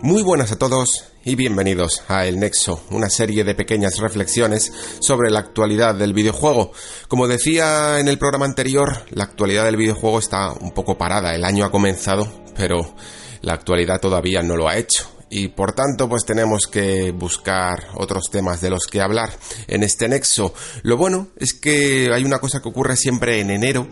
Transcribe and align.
Muy 0.00 0.22
buenas 0.22 0.52
a 0.52 0.58
todos 0.58 1.06
y 1.24 1.34
bienvenidos 1.34 2.04
a 2.06 2.24
El 2.24 2.38
Nexo, 2.38 2.84
una 2.90 3.10
serie 3.10 3.42
de 3.42 3.56
pequeñas 3.56 3.98
reflexiones 3.98 4.72
sobre 5.00 5.28
la 5.28 5.40
actualidad 5.40 5.96
del 5.96 6.12
videojuego. 6.12 6.70
Como 7.08 7.26
decía 7.26 7.98
en 7.98 8.06
el 8.06 8.16
programa 8.16 8.44
anterior, 8.44 9.04
la 9.10 9.24
actualidad 9.24 9.64
del 9.64 9.76
videojuego 9.76 10.20
está 10.20 10.52
un 10.52 10.70
poco 10.70 10.96
parada, 10.96 11.34
el 11.34 11.44
año 11.44 11.64
ha 11.64 11.72
comenzado, 11.72 12.32
pero 12.56 12.94
la 13.40 13.54
actualidad 13.54 14.00
todavía 14.00 14.40
no 14.40 14.54
lo 14.54 14.68
ha 14.68 14.76
hecho. 14.76 15.10
Y 15.30 15.48
por 15.48 15.72
tanto, 15.72 16.08
pues 16.08 16.24
tenemos 16.24 16.68
que 16.68 17.10
buscar 17.10 17.88
otros 17.96 18.30
temas 18.30 18.60
de 18.60 18.70
los 18.70 18.86
que 18.86 19.00
hablar 19.00 19.30
en 19.66 19.82
este 19.82 20.08
nexo. 20.08 20.54
Lo 20.82 20.96
bueno 20.96 21.28
es 21.36 21.54
que 21.54 22.08
hay 22.14 22.24
una 22.24 22.38
cosa 22.38 22.60
que 22.62 22.68
ocurre 22.68 22.96
siempre 22.96 23.40
en 23.40 23.50
enero, 23.50 23.88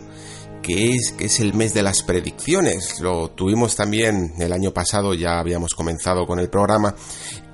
que 0.61 0.91
es, 0.91 1.13
que 1.17 1.25
es 1.25 1.39
el 1.39 1.53
mes 1.53 1.73
de 1.73 1.83
las 1.83 2.03
predicciones. 2.03 2.99
Lo 2.99 3.31
tuvimos 3.31 3.75
también 3.75 4.33
el 4.39 4.51
año 4.51 4.71
pasado, 4.71 5.13
ya 5.13 5.39
habíamos 5.39 5.73
comenzado 5.73 6.25
con 6.25 6.39
el 6.39 6.49
programa, 6.49 6.95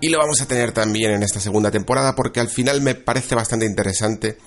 y 0.02 0.10
lo 0.10 0.20
vamos 0.20 0.42
a 0.42 0.48
tener 0.48 0.72
también 0.72 1.12
en 1.12 1.24
esta 1.24 1.40
segunda 1.40 1.72
temporada, 1.72 2.16
porque 2.16 2.40
al 2.40 2.50
final 2.50 2.82
me 2.82 2.96
parece 2.96 3.36
bastante 3.36 3.66
interesante 3.66 4.38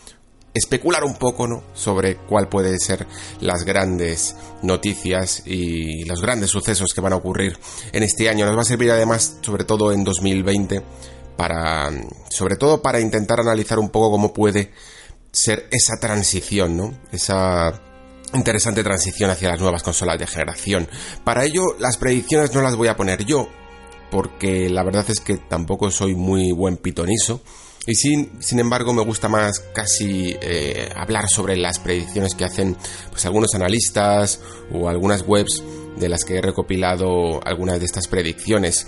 especular 0.57 1.05
un 1.05 1.15
poco 1.17 1.47
¿no? 1.47 1.63
sobre 1.75 2.17
cuál 2.17 2.49
pueden 2.49 2.79
ser 2.79 3.07
las 3.41 3.65
grandes 3.65 4.35
noticias 4.63 5.43
y 5.45 6.05
los 6.05 6.23
grandes 6.23 6.51
sucesos 6.51 6.93
que 6.95 7.01
van 7.01 7.13
a 7.13 7.17
ocurrir 7.17 7.59
en 7.93 8.03
este 8.03 8.29
año. 8.29 8.47
Nos 8.47 8.57
va 8.57 8.63
a 8.63 8.65
servir 8.65 8.91
además, 8.91 9.39
sobre 9.43 9.65
todo 9.65 9.93
en 9.93 10.03
2020, 10.03 10.83
para, 11.37 11.91
sobre 12.31 12.57
todo 12.57 12.81
para 12.81 13.01
intentar 13.01 13.41
analizar 13.41 13.79
un 13.79 13.91
poco 13.91 14.11
cómo 14.11 14.33
puede 14.33 14.73
ser 15.31 15.69
esa 15.71 15.99
transición, 16.01 16.77
¿no? 16.77 16.99
Esa 17.13 17.83
interesante 18.35 18.83
transición 18.83 19.31
hacia 19.31 19.51
las 19.51 19.61
nuevas 19.61 19.83
consolas 19.83 20.19
de 20.19 20.27
generación. 20.27 20.89
Para 21.25 21.45
ello, 21.45 21.77
las 21.79 21.97
predicciones 21.97 22.55
no 22.55 22.63
las 22.63 22.77
voy 22.77 22.89
a 22.89 22.97
poner 22.97 23.25
yo, 23.25 23.49
porque 24.11 24.69
la 24.69 24.83
verdad 24.83 25.05
es 25.09 25.21
que 25.21 25.37
tampoco 25.37 25.91
soy 25.91 26.15
muy 26.15 26.53
buen 26.53 26.77
pitonizo. 26.77 27.41
Y 27.87 27.95
sin, 27.95 28.43
sin 28.43 28.59
embargo 28.59 28.93
me 28.93 29.05
gusta 29.05 29.29
más 29.29 29.61
casi 29.73 30.37
eh, 30.41 30.91
hablar 30.97 31.29
sobre 31.29 31.57
las 31.57 31.79
predicciones 31.79 32.35
que 32.35 32.45
hacen 32.45 32.77
pues, 33.11 33.25
algunos 33.27 33.55
analistas 33.55 34.41
o 34.73 34.89
algunas 34.89 35.23
webs 35.23 35.63
de 35.97 36.09
las 36.09 36.25
que 36.25 36.37
he 36.37 36.43
recopilado 36.43 37.41
algunas 37.47 37.79
de 37.79 37.87
estas 37.87 38.09
predicciones. 38.09 38.87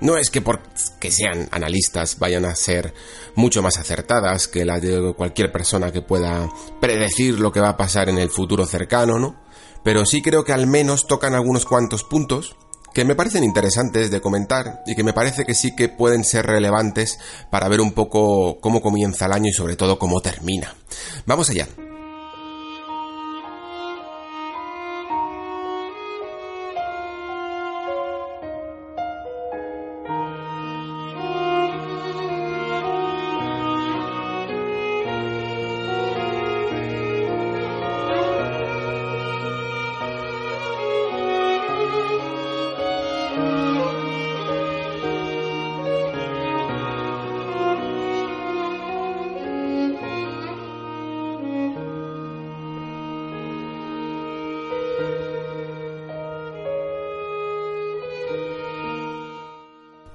No 0.00 0.16
es 0.16 0.30
que 0.30 0.40
porque 0.40 1.10
sean 1.10 1.48
analistas 1.50 2.18
vayan 2.18 2.44
a 2.44 2.54
ser 2.54 2.94
mucho 3.34 3.62
más 3.62 3.78
acertadas 3.78 4.48
que 4.48 4.64
las 4.64 4.80
de 4.80 5.12
cualquier 5.14 5.52
persona 5.52 5.92
que 5.92 6.02
pueda 6.02 6.48
predecir 6.80 7.38
lo 7.38 7.52
que 7.52 7.60
va 7.60 7.70
a 7.70 7.76
pasar 7.76 8.08
en 8.08 8.18
el 8.18 8.30
futuro 8.30 8.64
cercano, 8.66 9.18
¿no? 9.18 9.36
Pero 9.84 10.04
sí 10.06 10.22
creo 10.22 10.44
que 10.44 10.52
al 10.52 10.66
menos 10.66 11.06
tocan 11.06 11.34
algunos 11.34 11.64
cuantos 11.64 12.04
puntos 12.04 12.56
que 12.92 13.04
me 13.04 13.14
parecen 13.14 13.44
interesantes 13.44 14.10
de 14.10 14.20
comentar 14.20 14.82
y 14.86 14.94
que 14.94 15.04
me 15.04 15.12
parece 15.12 15.44
que 15.44 15.54
sí 15.54 15.76
que 15.76 15.88
pueden 15.88 16.24
ser 16.24 16.46
relevantes 16.46 17.18
para 17.50 17.68
ver 17.68 17.80
un 17.80 17.92
poco 17.92 18.58
cómo 18.60 18.80
comienza 18.80 19.26
el 19.26 19.32
año 19.32 19.48
y 19.48 19.52
sobre 19.52 19.76
todo 19.76 19.98
cómo 19.98 20.20
termina. 20.20 20.74
Vamos 21.26 21.50
allá. 21.50 21.68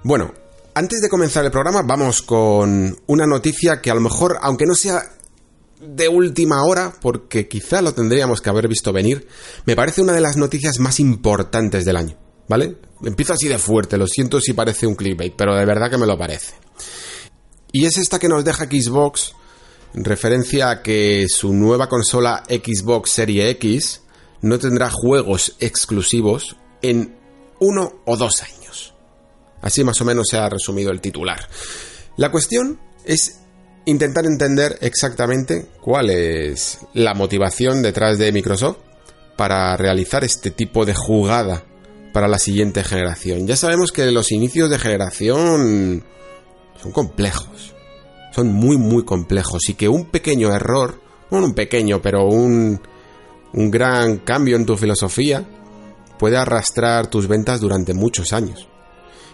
Bueno, 0.05 0.31
antes 0.75 1.01
de 1.01 1.09
comenzar 1.09 1.45
el 1.45 1.49
programa 1.49 1.81
vamos 1.81 2.21
con 2.21 2.95
una 3.07 3.25
noticia 3.25 3.81
que 3.81 3.89
a 3.89 3.95
lo 3.95 4.01
mejor, 4.01 4.37
aunque 4.39 4.67
no 4.67 4.75
sea 4.75 5.01
de 5.81 6.07
última 6.07 6.63
hora, 6.63 6.93
porque 7.01 7.47
quizá 7.47 7.81
lo 7.81 7.95
tendríamos 7.95 8.39
que 8.39 8.51
haber 8.51 8.67
visto 8.67 8.93
venir, 8.93 9.27
me 9.65 9.75
parece 9.75 10.03
una 10.03 10.13
de 10.13 10.21
las 10.21 10.37
noticias 10.37 10.77
más 10.77 10.99
importantes 10.99 11.85
del 11.85 11.97
año, 11.97 12.15
¿vale? 12.47 12.77
Empiezo 13.03 13.33
así 13.33 13.47
de 13.47 13.57
fuerte, 13.57 13.97
lo 13.97 14.05
siento 14.05 14.39
si 14.39 14.53
parece 14.53 14.85
un 14.85 14.93
clickbait, 14.93 15.33
pero 15.35 15.55
de 15.55 15.65
verdad 15.65 15.89
que 15.89 15.97
me 15.97 16.05
lo 16.05 16.19
parece. 16.19 16.53
Y 17.71 17.85
es 17.85 17.97
esta 17.97 18.19
que 18.19 18.29
nos 18.29 18.45
deja 18.45 18.65
Xbox, 18.65 19.33
en 19.95 20.03
referencia 20.03 20.69
a 20.69 20.81
que 20.83 21.25
su 21.27 21.51
nueva 21.51 21.89
consola 21.89 22.43
Xbox 22.47 23.09
Serie 23.09 23.49
X 23.49 24.03
no 24.43 24.59
tendrá 24.59 24.91
juegos 24.91 25.55
exclusivos 25.59 26.57
en 26.83 27.17
uno 27.59 28.03
o 28.05 28.15
dos 28.17 28.43
años. 28.43 28.64
Así 29.65 29.83
más 29.83 29.99
o 29.99 30.05
menos 30.05 30.27
se 30.29 30.37
ha 30.37 30.47
resumido 30.47 30.91
el 30.91 31.01
titular. 31.01 31.49
La 32.17 32.29
cuestión 32.29 32.79
es 33.03 33.39
intentar 33.85 34.27
entender 34.27 34.77
exactamente 34.79 35.65
cuál 35.81 36.11
es 36.11 36.77
la 36.93 37.15
motivación 37.15 37.81
detrás 37.81 38.19
de 38.19 38.31
Microsoft 38.31 38.77
para 39.35 39.75
realizar 39.75 40.23
este 40.23 40.51
tipo 40.51 40.85
de 40.85 40.93
jugada 40.93 41.63
para 42.13 42.27
la 42.27 42.37
siguiente 42.37 42.83
generación. 42.83 43.47
Ya 43.47 43.55
sabemos 43.55 43.91
que 43.91 44.05
los 44.11 44.31
inicios 44.31 44.69
de 44.69 44.77
generación 44.77 46.03
son 46.79 46.91
complejos. 46.91 47.73
Son 48.35 48.53
muy, 48.53 48.77
muy 48.77 49.03
complejos. 49.03 49.67
Y 49.67 49.73
que 49.73 49.89
un 49.89 50.11
pequeño 50.11 50.53
error, 50.53 51.01
no 51.31 51.39
un 51.39 51.55
pequeño, 51.55 52.03
pero 52.03 52.27
un, 52.27 52.79
un 53.51 53.71
gran 53.71 54.17
cambio 54.19 54.57
en 54.57 54.67
tu 54.67 54.77
filosofía 54.77 55.43
puede 56.19 56.37
arrastrar 56.37 57.07
tus 57.07 57.27
ventas 57.27 57.61
durante 57.61 57.95
muchos 57.95 58.31
años 58.31 58.67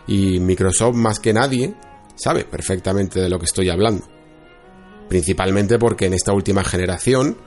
y 0.08 0.40
Microsoft 0.40 0.96
más 0.96 1.20
que 1.20 1.34
nadie 1.34 1.76
sabe 2.16 2.46
perfectamente 2.46 3.20
de 3.20 3.30
lo 3.30 3.40
que 3.40 3.46
estoy 3.46 3.70
hablando. 3.70 4.06
Principalmente 5.10 5.78
porque 5.78 6.06
en 6.06 6.14
esta 6.14 6.34
última 6.34 6.64
generación, 6.64 7.38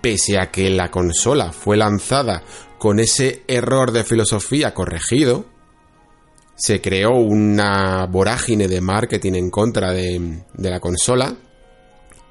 pese 0.00 0.38
a 0.38 0.50
que 0.50 0.70
la 0.70 0.90
consola 0.90 1.52
fue 1.52 1.76
lanzada 1.76 2.42
con 2.78 2.98
ese 2.98 3.42
error 3.46 3.92
de 3.92 4.04
filosofía 4.04 4.74
corregido, 4.74 5.46
se 6.56 6.80
creó 6.80 7.10
una 7.10 8.06
vorágine 8.06 8.66
de 8.66 8.80
marketing 8.80 9.34
en 9.34 9.50
contra 9.50 9.92
de, 9.92 10.42
de 10.54 10.70
la 10.70 10.80
consola 10.80 11.36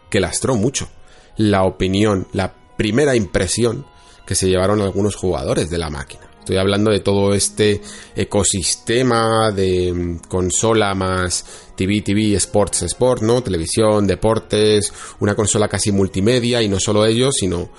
que 0.10 0.20
lastró 0.20 0.56
mucho 0.56 0.90
la 1.38 1.64
opinión, 1.64 2.28
la 2.34 2.54
primera 2.78 3.16
impresión 3.16 3.86
que 4.26 4.36
se 4.36 4.48
llevaron 4.48 4.82
algunos 4.82 5.16
jugadores 5.16 5.70
de 5.70 5.78
la 5.78 5.90
máquina. 5.90 6.25
Estoy 6.46 6.58
hablando 6.58 6.92
de 6.92 7.00
todo 7.00 7.34
este 7.34 7.82
ecosistema 8.16 9.52
de 9.52 9.92
mm, 9.92 10.20
consola 10.28 10.94
más 10.94 11.44
TV, 11.76 12.02
TV, 12.02 12.36
Sports, 12.36 12.84
Sport, 12.84 13.24
¿no? 13.24 13.42
Televisión, 13.42 14.06
deportes, 14.06 14.94
una 15.22 15.34
consola 15.34 15.68
casi 15.68 15.92
multimedia 15.92 16.62
y 16.62 16.70
no 16.70 16.80
solo 16.80 17.04
ello, 17.04 17.32
sino 17.32 17.72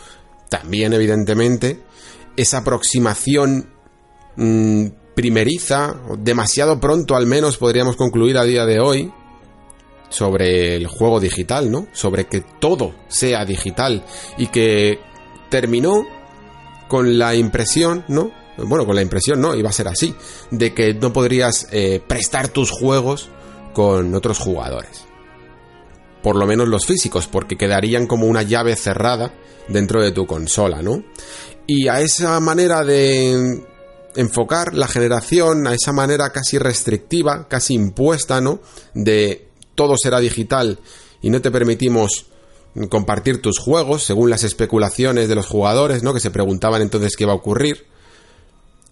también 0.49 0.93
evidentemente 0.95 1.85
esa 2.37 2.59
aproximación 2.59 3.71
mm, 4.35 4.87
primeriza, 5.15 5.95
demasiado 6.19 6.81
pronto 6.81 7.15
al 7.15 7.27
menos 7.27 7.59
podríamos 7.59 7.95
concluir 7.95 8.37
a 8.37 8.43
día 8.43 8.67
de 8.67 8.81
hoy, 8.81 9.13
sobre 10.09 10.75
el 10.75 10.89
juego 10.89 11.21
digital, 11.21 11.71
¿no? 11.71 11.87
Sobre 11.93 12.27
que 12.27 12.41
todo 12.41 12.97
sea 13.07 13.45
digital 13.45 14.05
y 14.37 14.49
que 14.49 14.99
terminó 15.51 16.05
con 16.89 17.17
la 17.17 17.37
impresión, 17.37 18.05
¿no? 18.09 18.33
Bueno, 18.59 18.87
con 18.87 18.95
la 18.95 19.03
impresión, 19.03 19.41
¿no? 19.41 19.55
Iba 19.55 19.71
a 19.71 19.73
ser 19.73 19.89
así, 19.89 20.15
de 20.51 20.73
que 20.73 20.95
no 20.95 21.13
podrías 21.13 21.67
eh, 21.73 22.03
prestar 22.07 22.49
tus 22.49 22.71
juegos 22.71 23.29
con 23.73 24.15
otros 24.15 24.39
jugadores. 24.39 25.05
por 26.23 26.35
lo 26.35 26.47
menos 26.47 26.67
los 26.67 26.87
físicos, 26.87 27.29
porque 27.29 27.57
quedarían 27.57 28.07
como 28.09 28.27
una 28.27 28.43
llave 28.43 28.75
cerrada 28.75 29.33
dentro 29.69 30.03
de 30.03 30.11
tu 30.11 30.27
consola, 30.27 30.83
¿no? 30.83 31.05
Y 31.69 31.87
a 31.87 32.01
esa 32.01 32.41
manera 32.41 32.85
de 32.85 33.63
enfocar 34.17 34.75
la 34.75 34.89
generación, 34.89 35.67
a 35.67 35.75
esa 35.75 35.93
manera 35.93 36.31
casi 36.31 36.59
restrictiva, 36.59 37.47
casi 37.49 37.75
impuesta, 37.75 38.41
¿no? 38.41 38.61
De 38.95 39.49
todo 39.77 39.95
será 39.97 40.19
digital 40.19 40.81
y 41.23 41.31
no 41.31 41.41
te 41.41 41.51
permitimos 41.53 42.27
compartir 42.89 43.41
tus 43.41 43.59
juegos, 43.59 44.03
según 44.03 44.29
las 44.29 44.43
especulaciones 44.43 45.29
de 45.29 45.35
los 45.35 45.47
jugadores, 45.47 46.03
¿no? 46.03 46.13
Que 46.13 46.21
se 46.21 46.31
preguntaban 46.31 46.83
entonces 46.83 47.17
qué 47.17 47.25
iba 47.25 47.33
a 47.33 47.37
ocurrir. 47.37 47.87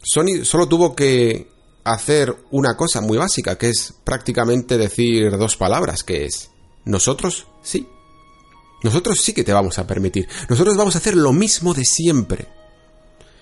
Sony 0.05 0.45
solo 0.45 0.69
tuvo 0.69 0.95
que 0.95 1.49
hacer 1.85 2.35
una 2.51 2.77
cosa 2.77 3.01
muy 3.01 3.19
básica, 3.19 3.57
que 3.57 3.71
es 3.71 3.95
prácticamente 4.05 4.79
decir 4.79 5.37
dos 5.37 5.57
palabras, 5.57 6.03
que 6.03 6.27
es 6.27 6.51
nosotros 6.85 7.47
sí. 7.63 7.89
Nosotros 8.83 9.19
sí 9.21 9.33
que 9.33 9.45
te 9.45 9.53
vamos 9.53 9.79
a 9.79 9.87
permitir. 9.87 10.29
Nosotros 10.49 10.77
vamos 10.77 10.95
a 10.95 10.99
hacer 10.99 11.17
lo 11.17 11.33
mismo 11.33 11.73
de 11.73 11.85
siempre. 11.85 12.49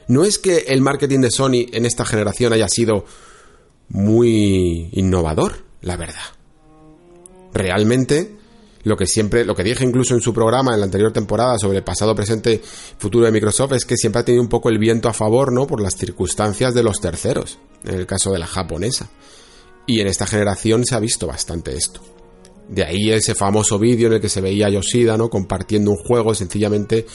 No 0.07 0.25
es 0.25 0.39
que 0.39 0.59
el 0.69 0.81
marketing 0.81 1.21
de 1.21 1.31
Sony 1.31 1.67
en 1.73 1.85
esta 1.85 2.05
generación 2.05 2.53
haya 2.53 2.69
sido 2.69 3.05
muy 3.89 4.89
innovador, 4.93 5.65
la 5.81 5.97
verdad. 5.97 6.23
Realmente 7.53 8.37
lo 8.85 8.97
que 8.97 9.07
siempre, 9.07 9.45
lo 9.45 9.55
que 9.55 9.63
dije 9.63 9.85
incluso 9.85 10.15
en 10.15 10.21
su 10.21 10.35
programa 10.35 10.75
en 10.75 10.81
la 10.81 10.87
anterior 10.87 11.13
temporada 11.13 11.59
sobre 11.59 11.79
el 11.79 11.85
pasado, 11.85 12.15
presente, 12.15 12.61
futuro 12.99 13.27
de 13.27 13.33
Microsoft 13.33 13.73
es 13.73 13.85
que 13.85 13.97
siempre 13.97 14.21
ha 14.21 14.25
tenido 14.25 14.43
un 14.43 14.49
poco 14.49 14.69
el 14.69 14.79
viento 14.79 15.09
a 15.09 15.13
favor, 15.13 15.53
¿no? 15.53 15.67
Por 15.67 15.81
las 15.81 15.97
circunstancias 15.97 16.75
de 16.75 16.83
los 16.83 17.01
terceros, 17.01 17.59
en 17.85 17.95
el 17.95 18.07
caso 18.07 18.33
de 18.33 18.39
la 18.39 18.47
japonesa. 18.47 19.09
Y 19.87 20.01
en 20.01 20.09
esta 20.09 20.27
generación 20.27 20.85
se 20.85 20.95
ha 20.95 21.01
visto 21.01 21.27
bastante 21.27 21.77
esto. 21.77 22.01
De 22.69 22.85
ahí 22.85 23.11
ese 23.11 23.35
famoso 23.35 23.79
vídeo 23.79 24.07
en 24.09 24.15
el 24.15 24.21
que 24.21 24.29
se 24.29 24.41
veía 24.41 24.67
a 24.67 24.71
Yoshida. 24.71 25.19
Compartiendo 25.29 25.91
un 25.91 25.97
juego, 25.97 26.35
sencillamente 26.35 27.07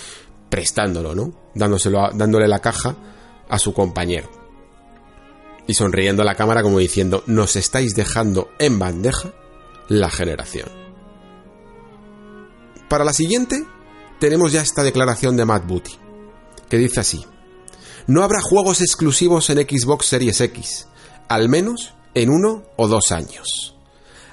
prestándolo, 0.49 1.15
¿no? 1.15 1.33
Dándoselo 1.55 2.09
dándole 2.13 2.47
la 2.47 2.59
caja 2.59 2.95
a 3.49 3.59
su 3.59 3.73
compañero. 3.73 4.29
Y 5.65 5.73
sonriendo 5.73 6.21
a 6.21 6.25
la 6.25 6.35
cámara 6.35 6.63
como 6.63 6.79
diciendo, 6.79 7.23
nos 7.25 7.55
estáis 7.55 7.95
dejando 7.95 8.49
en 8.59 8.79
bandeja 8.79 9.33
la 9.89 10.09
generación. 10.09 10.86
Para 12.89 13.03
la 13.03 13.13
siguiente, 13.13 13.65
tenemos 14.19 14.51
ya 14.51 14.61
esta 14.61 14.83
declaración 14.83 15.35
de 15.35 15.45
Matt 15.45 15.67
Booty, 15.67 15.91
que 16.69 16.77
dice 16.77 17.01
así: 17.01 17.25
No 18.07 18.23
habrá 18.23 18.39
juegos 18.41 18.81
exclusivos 18.81 19.49
en 19.49 19.57
Xbox 19.57 20.05
Series 20.05 20.39
X, 20.39 20.87
al 21.27 21.49
menos 21.49 21.93
en 22.13 22.29
uno 22.29 22.63
o 22.77 22.87
dos 22.87 23.11
años. 23.11 23.75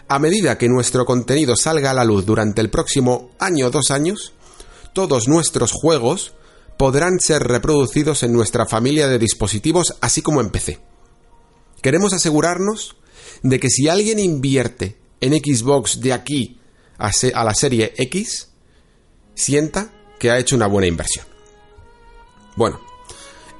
A 0.06 0.18
medida 0.18 0.56
que 0.56 0.68
nuestro 0.68 1.04
contenido 1.04 1.56
salga 1.56 1.90
a 1.90 1.94
la 1.94 2.04
luz 2.04 2.26
durante 2.26 2.60
el 2.60 2.70
próximo 2.70 3.30
año 3.38 3.66
o 3.66 3.70
dos 3.70 3.90
años, 3.90 4.34
todos 4.92 5.28
nuestros 5.28 5.72
juegos 5.72 6.34
podrán 6.76 7.18
ser 7.18 7.42
reproducidos 7.42 8.22
en 8.22 8.32
nuestra 8.32 8.66
familia 8.66 9.08
de 9.08 9.18
dispositivos 9.18 9.96
así 10.00 10.22
como 10.22 10.40
en 10.40 10.50
PC. 10.50 10.80
Queremos 11.82 12.12
asegurarnos 12.12 12.96
de 13.42 13.58
que 13.58 13.68
si 13.68 13.88
alguien 13.88 14.18
invierte 14.18 14.98
en 15.20 15.32
Xbox 15.32 16.00
de 16.00 16.12
aquí 16.12 16.60
a, 16.98 17.44
la 17.44 17.54
serie 17.54 17.92
X 17.96 18.48
sienta 19.34 19.90
que 20.18 20.30
ha 20.30 20.38
hecho 20.38 20.56
una 20.56 20.66
buena 20.66 20.86
inversión. 20.86 21.26
Bueno, 22.56 22.80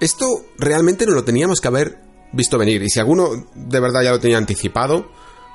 esto 0.01 0.27
realmente 0.59 1.07
no 1.07 1.13
lo 1.13 1.25
teníamos 1.25 1.61
que 1.61 1.69
haber 1.69 1.99
visto 2.33 2.59
venir. 2.59 2.83
Y 2.83 2.91
si 2.91 3.01
alguno 3.01 3.49
de 3.55 3.81
verdad 3.81 4.03
ya 4.03 4.11
lo 4.11 4.21
tenía 4.21 4.39
anticipado, 4.39 5.11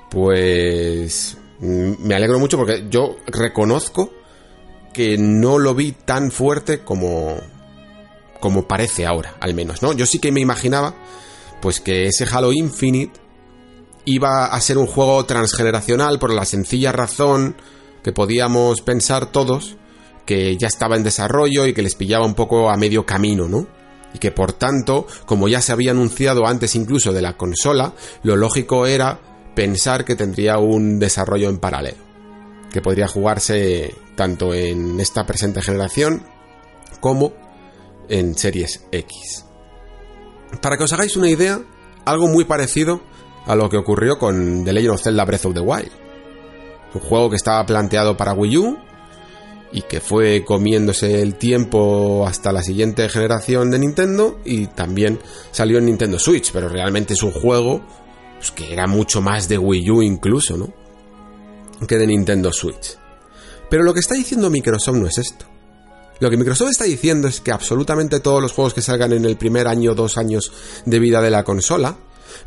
pues 0.10 1.38
me 1.60 2.16
alegro 2.16 2.40
mucho 2.40 2.58
porque 2.58 2.88
yo 2.90 3.18
reconozco 3.28 4.12
que 4.94 5.18
no 5.18 5.60
lo 5.60 5.76
vi 5.76 5.92
tan 5.92 6.32
fuerte 6.32 6.84
como 6.84 7.38
como 8.40 8.68
parece 8.68 9.06
ahora, 9.06 9.36
al 9.42 9.54
menos, 9.54 9.82
¿no? 9.82 9.92
Yo 9.92 10.06
sí 10.06 10.20
que 10.20 10.32
me 10.32 10.40
imaginaba 10.40 10.96
pues 11.62 11.82
que 11.82 12.06
ese 12.06 12.26
Halo 12.32 12.54
Infinite 12.54 13.20
iba 14.10 14.46
a 14.46 14.60
ser 14.62 14.80
un 14.80 14.88
juego 14.88 15.24
transgeneracional 15.26 16.18
por 16.18 16.34
la 16.34 16.44
sencilla 16.44 16.92
razón 16.92 17.56
que 18.04 18.12
podíamos 18.12 18.82
pensar 18.82 19.32
todos 19.32 19.78
que 20.26 20.58
ya 20.58 20.68
estaba 20.68 20.96
en 20.96 21.04
desarrollo 21.04 21.68
y 21.68 21.74
que 21.74 21.84
les 21.84 21.94
pillaba 21.94 22.26
un 22.26 22.34
poco 22.34 22.72
a 22.72 22.78
medio 22.78 23.06
camino, 23.06 23.48
¿no? 23.48 23.68
Y 24.14 24.18
que 24.18 24.32
por 24.32 24.54
tanto, 24.54 25.06
como 25.26 25.48
ya 25.48 25.62
se 25.62 25.74
había 25.74 25.92
anunciado 25.92 26.48
antes 26.48 26.74
incluso 26.74 27.14
de 27.14 27.22
la 27.22 27.38
consola, 27.38 27.94
lo 28.24 28.36
lógico 28.36 28.88
era 28.88 29.20
pensar 29.56 30.06
que 30.06 30.16
tendría 30.16 30.58
un 30.58 30.98
desarrollo 30.98 31.50
en 31.50 31.60
paralelo, 31.60 31.98
que 32.72 32.82
podría 32.82 33.08
jugarse 33.08 33.94
tanto 34.16 34.56
en 34.56 35.00
esta 35.00 35.28
presente 35.28 35.62
generación 35.62 36.24
como 37.00 37.34
en 38.08 38.36
Series 38.36 38.86
X. 38.92 39.46
Para 40.62 40.78
que 40.78 40.86
os 40.86 40.94
hagáis 40.94 41.16
una 41.16 41.30
idea, 41.30 41.62
algo 42.06 42.28
muy 42.28 42.46
parecido 42.46 43.02
a 43.50 43.56
lo 43.56 43.68
que 43.68 43.78
ocurrió 43.78 44.20
con 44.20 44.64
The 44.64 44.72
Legend 44.72 44.94
of 44.94 45.02
Zelda 45.02 45.26
Breath 45.26 45.46
of 45.46 45.56
the 45.56 45.60
Wild. 45.60 45.90
Un 46.94 47.02
juego 47.02 47.32
que 47.32 47.36
estaba 47.36 47.66
planteado 47.66 48.16
para 48.16 48.34
Wii 48.34 48.58
U 48.60 48.78
y 49.72 49.82
que 49.82 50.00
fue 50.00 50.46
comiéndose 50.46 51.24
el 51.24 51.34
tiempo 51.34 52.28
hasta 52.28 52.52
la 52.52 52.62
siguiente 52.62 53.10
generación 53.10 53.72
de 53.72 53.80
Nintendo 53.80 54.40
y 54.46 54.68
también 54.68 55.20
salió 55.50 55.80
en 55.80 55.88
Nintendo 55.88 56.20
Switch, 56.20 56.52
pero 56.52 56.70
realmente 56.70 57.16
es 57.16 57.24
un 57.24 57.32
juego 57.32 57.82
pues, 58.38 58.52
que 58.52 58.72
era 58.72 58.86
mucho 58.86 59.20
más 59.20 59.50
de 59.50 59.58
Wii 59.58 59.90
U 59.90 60.04
incluso, 60.04 60.56
¿no? 60.56 60.72
Que 61.88 61.98
de 61.98 62.06
Nintendo 62.06 62.54
Switch. 62.54 63.00
Pero 63.68 63.82
lo 63.84 63.96
que 63.96 64.02
está 64.02 64.14
diciendo 64.14 64.52
Microsoft 64.52 64.98
no 64.98 65.08
es 65.08 65.18
esto. 65.18 65.46
Lo 66.20 66.30
que 66.30 66.38
Microsoft 66.38 66.70
está 66.70 66.84
diciendo 66.84 67.28
es 67.28 67.42
que 67.42 67.52
absolutamente 67.52 68.20
todos 68.20 68.44
los 68.44 68.52
juegos 68.52 68.76
que 68.76 68.84
salgan 68.84 69.14
en 69.14 69.26
el 69.26 69.38
primer 69.38 69.68
año 69.68 69.94
o 69.94 69.96
dos 69.96 70.20
años 70.20 70.52
de 70.86 71.00
vida 71.00 71.20
de 71.20 71.32
la 71.32 71.44
consola, 71.44 71.98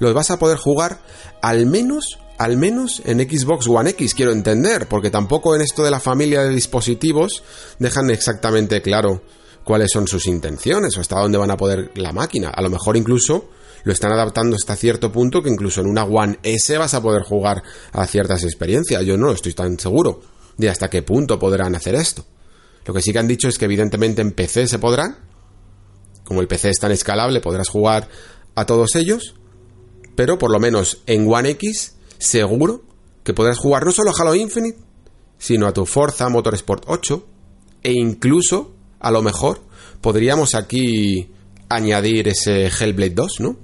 los 0.02 0.12
vas 0.14 0.30
a 0.30 0.38
poder 0.38 0.58
jugar 0.58 1.00
al 1.40 1.66
menos 1.66 2.18
al 2.38 2.56
menos 2.56 3.02
en 3.04 3.20
Xbox 3.20 3.68
One 3.68 3.90
X, 3.90 4.14
quiero 4.14 4.32
entender, 4.32 4.88
porque 4.88 5.10
tampoco 5.10 5.54
en 5.54 5.60
esto 5.60 5.84
de 5.84 5.92
la 5.92 6.00
familia 6.00 6.42
de 6.42 6.48
dispositivos 6.48 7.44
dejan 7.78 8.10
exactamente 8.10 8.82
claro 8.82 9.22
cuáles 9.62 9.92
son 9.92 10.08
sus 10.08 10.26
intenciones 10.26 10.96
o 10.96 11.00
hasta 11.00 11.20
dónde 11.20 11.38
van 11.38 11.52
a 11.52 11.56
poder 11.56 11.92
la 11.94 12.12
máquina. 12.12 12.48
A 12.48 12.60
lo 12.62 12.68
mejor 12.68 12.96
incluso 12.96 13.48
lo 13.84 13.92
están 13.92 14.12
adaptando 14.12 14.56
hasta 14.56 14.74
cierto 14.74 15.12
punto 15.12 15.40
que 15.40 15.50
incluso 15.50 15.82
en 15.82 15.86
una 15.86 16.02
One 16.02 16.40
S 16.42 16.76
vas 16.78 16.94
a 16.94 17.02
poder 17.02 17.22
jugar 17.22 17.62
a 17.92 18.06
ciertas 18.06 18.42
experiencias. 18.42 19.04
Yo 19.04 19.16
no 19.16 19.30
estoy 19.30 19.52
tan 19.52 19.78
seguro 19.78 20.20
de 20.56 20.68
hasta 20.68 20.90
qué 20.90 21.02
punto 21.02 21.38
podrán 21.38 21.76
hacer 21.76 21.94
esto. 21.94 22.24
Lo 22.84 22.92
que 22.92 23.02
sí 23.02 23.12
que 23.12 23.20
han 23.20 23.28
dicho 23.28 23.46
es 23.46 23.56
que 23.56 23.66
evidentemente 23.66 24.20
en 24.20 24.32
PC 24.32 24.66
se 24.66 24.80
podrá. 24.80 25.18
Como 26.24 26.40
el 26.40 26.48
PC 26.48 26.70
es 26.70 26.78
tan 26.80 26.90
escalable, 26.90 27.40
podrás 27.40 27.68
jugar 27.68 28.08
a 28.56 28.66
todos 28.66 28.96
ellos. 28.96 29.34
Pero 30.14 30.38
por 30.38 30.50
lo 30.50 30.60
menos 30.60 31.02
en 31.06 31.26
One 31.32 31.50
X 31.50 31.94
seguro 32.18 32.82
que 33.24 33.34
podrás 33.34 33.58
jugar 33.58 33.84
no 33.84 33.92
solo 33.92 34.10
a 34.10 34.14
Halo 34.18 34.34
Infinite, 34.34 34.78
sino 35.38 35.66
a 35.66 35.72
tu 35.72 35.86
Forza 35.86 36.28
Motorsport 36.28 36.84
8 36.86 37.26
e 37.82 37.92
incluso, 37.92 38.74
a 39.00 39.10
lo 39.10 39.22
mejor, 39.22 39.60
podríamos 40.00 40.54
aquí 40.54 41.30
añadir 41.68 42.28
ese 42.28 42.66
Hellblade 42.66 43.14
2, 43.14 43.40
¿no? 43.40 43.56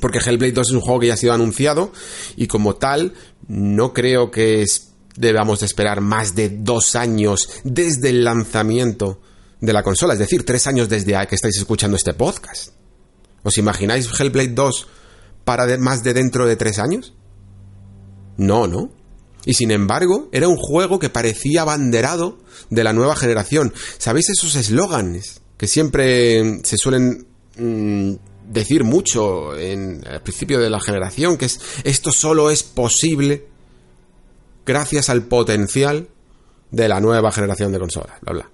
Porque 0.00 0.18
Hellblade 0.18 0.52
2 0.52 0.68
es 0.68 0.74
un 0.74 0.80
juego 0.80 1.00
que 1.00 1.06
ya 1.08 1.14
ha 1.14 1.18
sido 1.18 1.32
anunciado 1.32 1.92
y 2.36 2.46
como 2.46 2.76
tal 2.76 3.14
no 3.48 3.92
creo 3.92 4.30
que 4.30 4.64
debamos 5.16 5.60
de 5.60 5.66
esperar 5.66 6.00
más 6.00 6.34
de 6.34 6.48
dos 6.48 6.96
años 6.96 7.48
desde 7.64 8.10
el 8.10 8.24
lanzamiento 8.24 9.20
de 9.60 9.72
la 9.72 9.82
consola, 9.82 10.14
es 10.14 10.18
decir, 10.18 10.44
tres 10.44 10.66
años 10.66 10.88
desde 10.88 11.14
que 11.26 11.34
estáis 11.34 11.56
escuchando 11.56 11.96
este 11.96 12.14
podcast. 12.14 12.70
¿Os 13.42 13.58
imagináis 13.58 14.08
Hellblade 14.18 14.48
2 14.48 14.86
para 15.44 15.76
más 15.78 16.02
de 16.02 16.14
dentro 16.14 16.46
de 16.46 16.56
tres 16.56 16.78
años? 16.78 17.14
No, 18.36 18.66
¿no? 18.66 18.90
Y 19.44 19.54
sin 19.54 19.70
embargo, 19.70 20.28
era 20.32 20.48
un 20.48 20.56
juego 20.56 20.98
que 20.98 21.10
parecía 21.10 21.62
abanderado 21.62 22.38
de 22.70 22.84
la 22.84 22.92
nueva 22.92 23.16
generación. 23.16 23.72
¿Sabéis 23.98 24.30
esos 24.30 24.54
eslóganes 24.54 25.42
que 25.56 25.66
siempre 25.66 26.60
se 26.64 26.76
suelen 26.76 27.26
mm, 27.56 28.14
decir 28.48 28.84
mucho 28.84 29.56
en 29.56 30.04
el 30.08 30.20
principio 30.22 30.60
de 30.60 30.70
la 30.70 30.80
generación? 30.80 31.36
Que 31.36 31.46
es 31.46 31.60
esto 31.84 32.12
solo 32.12 32.50
es 32.50 32.62
posible 32.62 33.48
gracias 34.64 35.08
al 35.08 35.24
potencial 35.24 36.08
de 36.70 36.88
la 36.88 37.00
nueva 37.00 37.32
generación 37.32 37.72
de 37.72 37.80
consolas, 37.80 38.20
bla 38.20 38.32
bla. 38.32 38.50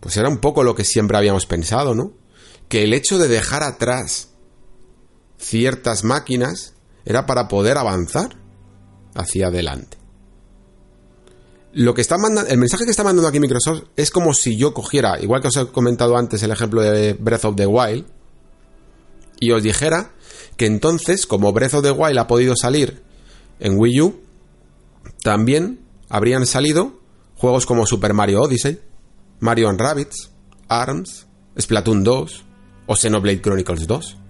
Pues 0.00 0.16
era 0.16 0.28
un 0.28 0.38
poco 0.38 0.64
lo 0.64 0.74
que 0.74 0.84
siempre 0.84 1.16
habíamos 1.16 1.46
pensado, 1.46 1.94
¿no? 1.94 2.12
Que 2.68 2.82
el 2.82 2.94
hecho 2.94 3.18
de 3.18 3.28
dejar 3.28 3.62
atrás 3.62 4.31
ciertas 5.42 6.04
máquinas 6.04 6.74
era 7.04 7.26
para 7.26 7.48
poder 7.48 7.76
avanzar 7.76 8.36
hacia 9.14 9.48
adelante. 9.48 9.98
Lo 11.74 11.94
que 11.94 12.02
está 12.02 12.18
mandando, 12.18 12.50
el 12.50 12.58
mensaje 12.58 12.84
que 12.84 12.90
está 12.90 13.02
mandando 13.02 13.28
aquí 13.28 13.40
Microsoft 13.40 13.84
es 13.96 14.10
como 14.10 14.34
si 14.34 14.56
yo 14.56 14.74
cogiera, 14.74 15.18
igual 15.20 15.40
que 15.40 15.48
os 15.48 15.56
he 15.56 15.66
comentado 15.68 16.16
antes 16.16 16.42
el 16.42 16.50
ejemplo 16.50 16.82
de 16.82 17.14
Breath 17.14 17.46
of 17.46 17.56
the 17.56 17.66
Wild, 17.66 18.06
y 19.40 19.50
os 19.50 19.62
dijera 19.62 20.12
que 20.56 20.66
entonces, 20.66 21.26
como 21.26 21.52
Breath 21.52 21.74
of 21.74 21.82
the 21.82 21.90
Wild 21.90 22.18
ha 22.18 22.26
podido 22.26 22.54
salir 22.56 23.02
en 23.58 23.78
Wii 23.78 24.00
U, 24.02 24.20
también 25.22 25.80
habrían 26.08 26.46
salido 26.46 27.00
juegos 27.36 27.66
como 27.66 27.86
Super 27.86 28.12
Mario 28.12 28.42
Odyssey, 28.42 28.80
Mario 29.40 29.72
Rabbids, 29.72 30.30
ARMS, 30.68 31.26
Splatoon 31.58 32.04
2 32.04 32.44
o 32.86 32.96
Xenoblade 32.96 33.40
Chronicles 33.40 33.86
2. 33.86 34.21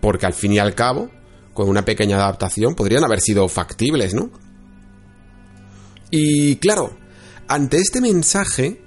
Porque 0.00 0.26
al 0.26 0.34
fin 0.34 0.52
y 0.52 0.58
al 0.58 0.74
cabo, 0.74 1.10
con 1.54 1.68
una 1.68 1.84
pequeña 1.84 2.16
adaptación, 2.16 2.74
podrían 2.74 3.04
haber 3.04 3.20
sido 3.20 3.48
factibles, 3.48 4.14
¿no? 4.14 4.30
Y 6.10 6.56
claro, 6.56 6.96
ante 7.48 7.78
este 7.78 8.00
mensaje 8.00 8.80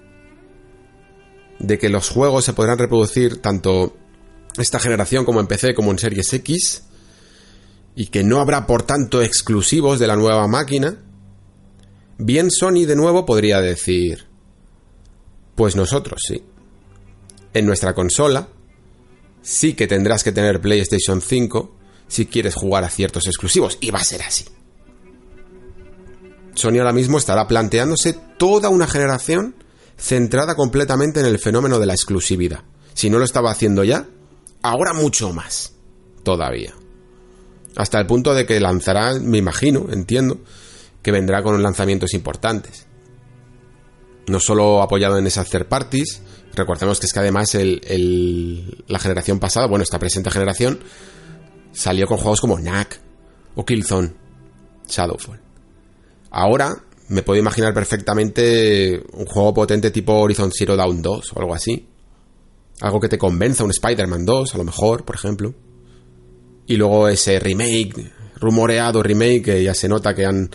de 1.60 1.78
que 1.78 1.90
los 1.90 2.10
juegos 2.10 2.46
se 2.46 2.54
podrán 2.54 2.78
reproducir 2.78 3.42
tanto 3.42 3.96
esta 4.58 4.80
generación 4.80 5.26
como 5.26 5.40
en 5.40 5.48
PC 5.48 5.74
como 5.74 5.92
en 5.92 6.00
Series 6.00 6.34
X, 6.34 6.84
y 7.96 8.08
que 8.08 8.24
no 8.24 8.40
habrá 8.40 8.66
por 8.66 8.84
tanto 8.84 9.22
exclusivos 9.22 10.00
de 10.00 10.08
la 10.08 10.16
nueva 10.16 10.48
máquina, 10.48 10.98
bien 12.18 12.50
Sony 12.50 12.86
de 12.86 12.96
nuevo 12.96 13.26
podría 13.26 13.62
decir, 13.62 14.26
pues 15.56 15.76
nosotros 15.76 16.22
sí. 16.26 16.44
En 17.54 17.66
nuestra 17.66 17.94
consola 17.94 18.48
sí 19.42 19.74
que 19.74 19.88
tendrás 19.88 20.24
que 20.24 20.32
tener 20.32 20.62
PlayStation 20.62 21.22
5 21.22 21.76
si 22.08 22.26
quieres 22.26 22.56
jugar 22.56 22.84
a 22.84 22.90
ciertos 22.90 23.28
exclusivos, 23.28 23.78
y 23.80 23.92
va 23.92 24.00
a 24.00 24.04
ser 24.04 24.22
así. 24.22 24.46
Sony 26.56 26.80
ahora 26.80 26.92
mismo 26.92 27.18
estará 27.18 27.48
planteándose 27.48 28.14
toda 28.38 28.70
una 28.70 28.88
generación 28.88 29.56
centrada 29.98 30.56
completamente 30.56 31.20
en 31.22 31.26
el 31.26 31.40
fenómeno 31.40 31.80
de 31.80 31.86
la 31.86 31.94
exclusividad. 31.94 32.64
Si 32.94 33.10
no 33.10 33.20
lo 33.20 33.26
estaba 33.26 33.52
haciendo 33.52 33.84
ya, 33.84 34.08
ahora 34.62 34.94
mucho 34.94 35.32
más. 35.32 35.74
Todavía. 36.24 36.74
Hasta 37.76 38.00
el 38.00 38.08
punto 38.08 38.34
de 38.34 38.46
que 38.46 38.60
lanzará, 38.60 39.14
me 39.20 39.38
imagino, 39.38 39.88
entiendo, 39.92 40.40
que 41.02 41.12
vendrá 41.12 41.42
con 41.42 41.62
lanzamientos 41.64 42.14
importantes. 42.14 42.88
No 44.28 44.40
solo 44.40 44.82
apoyado 44.82 45.18
en 45.18 45.28
esas 45.28 45.50
third 45.50 45.68
parties, 45.68 46.22
recordemos 46.56 47.00
que 47.00 47.06
es 47.06 47.14
que 47.14 47.20
además 47.20 47.56
la 47.56 49.00
generación 49.00 49.40
pasada, 49.40 49.68
bueno, 49.68 49.84
esta 49.84 50.00
presente 50.00 50.32
generación, 50.32 50.80
salió 51.72 52.08
con 52.08 52.18
juegos 52.18 52.42
como 52.42 52.58
Knack 52.58 53.00
o 53.56 53.66
Killzone, 53.66 54.14
Shadowfall. 54.88 55.40
Ahora 56.32 56.84
me 57.10 57.24
puedo 57.24 57.40
imaginar 57.40 57.74
perfectamente 57.74 59.04
un 59.14 59.26
juego 59.26 59.54
potente 59.54 59.92
tipo 59.92 60.14
Horizon 60.14 60.52
Zero 60.52 60.78
Dawn 60.78 61.02
2 61.02 61.34
o 61.34 61.40
algo 61.40 61.54
así. 61.54 61.88
Algo 62.80 63.00
que 63.00 63.10
te 63.10 63.18
convenza, 63.18 63.64
un 63.64 63.72
Spider-Man 63.72 64.26
2, 64.26 64.56
a 64.56 64.58
lo 64.58 64.64
mejor, 64.64 65.04
por 65.04 65.16
ejemplo. 65.16 65.54
Y 66.68 66.78
luego 66.78 67.10
ese 67.10 67.38
remake, 67.40 68.12
rumoreado 68.38 69.04
remake, 69.04 69.44
que 69.44 69.64
ya 69.64 69.74
se 69.74 69.90
nota 69.90 70.16
que 70.16 70.26
han. 70.26 70.50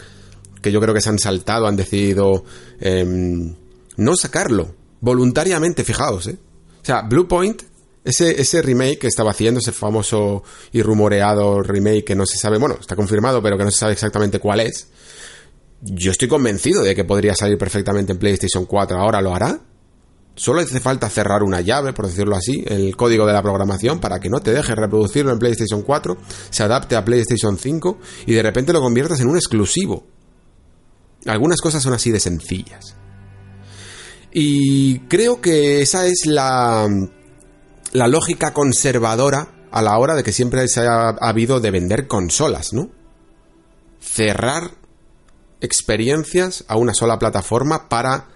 que 0.63 0.73
yo 0.73 0.81
creo 0.81 0.95
que 0.95 1.03
se 1.03 1.11
han 1.11 1.19
saltado, 1.19 1.67
han 1.67 1.77
decidido 1.77 2.45
em, 2.81 3.55
no 3.99 4.17
sacarlo. 4.17 4.75
Voluntariamente, 5.01 5.85
fijaos, 5.85 6.29
¿eh? 6.29 6.39
O 6.83 6.85
sea, 6.85 7.03
Bluepoint, 7.03 7.63
ese, 8.05 8.41
ese 8.41 8.63
remake 8.63 8.99
que 8.99 9.07
estaba 9.09 9.33
haciendo, 9.33 9.59
ese 9.59 9.73
famoso 9.73 10.45
y 10.73 10.83
rumoreado 10.83 11.63
remake 11.63 12.05
que 12.05 12.15
no 12.15 12.25
se 12.27 12.39
sabe, 12.39 12.59
bueno, 12.59 12.77
está 12.81 12.95
confirmado, 12.95 13.43
pero 13.43 13.59
que 13.59 13.65
no 13.65 13.71
se 13.71 13.79
sabe 13.79 13.93
exactamente 13.93 14.39
cuál 14.39 14.61
es. 14.61 14.89
Yo 15.83 16.13
estoy 16.13 16.29
convencido 16.29 16.83
de 16.83 16.95
que 16.95 17.05
podría 17.05 17.35
salir 17.35 17.59
perfectamente 17.59 18.13
en 18.13 18.19
PlayStation 18.19 18.65
4. 18.65 18.97
¿Ahora 18.97 19.21
lo 19.21 19.35
hará? 19.35 19.61
Solo 20.37 20.61
hace 20.61 20.81
falta 20.81 21.09
cerrar 21.09 21.43
una 21.43 21.63
llave, 21.63 21.95
por 21.95 22.07
decirlo 22.07 22.37
así, 22.37 22.63
el 22.67 22.95
código 22.95 23.27
de 23.27 23.33
la 23.33 23.43
programación 23.43 24.01
para 24.01 24.21
que 24.21 24.29
no 24.29 24.41
te 24.41 24.53
deje 24.53 24.75
reproducirlo 24.75 25.33
en 25.33 25.39
PlayStation 25.39 25.83
4, 25.83 26.17
se 26.51 26.63
adapte 26.63 26.95
a 26.95 27.05
PlayStation 27.05 27.59
5 27.59 27.99
y 28.27 28.35
de 28.35 28.43
repente 28.43 28.75
lo 28.75 28.83
conviertas 28.83 29.19
en 29.21 29.29
un 29.29 29.37
exclusivo. 29.37 30.07
Algunas 31.25 31.61
cosas 31.61 31.83
son 31.83 31.95
así 31.95 32.11
de 32.11 32.21
sencillas. 32.21 32.95
Y 34.39 34.99
creo 35.09 35.41
que 35.41 35.81
esa 35.81 36.05
es 36.05 36.27
la, 36.27 36.87
la 37.93 38.07
lógica 38.07 38.53
conservadora 38.53 39.49
a 39.71 39.81
la 39.81 39.97
hora 39.97 40.15
de 40.15 40.23
que 40.23 40.33
siempre 40.33 40.69
se 40.69 40.83
ha 40.83 41.09
habido 41.09 41.59
de 41.59 41.71
vender 41.71 42.07
consolas, 42.07 42.75
¿no? 42.75 42.91
Cerrar 43.99 44.73
experiencias 45.63 46.67
a 46.69 46.77
una 46.77 46.93
sola 46.93 47.19
plataforma 47.19 47.89
para 47.89 48.29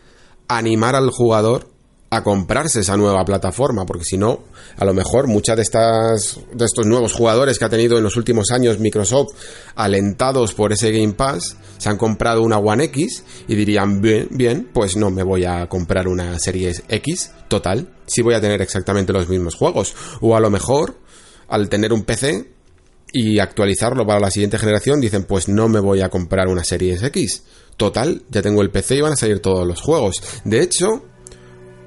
animar 0.49 0.97
al 0.97 1.11
jugador 1.11 1.69
a 2.12 2.25
comprarse 2.25 2.81
esa 2.81 2.97
nueva 2.97 3.25
plataforma, 3.25 3.87
porque 3.87 4.05
si 4.05 4.19
no, 4.19 4.40
a 4.76 4.85
lo 4.85 4.93
mejor 4.93 5.29
muchas 5.29 5.57
de 5.57 5.62
estas 5.62 6.40
de 6.52 6.64
estos 6.64 6.85
nuevos 6.85 7.12
jugadores 7.12 7.57
que 7.57 7.64
ha 7.64 7.69
tenido 7.69 7.99
en 7.99 8.02
los 8.02 8.17
últimos 8.17 8.50
años 8.50 8.81
Microsoft, 8.81 9.29
alentados 9.76 10.52
por 10.52 10.73
ese 10.73 10.90
Game 10.90 11.12
Pass, 11.12 11.57
se 11.79 11.88
han 11.88 11.97
comprado 11.97 12.43
una 12.43 12.59
One 12.59 12.85
X 12.85 13.25
y 13.47 13.55
dirían, 13.55 14.00
bien, 14.00 14.26
bien, 14.33 14.69
pues 14.73 14.97
no 14.97 15.11
me 15.11 15.23
voy 15.23 15.45
a 15.45 15.69
comprar 15.69 16.09
una 16.09 16.37
serie 16.40 16.75
X, 16.88 17.31
total, 17.47 17.88
si 18.07 18.23
voy 18.23 18.35
a 18.35 18.40
tener 18.40 18.61
exactamente 18.61 19.12
los 19.12 19.29
mismos 19.29 19.55
juegos. 19.55 19.95
O 20.21 20.35
a 20.35 20.40
lo 20.40 20.50
mejor, 20.50 20.99
al 21.49 21.69
tener 21.69 21.93
un 21.93 22.02
PC 22.02 22.50
y 23.12 23.38
actualizarlo 23.38 24.05
para 24.05 24.19
la 24.19 24.33
siguiente 24.33 24.59
generación, 24.59 25.00
dicen, 25.00 25.25
pues 25.25 25.49
no 25.49 25.69
me 25.69 25.79
voy 25.79 26.00
a 26.00 26.09
comprar 26.09 26.49
una 26.49 26.64
serie 26.64 26.99
X. 27.00 27.45
Total, 27.76 28.23
ya 28.29 28.43
tengo 28.43 28.62
el 28.62 28.71
PC 28.71 28.97
y 28.97 29.00
van 29.00 29.12
a 29.12 29.17
salir 29.17 29.40
todos 29.40 29.67
los 29.67 29.81
juegos. 29.81 30.23
De 30.45 30.61
hecho, 30.61 31.05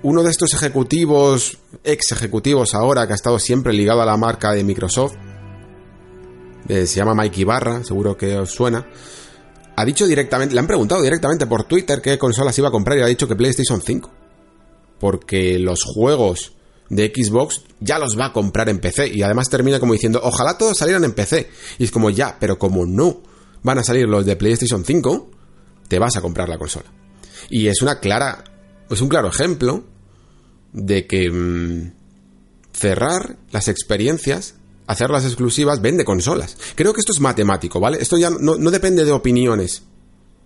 uno 0.04 0.22
de 0.22 0.32
estos 0.32 0.54
ejecutivos, 0.54 1.58
ex 1.84 2.12
ejecutivos 2.12 2.74
ahora, 2.76 3.08
que 3.08 3.14
ha 3.14 3.16
estado 3.16 3.40
siempre 3.40 3.74
ligado 3.74 4.02
a 4.02 4.06
la 4.06 4.18
marca 4.18 4.52
de 4.52 4.64
Microsoft, 4.64 5.16
eh, 6.68 6.86
se 6.86 6.96
llama 6.98 7.16
Mike 7.16 7.42
Ibarra, 7.42 7.84
seguro 7.84 8.16
que 8.16 8.38
os 8.38 8.52
suena, 8.52 8.88
ha 9.76 9.86
dicho 9.86 10.06
directamente, 10.06 10.54
le 10.54 10.60
han 10.60 10.68
preguntado 10.68 11.02
directamente 11.02 11.48
por 11.48 11.64
Twitter 11.64 12.02
qué 12.02 12.18
consolas 12.18 12.58
iba 12.58 12.68
a 12.68 12.72
comprar 12.72 12.98
y 12.98 13.02
ha 13.02 13.08
dicho 13.08 13.28
que 13.28 13.36
PlayStation 13.36 13.82
5. 13.82 14.12
Porque 15.00 15.58
los 15.58 15.84
juegos 15.84 16.54
de 16.90 17.12
Xbox 17.14 17.62
ya 17.80 17.98
los 17.98 18.18
va 18.18 18.28
a 18.28 18.34
comprar 18.34 18.70
en 18.70 18.80
PC. 18.80 19.08
Y 19.08 19.24
además 19.24 19.50
termina 19.50 19.80
como 19.80 19.94
diciendo, 19.94 20.22
ojalá 20.24 20.58
todos 20.58 20.78
salieran 20.78 21.04
en 21.04 21.14
PC. 21.14 21.50
Y 21.80 21.86
es 21.86 21.92
como 21.92 22.10
ya, 22.10 22.38
pero 22.40 22.60
como 22.60 22.86
no 22.86 23.24
van 23.64 23.80
a 23.80 23.84
salir 23.84 24.08
los 24.08 24.26
de 24.26 24.36
PlayStation 24.36 24.86
5, 24.86 25.32
te 25.88 25.98
vas 25.98 26.16
a 26.16 26.22
comprar 26.22 26.50
la 26.50 26.58
consola. 26.58 26.92
Y 27.50 27.68
es 27.68 27.82
una 27.82 28.00
clara, 28.00 28.44
es 28.90 29.02
un 29.02 29.10
claro 29.10 29.30
ejemplo 29.30 29.84
de 30.74 31.08
que 31.08 31.32
mm, 31.32 31.94
cerrar 32.74 33.38
las 33.52 33.68
experiencias, 33.68 34.56
hacerlas 34.88 35.24
exclusivas, 35.26 35.82
vende 35.82 36.04
consolas. 36.04 36.58
Creo 36.76 36.94
que 36.94 37.00
esto 37.00 37.14
es 37.14 37.20
matemático, 37.20 37.80
¿vale? 37.80 38.00
Esto 38.02 38.18
ya 38.18 38.30
no, 38.30 38.58
depende 38.58 39.06
de 39.06 39.12
opiniones. 39.12 39.84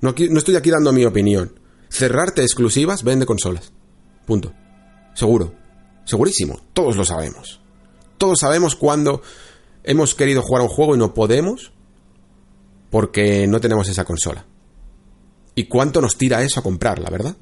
No, 0.01 0.13
no 0.29 0.37
estoy 0.37 0.55
aquí 0.55 0.69
dando 0.69 0.91
mi 0.91 1.05
opinión. 1.05 1.59
Cerrarte 1.89 2.43
exclusivas 2.43 3.03
vende 3.03 3.25
consolas. 3.25 3.71
Punto. 4.25 4.53
Seguro. 5.15 5.53
Segurísimo. 6.05 6.61
Todos 6.73 6.95
lo 6.95 7.05
sabemos. 7.05 7.61
Todos 8.17 8.39
sabemos 8.39 8.75
cuando 8.75 9.21
hemos 9.83 10.13
querido 10.13 10.41
jugar 10.41 10.61
un 10.61 10.69
juego 10.69 10.95
y 10.95 10.99
no 10.99 11.13
podemos 11.13 11.71
porque 12.89 13.47
no 13.47 13.59
tenemos 13.59 13.87
esa 13.89 14.05
consola. 14.05 14.45
¿Y 15.55 15.65
cuánto 15.65 16.01
nos 16.01 16.17
tira 16.17 16.43
eso 16.43 16.59
a 16.59 16.63
comprarla, 16.63 17.09
verdad? 17.09 17.35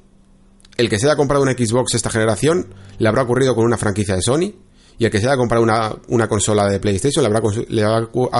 El 0.76 0.88
que 0.88 0.98
se 0.98 1.06
haya 1.06 1.16
comprado 1.16 1.42
una 1.42 1.52
Xbox 1.52 1.94
esta 1.94 2.10
generación 2.10 2.74
le 2.98 3.08
habrá 3.08 3.22
ocurrido 3.22 3.54
con 3.54 3.64
una 3.64 3.78
franquicia 3.78 4.14
de 4.14 4.22
Sony 4.22 4.54
y 4.98 5.04
el 5.04 5.10
que 5.10 5.20
se 5.20 5.26
haya 5.26 5.36
comprado 5.36 5.62
una, 5.62 6.28
consola 6.28 6.68
de 6.68 6.80
PlayStation 6.80 7.22
le 7.22 7.28
habrá, 7.28 7.42
le 7.68 7.84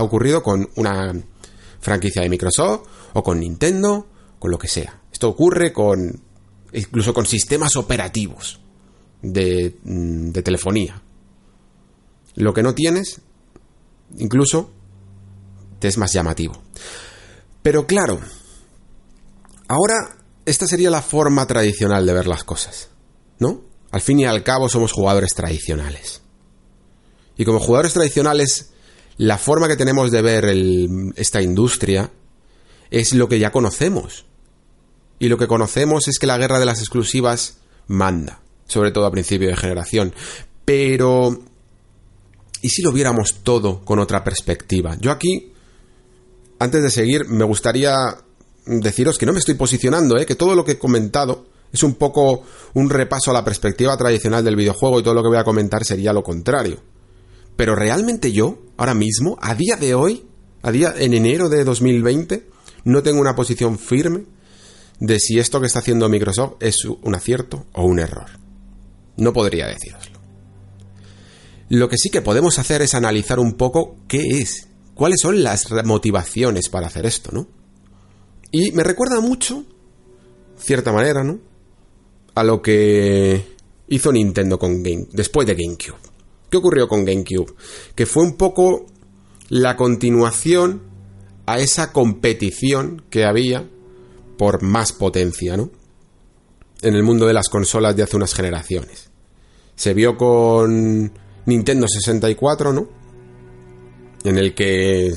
ocurrido 0.03 0.43
con 0.43 0.69
una 0.77 1.13
franquicia 1.81 2.23
de 2.23 2.31
Microsoft 2.31 2.89
o 3.13 3.23
con 3.23 3.41
Nintendo, 3.41 4.07
con 4.39 4.51
lo 4.51 4.59
que 4.59 4.69
sea. 4.69 5.01
Esto 5.13 5.29
ocurre 5.29 5.73
con 5.73 6.21
incluso 6.73 7.15
con 7.15 7.27
sistemas 7.27 7.77
operativos 7.77 8.61
de, 9.23 9.77
mm, 9.83 10.31
de 10.31 10.43
telefonía. 10.43 11.03
Lo 12.35 12.53
que 12.53 12.63
no 12.63 12.75
tienes, 12.75 13.21
incluso, 14.19 14.71
te 15.79 15.89
es 15.89 15.97
más 15.97 16.13
llamativo. 16.13 16.55
Pero 17.63 17.87
claro, 17.87 18.21
ahora 19.69 20.17
esta 20.47 20.67
sería 20.67 20.91
la 20.91 21.03
forma 21.03 21.47
tradicional 21.47 22.07
de 22.07 22.13
ver 22.13 22.27
las 22.27 22.45
cosas, 22.45 22.89
¿no? 23.39 23.63
Al 23.91 24.01
fin 24.01 24.21
y 24.21 24.25
al 24.25 24.43
cabo 24.43 24.69
somos 24.69 24.93
jugadores 24.93 25.35
tradicionales. 25.35 26.23
Y 27.37 27.45
como 27.45 27.59
jugadores 27.59 27.93
tradicionales, 27.93 28.71
la 29.19 29.39
forma 29.39 29.69
que 29.69 29.77
tenemos 29.77 30.11
de 30.11 30.23
ver 30.23 30.45
esta 31.17 31.43
industria 31.43 32.11
es 32.91 33.13
lo 33.13 33.29
que 33.29 33.39
ya 33.39 33.51
conocemos. 33.51 34.25
Y 35.19 35.29
lo 35.29 35.37
que 35.37 35.49
conocemos 35.49 36.09
es 36.09 36.19
que 36.19 36.27
la 36.27 36.39
guerra 36.39 36.61
de 36.61 36.67
las 36.67 36.79
exclusivas 36.79 37.59
manda, 37.89 38.41
sobre 38.67 38.93
todo 38.93 39.07
a 39.07 39.11
principio 39.11 39.49
de 39.49 39.57
generación. 39.57 40.15
Pero... 40.65 41.43
¿Y 42.63 42.71
si 42.71 42.83
lo 42.83 42.91
viéramos 42.91 43.41
todo 43.43 43.85
con 43.85 43.99
otra 43.99 44.25
perspectiva? 44.25 44.97
Yo 44.99 45.11
aquí, 45.11 45.53
antes 46.59 46.83
de 46.83 46.91
seguir, 46.91 47.27
me 47.29 47.45
gustaría 47.45 47.93
deciros 48.67 49.19
que 49.19 49.27
no 49.27 49.33
me 49.33 49.39
estoy 49.39 49.55
posicionando, 49.55 50.19
¿eh? 50.19 50.27
que 50.27 50.35
todo 50.35 50.55
lo 50.55 50.65
que 50.65 50.73
he 50.73 50.79
comentado 50.79 51.47
es 51.73 51.83
un 51.83 51.95
poco 51.95 52.43
un 52.75 52.91
repaso 52.91 53.31
a 53.31 53.35
la 53.35 53.45
perspectiva 53.45 53.97
tradicional 53.97 54.45
del 54.45 54.57
videojuego 54.57 55.01
y 55.01 55.03
todo 55.03 55.15
lo 55.15 55.23
que 55.23 55.29
voy 55.29 55.39
a 55.39 55.45
comentar 55.45 55.85
sería 55.85 56.13
lo 56.13 56.23
contrario. 56.23 56.81
Pero 57.57 57.75
realmente 57.75 58.33
yo, 58.33 58.59
ahora 58.77 58.95
mismo, 58.95 59.37
a 59.41 59.55
día 59.55 59.77
de 59.77 59.95
hoy, 59.95 60.27
a 60.63 60.71
día 60.71 60.95
en 60.97 61.15
enero 61.15 61.49
de 61.49 61.65
2020, 61.65 62.49
no 62.85 63.03
tengo 63.03 63.21
una 63.21 63.35
posición 63.35 63.79
firme 63.79 64.25
de 65.01 65.19
si 65.19 65.39
esto 65.39 65.61
que 65.61 65.67
está 65.67 65.81
haciendo 65.81 66.09
Microsoft 66.09 66.55
es 66.61 66.85
un 66.85 67.15
acierto 67.15 67.67
o 67.73 67.85
un 67.85 67.99
error. 67.99 68.27
No 69.17 69.33
podría 69.33 69.67
deciroslo. 69.67 70.17
Lo 71.69 71.89
que 71.89 71.97
sí 71.97 72.11
que 72.11 72.23
podemos 72.23 72.59
hacer 72.59 72.83
es 72.83 72.95
analizar 72.95 73.41
un 73.41 73.55
poco 73.55 73.97
qué 74.07 74.41
es, 74.41 74.69
cuáles 74.95 75.21
son 75.21 75.43
las 75.43 75.67
motivaciones 75.85 76.69
para 76.69 76.87
hacer 76.87 77.07
esto, 77.07 77.31
¿no? 77.33 77.49
Y 78.51 78.73
me 78.73 78.83
recuerda 78.83 79.21
mucho, 79.21 79.65
cierta 80.57 80.93
manera, 80.93 81.23
¿no? 81.25 81.39
A 82.35 82.45
lo 82.45 82.63
que 82.63 83.45
hizo 83.89 84.13
Nintendo 84.13 84.59
con 84.59 84.83
Game, 84.83 85.07
después 85.13 85.47
de 85.47 85.55
GameCube. 85.55 85.99
¿Qué 86.51 86.57
ocurrió 86.57 86.89
con 86.89 87.05
GameCube? 87.05 87.55
Que 87.95 88.07
fue 88.07 88.23
un 88.23 88.37
poco 88.37 88.87
la 89.49 89.77
continuación 89.77 90.83
a 91.47 91.59
esa 91.59 91.93
competición 91.93 93.03
que 93.11 93.25
había 93.25 93.69
por 94.37 94.63
más 94.63 94.93
potencia, 94.93 95.57
¿no? 95.57 95.71
En 96.83 96.95
el 96.95 97.03
mundo 97.03 97.27
de 97.27 97.33
las 97.33 97.49
consolas 97.49 97.97
de 97.97 98.03
hace 98.03 98.17
unas 98.17 98.35
generaciones. 98.35 99.11
Se 99.75 99.95
vio 99.95 100.17
con 100.17 101.13
Nintendo 101.47 101.87
64, 101.89 102.73
¿no? 102.73 102.89
En 104.27 104.39
el 104.39 104.55
que 104.55 105.15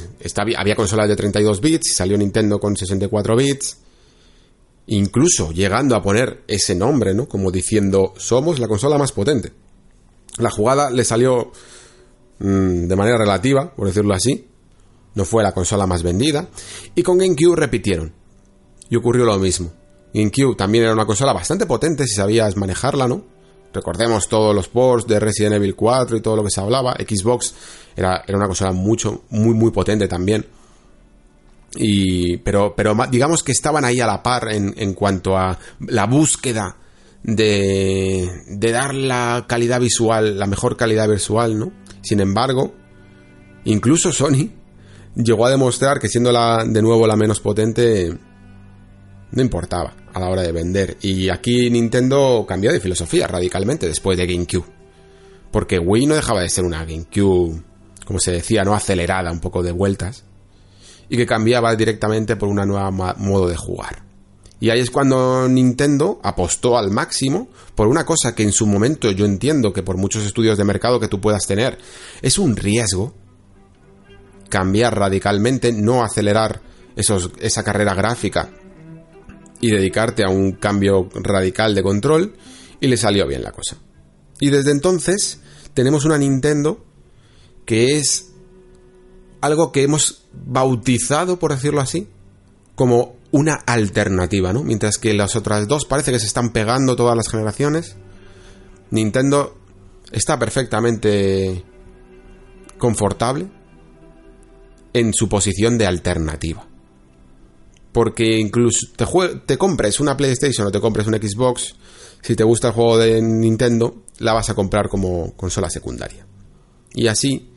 había 0.55 0.75
consolas 0.75 1.09
de 1.09 1.15
32 1.15 1.61
bits 1.61 1.95
salió 1.95 2.15
Nintendo 2.15 2.59
con 2.59 2.77
64 2.77 3.35
bits. 3.35 3.77
Incluso 4.85 5.51
llegando 5.51 5.95
a 5.95 6.01
poner 6.03 6.43
ese 6.47 6.75
nombre, 6.75 7.15
¿no? 7.15 7.27
Como 7.27 7.49
diciendo, 7.49 8.13
somos 8.17 8.59
la 8.59 8.67
consola 8.67 8.99
más 8.99 9.11
potente. 9.11 9.51
La 10.37 10.51
jugada 10.51 10.91
le 10.91 11.03
salió 11.03 11.51
mm, 12.37 12.85
de 12.85 12.95
manera 12.95 13.17
relativa, 13.17 13.73
por 13.75 13.87
decirlo 13.87 14.13
así. 14.13 14.47
No 15.15 15.25
fue 15.25 15.41
la 15.41 15.53
consola 15.53 15.87
más 15.87 16.03
vendida. 16.03 16.47
Y 16.93 17.01
con 17.01 17.17
GameCube 17.17 17.55
repitieron. 17.55 18.13
Y 18.91 18.95
ocurrió 18.95 19.25
lo 19.25 19.39
mismo. 19.39 19.71
GameCube 20.13 20.55
también 20.55 20.83
era 20.83 20.93
una 20.93 21.07
consola 21.07 21.33
bastante 21.33 21.65
potente 21.65 22.05
si 22.05 22.13
sabías 22.13 22.55
manejarla, 22.57 23.07
¿no? 23.07 23.23
Recordemos 23.73 24.27
todos 24.27 24.55
los 24.55 24.67
ports 24.67 25.07
de 25.07 25.19
Resident 25.19 25.55
Evil 25.55 25.75
4 25.75 26.17
y 26.17 26.21
todo 26.21 26.35
lo 26.35 26.43
que 26.43 26.49
se 26.49 26.59
hablaba. 26.59 26.93
Xbox 26.93 27.53
era, 27.95 28.23
era 28.27 28.37
una 28.37 28.47
consola 28.47 28.71
mucho, 28.71 29.23
muy, 29.29 29.53
muy 29.53 29.71
potente 29.71 30.07
también. 30.07 30.45
Y, 31.75 32.37
pero, 32.37 32.73
pero 32.75 32.95
digamos 33.11 33.43
que 33.43 33.51
estaban 33.51 33.85
ahí 33.85 33.99
a 33.99 34.07
la 34.07 34.23
par 34.23 34.51
en, 34.51 34.73
en 34.77 34.93
cuanto 34.93 35.37
a 35.37 35.57
la 35.81 36.05
búsqueda 36.05 36.77
de, 37.21 38.27
de 38.47 38.71
dar 38.71 38.95
la 38.95 39.45
calidad 39.47 39.79
visual, 39.79 40.39
la 40.39 40.47
mejor 40.47 40.75
calidad 40.75 41.07
visual, 41.07 41.59
¿no? 41.59 41.71
Sin 42.01 42.21
embargo, 42.21 42.73
incluso 43.65 44.11
Sony 44.11 44.49
llegó 45.15 45.45
a 45.45 45.51
demostrar 45.51 45.99
que 45.99 46.07
siendo 46.07 46.31
la, 46.31 46.63
de 46.65 46.81
nuevo 46.81 47.05
la 47.05 47.15
menos 47.15 47.39
potente, 47.39 48.17
no 49.31 49.41
importaba 49.41 49.93
a 50.13 50.19
la 50.19 50.29
hora 50.29 50.41
de 50.41 50.51
vender. 50.51 50.97
Y 51.01 51.29
aquí 51.29 51.69
Nintendo 51.69 52.45
cambió 52.47 52.71
de 52.71 52.79
filosofía 52.79 53.27
radicalmente 53.27 53.87
después 53.87 54.17
de 54.17 54.27
GameCube. 54.27 54.65
Porque 55.51 55.79
Wii 55.79 56.05
no 56.05 56.15
dejaba 56.15 56.41
de 56.41 56.49
ser 56.49 56.65
una 56.65 56.85
GameCube, 56.85 57.63
como 58.05 58.19
se 58.19 58.31
decía, 58.31 58.63
no 58.63 58.75
acelerada, 58.75 59.31
un 59.31 59.39
poco 59.39 59.63
de 59.63 59.71
vueltas. 59.71 60.25
Y 61.09 61.17
que 61.17 61.25
cambiaba 61.25 61.75
directamente 61.75 62.35
por 62.35 62.49
una 62.49 62.65
nueva 62.65 62.91
modo 62.91 63.47
de 63.47 63.55
jugar. 63.55 64.03
Y 64.59 64.69
ahí 64.69 64.79
es 64.79 64.91
cuando 64.91 65.47
Nintendo 65.47 66.19
apostó 66.21 66.77
al 66.77 66.91
máximo 66.91 67.47
por 67.75 67.87
una 67.87 68.05
cosa 68.05 68.35
que 68.35 68.43
en 68.43 68.51
su 68.51 68.67
momento 68.67 69.09
yo 69.11 69.25
entiendo 69.25 69.71
que 69.71 69.83
por 69.83 69.97
muchos 69.97 70.25
estudios 70.25 70.57
de 70.57 70.65
mercado 70.65 70.99
que 70.99 71.07
tú 71.07 71.21
puedas 71.21 71.47
tener 71.47 71.77
es 72.21 72.37
un 72.37 72.57
riesgo. 72.57 73.13
Cambiar 74.49 74.97
radicalmente, 74.97 75.71
no 75.71 76.03
acelerar 76.03 76.61
esos, 76.95 77.31
esa 77.39 77.63
carrera 77.63 77.93
gráfica 77.93 78.49
y 79.61 79.71
dedicarte 79.71 80.23
a 80.23 80.29
un 80.29 80.53
cambio 80.53 81.09
radical 81.15 81.75
de 81.75 81.83
control 81.83 82.35
y 82.79 82.87
le 82.87 82.97
salió 82.97 83.27
bien 83.27 83.43
la 83.43 83.51
cosa. 83.51 83.77
Y 84.39 84.49
desde 84.49 84.71
entonces 84.71 85.41
tenemos 85.73 86.05
una 86.05 86.17
Nintendo 86.17 86.85
que 87.65 87.97
es 87.97 88.31
algo 89.41 89.71
que 89.71 89.83
hemos 89.83 90.27
bautizado, 90.33 91.39
por 91.39 91.53
decirlo 91.53 91.81
así, 91.81 92.07
como 92.75 93.15
una 93.31 93.53
alternativa, 93.53 94.53
¿no? 94.53 94.63
Mientras 94.63 94.97
que 94.97 95.13
las 95.13 95.35
otras 95.35 95.67
dos 95.67 95.85
parece 95.85 96.11
que 96.11 96.19
se 96.19 96.25
están 96.25 96.51
pegando 96.51 96.95
todas 96.95 97.15
las 97.15 97.29
generaciones. 97.29 97.95
Nintendo 98.91 99.55
está 100.11 100.39
perfectamente 100.39 101.63
confortable 102.77 103.47
en 104.93 105.13
su 105.13 105.29
posición 105.29 105.77
de 105.77 105.85
alternativa. 105.85 106.68
Porque 107.91 108.37
incluso 108.37 108.87
te, 109.45 109.57
compres 109.57 109.99
una 109.99 110.15
PlayStation 110.15 110.67
o 110.67 110.71
te 110.71 110.79
compres 110.79 111.07
un 111.07 111.15
Xbox, 111.15 111.75
si 112.21 112.35
te 112.35 112.43
gusta 112.43 112.67
el 112.67 112.73
juego 112.73 112.97
de 112.97 113.21
Nintendo, 113.21 114.03
la 114.19 114.33
vas 114.33 114.49
a 114.49 114.53
comprar 114.53 114.89
como 114.89 115.35
consola 115.35 115.69
secundaria. 115.69 116.25
Y 116.93 117.07
así 117.07 117.49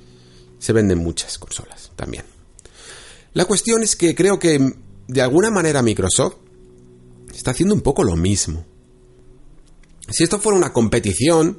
se 0.59 0.73
venden 0.73 0.99
muchas 0.99 1.39
consolas 1.39 1.91
también. 1.97 2.25
La 3.35 3.45
cuestión 3.45 3.83
es 3.83 3.97
que 3.97 4.15
creo 4.15 4.39
que 4.39 4.75
de 5.09 5.23
alguna 5.23 5.51
manera 5.51 5.83
Microsoft 5.83 6.37
está 7.35 7.51
haciendo 7.51 7.75
un 7.75 7.81
poco 7.81 8.05
lo 8.05 8.17
mismo. 8.17 8.65
Si 10.09 10.25
esto 10.25 10.39
fuera 10.39 10.59
una 10.59 10.73
competición, 10.73 11.59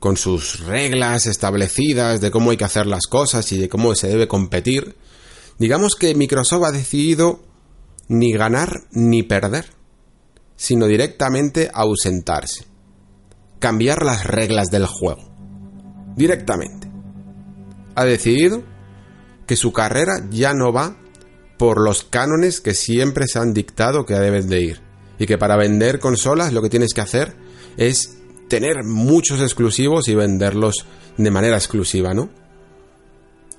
con 0.00 0.16
sus 0.16 0.60
reglas 0.60 1.26
establecidas 1.26 2.20
de 2.20 2.30
cómo 2.30 2.50
hay 2.50 2.56
que 2.56 2.64
hacer 2.64 2.86
las 2.86 3.06
cosas 3.06 3.52
y 3.52 3.58
de 3.58 3.68
cómo 3.68 3.94
se 3.94 4.08
debe 4.08 4.26
competir, 4.26 4.96
digamos 5.58 5.94
que 5.94 6.14
Microsoft 6.14 6.64
ha 6.64 6.72
decidido 6.72 7.40
ni 8.10 8.32
ganar 8.32 8.82
ni 8.90 9.22
perder, 9.22 9.66
sino 10.56 10.86
directamente 10.86 11.70
ausentarse, 11.72 12.66
cambiar 13.60 14.04
las 14.04 14.26
reglas 14.26 14.68
del 14.68 14.86
juego, 14.86 15.22
directamente. 16.16 16.90
Ha 17.94 18.04
decidido 18.04 18.64
que 19.46 19.54
su 19.54 19.72
carrera 19.72 20.26
ya 20.28 20.54
no 20.54 20.72
va 20.72 20.96
por 21.56 21.80
los 21.80 22.02
cánones 22.02 22.60
que 22.60 22.74
siempre 22.74 23.28
se 23.28 23.38
han 23.38 23.54
dictado 23.54 24.04
que 24.04 24.14
deben 24.14 24.48
de 24.48 24.60
ir, 24.60 24.80
y 25.20 25.26
que 25.26 25.38
para 25.38 25.56
vender 25.56 26.00
consolas 26.00 26.52
lo 26.52 26.62
que 26.62 26.68
tienes 26.68 26.92
que 26.92 27.02
hacer 27.02 27.36
es 27.76 28.18
tener 28.48 28.82
muchos 28.84 29.40
exclusivos 29.40 30.08
y 30.08 30.16
venderlos 30.16 30.84
de 31.16 31.30
manera 31.30 31.56
exclusiva, 31.56 32.12
¿no? 32.12 32.28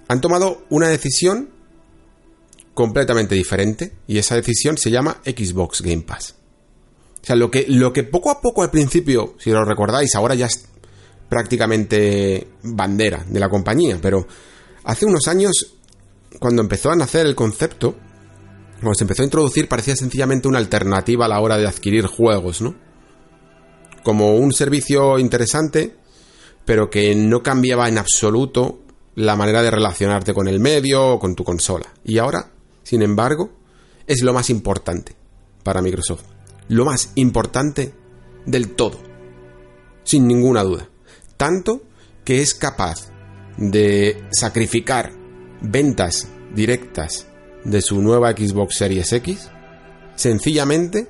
Han 0.10 0.20
tomado 0.20 0.66
una 0.70 0.90
decisión 0.90 1.52
completamente 2.74 3.36
diferente 3.36 3.94
y 4.08 4.18
esa 4.18 4.36
decisión 4.36 4.78
se 4.78 4.92
llama 4.92 5.22
Xbox 5.26 5.82
Game 5.82 6.04
Pass. 6.04 6.36
O 7.22 7.26
sea, 7.26 7.36
lo 7.36 7.52
que, 7.52 7.66
lo 7.68 7.94
que 7.94 8.04
poco 8.04 8.32
a 8.32 8.42
poco 8.42 8.64
al 8.64 8.72
principio, 8.72 9.36
si 9.38 9.52
lo 9.52 9.64
recordáis, 9.64 10.16
ahora 10.16 10.34
ya 10.36 10.48
es 10.48 10.66
prácticamente 11.30 12.48
bandera 12.64 13.24
de 13.28 13.40
la 13.40 13.50
compañía, 13.50 14.00
pero 14.02 14.28
hace 14.84 15.06
unos 15.06 15.28
años, 15.28 15.76
cuando 16.40 16.62
empezó 16.62 16.92
a 16.92 16.96
nacer 16.96 17.26
el 17.26 17.36
concepto, 17.36 17.96
cuando 18.80 18.96
se 18.96 19.04
empezó 19.04 19.22
a 19.22 19.26
introducir, 19.26 19.68
parecía 19.68 19.96
sencillamente 19.96 20.48
una 20.48 20.58
alternativa 20.58 21.26
a 21.26 21.30
la 21.30 21.40
hora 21.40 21.58
de 21.58 21.68
adquirir 21.68 22.08
juegos, 22.08 22.62
¿no? 22.62 22.76
Como 24.04 24.36
un 24.36 24.52
servicio 24.52 25.20
interesante, 25.20 25.96
pero 26.66 26.90
que 26.90 27.14
no 27.14 27.44
cambiaba 27.44 27.88
en 27.88 28.00
absoluto 28.00 28.80
la 29.14 29.36
manera 29.36 29.62
de 29.62 29.70
relacionarte 29.70 30.34
con 30.34 30.48
el 30.48 30.60
medio 30.60 31.14
o 31.14 31.20
con 31.20 31.36
tu 31.36 31.44
consola. 31.44 31.94
Y 32.04 32.18
ahora 32.18 32.52
sin 32.84 33.02
embargo, 33.02 33.52
es 34.08 34.22
lo 34.22 34.34
más 34.34 34.50
importante 34.50 35.16
para 35.64 35.82
Microsoft. 35.82 36.24
Lo 36.68 36.86
más 36.86 37.12
importante 37.16 37.94
del 38.46 38.76
todo. 38.76 39.00
Sin 40.04 40.28
ninguna 40.28 40.64
duda. 40.64 40.90
Tanto 41.38 41.84
que 42.24 42.42
es 42.42 42.54
capaz 42.54 43.12
de 43.58 44.24
sacrificar 44.32 45.12
ventas 45.62 46.28
directas 46.56 47.28
de 47.64 47.82
su 47.82 48.02
nueva 48.02 48.32
Xbox 48.32 48.76
Series 48.76 49.12
X 49.14 49.50
sencillamente 50.16 51.08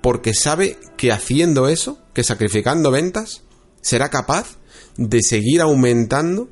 porque 0.00 0.34
sabe 0.34 0.78
que 0.96 1.12
haciendo 1.12 1.68
eso, 1.68 1.98
que 2.12 2.24
sacrificando 2.24 2.90
ventas, 2.90 3.42
será 3.80 4.08
capaz 4.10 4.58
de 4.96 5.20
seguir 5.22 5.60
aumentando 5.60 6.48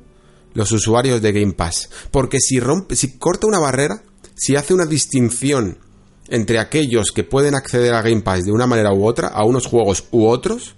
los 0.53 0.71
usuarios 0.71 1.21
de 1.21 1.31
Game 1.31 1.53
Pass. 1.53 1.89
Porque 2.11 2.39
si 2.39 2.59
rompe, 2.59 2.95
si 2.95 3.17
corta 3.17 3.47
una 3.47 3.59
barrera, 3.59 4.03
si 4.41 4.55
hace 4.55 4.73
una 4.73 4.87
distinción 4.87 5.77
entre 6.27 6.57
aquellos 6.57 7.11
que 7.11 7.23
pueden 7.23 7.53
acceder 7.53 7.93
a 7.93 8.01
Game 8.01 8.21
Pass 8.21 8.43
de 8.43 8.51
una 8.51 8.65
manera 8.65 8.91
u 8.91 9.05
otra, 9.05 9.27
a 9.27 9.45
unos 9.45 9.67
juegos 9.67 10.05
u 10.09 10.25
otros, 10.25 10.73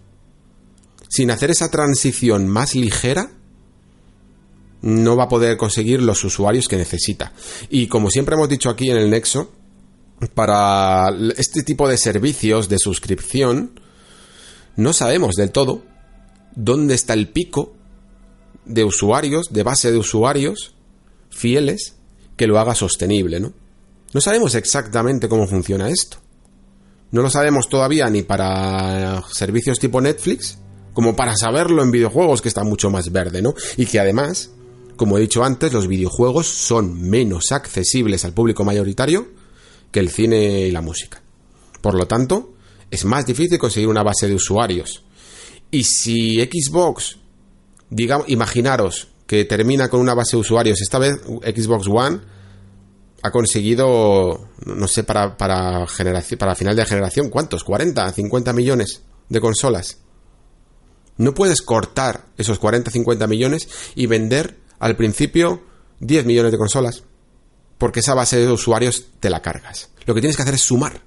sin 1.08 1.32
hacer 1.32 1.50
esa 1.50 1.72
transición 1.72 2.46
más 2.46 2.76
ligera, 2.76 3.32
no 4.82 5.16
va 5.16 5.24
a 5.24 5.30
poder 5.30 5.56
conseguir 5.56 6.02
los 6.02 6.26
usuarios 6.26 6.68
que 6.68 6.76
necesita. 6.76 7.32
Y 7.70 7.88
como 7.88 8.10
siempre 8.12 8.36
hemos 8.36 8.50
dicho 8.50 8.70
aquí 8.70 8.92
en 8.92 8.98
el 8.98 9.10
Nexo, 9.10 9.54
para 10.34 11.08
este 11.38 11.64
tipo 11.64 11.88
de 11.88 11.98
servicios 11.98 12.68
de 12.68 12.80
suscripción, 12.80 13.80
no 14.76 14.92
sabemos 14.92 15.36
del 15.36 15.52
todo 15.52 15.86
dónde 16.54 16.96
está 16.96 17.14
el 17.14 17.30
pico 17.30 17.78
de 18.66 18.84
usuarios, 18.84 19.54
de 19.54 19.64
base 19.64 19.90
de 19.90 20.00
usuarios 20.00 20.76
fieles, 21.30 21.96
que 22.36 22.48
lo 22.48 22.60
haga 22.60 22.76
sostenible, 22.76 23.40
¿no? 23.40 23.54
No 24.14 24.22
sabemos 24.22 24.56
exactamente 24.56 25.28
cómo 25.28 25.48
funciona 25.48 25.90
esto. 25.90 26.18
No 27.12 27.22
lo 27.22 27.30
sabemos 27.30 27.70
todavía 27.70 28.10
ni 28.10 28.24
para 28.24 29.24
servicios 29.32 29.80
tipo 29.80 30.02
Netflix, 30.02 30.58
como 30.94 31.16
para 31.16 31.36
saberlo 31.36 31.84
en 31.84 31.92
videojuegos, 31.92 32.42
que 32.42 32.48
está 32.48 32.64
mucho 32.64 32.90
más 32.90 33.12
verde, 33.12 33.42
¿no? 33.42 33.54
Y 33.78 33.86
que 33.86 34.00
además, 34.00 34.52
como 34.96 35.18
he 35.18 35.22
dicho 35.22 35.44
antes, 35.44 35.74
los 35.74 35.88
videojuegos 35.88 36.48
son 36.48 37.02
menos 37.10 37.52
accesibles 37.52 38.26
al 38.26 38.34
público 38.34 38.64
mayoritario 38.64 39.28
que 39.92 40.00
el 40.00 40.10
cine 40.10 40.62
y 40.62 40.72
la 40.72 40.82
música. 40.82 41.22
Por 41.82 41.96
lo 41.96 42.08
tanto, 42.08 42.54
es 42.90 43.06
más 43.06 43.26
difícil 43.26 43.58
conseguir 43.58 43.90
una 43.90 44.04
base 44.04 44.28
de 44.28 44.36
usuarios. 44.36 45.04
Y 45.70 45.84
si 45.84 46.40
Xbox, 46.42 47.18
digamos, 47.90 48.30
imaginaros 48.30 49.08
que 49.34 49.46
termina 49.46 49.90
con 49.90 50.00
una 50.00 50.14
base 50.14 50.38
de 50.38 50.42
usuarios, 50.42 50.80
esta 50.80 51.00
vez 51.00 51.16
Xbox 51.24 51.88
One 51.88 52.20
ha 53.24 53.32
conseguido, 53.32 54.50
no 54.64 54.88
sé, 54.88 55.04
para, 55.04 55.36
para, 55.38 55.88
generación, 55.88 56.38
para 56.38 56.54
final 56.54 56.76
de 56.76 56.86
generación, 56.86 57.32
¿cuántos? 57.32 57.66
¿40, 57.66 58.14
50 58.14 58.54
millones 58.54 59.02
de 59.30 59.42
consolas? 59.42 59.98
No 61.18 61.34
puedes 61.34 61.64
cortar 61.64 62.26
esos 62.38 62.60
40, 62.60 62.92
50 62.92 63.26
millones 63.26 63.68
y 63.96 64.06
vender 64.06 64.60
al 64.78 64.96
principio 64.96 65.64
10 66.00 66.26
millones 66.26 66.52
de 66.52 66.58
consolas. 66.60 67.04
Porque 67.80 68.02
esa 68.02 68.14
base 68.14 68.38
de 68.38 68.52
usuarios 68.52 69.08
te 69.20 69.32
la 69.32 69.42
cargas. 69.42 69.90
Lo 70.06 70.14
que 70.14 70.22
tienes 70.22 70.36
que 70.36 70.44
hacer 70.44 70.54
es 70.54 70.62
sumar. 70.62 71.02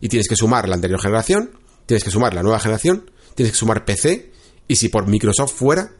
Y 0.00 0.08
tienes 0.08 0.28
que 0.28 0.36
sumar 0.36 0.66
la 0.66 0.76
anterior 0.76 1.00
generación, 1.00 1.58
tienes 1.84 2.04
que 2.04 2.10
sumar 2.10 2.32
la 2.32 2.42
nueva 2.42 2.58
generación, 2.58 3.10
tienes 3.34 3.52
que 3.52 3.58
sumar 3.58 3.84
PC. 3.84 4.32
Y 4.66 4.76
si 4.76 4.88
por 4.88 5.06
Microsoft 5.06 5.52
fuera, 5.52 5.90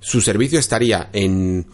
su 0.00 0.20
servicio 0.20 0.58
estaría 0.58 1.10
en, 1.12 1.66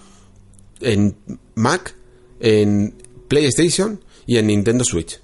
en 0.80 1.16
Mac, 1.54 1.94
en 2.40 2.94
PlayStation 3.28 4.00
y 4.26 4.36
en 4.36 4.48
Nintendo 4.48 4.84
Switch. 4.84 5.20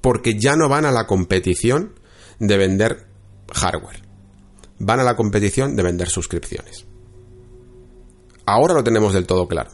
Porque 0.00 0.38
ya 0.38 0.56
no 0.56 0.68
van 0.68 0.84
a 0.84 0.92
la 0.92 1.06
competición 1.06 1.98
de 2.38 2.56
vender 2.56 3.06
hardware. 3.52 4.02
Van 4.78 5.00
a 5.00 5.04
la 5.04 5.16
competición 5.16 5.76
de 5.76 5.82
vender 5.82 6.08
suscripciones. 6.08 6.84
Ahora 8.46 8.74
lo 8.74 8.84
tenemos 8.84 9.12
del 9.12 9.26
todo 9.26 9.48
claro. 9.48 9.70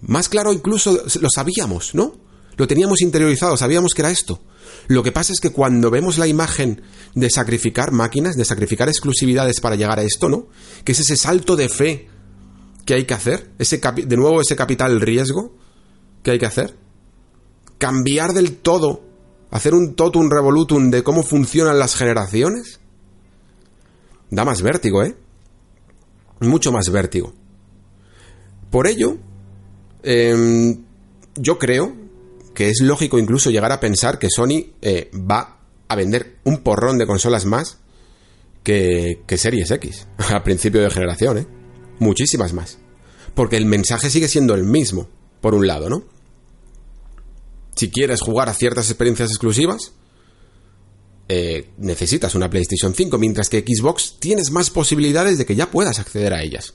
Más 0.00 0.28
claro 0.28 0.52
incluso 0.52 1.02
lo 1.20 1.28
sabíamos, 1.34 1.94
¿no? 1.94 2.14
Lo 2.56 2.66
teníamos 2.66 3.00
interiorizado, 3.00 3.56
sabíamos 3.56 3.94
que 3.94 4.02
era 4.02 4.10
esto. 4.10 4.40
Lo 4.88 5.02
que 5.02 5.12
pasa 5.12 5.32
es 5.32 5.40
que 5.40 5.50
cuando 5.50 5.90
vemos 5.90 6.18
la 6.18 6.26
imagen 6.26 6.82
de 7.14 7.30
sacrificar 7.30 7.92
máquinas, 7.92 8.36
de 8.36 8.44
sacrificar 8.44 8.88
exclusividades 8.88 9.60
para 9.60 9.76
llegar 9.76 9.98
a 9.98 10.02
esto, 10.02 10.28
¿no? 10.28 10.48
Que 10.84 10.92
es 10.92 11.00
ese 11.00 11.16
salto 11.16 11.56
de 11.56 11.68
fe 11.68 12.08
que 12.84 12.94
hay 12.94 13.04
que 13.04 13.14
hacer, 13.14 13.50
ese 13.58 13.78
de 13.78 14.16
nuevo 14.16 14.40
ese 14.40 14.56
capital 14.56 15.00
riesgo 15.00 15.56
que 16.22 16.32
hay 16.32 16.38
que 16.38 16.46
hacer. 16.46 16.76
Cambiar 17.78 18.32
del 18.32 18.56
todo 18.56 19.02
hacer 19.54 19.72
un 19.72 19.94
totum 19.94 20.28
revolutum 20.28 20.90
de 20.90 21.04
cómo 21.04 21.22
funcionan 21.22 21.78
las 21.78 21.94
generaciones, 21.94 22.80
da 24.28 24.44
más 24.44 24.62
vértigo, 24.62 25.04
¿eh? 25.04 25.14
Mucho 26.40 26.72
más 26.72 26.90
vértigo. 26.90 27.32
Por 28.68 28.88
ello, 28.88 29.16
em, 30.02 30.82
yo 31.36 31.56
creo 31.56 31.94
que 32.54 32.70
es 32.70 32.80
lógico 32.80 33.18
incluso 33.18 33.50
llegar 33.50 33.72
a 33.72 33.80
pensar 33.80 34.18
que 34.18 34.28
Sony 34.30 34.72
eh, 34.80 35.10
va 35.14 35.58
a 35.88 35.96
vender 35.96 36.38
un 36.44 36.58
porrón 36.58 36.98
de 36.98 37.06
consolas 37.06 37.44
más 37.44 37.78
que, 38.62 39.22
Series 39.28 39.70
X, 39.70 40.06
a 40.18 40.42
principio 40.42 40.80
de 40.80 40.90
generación, 40.90 41.38
¿eh? 41.38 41.46
Muchísimas 41.98 42.52
más. 42.52 42.78
Porque 43.34 43.56
el 43.56 43.66
mensaje 43.66 44.10
sigue 44.10 44.28
siendo 44.28 44.54
el 44.54 44.64
mismo, 44.64 45.08
por 45.40 45.54
un 45.54 45.66
lado, 45.66 45.88
¿no? 45.88 46.04
si 47.74 47.90
quieres 47.90 48.20
jugar 48.20 48.48
a 48.48 48.54
ciertas 48.54 48.88
experiencias 48.88 49.30
exclusivas, 49.30 49.92
eh, 51.28 51.70
necesitas 51.78 52.34
una 52.34 52.50
PlayStation 52.50 52.94
5, 52.94 53.18
mientras 53.18 53.48
que 53.48 53.64
Xbox 53.66 54.16
tienes 54.20 54.50
más 54.50 54.70
posibilidades 54.70 55.38
de 55.38 55.46
que 55.46 55.56
ya 55.56 55.70
puedas 55.70 55.98
acceder 55.98 56.32
a 56.32 56.42
ellas. 56.42 56.74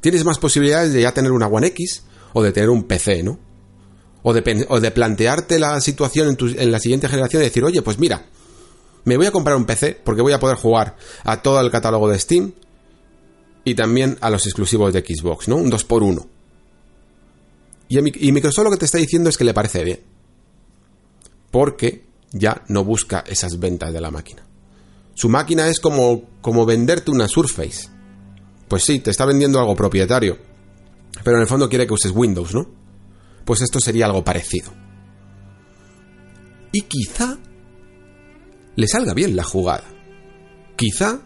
Tienes 0.00 0.24
más 0.24 0.38
posibilidades 0.38 0.92
de 0.92 1.02
ya 1.02 1.12
tener 1.12 1.32
una 1.32 1.46
One 1.46 1.68
X 1.68 2.04
o 2.32 2.42
de 2.42 2.52
tener 2.52 2.70
un 2.70 2.84
PC, 2.84 3.22
¿no? 3.22 3.38
O 4.22 4.32
de, 4.32 4.90
plantearte 4.90 5.58
la 5.58 5.80
situación 5.80 6.36
en, 6.38 6.72
la 6.72 6.78
siguiente 6.78 7.08
generación 7.08 7.42
y 7.42 7.46
decir, 7.46 7.64
oye, 7.64 7.80
pues 7.82 7.98
mira, 7.98 8.26
me 9.04 9.16
voy 9.16 9.26
a 9.26 9.30
comprar 9.30 9.56
un 9.56 9.64
PC 9.64 9.98
porque 10.04 10.22
voy 10.22 10.32
a 10.32 10.40
poder 10.40 10.56
jugar 10.56 10.96
a 11.24 11.40
todo 11.40 11.60
el 11.60 11.70
catálogo 11.70 12.08
de 12.08 12.18
Steam 12.18 12.52
y 13.64 13.74
también 13.74 14.18
a 14.20 14.30
los 14.30 14.46
exclusivos 14.46 14.92
de 14.92 15.00
Xbox, 15.00 15.48
¿no? 15.48 15.56
Un 15.56 15.70
2x1. 15.70 16.26
Y, 17.88 18.28
y 18.28 18.32
Microsoft 18.32 18.64
lo 18.64 18.70
que 18.70 18.76
te 18.76 18.84
está 18.84 18.98
diciendo 18.98 19.30
es 19.30 19.38
que 19.38 19.44
le 19.44 19.54
parece 19.54 19.84
bien 19.84 20.00
porque 21.50 22.04
ya 22.32 22.62
no 22.68 22.84
busca 22.84 23.24
esas 23.26 23.58
ventas 23.58 23.92
de 23.92 24.00
la 24.00 24.10
máquina. 24.10 24.42
Su 25.14 25.28
máquina 25.28 25.68
es 25.68 25.80
como, 25.80 26.22
como 26.40 26.64
venderte 26.64 27.10
una 27.10 27.28
Surface. 27.28 27.88
Pues 28.68 28.84
sí, 28.84 29.00
te 29.00 29.10
está 29.10 29.24
vendiendo 29.24 29.58
algo 29.58 29.74
propietario, 29.74 30.38
pero 31.24 31.36
en 31.36 31.42
el 31.42 31.48
fondo 31.48 31.68
quiere 31.68 31.86
que 31.86 31.94
uses 31.94 32.12
Windows, 32.14 32.54
¿no? 32.54 32.79
Pues 33.50 33.62
esto 33.62 33.80
sería 33.80 34.06
algo 34.06 34.22
parecido. 34.22 34.72
Y 36.70 36.82
quizá 36.82 37.36
le 38.76 38.86
salga 38.86 39.12
bien 39.12 39.34
la 39.34 39.42
jugada. 39.42 39.82
Quizá 40.76 41.18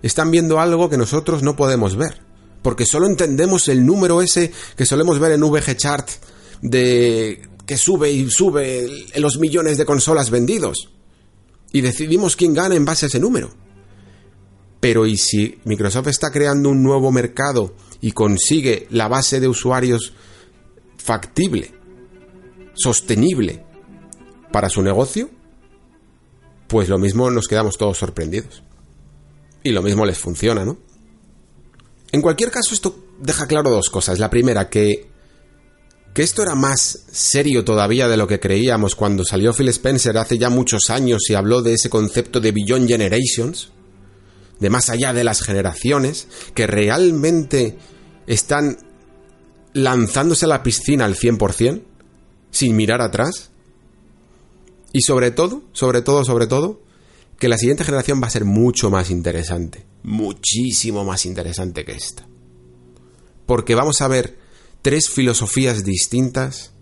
están 0.00 0.30
viendo 0.30 0.60
algo 0.60 0.88
que 0.88 0.96
nosotros 0.96 1.42
no 1.42 1.56
podemos 1.56 1.96
ver, 1.96 2.20
porque 2.62 2.86
solo 2.86 3.08
entendemos 3.08 3.66
el 3.66 3.84
número 3.84 4.22
ese 4.22 4.52
que 4.76 4.86
solemos 4.86 5.18
ver 5.18 5.32
en 5.32 5.40
VG 5.40 5.76
Chart 5.76 6.08
de 6.60 7.48
que 7.66 7.76
sube 7.76 8.12
y 8.12 8.30
sube 8.30 8.86
los 9.16 9.40
millones 9.40 9.76
de 9.76 9.84
consolas 9.84 10.30
vendidos. 10.30 10.88
Y 11.72 11.80
decidimos 11.80 12.36
quién 12.36 12.54
gana 12.54 12.76
en 12.76 12.84
base 12.84 13.06
a 13.06 13.08
ese 13.08 13.18
número. 13.18 13.50
Pero 14.78 15.04
¿y 15.04 15.16
si 15.16 15.58
Microsoft 15.64 16.06
está 16.06 16.30
creando 16.30 16.68
un 16.68 16.84
nuevo 16.84 17.10
mercado 17.10 17.74
y 18.00 18.12
consigue 18.12 18.86
la 18.90 19.08
base 19.08 19.40
de 19.40 19.48
usuarios 19.48 20.12
factible, 21.02 21.72
sostenible 22.74 23.64
para 24.52 24.68
su 24.68 24.82
negocio? 24.82 25.30
Pues 26.68 26.88
lo 26.88 26.98
mismo 26.98 27.30
nos 27.30 27.48
quedamos 27.48 27.76
todos 27.76 27.98
sorprendidos. 27.98 28.62
Y 29.62 29.70
lo 29.70 29.82
mismo 29.82 30.04
les 30.04 30.18
funciona, 30.18 30.64
¿no? 30.64 30.78
En 32.10 32.20
cualquier 32.20 32.50
caso, 32.50 32.74
esto 32.74 32.96
deja 33.20 33.46
claro 33.46 33.70
dos 33.70 33.90
cosas. 33.90 34.18
La 34.18 34.30
primera, 34.30 34.68
que 34.68 35.12
que 36.14 36.22
esto 36.22 36.42
era 36.42 36.54
más 36.54 37.04
serio 37.10 37.64
todavía 37.64 38.06
de 38.06 38.18
lo 38.18 38.26
que 38.26 38.40
creíamos 38.40 38.94
cuando 38.94 39.24
salió 39.24 39.54
Phil 39.54 39.68
Spencer 39.68 40.18
hace 40.18 40.36
ya 40.36 40.50
muchos 40.50 40.90
años 40.90 41.22
y 41.28 41.34
habló 41.34 41.62
de 41.62 41.74
ese 41.74 41.88
concepto 41.88 42.38
de 42.38 42.52
Beyond 42.52 42.86
Generations, 42.86 43.70
de 44.60 44.70
más 44.70 44.90
allá 44.90 45.14
de 45.14 45.24
las 45.24 45.40
generaciones, 45.40 46.28
que 46.54 46.66
realmente 46.66 47.78
están 48.26 48.76
lanzándose 49.72 50.44
a 50.44 50.48
la 50.48 50.62
piscina 50.62 51.04
al 51.04 51.16
100%, 51.16 51.82
sin 52.50 52.76
mirar 52.76 53.00
atrás. 53.00 53.50
Y 54.92 55.02
sobre 55.02 55.30
todo, 55.30 55.62
sobre 55.72 56.02
todo, 56.02 56.24
sobre 56.24 56.46
todo, 56.46 56.80
que 57.38 57.48
la 57.48 57.58
siguiente 57.58 57.84
generación 57.84 58.22
va 58.22 58.26
a 58.26 58.30
ser 58.30 58.44
mucho 58.44 58.90
más 58.90 59.10
interesante, 59.10 59.84
muchísimo 60.02 61.04
más 61.04 61.26
interesante 61.26 61.84
que 61.84 61.92
esta. 61.92 62.26
Porque 63.46 63.74
vamos 63.74 64.00
a 64.00 64.08
ver 64.08 64.38
tres 64.82 65.08
filosofías 65.08 65.84
distintas 65.84 66.72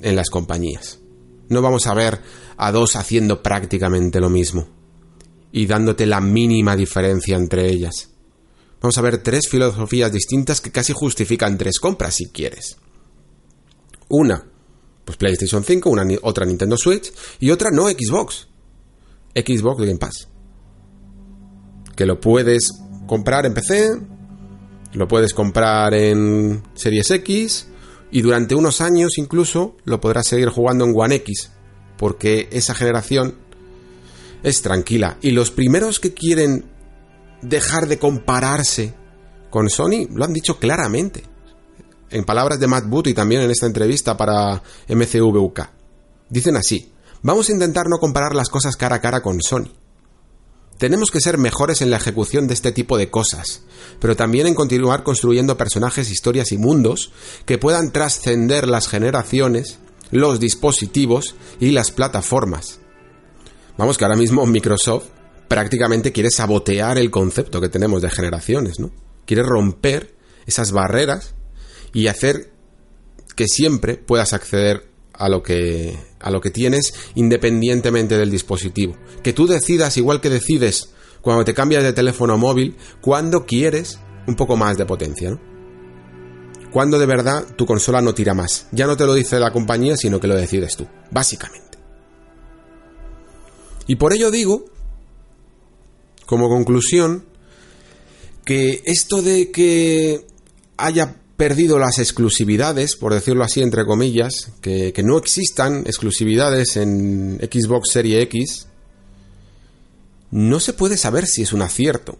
en 0.00 0.14
las 0.14 0.30
compañías. 0.30 1.00
No 1.48 1.62
vamos 1.62 1.86
a 1.86 1.94
ver 1.94 2.20
a 2.56 2.72
dos 2.72 2.96
haciendo 2.96 3.42
prácticamente 3.42 4.20
lo 4.20 4.30
mismo 4.30 4.68
y 5.52 5.66
dándote 5.66 6.06
la 6.06 6.20
mínima 6.20 6.76
diferencia 6.76 7.36
entre 7.36 7.70
ellas. 7.70 8.10
Vamos 8.86 8.98
a 8.98 9.02
ver 9.02 9.18
tres 9.18 9.48
filosofías 9.48 10.12
distintas 10.12 10.60
que 10.60 10.70
casi 10.70 10.92
justifican 10.92 11.58
tres 11.58 11.80
compras 11.80 12.14
si 12.14 12.26
quieres. 12.26 12.76
Una, 14.08 14.46
pues 15.04 15.18
PlayStation 15.18 15.64
5, 15.64 15.90
una, 15.90 16.06
otra 16.22 16.46
Nintendo 16.46 16.76
Switch 16.76 17.12
y 17.40 17.50
otra 17.50 17.72
no 17.72 17.88
Xbox. 17.88 18.46
Xbox 19.34 19.84
Game 19.84 19.98
Pass. 19.98 20.28
Que 21.96 22.06
lo 22.06 22.20
puedes 22.20 22.74
comprar 23.08 23.44
en 23.46 23.54
PC, 23.54 24.00
lo 24.92 25.08
puedes 25.08 25.34
comprar 25.34 25.92
en 25.92 26.62
Series 26.74 27.10
X 27.10 27.66
y 28.12 28.22
durante 28.22 28.54
unos 28.54 28.80
años 28.80 29.18
incluso 29.18 29.78
lo 29.84 30.00
podrás 30.00 30.28
seguir 30.28 30.50
jugando 30.50 30.84
en 30.84 30.92
One 30.94 31.16
X, 31.16 31.50
porque 31.98 32.48
esa 32.52 32.76
generación 32.76 33.34
es 34.44 34.62
tranquila. 34.62 35.18
Y 35.22 35.32
los 35.32 35.50
primeros 35.50 35.98
que 35.98 36.14
quieren 36.14 36.75
dejar 37.42 37.88
de 37.88 37.98
compararse 37.98 38.94
con 39.50 39.68
Sony 39.70 40.06
lo 40.12 40.24
han 40.24 40.32
dicho 40.32 40.58
claramente. 40.58 41.24
En 42.10 42.24
palabras 42.24 42.60
de 42.60 42.66
Matt 42.66 42.86
Booth 42.86 43.08
y 43.08 43.14
también 43.14 43.42
en 43.42 43.50
esta 43.50 43.66
entrevista 43.66 44.16
para 44.16 44.62
MCVUK. 44.88 45.60
Dicen 46.28 46.56
así, 46.56 46.92
vamos 47.22 47.48
a 47.48 47.52
intentar 47.52 47.88
no 47.88 47.98
comparar 47.98 48.34
las 48.34 48.48
cosas 48.48 48.76
cara 48.76 48.96
a 48.96 49.00
cara 49.00 49.22
con 49.22 49.40
Sony. 49.40 49.70
Tenemos 50.78 51.10
que 51.10 51.20
ser 51.20 51.38
mejores 51.38 51.80
en 51.80 51.90
la 51.90 51.96
ejecución 51.96 52.46
de 52.46 52.54
este 52.54 52.70
tipo 52.70 52.98
de 52.98 53.10
cosas, 53.10 53.62
pero 53.98 54.14
también 54.14 54.46
en 54.46 54.54
continuar 54.54 55.02
construyendo 55.02 55.56
personajes, 55.56 56.10
historias 56.10 56.52
y 56.52 56.58
mundos 56.58 57.12
que 57.46 57.56
puedan 57.56 57.92
trascender 57.92 58.68
las 58.68 58.86
generaciones 58.86 59.78
los 60.10 60.40
dispositivos 60.40 61.34
y 61.60 61.70
las 61.70 61.90
plataformas. 61.90 62.80
Vamos 63.76 63.98
que 63.98 64.04
ahora 64.04 64.16
mismo 64.16 64.46
Microsoft 64.46 65.06
prácticamente 65.48 66.12
quiere 66.12 66.30
sabotear 66.30 66.98
el 66.98 67.10
concepto 67.10 67.60
que 67.60 67.68
tenemos 67.68 68.02
de 68.02 68.10
generaciones, 68.10 68.78
¿no? 68.78 68.90
Quiere 69.24 69.42
romper 69.42 70.14
esas 70.46 70.72
barreras 70.72 71.34
y 71.92 72.06
hacer 72.06 72.52
que 73.34 73.46
siempre 73.46 73.96
puedas 73.96 74.32
acceder 74.32 74.88
a 75.12 75.28
lo 75.28 75.42
que 75.42 75.98
a 76.20 76.30
lo 76.30 76.40
que 76.40 76.50
tienes 76.50 76.94
independientemente 77.14 78.18
del 78.18 78.30
dispositivo. 78.30 78.96
Que 79.22 79.32
tú 79.32 79.46
decidas 79.46 79.96
igual 79.96 80.20
que 80.20 80.30
decides 80.30 80.90
cuando 81.22 81.44
te 81.44 81.54
cambias 81.54 81.82
de 81.82 81.92
teléfono 81.92 82.36
móvil 82.38 82.76
cuando 83.00 83.46
quieres 83.46 83.98
un 84.26 84.34
poco 84.34 84.56
más 84.56 84.76
de 84.76 84.86
potencia, 84.86 85.30
¿no? 85.30 85.40
Cuando 86.72 86.98
de 86.98 87.06
verdad 87.06 87.46
tu 87.56 87.64
consola 87.64 88.02
no 88.02 88.14
tira 88.14 88.34
más. 88.34 88.66
Ya 88.72 88.86
no 88.86 88.96
te 88.96 89.06
lo 89.06 89.14
dice 89.14 89.40
la 89.40 89.52
compañía, 89.52 89.96
sino 89.96 90.20
que 90.20 90.26
lo 90.26 90.34
decides 90.34 90.76
tú, 90.76 90.86
básicamente. 91.10 91.78
Y 93.86 93.96
por 93.96 94.12
ello 94.12 94.30
digo, 94.30 94.64
como 96.26 96.48
conclusión, 96.48 97.24
que 98.44 98.82
esto 98.84 99.22
de 99.22 99.50
que 99.50 100.26
haya 100.76 101.16
perdido 101.36 101.78
las 101.78 101.98
exclusividades, 101.98 102.96
por 102.96 103.12
decirlo 103.12 103.44
así, 103.44 103.62
entre 103.62 103.84
comillas, 103.84 104.52
que, 104.60 104.92
no 105.04 105.18
existan 105.18 105.80
exclusividades 105.86 106.76
en 106.76 107.38
Xbox 107.38 107.90
Series 107.90 108.22
X, 108.22 108.66
no 110.30 110.60
se 110.60 110.72
puede 110.72 110.96
saber 110.96 111.26
si 111.26 111.42
es 111.42 111.52
un 111.52 111.62
acierto 111.62 112.18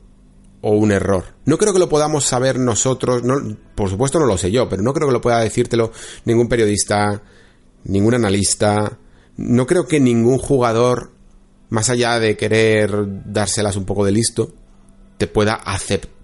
o 0.61 0.73
un 0.73 0.93
error. 0.93 1.35
No 1.45 1.59
creo 1.59 1.73
que 1.73 1.79
lo 1.79 1.89
podamos 1.89 2.25
saber 2.25 2.59
nosotros, 2.59 3.23
por 3.75 3.91
supuesto 3.91 4.19
no 4.19 4.27
lo 4.27 4.39
sé 4.39 4.51
yo, 4.51 4.69
pero 4.69 4.83
no 4.83 4.93
creo 4.93 5.09
que 5.09 5.15
lo 5.15 5.21
pueda 5.21 5.41
decírtelo 5.41 5.93
ningún 6.25 6.49
periodista, 6.49 7.23
ningún 7.85 8.15
analista, 8.15 8.99
no 9.37 9.67
creo 9.67 9.87
que 9.87 10.01
ningún 10.01 10.39
jugador, 10.39 11.13
más 11.69 11.91
allá 11.91 12.19
de 12.19 12.37
querer 12.37 12.93
dárselas 13.25 13.77
un 13.77 13.85
poco 13.85 14.05
de 14.05 14.13
listo, 14.13 14.53
te 15.19 15.27
pueda 15.27 15.63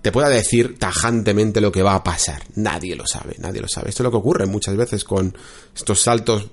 te 0.02 0.12
pueda 0.12 0.28
decir 0.28 0.78
tajantemente 0.78 1.60
lo 1.60 1.72
que 1.72 1.82
va 1.82 1.94
a 1.94 2.04
pasar. 2.04 2.42
Nadie 2.56 2.96
lo 2.96 3.06
sabe, 3.06 3.36
nadie 3.38 3.60
lo 3.60 3.68
sabe. 3.68 3.90
Esto 3.90 4.02
es 4.02 4.04
lo 4.04 4.10
que 4.10 4.16
ocurre 4.16 4.46
muchas 4.46 4.76
veces 4.76 5.04
con 5.04 5.36
estos 5.74 6.02
saltos 6.02 6.50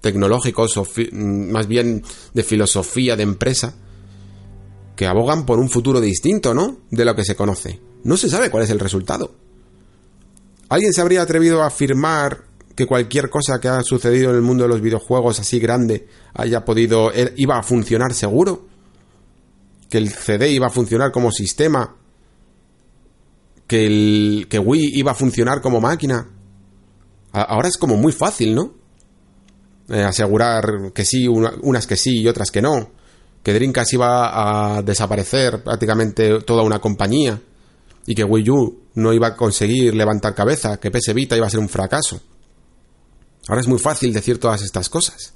tecnológicos 0.00 0.76
o 0.76 0.86
más 1.12 1.66
bien 1.66 2.02
de 2.34 2.42
filosofía 2.42 3.16
de 3.16 3.22
empresa 3.22 3.74
que 4.96 5.06
abogan 5.06 5.46
por 5.46 5.58
un 5.58 5.70
futuro 5.70 6.00
distinto, 6.00 6.52
¿no? 6.52 6.80
De 6.90 7.04
lo 7.04 7.14
que 7.14 7.24
se 7.24 7.36
conoce. 7.36 7.80
No 8.04 8.16
se 8.16 8.28
sabe 8.28 8.50
cuál 8.50 8.64
es 8.64 8.70
el 8.70 8.80
resultado. 8.80 9.34
¿Alguien 10.68 10.92
se 10.92 11.00
habría 11.00 11.22
atrevido 11.22 11.62
a 11.62 11.66
afirmar 11.66 12.44
que 12.74 12.86
cualquier 12.86 13.28
cosa 13.28 13.60
que 13.60 13.68
ha 13.68 13.82
sucedido 13.82 14.30
en 14.30 14.36
el 14.36 14.42
mundo 14.42 14.64
de 14.64 14.68
los 14.68 14.80
videojuegos 14.80 15.40
así 15.40 15.58
grande 15.58 16.06
haya 16.34 16.64
podido 16.64 17.12
er, 17.12 17.34
iba 17.36 17.58
a 17.58 17.62
funcionar 17.62 18.14
seguro? 18.14 18.66
Que 19.88 19.98
el 19.98 20.10
CD 20.10 20.50
iba 20.50 20.68
a 20.68 20.70
funcionar 20.70 21.12
como 21.12 21.30
sistema 21.30 21.96
que, 23.66 23.86
el, 23.86 24.46
que 24.48 24.58
Wii 24.58 24.98
iba 24.98 25.12
a 25.12 25.14
funcionar 25.14 25.60
como 25.60 25.80
máquina. 25.80 26.28
ahora 27.32 27.68
es 27.68 27.76
como 27.76 27.96
muy 27.96 28.12
fácil, 28.12 28.54
¿no? 28.54 28.74
Eh, 29.88 30.02
asegurar 30.02 30.92
que 30.94 31.04
sí, 31.04 31.26
unas 31.26 31.86
que 31.86 31.96
sí 31.96 32.20
y 32.20 32.28
otras 32.28 32.50
que 32.50 32.62
no. 32.62 32.90
Que 33.42 33.52
Dreamcast 33.52 33.92
iba 33.94 34.76
a 34.76 34.82
desaparecer 34.82 35.62
prácticamente 35.62 36.40
toda 36.42 36.62
una 36.62 36.80
compañía. 36.80 37.40
Y 38.06 38.14
que 38.14 38.24
Wii 38.24 38.50
U 38.50 38.80
no 38.94 39.12
iba 39.12 39.28
a 39.28 39.36
conseguir 39.36 39.94
levantar 39.94 40.34
cabeza. 40.34 40.78
Que 40.78 40.90
PS 40.90 41.14
Vita 41.14 41.36
iba 41.36 41.46
a 41.46 41.50
ser 41.50 41.60
un 41.60 41.68
fracaso. 41.68 42.20
Ahora 43.48 43.60
es 43.60 43.68
muy 43.68 43.78
fácil 43.78 44.12
decir 44.12 44.38
todas 44.38 44.62
estas 44.62 44.88
cosas. 44.88 45.34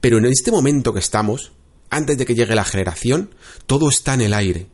Pero 0.00 0.18
en 0.18 0.26
este 0.26 0.50
momento 0.50 0.92
que 0.92 1.00
estamos, 1.00 1.52
antes 1.90 2.18
de 2.18 2.26
que 2.26 2.34
llegue 2.34 2.54
la 2.54 2.64
generación, 2.64 3.34
todo 3.66 3.88
está 3.88 4.14
en 4.14 4.22
el 4.22 4.34
aire. 4.34 4.68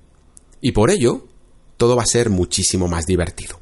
Y 0.61 0.73
por 0.73 0.90
ello, 0.90 1.29
todo 1.77 1.97
va 1.97 2.03
a 2.03 2.07
ser 2.07 2.31
muchísimo 2.31 2.88
más 2.88 3.07
divertido. 3.07 3.62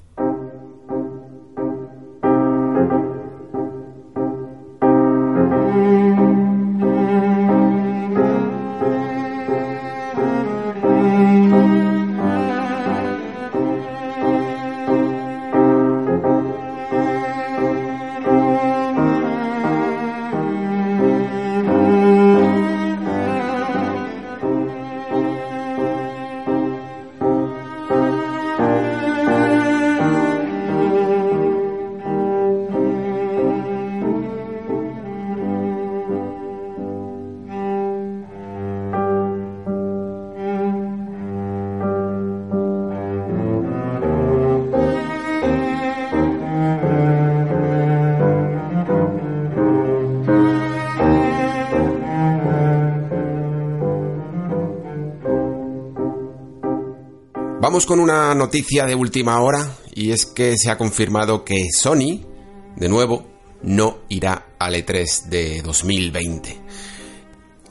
Vamos 57.70 57.86
con 57.86 58.00
una 58.00 58.34
noticia 58.34 58.84
de 58.84 58.96
última 58.96 59.40
hora 59.40 59.76
y 59.94 60.10
es 60.10 60.26
que 60.26 60.58
se 60.58 60.72
ha 60.72 60.76
confirmado 60.76 61.44
que 61.44 61.68
Sony, 61.70 62.26
de 62.74 62.88
nuevo, 62.88 63.30
no 63.62 64.00
irá 64.08 64.56
al 64.58 64.74
E3 64.74 65.26
de 65.26 65.62
2020. 65.62 66.60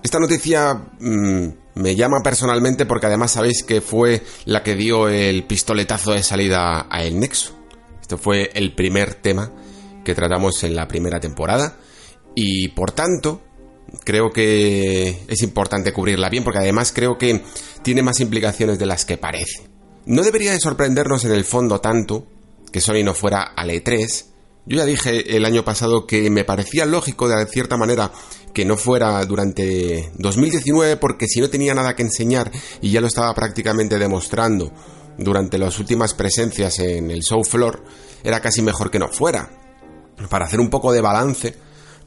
Esta 0.01 0.19
noticia 0.19 0.73
mm, 1.01 1.47
me 1.75 1.95
llama 1.97 2.21
personalmente 2.23 2.85
porque 2.85 3.07
además 3.07 3.31
sabéis 3.31 3.61
que 3.63 3.81
fue 3.81 4.23
la 4.45 4.63
que 4.63 4.75
dio 4.75 5.09
el 5.09 5.45
pistoletazo 5.45 6.13
de 6.13 6.23
salida 6.23 6.87
a 6.89 7.03
El 7.03 7.19
Nexo. 7.19 7.59
Esto 7.99 8.17
fue 8.17 8.51
el 8.53 8.73
primer 8.75 9.15
tema 9.15 9.51
que 10.05 10.15
tratamos 10.15 10.63
en 10.63 10.77
la 10.77 10.87
primera 10.87 11.19
temporada 11.19 11.75
y 12.35 12.69
por 12.69 12.91
tanto 12.91 13.41
creo 14.05 14.29
que 14.29 15.25
es 15.27 15.43
importante 15.43 15.91
cubrirla 15.91 16.29
bien 16.29 16.45
porque 16.45 16.59
además 16.59 16.93
creo 16.95 17.17
que 17.17 17.43
tiene 17.81 18.01
más 18.01 18.21
implicaciones 18.21 18.79
de 18.79 18.85
las 18.85 19.03
que 19.03 19.17
parece. 19.17 19.68
No 20.09 20.23
debería 20.23 20.53
de 20.53 20.59
sorprendernos 20.59 21.23
en 21.25 21.33
el 21.33 21.45
fondo 21.45 21.81
tanto 21.81 22.25
que 22.71 22.81
Sony 22.81 23.03
no 23.03 23.13
fuera 23.13 23.43
al 23.43 23.69
E3. 23.69 24.25
Yo 24.65 24.77
ya 24.77 24.85
dije 24.85 25.37
el 25.37 25.45
año 25.45 25.63
pasado 25.63 26.07
que 26.07 26.31
me 26.31 26.43
parecía 26.43 26.87
lógico 26.87 27.29
de 27.29 27.45
cierta 27.45 27.77
manera 27.77 28.11
que 28.51 28.65
no 28.65 28.75
fuera 28.75 29.23
durante 29.25 30.09
2019 30.15 30.97
porque 30.97 31.27
si 31.27 31.39
no 31.39 31.51
tenía 31.51 31.75
nada 31.75 31.95
que 31.95 32.01
enseñar 32.01 32.51
y 32.81 32.89
ya 32.89 33.01
lo 33.01 33.07
estaba 33.07 33.35
prácticamente 33.35 33.99
demostrando 33.99 34.73
durante 35.19 35.59
las 35.59 35.77
últimas 35.77 36.15
presencias 36.15 36.79
en 36.79 37.11
el 37.11 37.21
show 37.21 37.43
floor, 37.43 37.83
era 38.23 38.41
casi 38.41 38.63
mejor 38.63 38.89
que 38.89 38.97
no 38.97 39.09
fuera. 39.09 39.47
Para 40.27 40.45
hacer 40.45 40.59
un 40.59 40.71
poco 40.71 40.91
de 40.91 41.01
balance, 41.01 41.55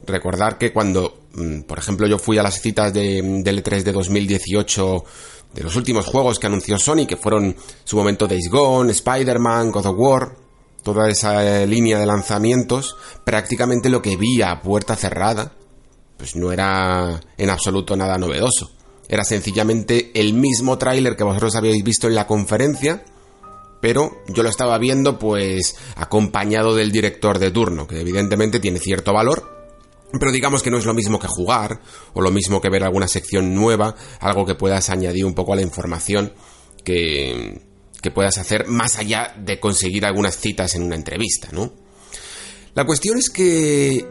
recordar 0.05 0.57
que 0.57 0.73
cuando, 0.73 1.21
mm, 1.35 1.61
por 1.61 1.79
ejemplo, 1.79 2.05
yo 2.05 2.19
fui 2.19 2.37
a 2.37 2.43
las 2.43 2.59
citas 2.59 2.93
de, 2.93 3.21
del 3.45 3.63
E3 3.63 3.81
de 3.81 3.93
2018 3.93 5.05
de 5.53 5.63
los 5.63 5.75
últimos 5.75 6.05
juegos 6.05 6.39
que 6.39 6.47
anunció 6.47 6.77
Sony, 6.79 7.05
que 7.07 7.17
fueron 7.17 7.55
su 7.83 7.95
momento 7.95 8.27
Days 8.27 8.49
Gone, 8.49 8.91
Spider-Man, 8.91 9.71
God 9.71 9.85
of 9.85 9.95
War, 9.97 10.35
toda 10.83 11.09
esa 11.09 11.61
eh, 11.61 11.67
línea 11.67 11.99
de 11.99 12.05
lanzamientos, 12.05 12.97
prácticamente 13.23 13.89
lo 13.89 14.01
que 14.01 14.17
vi 14.17 14.41
a 14.41 14.61
puerta 14.61 14.95
cerrada, 14.95 15.53
pues 16.17 16.35
no 16.35 16.51
era 16.51 17.21
en 17.37 17.49
absoluto 17.49 17.95
nada 17.95 18.17
novedoso. 18.17 18.71
Era 19.07 19.23
sencillamente 19.23 20.11
el 20.13 20.33
mismo 20.33 20.77
tráiler 20.77 21.15
que 21.15 21.23
vosotros 21.23 21.55
habíais 21.55 21.83
visto 21.83 22.07
en 22.07 22.15
la 22.15 22.27
conferencia, 22.27 23.03
pero 23.81 24.23
yo 24.29 24.43
lo 24.43 24.49
estaba 24.49 24.77
viendo 24.77 25.19
pues 25.19 25.75
acompañado 25.95 26.73
del 26.75 26.91
director 26.91 27.37
de 27.39 27.51
turno, 27.51 27.85
que 27.85 27.99
evidentemente 27.99 28.59
tiene 28.59 28.79
cierto 28.79 29.13
valor, 29.13 29.62
pero 30.19 30.31
digamos 30.31 30.61
que 30.61 30.69
no 30.69 30.77
es 30.77 30.85
lo 30.85 30.93
mismo 30.93 31.19
que 31.19 31.27
jugar, 31.27 31.81
o 32.13 32.21
lo 32.21 32.31
mismo 32.31 32.61
que 32.61 32.69
ver 32.69 32.83
alguna 32.83 33.07
sección 33.07 33.53
nueva, 33.53 33.95
algo 34.19 34.45
que 34.45 34.55
puedas 34.55 34.89
añadir 34.89 35.25
un 35.25 35.33
poco 35.33 35.53
a 35.53 35.55
la 35.55 35.61
información 35.61 36.33
que, 36.83 37.61
que 38.01 38.11
puedas 38.11 38.37
hacer 38.37 38.67
más 38.67 38.97
allá 38.97 39.33
de 39.37 39.59
conseguir 39.59 40.05
algunas 40.05 40.37
citas 40.37 40.75
en 40.75 40.83
una 40.83 40.95
entrevista, 40.95 41.49
¿no? 41.51 41.73
La 42.75 42.85
cuestión 42.85 43.17
es 43.17 43.29
que 43.29 44.05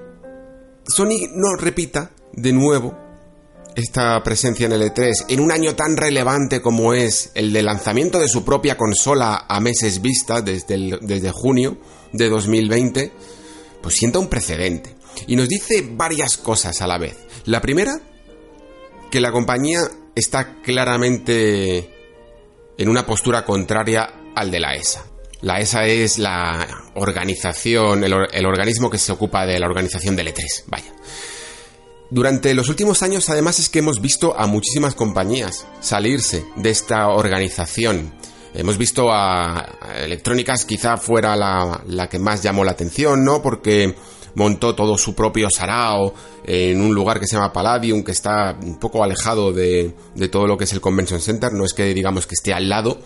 Sony 0.86 1.28
no 1.34 1.56
repita 1.56 2.12
de 2.32 2.52
nuevo 2.52 2.96
esta 3.74 4.22
presencia 4.22 4.66
en 4.66 4.72
el 4.72 4.82
E3 4.82 5.26
en 5.28 5.40
un 5.40 5.50
año 5.50 5.74
tan 5.74 5.96
relevante 5.96 6.60
como 6.60 6.94
es 6.94 7.30
el 7.34 7.52
de 7.52 7.62
lanzamiento 7.62 8.18
de 8.18 8.28
su 8.28 8.44
propia 8.44 8.76
consola 8.76 9.46
a 9.48 9.60
meses 9.60 10.02
vista 10.02 10.42
desde, 10.42 10.98
desde 11.00 11.30
junio 11.32 11.78
de 12.12 12.28
2020, 12.28 13.12
pues 13.82 13.96
sienta 13.96 14.18
un 14.18 14.28
precedente. 14.28 15.01
Y 15.26 15.36
nos 15.36 15.48
dice 15.48 15.86
varias 15.90 16.36
cosas 16.36 16.80
a 16.82 16.86
la 16.86 16.98
vez. 16.98 17.16
La 17.44 17.60
primera, 17.60 18.00
que 19.10 19.20
la 19.20 19.32
compañía 19.32 19.80
está 20.14 20.60
claramente 20.62 21.90
en 22.78 22.88
una 22.88 23.06
postura 23.06 23.44
contraria 23.44 24.08
al 24.34 24.50
de 24.50 24.60
la 24.60 24.74
ESA. 24.74 25.04
La 25.42 25.58
ESA 25.58 25.86
es 25.86 26.18
la 26.18 26.66
organización, 26.94 28.04
el, 28.04 28.46
organismo 28.46 28.88
que 28.88 28.98
se 28.98 29.10
ocupa 29.10 29.44
de 29.44 29.58
la 29.58 29.66
organización 29.66 30.14
del 30.14 30.28
E3, 30.28 30.64
vaya. 30.66 30.92
Durante 32.10 32.54
los 32.54 32.68
últimos 32.68 33.02
años, 33.02 33.28
además, 33.28 33.58
es 33.58 33.68
que 33.68 33.80
hemos 33.80 34.00
visto 34.00 34.38
a 34.38 34.46
muchísimas 34.46 34.94
compañías 34.94 35.66
salirse 35.80 36.44
de 36.56 36.70
esta 36.70 37.08
organización. 37.08 38.14
Hemos 38.54 38.78
visto 38.78 39.10
a, 39.10 39.78
Electrónicas, 39.96 40.64
quizá 40.64 40.96
fuera 40.96 41.34
la, 41.34 41.82
la, 41.86 42.08
que 42.08 42.18
más 42.18 42.42
llamó 42.42 42.64
la 42.64 42.72
atención, 42.72 43.24
¿no? 43.24 43.42
Porque 43.42 43.96
montó 44.34 44.74
todo 44.74 44.96
su 44.96 45.14
propio 45.14 45.48
sarao 45.50 46.14
en 46.44 46.80
un 46.80 46.94
lugar 46.94 47.20
que 47.20 47.26
se 47.26 47.36
llama 47.36 47.52
Palladium, 47.52 48.02
que 48.02 48.12
está 48.12 48.56
un 48.60 48.78
poco 48.78 49.02
alejado 49.02 49.52
de, 49.52 49.94
de 50.14 50.28
todo 50.28 50.46
lo 50.46 50.56
que 50.56 50.64
es 50.64 50.72
el 50.72 50.80
Convention 50.80 51.20
Center, 51.20 51.52
no 51.52 51.64
es 51.64 51.72
que 51.72 51.92
digamos 51.94 52.26
que 52.26 52.34
esté 52.34 52.52
al 52.52 52.68
lado, 52.68 52.98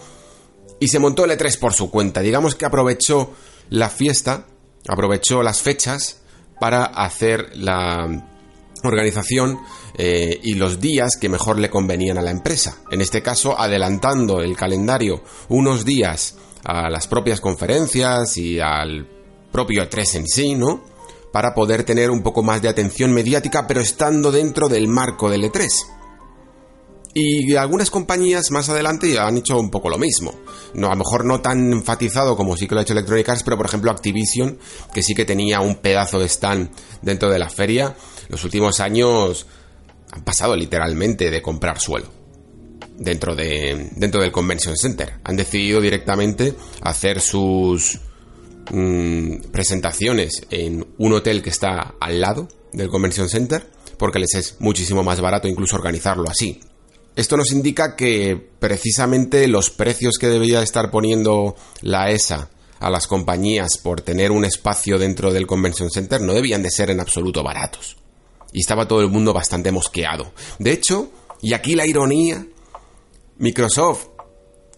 y 0.78 0.88
se 0.88 0.98
montó 0.98 1.24
el 1.24 1.30
E3 1.30 1.58
por 1.58 1.72
su 1.72 1.90
cuenta. 1.90 2.20
Digamos 2.20 2.54
que 2.54 2.66
aprovechó 2.66 3.32
la 3.70 3.88
fiesta, 3.88 4.46
aprovechó 4.88 5.42
las 5.42 5.62
fechas 5.62 6.22
para 6.60 6.84
hacer 6.84 7.50
la 7.54 8.24
organización 8.82 9.58
eh, 9.96 10.40
y 10.42 10.54
los 10.54 10.80
días 10.80 11.16
que 11.20 11.28
mejor 11.28 11.58
le 11.58 11.70
convenían 11.70 12.18
a 12.18 12.22
la 12.22 12.30
empresa. 12.30 12.78
En 12.90 13.00
este 13.00 13.22
caso, 13.22 13.58
adelantando 13.58 14.40
el 14.40 14.56
calendario 14.56 15.22
unos 15.48 15.84
días 15.84 16.36
a 16.64 16.90
las 16.90 17.06
propias 17.06 17.40
conferencias 17.40 18.36
y 18.36 18.60
al 18.60 19.08
propio 19.50 19.82
E3 19.82 20.16
en 20.16 20.26
sí, 20.26 20.54
¿no? 20.54 20.95
Para 21.36 21.52
poder 21.52 21.84
tener 21.84 22.10
un 22.10 22.22
poco 22.22 22.42
más 22.42 22.62
de 22.62 22.70
atención 22.70 23.12
mediática, 23.12 23.66
pero 23.66 23.82
estando 23.82 24.32
dentro 24.32 24.70
del 24.70 24.88
marco 24.88 25.28
del 25.28 25.42
E3. 25.42 25.68
Y 27.12 27.54
algunas 27.56 27.90
compañías 27.90 28.50
más 28.50 28.70
adelante 28.70 29.18
han 29.18 29.36
hecho 29.36 29.60
un 29.60 29.70
poco 29.70 29.90
lo 29.90 29.98
mismo. 29.98 30.32
No, 30.72 30.86
a 30.86 30.92
lo 30.92 30.96
mejor 30.96 31.26
no 31.26 31.42
tan 31.42 31.74
enfatizado 31.74 32.38
como 32.38 32.56
sí 32.56 32.66
que 32.66 32.74
lo 32.74 32.80
ha 32.80 32.84
hecho 32.84 32.94
Electronic 32.94 33.28
Arts, 33.28 33.42
pero 33.42 33.58
por 33.58 33.66
ejemplo 33.66 33.90
Activision, 33.90 34.58
que 34.94 35.02
sí 35.02 35.14
que 35.14 35.26
tenía 35.26 35.60
un 35.60 35.74
pedazo 35.74 36.18
de 36.18 36.24
stand 36.24 36.70
dentro 37.02 37.28
de 37.28 37.38
la 37.38 37.50
feria, 37.50 37.94
los 38.28 38.42
últimos 38.42 38.80
años 38.80 39.46
han 40.12 40.24
pasado 40.24 40.56
literalmente 40.56 41.30
de 41.30 41.42
comprar 41.42 41.78
suelo 41.78 42.06
dentro, 42.96 43.36
de, 43.36 43.90
dentro 43.96 44.22
del 44.22 44.32
Convention 44.32 44.74
Center. 44.74 45.20
Han 45.22 45.36
decidido 45.36 45.82
directamente 45.82 46.54
hacer 46.80 47.20
sus 47.20 48.00
mm, 48.70 49.50
presentaciones 49.52 50.42
en 50.50 50.86
un 50.98 51.12
hotel 51.12 51.42
que 51.42 51.50
está 51.50 51.94
al 52.00 52.20
lado 52.20 52.48
del 52.72 52.88
Convention 52.88 53.28
Center, 53.28 53.66
porque 53.98 54.18
les 54.18 54.34
es 54.34 54.56
muchísimo 54.58 55.02
más 55.02 55.20
barato 55.20 55.48
incluso 55.48 55.76
organizarlo 55.76 56.28
así. 56.28 56.60
Esto 57.16 57.36
nos 57.36 57.50
indica 57.52 57.96
que 57.96 58.36
precisamente 58.58 59.48
los 59.48 59.70
precios 59.70 60.18
que 60.18 60.28
debería 60.28 60.62
estar 60.62 60.90
poniendo 60.90 61.56
la 61.80 62.10
ESA 62.10 62.50
a 62.78 62.90
las 62.90 63.06
compañías 63.06 63.78
por 63.78 64.02
tener 64.02 64.30
un 64.30 64.44
espacio 64.44 64.98
dentro 64.98 65.32
del 65.32 65.46
Convention 65.46 65.90
Center 65.90 66.20
no 66.20 66.34
debían 66.34 66.62
de 66.62 66.70
ser 66.70 66.90
en 66.90 67.00
absoluto 67.00 67.42
baratos. 67.42 67.96
Y 68.52 68.60
estaba 68.60 68.86
todo 68.86 69.00
el 69.00 69.08
mundo 69.08 69.32
bastante 69.32 69.72
mosqueado. 69.72 70.32
De 70.58 70.72
hecho, 70.72 71.10
y 71.40 71.54
aquí 71.54 71.74
la 71.74 71.86
ironía, 71.86 72.46
Microsoft, 73.38 74.08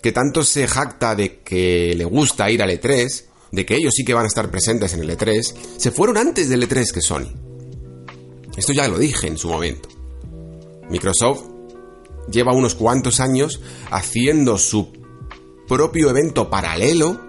que 0.00 0.12
tanto 0.12 0.44
se 0.44 0.66
jacta 0.66 1.14
de 1.14 1.40
que 1.40 1.94
le 1.96 2.04
gusta 2.04 2.50
ir 2.50 2.62
al 2.62 2.70
E3, 2.70 3.24
de 3.52 3.66
que 3.66 3.76
ellos 3.76 3.94
sí 3.94 4.04
que 4.04 4.14
van 4.14 4.24
a 4.24 4.28
estar 4.28 4.50
presentes 4.50 4.92
en 4.94 5.00
el 5.00 5.10
E3, 5.10 5.54
se 5.76 5.90
fueron 5.90 6.16
antes 6.16 6.48
del 6.48 6.68
E3 6.68 6.92
que 6.92 7.00
Sony. 7.00 7.32
Esto 8.56 8.72
ya 8.72 8.88
lo 8.88 8.98
dije 8.98 9.26
en 9.28 9.38
su 9.38 9.48
momento. 9.48 9.88
Microsoft 10.90 11.42
lleva 12.30 12.52
unos 12.52 12.74
cuantos 12.74 13.20
años 13.20 13.60
haciendo 13.90 14.58
su 14.58 14.92
propio 15.66 16.10
evento 16.10 16.50
paralelo 16.50 17.20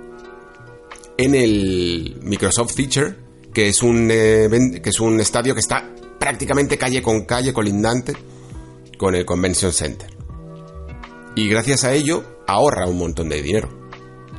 en 1.17 1.36
el 1.36 2.19
Microsoft 2.23 2.73
Feature, 2.73 3.15
que 3.53 3.67
es 3.67 3.84
un, 3.84 4.08
que 4.08 4.82
es 4.89 4.99
un 4.99 5.19
estadio 5.19 5.53
que 5.53 5.60
está 5.60 5.93
prácticamente 6.19 6.77
calle 6.77 7.01
con 7.01 7.25
calle 7.25 7.53
colindante 7.53 8.13
con 8.97 9.15
el 9.15 9.25
Convention 9.25 9.73
Center. 9.73 10.10
Y 11.36 11.47
gracias 11.47 11.84
a 11.84 11.93
ello 11.93 12.23
ahorra 12.47 12.88
un 12.88 12.97
montón 12.97 13.29
de 13.29 13.41
dinero. 13.41 13.78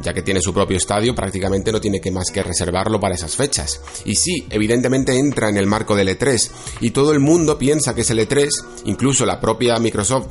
Ya 0.02 0.14
que 0.14 0.22
tiene 0.22 0.40
su 0.40 0.54
propio 0.54 0.76
estadio, 0.76 1.14
prácticamente 1.14 1.72
no 1.72 1.80
tiene 1.80 2.00
que 2.00 2.10
más 2.10 2.30
que 2.32 2.42
reservarlo 2.42 2.98
para 2.98 3.14
esas 3.14 3.36
fechas. 3.36 3.80
Y 4.04 4.14
sí, 4.14 4.46
evidentemente 4.50 5.18
entra 5.18 5.48
en 5.50 5.58
el 5.58 5.66
marco 5.66 5.94
del 5.94 6.08
E3. 6.08 6.50
Y 6.80 6.90
todo 6.90 7.12
el 7.12 7.20
mundo 7.20 7.58
piensa 7.58 7.94
que 7.94 8.00
es 8.00 8.10
el 8.10 8.18
E3, 8.20 8.48
incluso 8.86 9.26
la 9.26 9.40
propia 9.40 9.78
Microsoft 9.78 10.28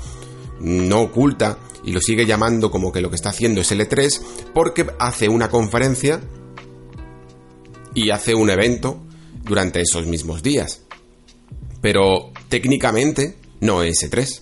no 0.60 1.02
oculta 1.02 1.60
y 1.84 1.92
lo 1.92 2.02
sigue 2.02 2.26
llamando 2.26 2.70
como 2.72 2.92
que 2.92 3.02
lo 3.02 3.10
que 3.10 3.16
está 3.16 3.30
haciendo 3.30 3.62
es 3.62 3.72
L3 3.72 4.22
porque 4.54 4.88
hace 5.00 5.30
una 5.30 5.50
conferencia 5.50 6.22
y 7.94 8.10
hace 8.12 8.36
un 8.36 8.50
evento 8.50 9.02
durante 9.44 9.82
esos 9.82 10.06
mismos 10.06 10.44
días. 10.44 10.82
Pero 11.82 12.32
técnicamente 12.50 13.38
no 13.62 13.84
es 13.84 13.98
E3. 14.04 14.42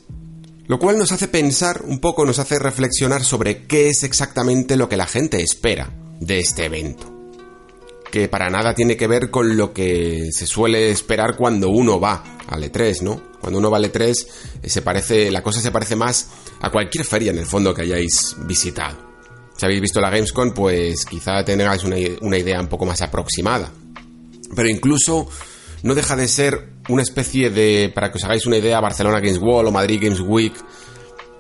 Lo 0.68 0.80
cual 0.80 0.98
nos 0.98 1.14
hace 1.14 1.30
pensar 1.30 1.84
un 1.86 2.00
poco, 2.00 2.26
nos 2.26 2.40
hace 2.40 2.60
reflexionar 2.60 3.24
sobre 3.24 3.66
qué 3.66 3.88
es 3.88 4.04
exactamente 4.04 4.76
lo 4.76 4.90
que 4.90 4.98
la 4.98 5.08
gente 5.08 5.42
espera 5.42 5.94
de 6.20 6.40
este 6.40 6.66
evento. 6.66 7.14
Que 8.12 8.28
para 8.28 8.50
nada 8.50 8.74
tiene 8.74 8.98
que 8.98 9.08
ver 9.08 9.30
con 9.30 9.56
lo 9.56 9.74
que 9.74 10.30
se 10.34 10.46
suele 10.46 10.92
esperar 10.92 11.38
cuando 11.38 11.70
uno 11.70 12.02
va 12.02 12.38
al 12.48 12.64
E3, 12.64 13.02
¿no? 13.02 13.22
Cuando 13.40 13.60
uno 13.60 13.70
vale 13.70 13.90
3, 13.90 14.28
eh, 14.62 14.70
se 14.70 14.82
parece, 14.82 15.32
la 15.32 15.42
cosa 15.42 15.62
se 15.62 15.72
parece 15.72 15.96
más 15.96 16.30
a 16.60 16.70
cualquier 16.70 17.06
feria 17.06 17.32
en 17.32 17.38
el 17.38 17.46
fondo 17.46 17.74
que 17.74 17.84
hayáis 17.84 18.36
visitado. 18.40 18.98
Si 19.56 19.66
habéis 19.66 19.82
visto 19.82 20.02
la 20.02 20.10
Gamescom, 20.10 20.54
pues 20.54 21.06
quizá 21.06 21.44
tengáis 21.46 21.84
una, 21.84 21.96
una 22.22 22.38
idea 22.38 22.60
un 22.60 22.68
poco 22.68 22.86
más 22.86 23.02
aproximada. 23.02 23.72
Pero 24.56 24.70
incluso 24.70 25.30
no 25.84 25.96
deja 25.96 26.16
de 26.16 26.28
ser 26.28 26.70
una 26.90 27.02
especie 27.02 27.50
de, 27.50 27.92
para 27.94 28.12
que 28.12 28.18
os 28.18 28.24
hagáis 28.24 28.46
una 28.46 28.58
idea, 28.58 28.80
Barcelona 28.80 29.20
Games 29.20 29.40
World 29.40 29.70
o 29.70 29.72
Madrid 29.72 30.00
Games 30.02 30.22
Week 30.22 30.54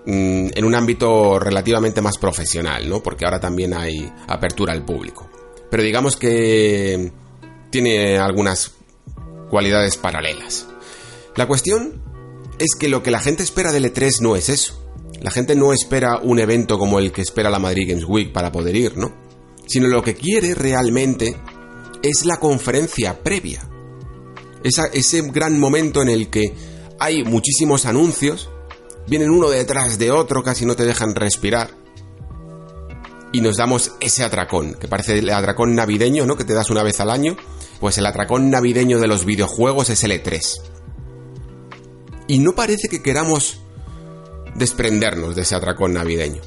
mm, 0.05 0.47
en 0.53 0.65
un 0.65 0.75
ámbito 0.75 1.39
relativamente 1.39 2.01
más 2.01 2.17
profesional, 2.17 2.87
¿no? 2.89 3.01
Porque 3.01 3.25
ahora 3.25 3.39
también 3.39 3.73
hay 3.73 4.11
apertura 4.27 4.73
al 4.73 4.85
público. 4.85 5.29
Pero 5.69 5.83
digamos 5.83 6.15
que 6.15 7.11
tiene 7.69 8.17
algunas 8.17 8.71
cualidades 9.49 9.97
paralelas. 9.97 10.67
La 11.35 11.47
cuestión 11.47 12.01
es 12.59 12.75
que 12.75 12.89
lo 12.89 13.03
que 13.03 13.11
la 13.11 13.19
gente 13.19 13.43
espera 13.43 13.71
del 13.71 13.85
E3 13.85 14.21
no 14.21 14.35
es 14.35 14.49
eso. 14.49 14.83
La 15.21 15.31
gente 15.31 15.55
no 15.55 15.73
espera 15.73 16.19
un 16.21 16.39
evento 16.39 16.77
como 16.77 16.99
el 16.99 17.11
que 17.11 17.21
espera 17.21 17.49
la 17.49 17.59
Madrid 17.59 17.89
Games 17.89 18.05
Week 18.07 18.31
para 18.31 18.51
poder 18.51 18.75
ir, 18.75 18.97
¿no? 18.97 19.15
Sino 19.65 19.87
lo 19.87 20.01
que 20.01 20.15
quiere 20.15 20.53
realmente 20.53 21.35
es 22.01 22.25
la 22.25 22.37
conferencia 22.37 23.21
previa. 23.21 23.67
Ese 24.67 25.21
gran 25.31 25.59
momento 25.59 26.01
en 26.01 26.09
el 26.09 26.29
que 26.29 26.53
hay 26.99 27.23
muchísimos 27.23 27.85
anuncios, 27.85 28.49
vienen 29.07 29.29
uno 29.29 29.49
detrás 29.49 29.97
de 29.97 30.11
otro, 30.11 30.43
casi 30.43 30.65
no 30.65 30.75
te 30.75 30.85
dejan 30.85 31.15
respirar. 31.15 31.71
Y 33.33 33.41
nos 33.41 33.57
damos 33.57 33.91
ese 33.99 34.23
atracón, 34.23 34.75
que 34.75 34.87
parece 34.87 35.19
el 35.19 35.29
atracón 35.29 35.75
navideño, 35.75 36.25
¿no? 36.25 36.37
Que 36.37 36.45
te 36.45 36.53
das 36.53 36.69
una 36.69 36.81
vez 36.81 36.99
al 36.99 37.09
año. 37.09 37.35
Pues 37.79 37.97
el 37.97 38.05
atracón 38.05 38.49
navideño 38.49 38.99
de 38.99 39.07
los 39.07 39.25
videojuegos 39.25 39.89
es 39.89 40.03
el 40.03 40.11
E3 40.11 40.61
y 42.27 42.39
no 42.39 42.53
parece 42.53 42.89
que 42.89 43.01
queramos 43.01 43.59
desprendernos 44.55 45.35
de 45.35 45.43
ese 45.43 45.55
atracón 45.55 45.93
navideño. 45.93 46.41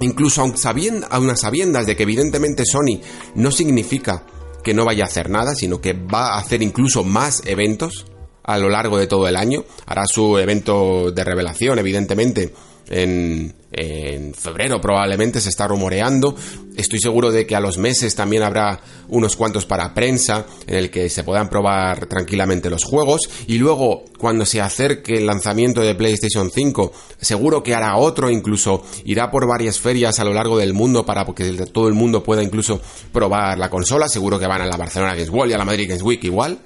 Incluso 0.00 0.42
aun 0.42 0.56
sabiendo, 0.56 1.06
a 1.10 1.18
unas 1.18 1.40
sabiendas 1.40 1.86
de 1.86 1.96
que 1.96 2.04
evidentemente 2.04 2.64
Sony 2.64 3.00
no 3.34 3.50
significa 3.50 4.24
que 4.68 4.74
no 4.74 4.84
vaya 4.84 5.04
a 5.04 5.06
hacer 5.06 5.30
nada, 5.30 5.54
sino 5.54 5.80
que 5.80 5.94
va 5.94 6.34
a 6.34 6.38
hacer 6.38 6.62
incluso 6.62 7.02
más 7.02 7.40
eventos 7.46 8.04
a 8.42 8.58
lo 8.58 8.68
largo 8.68 8.98
de 8.98 9.06
todo 9.06 9.26
el 9.26 9.34
año. 9.34 9.64
Hará 9.86 10.04
su 10.06 10.36
evento 10.36 11.10
de 11.10 11.24
revelación, 11.24 11.78
evidentemente, 11.78 12.52
en, 12.90 13.54
en 13.70 14.32
febrero 14.32 14.80
probablemente 14.80 15.40
se 15.40 15.50
está 15.50 15.66
rumoreando. 15.68 16.34
Estoy 16.76 17.00
seguro 17.00 17.30
de 17.30 17.46
que 17.46 17.54
a 17.54 17.60
los 17.60 17.76
meses 17.76 18.14
también 18.14 18.42
habrá 18.42 18.80
unos 19.08 19.36
cuantos 19.36 19.66
para 19.66 19.92
prensa 19.92 20.46
en 20.66 20.76
el 20.76 20.90
que 20.90 21.10
se 21.10 21.22
puedan 21.22 21.48
probar 21.48 22.06
tranquilamente 22.06 22.70
los 22.70 22.84
juegos. 22.84 23.28
Y 23.46 23.58
luego, 23.58 24.04
cuando 24.18 24.46
se 24.46 24.60
acerque 24.60 25.18
el 25.18 25.26
lanzamiento 25.26 25.82
de 25.82 25.94
PlayStation 25.94 26.50
5, 26.50 26.92
seguro 27.20 27.62
que 27.62 27.74
hará 27.74 27.96
otro, 27.96 28.30
incluso 28.30 28.84
irá 29.04 29.30
por 29.30 29.46
varias 29.46 29.78
ferias 29.78 30.18
a 30.18 30.24
lo 30.24 30.32
largo 30.32 30.56
del 30.56 30.72
mundo 30.72 31.04
para 31.04 31.26
que 31.26 31.52
todo 31.66 31.88
el 31.88 31.94
mundo 31.94 32.22
pueda 32.22 32.42
incluso 32.42 32.80
probar 33.12 33.58
la 33.58 33.68
consola. 33.68 34.08
Seguro 34.08 34.38
que 34.38 34.46
van 34.46 34.62
a 34.62 34.66
la 34.66 34.76
Barcelona 34.78 35.14
Games 35.14 35.30
World 35.30 35.50
y 35.50 35.54
a 35.54 35.58
la 35.58 35.64
Madrid 35.66 35.88
Games 35.88 36.02
Week 36.02 36.24
igual. 36.24 36.58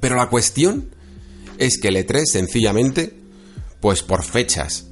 Pero 0.00 0.14
la 0.14 0.28
cuestión 0.28 0.94
es 1.58 1.78
que 1.78 1.88
el 1.88 1.96
E3 1.96 2.26
sencillamente, 2.26 3.14
pues 3.80 4.02
por 4.02 4.22
fechas 4.22 4.85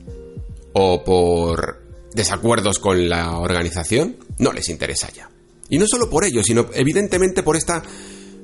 o 0.74 1.02
por 1.02 1.82
desacuerdos 2.14 2.78
con 2.78 3.08
la 3.08 3.38
organización, 3.38 4.16
no 4.38 4.52
les 4.52 4.68
interesa 4.68 5.10
ya. 5.10 5.30
Y 5.68 5.78
no 5.78 5.86
solo 5.86 6.10
por 6.10 6.24
ello, 6.24 6.42
sino 6.44 6.66
evidentemente 6.74 7.42
por 7.42 7.56
esta 7.56 7.82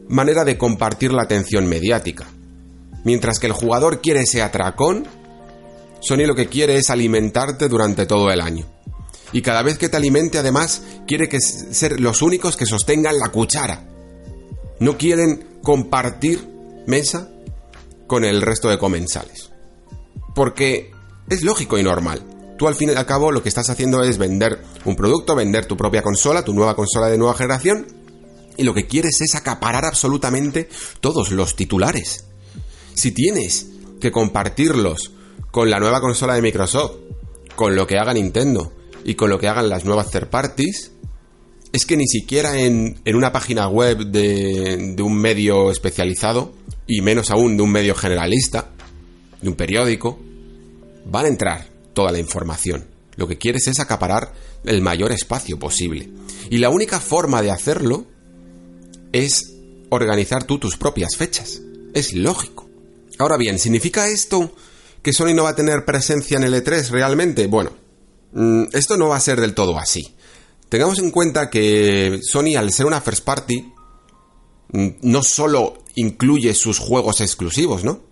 manera 0.08 0.44
de 0.44 0.56
compartir 0.56 1.12
la 1.12 1.22
atención 1.22 1.66
mediática. 1.68 2.26
Mientras 3.04 3.38
que 3.38 3.46
el 3.46 3.52
jugador 3.52 4.00
quiere 4.00 4.20
ese 4.20 4.42
atracón, 4.42 5.06
Sony 6.00 6.26
lo 6.26 6.34
que 6.34 6.48
quiere 6.48 6.76
es 6.76 6.90
alimentarte 6.90 7.68
durante 7.68 8.06
todo 8.06 8.30
el 8.30 8.40
año. 8.40 8.66
Y 9.32 9.42
cada 9.42 9.62
vez 9.62 9.78
que 9.78 9.88
te 9.88 9.96
alimente, 9.96 10.38
además, 10.38 10.82
quiere 11.06 11.28
que 11.28 11.40
ser 11.40 12.00
los 12.00 12.22
únicos 12.22 12.56
que 12.56 12.66
sostengan 12.66 13.18
la 13.18 13.28
cuchara. 13.28 13.86
No 14.80 14.98
quieren 14.98 15.58
compartir 15.62 16.48
mesa 16.86 17.30
con 18.06 18.24
el 18.24 18.42
resto 18.42 18.68
de 18.68 18.78
comensales. 18.78 19.50
Porque 20.34 20.90
es 21.30 21.42
lógico 21.42 21.78
y 21.78 21.82
normal. 21.82 22.22
Tú 22.58 22.68
al 22.68 22.74
fin 22.74 22.90
y 22.90 22.92
al 22.92 23.06
cabo 23.06 23.32
lo 23.32 23.42
que 23.42 23.48
estás 23.48 23.70
haciendo 23.70 24.02
es 24.02 24.18
vender 24.18 24.60
un 24.84 24.96
producto, 24.96 25.34
vender 25.34 25.64
tu 25.64 25.76
propia 25.76 26.02
consola, 26.02 26.44
tu 26.44 26.52
nueva 26.52 26.76
consola 26.76 27.06
de 27.06 27.16
nueva 27.16 27.34
generación, 27.34 27.86
y 28.58 28.64
lo 28.64 28.74
que 28.74 28.86
quieres 28.86 29.20
es 29.22 29.34
acaparar 29.34 29.86
absolutamente 29.86 30.68
todos 31.00 31.30
los 31.30 31.56
titulares. 31.56 32.26
Si 32.92 33.12
tienes 33.12 33.68
que 34.00 34.12
compartirlos 34.12 35.12
con 35.50 35.70
la 35.70 35.80
nueva 35.80 36.00
consola 36.00 36.34
de 36.34 36.42
Microsoft, 36.42 36.96
con 37.56 37.74
lo 37.76 37.86
que 37.86 37.96
haga 37.96 38.12
Nintendo 38.12 38.72
y 39.04 39.14
con 39.14 39.30
lo 39.30 39.38
que 39.38 39.48
hagan 39.48 39.70
las 39.70 39.84
nuevas 39.84 40.10
third 40.10 40.28
parties, 40.28 40.92
es 41.72 41.86
que 41.86 41.96
ni 41.96 42.06
siquiera 42.06 42.58
en, 42.58 43.00
una 43.06 43.32
página 43.32 43.68
web 43.68 44.06
de, 44.06 44.94
de 44.96 45.02
un 45.02 45.16
medio 45.16 45.70
especializado, 45.70 46.52
y 46.86 47.00
menos 47.00 47.30
aún 47.30 47.56
de 47.56 47.62
un 47.62 47.70
medio 47.70 47.94
generalista, 47.94 48.72
de 49.40 49.48
un 49.48 49.54
periódico, 49.54 50.18
van 51.04 51.24
a 51.26 51.28
entrar 51.28 51.66
toda 51.92 52.12
la 52.12 52.18
información. 52.18 52.86
Lo 53.16 53.28
que 53.28 53.38
quieres 53.38 53.66
es 53.68 53.80
acaparar 53.80 54.32
el 54.64 54.82
mayor 54.82 55.12
espacio 55.12 55.58
posible. 55.58 56.08
Y 56.48 56.58
la 56.58 56.70
única 56.70 57.00
forma 57.00 57.42
de 57.42 57.50
hacerlo 57.50 58.06
es 59.12 59.54
organizar 59.90 60.44
tú 60.44 60.58
tus 60.58 60.76
propias 60.76 61.16
fechas. 61.16 61.60
Es 61.94 62.12
lógico. 62.14 62.68
Ahora 63.18 63.36
bien, 63.36 63.58
¿significa 63.58 64.08
esto 64.08 64.54
que 65.02 65.12
Sony 65.12 65.34
no 65.34 65.44
va 65.44 65.50
a 65.50 65.56
tener 65.56 65.84
presencia 65.84 66.36
en 66.36 66.44
el 66.44 66.54
E3 66.54 66.88
realmente? 66.90 67.46
Bueno, 67.46 67.72
mm, 68.32 68.64
esto 68.72 68.96
no 68.96 69.08
va 69.08 69.16
a 69.16 69.20
ser 69.20 69.40
del 69.40 69.54
todo 69.54 69.78
así. 69.78 70.14
Tengamos 70.68 70.98
en 71.00 71.10
cuenta 71.10 71.50
que 71.50 72.20
Sony, 72.22 72.56
al 72.56 72.72
ser 72.72 72.86
una 72.86 73.00
first 73.00 73.24
party, 73.24 73.72
mm, 74.72 74.88
no 75.02 75.22
solo 75.22 75.82
incluye 75.96 76.54
sus 76.54 76.78
juegos 76.78 77.20
exclusivos, 77.20 77.84
¿no? 77.84 78.09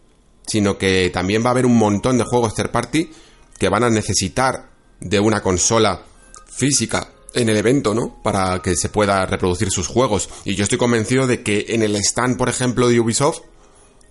Sino 0.49 0.77
que 0.77 1.11
también 1.11 1.45
va 1.45 1.49
a 1.49 1.53
haber 1.53 1.67
un 1.67 1.77
montón 1.77 2.19
de 2.19 2.25
juegos 2.25 2.55
third 2.55 2.73
party 2.73 3.11
que 3.57 3.69
van 3.69 3.85
a 3.85 3.91
necesitar 3.91 4.71
de 4.99 5.21
una 5.21 5.41
consola 5.41 6.03
física 6.47 7.13
en 7.35 7.49
el 7.49 7.57
evento, 7.57 7.95
¿no? 7.95 8.21
Para 8.23 8.61
que 8.61 8.75
se 8.75 8.89
pueda 8.89 9.25
reproducir 9.27 9.71
sus 9.71 9.87
juegos. 9.87 10.29
Y 10.45 10.57
yo 10.57 10.65
estoy 10.65 10.79
convencido 10.79 11.27
de 11.27 11.43
que 11.43 11.67
en 11.69 11.83
el 11.83 11.95
stand, 11.97 12.37
por 12.37 12.49
ejemplo, 12.49 12.89
de 12.89 12.99
Ubisoft, 12.99 13.43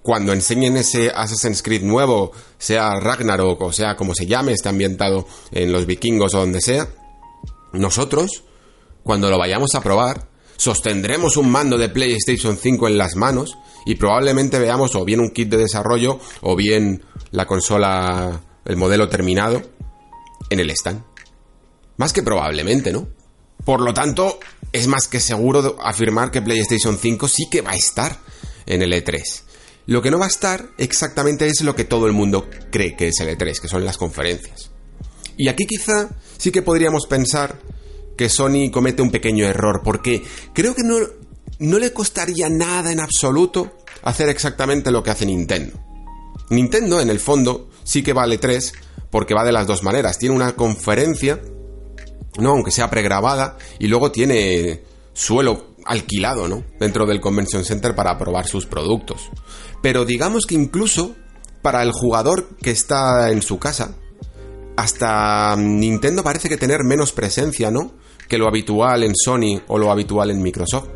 cuando 0.07 0.31
enseñen 0.31 0.77
ese 0.77 1.09
Assassin's 1.09 1.61
Creed 1.61 1.83
nuevo, 1.83 2.31
sea 2.57 2.97
Ragnarok 2.97 3.61
o 3.61 3.73
sea 3.73 3.97
como 3.97 4.15
se 4.15 4.25
llame, 4.25 4.53
está 4.53 4.69
ambientado 4.69 5.27
en 5.51 5.73
los 5.73 5.85
vikingos 5.85 6.33
o 6.33 6.39
donde 6.39 6.61
sea, 6.61 6.87
nosotros, 7.73 8.43
cuando 9.03 9.29
lo 9.29 9.37
vayamos 9.37 9.75
a 9.75 9.81
probar, 9.81 10.29
sostendremos 10.55 11.35
un 11.35 11.49
mando 11.49 11.77
de 11.77 11.89
PlayStation 11.89 12.57
5 12.57 12.87
en 12.87 12.97
las 12.97 13.17
manos 13.17 13.57
y 13.87 13.95
probablemente 13.95 14.59
veamos 14.59 14.95
o 14.95 15.05
bien 15.05 15.21
un 15.21 15.29
kit 15.29 15.49
de 15.49 15.57
desarrollo 15.57 16.19
o 16.41 16.57
bien 16.57 17.05
la 17.31 17.47
consola, 17.47 18.41
el 18.65 18.75
modelo 18.75 19.07
terminado 19.07 19.63
en 20.49 20.59
el 20.59 20.69
stand. 20.71 21.03
Más 21.95 22.11
que 22.11 22.21
probablemente, 22.21 22.91
¿no? 22.91 23.07
Por 23.63 23.81
lo 23.81 23.93
tanto, 23.93 24.39
es 24.73 24.87
más 24.87 25.07
que 25.07 25.21
seguro 25.21 25.77
afirmar 25.81 26.31
que 26.31 26.41
PlayStation 26.41 26.97
5 26.97 27.27
sí 27.29 27.49
que 27.49 27.61
va 27.61 27.71
a 27.71 27.75
estar 27.75 28.19
en 28.65 28.81
el 28.81 28.91
E3. 28.91 29.23
Lo 29.85 30.01
que 30.01 30.11
no 30.11 30.19
va 30.19 30.25
a 30.25 30.29
estar 30.29 30.69
exactamente 30.77 31.47
es 31.47 31.61
lo 31.61 31.73
que 31.73 31.85
todo 31.85 32.07
el 32.07 32.13
mundo 32.13 32.49
cree 32.69 32.97
que 32.97 33.07
es 33.07 33.19
el 33.21 33.29
E3, 33.29 33.61
que 33.61 33.69
son 33.69 33.85
las 33.85 33.97
conferencias. 33.97 34.69
Y 35.37 35.47
aquí 35.47 35.65
quizá 35.65 36.09
sí 36.37 36.51
que 36.51 36.61
podríamos 36.61 37.07
pensar 37.07 37.61
que 38.17 38.27
Sony 38.27 38.69
comete 38.69 39.01
un 39.01 39.11
pequeño 39.11 39.45
error, 39.45 39.81
porque 39.81 40.23
creo 40.53 40.75
que 40.75 40.83
no, 40.83 40.97
no 41.59 41.79
le 41.79 41.93
costaría 41.93 42.49
nada 42.49 42.91
en 42.91 42.99
absoluto 42.99 43.77
hacer 44.03 44.29
exactamente 44.29 44.91
lo 44.91 45.03
que 45.03 45.11
hace 45.11 45.25
Nintendo. 45.25 45.79
Nintendo, 46.49 47.01
en 47.01 47.09
el 47.09 47.19
fondo, 47.19 47.69
sí 47.83 48.03
que 48.03 48.13
vale 48.13 48.37
3 48.37 48.73
porque 49.09 49.33
va 49.33 49.43
de 49.43 49.51
las 49.51 49.67
dos 49.67 49.83
maneras. 49.83 50.17
Tiene 50.17 50.35
una 50.35 50.55
conferencia 50.55 51.41
¿no? 52.37 52.51
Aunque 52.51 52.71
sea 52.71 52.89
pregrabada, 52.89 53.57
y 53.79 53.87
luego 53.87 54.11
tiene 54.11 54.83
suelo 55.13 55.75
alquilado, 55.85 56.47
¿no? 56.47 56.63
Dentro 56.79 57.05
del 57.05 57.21
Convention 57.21 57.65
Center 57.65 57.95
para 57.95 58.17
probar 58.17 58.47
sus 58.47 58.65
productos. 58.65 59.29
Pero 59.81 60.05
digamos 60.05 60.45
que 60.45 60.55
incluso 60.55 61.15
para 61.61 61.81
el 61.81 61.91
jugador 61.91 62.49
que 62.61 62.71
está 62.71 63.31
en 63.31 63.41
su 63.41 63.57
casa, 63.57 63.95
hasta 64.75 65.55
Nintendo 65.57 66.23
parece 66.23 66.49
que 66.49 66.57
tener 66.57 66.83
menos 66.83 67.11
presencia, 67.11 67.71
¿no? 67.71 67.93
Que 68.27 68.37
lo 68.37 68.47
habitual 68.47 69.03
en 69.03 69.13
Sony 69.15 69.61
o 69.67 69.77
lo 69.77 69.91
habitual 69.91 70.29
en 70.29 70.41
Microsoft. 70.41 70.89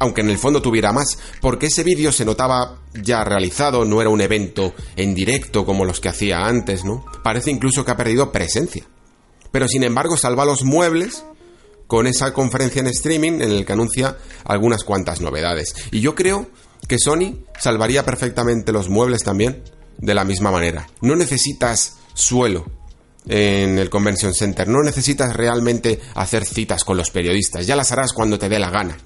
Aunque 0.00 0.22
en 0.22 0.30
el 0.30 0.38
fondo 0.38 0.60
tuviera 0.60 0.92
más, 0.92 1.18
porque 1.40 1.66
ese 1.66 1.84
vídeo 1.84 2.10
se 2.10 2.24
notaba 2.24 2.78
ya 2.94 3.24
realizado, 3.24 3.84
no 3.84 4.00
era 4.00 4.10
un 4.10 4.20
evento 4.20 4.74
en 4.96 5.14
directo 5.14 5.64
como 5.64 5.84
los 5.84 6.00
que 6.00 6.08
hacía 6.08 6.46
antes, 6.46 6.84
¿no? 6.84 7.04
Parece 7.22 7.50
incluso 7.50 7.84
que 7.84 7.92
ha 7.92 7.96
perdido 7.96 8.32
presencia 8.32 8.84
pero 9.54 9.68
sin 9.68 9.84
embargo 9.84 10.16
salva 10.16 10.44
los 10.44 10.64
muebles 10.64 11.24
con 11.86 12.08
esa 12.08 12.32
conferencia 12.32 12.80
en 12.80 12.88
streaming 12.88 13.34
en 13.34 13.52
el 13.52 13.64
que 13.64 13.72
anuncia 13.72 14.16
algunas 14.44 14.82
cuantas 14.82 15.20
novedades. 15.20 15.76
Y 15.92 16.00
yo 16.00 16.16
creo 16.16 16.48
que 16.88 16.98
Sony 16.98 17.44
salvaría 17.60 18.04
perfectamente 18.04 18.72
los 18.72 18.88
muebles 18.88 19.22
también 19.22 19.62
de 19.98 20.12
la 20.12 20.24
misma 20.24 20.50
manera. 20.50 20.88
No 21.02 21.14
necesitas 21.14 21.98
suelo 22.14 22.66
en 23.28 23.78
el 23.78 23.90
Convention 23.90 24.34
Center, 24.34 24.66
no 24.66 24.82
necesitas 24.82 25.36
realmente 25.36 26.00
hacer 26.16 26.44
citas 26.44 26.82
con 26.82 26.96
los 26.96 27.10
periodistas, 27.10 27.64
ya 27.64 27.76
las 27.76 27.92
harás 27.92 28.12
cuando 28.12 28.40
te 28.40 28.48
dé 28.48 28.58
la 28.58 28.70
gana. 28.70 28.98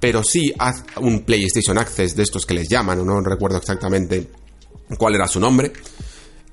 Pero 0.00 0.24
sí 0.24 0.52
haz 0.58 0.82
un 0.96 1.24
PlayStation 1.24 1.78
Access 1.78 2.16
de 2.16 2.22
estos 2.22 2.46
que 2.46 2.54
les 2.54 2.68
llaman, 2.68 3.04
no 3.04 3.20
recuerdo 3.20 3.58
exactamente 3.58 4.26
cuál 4.98 5.14
era 5.14 5.28
su 5.28 5.38
nombre, 5.38 5.72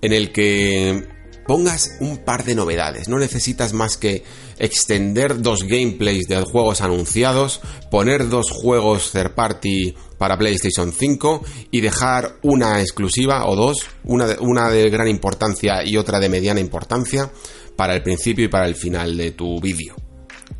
en 0.01 0.13
el 0.13 0.31
que 0.31 1.07
pongas 1.47 1.97
un 2.01 2.17
par 2.17 2.43
de 2.43 2.53
novedades. 2.53 3.07
No 3.07 3.17
necesitas 3.17 3.73
más 3.73 3.97
que 3.97 4.23
extender 4.59 5.41
dos 5.41 5.63
gameplays 5.63 6.27
de 6.27 6.41
juegos 6.41 6.81
anunciados, 6.81 7.61
poner 7.89 8.27
dos 8.27 8.51
juegos 8.51 9.11
third 9.11 9.33
party 9.33 9.95
para 10.17 10.37
PlayStation 10.37 10.91
5 10.91 11.43
y 11.71 11.81
dejar 11.81 12.37
una 12.43 12.81
exclusiva 12.81 13.47
o 13.47 13.55
dos, 13.55 13.87
una 14.03 14.27
de, 14.27 14.37
una 14.39 14.69
de 14.69 14.89
gran 14.89 15.07
importancia 15.07 15.83
y 15.83 15.95
otra 15.97 16.19
de 16.19 16.29
mediana 16.29 16.59
importancia 16.59 17.31
para 17.75 17.95
el 17.95 18.03
principio 18.03 18.45
y 18.45 18.49
para 18.49 18.67
el 18.67 18.75
final 18.75 19.15
de 19.15 19.31
tu 19.31 19.59
vídeo. 19.61 20.06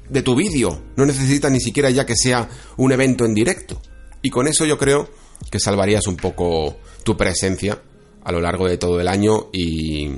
De 0.09 0.21
tu 0.21 0.35
vídeo, 0.35 0.81
no 0.95 1.05
necesitas 1.05 1.51
ni 1.51 1.59
siquiera 1.59 1.89
ya 1.89 2.05
que 2.05 2.15
sea 2.15 2.49
un 2.77 2.91
evento 2.91 3.25
en 3.25 3.33
directo. 3.33 3.81
Y 4.21 4.29
con 4.29 4.47
eso 4.47 4.65
yo 4.65 4.77
creo 4.77 5.09
que 5.51 5.59
salvarías 5.59 6.07
un 6.07 6.17
poco 6.17 6.77
tu 7.03 7.17
presencia 7.17 7.81
a 8.23 8.31
lo 8.31 8.41
largo 8.41 8.67
de 8.67 8.77
todo 8.77 8.99
el 8.99 9.07
año 9.07 9.49
y 9.51 10.09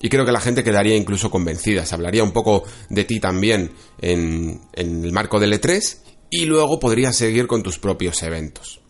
y 0.00 0.08
creo 0.08 0.26
que 0.26 0.32
la 0.32 0.40
gente 0.40 0.62
quedaría 0.62 0.94
incluso 0.94 1.30
convencida. 1.30 1.86
Se 1.86 1.94
hablaría 1.94 2.22
un 2.22 2.32
poco 2.32 2.64
de 2.90 3.04
ti 3.04 3.18
también 3.18 3.72
en, 4.00 4.60
el 4.74 5.12
marco 5.12 5.40
del 5.40 5.52
E3 5.54 5.96
y 6.30 6.44
luego 6.44 6.78
podrías 6.78 7.16
seguir 7.16 7.46
con 7.46 7.62
tus 7.62 7.78
propios 7.78 8.22
eventos. 8.22 8.80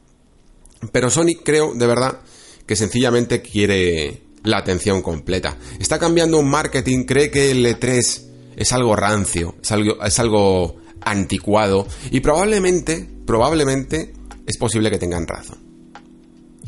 Pero 0.92 1.10
Sony 1.10 1.36
creo 1.44 1.74
de 1.74 1.86
verdad 1.86 2.20
que 2.66 2.76
sencillamente 2.76 3.40
quiere 3.40 4.24
la 4.42 4.58
atención 4.58 5.00
completa. 5.00 5.56
Está 5.78 5.98
cambiando 5.98 6.38
un 6.38 6.50
marketing, 6.50 7.04
cree 7.04 7.30
que 7.30 7.52
el 7.52 7.64
E3 7.64 8.25
es 8.56 8.72
algo 8.72 8.96
rancio, 8.96 9.54
es 9.62 9.70
algo, 9.70 10.02
es 10.02 10.18
algo 10.18 10.76
anticuado 11.02 11.86
y 12.10 12.20
probablemente, 12.20 13.08
probablemente 13.26 14.12
es 14.46 14.56
posible 14.58 14.90
que 14.90 14.98
tengan 14.98 15.26
razón. 15.26 15.58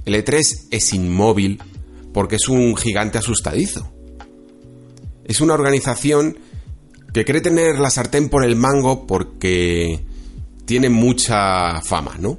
El 0.05 0.15
E3 0.15 0.69
es 0.71 0.93
inmóvil 0.93 1.61
porque 2.13 2.37
es 2.37 2.49
un 2.49 2.77
gigante 2.77 3.19
asustadizo 3.19 3.93
es 5.29 5.43
una 5.43 5.55
organización 5.55 6.39
que 7.13 7.25
cree 7.25 7.41
tener 7.41 7.79
la 7.79 7.91
sartén 7.91 8.29
por 8.29 8.45
el 8.45 8.57
mango 8.57 9.07
porque 9.07 10.05
tiene 10.65 10.89
mucha 10.89 11.81
fama, 11.83 12.17
¿no? 12.19 12.39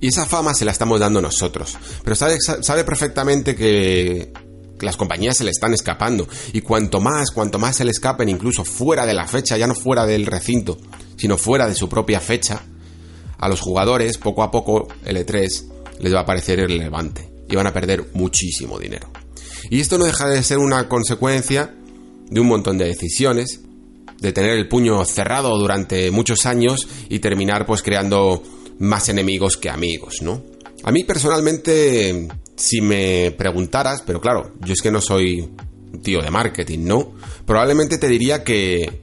Y 0.00 0.08
esa 0.08 0.26
fama 0.26 0.54
se 0.54 0.64
la 0.64 0.70
estamos 0.70 1.00
dando 1.00 1.20
nosotros. 1.20 1.76
Pero 2.04 2.14
sabe, 2.14 2.36
sabe 2.38 2.84
perfectamente 2.84 3.56
que, 3.56 4.32
las 4.80 4.96
compañías 4.96 5.36
se 5.36 5.44
le 5.44 5.50
están 5.50 5.74
escapando. 5.74 6.28
Y 6.52 6.60
cuanto 6.60 7.00
más, 7.00 7.30
cuanto 7.30 7.58
más 7.58 7.76
se 7.76 7.84
le 7.84 7.90
escapen, 7.90 8.28
incluso 8.28 8.64
fuera 8.64 9.06
de 9.06 9.14
la 9.14 9.26
fecha, 9.26 9.56
ya 9.56 9.66
no 9.66 9.74
fuera 9.74 10.06
del 10.06 10.26
recinto, 10.26 10.78
sino 11.16 11.38
fuera 11.38 11.66
de 11.66 11.74
su 11.74 11.88
propia 11.88 12.20
fecha, 12.20 12.62
a 13.38 13.48
los 13.48 13.60
jugadores, 13.60 14.18
poco 14.18 14.42
a 14.42 14.50
poco, 14.50 14.88
el 15.04 15.16
E3 15.16 15.64
les 16.00 16.14
va 16.14 16.20
a 16.20 16.26
parecer 16.26 16.58
irrelevante. 16.58 17.28
Y 17.48 17.56
van 17.56 17.66
a 17.66 17.72
perder 17.72 18.08
muchísimo 18.12 18.78
dinero. 18.78 19.10
Y 19.70 19.80
esto 19.80 19.96
no 19.96 20.04
deja 20.04 20.28
de 20.28 20.42
ser 20.42 20.58
una 20.58 20.88
consecuencia 20.88 21.74
de 22.30 22.40
un 22.40 22.46
montón 22.46 22.76
de 22.76 22.86
decisiones, 22.86 23.60
de 24.20 24.32
tener 24.32 24.50
el 24.50 24.68
puño 24.68 25.04
cerrado 25.04 25.56
durante 25.58 26.10
muchos 26.10 26.44
años 26.46 26.88
y 27.08 27.20
terminar 27.20 27.64
pues 27.64 27.82
creando 27.82 28.42
más 28.78 29.08
enemigos 29.08 29.56
que 29.56 29.70
amigos, 29.70 30.22
¿no? 30.22 30.42
A 30.84 30.92
mí 30.92 31.04
personalmente, 31.04 32.28
si 32.58 32.80
me 32.80 33.30
preguntaras, 33.30 34.02
pero 34.02 34.20
claro, 34.20 34.52
yo 34.60 34.72
es 34.72 34.82
que 34.82 34.90
no 34.90 35.00
soy 35.00 35.48
tío 36.02 36.20
de 36.20 36.30
marketing, 36.30 36.80
¿no? 36.80 37.12
Probablemente 37.46 37.98
te 37.98 38.08
diría 38.08 38.44
que, 38.44 39.00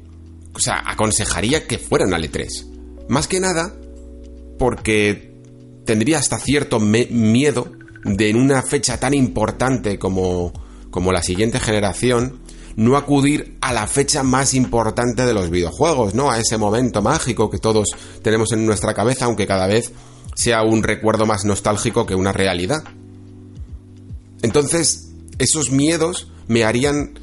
o 0.53 0.59
sea, 0.59 0.83
aconsejaría 0.85 1.65
que 1.65 1.77
fueran 1.77 2.13
al 2.13 2.23
E3. 2.23 2.47
Más 3.07 3.27
que 3.27 3.39
nada, 3.39 3.73
porque 4.59 5.33
tendría 5.85 6.19
hasta 6.19 6.37
cierto 6.37 6.79
miedo 6.79 7.71
de 8.03 8.29
en 8.29 8.37
una 8.37 8.61
fecha 8.61 8.99
tan 8.99 9.13
importante 9.13 9.97
como, 9.97 10.53
como 10.91 11.11
la 11.11 11.23
siguiente 11.23 11.59
generación, 11.59 12.41
no 12.75 12.97
acudir 12.97 13.57
a 13.61 13.71
la 13.71 13.87
fecha 13.87 14.21
más 14.23 14.53
importante 14.53 15.25
de 15.25 15.33
los 15.33 15.49
videojuegos, 15.49 16.13
¿no? 16.13 16.29
A 16.29 16.39
ese 16.39 16.57
momento 16.57 17.01
mágico 17.01 17.49
que 17.49 17.57
todos 17.57 17.89
tenemos 18.21 18.51
en 18.51 18.65
nuestra 18.65 18.93
cabeza, 18.93 19.25
aunque 19.25 19.47
cada 19.47 19.67
vez 19.67 19.93
sea 20.35 20.63
un 20.63 20.83
recuerdo 20.83 21.25
más 21.25 21.45
nostálgico 21.45 22.05
que 22.05 22.15
una 22.15 22.33
realidad. 22.33 22.83
Entonces, 24.45 25.07
esos 25.39 25.71
miedos 25.71 26.27
me 26.47 26.63
harían 26.63 27.19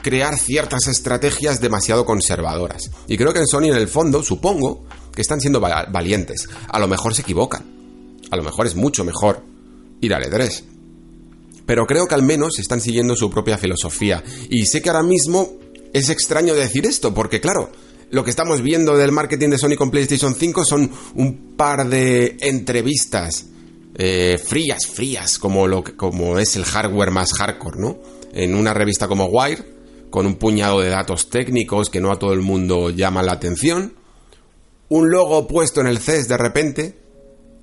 crear 0.00 0.38
ciertas 0.38 0.86
estrategias 0.86 1.60
demasiado 1.60 2.06
conservadoras. 2.06 2.90
Y 3.06 3.18
creo 3.18 3.34
que 3.34 3.40
en 3.40 3.46
Sony 3.46 3.64
en 3.64 3.76
el 3.76 3.86
fondo, 3.86 4.22
supongo, 4.22 4.86
que 5.14 5.20
están 5.20 5.42
siendo 5.42 5.60
valientes. 5.60 6.48
A 6.68 6.78
lo 6.78 6.88
mejor 6.88 7.14
se 7.14 7.20
equivocan. 7.20 7.64
A 8.30 8.36
lo 8.36 8.42
mejor 8.42 8.66
es 8.66 8.76
mucho 8.76 9.04
mejor 9.04 9.42
ir 10.00 10.14
al 10.14 10.24
E3. 10.24 10.62
Pero 11.66 11.86
creo 11.86 12.06
que 12.06 12.14
al 12.14 12.22
menos 12.22 12.58
están 12.58 12.80
siguiendo 12.80 13.14
su 13.14 13.28
propia 13.28 13.58
filosofía. 13.58 14.24
Y 14.48 14.64
sé 14.64 14.80
que 14.80 14.88
ahora 14.88 15.02
mismo 15.02 15.52
es 15.92 16.08
extraño 16.08 16.54
decir 16.54 16.86
esto, 16.86 17.12
porque 17.12 17.42
claro, 17.42 17.70
lo 18.10 18.24
que 18.24 18.30
estamos 18.30 18.62
viendo 18.62 18.96
del 18.96 19.12
marketing 19.12 19.50
de 19.50 19.58
Sony 19.58 19.76
con 19.76 19.90
PlayStation 19.90 20.34
5 20.34 20.64
son 20.64 20.90
un 21.14 21.54
par 21.58 21.86
de 21.90 22.38
entrevistas 22.40 23.48
eh, 23.96 24.38
frías, 24.44 24.86
frías, 24.86 25.38
como, 25.38 25.66
lo 25.66 25.84
como 25.84 26.38
es 26.38 26.56
el 26.56 26.64
hardware 26.64 27.10
más 27.10 27.32
hardcore, 27.32 27.78
¿no? 27.78 27.98
En 28.32 28.54
una 28.54 28.74
revista 28.74 29.06
como 29.06 29.26
Wire, 29.26 29.64
con 30.10 30.26
un 30.26 30.36
puñado 30.36 30.80
de 30.80 30.90
datos 30.90 31.28
técnicos 31.28 31.90
que 31.90 32.00
no 32.00 32.12
a 32.12 32.18
todo 32.18 32.32
el 32.32 32.40
mundo 32.40 32.90
llaman 32.90 33.26
la 33.26 33.32
atención, 33.32 33.94
un 34.88 35.10
logo 35.10 35.46
puesto 35.48 35.80
en 35.80 35.88
el 35.88 35.98
CES 35.98 36.28
de 36.28 36.36
repente, 36.36 36.98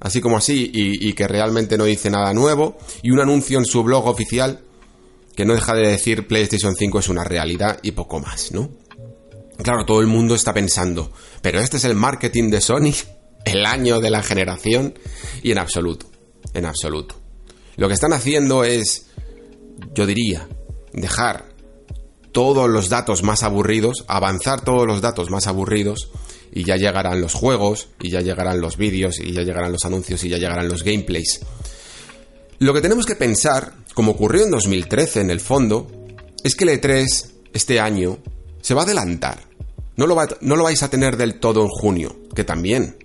así 0.02 0.20
como 0.20 0.38
así, 0.38 0.70
y, 0.74 1.14
que 1.14 1.28
realmente 1.28 1.78
no 1.78 1.86
dice 1.86 2.10
nada 2.10 2.34
nuevo, 2.34 2.78
y 3.04 3.12
un 3.12 3.22
anuncio 3.22 3.58
en 3.58 3.66
su 3.66 3.84
blog 3.84 4.08
oficial 4.08 4.62
que 5.36 5.46
no 5.46 5.54
deja 5.54 5.74
de 5.76 5.88
decir 5.88 6.28
PlayStation 6.28 6.76
5 6.76 7.00
es 7.00 7.08
una 7.08 7.24
realidad 7.24 7.80
y 7.84 7.92
poco 7.92 8.20
más, 8.20 8.52
¿no? 8.52 8.70
Claro, 9.64 9.86
todo 9.86 10.02
el 10.02 10.08
mundo 10.08 10.36
está 10.36 10.54
pensando, 10.54 11.14
pero 11.42 11.60
este 11.60 11.78
es 11.78 11.86
el 11.86 11.96
marketing 11.96 12.50
de 12.50 12.60
Sony, 12.60 12.94
el 13.46 13.66
año 13.66 14.02
de 14.02 14.10
la 14.10 14.24
generación, 14.24 14.94
y 15.42 15.52
en 15.52 15.60
absoluto, 15.60 16.11
en 16.54 16.66
absoluto. 16.66 17.16
Lo 17.78 17.88
que 17.88 17.94
están 17.94 18.14
haciendo 18.14 18.64
es, 18.64 19.08
yo 19.94 20.06
diría, 20.06 20.48
dejar 20.94 21.46
todos 22.32 22.70
los 22.70 22.90
datos 22.90 23.24
más 23.24 23.44
aburridos, 23.44 24.06
avanzar 24.08 24.62
todos 24.62 24.88
los 24.88 25.02
datos 25.02 25.30
más 25.30 25.48
aburridos, 25.48 26.10
y 26.54 26.64
ya 26.64 26.76
llegarán 26.76 27.22
los 27.22 27.34
juegos, 27.34 27.90
y 28.00 28.10
ya 28.10 28.22
llegarán 28.22 28.62
los 28.62 28.78
vídeos, 28.78 29.20
y 29.20 29.32
ya 29.32 29.42
llegarán 29.42 29.72
los 29.72 29.86
anuncios, 29.86 30.24
y 30.24 30.30
ya 30.30 30.38
llegarán 30.38 30.68
los 30.68 30.84
gameplays. 30.84 31.42
Lo 32.60 32.74
que 32.74 32.82
tenemos 32.82 33.06
que 33.06 33.16
pensar, 33.16 33.74
como 33.94 34.12
ocurrió 34.12 34.44
en 34.44 34.52
2013 34.52 35.22
en 35.22 35.32
el 35.32 35.40
fondo, 35.40 35.88
es 36.44 36.56
que 36.56 36.66
el 36.66 36.82
E3 36.82 37.32
este 37.54 37.80
año 37.80 38.20
se 38.62 38.74
va 38.74 38.82
a 38.82 38.86
adelantar. 38.86 39.40
No 39.96 40.08
lo, 40.08 40.16
no 40.42 40.56
lo 40.56 40.64
vais 40.64 40.84
a 40.84 40.90
tener 40.90 41.18
del 41.18 41.40
todo 41.40 41.64
en 41.64 41.70
junio, 41.70 42.16
que 42.36 42.44
también. 42.44 42.98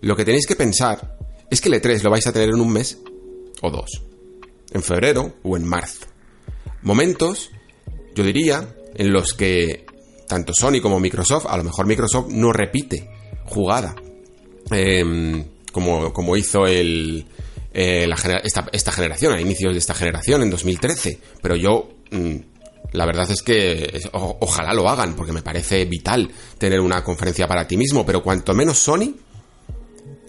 Lo 0.00 0.16
que 0.16 0.24
tenéis 0.24 0.46
que 0.46 0.56
pensar 0.56 1.17
es 1.50 1.60
que 1.60 1.68
el 1.68 1.80
E3 1.80 2.02
lo 2.02 2.10
vais 2.10 2.26
a 2.26 2.32
tener 2.32 2.50
en 2.50 2.60
un 2.60 2.72
mes 2.72 2.98
o 3.62 3.70
dos. 3.70 4.02
En 4.70 4.82
febrero 4.82 5.36
o 5.42 5.56
en 5.56 5.64
marzo. 5.64 6.06
Momentos, 6.82 7.50
yo 8.14 8.22
diría, 8.22 8.76
en 8.94 9.12
los 9.12 9.34
que 9.34 9.86
tanto 10.28 10.52
Sony 10.52 10.80
como 10.80 11.00
Microsoft, 11.00 11.46
a 11.48 11.56
lo 11.56 11.64
mejor 11.64 11.86
Microsoft 11.86 12.28
no 12.30 12.52
repite 12.52 13.08
jugada, 13.46 13.96
em, 14.70 15.44
como, 15.72 16.12
como, 16.12 16.36
hizo 16.36 16.66
el, 16.66 17.26
eh, 17.72 18.08
esta, 18.72 18.92
generación, 18.92 19.32
a 19.32 19.40
inicios 19.40 19.72
de 19.72 19.78
esta 19.78 19.94
generación, 19.94 20.42
en 20.42 20.50
2013. 20.50 21.18
Pero 21.40 21.56
yo, 21.56 21.88
mm, 22.10 22.36
la 22.92 23.06
verdad 23.06 23.30
es 23.30 23.42
que 23.42 24.00
ojalá 24.12 24.72
lo 24.74 24.88
hagan, 24.88 25.16
porque 25.16 25.32
me 25.32 25.42
parece 25.42 25.84
vital 25.86 26.30
tener 26.58 26.80
una 26.80 27.02
conferencia 27.02 27.48
para 27.48 27.66
ti 27.66 27.76
mismo, 27.76 28.04
pero 28.04 28.22
cuanto 28.22 28.54
menos 28.54 28.78
Sony, 28.78 29.14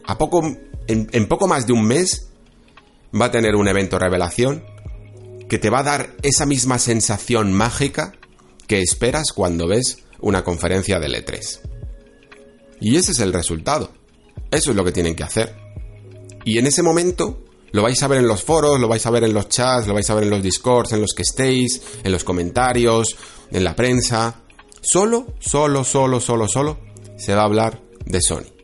a 0.06 0.18
poco, 0.18 0.42
en, 0.90 1.28
poco 1.28 1.48
más 1.48 1.68
de 1.68 1.74
un 1.74 1.86
mes, 1.86 2.30
va 3.20 3.26
a 3.26 3.32
tener 3.32 3.56
un 3.56 3.68
evento 3.68 4.00
revelación 4.00 4.64
que 5.48 5.60
te 5.60 5.70
va 5.70 5.80
a 5.80 5.84
dar 5.84 6.16
esa 6.24 6.46
misma 6.46 6.80
sensación 6.80 7.54
mágica 7.54 8.14
que 8.68 8.82
esperas 8.82 9.32
cuando 9.34 9.68
ves 9.68 10.04
una 10.20 10.44
conferencia 10.44 11.00
de 11.00 11.08
E3. 11.08 11.60
Y 12.82 12.96
ese 12.96 13.12
es 13.12 13.20
el 13.20 13.34
resultado. 13.34 13.92
Eso 14.52 14.72
es 14.72 14.76
lo 14.76 14.84
que 14.84 14.92
tienen 14.92 15.16
que 15.16 15.24
hacer. 15.24 15.56
Y 16.46 16.58
en 16.58 16.68
ese 16.68 16.84
momento 16.84 17.44
lo 17.72 17.84
vais 17.84 18.02
a 18.02 18.08
ver 18.08 18.20
en 18.20 18.28
los 18.28 18.44
foros, 18.44 18.80
lo 18.80 18.88
vais 18.88 19.06
a 19.06 19.12
ver 19.12 19.24
en 19.24 19.34
los 19.34 19.50
chats, 19.50 19.88
lo 19.88 19.94
vais 19.94 20.10
a 20.10 20.16
ver 20.16 20.24
en 20.24 20.30
los 20.32 20.42
discords, 20.42 20.92
en 20.94 21.02
los 21.02 21.14
que 21.14 21.24
estéis, 21.24 21.82
en 22.04 22.12
los 22.12 22.24
comentarios, 22.24 23.16
en 23.52 23.64
la 23.64 23.76
prensa. 23.76 24.42
Solo, 24.82 25.34
solo, 25.40 25.84
solo, 25.84 26.20
solo, 26.20 26.48
solo 26.48 26.80
se 27.18 27.36
va 27.36 27.42
a 27.42 27.46
hablar 27.46 27.82
de 28.06 28.22
Sony. 28.22 28.59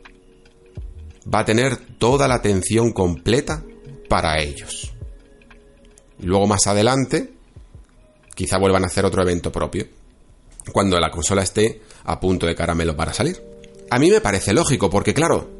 Va 1.32 1.40
a 1.40 1.44
tener 1.44 1.76
toda 1.98 2.28
la 2.28 2.36
atención 2.36 2.92
completa 2.92 3.62
para 4.08 4.40
ellos. 4.40 4.92
Luego 6.20 6.46
más 6.46 6.66
adelante 6.66 7.36
quizá 8.36 8.58
vuelvan 8.58 8.84
a 8.84 8.86
hacer 8.86 9.04
otro 9.04 9.22
evento 9.22 9.50
propio, 9.50 9.88
cuando 10.70 11.00
la 11.00 11.10
consola 11.10 11.42
esté 11.42 11.80
a 12.04 12.20
punto 12.20 12.46
de 12.46 12.54
caramelo 12.54 12.94
para 12.94 13.12
salir. 13.12 13.42
A 13.90 13.98
mí 13.98 14.10
me 14.10 14.20
parece 14.20 14.52
lógico, 14.52 14.90
porque 14.90 15.14
claro, 15.14 15.50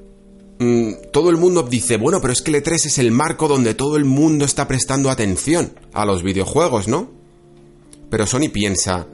mm, 0.58 0.92
todo 1.10 1.30
el 1.30 1.38
mundo 1.38 1.62
dice, 1.62 1.96
bueno, 1.96 2.20
pero 2.20 2.32
es 2.32 2.42
que 2.42 2.50
el 2.50 2.62
E3 2.62 2.86
es 2.86 2.98
el 2.98 3.10
marco 3.12 3.48
donde 3.48 3.74
todo 3.74 3.96
el 3.96 4.04
mundo 4.04 4.44
está 4.44 4.68
prestando 4.68 5.10
atención 5.10 5.72
a 5.94 6.04
los 6.04 6.22
videojuegos, 6.22 6.86
¿no? 6.86 7.10
Pero 8.10 8.26
Sony 8.26 8.50
piensa, 8.52 9.06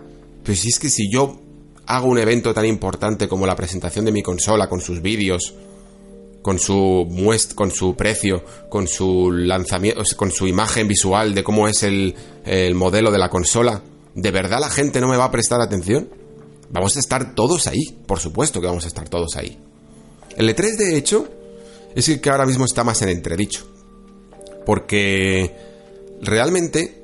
pues 0.44 0.60
si 0.60 0.68
es 0.68 0.78
que 0.80 0.90
si 0.90 1.10
yo 1.10 1.40
hago 1.86 2.08
un 2.08 2.18
evento 2.18 2.52
tan 2.52 2.66
importante 2.66 3.28
como 3.28 3.46
la 3.46 3.56
presentación 3.56 4.04
de 4.04 4.12
mi 4.12 4.22
consola 4.22 4.68
con 4.68 4.80
sus 4.80 5.02
vídeos, 5.02 5.54
con 6.42 6.58
su 6.58 7.06
muest 7.08 7.54
con 7.54 7.70
su 7.70 7.94
precio, 7.94 8.44
con 8.68 8.88
su 8.88 9.30
lanzamiento, 9.30 10.02
con 10.16 10.30
su 10.30 10.46
imagen 10.46 10.88
visual 10.88 11.34
de 11.34 11.44
cómo 11.44 11.68
es 11.68 11.82
el, 11.84 12.14
el 12.44 12.74
modelo 12.74 13.10
de 13.10 13.18
la 13.18 13.30
consola, 13.30 13.82
¿de 14.14 14.30
verdad 14.30 14.60
la 14.60 14.70
gente 14.70 15.00
no 15.00 15.08
me 15.08 15.16
va 15.16 15.24
a 15.24 15.30
prestar 15.30 15.60
atención? 15.60 16.08
Vamos 16.70 16.96
a 16.96 17.00
estar 17.00 17.34
todos 17.34 17.66
ahí, 17.66 17.98
por 18.06 18.18
supuesto 18.18 18.60
que 18.60 18.66
vamos 18.66 18.84
a 18.84 18.88
estar 18.88 19.08
todos 19.08 19.36
ahí. 19.36 19.58
El 20.36 20.48
E3, 20.48 20.76
de 20.76 20.96
hecho, 20.96 21.28
es 21.94 22.08
el 22.08 22.20
que 22.20 22.30
ahora 22.30 22.46
mismo 22.46 22.64
está 22.64 22.84
más 22.84 23.02
en 23.02 23.10
entredicho. 23.10 23.66
Porque 24.64 25.54
realmente 26.22 27.02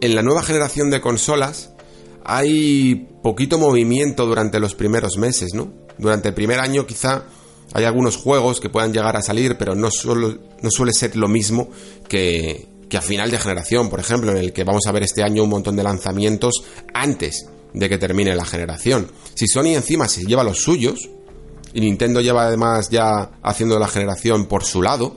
en 0.00 0.14
la 0.14 0.22
nueva 0.22 0.42
generación 0.42 0.90
de 0.90 1.00
consolas 1.00 1.70
hay 2.24 3.08
poquito 3.22 3.58
movimiento 3.58 4.26
durante 4.26 4.58
los 4.58 4.74
primeros 4.74 5.16
meses, 5.16 5.54
¿no? 5.54 5.72
Durante 5.98 6.28
el 6.28 6.34
primer 6.34 6.58
año 6.58 6.86
quizá 6.86 7.24
hay 7.72 7.84
algunos 7.84 8.16
juegos 8.16 8.60
que 8.60 8.70
puedan 8.70 8.92
llegar 8.92 9.16
a 9.16 9.22
salir, 9.22 9.56
pero 9.58 9.74
no, 9.74 9.90
suele 9.90 10.92
ser 10.92 11.16
lo 11.16 11.28
mismo 11.28 11.68
que, 12.08 12.68
que 12.88 12.96
a 12.96 13.02
final 13.02 13.30
de 13.30 13.38
generación, 13.38 13.90
por 13.90 14.00
ejemplo, 14.00 14.30
en 14.30 14.38
el 14.38 14.52
que 14.52 14.64
vamos 14.64 14.86
a 14.86 14.92
ver 14.92 15.02
este 15.02 15.22
año 15.22 15.44
un 15.44 15.50
montón 15.50 15.76
de 15.76 15.82
lanzamientos 15.82 16.64
antes 16.94 17.46
de 17.72 17.88
que 17.88 17.98
termine 17.98 18.34
la 18.34 18.44
generación. 18.44 19.10
Si 19.34 19.46
Sony 19.46 19.74
encima 19.74 20.08
se 20.08 20.24
lleva 20.24 20.44
los 20.44 20.62
suyos, 20.62 21.10
y 21.74 21.80
Nintendo 21.80 22.22
lleva 22.22 22.46
además 22.46 22.88
ya 22.88 23.32
haciendo 23.42 23.78
la 23.78 23.88
generación 23.88 24.46
por 24.46 24.64
su 24.64 24.80
lado, 24.80 25.16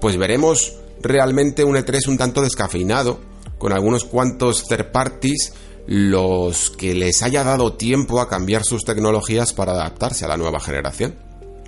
pues 0.00 0.16
veremos 0.16 0.74
realmente 1.02 1.64
un 1.64 1.74
E3 1.74 2.06
un 2.06 2.16
tanto 2.16 2.42
descafeinado, 2.42 3.18
con 3.58 3.72
algunos 3.72 4.04
cuantos 4.04 4.68
third 4.68 4.92
parties, 4.92 5.52
los 5.86 6.70
que 6.70 6.94
les 6.94 7.22
haya 7.22 7.42
dado 7.42 7.74
tiempo 7.74 8.20
a 8.20 8.28
cambiar 8.28 8.64
sus 8.64 8.84
tecnologías 8.84 9.52
para 9.52 9.72
adaptarse 9.72 10.24
a 10.24 10.28
la 10.28 10.36
nueva 10.36 10.60
generación. 10.60 11.23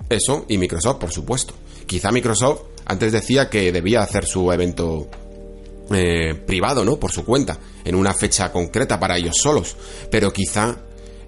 Eso 0.09 0.45
y 0.47 0.57
Microsoft, 0.57 0.97
por 0.97 1.11
supuesto. 1.11 1.53
Quizá 1.85 2.11
Microsoft 2.11 2.61
antes 2.85 3.11
decía 3.11 3.49
que 3.49 3.71
debía 3.71 4.01
hacer 4.01 4.25
su 4.25 4.51
evento 4.51 5.09
eh, 5.91 6.35
privado, 6.35 6.85
¿no? 6.85 6.97
Por 6.97 7.11
su 7.11 7.25
cuenta, 7.25 7.59
en 7.83 7.95
una 7.95 8.13
fecha 8.13 8.51
concreta 8.51 8.99
para 8.99 9.17
ellos 9.17 9.37
solos. 9.41 9.75
Pero 10.09 10.31
quizá 10.31 10.77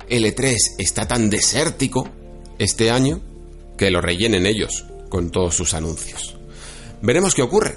el 0.08 0.26
E3 0.26 0.56
está 0.78 1.08
tan 1.08 1.30
desértico 1.30 2.10
este 2.58 2.92
año 2.92 3.22
que 3.78 3.92
lo 3.92 4.02
rellenen 4.02 4.46
ellos 4.46 4.86
con 5.10 5.32
todos 5.32 5.56
sus 5.56 5.74
anuncios. 5.74 6.38
Veremos 7.02 7.36
qué 7.36 7.42
ocurre. 7.42 7.76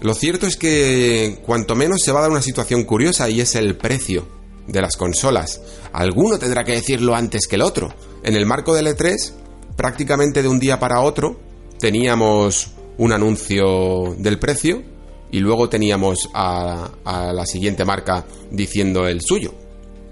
Lo 0.00 0.14
cierto 0.14 0.46
es 0.46 0.56
que 0.56 1.40
cuanto 1.44 1.74
menos 1.74 2.00
se 2.04 2.12
va 2.12 2.20
a 2.20 2.22
dar 2.22 2.30
una 2.30 2.42
situación 2.42 2.84
curiosa 2.84 3.28
y 3.28 3.40
es 3.40 3.54
el 3.54 3.76
precio 3.76 4.28
de 4.66 4.80
las 4.80 4.96
consolas. 4.96 5.60
Alguno 5.92 6.38
tendrá 6.38 6.64
que 6.64 6.72
decirlo 6.72 7.14
antes 7.14 7.46
que 7.46 7.56
el 7.56 7.62
otro. 7.62 7.92
En 8.22 8.36
el 8.36 8.46
marco 8.46 8.74
del 8.74 8.86
E3 8.86 9.32
prácticamente 9.78 10.42
de 10.42 10.48
un 10.48 10.58
día 10.58 10.80
para 10.80 11.00
otro 11.02 11.38
teníamos 11.78 12.72
un 12.98 13.12
anuncio 13.12 14.16
del 14.18 14.40
precio 14.40 14.82
y 15.30 15.38
luego 15.38 15.68
teníamos 15.68 16.28
a, 16.34 16.90
la 17.04 17.46
siguiente 17.46 17.84
marca 17.84 18.26
diciendo 18.50 19.06
el 19.06 19.20
suyo. 19.20 19.54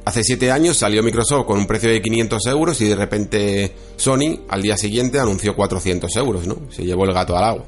Hace 0.05 0.23
siete 0.23 0.53
años 0.53 0.79
salió 0.79 1.03
Microsoft 1.03 1.47
con 1.47 1.59
un 1.59 1.67
precio 1.67 1.91
de 1.91 2.01
500 2.01 2.47
euros 2.47 2.81
y 2.81 2.87
de 2.87 2.95
repente 2.95 3.75
Sony 3.97 4.43
al 4.49 4.63
día 4.63 4.77
siguiente 4.77 5.19
anunció 5.19 5.57
400 5.57 6.15
euros, 6.15 6.47
¿no? 6.47 6.71
Se 6.71 6.85
llevó 6.85 7.05
el 7.05 7.13
gato 7.13 7.37
al 7.37 7.43
agua. 7.43 7.65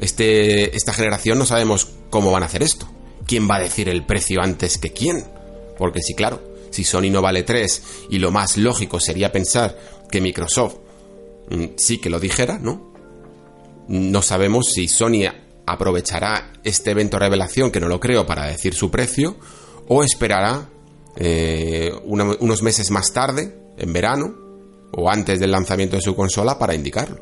Este, 0.00 0.76
esta 0.76 0.92
generación 0.92 1.38
no 1.38 1.46
sabemos 1.46 1.90
cómo 2.10 2.32
van 2.32 2.42
a 2.42 2.46
hacer 2.46 2.64
esto. 2.64 2.88
¿Quién 3.24 3.48
va 3.48 3.56
a 3.56 3.60
decir 3.60 3.88
el 3.88 4.04
precio 4.04 4.40
antes 4.42 4.78
que 4.78 4.92
quién? 4.92 5.24
Porque 5.78 6.00
sí, 6.02 6.14
claro, 6.14 6.42
si 6.70 6.82
Sony 6.82 7.10
no 7.12 7.22
vale 7.22 7.44
3 7.44 7.82
y 8.10 8.18
lo 8.18 8.32
más 8.32 8.56
lógico 8.56 8.98
sería 8.98 9.30
pensar 9.30 9.78
que 10.10 10.20
Microsoft 10.20 10.87
sí 11.76 11.98
que 11.98 12.10
lo 12.10 12.20
dijera, 12.20 12.58
¿no? 12.58 12.92
No 13.88 14.22
sabemos 14.22 14.66
si 14.72 14.88
Sony 14.88 15.24
aprovechará 15.66 16.52
este 16.64 16.90
evento 16.90 17.18
revelación, 17.18 17.70
que 17.70 17.80
no 17.80 17.88
lo 17.88 18.00
creo, 18.00 18.26
para 18.26 18.46
decir 18.46 18.74
su 18.74 18.90
precio, 18.90 19.36
o 19.86 20.02
esperará 20.02 20.68
eh, 21.16 21.90
unos 22.04 22.62
meses 22.62 22.90
más 22.90 23.12
tarde, 23.12 23.56
en 23.76 23.92
verano, 23.92 24.34
o 24.92 25.10
antes 25.10 25.40
del 25.40 25.50
lanzamiento 25.50 25.96
de 25.96 26.02
su 26.02 26.14
consola, 26.14 26.58
para 26.58 26.74
indicarlo. 26.74 27.18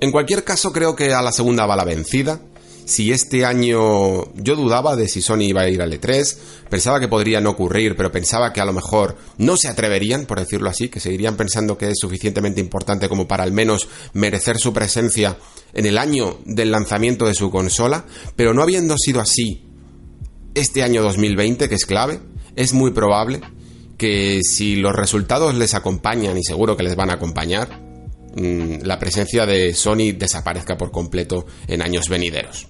En 0.00 0.12
cualquier 0.12 0.44
caso, 0.44 0.72
creo 0.72 0.94
que 0.94 1.12
a 1.12 1.22
la 1.22 1.32
segunda 1.32 1.66
va 1.66 1.76
la 1.76 1.84
vencida, 1.84 2.40
si 2.86 3.10
este 3.10 3.44
año 3.44 4.32
yo 4.34 4.54
dudaba 4.54 4.94
de 4.94 5.08
si 5.08 5.20
Sony 5.20 5.42
iba 5.42 5.62
a 5.62 5.68
ir 5.68 5.82
al 5.82 5.92
E3, 5.92 6.36
pensaba 6.70 7.00
que 7.00 7.08
podría 7.08 7.40
no 7.40 7.50
ocurrir, 7.50 7.96
pero 7.96 8.12
pensaba 8.12 8.52
que 8.52 8.60
a 8.60 8.64
lo 8.64 8.72
mejor 8.72 9.16
no 9.38 9.56
se 9.56 9.66
atreverían, 9.66 10.24
por 10.24 10.38
decirlo 10.38 10.70
así, 10.70 10.88
que 10.88 11.00
seguirían 11.00 11.36
pensando 11.36 11.76
que 11.76 11.90
es 11.90 11.98
suficientemente 12.00 12.60
importante 12.60 13.08
como 13.08 13.26
para 13.26 13.42
al 13.42 13.50
menos 13.50 13.88
merecer 14.12 14.58
su 14.58 14.72
presencia 14.72 15.36
en 15.74 15.84
el 15.84 15.98
año 15.98 16.38
del 16.44 16.70
lanzamiento 16.70 17.26
de 17.26 17.34
su 17.34 17.50
consola, 17.50 18.06
pero 18.36 18.54
no 18.54 18.62
habiendo 18.62 18.96
sido 18.96 19.20
así 19.20 19.64
este 20.54 20.84
año 20.84 21.02
2020, 21.02 21.68
que 21.68 21.74
es 21.74 21.86
clave, 21.86 22.20
es 22.54 22.72
muy 22.72 22.92
probable 22.92 23.40
que 23.98 24.42
si 24.44 24.76
los 24.76 24.94
resultados 24.94 25.56
les 25.56 25.74
acompañan, 25.74 26.38
y 26.38 26.44
seguro 26.44 26.76
que 26.76 26.84
les 26.84 26.94
van 26.94 27.10
a 27.10 27.14
acompañar, 27.14 27.80
mm, 28.36 28.82
la 28.84 29.00
presencia 29.00 29.44
de 29.44 29.74
Sony 29.74 30.12
desaparezca 30.16 30.76
por 30.76 30.92
completo 30.92 31.46
en 31.66 31.82
años 31.82 32.08
venideros. 32.08 32.68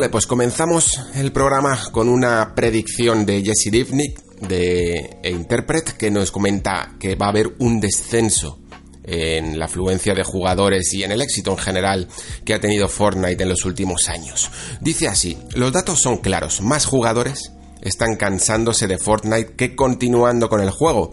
Vale, 0.00 0.08
pues 0.08 0.26
comenzamos 0.26 0.98
el 1.14 1.30
programa 1.30 1.78
con 1.92 2.08
una 2.08 2.54
predicción 2.54 3.26
de 3.26 3.42
Jesse 3.42 3.70
Divnik 3.70 4.29
de 4.40 5.18
Interpret 5.24 5.96
que 5.96 6.10
nos 6.10 6.30
comenta 6.30 6.94
que 6.98 7.14
va 7.14 7.26
a 7.26 7.30
haber 7.30 7.54
un 7.58 7.80
descenso 7.80 8.58
en 9.04 9.58
la 9.58 9.64
afluencia 9.64 10.14
de 10.14 10.22
jugadores 10.22 10.92
y 10.92 11.02
en 11.02 11.12
el 11.12 11.22
éxito 11.22 11.50
en 11.50 11.58
general 11.58 12.08
que 12.44 12.54
ha 12.54 12.60
tenido 12.60 12.88
Fortnite 12.88 13.42
en 13.42 13.48
los 13.48 13.64
últimos 13.64 14.08
años. 14.08 14.50
Dice 14.80 15.08
así, 15.08 15.38
los 15.54 15.72
datos 15.72 16.00
son 16.00 16.18
claros, 16.18 16.60
más 16.60 16.86
jugadores 16.86 17.52
están 17.82 18.16
cansándose 18.16 18.86
de 18.86 18.98
Fortnite 18.98 19.54
que 19.56 19.74
continuando 19.74 20.48
con 20.48 20.60
el 20.60 20.70
juego. 20.70 21.12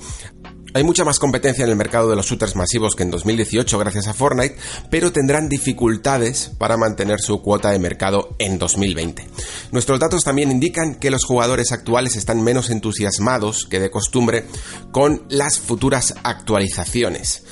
Hay 0.74 0.84
mucha 0.84 1.06
más 1.06 1.20
competencia 1.20 1.64
en 1.64 1.70
el 1.70 1.76
mercado 1.76 2.10
de 2.10 2.16
los 2.16 2.26
shooters 2.26 2.56
masivos 2.56 2.96
que 2.96 3.04
en 3.04 3.12
2018 3.12 3.80
gracias 3.80 4.08
a 4.08 4.14
Fortnite, 4.14 4.58
pero 4.90 5.12
tendrán 5.12 5.50
dificultades 5.50 6.52
para 6.58 6.78
mantener 6.78 7.20
su 7.20 7.42
cuota 7.42 7.72
de 7.72 7.80
mercado 7.80 8.36
en 8.38 8.60
2020. 8.60 9.28
Nuestros 9.72 10.00
datos 10.00 10.24
también 10.24 10.52
indican 10.52 10.96
que 10.96 11.10
los 11.10 11.24
jugadores 11.24 11.72
actuales 11.72 12.16
están 12.16 12.44
menos 12.44 12.70
entusiasmados 12.70 13.66
que 13.66 13.80
de 13.80 13.90
costumbre 13.90 14.46
con 14.92 15.24
las 15.30 15.60
futuras 15.60 16.16
actualizaciones. 16.24 17.44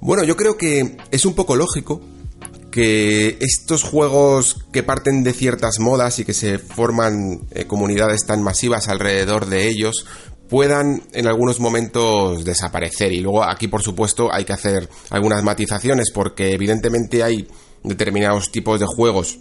Bueno, 0.00 0.24
yo 0.24 0.36
creo 0.36 0.56
que 0.56 0.96
es 1.10 1.24
un 1.26 1.34
poco 1.34 1.56
lógico 1.56 2.00
que 2.70 3.38
estos 3.40 3.84
juegos 3.84 4.66
que 4.72 4.82
parten 4.82 5.22
de 5.22 5.32
ciertas 5.32 5.78
modas 5.78 6.18
y 6.18 6.24
que 6.24 6.34
se 6.34 6.58
forman 6.58 7.46
eh, 7.52 7.66
comunidades 7.66 8.26
tan 8.26 8.42
masivas 8.42 8.88
alrededor 8.88 9.46
de 9.46 9.68
ellos, 9.68 10.06
puedan 10.48 11.02
en 11.12 11.26
algunos 11.26 11.60
momentos 11.60 12.44
desaparecer. 12.44 13.12
Y 13.12 13.20
luego 13.20 13.44
aquí, 13.44 13.68
por 13.68 13.82
supuesto, 13.82 14.32
hay 14.32 14.44
que 14.44 14.52
hacer 14.52 14.88
algunas 15.10 15.42
matizaciones 15.42 16.10
porque 16.12 16.52
evidentemente 16.52 17.22
hay 17.22 17.48
determinados 17.82 18.50
tipos 18.50 18.80
de 18.80 18.86
juegos 18.86 19.38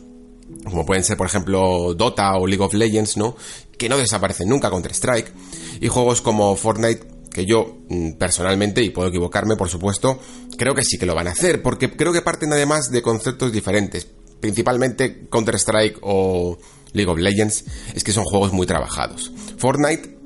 como 0.66 0.86
pueden 0.86 1.04
ser 1.04 1.18
por 1.18 1.28
ejemplo 1.28 1.94
Dota 1.94 2.36
o 2.36 2.48
League 2.48 2.64
of 2.64 2.74
Legends, 2.74 3.18
¿no? 3.18 3.36
Que 3.78 3.90
no 3.90 3.98
desaparecen 3.98 4.50
nunca 4.50 4.70
contra 4.70 4.94
Strike 4.94 5.32
y 5.80 5.88
juegos 5.88 6.22
como 6.22 6.56
Fortnite 6.56 7.14
que 7.34 7.46
yo 7.46 7.80
mm, 7.90 8.14
personalmente, 8.14 8.84
y 8.84 8.92
puedo 8.92 9.10
equivocarme 9.10 9.56
por 9.56 9.70
supuesto, 9.70 10.20
creo 10.58 10.76
que 10.76 10.84
sí 10.84 10.98
que 10.98 11.06
lo 11.06 11.16
van 11.16 11.28
a 11.28 11.32
hacer, 11.32 11.62
porque 11.62 11.92
creo 11.96 12.14
que 12.14 12.22
parten 12.22 12.54
además 12.54 12.92
de 12.92 13.02
conceptos 13.02 13.52
diferentes, 13.52 14.08
principalmente 14.40 15.28
Counter-Strike 15.30 15.98
o 16.02 16.58
League 16.94 17.12
of 17.12 17.18
Legends, 17.18 17.66
es 17.96 18.04
que 18.04 18.12
son 18.12 18.24
juegos 18.24 18.54
muy 18.54 18.68
trabajados. 18.68 19.32
Fortnite 19.58 20.23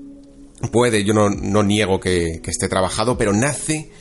puede, 0.71 1.03
yo 1.03 1.13
no, 1.13 1.63
niego 1.63 1.99
que, 1.99 2.41
esté 2.45 2.67
trabajado, 2.67 3.17
pero 3.17 3.33
nace 3.33 3.91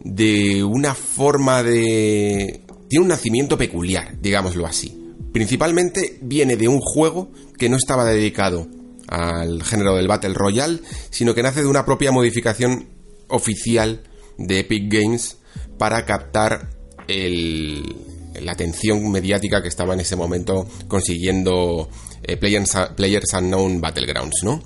de 0.00 0.62
una 0.64 0.94
forma 0.94 1.62
de... 1.62 2.60
tiene 2.88 3.02
un 3.02 3.08
nacimiento 3.08 3.56
peculiar, 3.58 4.20
digámoslo 4.20 4.66
así. 4.66 5.14
Principalmente 5.32 6.18
viene 6.22 6.56
de 6.56 6.68
un 6.68 6.80
juego 6.80 7.30
que 7.58 7.68
no 7.68 7.76
estaba 7.76 8.04
dedicado 8.04 8.68
al 9.08 9.62
género 9.62 9.94
del 9.96 10.08
Battle 10.08 10.34
Royale, 10.34 10.80
sino 11.10 11.34
que 11.34 11.42
nace 11.42 11.60
de 11.60 11.68
una 11.68 11.84
propia 11.84 12.12
modificación 12.12 12.88
oficial 13.28 14.02
de 14.38 14.60
Epic 14.60 14.92
Games 14.92 15.38
para 15.78 16.04
captar 16.04 16.70
la 17.08 18.52
atención 18.52 19.10
mediática 19.10 19.62
que 19.62 19.68
estaba 19.68 19.94
en 19.94 20.00
ese 20.00 20.16
momento 20.16 20.66
consiguiendo 20.88 21.88
eh, 22.22 22.36
Players, 22.36 22.76
Players 22.96 23.32
Unknown 23.34 23.80
Battlegrounds, 23.80 24.42
¿no? 24.42 24.62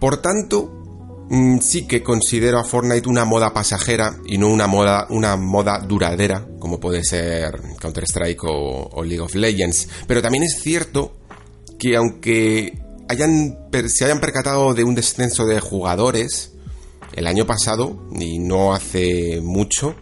Por 0.00 0.22
tanto, 0.22 1.26
mm, 1.30 1.58
sí 1.58 1.86
que 1.86 2.02
considero 2.02 2.58
a 2.58 2.64
Fortnite 2.64 3.08
una 3.08 3.24
moda 3.24 3.52
pasajera 3.52 4.16
y 4.26 4.38
no 4.38 4.48
una 4.48 4.66
moda, 4.66 5.06
una 5.10 5.36
moda 5.36 5.80
duradera, 5.80 6.46
como 6.58 6.78
puede 6.78 7.02
ser 7.04 7.60
Counter-Strike 7.80 8.44
o, 8.44 9.02
League 9.04 9.20
of 9.20 9.34
Legends. 9.34 9.88
Pero 10.06 10.22
también 10.22 10.44
es 10.44 10.60
cierto 10.60 11.12
que 11.78 11.96
aunque 11.96 12.78
hayan, 13.08 13.58
se 13.88 14.04
hayan 14.04 14.20
percatado 14.20 14.74
de 14.74 14.84
un 14.84 14.94
descenso 14.94 15.46
de 15.46 15.60
jugadores 15.60 16.52
el 17.14 17.26
año 17.26 17.46
pasado, 17.46 18.08
y 18.12 18.38
no 18.38 18.74
hace 18.74 19.40
mucho, 19.42 19.96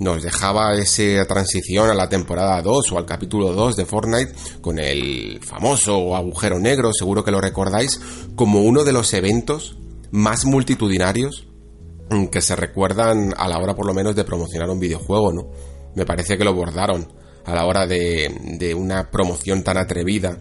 nos 0.00 0.22
dejaba 0.22 0.72
esa 0.72 1.24
transición 1.26 1.90
a 1.90 1.94
la 1.94 2.08
temporada 2.08 2.60
2 2.62 2.92
o 2.92 2.98
al 2.98 3.04
capítulo 3.04 3.52
2 3.52 3.76
de 3.76 3.84
Fortnite 3.84 4.32
con 4.62 4.78
el 4.78 5.40
famoso 5.44 6.16
agujero 6.16 6.58
negro, 6.58 6.90
seguro 6.92 7.22
que 7.22 7.30
lo 7.30 7.40
recordáis, 7.40 8.00
como 8.34 8.62
uno 8.62 8.82
de 8.82 8.92
los 8.92 9.12
eventos 9.12 9.76
más 10.10 10.46
multitudinarios 10.46 11.46
que 12.32 12.40
se 12.40 12.56
recuerdan 12.56 13.34
a 13.36 13.46
la 13.46 13.58
hora 13.58 13.76
por 13.76 13.86
lo 13.86 13.94
menos 13.94 14.16
de 14.16 14.24
promocionar 14.24 14.70
un 14.70 14.80
videojuego, 14.80 15.32
¿no? 15.32 15.50
Me 15.94 16.06
parece 16.06 16.36
que 16.38 16.44
lo 16.44 16.54
bordaron 16.54 17.12
a 17.44 17.54
la 17.54 17.66
hora 17.66 17.86
de, 17.86 18.56
de 18.58 18.74
una 18.74 19.10
promoción 19.10 19.62
tan 19.62 19.76
atrevida 19.76 20.38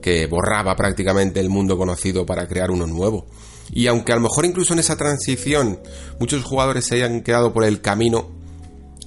que 0.00 0.26
borraba 0.26 0.76
prácticamente 0.76 1.40
el 1.40 1.50
mundo 1.50 1.76
conocido 1.76 2.24
para 2.24 2.48
crear 2.48 2.70
uno 2.70 2.86
nuevo. 2.86 3.26
Y 3.70 3.86
aunque 3.86 4.12
a 4.12 4.16
lo 4.16 4.22
mejor 4.22 4.44
incluso 4.44 4.72
en 4.72 4.78
esa 4.78 4.96
transición 4.96 5.80
muchos 6.18 6.42
jugadores 6.42 6.86
se 6.86 6.96
hayan 6.96 7.22
quedado 7.22 7.52
por 7.52 7.64
el 7.64 7.80
camino, 7.80 8.33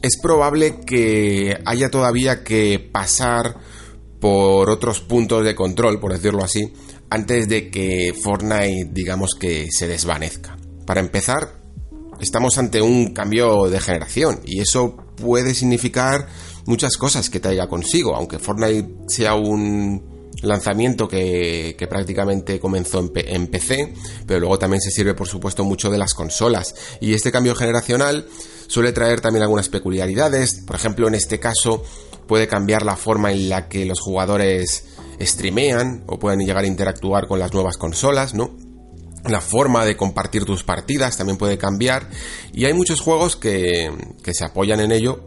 es 0.02 0.18
probable 0.22 0.80
que 0.86 1.58
haya 1.66 1.90
todavía 1.90 2.44
que 2.44 2.80
pasar 2.80 3.58
por 4.20 4.70
otros 4.70 5.02
puntos 5.02 5.44
de 5.44 5.56
control, 5.56 6.00
por 6.00 6.14
decirlo 6.14 6.44
así, 6.44 6.74
antes 7.10 7.48
de 7.48 7.70
que 7.70 8.14
Fortnite 8.20 8.90
digamos 8.92 9.32
que 9.40 9.68
se 9.72 9.88
desvanezca. 9.88 10.58
Para 10.86 11.00
empezar, 11.00 11.60
estamos 12.20 12.58
ante 12.58 12.82
un 12.82 13.14
cambio 13.14 13.70
de 13.70 13.80
generación 13.80 14.40
y 14.46 14.60
eso 14.60 14.98
puede 15.16 15.54
significar 15.54 16.28
muchas 16.66 16.98
cosas 16.98 17.30
que 17.30 17.40
traiga 17.40 17.68
consigo, 17.68 18.16
aunque 18.16 18.40
Fortnite 18.40 18.90
sea 19.08 19.36
un 19.36 20.18
lanzamiento 20.42 21.08
que, 21.08 21.76
prácticamente 21.90 22.60
comenzó 22.60 23.00
en, 23.00 23.12
en, 23.16 23.48
PC, 23.48 23.94
pero 24.26 24.40
luego 24.40 24.60
también 24.60 24.82
se 24.82 24.92
sirve 24.92 25.14
por 25.14 25.28
supuesto 25.28 25.64
mucho 25.64 25.90
de 25.90 25.98
las 25.98 26.14
consolas 26.14 26.76
y 27.02 27.14
este 27.14 27.32
cambio 27.32 27.56
generacional 27.56 28.28
suele 28.68 28.92
traer 28.92 29.22
también 29.22 29.44
algunas 29.44 29.70
peculiaridades. 29.70 30.62
Por 30.66 30.76
ejemplo, 30.76 31.08
en 31.08 31.16
este 31.16 31.40
caso 31.40 31.84
puede 32.28 32.48
cambiar 32.48 32.84
la 32.84 32.96
forma 32.96 33.32
en 33.32 33.50
la 33.50 33.68
que 33.68 33.86
los 33.86 34.00
jugadores 34.00 34.86
streamean 35.20 36.04
o 36.08 36.20
pueden 36.20 36.40
llegar 36.40 36.64
a 36.64 36.68
interactuar 36.68 37.28
con 37.28 37.40
las 37.40 37.54
nuevas 37.54 37.78
consolas, 37.78 38.34
¿no? 38.34 38.56
La 39.26 39.42
forma 39.42 39.84
de 39.84 39.98
compartir 39.98 40.46
tus 40.46 40.64
partidas 40.64 41.18
también 41.18 41.38
puede 41.38 41.58
cambiar 41.58 42.10
y 42.54 42.66
hay 42.66 42.74
muchos 42.74 43.02
juegos 43.02 43.36
que, 43.36 43.92
que 44.24 44.34
se 44.34 44.46
apoyan 44.46 44.80
en 44.80 44.92
ello 44.92 45.22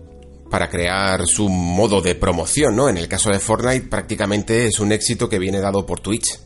para 0.51 0.68
crear 0.68 1.26
su 1.26 1.49
modo 1.49 2.01
de 2.01 2.14
promoción, 2.14 2.76
¿no? 2.76 2.88
En 2.88 2.97
el 2.97 3.09
caso 3.09 3.30
de 3.30 3.38
Fortnite 3.38 3.88
prácticamente 3.88 4.66
es 4.66 4.80
un 4.80 4.93
éxito 4.93 5.28
que 5.28 5.38
viene 5.38 5.61
dado 5.61 5.86
por 5.86 6.01
Twitch. 6.01 6.38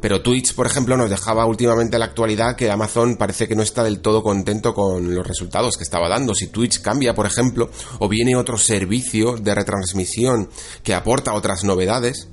Pero 0.00 0.22
Twitch, 0.22 0.54
por 0.54 0.66
ejemplo, 0.66 0.96
nos 0.96 1.10
dejaba 1.10 1.46
últimamente 1.46 1.98
la 1.98 2.06
actualidad 2.06 2.56
que 2.56 2.70
Amazon 2.70 3.16
parece 3.16 3.48
que 3.48 3.56
no 3.56 3.62
está 3.62 3.82
del 3.82 4.00
todo 4.00 4.22
contento 4.22 4.74
con 4.74 5.14
los 5.14 5.26
resultados 5.26 5.76
que 5.76 5.84
estaba 5.84 6.08
dando. 6.08 6.34
Si 6.34 6.48
Twitch 6.48 6.80
cambia, 6.80 7.14
por 7.14 7.26
ejemplo, 7.26 7.70
o 7.98 8.08
viene 8.08 8.36
otro 8.36 8.58
servicio 8.58 9.36
de 9.36 9.54
retransmisión 9.54 10.48
que 10.82 10.94
aporta 10.94 11.34
otras 11.34 11.64
novedades, 11.64 12.28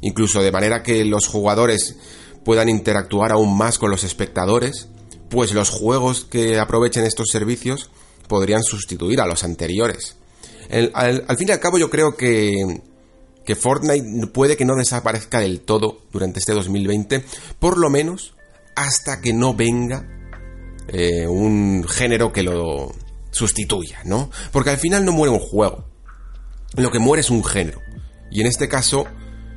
incluso 0.00 0.42
de 0.42 0.52
manera 0.52 0.82
que 0.82 1.04
los 1.04 1.26
jugadores 1.26 1.96
puedan 2.44 2.68
interactuar 2.68 3.32
aún 3.32 3.56
más 3.56 3.78
con 3.78 3.90
los 3.90 4.04
espectadores, 4.04 4.88
pues 5.30 5.54
los 5.54 5.70
juegos 5.70 6.24
que 6.24 6.58
aprovechen 6.58 7.04
estos 7.04 7.28
servicios 7.30 7.90
podrían 8.28 8.62
sustituir 8.62 9.20
a 9.20 9.26
los 9.26 9.44
anteriores 9.44 10.16
al, 10.92 11.36
fin 11.36 11.48
y 11.48 11.52
al 11.52 11.60
cabo 11.60 11.78
yo 11.78 11.90
creo 11.90 12.16
que, 12.16 12.80
que 13.44 13.56
Fortnite 13.56 14.26
puede 14.28 14.56
que 14.56 14.64
no 14.64 14.76
desaparezca 14.76 15.40
del 15.40 15.60
todo 15.60 16.02
durante 16.12 16.38
este 16.38 16.52
2020, 16.52 17.24
por 17.58 17.78
lo 17.78 17.90
menos 17.90 18.34
hasta 18.76 19.20
que 19.20 19.32
no 19.32 19.54
venga 19.54 20.08
eh, 20.88 21.26
un 21.26 21.84
género 21.88 22.32
que 22.32 22.42
lo 22.42 22.92
sustituya, 23.30 24.00
¿no? 24.04 24.30
Porque 24.52 24.70
al 24.70 24.78
final 24.78 25.04
no 25.04 25.12
muere 25.12 25.32
un 25.32 25.40
juego, 25.40 25.84
lo 26.76 26.90
que 26.90 26.98
muere 26.98 27.20
es 27.20 27.30
un 27.30 27.44
género. 27.44 27.80
Y 28.30 28.40
en 28.40 28.46
este 28.46 28.68
caso 28.68 29.06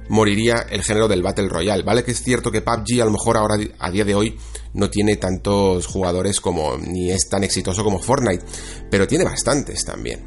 moriría 0.09 0.65
el 0.69 0.83
género 0.83 1.07
del 1.07 1.23
Battle 1.23 1.49
Royale, 1.49 1.83
¿vale? 1.83 2.03
Que 2.03 2.11
es 2.11 2.23
cierto 2.23 2.51
que 2.51 2.61
PUBG 2.61 3.01
a 3.01 3.05
lo 3.05 3.11
mejor 3.11 3.37
ahora 3.37 3.55
a 3.79 3.91
día 3.91 4.05
de 4.05 4.15
hoy 4.15 4.37
no 4.73 4.89
tiene 4.89 5.17
tantos 5.17 5.87
jugadores 5.87 6.39
como 6.39 6.77
ni 6.77 7.11
es 7.11 7.27
tan 7.29 7.43
exitoso 7.43 7.83
como 7.83 7.99
Fortnite, 7.99 8.45
pero 8.89 9.07
tiene 9.07 9.25
bastantes 9.25 9.83
también 9.83 10.23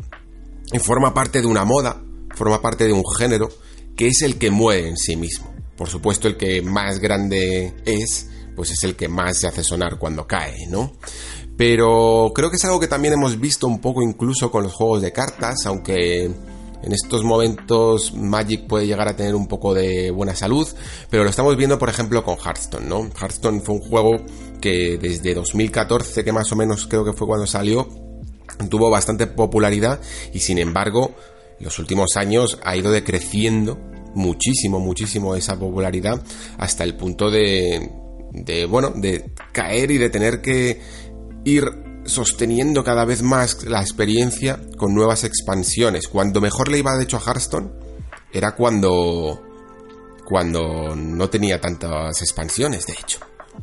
y 0.72 0.78
forma 0.78 1.12
parte 1.12 1.40
de 1.40 1.46
una 1.46 1.64
moda, 1.64 2.02
forma 2.40 2.62
parte 2.62 2.86
de 2.86 2.94
un 2.94 3.04
género 3.18 3.50
que 3.94 4.08
es 4.08 4.22
el 4.22 4.38
que 4.38 4.50
mueve 4.50 4.88
en 4.88 4.96
sí 4.96 5.14
mismo. 5.14 5.52
Por 5.76 5.90
supuesto, 5.90 6.26
el 6.26 6.38
que 6.38 6.62
más 6.62 6.98
grande 6.98 7.74
es, 7.84 8.28
pues 8.56 8.70
es 8.70 8.82
el 8.82 8.96
que 8.96 9.08
más 9.08 9.38
se 9.38 9.46
hace 9.46 9.62
sonar 9.62 9.98
cuando 9.98 10.26
cae, 10.26 10.66
¿no? 10.68 10.94
Pero 11.58 12.32
creo 12.34 12.48
que 12.48 12.56
es 12.56 12.64
algo 12.64 12.80
que 12.80 12.88
también 12.88 13.12
hemos 13.12 13.38
visto 13.38 13.66
un 13.66 13.78
poco 13.78 14.00
incluso 14.02 14.50
con 14.50 14.62
los 14.62 14.72
juegos 14.72 15.02
de 15.02 15.12
cartas, 15.12 15.66
aunque 15.66 16.24
en 16.24 16.92
estos 16.92 17.24
momentos 17.24 18.14
Magic 18.14 18.66
puede 18.66 18.86
llegar 18.86 19.08
a 19.08 19.16
tener 19.16 19.34
un 19.34 19.46
poco 19.46 19.74
de 19.74 20.10
buena 20.10 20.34
salud, 20.34 20.66
pero 21.10 21.24
lo 21.24 21.28
estamos 21.28 21.54
viendo 21.58 21.78
por 21.78 21.90
ejemplo 21.90 22.24
con 22.24 22.38
Hearthstone, 22.38 22.88
¿no? 22.88 23.10
Hearthstone 23.20 23.60
fue 23.60 23.74
un 23.74 23.82
juego 23.82 24.16
que 24.62 24.96
desde 24.96 25.34
2014, 25.34 26.24
que 26.24 26.32
más 26.32 26.50
o 26.52 26.56
menos 26.56 26.86
creo 26.86 27.04
que 27.04 27.12
fue 27.12 27.26
cuando 27.26 27.46
salió, 27.46 27.86
tuvo 28.70 28.88
bastante 28.88 29.26
popularidad 29.26 30.00
y 30.32 30.40
sin 30.40 30.56
embargo 30.56 31.14
los 31.60 31.78
últimos 31.78 32.16
años 32.16 32.58
ha 32.64 32.76
ido 32.76 32.90
decreciendo 32.90 33.78
muchísimo, 34.14 34.80
muchísimo 34.80 35.34
esa 35.36 35.58
popularidad 35.58 36.22
hasta 36.58 36.84
el 36.84 36.96
punto 36.96 37.30
de, 37.30 37.90
de 38.32 38.66
bueno, 38.66 38.90
de 38.94 39.30
caer 39.52 39.90
y 39.90 39.98
de 39.98 40.10
tener 40.10 40.40
que 40.40 40.80
ir 41.44 41.64
sosteniendo 42.04 42.82
cada 42.82 43.04
vez 43.04 43.22
más 43.22 43.64
la 43.64 43.80
experiencia 43.80 44.60
con 44.76 44.94
nuevas 44.94 45.24
expansiones. 45.24 46.08
Cuando 46.08 46.40
mejor 46.40 46.70
le 46.70 46.78
iba 46.78 46.96
de 46.96 47.04
hecho 47.04 47.18
a 47.18 47.20
Hearthstone 47.20 47.70
era 48.32 48.54
cuando 48.54 49.42
cuando 50.24 50.94
no 50.94 51.28
tenía 51.28 51.60
tantas 51.60 52.22
expansiones, 52.22 52.86
de 52.86 52.92
hecho. 52.92 53.18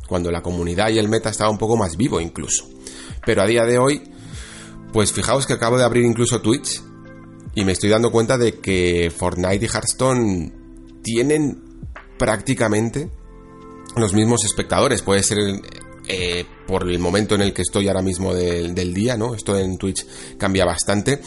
Cuando 0.06 0.30
la 0.30 0.42
comunidad 0.42 0.90
y 0.90 0.98
el 0.98 1.08
meta 1.08 1.30
estaba 1.30 1.50
un 1.50 1.56
poco 1.56 1.78
más 1.78 1.96
vivo 1.96 2.20
incluso. 2.20 2.68
Pero 3.24 3.42
a 3.42 3.46
día 3.46 3.64
de 3.64 3.78
hoy 3.78 4.02
pues 4.92 5.12
fijaos 5.12 5.46
que 5.46 5.52
acabo 5.52 5.76
de 5.76 5.84
abrir 5.84 6.04
incluso 6.04 6.40
Twitch 6.40 6.82
y 7.54 7.64
me 7.64 7.72
estoy 7.72 7.90
dando 7.90 8.10
cuenta 8.10 8.38
de 8.38 8.60
que 8.60 9.12
Fortnite 9.14 9.64
y 9.64 9.68
Hearthstone 9.68 10.52
tienen 11.02 11.62
prácticamente 12.18 13.10
los 13.96 14.14
mismos 14.14 14.44
espectadores. 14.44 15.02
Puede 15.02 15.22
ser 15.22 15.38
eh, 16.06 16.44
por 16.66 16.88
el 16.88 16.98
momento 16.98 17.34
en 17.34 17.42
el 17.42 17.52
que 17.52 17.62
estoy 17.62 17.88
ahora 17.88 18.02
mismo 18.02 18.34
del, 18.34 18.74
del 18.74 18.94
día, 18.94 19.16
¿no? 19.16 19.34
Esto 19.34 19.58
en 19.58 19.76
Twitch 19.78 20.06
cambia 20.36 20.64
bastante, 20.64 21.20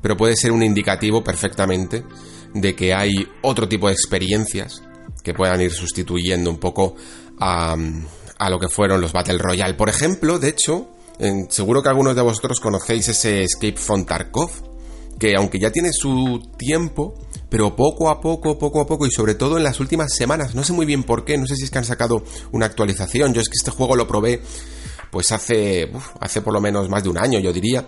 pero 0.00 0.16
puede 0.16 0.36
ser 0.36 0.52
un 0.52 0.62
indicativo 0.62 1.22
perfectamente 1.22 2.04
de 2.54 2.74
que 2.74 2.94
hay 2.94 3.26
otro 3.42 3.68
tipo 3.68 3.88
de 3.88 3.94
experiencias 3.94 4.82
que 5.22 5.34
puedan 5.34 5.60
ir 5.60 5.72
sustituyendo 5.72 6.50
un 6.50 6.58
poco 6.58 6.96
a, 7.38 7.76
a 8.38 8.50
lo 8.50 8.58
que 8.58 8.68
fueron 8.68 9.00
los 9.00 9.12
Battle 9.12 9.38
Royale. 9.38 9.74
Por 9.74 9.88
ejemplo, 9.88 10.38
de 10.38 10.48
hecho, 10.48 10.88
seguro 11.48 11.82
que 11.82 11.90
algunos 11.90 12.16
de 12.16 12.22
vosotros 12.22 12.58
conocéis 12.60 13.08
ese 13.08 13.42
Escape 13.44 13.76
from 13.76 14.04
Tarkov, 14.04 14.50
que 15.20 15.36
aunque 15.36 15.60
ya 15.60 15.70
tiene 15.70 15.90
su 15.92 16.40
tiempo, 16.56 17.14
pero 17.50 17.76
poco 17.76 18.08
a 18.08 18.20
poco, 18.20 18.58
poco 18.58 18.80
a 18.80 18.86
poco, 18.86 19.06
y 19.06 19.10
sobre 19.10 19.34
todo 19.34 19.58
en 19.58 19.62
las 19.62 19.78
últimas 19.78 20.14
semanas, 20.14 20.54
no 20.54 20.64
sé 20.64 20.72
muy 20.72 20.86
bien 20.86 21.04
por 21.04 21.26
qué, 21.26 21.36
no 21.36 21.46
sé 21.46 21.56
si 21.56 21.64
es 21.64 21.70
que 21.70 21.78
han 21.78 21.84
sacado 21.84 22.24
una 22.52 22.66
actualización, 22.66 23.34
yo 23.34 23.42
es 23.42 23.48
que 23.48 23.58
este 23.58 23.70
juego 23.70 23.94
lo 23.94 24.08
probé 24.08 24.40
pues 25.10 25.30
hace, 25.30 25.92
hace 26.20 26.40
por 26.40 26.54
lo 26.54 26.60
menos 26.60 26.88
más 26.88 27.02
de 27.02 27.10
un 27.10 27.18
año, 27.18 27.38
yo 27.38 27.52
diría, 27.52 27.86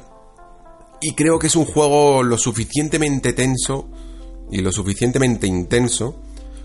y 1.00 1.14
creo 1.14 1.38
que 1.38 1.46
es 1.46 1.56
un 1.56 1.64
juego 1.64 2.22
lo 2.22 2.36
suficientemente 2.36 3.32
tenso 3.32 3.88
y 4.50 4.58
lo 4.58 4.70
suficientemente 4.70 5.46
intenso 5.46 6.20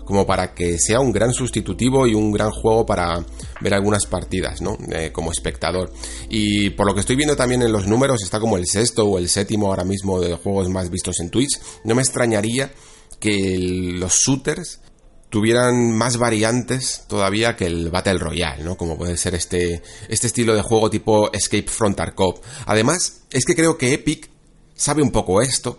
como 0.08 0.26
para 0.26 0.54
que 0.54 0.78
sea 0.78 1.00
un 1.00 1.12
gran 1.12 1.34
sustitutivo 1.34 2.06
y 2.06 2.14
un 2.14 2.32
gran 2.32 2.50
juego 2.50 2.86
para 2.86 3.22
ver 3.60 3.74
algunas 3.74 4.06
partidas, 4.06 4.62
¿no? 4.62 4.78
Eh, 4.90 5.12
como 5.12 5.30
espectador. 5.30 5.92
Y 6.30 6.70
por 6.70 6.86
lo 6.86 6.94
que 6.94 7.00
estoy 7.00 7.14
viendo 7.14 7.36
también 7.36 7.60
en 7.60 7.70
los 7.70 7.86
números, 7.86 8.22
está 8.22 8.40
como 8.40 8.56
el 8.56 8.64
sexto 8.66 9.04
o 9.04 9.18
el 9.18 9.28
séptimo 9.28 9.66
ahora 9.66 9.84
mismo 9.84 10.18
de 10.18 10.34
juegos 10.36 10.70
más 10.70 10.88
vistos 10.88 11.20
en 11.20 11.28
Twitch. 11.28 11.60
No 11.84 11.94
me 11.94 12.00
extrañaría 12.00 12.72
que 13.20 13.58
los 13.98 14.14
shooters 14.14 14.80
tuvieran 15.28 15.92
más 15.92 16.16
variantes 16.16 17.04
todavía 17.06 17.54
que 17.54 17.66
el 17.66 17.90
Battle 17.90 18.16
Royale, 18.16 18.64
¿no? 18.64 18.78
Como 18.78 18.96
puede 18.96 19.18
ser 19.18 19.34
este, 19.34 19.82
este 20.08 20.26
estilo 20.26 20.54
de 20.54 20.62
juego 20.62 20.88
tipo 20.88 21.30
Escape 21.34 21.68
from 21.68 21.94
Tarkov. 21.94 22.40
Además, 22.64 23.24
es 23.30 23.44
que 23.44 23.54
creo 23.54 23.76
que 23.76 23.92
Epic 23.92 24.30
sabe 24.74 25.02
un 25.02 25.10
poco 25.10 25.42
esto, 25.42 25.78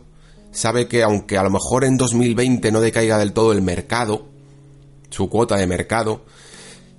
sabe 0.52 0.88
que 0.88 1.04
aunque 1.04 1.38
a 1.38 1.44
lo 1.44 1.50
mejor 1.50 1.84
en 1.84 1.98
2020 1.98 2.72
no 2.72 2.82
decaiga 2.82 3.18
del 3.18 3.34
todo 3.34 3.52
el 3.52 3.62
mercado, 3.62 4.28
su 5.10 5.30
cuota 5.30 5.56
de 5.58 5.68
mercado, 5.68 6.26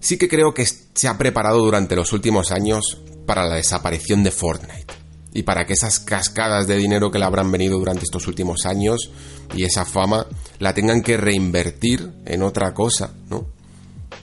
sí 0.01 0.19
que 0.19 0.29
creo 0.29 0.55
que 0.55 0.67
se 0.67 1.09
ha 1.09 1.19
preparado 1.19 1.59
durante 1.59 1.97
los 1.97 2.13
últimos 2.13 2.51
años 2.51 2.99
para 3.27 3.47
la 3.47 3.57
desaparición 3.57 4.23
de 4.23 4.31
Fortnite. 4.31 4.95
Y 5.33 5.45
para 5.45 5.65
que 5.65 5.75
esas 5.75 6.01
cascadas 6.01 6.67
de 6.67 6.77
dinero 6.77 7.13
que 7.13 7.21
le 7.21 7.25
habrán 7.25 7.53
venido 7.53 7.79
durante 7.79 8.03
estos 8.03 8.27
últimos 8.27 8.67
años 8.67 9.11
y 9.55 9.63
esa 9.63 9.85
fama 9.85 10.27
la 10.59 10.75
tengan 10.75 11.03
que 11.03 11.17
reinvertir 11.17 12.11
en 12.27 12.43
otra 12.43 12.75
cosa, 12.75 13.15
¿no? 13.29 13.47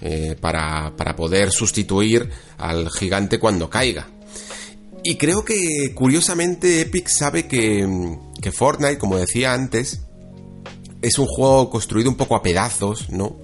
Eh, 0.01 0.35
para, 0.39 0.93
para 0.97 1.15
poder 1.15 1.51
sustituir 1.51 2.29
al 2.57 2.89
gigante 2.91 3.39
cuando 3.39 3.69
caiga. 3.69 4.07
Y 5.03 5.15
creo 5.15 5.45
que 5.45 5.93
curiosamente 5.95 6.81
Epic 6.81 7.07
sabe 7.07 7.47
que, 7.47 7.87
que 8.41 8.51
Fortnite, 8.51 8.97
como 8.97 9.17
decía 9.17 9.53
antes, 9.53 10.01
es 11.01 11.19
un 11.19 11.25
juego 11.25 11.69
construido 11.69 12.09
un 12.09 12.17
poco 12.17 12.35
a 12.35 12.41
pedazos, 12.41 13.09
¿no? 13.09 13.37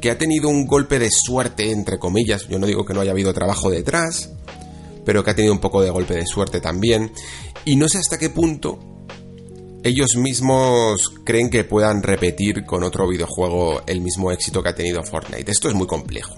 Que 0.00 0.10
ha 0.10 0.18
tenido 0.18 0.48
un 0.48 0.66
golpe 0.66 0.98
de 0.98 1.10
suerte, 1.10 1.70
entre 1.70 1.98
comillas. 1.98 2.48
Yo 2.48 2.58
no 2.58 2.66
digo 2.66 2.84
que 2.84 2.94
no 2.94 3.00
haya 3.00 3.12
habido 3.12 3.34
trabajo 3.34 3.70
detrás, 3.70 4.30
pero 5.04 5.24
que 5.24 5.30
ha 5.30 5.36
tenido 5.36 5.52
un 5.52 5.60
poco 5.60 5.82
de 5.82 5.90
golpe 5.90 6.14
de 6.14 6.26
suerte 6.26 6.60
también. 6.60 7.12
Y 7.64 7.76
no 7.76 7.88
sé 7.88 7.98
hasta 7.98 8.18
qué 8.18 8.30
punto 8.30 8.78
ellos 9.82 10.16
mismos 10.16 11.10
creen 11.24 11.48
que 11.48 11.64
puedan 11.64 12.02
repetir 12.02 12.64
con 12.64 12.82
otro 12.82 13.08
videojuego 13.08 13.82
el 13.86 14.00
mismo 14.00 14.30
éxito 14.30 14.62
que 14.62 14.68
ha 14.68 14.74
tenido 14.74 15.02
Fortnite. 15.02 15.50
Esto 15.50 15.68
es 15.68 15.74
muy 15.74 15.86
complejo, 15.86 16.36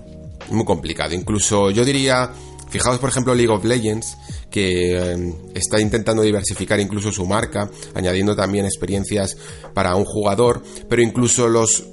muy 0.51 0.65
complicado. 0.65 1.15
Incluso 1.15 1.71
yo 1.71 1.85
diría 1.85 2.33
Fijaos, 2.73 2.99
por 2.99 3.11
ejemplo, 3.11 3.35
League 3.35 3.53
of 3.53 3.65
Legends, 3.65 4.17
que 4.53 4.97
eh, 4.97 5.35
está 5.55 5.81
intentando 5.81 6.23
diversificar 6.23 6.79
incluso 6.79 7.11
su 7.11 7.27
marca, 7.27 7.69
añadiendo 7.95 8.37
también 8.37 8.67
experiencias 8.67 9.37
para 9.75 9.97
un 9.97 10.05
jugador, 10.05 10.63
pero 10.89 11.03
incluso 11.03 11.49
los 11.49 11.85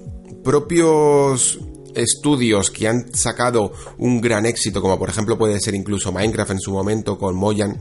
propios 0.44 1.60
estudios 1.96 2.70
que 2.70 2.88
han 2.88 3.14
sacado 3.14 3.72
un 3.98 4.22
gran 4.22 4.46
éxito, 4.46 4.82
como 4.82 5.00
por 5.00 5.10
ejemplo 5.10 5.38
puede 5.38 5.60
ser 5.60 5.74
incluso 5.74 6.12
Minecraft 6.12 6.52
en 6.52 6.60
su 6.60 6.72
momento 6.72 7.18
con 7.18 7.36
Moyan, 7.36 7.80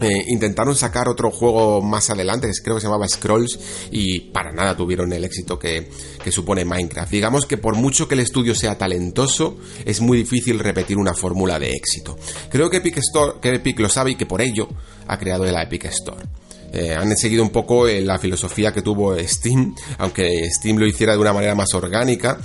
eh, 0.00 0.24
intentaron 0.28 0.76
sacar 0.76 1.08
otro 1.08 1.30
juego 1.30 1.80
más 1.80 2.10
adelante, 2.10 2.50
creo 2.62 2.76
que 2.76 2.80
se 2.80 2.86
llamaba 2.86 3.08
Scrolls, 3.08 3.58
y 3.90 4.20
para 4.20 4.52
nada 4.52 4.76
tuvieron 4.76 5.12
el 5.12 5.24
éxito 5.24 5.58
que, 5.58 5.88
supone 6.30 6.64
Minecraft. 6.64 7.10
Digamos 7.10 7.46
que 7.46 7.56
por 7.56 7.76
mucho 7.76 8.08
que 8.08 8.14
el 8.14 8.20
estudio 8.20 8.54
sea 8.54 8.76
talentoso, 8.76 9.56
es 9.84 10.00
muy 10.00 10.18
difícil 10.18 10.58
repetir 10.58 10.98
una 10.98 11.14
fórmula 11.14 11.58
de 11.58 11.70
éxito. 11.70 12.18
Creo 12.50 12.68
que 12.68 12.78
Epic, 12.78 12.98
Store, 12.98 13.34
que 13.40 13.54
Epic 13.54 13.78
lo 13.78 13.88
sabe 13.88 14.10
y 14.10 14.16
que 14.16 14.26
por 14.26 14.42
ello 14.42 14.68
ha 15.06 15.18
creado 15.18 15.44
la 15.44 15.62
Epic 15.62 15.86
Store. 15.86 16.24
Eh, 16.72 16.94
han 16.94 17.16
seguido 17.16 17.42
un 17.42 17.50
poco 17.50 17.88
eh, 17.88 18.02
la 18.02 18.18
filosofía 18.18 18.72
que 18.72 18.82
tuvo 18.82 19.16
Steam, 19.18 19.74
aunque 19.98 20.50
Steam 20.50 20.76
lo 20.76 20.86
hiciera 20.86 21.14
de 21.14 21.20
una 21.20 21.32
manera 21.32 21.54
más 21.54 21.72
orgánica, 21.72 22.38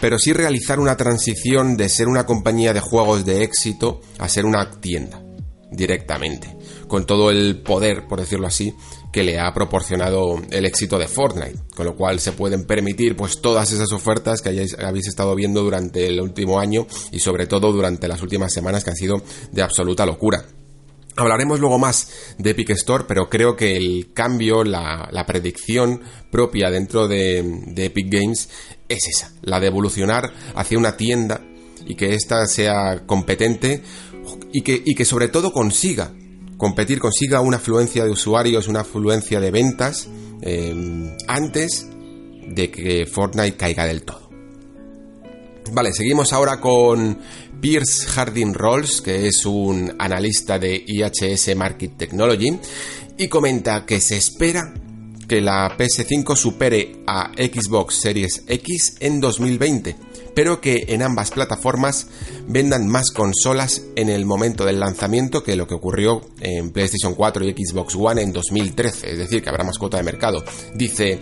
pero 0.00 0.18
sí 0.18 0.32
realizar 0.32 0.80
una 0.80 0.96
transición 0.96 1.76
de 1.76 1.88
ser 1.88 2.08
una 2.08 2.24
compañía 2.24 2.72
de 2.72 2.80
juegos 2.80 3.26
de 3.26 3.42
éxito 3.42 4.00
a 4.18 4.28
ser 4.28 4.46
una 4.46 4.70
tienda 4.80 5.22
directamente, 5.70 6.56
con 6.90 7.06
todo 7.06 7.30
el 7.30 7.62
poder, 7.62 8.08
por 8.08 8.18
decirlo 8.18 8.48
así, 8.48 8.74
que 9.12 9.22
le 9.22 9.38
ha 9.38 9.54
proporcionado 9.54 10.42
el 10.50 10.66
éxito 10.66 10.98
de 10.98 11.06
Fortnite, 11.06 11.60
con 11.76 11.86
lo 11.86 11.94
cual 11.94 12.18
se 12.18 12.32
pueden 12.32 12.64
permitir 12.64 13.16
pues 13.16 13.40
todas 13.40 13.70
esas 13.70 13.92
ofertas 13.92 14.42
que 14.42 14.48
hayáis, 14.48 14.76
habéis 14.76 15.06
estado 15.06 15.36
viendo 15.36 15.62
durante 15.62 16.08
el 16.08 16.20
último 16.20 16.58
año 16.58 16.88
y 17.12 17.20
sobre 17.20 17.46
todo 17.46 17.72
durante 17.72 18.08
las 18.08 18.20
últimas 18.22 18.52
semanas 18.52 18.82
que 18.82 18.90
han 18.90 18.96
sido 18.96 19.22
de 19.52 19.62
absoluta 19.62 20.04
locura. 20.04 20.44
Hablaremos 21.14 21.60
luego 21.60 21.78
más 21.78 22.34
de 22.38 22.50
Epic 22.50 22.70
Store, 22.70 23.04
pero 23.06 23.28
creo 23.28 23.54
que 23.54 23.76
el 23.76 24.12
cambio, 24.12 24.64
la, 24.64 25.24
predicción 25.28 26.02
propia 26.32 26.70
dentro 26.70 27.06
de, 27.06 27.38
Epic 27.76 28.08
Games 28.10 28.48
es 28.88 29.06
esa, 29.06 29.32
la 29.42 29.60
de 29.60 29.68
evolucionar 29.68 30.32
hacia 30.56 30.78
una 30.78 30.96
tienda 30.96 31.40
y 31.86 31.94
que 31.94 32.14
ésta 32.14 32.46
sea 32.46 33.06
competente 33.06 33.80
y 34.52 34.62
que, 34.62 34.82
y 34.84 34.96
que 34.96 35.04
sobre 35.04 35.28
todo 35.28 35.52
consiga 35.52 36.12
competir, 36.60 37.00
consiga 37.00 37.40
una 37.40 37.56
afluencia 37.56 38.04
de 38.04 38.10
usuarios, 38.10 38.68
una 38.68 38.80
afluencia 38.80 39.40
de 39.40 39.50
ventas 39.50 40.08
eh, 40.42 41.16
antes 41.26 41.88
de 42.46 42.70
que 42.70 43.06
Fortnite 43.06 43.56
caiga 43.56 43.86
del 43.86 44.02
todo. 44.02 44.28
Vale, 45.72 45.94
seguimos 45.94 46.34
ahora 46.34 46.60
con 46.60 47.18
Pierce 47.62 48.06
Harding 48.06 48.52
Rolls, 48.52 49.00
que 49.00 49.26
es 49.26 49.46
un 49.46 49.94
analista 49.98 50.58
de 50.58 50.84
IHS 50.86 51.56
Market 51.56 51.96
Technology, 51.96 52.58
y 53.16 53.28
comenta 53.28 53.86
que 53.86 53.98
se 53.98 54.18
espera 54.18 54.74
que 55.26 55.40
la 55.40 55.78
PS5 55.78 56.36
supere 56.36 57.02
a 57.06 57.32
Xbox 57.32 58.00
Series 58.02 58.44
X 58.46 58.96
en 59.00 59.18
2020, 59.18 59.96
pero 60.34 60.60
que 60.60 60.86
en 60.88 61.02
ambas 61.02 61.30
plataformas 61.30 62.06
vendan 62.46 62.86
más 62.88 63.10
consolas 63.10 63.82
en 63.96 64.08
el 64.08 64.26
momento 64.26 64.64
del 64.64 64.80
lanzamiento 64.80 65.42
que 65.42 65.56
lo 65.56 65.66
que 65.66 65.74
ocurrió 65.74 66.22
en 66.40 66.70
PlayStation 66.70 67.14
4 67.14 67.44
y 67.44 67.52
Xbox 67.52 67.94
One 67.96 68.22
en 68.22 68.32
2013, 68.32 69.12
es 69.12 69.18
decir, 69.18 69.42
que 69.42 69.48
habrá 69.48 69.64
más 69.64 69.78
cuota 69.78 69.96
de 69.96 70.02
mercado. 70.02 70.44
Dice, 70.74 71.20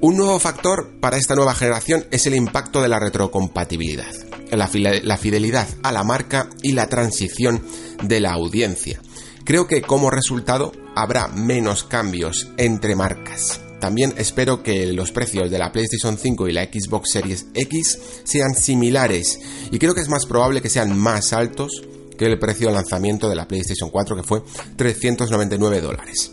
un 0.00 0.16
nuevo 0.16 0.38
factor 0.38 1.00
para 1.00 1.16
esta 1.16 1.34
nueva 1.34 1.54
generación 1.54 2.06
es 2.10 2.26
el 2.26 2.34
impacto 2.34 2.82
de 2.82 2.88
la 2.88 2.98
retrocompatibilidad, 2.98 4.12
la, 4.50 4.68
fidelidad 5.16 5.68
a 5.82 5.90
la 5.90 6.04
marca 6.04 6.50
y 6.62 6.72
la 6.72 6.88
transición 6.88 7.62
de 8.02 8.20
la 8.20 8.32
audiencia. 8.32 9.00
Creo 9.44 9.66
que 9.66 9.80
como 9.80 10.10
resultado 10.10 10.72
habrá 10.94 11.28
menos 11.28 11.84
cambios 11.84 12.48
entre 12.58 12.94
marcas. 12.94 13.60
También 13.80 14.14
espero 14.16 14.62
que 14.62 14.86
los 14.92 15.12
precios 15.12 15.50
de 15.50 15.58
la 15.58 15.72
PlayStation 15.72 16.16
5 16.16 16.48
y 16.48 16.52
la 16.52 16.64
Xbox 16.64 17.10
Series 17.10 17.46
X 17.54 17.98
sean 18.24 18.54
similares 18.54 19.38
y 19.70 19.78
creo 19.78 19.94
que 19.94 20.00
es 20.00 20.08
más 20.08 20.26
probable 20.26 20.62
que 20.62 20.70
sean 20.70 20.96
más 20.98 21.32
altos 21.32 21.82
que 22.16 22.26
el 22.26 22.38
precio 22.38 22.68
de 22.68 22.74
lanzamiento 22.74 23.28
de 23.28 23.36
la 23.36 23.46
PlayStation 23.46 23.90
4 23.90 24.16
que 24.16 24.22
fue 24.22 24.42
399 24.76 25.80
dólares. 25.80 26.32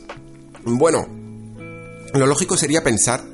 Bueno, 0.64 1.06
lo 2.14 2.26
lógico 2.26 2.56
sería 2.56 2.84
pensar 2.84 3.34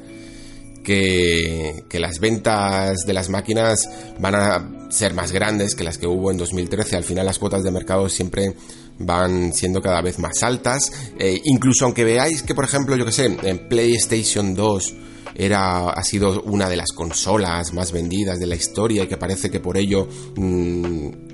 que, 0.83 1.99
las 1.99 2.19
ventas 2.19 3.05
de 3.05 3.13
las 3.13 3.29
máquinas 3.29 3.87
van 4.19 4.35
a 4.35 4.89
ser 4.89 5.13
más 5.13 5.31
grandes 5.31 5.75
que 5.75 5.83
las 5.83 5.97
que 5.97 6.07
hubo 6.07 6.31
en 6.31 6.37
2013. 6.37 6.95
Al 6.95 7.03
final 7.03 7.25
las 7.25 7.37
cuotas 7.37 7.63
de 7.63 7.71
mercado 7.71 8.09
siempre 8.09 8.55
van 8.99 9.53
siendo 9.53 9.81
cada 9.81 10.01
vez 10.01 10.19
más 10.19 10.43
altas. 10.43 10.91
Eh, 11.17 11.41
incluso 11.45 11.85
aunque 11.85 12.03
veáis 12.03 12.43
que, 12.43 12.53
por 12.53 12.65
ejemplo, 12.65 12.95
yo 12.95 13.05
que 13.05 13.11
sé, 13.11 13.25
en 13.25 13.67
PlayStation 13.67 14.53
2 14.53 14.95
era, 15.35 15.89
ha 15.89 16.03
sido 16.03 16.41
una 16.43 16.69
de 16.69 16.75
las 16.75 16.91
consolas 16.91 17.73
más 17.73 17.91
vendidas 17.91 18.39
de 18.39 18.47
la 18.47 18.55
historia 18.55 19.03
y 19.03 19.07
que 19.07 19.17
parece 19.17 19.49
que 19.49 19.59
por 19.59 19.77
ello 19.77 20.07
mm, 20.35 21.29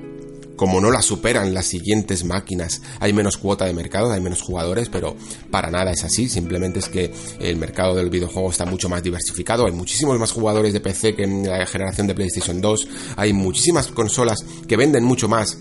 como 0.56 0.80
no 0.80 0.92
la 0.92 1.02
superan 1.02 1.54
las 1.54 1.66
siguientes 1.66 2.24
máquinas, 2.24 2.82
hay 3.00 3.14
menos 3.14 3.38
cuota 3.38 3.66
de 3.66 3.74
mercado, 3.74 4.12
hay 4.12 4.22
menos 4.22 4.42
jugadores, 4.42 4.90
pero 4.90 5.16
para 5.52 5.70
nada 5.70 5.92
es 5.92 6.04
así, 6.04 6.30
simplemente 6.30 6.80
es 6.80 6.90
que 6.90 7.12
el 7.40 7.58
mercado 7.58 7.96
del 7.96 8.10
videojuego 8.10 8.50
está 8.50 8.66
mucho 8.66 8.90
más 8.90 9.04
diversificado, 9.04 9.66
hay 9.66 9.74
muchísimos 9.74 10.18
más 10.20 10.32
jugadores 10.32 10.74
de 10.74 10.80
PC 10.80 11.16
que 11.16 11.24
en 11.24 11.48
la 11.48 11.66
generación 11.66 12.08
de 12.08 12.16
PlayStation 12.16 12.62
2, 12.62 12.88
hay 13.18 13.34
muchísimas 13.34 13.88
consolas 13.88 14.40
que 14.68 14.78
venden 14.78 15.04
mucho 15.04 15.28
más 15.28 15.58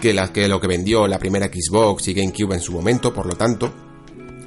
que, 0.00 0.14
que 0.32 0.48
lo 0.48 0.60
que 0.60 0.66
vendió 0.66 1.06
la 1.06 1.18
primera 1.18 1.46
Xbox 1.46 2.08
y 2.08 2.14
GameCube 2.14 2.54
en 2.54 2.60
su 2.60 2.72
momento, 2.72 3.12
por 3.12 3.26
lo 3.26 3.36
tanto, 3.36 3.72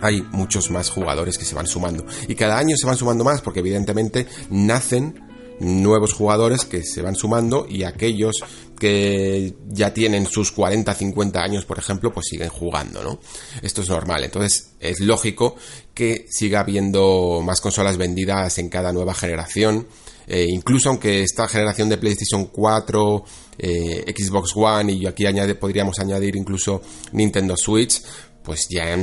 hay 0.02 0.22
muchos 0.32 0.70
más 0.72 0.90
jugadores 0.90 1.38
que 1.38 1.46
se 1.46 1.56
van 1.56 1.68
sumando. 1.68 2.06
Y 2.28 2.36
cada 2.36 2.58
año 2.58 2.76
se 2.78 2.86
van 2.86 2.98
sumando 2.98 3.24
más 3.24 3.42
porque 3.42 3.60
evidentemente 3.60 4.28
nacen 4.50 5.28
nuevos 5.60 6.14
jugadores 6.14 6.66
que 6.66 6.84
se 6.84 7.02
van 7.02 7.16
sumando 7.16 7.66
y 7.68 7.84
aquellos 7.84 8.36
que 8.80 9.56
ya 9.70 9.94
tienen 9.94 10.28
sus 10.28 10.52
40, 10.52 10.94
50 10.94 11.42
años, 11.42 11.66
por 11.66 11.80
ejemplo, 11.80 12.14
pues 12.14 12.28
siguen 12.28 12.50
jugando, 12.50 13.04
¿no? 13.04 13.20
Esto 13.62 13.82
es 13.82 13.90
normal. 13.90 14.24
Entonces, 14.24 14.72
es 14.80 15.00
lógico 15.00 15.56
que 15.94 16.28
siga 16.30 16.60
habiendo 16.60 17.42
más 17.44 17.60
consolas 17.60 17.98
vendidas 17.98 18.60
en 18.60 18.70
cada 18.70 18.94
nueva 18.94 19.16
generación. 19.16 19.88
Eh, 20.28 20.46
incluso 20.50 20.90
aunque 20.90 21.22
esta 21.22 21.48
generación 21.48 21.90
de 21.90 21.98
PlayStation 21.98 22.46
4, 22.46 23.24
eh, 23.58 24.14
Xbox 24.16 24.52
One 24.56 24.92
y 24.92 25.06
aquí 25.06 25.26
añade, 25.26 25.56
podríamos 25.56 26.00
añadir 26.00 26.36
incluso 26.36 26.82
Nintendo 27.14 27.56
Switch, 27.56 28.02
pues 28.44 28.68
ya 28.70 28.98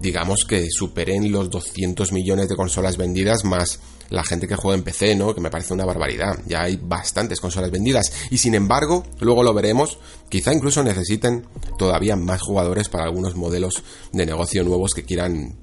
digamos 0.00 0.44
que 0.44 0.66
superen 0.70 1.30
los 1.30 1.50
200 1.50 2.12
millones 2.12 2.48
de 2.48 2.56
consolas 2.56 2.96
vendidas 2.96 3.44
más 3.44 3.78
la 4.10 4.24
gente 4.24 4.46
que 4.46 4.56
juega 4.56 4.76
en 4.76 4.84
PC, 4.84 5.14
¿no? 5.16 5.34
Que 5.34 5.40
me 5.40 5.50
parece 5.50 5.72
una 5.72 5.84
barbaridad. 5.84 6.38
Ya 6.46 6.62
hay 6.62 6.76
bastantes 6.76 7.40
consolas 7.40 7.70
vendidas. 7.70 8.12
Y 8.30 8.38
sin 8.38 8.54
embargo, 8.54 9.04
luego 9.20 9.42
lo 9.42 9.54
veremos, 9.54 9.98
quizá 10.28 10.52
incluso 10.52 10.82
necesiten 10.82 11.46
todavía 11.78 12.16
más 12.16 12.40
jugadores 12.42 12.88
para 12.88 13.04
algunos 13.04 13.34
modelos 13.34 13.82
de 14.12 14.26
negocio 14.26 14.62
nuevos 14.64 14.92
que 14.94 15.04
quieran. 15.04 15.58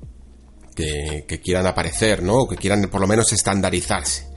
que, 0.76 1.40
quieran 1.44 1.68
aparecer, 1.68 2.24
¿no? 2.24 2.40
O 2.40 2.48
que 2.48 2.56
quieran 2.56 2.90
por 2.90 3.02
lo 3.02 3.08
menos 3.08 3.32
estandarizarse. 3.32 4.31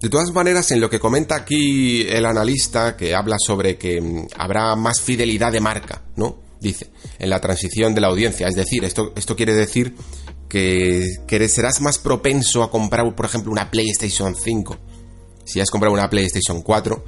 De 0.00 0.08
todas 0.08 0.32
maneras, 0.32 0.70
en 0.70 0.80
lo 0.80 0.88
que 0.88 1.00
comenta 1.00 1.34
aquí 1.34 2.02
el 2.02 2.24
analista, 2.24 2.96
que 2.96 3.14
habla 3.14 3.36
sobre 3.44 3.76
que 3.76 4.00
mm, 4.00 4.28
habrá 4.36 4.76
más 4.76 5.00
fidelidad 5.00 5.52
de 5.52 5.60
marca, 5.60 6.02
¿no? 6.16 6.36
Dice, 6.60 6.90
en 7.18 7.30
la 7.30 7.40
transición 7.40 7.94
de 7.94 8.00
la 8.00 8.08
audiencia. 8.08 8.48
Es 8.48 8.54
decir, 8.54 8.84
esto, 8.84 9.12
esto 9.16 9.36
quiere 9.36 9.54
decir 9.54 9.94
que, 10.48 11.48
serás 11.48 11.80
más 11.80 11.98
propenso 11.98 12.62
a 12.62 12.70
comprar, 12.70 13.14
por 13.14 13.26
ejemplo, 13.26 13.52
una 13.52 13.70
PlayStation 13.70 14.34
5 14.34 14.78
si 15.44 15.60
has 15.60 15.70
comprado 15.70 15.94
una 15.94 16.10
PlayStation 16.10 16.60
4 16.60 17.04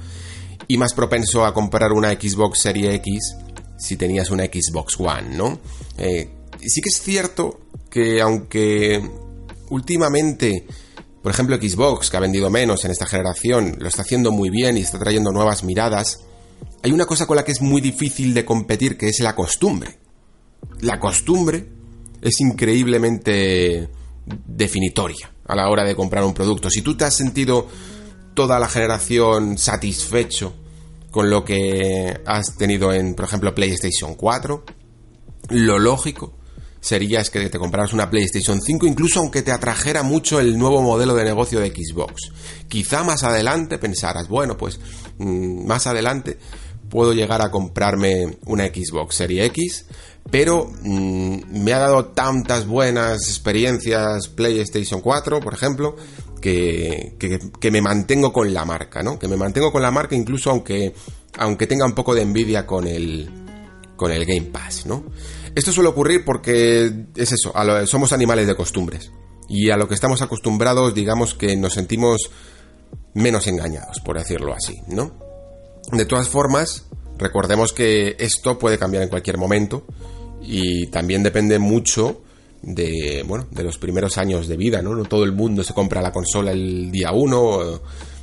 y 0.66 0.78
más 0.78 0.94
propenso 0.94 1.44
a 1.44 1.52
comprar 1.52 1.92
una 1.92 2.10
Xbox 2.12 2.60
Series 2.60 2.94
X 2.94 3.36
si 3.78 3.96
tenías 3.96 4.30
una 4.30 4.44
Xbox 4.44 4.98
One, 4.98 5.36
¿no? 5.36 5.58
Eh, 5.98 6.30
sí 6.58 6.80
que 6.80 6.88
es 6.88 7.02
cierto 7.02 7.60
que 7.90 8.20
aunque 8.20 9.02
últimamente, 9.68 10.66
por 11.22 11.32
ejemplo, 11.32 11.56
Xbox, 11.56 12.10
que 12.10 12.16
ha 12.16 12.20
vendido 12.20 12.50
menos 12.50 12.84
en 12.84 12.90
esta 12.90 13.06
generación, 13.06 13.76
lo 13.78 13.88
está 13.88 14.02
haciendo 14.02 14.32
muy 14.32 14.48
bien 14.48 14.78
y 14.78 14.80
está 14.80 14.98
trayendo 14.98 15.30
nuevas 15.30 15.64
miradas, 15.64 16.20
hay 16.82 16.92
una 16.92 17.06
cosa 17.06 17.26
con 17.26 17.36
la 17.36 17.44
que 17.44 17.52
es 17.52 17.60
muy 17.60 17.80
difícil 17.80 18.32
de 18.32 18.44
competir, 18.44 18.96
que 18.96 19.08
es 19.08 19.20
la 19.20 19.34
costumbre. 19.34 19.98
La 20.80 20.98
costumbre 20.98 21.68
es 22.22 22.40
increíblemente 22.40 23.88
definitoria 24.46 25.30
a 25.46 25.54
la 25.54 25.68
hora 25.68 25.84
de 25.84 25.94
comprar 25.94 26.24
un 26.24 26.32
producto. 26.32 26.70
Si 26.70 26.80
tú 26.80 26.96
te 26.96 27.04
has 27.04 27.16
sentido 27.16 27.66
toda 28.34 28.58
la 28.58 28.68
generación 28.68 29.58
satisfecho 29.58 30.54
con 31.10 31.28
lo 31.28 31.44
que 31.44 32.20
has 32.24 32.56
tenido 32.56 32.92
en, 32.92 33.14
por 33.14 33.26
ejemplo, 33.26 33.54
PlayStation 33.54 34.14
4, 34.14 34.64
lo 35.50 35.78
lógico 35.78 36.39
sería 36.80 37.20
es 37.20 37.30
que 37.30 37.48
te 37.48 37.58
compraras 37.58 37.92
una 37.92 38.10
PlayStation 38.10 38.60
5, 38.60 38.86
incluso 38.86 39.20
aunque 39.20 39.42
te 39.42 39.52
atrajera 39.52 40.02
mucho 40.02 40.40
el 40.40 40.58
nuevo 40.58 40.82
modelo 40.82 41.14
de 41.14 41.24
negocio 41.24 41.60
de 41.60 41.70
Xbox. 41.70 42.32
Quizá 42.68 43.04
más 43.04 43.22
adelante 43.22 43.78
pensaras, 43.78 44.28
bueno, 44.28 44.56
pues 44.56 44.80
mm, 45.18 45.66
más 45.66 45.86
adelante 45.86 46.38
puedo 46.88 47.12
llegar 47.12 47.42
a 47.42 47.50
comprarme 47.50 48.38
una 48.46 48.66
Xbox 48.66 49.14
Serie 49.14 49.44
X, 49.46 49.86
pero 50.30 50.70
mm, 50.82 51.62
me 51.62 51.72
ha 51.72 51.78
dado 51.78 52.06
tantas 52.06 52.66
buenas 52.66 53.28
experiencias 53.28 54.28
PlayStation 54.28 55.00
4, 55.00 55.40
por 55.40 55.54
ejemplo, 55.54 55.96
que, 56.40 57.14
que, 57.60 57.70
me 57.70 57.82
mantengo 57.82 58.32
con 58.32 58.52
la 58.52 58.64
marca, 58.64 59.02
¿no? 59.02 59.18
Que 59.18 59.28
me 59.28 59.36
mantengo 59.36 59.70
con 59.70 59.82
la 59.82 59.90
marca 59.90 60.14
incluso 60.14 60.50
aunque, 60.50 60.94
aunque 61.38 61.66
tenga 61.66 61.84
un 61.84 61.92
poco 61.92 62.14
de 62.14 62.22
envidia 62.22 62.66
con 62.66 62.86
el, 62.86 63.28
con 63.94 64.10
el 64.10 64.24
Game 64.24 64.46
Pass, 64.46 64.86
¿no? 64.86 65.04
Esto 65.54 65.72
suele 65.72 65.90
ocurrir 65.90 66.24
porque 66.24 67.06
es 67.16 67.32
eso, 67.32 67.52
somos 67.86 68.12
animales 68.12 68.46
de 68.46 68.54
costumbres. 68.54 69.10
Y 69.48 69.70
a 69.70 69.76
lo 69.76 69.88
que 69.88 69.94
estamos 69.94 70.22
acostumbrados, 70.22 70.94
digamos 70.94 71.34
que 71.34 71.56
nos 71.56 71.74
sentimos 71.74 72.30
menos 73.14 73.46
engañados, 73.48 74.00
por 74.04 74.16
decirlo 74.16 74.54
así, 74.54 74.76
¿no? 74.86 75.12
De 75.92 76.04
todas 76.04 76.28
formas, 76.28 76.86
recordemos 77.18 77.72
que 77.72 78.16
esto 78.18 78.58
puede 78.58 78.78
cambiar 78.78 79.02
en 79.02 79.08
cualquier 79.08 79.38
momento 79.38 79.84
Y 80.42 80.86
también 80.86 81.22
depende 81.22 81.58
mucho 81.58 82.22
de, 82.62 83.24
bueno, 83.26 83.46
de 83.50 83.62
los 83.62 83.78
primeros 83.78 84.18
años 84.18 84.48
de 84.48 84.56
vida, 84.56 84.82
¿no? 84.82 84.94
No 84.94 85.04
todo 85.04 85.24
el 85.24 85.32
mundo 85.32 85.64
se 85.64 85.74
compra 85.74 86.00
la 86.00 86.12
consola 86.12 86.52
el 86.52 86.90
día 86.90 87.12
uno, 87.12 87.80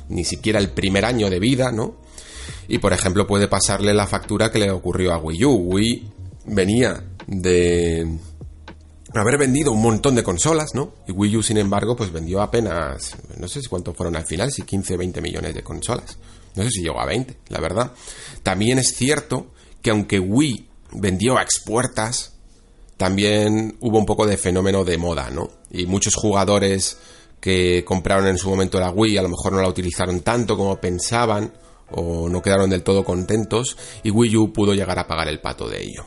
ni 0.08 0.24
siquiera 0.24 0.58
el 0.58 0.70
primer 0.70 1.04
año 1.04 1.30
de 1.30 1.38
vida, 1.38 1.70
¿no? 1.70 2.00
Y 2.68 2.78
por 2.78 2.92
ejemplo 2.92 3.26
puede 3.26 3.48
pasarle 3.48 3.94
la 3.94 4.06
factura 4.06 4.50
que 4.50 4.58
le 4.58 4.70
ocurrió 4.70 5.12
a 5.12 5.18
Wii 5.18 5.44
U. 5.44 5.52
Wii 5.74 6.08
venía 6.46 7.04
de 7.28 8.18
haber 9.14 9.38
vendido 9.38 9.70
un 9.72 9.82
montón 9.82 10.14
de 10.14 10.22
consolas, 10.22 10.74
¿no? 10.74 10.94
Y 11.06 11.12
Wii 11.12 11.36
U, 11.36 11.42
sin 11.42 11.58
embargo, 11.58 11.94
pues 11.94 12.10
vendió 12.10 12.40
apenas, 12.40 13.16
no 13.36 13.46
sé 13.46 13.60
si 13.60 13.68
cuántos 13.68 13.96
fueron 13.96 14.16
al 14.16 14.24
final, 14.24 14.50
si 14.50 14.62
15, 14.62 14.96
20 14.96 15.20
millones 15.20 15.54
de 15.54 15.62
consolas. 15.62 16.18
No 16.56 16.64
sé 16.64 16.70
si 16.70 16.82
llegó 16.82 17.00
a 17.00 17.06
20, 17.06 17.36
la 17.48 17.60
verdad. 17.60 17.92
También 18.42 18.78
es 18.78 18.94
cierto 18.94 19.52
que 19.82 19.90
aunque 19.90 20.18
Wii 20.18 20.68
vendió 20.94 21.38
a 21.38 21.42
expuertas, 21.42 22.34
también 22.96 23.76
hubo 23.80 23.98
un 23.98 24.06
poco 24.06 24.26
de 24.26 24.38
fenómeno 24.38 24.84
de 24.84 24.98
moda, 24.98 25.30
¿no? 25.30 25.50
Y 25.70 25.86
muchos 25.86 26.14
jugadores 26.14 26.98
que 27.40 27.84
compraron 27.84 28.26
en 28.26 28.38
su 28.38 28.48
momento 28.48 28.80
la 28.80 28.90
Wii 28.90 29.18
a 29.18 29.22
lo 29.22 29.28
mejor 29.28 29.52
no 29.52 29.60
la 29.60 29.68
utilizaron 29.68 30.20
tanto 30.20 30.56
como 30.56 30.80
pensaban 30.80 31.52
o 31.90 32.28
no 32.28 32.42
quedaron 32.42 32.70
del 32.70 32.82
todo 32.82 33.04
contentos 33.04 33.76
y 34.02 34.10
Wii 34.10 34.36
U 34.36 34.52
pudo 34.52 34.74
llegar 34.74 34.98
a 34.98 35.06
pagar 35.06 35.28
el 35.28 35.40
pato 35.40 35.68
de 35.68 35.82
ello. 35.82 36.04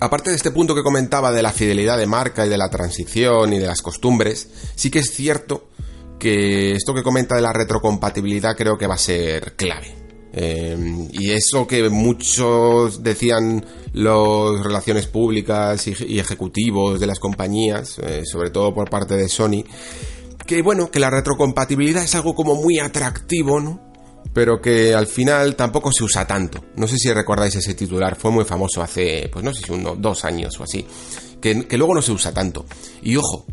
Aparte 0.00 0.30
de 0.30 0.36
este 0.36 0.50
punto 0.50 0.74
que 0.74 0.82
comentaba 0.82 1.30
de 1.30 1.42
la 1.42 1.52
fidelidad 1.52 1.98
de 1.98 2.06
marca 2.06 2.46
y 2.46 2.48
de 2.48 2.56
la 2.56 2.70
transición 2.70 3.52
y 3.52 3.58
de 3.58 3.66
las 3.66 3.82
costumbres, 3.82 4.48
sí 4.74 4.90
que 4.90 5.00
es 5.00 5.12
cierto 5.12 5.68
que 6.18 6.72
esto 6.72 6.94
que 6.94 7.02
comenta 7.02 7.36
de 7.36 7.42
la 7.42 7.52
retrocompatibilidad 7.52 8.56
creo 8.56 8.78
que 8.78 8.86
va 8.86 8.94
a 8.94 8.98
ser 8.98 9.56
clave. 9.56 9.94
Eh, 10.32 11.08
y 11.12 11.32
eso 11.32 11.66
que 11.66 11.88
muchos 11.90 13.02
decían 13.02 13.66
las 13.92 14.64
relaciones 14.64 15.06
públicas 15.06 15.86
y, 15.86 16.18
ejecutivos 16.18 16.98
de 16.98 17.06
las 17.06 17.18
compañías, 17.18 17.98
eh, 17.98 18.22
sobre 18.24 18.50
todo 18.50 18.72
por 18.72 18.88
parte 18.88 19.16
de 19.16 19.28
Sony, 19.28 19.64
que 20.46 20.62
bueno, 20.62 20.90
que 20.90 21.00
la 21.00 21.10
retrocompatibilidad 21.10 22.02
es 22.02 22.14
algo 22.14 22.34
como 22.34 22.54
muy 22.54 22.78
atractivo, 22.78 23.60
¿no? 23.60 23.89
Pero 24.32 24.60
que 24.60 24.94
al 24.94 25.06
final 25.06 25.56
tampoco 25.56 25.90
se 25.92 26.04
usa 26.04 26.26
tanto. 26.26 26.64
No 26.76 26.86
sé 26.86 26.96
si 26.98 27.12
recordáis 27.12 27.56
ese 27.56 27.74
titular, 27.74 28.16
fue 28.16 28.30
muy 28.30 28.44
famoso 28.44 28.82
hace, 28.82 29.28
pues 29.32 29.44
no 29.44 29.52
sé 29.52 29.66
si 29.66 29.72
dos 29.98 30.24
años 30.24 30.58
o 30.60 30.64
así, 30.64 30.86
que, 31.40 31.66
que 31.66 31.76
luego 31.76 31.94
no 31.94 32.02
se 32.02 32.12
usa 32.12 32.32
tanto. 32.32 32.64
Y 33.02 33.16
ojo, 33.16 33.46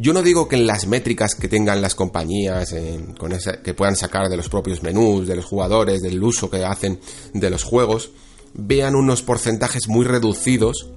yo 0.00 0.12
no 0.12 0.22
digo 0.22 0.46
que 0.46 0.54
en 0.54 0.68
las 0.68 0.86
métricas 0.86 1.34
que 1.34 1.48
tengan 1.48 1.82
las 1.82 1.96
compañías, 1.96 2.72
con 3.18 3.36
que 3.64 3.74
puedan 3.74 3.96
sacar 3.96 4.28
de 4.28 4.36
los 4.36 4.48
propios 4.48 4.80
menús, 4.80 5.26
de 5.26 5.34
los 5.34 5.44
jugadores, 5.44 6.02
del 6.02 6.22
uso 6.22 6.48
que 6.48 6.64
hacen 6.64 7.00
de 7.34 7.50
los 7.50 7.64
juegos, 7.64 8.12
vean 8.54 8.94
unos 8.94 9.22
porcentajes 9.22 9.88
muy 9.88 10.04
reducidos 10.04 10.90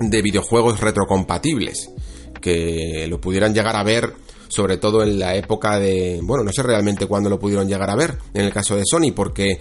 de 0.00 0.22
videojuegos 0.22 0.80
retrocompatibles, 0.80 1.90
que 2.40 3.06
lo 3.08 3.20
pudieran 3.20 3.54
llegar 3.54 3.76
a 3.76 3.84
ver 3.84 4.14
sobre 4.48 4.76
todo 4.76 5.02
en 5.02 5.18
la 5.18 5.34
época 5.34 5.78
de, 5.78 6.20
bueno, 6.22 6.44
no 6.44 6.52
sé 6.52 6.62
realmente 6.62 7.06
cuándo 7.06 7.28
lo 7.30 7.38
pudieron 7.38 7.68
llegar 7.68 7.90
a 7.90 7.96
ver, 7.96 8.18
en 8.34 8.42
el 8.42 8.52
caso 8.52 8.76
de 8.76 8.82
Sony, 8.84 9.12
porque 9.14 9.58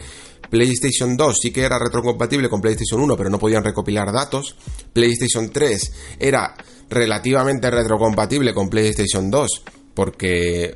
PlayStation 0.49 1.17
2 1.17 1.37
sí 1.41 1.51
que 1.51 1.61
era 1.61 1.79
retrocompatible 1.79 2.49
con 2.49 2.61
PlayStation 2.61 3.01
1, 3.01 3.17
pero 3.17 3.29
no 3.29 3.39
podían 3.39 3.63
recopilar 3.63 4.11
datos. 4.11 4.55
PlayStation 4.93 5.49
3 5.49 5.93
era 6.19 6.55
relativamente 6.89 7.69
retrocompatible 7.71 8.53
con 8.53 8.69
PlayStation 8.69 9.31
2, 9.31 9.63
porque 9.93 10.75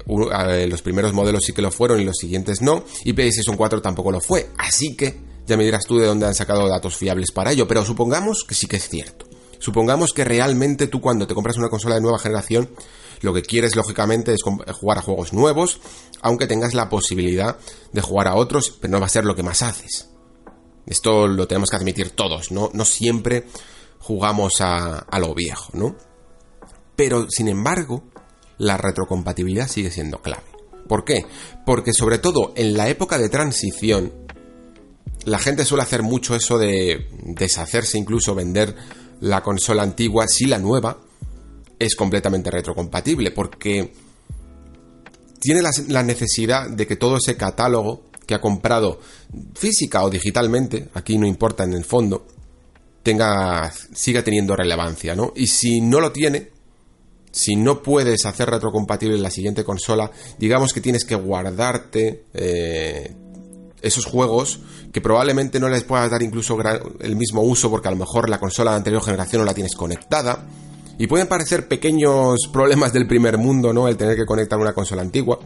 los 0.67 0.81
primeros 0.81 1.13
modelos 1.13 1.43
sí 1.45 1.53
que 1.53 1.61
lo 1.61 1.71
fueron 1.71 1.99
y 1.99 2.05
los 2.05 2.17
siguientes 2.17 2.61
no, 2.61 2.83
y 3.03 3.13
PlayStation 3.13 3.55
4 3.55 3.81
tampoco 3.81 4.11
lo 4.11 4.19
fue. 4.19 4.47
Así 4.57 4.95
que 4.95 5.19
ya 5.45 5.55
me 5.57 5.65
dirás 5.65 5.85
tú 5.85 5.97
de 5.97 6.07
dónde 6.07 6.25
han 6.25 6.35
sacado 6.35 6.67
datos 6.67 6.95
fiables 6.95 7.31
para 7.31 7.51
ello, 7.51 7.67
pero 7.67 7.85
supongamos 7.85 8.43
que 8.43 8.55
sí 8.55 8.67
que 8.67 8.77
es 8.77 8.89
cierto. 8.89 9.27
Supongamos 9.59 10.13
que 10.13 10.23
realmente 10.23 10.87
tú 10.87 11.01
cuando 11.01 11.27
te 11.27 11.33
compras 11.33 11.57
una 11.57 11.69
consola 11.69 11.95
de 11.95 12.01
nueva 12.01 12.17
generación, 12.17 12.69
lo 13.21 13.33
que 13.33 13.41
quieres 13.41 13.75
lógicamente 13.75 14.33
es 14.33 14.41
jugar 14.43 14.97
a 14.97 15.01
juegos 15.01 15.33
nuevos, 15.33 15.79
aunque 16.21 16.47
tengas 16.47 16.73
la 16.73 16.89
posibilidad 16.89 17.57
de 17.91 18.01
jugar 18.01 18.27
a 18.27 18.35
otros, 18.35 18.77
pero 18.79 18.91
no 18.91 18.99
va 18.99 19.05
a 19.05 19.09
ser 19.09 19.25
lo 19.25 19.35
que 19.35 19.43
más 19.43 19.61
haces. 19.61 20.09
Esto 20.85 21.27
lo 21.27 21.47
tenemos 21.47 21.69
que 21.69 21.75
admitir 21.75 22.11
todos, 22.11 22.51
¿no? 22.51 22.71
Siempre 22.85 23.45
jugamos 23.99 24.61
a, 24.61 24.99
a 24.99 25.19
lo 25.19 25.33
viejo, 25.35 25.69
¿no? 25.73 25.95
Pero, 26.95 27.27
sin 27.29 27.47
embargo, 27.47 28.03
la 28.57 28.77
retrocompatibilidad 28.77 29.67
sigue 29.67 29.91
siendo 29.91 30.21
clave. 30.21 30.43
¿Por 30.87 31.05
qué? 31.05 31.25
Porque 31.65 31.93
sobre 31.93 32.17
todo 32.17 32.53
en 32.55 32.75
la 32.75 32.89
época 32.89 33.17
de 33.17 33.29
transición, 33.29 34.11
la 35.25 35.37
gente 35.37 35.65
suele 35.65 35.83
hacer 35.83 36.01
mucho 36.01 36.35
eso 36.35 36.57
de 36.57 37.07
deshacerse, 37.23 37.97
incluso 37.97 38.33
vender 38.33 38.75
la 39.21 39.43
consola 39.43 39.83
antigua 39.83 40.27
si 40.27 40.45
la 40.45 40.57
nueva 40.57 40.97
es 41.79 41.95
completamente 41.95 42.51
retrocompatible, 42.51 43.31
porque 43.31 43.91
tiene 45.39 45.61
la, 45.61 46.03
necesidad 46.03 46.69
de 46.69 46.85
que 46.85 46.97
todo 46.97 47.17
ese 47.17 47.37
catálogo 47.37 48.03
que 48.25 48.35
ha 48.35 48.41
comprado 48.41 48.99
física 49.55 50.03
o 50.03 50.09
digitalmente, 50.09 50.89
aquí 50.93 51.17
no 51.17 51.25
importa 51.25 51.63
en 51.63 51.73
el 51.73 51.85
fondo, 51.85 52.27
tenga 53.01 53.71
siga 53.93 54.23
teniendo 54.23 54.55
relevancia, 54.55 55.15
¿no? 55.15 55.31
Y 55.35 55.47
si 55.47 55.81
no 55.81 56.01
lo 56.01 56.11
tiene, 56.11 56.49
si 57.31 57.55
no 57.55 57.81
puedes 57.81 58.25
hacer 58.25 58.49
retrocompatible 58.49 59.17
la 59.17 59.31
siguiente 59.31 59.63
consola, 59.63 60.11
digamos 60.37 60.73
que 60.73 60.81
tienes 60.81 61.05
que 61.05 61.15
guardarte 61.15 62.25
eh, 62.33 63.15
esos 63.81 64.05
juegos 64.05 64.59
que 64.91 65.01
probablemente 65.01 65.59
no 65.59 65.69
les 65.69 65.83
puedas 65.83 66.11
dar 66.11 66.21
incluso 66.21 66.57
el 66.99 67.15
mismo 67.15 67.41
uso 67.41 67.69
porque 67.69 67.87
a 67.87 67.91
lo 67.91 67.97
mejor 67.97 68.29
la 68.29 68.39
consola 68.39 68.71
de 68.71 68.77
anterior 68.77 69.03
generación 69.03 69.41
no 69.41 69.45
la 69.45 69.53
tienes 69.53 69.75
conectada. 69.75 70.45
Y 70.99 71.07
pueden 71.07 71.27
parecer 71.27 71.69
pequeños 71.69 72.49
problemas 72.51 72.91
del 72.91 73.07
primer 73.07 73.37
mundo, 73.37 73.71
¿no? 73.71 73.87
El 73.87 73.95
tener 73.95 74.17
que 74.17 74.25
conectar 74.25 74.59
una 74.59 74.73
consola 74.73 75.01
antigua. 75.01 75.39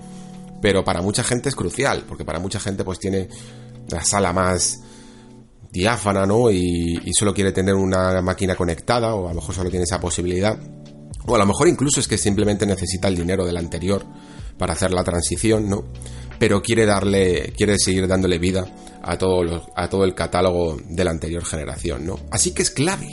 Pero 0.62 0.84
para 0.84 1.02
mucha 1.02 1.24
gente 1.24 1.50
es 1.50 1.56
crucial, 1.56 2.06
porque 2.08 2.26
para 2.26 2.40
mucha 2.40 2.60
gente 2.60 2.84
pues 2.84 2.98
tiene 2.98 3.30
la 3.90 4.04
sala 4.04 4.34
más 4.34 4.82
diáfana, 5.72 6.26
¿no? 6.26 6.50
Y, 6.50 7.00
solo 7.14 7.36
quiere 7.36 7.52
tener 7.52 7.76
una 7.76 8.20
máquina 8.24 8.56
conectada, 8.56 9.14
o 9.14 9.28
a 9.28 9.30
lo 9.30 9.36
mejor 9.36 9.54
solo 9.54 9.70
tiene 9.70 9.84
esa 9.84 10.00
posibilidad. 10.00 10.58
O 11.28 11.36
a 11.36 11.38
lo 11.38 11.46
mejor 11.46 11.68
incluso 11.68 12.00
es 12.00 12.08
que 12.08 12.18
simplemente 12.18 12.66
necesita 12.66 13.08
el 13.08 13.16
dinero 13.16 13.46
del 13.46 13.58
anterior 13.58 14.04
para 14.58 14.74
hacer 14.74 14.92
la 14.92 15.04
transición, 15.04 15.70
¿no? 15.70 15.86
pero 16.40 16.62
quiere 16.62 16.86
darle, 16.86 17.54
quiere 17.56 17.78
seguir 17.80 18.08
dándole 18.08 18.38
vida 18.38 18.66
a 19.02 19.18
todo, 19.18 19.66
a 19.76 19.88
todo 19.88 20.04
el 20.04 20.14
catálogo 20.14 20.78
de 20.90 21.04
la 21.04 21.12
anterior 21.12 21.46
generación, 21.46 22.06
¿no? 22.06 22.20
Así 22.32 22.52
que 22.52 22.64
es 22.64 22.70
clave 22.70 23.08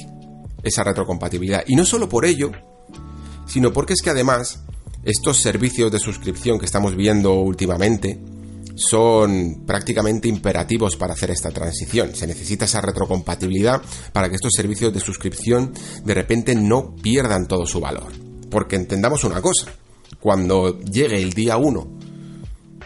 esa 0.62 0.84
retrocompatibilidad. 0.84 1.64
Y 1.66 1.76
no 1.76 1.84
solo 1.84 2.08
por 2.08 2.24
ello, 2.24 2.52
sino 3.46 3.72
porque 3.72 3.94
es 3.94 4.02
que 4.02 4.10
además 4.10 4.60
estos 5.04 5.40
servicios 5.40 5.90
de 5.90 5.98
suscripción 5.98 6.58
que 6.58 6.66
estamos 6.66 6.94
viendo 6.94 7.34
últimamente 7.34 8.18
son 8.76 9.64
prácticamente 9.66 10.28
imperativos 10.28 10.96
para 10.96 11.12
hacer 11.12 11.30
esta 11.30 11.50
transición. 11.50 12.14
Se 12.14 12.26
necesita 12.26 12.64
esa 12.64 12.80
retrocompatibilidad 12.80 13.82
para 14.12 14.28
que 14.28 14.36
estos 14.36 14.52
servicios 14.54 14.92
de 14.92 15.00
suscripción 15.00 15.74
de 16.04 16.14
repente 16.14 16.54
no 16.54 16.94
pierdan 16.96 17.46
todo 17.46 17.66
su 17.66 17.80
valor. 17.80 18.12
Porque 18.50 18.76
entendamos 18.76 19.24
una 19.24 19.40
cosa, 19.42 19.66
cuando 20.18 20.80
llegue 20.80 21.20
el 21.20 21.32
día 21.32 21.56
1 21.56 21.98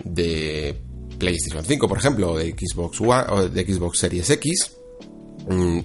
de 0.04 0.80
PlayStation 1.18 1.64
5, 1.64 1.88
por 1.88 1.98
ejemplo, 1.98 2.32
o 2.32 2.38
de 2.38 2.50
Xbox 2.50 3.00
One 3.00 3.24
o 3.30 3.48
de 3.48 3.64
Xbox 3.64 3.98
Series 3.98 4.28
X, 4.30 4.72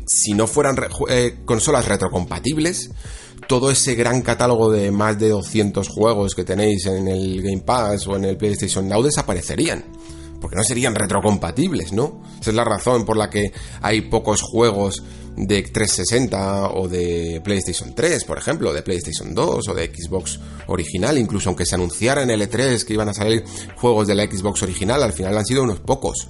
si 0.06 0.34
no 0.34 0.48
fueran 0.48 0.78
eh, 1.10 1.40
consolas 1.46 1.88
retrocompatibles, 1.88 2.92
todo 3.48 3.72
ese 3.72 3.96
gran 3.96 4.22
catálogo 4.22 4.72
de 4.72 4.92
más 4.92 5.18
de 5.18 5.30
200 5.30 5.88
juegos 5.88 6.36
que 6.36 6.44
tenéis 6.44 6.86
en 6.86 7.08
el 7.08 7.42
Game 7.42 7.62
Pass 7.62 8.08
o 8.08 8.16
en 8.16 8.26
el 8.26 8.38
PlayStation 8.38 8.88
Now 8.88 9.02
desaparecerían. 9.02 9.84
Porque 10.40 10.56
no 10.56 10.64
serían 10.64 10.96
retrocompatibles, 10.96 11.92
¿no? 11.92 12.22
Esa 12.40 12.52
es 12.52 12.56
la 12.56 12.64
razón 12.64 13.04
por 13.04 13.18
la 13.18 13.30
que 13.30 13.52
hay 13.82 14.02
pocos 14.02 14.42
juegos 14.42 15.04
de 15.36 15.64
360 15.64 16.70
o 16.72 16.88
de 16.88 17.42
PlayStation 17.44 17.94
3, 17.94 18.24
por 18.24 18.38
ejemplo, 18.38 18.72
de 18.72 18.82
PlayStation 18.82 19.34
2 19.34 19.68
o 19.68 19.74
de 19.74 19.92
Xbox 19.94 20.40
original, 20.68 21.18
incluso 21.18 21.50
aunque 21.50 21.66
se 21.66 21.76
anunciara 21.76 22.24
en 22.24 22.30
el 22.30 22.42
E3 22.42 22.84
que 22.84 22.94
iban 22.94 23.10
a 23.10 23.14
salir 23.14 23.44
juegos 23.76 24.08
de 24.08 24.16
la 24.16 24.26
Xbox 24.26 24.64
original, 24.64 25.02
al 25.02 25.14
final 25.14 25.38
han 25.38 25.46
sido 25.46 25.64
unos 25.64 25.80
pocos, 25.80 26.30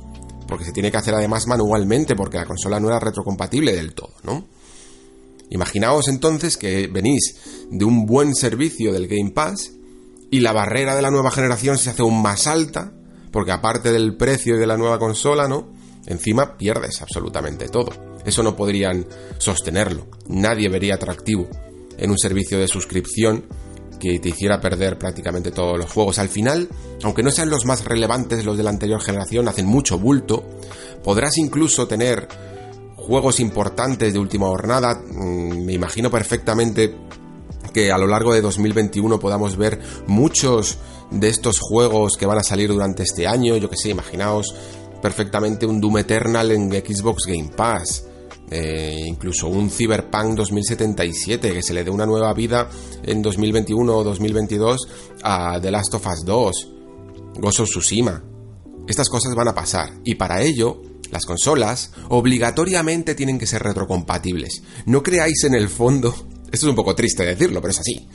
porque 0.50 0.66
se 0.66 0.72
tiene 0.72 0.91
que 0.91 0.97
hacer 0.97 1.14
además 1.14 1.47
manualmente 1.47 2.16
porque 2.16 2.38
la 2.38 2.45
consola 2.45 2.80
no 2.80 2.88
era 2.88 3.00
retrocompatible 3.00 3.76
del 3.76 3.93
todo, 3.93 4.14
¿no? 4.24 4.47
Imaginaos 5.52 6.08
entonces 6.08 6.58
que 6.58 6.88
venís 6.88 7.36
de 7.70 7.86
un 7.86 8.06
buen 8.06 8.36
servicio 8.36 8.91
del 8.91 9.08
Game 9.08 9.32
Pass 9.32 9.72
y 10.32 10.39
la 10.41 10.52
barrera 10.52 10.95
de 10.95 11.02
la 11.02 11.12
nueva 11.12 11.32
generación 11.32 11.78
se 11.78 11.91
hace 11.91 12.02
aún 12.02 12.22
más 12.22 12.47
alta, 12.47 12.91
porque 13.32 13.52
aparte 13.52 13.91
del 13.91 14.18
precio 14.18 14.58
de 14.58 14.68
la 14.68 14.78
nueva 14.78 15.00
consola, 15.00 15.47
¿no? 15.47 15.70
Encima 16.08 16.58
pierdes 16.58 17.02
absolutamente 17.02 17.70
todo. 17.70 17.91
Eso 18.26 18.43
no 18.43 18.56
podrían 18.56 19.06
sostenerlo. 19.38 20.08
Nadie 20.28 20.70
vería 20.70 20.95
atractivo 20.95 21.47
en 21.97 22.12
un 22.12 22.18
servicio 22.18 22.60
de 22.60 22.68
suscripción 22.68 23.45
que 24.00 24.20
te 24.20 24.30
hiciera 24.30 24.60
perder 24.60 24.97
prácticamente 24.97 25.52
todos 25.52 25.78
los 25.78 25.91
juegos. 25.91 26.20
Al 26.20 26.30
final, 26.30 26.70
aunque 27.04 27.24
no 27.24 27.32
sean 27.32 27.50
los 27.50 27.66
más 27.66 27.86
relevantes 27.86 28.45
los 28.45 28.58
de 28.58 28.64
la 28.64 28.70
anterior 28.70 29.02
generación, 29.02 29.47
hacen 29.47 29.66
mucho 29.66 30.00
bulto, 30.00 30.43
podrás 31.04 31.38
incluso 31.38 31.88
tener 31.88 32.28
juegos 32.95 33.39
importantes 33.39 34.14
de 34.14 34.20
última 34.20 34.47
jornada. 34.47 34.95
Mm, 34.95 35.66
me 35.66 35.74
imagino 35.74 36.10
perfectamente 36.10 36.95
que 37.74 37.91
a 37.91 37.97
lo 37.97 38.08
largo 38.08 38.34
de 38.34 38.41
2021 38.41 39.20
podamos 39.20 39.58
ver 39.58 39.80
muchos 40.08 40.78
de 41.12 41.30
estos 41.30 41.60
juegos 41.60 42.18
que 42.18 42.26
van 42.26 42.39
a 42.39 42.43
salir 42.43 42.70
durante 42.70 43.04
este 43.04 43.28
año. 43.28 43.58
Yo 43.58 43.70
que 43.70 43.78
sé, 43.78 43.89
imaginaos 43.89 44.56
perfectamente 45.02 45.66
un 45.66 45.80
Doom 45.80 46.00
Eternal 46.00 46.52
en 46.52 46.72
Xbox 46.72 47.26
Game 47.26 47.52
Pass. 47.56 48.06
Eh, 48.52 49.06
incluso 49.06 49.47
un 49.47 49.70
Cyberpunk 49.70 50.36
2077 50.36 51.54
que 51.54 51.62
se 51.62 51.74
le 51.74 51.84
dé 51.84 51.91
una 51.91 52.06
nueva 52.06 52.34
vida 52.34 52.68
en 53.04 53.22
2021 53.22 53.95
o 53.95 54.04
2022 54.04 54.88
a 55.24 55.60
The 55.62 55.70
Last 55.70 55.93
of 55.93 56.08
Us 56.08 56.26
2, 56.26 56.72
Ghost 57.38 57.60
of 57.60 57.70
Tsushima. 57.70 58.24
Estas 58.88 59.10
cosas 59.10 59.36
van 59.36 59.50
a 59.50 59.54
pasar 59.54 59.93
y 60.04 60.16
para 60.16 60.41
ello 60.41 60.82
las 61.12 61.26
consolas 61.26 61.91
obligatoriamente 62.10 63.14
tienen 63.14 63.38
que 63.38 63.45
ser 63.45 63.62
retrocompatibles. 63.62 64.64
No 64.86 65.04
creáis 65.04 65.43
en 65.43 65.54
el 65.54 65.70
fondo, 65.70 66.10
esto 66.52 66.66
es 66.66 66.70
un 66.70 66.76
poco 66.76 66.95
triste 66.95 67.24
decirlo, 67.24 67.62
pero 67.62 67.72
es 67.72 67.80
así. 67.80 68.08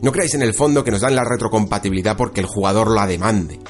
No 0.00 0.12
creáis 0.12 0.34
en 0.34 0.42
el 0.42 0.54
fondo 0.54 0.82
que 0.82 0.90
nos 0.90 1.02
dan 1.02 1.14
la 1.14 1.24
retrocompatibilidad 1.24 2.16
porque 2.16 2.40
el 2.40 2.46
jugador 2.46 2.90
la 2.90 3.06
demande. 3.06 3.60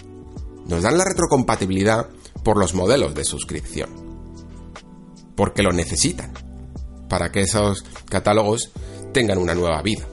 Nos 0.67 0.83
dan 0.83 0.97
la 0.97 1.05
retrocompatibilidad 1.05 2.09
por 2.43 2.57
los 2.57 2.75
modelos 2.75 3.15
de 3.15 3.25
suscripción 3.25 4.04
porque 5.35 5.63
lo 5.63 5.73
necesitan, 5.73 6.33
para 7.09 7.31
que 7.31 7.43
esos 7.43 7.85
catálogos 8.09 8.71
tengan 9.13 9.39
una 9.39 9.55
nueva 9.55 9.83
vida. 9.83 10.05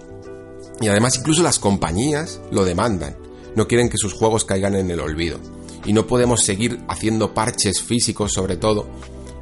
Y 0.80 0.88
además 0.88 1.18
incluso 1.18 1.44
las 1.44 1.60
compañías 1.60 2.42
lo 2.52 2.66
demandan, 2.66 3.18
no 3.56 3.68
quieren 3.68 3.90
que 3.90 3.98
sus 3.98 4.14
juegos 4.14 4.46
caigan 4.46 4.76
en 4.76 4.90
el 4.90 5.00
olvido. 5.00 5.40
Y 5.86 5.94
no 5.94 6.08
podemos 6.08 6.44
seguir 6.44 6.80
haciendo 6.88 7.34
parches 7.34 7.82
físicos 7.82 8.34
sobre 8.34 8.58
todo, 8.58 8.88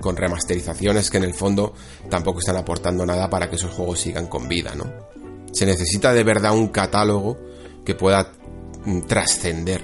con 0.01 0.15
remasterizaciones 0.15 1.09
que 1.09 1.17
en 1.17 1.25
el 1.25 1.33
fondo 1.33 1.73
tampoco 2.09 2.39
están 2.39 2.57
aportando 2.57 3.05
nada 3.05 3.29
para 3.29 3.49
que 3.49 3.57
esos 3.57 3.73
juegos 3.73 3.99
sigan 3.99 4.27
con 4.27 4.47
vida, 4.47 4.73
¿no? 4.75 4.85
Se 5.51 5.65
necesita 5.65 6.13
de 6.13 6.23
verdad 6.23 6.53
un 6.53 6.69
catálogo 6.69 7.37
que 7.83 7.95
pueda 7.95 8.31
mm, 8.85 9.01
trascender 9.01 9.83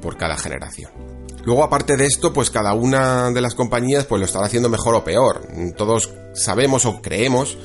por 0.00 0.16
cada 0.16 0.36
generación. 0.36 1.09
Luego, 1.44 1.64
aparte 1.64 1.96
de 1.96 2.06
esto, 2.06 2.32
pues 2.32 2.50
cada 2.50 2.74
una 2.74 3.30
de 3.30 3.40
las 3.40 3.54
compañías 3.54 4.04
pues 4.04 4.20
lo 4.20 4.26
estará 4.26 4.46
haciendo 4.46 4.68
mejor 4.68 4.94
o 4.94 5.04
peor. 5.04 5.48
Todos 5.76 6.10
sabemos 6.34 6.84
o 6.86 7.00
creemos 7.00 7.56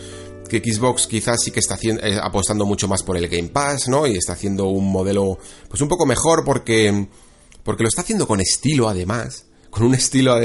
que 0.47 0.59
Xbox 0.59 1.07
quizás 1.07 1.41
sí 1.43 1.51
que 1.51 1.59
está 1.59 1.78
eh, 1.82 2.19
apostando 2.21 2.65
mucho 2.65 2.88
más 2.88 3.03
por 3.03 3.17
el 3.17 3.28
Game 3.28 3.49
Pass, 3.49 3.88
¿no? 3.88 4.07
Y 4.07 4.17
está 4.17 4.34
haciendo 4.34 4.67
un 4.67 4.91
modelo 4.91 5.38
pues 5.67 5.82
un 5.82 5.88
poco 5.88 6.05
mejor 6.05 6.43
porque 6.45 7.07
porque 7.63 7.84
lo 7.84 7.89
está 7.89 8.01
haciendo 8.01 8.28
con 8.28 8.39
estilo 8.39 8.88
además, 8.88 9.47
con 9.71 9.84
un 9.84 9.95
estilo 9.95 10.38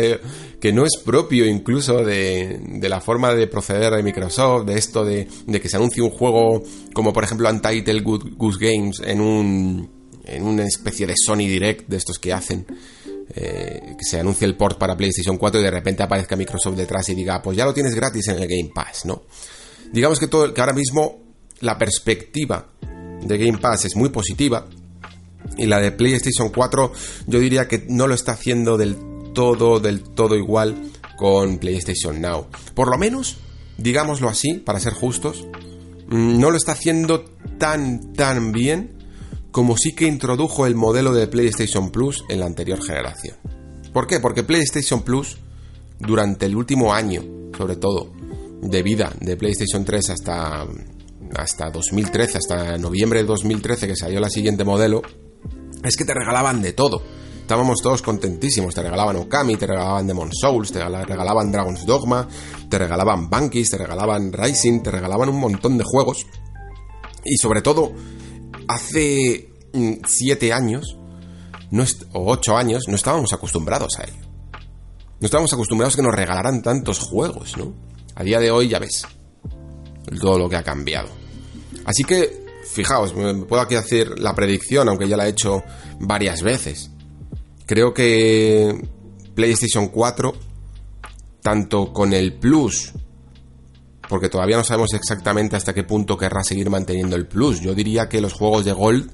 que 0.58 0.72
no 0.72 0.84
es 0.84 0.96
propio 1.04 1.46
incluso 1.46 2.02
de, 2.02 2.60
de 2.64 2.88
la 2.88 3.00
forma 3.00 3.34
de 3.34 3.46
proceder 3.46 3.92
de 3.94 4.02
Microsoft, 4.02 4.64
de 4.64 4.78
esto 4.78 5.04
de, 5.04 5.28
de 5.46 5.60
que 5.60 5.68
se 5.68 5.76
anuncie 5.76 6.02
un 6.02 6.10
juego 6.10 6.62
como 6.94 7.12
por 7.12 7.24
ejemplo 7.24 7.48
Untitled 7.50 8.02
Goose 8.02 8.58
Games 8.58 9.02
en 9.04 9.20
un 9.20 10.00
en 10.24 10.44
una 10.44 10.64
especie 10.64 11.06
de 11.06 11.14
Sony 11.16 11.38
Direct 11.38 11.88
de 11.88 11.96
estos 11.96 12.18
que 12.18 12.32
hacen 12.32 12.66
eh, 13.32 13.94
que 13.96 14.04
se 14.04 14.18
anuncie 14.18 14.46
el 14.46 14.56
port 14.56 14.76
para 14.76 14.96
PlayStation 14.96 15.38
4 15.38 15.60
y 15.60 15.64
de 15.64 15.70
repente 15.70 16.02
aparezca 16.02 16.34
Microsoft 16.34 16.76
detrás 16.76 17.08
y 17.10 17.14
diga, 17.14 17.40
pues 17.40 17.56
ya 17.56 17.64
lo 17.64 17.72
tienes 17.72 17.94
gratis 17.94 18.28
en 18.28 18.36
el 18.40 18.48
Game 18.48 18.70
Pass, 18.74 19.04
¿no? 19.04 19.22
Digamos 19.92 20.18
que, 20.18 20.26
todo, 20.26 20.52
que 20.52 20.60
ahora 20.60 20.72
mismo 20.72 21.20
la 21.60 21.78
perspectiva 21.78 22.66
de 23.22 23.38
Game 23.38 23.58
Pass 23.58 23.84
es 23.84 23.96
muy 23.96 24.08
positiva 24.08 24.66
y 25.56 25.66
la 25.66 25.80
de 25.80 25.92
PlayStation 25.92 26.50
4 26.50 26.92
yo 27.26 27.38
diría 27.38 27.68
que 27.68 27.84
no 27.88 28.06
lo 28.06 28.14
está 28.14 28.32
haciendo 28.32 28.76
del 28.76 28.96
todo, 29.32 29.78
del 29.78 30.02
todo 30.02 30.36
igual 30.36 30.90
con 31.16 31.58
PlayStation 31.58 32.20
Now. 32.20 32.46
Por 32.74 32.90
lo 32.90 32.98
menos, 32.98 33.36
digámoslo 33.78 34.28
así, 34.28 34.54
para 34.54 34.80
ser 34.80 34.94
justos, 34.94 35.46
mm, 36.08 36.40
no 36.40 36.50
lo 36.50 36.56
está 36.56 36.72
haciendo 36.72 37.24
tan, 37.58 38.12
tan 38.14 38.52
bien 38.52 38.99
como 39.50 39.76
sí 39.76 39.94
que 39.94 40.06
introdujo 40.06 40.66
el 40.66 40.74
modelo 40.74 41.12
de 41.12 41.26
PlayStation 41.26 41.90
Plus 41.90 42.24
en 42.28 42.40
la 42.40 42.46
anterior 42.46 42.82
generación. 42.82 43.36
¿Por 43.92 44.06
qué? 44.06 44.20
Porque 44.20 44.42
PlayStation 44.42 45.02
Plus, 45.02 45.38
durante 45.98 46.46
el 46.46 46.56
último 46.56 46.92
año, 46.92 47.22
sobre 47.56 47.76
todo, 47.76 48.12
de 48.62 48.82
vida 48.82 49.12
de 49.20 49.36
PlayStation 49.36 49.84
3 49.84 50.10
hasta, 50.10 50.66
hasta 51.36 51.70
2013, 51.70 52.38
hasta 52.38 52.78
noviembre 52.78 53.20
de 53.20 53.26
2013 53.26 53.88
que 53.88 53.96
salió 53.96 54.20
la 54.20 54.30
siguiente 54.30 54.64
modelo, 54.64 55.02
es 55.82 55.96
que 55.96 56.04
te 56.04 56.14
regalaban 56.14 56.62
de 56.62 56.72
todo. 56.72 57.02
Estábamos 57.40 57.80
todos 57.82 58.00
contentísimos, 58.00 58.76
te 58.76 58.82
regalaban 58.82 59.16
Okami, 59.16 59.56
te 59.56 59.66
regalaban 59.66 60.06
Demon 60.06 60.30
Souls, 60.32 60.70
te 60.70 60.78
regalaban 60.78 61.50
Dragon's 61.50 61.84
Dogma, 61.84 62.28
te 62.68 62.78
regalaban 62.78 63.28
Bankis, 63.28 63.70
te 63.70 63.78
regalaban 63.78 64.32
Rising, 64.32 64.82
te 64.82 64.92
regalaban 64.92 65.30
un 65.30 65.40
montón 65.40 65.76
de 65.76 65.82
juegos. 65.84 66.26
Y 67.24 67.36
sobre 67.38 67.60
todo, 67.60 67.92
hace 68.74 69.48
mm, 69.72 70.04
siete 70.06 70.52
años, 70.52 70.96
o 72.12 72.32
ocho 72.32 72.56
años, 72.56 72.84
no 72.88 72.96
estábamos 72.96 73.32
acostumbrados 73.32 73.98
a 73.98 74.04
ello. 74.04 74.28
No 75.20 75.26
estábamos 75.26 75.52
acostumbrados 75.52 75.94
a 75.94 75.96
que 75.96 76.02
nos 76.02 76.14
regalaran 76.14 76.62
tantos 76.62 76.98
juegos, 76.98 77.56
¿no? 77.56 77.74
A 78.14 78.24
día 78.24 78.40
de 78.40 78.50
hoy 78.50 78.68
ya 78.68 78.78
ves 78.78 79.06
todo 80.20 80.38
lo 80.38 80.48
que 80.48 80.56
ha 80.56 80.62
cambiado. 80.62 81.08
Así 81.84 82.04
que, 82.04 82.44
fijaos, 82.72 83.14
me 83.14 83.34
puedo 83.44 83.62
aquí 83.62 83.74
hacer 83.74 84.18
la 84.18 84.34
predicción, 84.34 84.88
aunque 84.88 85.08
ya 85.08 85.16
la 85.16 85.26
he 85.26 85.30
hecho 85.30 85.62
varias 86.00 86.42
veces. 86.42 86.90
Creo 87.66 87.94
que 87.94 88.88
PlayStation 89.34 89.88
4, 89.88 90.34
tanto 91.42 91.92
con 91.92 92.12
el 92.12 92.38
Plus 92.38 92.92
porque 94.10 94.28
todavía 94.28 94.56
no 94.56 94.64
sabemos 94.64 94.92
exactamente 94.92 95.54
hasta 95.54 95.72
qué 95.72 95.84
punto 95.84 96.18
querrá 96.18 96.42
seguir 96.42 96.68
manteniendo 96.68 97.14
el 97.14 97.28
Plus. 97.28 97.60
Yo 97.60 97.76
diría 97.76 98.08
que 98.08 98.20
los 98.20 98.32
juegos 98.32 98.64
de 98.64 98.72
Gold 98.72 99.08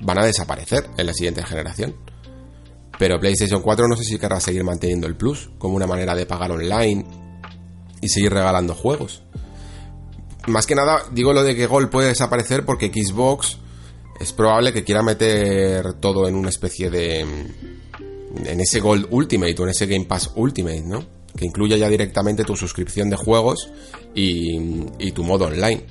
van 0.00 0.18
a 0.18 0.24
desaparecer 0.24 0.88
en 0.96 1.04
la 1.04 1.12
siguiente 1.12 1.42
generación. 1.42 1.94
Pero 2.98 3.20
PlayStation 3.20 3.60
4 3.60 3.88
no 3.88 3.96
sé 3.98 4.04
si 4.04 4.18
querrá 4.18 4.40
seguir 4.40 4.64
manteniendo 4.64 5.06
el 5.06 5.16
Plus 5.16 5.50
como 5.58 5.76
una 5.76 5.86
manera 5.86 6.14
de 6.14 6.24
pagar 6.24 6.50
online 6.50 7.04
y 8.00 8.08
seguir 8.08 8.32
regalando 8.32 8.74
juegos. 8.74 9.22
Más 10.46 10.66
que 10.66 10.74
nada, 10.74 11.04
digo 11.12 11.34
lo 11.34 11.42
de 11.42 11.54
que 11.54 11.66
Gold 11.66 11.90
puede 11.90 12.08
desaparecer 12.08 12.64
porque 12.64 12.90
Xbox 12.90 13.58
es 14.18 14.32
probable 14.32 14.72
que 14.72 14.82
quiera 14.82 15.02
meter 15.02 15.92
todo 16.00 16.26
en 16.26 16.36
una 16.36 16.48
especie 16.48 16.88
de. 16.88 17.20
en 17.20 18.60
ese 18.60 18.80
Gold 18.80 19.08
Ultimate 19.10 19.56
o 19.58 19.64
en 19.64 19.70
ese 19.70 19.84
Game 19.84 20.06
Pass 20.06 20.30
Ultimate, 20.36 20.84
¿no? 20.86 21.19
Que 21.40 21.46
incluya 21.46 21.78
ya 21.78 21.88
directamente 21.88 22.44
tu 22.44 22.54
suscripción 22.54 23.08
de 23.08 23.16
juegos 23.16 23.70
y, 24.14 25.10
tu 25.12 25.24
modo 25.24 25.46
online. 25.46 25.86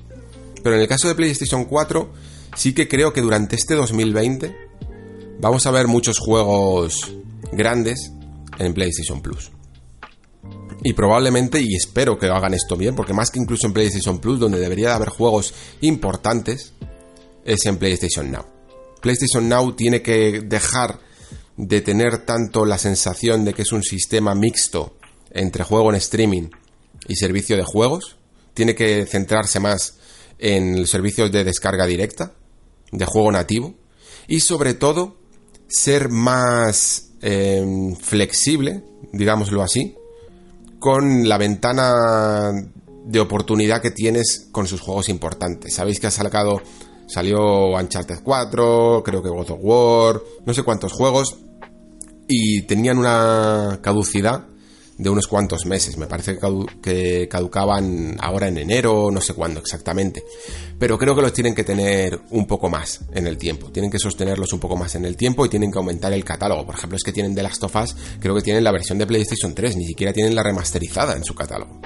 Pero 0.62 0.76
en 0.76 0.82
el 0.82 0.88
caso 0.88 1.08
de 1.08 1.16
PlayStation 1.16 1.66
4, 1.66 2.14
sí 2.56 2.74
que 2.74 2.88
creo 2.88 3.12
que 3.12 3.22
durante 3.22 3.56
este 3.56 3.74
2020 3.74 4.56
vamos 5.41 5.65
a 5.65 5.72
ver 5.72 5.88
muchos 5.88 6.19
juegos 6.19 7.11
grandes 7.52 8.11
en 8.60 8.76
PlayStation 8.76 9.24
Plus. 9.24 9.49
Y 10.84 10.94
probablemente, 10.94 11.60
y 11.60 11.76
espero 11.76 12.19
que 12.19 12.28
hagan 12.28 12.53
esto 12.53 12.78
bien, 12.78 12.95
porque 12.95 13.14
más 13.14 13.32
que 13.32 13.40
incluso 13.40 13.65
en 13.65 13.74
PlayStation 13.74 14.19
Plus, 14.19 14.40
donde 14.40 14.60
debería 14.60 14.90
de 14.90 14.94
haber 14.94 15.10
juegos 15.10 15.53
importantes, 15.82 16.74
es 17.44 17.65
en 17.65 17.78
PlayStation 17.78 18.32
Now. 18.32 18.45
PlayStation 19.02 19.49
Now 19.49 19.74
tiene 19.74 20.03
que 20.03 20.41
dejar 20.41 20.99
de 21.57 21.82
tener 21.82 22.19
tanto 22.19 22.65
la 22.65 22.78
sensación 22.78 23.44
de 23.45 23.56
que 23.56 23.64
es 23.64 23.72
un 23.72 23.82
sistema 23.82 24.36
mixto 24.36 24.99
entre 25.31 25.64
juego 25.64 25.89
en 25.89 25.95
streaming 25.95 26.49
y 27.07 27.15
servicio 27.15 27.57
de 27.57 27.64
juegos. 27.64 28.18
Tiene 28.53 28.76
que 28.76 29.06
centrarse 29.06 29.60
más 29.60 29.97
en 30.38 30.88
servicios 30.88 31.31
de 31.31 31.43
descarga 31.43 31.85
directa, 31.85 32.34
de 32.91 33.06
juego 33.06 33.31
nativo. 33.31 33.76
Y 34.27 34.39
sobre 34.41 34.73
todo, 34.73 35.18
ser 35.68 36.10
más 36.10 37.11
em, 37.22 37.95
flexible, 37.95 38.84
digámoslo 39.11 39.61
así, 39.61 39.95
con 40.80 41.27
la 41.27 41.38
ventana 41.38 42.51
de 43.06 43.19
oportunidad 43.19 43.81
que 43.81 43.91
tienes 43.91 44.47
con 44.51 44.68
sus 44.68 44.81
juegos 44.81 45.10
importantes. 45.10 45.73
Sabéis 45.73 45.99
que 45.99 46.07
ha 46.07 46.11
sacado, 46.11 46.61
salió 47.07 47.69
Uncharted 47.76 48.19
4, 48.23 49.01
creo 49.03 49.23
que 49.23 49.30
God 49.30 49.51
of 49.51 49.60
War, 49.61 50.22
no 50.45 50.53
sé 50.53 50.64
cuántos 50.64 50.93
juegos, 50.93 51.38
y 52.27 52.61
tenían 52.64 52.99
una 52.99 53.80
caducidad 53.81 54.45
de 55.00 55.10
unos 55.10 55.28
cuantos 55.28 55.66
meses. 55.66 55.98
Me 55.98 56.06
parece 56.06 56.38
que 56.82 57.28
caducaban 57.30 58.18
ahora 58.20 58.50
en 58.50 58.58
enero, 58.58 59.10
no 59.12 59.22
sé 59.22 59.34
cuándo 59.34 59.62
exactamente. 59.62 60.24
Pero 60.78 60.98
creo 60.98 61.16
que 61.16 61.22
los 61.22 61.34
tienen 61.34 61.56
que 61.56 61.64
tener 61.64 62.20
un 62.32 62.46
poco 62.46 62.70
más 62.70 63.00
en 63.14 63.26
el 63.26 63.38
tiempo. 63.38 63.72
Tienen 63.72 63.90
que 63.90 63.98
sostenerlos 63.98 64.52
un 64.52 64.60
poco 64.60 64.76
más 64.76 64.94
en 64.96 65.06
el 65.06 65.16
tiempo 65.16 65.46
y 65.46 65.50
tienen 65.50 65.72
que 65.72 65.80
aumentar 65.80 66.12
el 66.12 66.26
catálogo. 66.26 66.66
Por 66.66 66.76
ejemplo, 66.76 66.98
es 66.98 67.04
que 67.04 67.14
tienen 67.14 67.34
The 67.34 67.42
Last 67.42 67.64
of 67.64 67.76
Us, 67.78 67.96
creo 68.20 68.36
que 68.36 68.42
tienen 68.42 68.64
la 68.64 68.72
versión 68.72 68.98
de 68.98 69.08
PlayStation 69.08 69.56
3, 69.56 69.78
ni 69.78 69.86
siquiera 69.86 70.12
tienen 70.12 70.36
la 70.36 70.44
remasterizada 70.44 71.16
en 71.16 71.24
su 71.24 71.34
catálogo. 71.34 71.80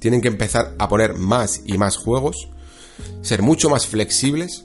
Tienen 0.00 0.20
que 0.20 0.28
empezar 0.28 0.74
a 0.78 0.88
poner 0.88 1.14
más 1.14 1.62
y 1.64 1.78
más 1.78 1.96
juegos, 1.96 2.48
ser 3.22 3.42
mucho 3.42 3.70
más 3.70 3.86
flexibles 3.86 4.64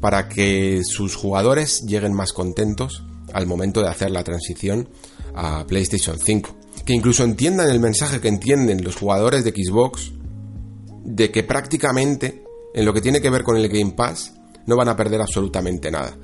para 0.00 0.28
que 0.28 0.82
sus 0.82 1.14
jugadores 1.14 1.82
lleguen 1.82 2.14
más 2.14 2.32
contentos 2.32 3.04
al 3.34 3.46
momento 3.46 3.82
de 3.82 3.88
hacer 3.88 4.10
la 4.10 4.24
transición 4.24 4.88
a 5.34 5.66
PlayStation 5.66 6.18
5. 6.18 6.65
Que 6.86 6.94
incluso 6.94 7.24
entiendan 7.24 7.68
el 7.68 7.80
mensaje 7.80 8.20
que 8.20 8.28
entienden 8.28 8.84
los 8.84 8.94
jugadores 8.94 9.44
de 9.44 9.50
Xbox 9.50 10.12
de 11.04 11.30
que 11.30 11.42
prácticamente 11.42 12.44
en 12.72 12.84
lo 12.84 12.94
que 12.94 13.00
tiene 13.00 13.20
que 13.20 13.28
ver 13.28 13.42
con 13.42 13.56
el 13.56 13.68
Game 13.68 13.92
Pass 13.92 14.32
no 14.66 14.76
van 14.76 14.88
a 14.88 14.96
perder 14.96 15.20
absolutamente 15.20 15.90
nada. 15.90 16.16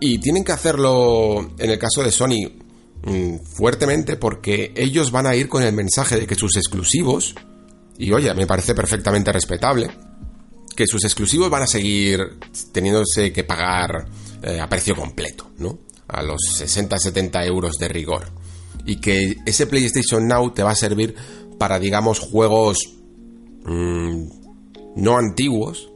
Y 0.00 0.18
tienen 0.18 0.44
que 0.44 0.52
hacerlo 0.52 1.52
en 1.56 1.70
el 1.70 1.78
caso 1.78 2.02
de 2.02 2.10
Sony 2.10 2.50
mm, 3.04 3.36
fuertemente 3.44 4.16
porque 4.16 4.72
ellos 4.74 5.12
van 5.12 5.26
a 5.26 5.36
ir 5.36 5.48
con 5.48 5.62
el 5.62 5.72
mensaje 5.72 6.18
de 6.18 6.26
que 6.26 6.34
sus 6.34 6.56
exclusivos, 6.56 7.34
y 7.96 8.10
oye, 8.12 8.34
me 8.34 8.46
parece 8.46 8.74
perfectamente 8.74 9.30
respetable, 9.30 9.90
que 10.74 10.86
sus 10.86 11.04
exclusivos 11.04 11.50
van 11.50 11.62
a 11.62 11.66
seguir 11.66 12.38
teniéndose 12.72 13.32
que 13.32 13.44
pagar 13.44 14.06
eh, 14.42 14.58
a 14.60 14.68
precio 14.68 14.96
completo, 14.96 15.50
¿no? 15.58 15.78
A 16.08 16.22
los 16.22 16.40
60-70 16.58 17.46
euros 17.46 17.76
de 17.78 17.88
rigor. 17.88 18.39
Y 18.84 19.00
que 19.00 19.36
ese 19.46 19.66
PlayStation 19.66 20.26
Now 20.26 20.52
te 20.52 20.62
va 20.62 20.70
a 20.70 20.76
servir 20.76 21.14
para, 21.58 21.78
digamos, 21.78 22.18
juegos 22.18 22.78
mm, 23.64 24.24
no 24.96 25.16
antiguos, 25.16 25.90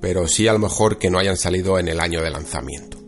pero 0.00 0.26
sí 0.28 0.48
a 0.48 0.52
lo 0.52 0.58
mejor 0.58 0.98
que 0.98 1.10
no 1.10 1.18
hayan 1.18 1.36
salido 1.36 1.78
en 1.78 1.88
el 1.88 2.00
año 2.00 2.22
de 2.22 2.30
lanzamiento. 2.30 2.98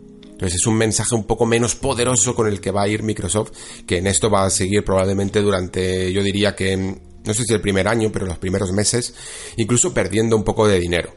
Entonces 0.43 0.59
es 0.59 0.67
un 0.67 0.75
mensaje 0.75 1.15
un 1.15 1.23
poco 1.23 1.45
menos 1.45 1.75
poderoso 1.75 2.35
con 2.35 2.47
el 2.47 2.59
que 2.59 2.71
va 2.71 2.83
a 2.83 2.87
ir 2.87 3.03
Microsoft, 3.03 3.51
que 3.87 3.97
en 3.97 4.07
esto 4.07 4.29
va 4.29 4.45
a 4.45 4.49
seguir 4.49 4.83
probablemente 4.83 5.41
durante, 5.41 6.11
yo 6.11 6.21
diría 6.21 6.55
que, 6.55 6.75
no 6.75 7.33
sé 7.33 7.43
si 7.43 7.53
el 7.53 7.61
primer 7.61 7.87
año, 7.87 8.11
pero 8.11 8.25
los 8.25 8.39
primeros 8.39 8.71
meses, 8.73 9.13
incluso 9.55 9.93
perdiendo 9.93 10.35
un 10.35 10.43
poco 10.43 10.67
de 10.67 10.79
dinero 10.79 11.15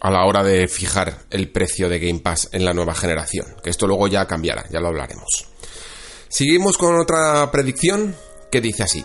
a 0.00 0.10
la 0.10 0.24
hora 0.26 0.42
de 0.42 0.68
fijar 0.68 1.26
el 1.30 1.50
precio 1.52 1.88
de 1.88 1.98
Game 1.98 2.20
Pass 2.20 2.48
en 2.52 2.64
la 2.64 2.74
nueva 2.74 2.94
generación, 2.94 3.46
que 3.62 3.70
esto 3.70 3.86
luego 3.86 4.08
ya 4.08 4.26
cambiará, 4.26 4.68
ya 4.70 4.80
lo 4.80 4.88
hablaremos. 4.88 5.46
Seguimos 6.28 6.76
con 6.76 6.98
otra 6.98 7.50
predicción 7.50 8.14
que 8.50 8.60
dice 8.60 8.82
así. 8.82 9.04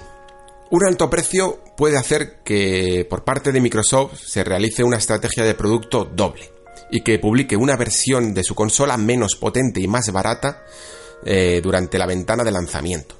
Un 0.71 0.85
alto 0.85 1.09
precio 1.09 1.59
puede 1.77 1.97
hacer 1.97 2.41
que 2.43 3.05
por 3.09 3.23
parte 3.23 3.51
de 3.51 3.61
Microsoft 3.61 4.19
se 4.25 4.43
realice 4.43 4.83
una 4.83 4.97
estrategia 4.97 5.43
de 5.43 5.53
producto 5.53 6.05
doble 6.05 6.49
y 6.91 7.01
que 7.01 7.19
publique 7.19 7.55
una 7.55 7.75
versión 7.75 8.33
de 8.33 8.43
su 8.43 8.55
consola 8.55 8.97
menos 8.97 9.35
potente 9.35 9.81
y 9.81 9.87
más 9.87 10.11
barata 10.11 10.63
eh, 11.25 11.59
durante 11.61 11.97
la 11.97 12.05
ventana 12.05 12.43
de 12.43 12.51
lanzamiento. 12.51 13.15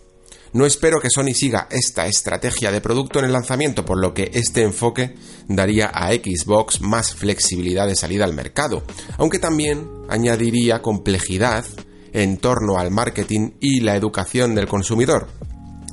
No 0.53 0.65
espero 0.65 0.99
que 0.99 1.09
Sony 1.09 1.33
siga 1.33 1.67
esta 1.71 2.07
estrategia 2.07 2.71
de 2.71 2.81
producto 2.81 3.19
en 3.19 3.25
el 3.25 3.31
lanzamiento, 3.31 3.85
por 3.85 3.97
lo 3.97 4.13
que 4.13 4.31
este 4.33 4.63
enfoque 4.63 5.15
daría 5.47 5.87
a 5.87 6.11
Xbox 6.11 6.81
más 6.81 7.15
flexibilidad 7.15 7.87
de 7.87 7.95
salida 7.95 8.25
al 8.25 8.33
mercado, 8.33 8.83
aunque 9.17 9.39
también 9.39 9.89
añadiría 10.09 10.81
complejidad 10.81 11.65
en 12.13 12.37
torno 12.37 12.77
al 12.77 12.91
marketing 12.91 13.51
y 13.59 13.81
la 13.81 13.95
educación 13.95 14.55
del 14.55 14.67
consumidor. 14.67 15.27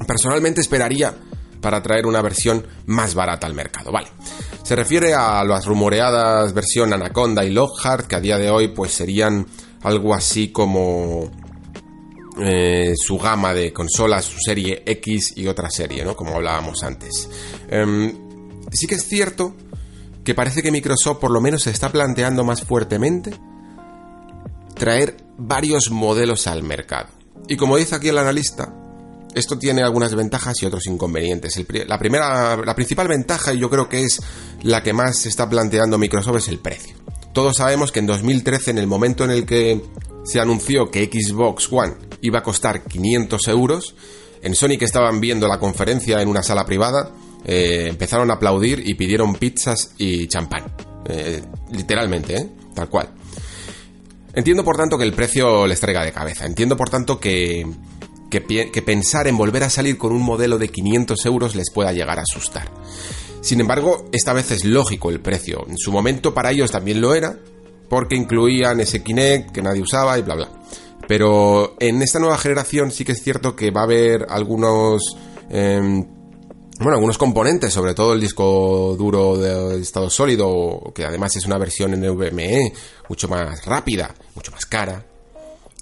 Personalmente 0.07 0.61
esperaría 0.61 1.15
para 1.61 1.83
traer 1.83 2.07
una 2.07 2.23
versión 2.23 2.67
más 2.87 3.15
barata 3.15 3.47
al 3.47 3.55
mercado, 3.55 3.91
¿vale? 3.91 4.09
Se 4.63 4.77
refiere 4.77 5.15
a 5.15 5.43
las 5.45 5.67
rumoreadas 5.67 6.53
versión 6.53 6.93
Anaconda 6.93 7.45
y 7.45 7.51
Lockhart, 7.51 8.07
que 8.07 8.17
a 8.17 8.21
día 8.21 8.39
de 8.39 8.51
hoy 8.51 8.69
pues 8.69 8.93
serían 8.93 9.47
algo 9.83 10.15
así 10.15 10.49
como 10.49 11.31
eh, 12.41 12.95
su 12.97 13.19
gama 13.19 13.53
de 13.55 13.73
consolas, 13.73 14.25
su 14.25 14.39
serie 14.39 14.83
X 14.87 15.33
y 15.37 15.47
otra 15.47 15.71
serie, 15.71 16.05
¿no? 16.05 16.15
Como 16.15 16.37
hablábamos 16.37 16.83
antes. 16.85 17.29
Em, 17.69 18.13
sí 18.73 18.87
que 18.87 18.95
es 18.95 19.07
cierto 19.09 19.55
que 20.23 20.35
parece 20.35 20.63
que 20.63 20.71
Microsoft 20.71 21.19
por 21.19 21.31
lo 21.31 21.41
menos 21.41 21.63
se 21.63 21.71
está 21.71 21.91
planteando 21.91 22.45
más 22.45 22.63
fuertemente 22.63 23.33
traer 24.79 25.17
varios 25.37 25.91
modelos 25.91 26.47
al 26.47 26.63
mercado. 26.63 27.09
Y 27.49 27.57
como 27.57 27.77
dice 27.77 27.97
aquí 27.97 28.09
el 28.09 28.19
analista, 28.19 28.73
esto 29.35 29.59
tiene 29.59 29.83
algunas 29.83 30.15
ventajas 30.15 30.63
y 30.63 30.67
otros 30.67 30.87
inconvenientes. 30.87 31.55
la 31.87 31.99
primera, 31.99 32.57
la 32.57 32.75
principal 32.75 33.09
ventaja, 33.09 33.53
y 33.53 33.59
yo 33.59 33.71
creo 33.71 33.89
que 33.89 34.03
es 34.03 34.21
la 34.63 34.83
que 34.83 34.93
más 34.93 35.19
se 35.19 35.29
está 35.29 35.49
planteando 35.49 35.99
Microsoft, 35.99 36.37
es 36.37 36.49
el 36.49 36.59
precio. 36.59 36.97
Todos 37.33 37.59
sabemos 37.59 37.93
que 37.93 38.01
en 38.01 38.07
2013, 38.07 38.71
en 38.71 38.79
el 38.79 38.87
momento 38.87 39.25
en 39.25 39.31
el 39.31 39.47
que 39.47 39.83
se 40.25 40.41
anunció 40.41 40.91
que 40.91 41.05
Xbox 41.05 41.71
One 41.71 41.95
iba 42.23 42.41
a 42.41 42.43
costar 42.43 42.83
500 42.83 43.49
euros, 43.49 43.95
en 44.43 44.55
Sony 44.55 44.77
que 44.79 44.85
estaban 44.85 45.21
viendo 45.21 45.47
la 45.49 45.59
conferencia 45.59 46.21
en 46.23 46.29
una 46.29 46.43
sala 46.43 46.65
privada, 46.65 47.13
eh, 47.45 47.87
empezaron 47.89 48.31
a 48.31 48.35
aplaudir 48.35 48.83
y 48.85 48.95
pidieron 48.95 49.35
pizzas 49.35 49.95
y 49.99 50.27
champán. 50.29 50.65
Eh, 51.09 51.43
literalmente, 51.71 52.37
¿eh? 52.37 52.49
Tal 52.75 52.89
cual. 52.89 53.09
Entiendo 54.35 54.65
por 54.65 54.77
tanto 54.77 54.99
que 54.99 55.05
el 55.05 55.13
precio 55.13 55.67
les 55.67 55.81
traiga 55.81 56.05
de 56.05 56.13
cabeza. 56.13 56.47
Entiendo 56.47 56.77
por 56.77 56.91
tanto 56.91 57.19
que 57.19 57.67
que, 58.29 58.83
pensar 58.83 59.27
en 59.27 59.37
volver 59.37 59.65
a 59.65 59.71
salir 59.71 59.99
con 59.99 60.13
un 60.13 60.23
modelo 60.23 60.59
de 60.59 60.69
500 60.69 61.25
euros 61.27 61.55
les 61.55 61.71
pueda 61.71 61.93
llegar 61.93 62.19
a 62.19 62.23
asustar. 62.23 62.71
Sin 63.41 63.61
embargo, 63.61 64.07
esta 64.13 64.33
vez 64.33 64.51
es 64.51 64.65
lógico 64.65 65.11
el 65.11 65.21
precio. 65.21 65.65
En 65.69 65.79
su 65.79 65.93
momento 65.93 66.35
para 66.35 66.51
ellos 66.51 66.71
también 66.71 67.01
lo 67.01 67.15
era, 67.15 67.39
porque 67.89 68.17
incluían 68.17 68.81
ese 68.81 69.03
Kinect 69.03 69.53
que 69.53 69.63
nadie 69.63 69.81
usaba 69.81 70.19
y 70.19 70.23
bla 70.23 70.35
bla. 70.35 70.49
Pero 71.07 71.77
en 71.79 72.03
esta 72.03 72.19
nueva 72.19 72.37
generación 72.37 72.91
sí 72.91 73.05
que 73.05 73.13
es 73.13 73.23
cierto 73.23 73.57
que 73.57 73.71
va 73.71 73.83
a 73.83 73.85
haber 73.85 74.27
algunos... 74.29 75.17
Em, 75.51 76.05
bueno, 76.81 76.95
algunos 76.95 77.19
componentes, 77.19 77.73
sobre 77.73 77.95
todo 77.95 78.13
el 78.13 78.21
disco 78.21 78.95
duro 78.97 79.37
de 79.37 79.81
estado 79.81 80.09
sólido, 80.11 80.93
que 80.95 81.05
además 81.05 81.35
es 81.35 81.45
una 81.45 81.59
versión 81.59 81.91
NVMe 81.91 82.73
mucho 83.09 83.29
más 83.29 83.65
rápida, 83.65 84.15
mucho 84.35 84.53
más 84.53 84.67
cara, 84.67 85.05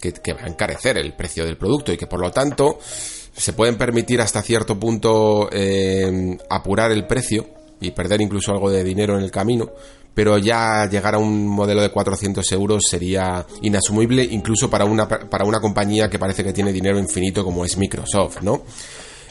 que, 0.00 0.32
va 0.32 0.42
a 0.42 0.48
encarecer 0.48 0.98
el 0.98 1.14
precio 1.14 1.44
del 1.44 1.56
producto 1.56 1.92
y 1.92 1.96
que 1.96 2.06
por 2.06 2.20
lo 2.20 2.30
tanto 2.30 2.78
se 2.80 3.52
pueden 3.52 3.76
permitir 3.76 4.20
hasta 4.20 4.42
cierto 4.42 4.78
punto 4.78 5.48
eh, 5.52 6.38
apurar 6.48 6.92
el 6.92 7.06
precio 7.06 7.46
y 7.80 7.90
perder 7.90 8.20
incluso 8.20 8.52
algo 8.52 8.70
de 8.70 8.84
dinero 8.84 9.18
en 9.18 9.24
el 9.24 9.30
camino, 9.30 9.70
pero 10.14 10.38
ya 10.38 10.88
llegar 10.88 11.14
a 11.14 11.18
un 11.18 11.46
modelo 11.46 11.82
de 11.82 11.90
400 11.90 12.50
euros 12.52 12.84
sería 12.88 13.44
inasumible 13.62 14.24
incluso 14.24 14.70
para 14.70 14.84
una, 14.84 15.06
para 15.08 15.44
una 15.44 15.60
compañía 15.60 16.08
que 16.08 16.18
parece 16.18 16.42
que 16.42 16.52
tiene 16.52 16.72
dinero 16.72 16.98
infinito 16.98 17.44
como 17.44 17.64
es 17.64 17.76
Microsoft, 17.76 18.40
¿no? 18.42 18.62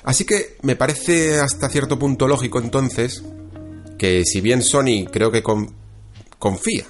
Así 0.04 0.26
que 0.26 0.58
me 0.62 0.76
parece 0.76 1.40
hasta 1.40 1.70
cierto 1.70 1.98
punto 1.98 2.28
lógico 2.28 2.60
entonces 2.60 3.24
que 3.98 4.24
si 4.24 4.42
bien 4.42 4.62
Sony 4.62 5.06
creo 5.12 5.32
que 5.32 5.42
confía 6.38 6.86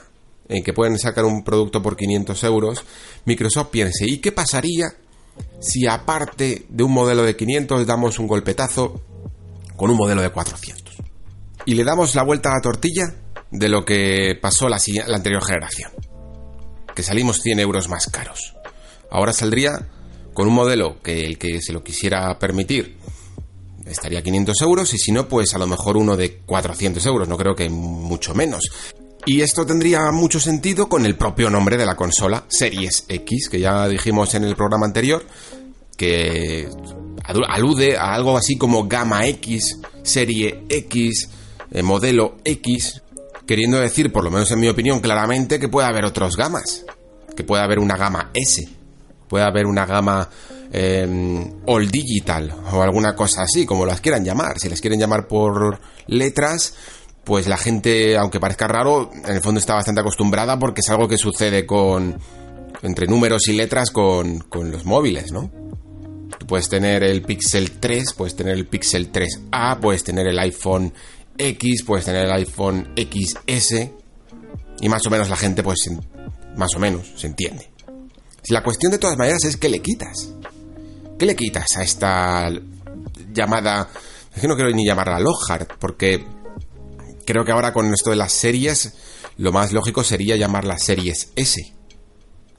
en 0.48 0.64
que 0.64 0.74
pueden 0.74 0.98
sacar 0.98 1.26
un 1.26 1.44
producto 1.44 1.82
por 1.82 1.96
500 1.96 2.44
euros, 2.44 2.84
Microsoft 3.26 3.70
piense, 3.70 4.06
¿y 4.08 4.20
qué 4.20 4.32
pasaría 4.32 4.88
si 5.60 5.88
aparte 5.88 6.66
de 6.70 6.84
un 6.84 6.92
modelo 6.92 7.24
de 7.24 7.36
500 7.36 7.86
damos 7.86 8.20
un 8.20 8.28
golpetazo 8.28 9.02
con 9.76 9.90
un 9.90 9.98
modelo 9.98 10.22
de 10.22 10.30
400? 10.30 10.96
Y 11.66 11.74
le 11.74 11.84
damos 11.84 12.16
la 12.16 12.24
vuelta 12.24 12.50
a 12.50 12.56
la 12.56 12.62
tortilla 12.62 13.16
de 13.52 13.70
lo 13.70 13.84
que 13.86 14.38
pasó 14.40 14.70
la, 14.70 14.80
la 15.08 15.16
anterior 15.16 15.44
generación. 15.44 15.92
Que 16.96 17.04
salimos 17.04 17.42
100 17.42 17.60
euros 17.60 17.90
más 17.90 18.08
caros. 18.08 18.56
Ahora 19.10 19.34
saldría 19.34 19.88
con 20.34 20.48
un 20.48 20.54
modelo 20.54 21.02
que 21.02 21.26
el 21.26 21.38
que 21.38 21.62
se 21.62 21.74
lo 21.74 21.84
quisiera 21.84 22.38
permitir 22.38 22.98
estaría 23.86 24.22
500 24.22 24.62
euros 24.62 24.94
y 24.94 24.98
si 24.98 25.12
no, 25.12 25.28
pues 25.28 25.54
a 25.54 25.58
lo 25.58 25.68
mejor 25.68 25.98
uno 25.98 26.18
de 26.18 26.38
400 26.40 27.06
euros, 27.06 27.28
no 27.28 27.38
creo 27.38 27.56
que 27.56 27.70
mucho 27.70 28.34
menos. 28.34 28.64
Y 29.28 29.42
esto 29.42 29.66
tendría 29.66 30.12
mucho 30.12 30.40
sentido 30.40 30.88
con 30.88 31.06
el 31.06 31.16
propio 31.16 31.50
nombre 31.50 31.78
de 31.78 31.86
la 31.86 31.96
consola, 31.96 32.46
Series 32.48 33.06
X, 33.08 33.50
que 33.50 33.60
ya 33.60 33.88
dijimos 33.88 34.36
en 34.36 34.44
el 34.44 34.56
programa 34.56 34.86
anterior, 34.86 35.26
que 35.98 36.70
alude 37.48 37.98
a 37.98 38.14
algo 38.14 38.38
así 38.38 38.56
como 38.56 38.88
Gama 38.88 39.26
X, 39.26 39.80
Serie 40.04 40.66
X, 40.70 41.30
eh, 41.72 41.82
modelo 41.82 42.38
X, 42.44 43.02
queriendo 43.48 43.80
decir, 43.80 44.12
por 44.12 44.24
lo 44.24 44.30
menos 44.30 44.52
en 44.52 44.60
mi 44.60 44.68
opinión, 44.68 45.00
claramente 45.00 45.60
que 45.60 45.70
puede 45.70 45.88
haber 45.88 46.06
otros 46.06 46.38
gamas, 46.38 46.86
que 47.36 47.44
puede 47.44 47.64
haber 47.64 47.80
una 47.80 47.98
gama 47.98 48.30
S, 48.32 48.70
puede 49.28 49.44
haber 49.44 49.66
una 49.66 49.88
gama 49.88 50.30
em, 50.72 51.52
All 51.66 51.90
Digital 51.90 52.54
o 52.72 52.82
alguna 52.84 53.16
cosa 53.16 53.42
así, 53.42 53.66
como 53.66 53.88
las 53.88 54.02
quieran 54.02 54.24
llamar, 54.24 54.60
si 54.60 54.70
les 54.70 54.82
quieren 54.82 55.00
llamar 55.00 55.28
por 55.28 55.80
letras, 56.08 56.76
pues 57.26 57.48
la 57.48 57.58
gente, 57.58 58.16
aunque 58.18 58.40
parezca 58.40 58.68
raro, 58.68 59.12
en 59.14 59.36
el 59.36 59.42
fondo 59.42 59.60
está 59.60 59.74
bastante 59.74 60.02
acostumbrada 60.02 60.58
porque 60.60 60.82
es 60.82 60.90
algo 60.90 61.08
que 61.08 61.18
sucede 61.18 61.66
con 61.66 62.18
entre 62.82 63.08
números 63.08 63.48
y 63.48 63.54
letras 63.54 63.90
con, 63.90 64.40
con 64.40 64.72
los 64.72 64.86
móviles, 64.86 65.32
¿no? 65.32 65.50
Tú 66.38 66.46
puedes 66.46 66.70
tener 66.70 67.04
el 67.04 67.24
Pixel 67.24 67.72
3, 67.80 68.14
puedes 68.14 68.36
tener 68.36 68.54
el 68.54 68.68
Pixel 68.68 69.12
3A, 69.12 69.80
puedes 69.80 70.04
tener 70.04 70.28
el 70.28 70.38
iPhone 70.38 70.94
X, 71.38 71.84
puedes 71.84 72.06
tener 72.06 72.26
el 72.26 72.32
iPhone 72.32 72.94
XS 72.96 73.90
y 74.82 74.90
más 74.90 75.06
o 75.06 75.10
menos 75.10 75.30
la 75.30 75.36
gente 75.36 75.64
pues 75.64 75.80
más 76.56 76.70
o 76.76 76.80
menos 76.80 77.12
se 77.16 77.28
entiende. 77.28 77.72
La 78.50 78.62
cuestión 78.62 78.92
de 78.92 79.00
todas 79.00 79.18
maneras 79.18 79.44
es 79.46 79.58
que 79.58 79.70
le 79.70 79.80
quitas. 79.80 80.30
¿Qué 81.18 81.26
le 81.26 81.36
quitas 81.36 81.66
a 81.78 81.84
esta 81.84 82.50
llamada 83.34 83.90
es 84.36 84.42
que 84.42 84.48
no 84.48 84.56
quiero 84.56 84.70
ni 84.72 84.86
llamarla 84.86 85.20
Lockhart 85.20 85.74
porque 85.80 86.24
creo 87.26 87.44
que 87.44 87.52
ahora 87.52 87.74
con 87.74 87.94
esto 87.94 88.10
de 88.10 88.16
las 88.16 88.32
series, 88.32 88.94
lo 89.38 89.52
más 89.52 89.74
lógico 89.74 90.04
sería 90.04 90.36
llamarlas 90.36 90.84
series 90.84 91.32
S. 91.36 91.74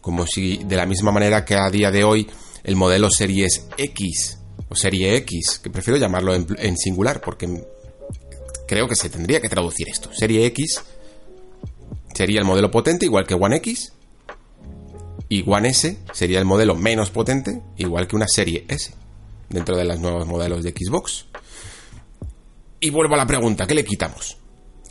Como 0.01 0.26
si 0.26 0.59
de 0.59 0.76
la 0.76 0.86
misma 0.86 1.12
manera 1.12 1.44
que 1.44 1.55
a 1.55 1.70
día 1.70 1.90
de 1.90 2.05
hoy 2.05 2.28
el 2.64 2.76
modelo 2.76 3.10
series 3.10 3.66
X 3.76 4.38
o 4.68 4.74
serie 4.74 5.16
X, 5.16 5.60
que 5.62 5.70
prefiero 5.70 5.98
llamarlo 5.98 6.34
en, 6.34 6.76
singular 6.76 7.20
porque 7.20 7.64
creo 8.66 8.88
que 8.88 8.97
se 8.97 9.09
tendría 9.09 9.40
que 9.40 9.48
traducir 9.48 9.88
esto. 9.88 10.10
Serie 10.12 10.44
X 10.47 10.82
sería 12.14 12.40
el 12.40 12.44
modelo 12.44 12.70
potente 12.70 13.06
igual 13.06 13.26
que 13.26 13.34
One 13.34 13.56
X 13.56 13.93
y 15.28 15.44
One 15.47 15.68
S 15.68 15.98
sería 16.12 16.38
el 16.38 16.44
modelo 16.44 16.74
menos 16.74 17.10
potente 17.10 17.62
igual 17.76 18.06
que 18.06 18.16
una 18.16 18.26
serie 18.28 18.64
S 18.68 18.93
dentro 19.48 19.76
de 19.76 19.84
los 19.84 19.98
nuevos 20.01 20.26
modelos 20.26 20.64
de 20.64 20.70
Xbox. 20.70 21.26
Y 22.80 22.90
vuelvo 22.90 23.14
a 23.14 23.18
la 23.18 23.26
pregunta, 23.26 23.66
¿qué 23.66 23.74
le 23.74 23.84
quitamos? 23.84 24.38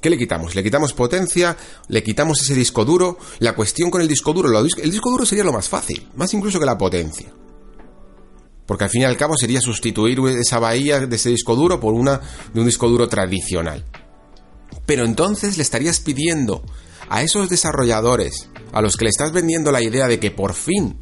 ¿Qué 0.05 0.11
le 0.11 0.19
quitamos? 0.19 0.53
¿Le 0.53 0.61
quitamos 0.61 0.93
potencia? 0.93 1.57
¿Le 1.87 2.03
quitamos 2.03 2.39
ese 2.39 2.53
disco 2.53 2.85
duro? 2.85 3.17
La 3.39 3.55
cuestión 3.55 3.89
con 3.89 4.01
el 4.01 4.07
disco 4.07 4.33
duro, 4.33 4.55
el 4.55 4.91
disco 4.91 5.09
duro 5.09 5.25
sería 5.25 5.43
lo 5.43 5.51
más 5.51 5.67
fácil, 5.67 6.07
más 6.15 6.31
incluso 6.35 6.59
que 6.59 6.65
la 6.67 6.77
potencia. 6.77 7.33
Porque 8.67 8.83
al 8.83 8.91
fin 8.91 9.01
y 9.01 9.05
al 9.05 9.17
cabo 9.17 9.35
sería 9.35 9.61
sustituir 9.61 10.19
esa 10.39 10.59
bahía 10.59 10.99
de 10.99 11.15
ese 11.15 11.31
disco 11.31 11.55
duro 11.55 11.79
por 11.79 11.95
una 11.95 12.21
de 12.53 12.59
un 12.59 12.67
disco 12.67 12.87
duro 12.87 13.09
tradicional. 13.09 13.83
Pero 14.85 15.05
entonces 15.05 15.57
le 15.57 15.63
estarías 15.63 15.99
pidiendo 15.99 16.61
a 17.09 17.23
esos 17.23 17.49
desarrolladores 17.49 18.51
a 18.73 18.83
los 18.83 18.97
que 18.97 19.05
le 19.05 19.09
estás 19.09 19.31
vendiendo 19.31 19.71
la 19.71 19.81
idea 19.81 20.05
de 20.05 20.19
que 20.19 20.29
por 20.29 20.53
fin 20.53 20.99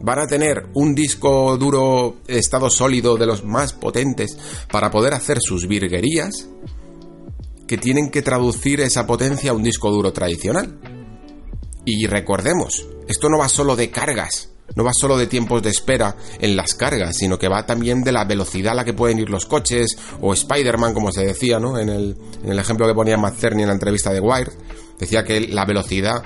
van 0.00 0.18
a 0.18 0.26
tener 0.26 0.66
un 0.74 0.96
disco 0.96 1.56
duro 1.56 2.16
estado 2.26 2.68
sólido 2.68 3.16
de 3.16 3.26
los 3.26 3.44
más 3.44 3.74
potentes 3.74 4.36
para 4.72 4.90
poder 4.90 5.14
hacer 5.14 5.38
sus 5.40 5.68
virguerías, 5.68 6.48
que 7.70 7.78
tienen 7.78 8.10
que 8.10 8.22
traducir 8.22 8.80
esa 8.80 9.06
potencia 9.06 9.52
a 9.52 9.54
un 9.54 9.62
disco 9.62 9.92
duro 9.92 10.12
tradicional. 10.12 10.76
Y 11.84 12.04
recordemos, 12.08 12.84
esto 13.06 13.28
no 13.28 13.38
va 13.38 13.48
solo 13.48 13.76
de 13.76 13.92
cargas, 13.92 14.50
no 14.74 14.82
va 14.82 14.90
solo 14.92 15.16
de 15.16 15.28
tiempos 15.28 15.62
de 15.62 15.70
espera 15.70 16.16
en 16.40 16.56
las 16.56 16.74
cargas, 16.74 17.16
sino 17.16 17.38
que 17.38 17.46
va 17.46 17.66
también 17.66 18.02
de 18.02 18.10
la 18.10 18.24
velocidad 18.24 18.72
a 18.72 18.74
la 18.74 18.84
que 18.84 18.92
pueden 18.92 19.20
ir 19.20 19.30
los 19.30 19.46
coches, 19.46 19.96
o 20.20 20.32
Spider-Man, 20.32 20.94
como 20.94 21.12
se 21.12 21.24
decía, 21.24 21.60
¿no? 21.60 21.78
En 21.78 21.90
el, 21.90 22.16
en 22.42 22.50
el 22.50 22.58
ejemplo 22.58 22.88
que 22.88 22.94
ponía 22.94 23.16
Matt 23.16 23.38
Cerny 23.38 23.62
en 23.62 23.68
la 23.68 23.74
entrevista 23.74 24.12
de 24.12 24.18
Wire, 24.18 24.50
decía 24.98 25.22
que 25.22 25.38
la 25.38 25.64
velocidad 25.64 26.24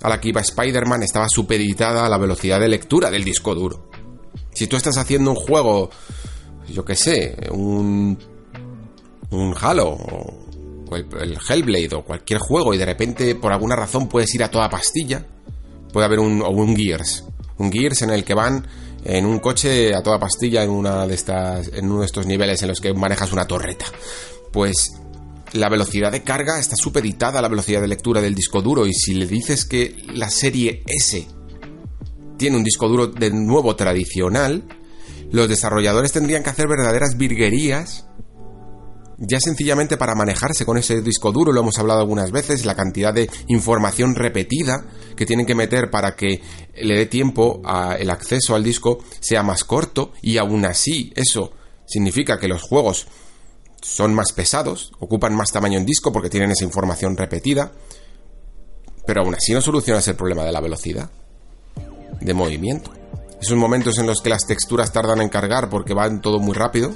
a 0.00 0.08
la 0.08 0.20
que 0.20 0.28
iba 0.28 0.40
Spider-Man 0.42 1.02
estaba 1.02 1.26
supeditada 1.28 2.06
a 2.06 2.08
la 2.08 2.18
velocidad 2.18 2.60
de 2.60 2.68
lectura 2.68 3.10
del 3.10 3.24
disco 3.24 3.52
duro. 3.52 3.90
Si 4.54 4.68
tú 4.68 4.76
estás 4.76 4.96
haciendo 4.96 5.32
un 5.32 5.36
juego, 5.36 5.90
yo 6.72 6.84
qué 6.84 6.94
sé, 6.94 7.36
un, 7.50 8.16
un 9.30 9.54
Halo, 9.60 10.46
el, 10.96 11.06
el 11.20 11.38
Hellblade, 11.48 11.94
o 11.94 12.04
cualquier 12.04 12.38
juego, 12.38 12.74
y 12.74 12.78
de 12.78 12.86
repente 12.86 13.34
por 13.34 13.52
alguna 13.52 13.76
razón 13.76 14.08
puedes 14.08 14.34
ir 14.34 14.42
a 14.42 14.50
toda 14.50 14.68
pastilla, 14.68 15.24
puede 15.92 16.06
haber 16.06 16.18
un, 16.18 16.42
o 16.42 16.50
un 16.50 16.76
Gears, 16.76 17.24
un 17.58 17.72
Gears 17.72 18.02
en 18.02 18.10
el 18.10 18.24
que 18.24 18.34
van 18.34 18.66
en 19.04 19.26
un 19.26 19.38
coche 19.38 19.94
a 19.94 20.02
toda 20.02 20.18
pastilla 20.18 20.62
en 20.62 20.70
una 20.70 21.06
de 21.06 21.14
estas 21.14 21.68
en 21.68 21.90
uno 21.90 22.00
de 22.00 22.06
estos 22.06 22.26
niveles 22.26 22.62
en 22.62 22.68
los 22.68 22.80
que 22.80 22.92
manejas 22.92 23.32
una 23.32 23.46
torreta. 23.46 23.86
Pues 24.52 24.92
la 25.52 25.68
velocidad 25.68 26.12
de 26.12 26.22
carga 26.22 26.58
está 26.58 26.76
supeditada 26.76 27.38
a 27.38 27.42
la 27.42 27.48
velocidad 27.48 27.80
de 27.80 27.88
lectura 27.88 28.20
del 28.20 28.34
disco 28.34 28.60
duro 28.60 28.86
y 28.86 28.92
si 28.92 29.14
le 29.14 29.26
dices 29.26 29.64
que 29.64 30.04
la 30.14 30.30
serie 30.30 30.82
S 30.86 31.26
tiene 32.36 32.56
un 32.56 32.64
disco 32.64 32.88
duro 32.88 33.06
de 33.08 33.30
nuevo 33.30 33.74
tradicional, 33.76 34.64
los 35.32 35.48
desarrolladores 35.48 36.12
tendrían 36.12 36.42
que 36.42 36.50
hacer 36.50 36.68
verdaderas 36.68 37.16
virguerías 37.16 38.06
ya 39.18 39.40
sencillamente 39.40 39.96
para 39.96 40.14
manejarse 40.14 40.64
con 40.64 40.78
ese 40.78 41.02
disco 41.02 41.32
duro, 41.32 41.52
lo 41.52 41.60
hemos 41.60 41.78
hablado 41.78 42.00
algunas 42.00 42.30
veces, 42.30 42.64
la 42.64 42.76
cantidad 42.76 43.12
de 43.12 43.28
información 43.48 44.14
repetida 44.14 44.86
que 45.16 45.26
tienen 45.26 45.44
que 45.44 45.56
meter 45.56 45.90
para 45.90 46.14
que 46.14 46.40
le 46.76 46.94
dé 46.94 47.06
tiempo 47.06 47.60
a 47.64 47.96
el 47.96 48.10
acceso 48.10 48.54
al 48.54 48.62
disco 48.62 48.98
sea 49.20 49.42
más 49.42 49.64
corto 49.64 50.12
y 50.22 50.38
aún 50.38 50.64
así 50.64 51.12
eso 51.16 51.52
significa 51.86 52.38
que 52.38 52.46
los 52.46 52.62
juegos 52.62 53.08
son 53.82 54.14
más 54.14 54.32
pesados, 54.32 54.92
ocupan 55.00 55.34
más 55.34 55.50
tamaño 55.50 55.78
en 55.78 55.86
disco 55.86 56.12
porque 56.12 56.30
tienen 56.30 56.52
esa 56.52 56.64
información 56.64 57.16
repetida, 57.16 57.72
pero 59.04 59.22
aún 59.22 59.34
así 59.34 59.52
no 59.52 59.60
solucionas 59.60 60.06
el 60.06 60.16
problema 60.16 60.44
de 60.44 60.52
la 60.52 60.60
velocidad 60.60 61.10
de 62.20 62.34
movimiento. 62.34 62.92
Esos 63.40 63.56
momentos 63.56 63.98
en 63.98 64.06
los 64.06 64.20
que 64.20 64.30
las 64.30 64.46
texturas 64.46 64.92
tardan 64.92 65.20
en 65.20 65.28
cargar 65.28 65.70
porque 65.70 65.94
van 65.94 66.20
todo 66.20 66.40
muy 66.40 66.54
rápido, 66.54 66.94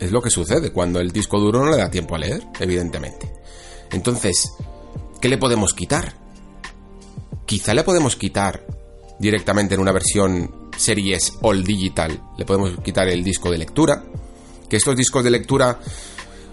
es 0.00 0.10
lo 0.10 0.22
que 0.22 0.30
sucede 0.30 0.72
cuando 0.72 1.00
el 1.00 1.12
disco 1.12 1.38
duro 1.38 1.64
no 1.64 1.70
le 1.70 1.76
da 1.76 1.90
tiempo 1.90 2.14
a 2.14 2.18
leer, 2.18 2.42
evidentemente. 2.58 3.30
Entonces, 3.92 4.54
¿qué 5.20 5.28
le 5.28 5.38
podemos 5.38 5.74
quitar? 5.74 6.14
Quizá 7.46 7.74
le 7.74 7.84
podemos 7.84 8.16
quitar 8.16 8.66
directamente 9.18 9.74
en 9.74 9.80
una 9.80 9.92
versión 9.92 10.70
series 10.76 11.34
all 11.42 11.62
digital, 11.62 12.20
le 12.38 12.44
podemos 12.44 12.80
quitar 12.82 13.08
el 13.08 13.22
disco 13.22 13.50
de 13.50 13.58
lectura, 13.58 14.02
que 14.68 14.76
estos 14.76 14.96
discos 14.96 15.22
de 15.22 15.30
lectura 15.30 15.78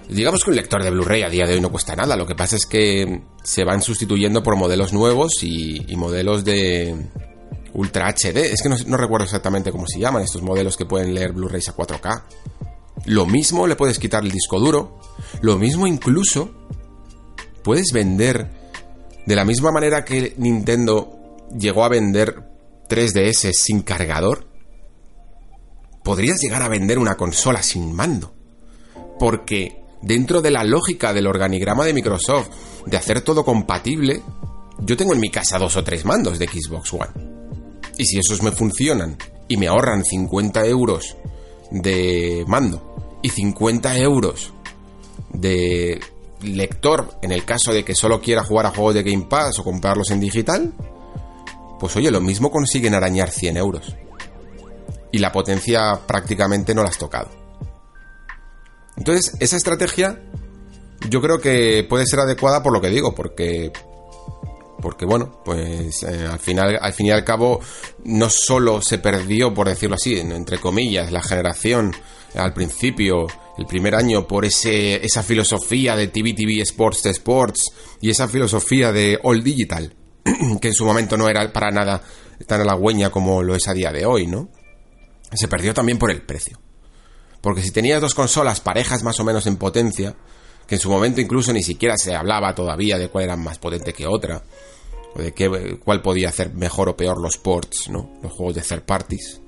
digamos 0.10 0.44
que 0.44 0.49
un 0.49 0.56
lector 0.56 0.84
de 0.84 0.90
Blu-ray 0.90 1.24
a 1.24 1.30
día 1.30 1.45
de 1.45 1.56
hoy 1.56 1.61
no 1.61 1.72
cuesta 1.72 1.95
nada. 1.95 2.15
Lo 2.15 2.26
que 2.26 2.36
pasa 2.36 2.56
es 2.56 2.65
que 2.65 3.22
se 3.44 3.64
van 3.64 3.82
sustituyendo 3.82 4.44
por 4.44 4.56
modelos 4.56 4.94
nuevos 4.94 5.44
y, 5.44 5.95
modelos 5.95 6.44
de 6.44 6.95
Ultra 7.74 8.07
HD. 8.10 8.38
Es 8.52 8.61
que 8.61 8.69
no, 8.69 8.78
no, 8.88 8.98
recuerdo 8.98 9.26
exactamente 9.26 9.72
cómo 9.72 9.86
se 9.88 9.99
llaman 9.99 10.24
estos 10.24 10.41
modelos 10.41 10.78
que 10.78 10.86
pueden 10.86 11.14
leer 11.14 11.34
Blu-rays 11.34 11.69
a 11.69 11.76
4K. 11.76 12.24
Lo 13.06 13.26
mismo 13.26 13.68
le 13.68 13.76
puedes 13.76 13.99
quitar 13.99 14.24
el 14.24 14.32
disco 14.32 14.60
duro. 14.60 14.99
Lo 15.41 15.57
mismo 15.57 15.88
incluso 15.88 16.52
puedes 17.64 17.91
vender 17.94 18.49
de 19.26 19.36
la 19.36 19.45
misma 19.45 19.72
manera 19.72 20.06
que 20.06 20.34
Nintendo 20.38 21.45
llegó 21.57 21.84
a 21.84 21.90
vender 21.90 22.44
3DS 22.90 23.52
sin 23.53 23.82
cargador. 23.82 24.48
Podrías 26.03 26.40
llegar 26.41 26.61
a 26.61 26.69
vender 26.69 26.99
una 26.99 27.15
consola 27.15 27.61
sin 27.61 27.94
mando. 27.94 28.34
Porque 29.19 29.84
dentro 30.02 30.41
de 30.41 30.52
la 30.52 30.64
lógica 30.64 31.14
del 31.14 31.28
organigrama 31.28 31.84
de 31.84 31.94
Microsoft 31.94 32.49
de 32.86 32.98
hacer 32.98 33.22
todo 33.22 33.44
compatible, 33.44 34.22
yo 34.80 34.95
tengo 34.95 35.14
en 35.14 35.19
mi 35.19 35.30
casa 35.30 35.57
dos 35.57 35.76
o 35.76 35.84
tres 35.84 36.06
mandos 36.06 36.40
de 36.40 36.48
Xbox 36.48 36.94
One. 36.94 37.38
Y 37.98 38.06
si 38.06 38.19
esos 38.19 38.44
me 38.44 38.52
funcionan 38.52 39.18
y 39.48 39.57
me 39.57 39.68
ahorran 39.68 40.06
50 40.06 40.65
euros 40.68 41.18
de 41.72 42.45
mando 42.48 43.19
y 43.22 43.30
50 43.30 43.98
euros 43.98 44.53
de 45.30 45.99
lector 46.41 47.15
en 47.22 47.31
el 47.31 47.45
caso 47.45 47.73
de 47.73 47.84
que 47.84 47.95
solo 47.95 48.22
quiera 48.22 48.44
jugar 48.44 48.68
a 48.68 48.72
juegos 48.72 48.94
de 48.94 49.03
Game 49.03 49.26
Pass 49.30 49.60
o 49.60 49.64
comprarlos 49.64 50.11
en 50.11 50.19
digital, 50.19 50.73
pues 51.80 51.95
oye, 51.95 52.11
lo 52.11 52.22
mismo 52.22 52.52
consiguen 52.52 52.94
arañar 52.94 53.30
100 53.30 53.57
euros. 53.57 53.95
Y 55.11 55.19
la 55.19 55.31
potencia 55.31 55.99
prácticamente 56.06 56.76
no 56.76 56.84
la 56.84 56.89
has 56.89 56.98
tocado. 56.98 57.30
Entonces, 58.98 59.35
esa 59.39 59.57
estrategia 59.57 60.22
yo 61.10 61.22
creo 61.22 61.39
que 61.39 61.85
puede 61.88 62.06
ser 62.06 62.19
adecuada 62.19 62.64
por 62.64 62.73
lo 62.73 62.81
que 62.81 62.89
digo, 62.89 63.14
porque 63.15 63.72
porque 64.82 65.06
bueno, 65.06 65.41
pues 65.44 66.04
eh, 66.04 66.28
al 66.30 66.40
final, 66.40 66.78
al 66.82 66.94
fin 66.94 67.08
y 67.08 67.12
al 67.12 67.24
cabo, 67.24 67.60
no 68.04 68.30
solo 68.30 68.82
se 68.82 68.99
perdió, 68.99 69.54
por 69.54 69.68
decirlo 69.68 69.95
así, 69.95 70.20
entre 70.20 70.60
comillas, 70.60 71.12
la 71.12 71.22
generación 71.22 71.94
al 72.36 72.54
principio, 72.54 73.28
el 73.58 73.66
primer 73.66 73.95
año, 73.95 74.28
por 74.28 74.45
ese, 74.45 75.04
esa 75.06 75.24
filosofía 75.24 75.95
de 75.95 76.08
TV 76.08 76.34
TV 76.34 76.62
Sports 76.62 77.04
de 77.04 77.12
Sports 77.12 77.72
y 78.02 78.10
esa 78.10 78.28
filosofía 78.28 78.91
de 78.91 79.20
All 79.24 79.44
Digital, 79.44 79.95
que 80.62 80.68
en 80.68 80.74
su 80.74 80.86
momento 80.86 81.18
no 81.18 81.30
era 81.30 81.52
para 81.52 81.72
nada 81.72 82.02
tan 82.45 82.62
halagüeña 82.62 83.10
como 83.10 83.41
lo 83.41 83.56
es 83.56 83.68
a 83.68 83.74
día 83.74 83.91
de 83.91 84.06
hoy, 84.06 84.28
¿no? 84.28 84.49
Se 85.34 85.48
perdió 85.48 85.74
también 85.74 85.98
por 85.98 86.12
el 86.12 86.22
precio. 86.22 86.60
Porque 87.41 87.62
si 87.62 87.72
tenías 87.72 88.02
dos 88.02 88.14
consolas 88.14 88.60
parejas 88.60 89.04
más 89.04 89.20
o 89.20 89.24
menos 89.24 89.48
en 89.48 89.58
potencia, 89.58 90.16
que 90.68 90.76
en 90.76 90.81
su 90.81 90.89
momento 90.89 91.22
incluso 91.22 91.53
ni 91.53 91.64
siquiera 91.64 91.95
se 91.98 92.14
hablaba 92.14 92.53
todavía 92.53 92.98
de 92.98 93.10
cuál 93.10 93.23
era 93.23 93.38
más 93.38 93.57
potente 93.57 93.94
que 93.94 94.06
otra, 94.06 94.44
o 95.15 95.22
de 95.22 95.34
qué, 95.34 95.77
cuál 95.84 96.02
podía 96.02 96.30
hacer 96.30 96.53
mejor 96.53 96.89
o 96.89 96.98
peor 96.98 97.19
los 97.22 97.38
ports, 97.38 97.89
¿no? 97.89 98.19
Los 98.22 98.34
juegos 98.34 98.56
de 98.56 98.61
third 98.61 98.84
parties. 98.84 99.41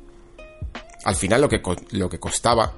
Al 1.03 1.15
final 1.15 1.41
lo 1.41 1.49
que, 1.49 1.61
lo 1.91 2.09
que 2.09 2.19
costaba 2.19 2.73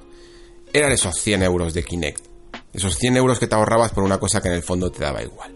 eran 0.72 0.92
esos 0.92 1.16
100 1.20 1.42
euros 1.42 1.74
de 1.74 1.84
Kinect. 1.84 2.26
Esos 2.72 2.96
100 2.96 3.16
euros 3.16 3.38
que 3.38 3.46
te 3.46 3.54
ahorrabas 3.54 3.92
por 3.92 4.04
una 4.04 4.18
cosa 4.18 4.40
que 4.40 4.48
en 4.48 4.54
el 4.54 4.62
fondo 4.62 4.90
te 4.90 5.04
daba 5.04 5.22
igual. 5.22 5.54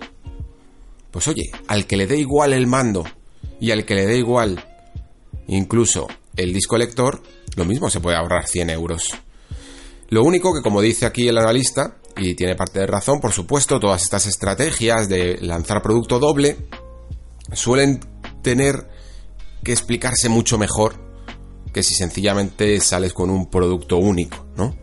Pues 1.10 1.26
oye, 1.28 1.50
al 1.68 1.86
que 1.86 1.96
le 1.96 2.06
dé 2.06 2.18
igual 2.18 2.52
el 2.52 2.66
mando 2.66 3.04
y 3.58 3.70
al 3.70 3.84
que 3.84 3.94
le 3.94 4.06
dé 4.06 4.18
igual 4.18 4.62
incluso 5.48 6.06
el 6.36 6.52
disco 6.52 6.76
lector, 6.76 7.22
lo 7.56 7.64
mismo 7.64 7.88
se 7.88 8.00
puede 8.00 8.16
ahorrar 8.16 8.46
100 8.46 8.70
euros. 8.70 9.14
Lo 10.08 10.22
único 10.22 10.54
que, 10.54 10.62
como 10.62 10.80
dice 10.80 11.06
aquí 11.06 11.28
el 11.28 11.38
analista, 11.38 11.96
y 12.16 12.34
tiene 12.34 12.54
parte 12.54 12.80
de 12.80 12.86
razón, 12.86 13.20
por 13.20 13.32
supuesto, 13.32 13.78
todas 13.78 14.02
estas 14.02 14.26
estrategias 14.26 15.08
de 15.08 15.38
lanzar 15.40 15.82
producto 15.82 16.18
doble 16.18 16.56
suelen 17.52 18.00
tener 18.42 18.88
que 19.62 19.72
explicarse 19.72 20.28
mucho 20.28 20.58
mejor 20.58 20.94
que 21.72 21.82
si 21.82 21.94
sencillamente 21.94 22.80
sales 22.80 23.12
con 23.12 23.30
un 23.30 23.50
producto 23.50 23.98
único, 23.98 24.46
¿no? 24.56 24.74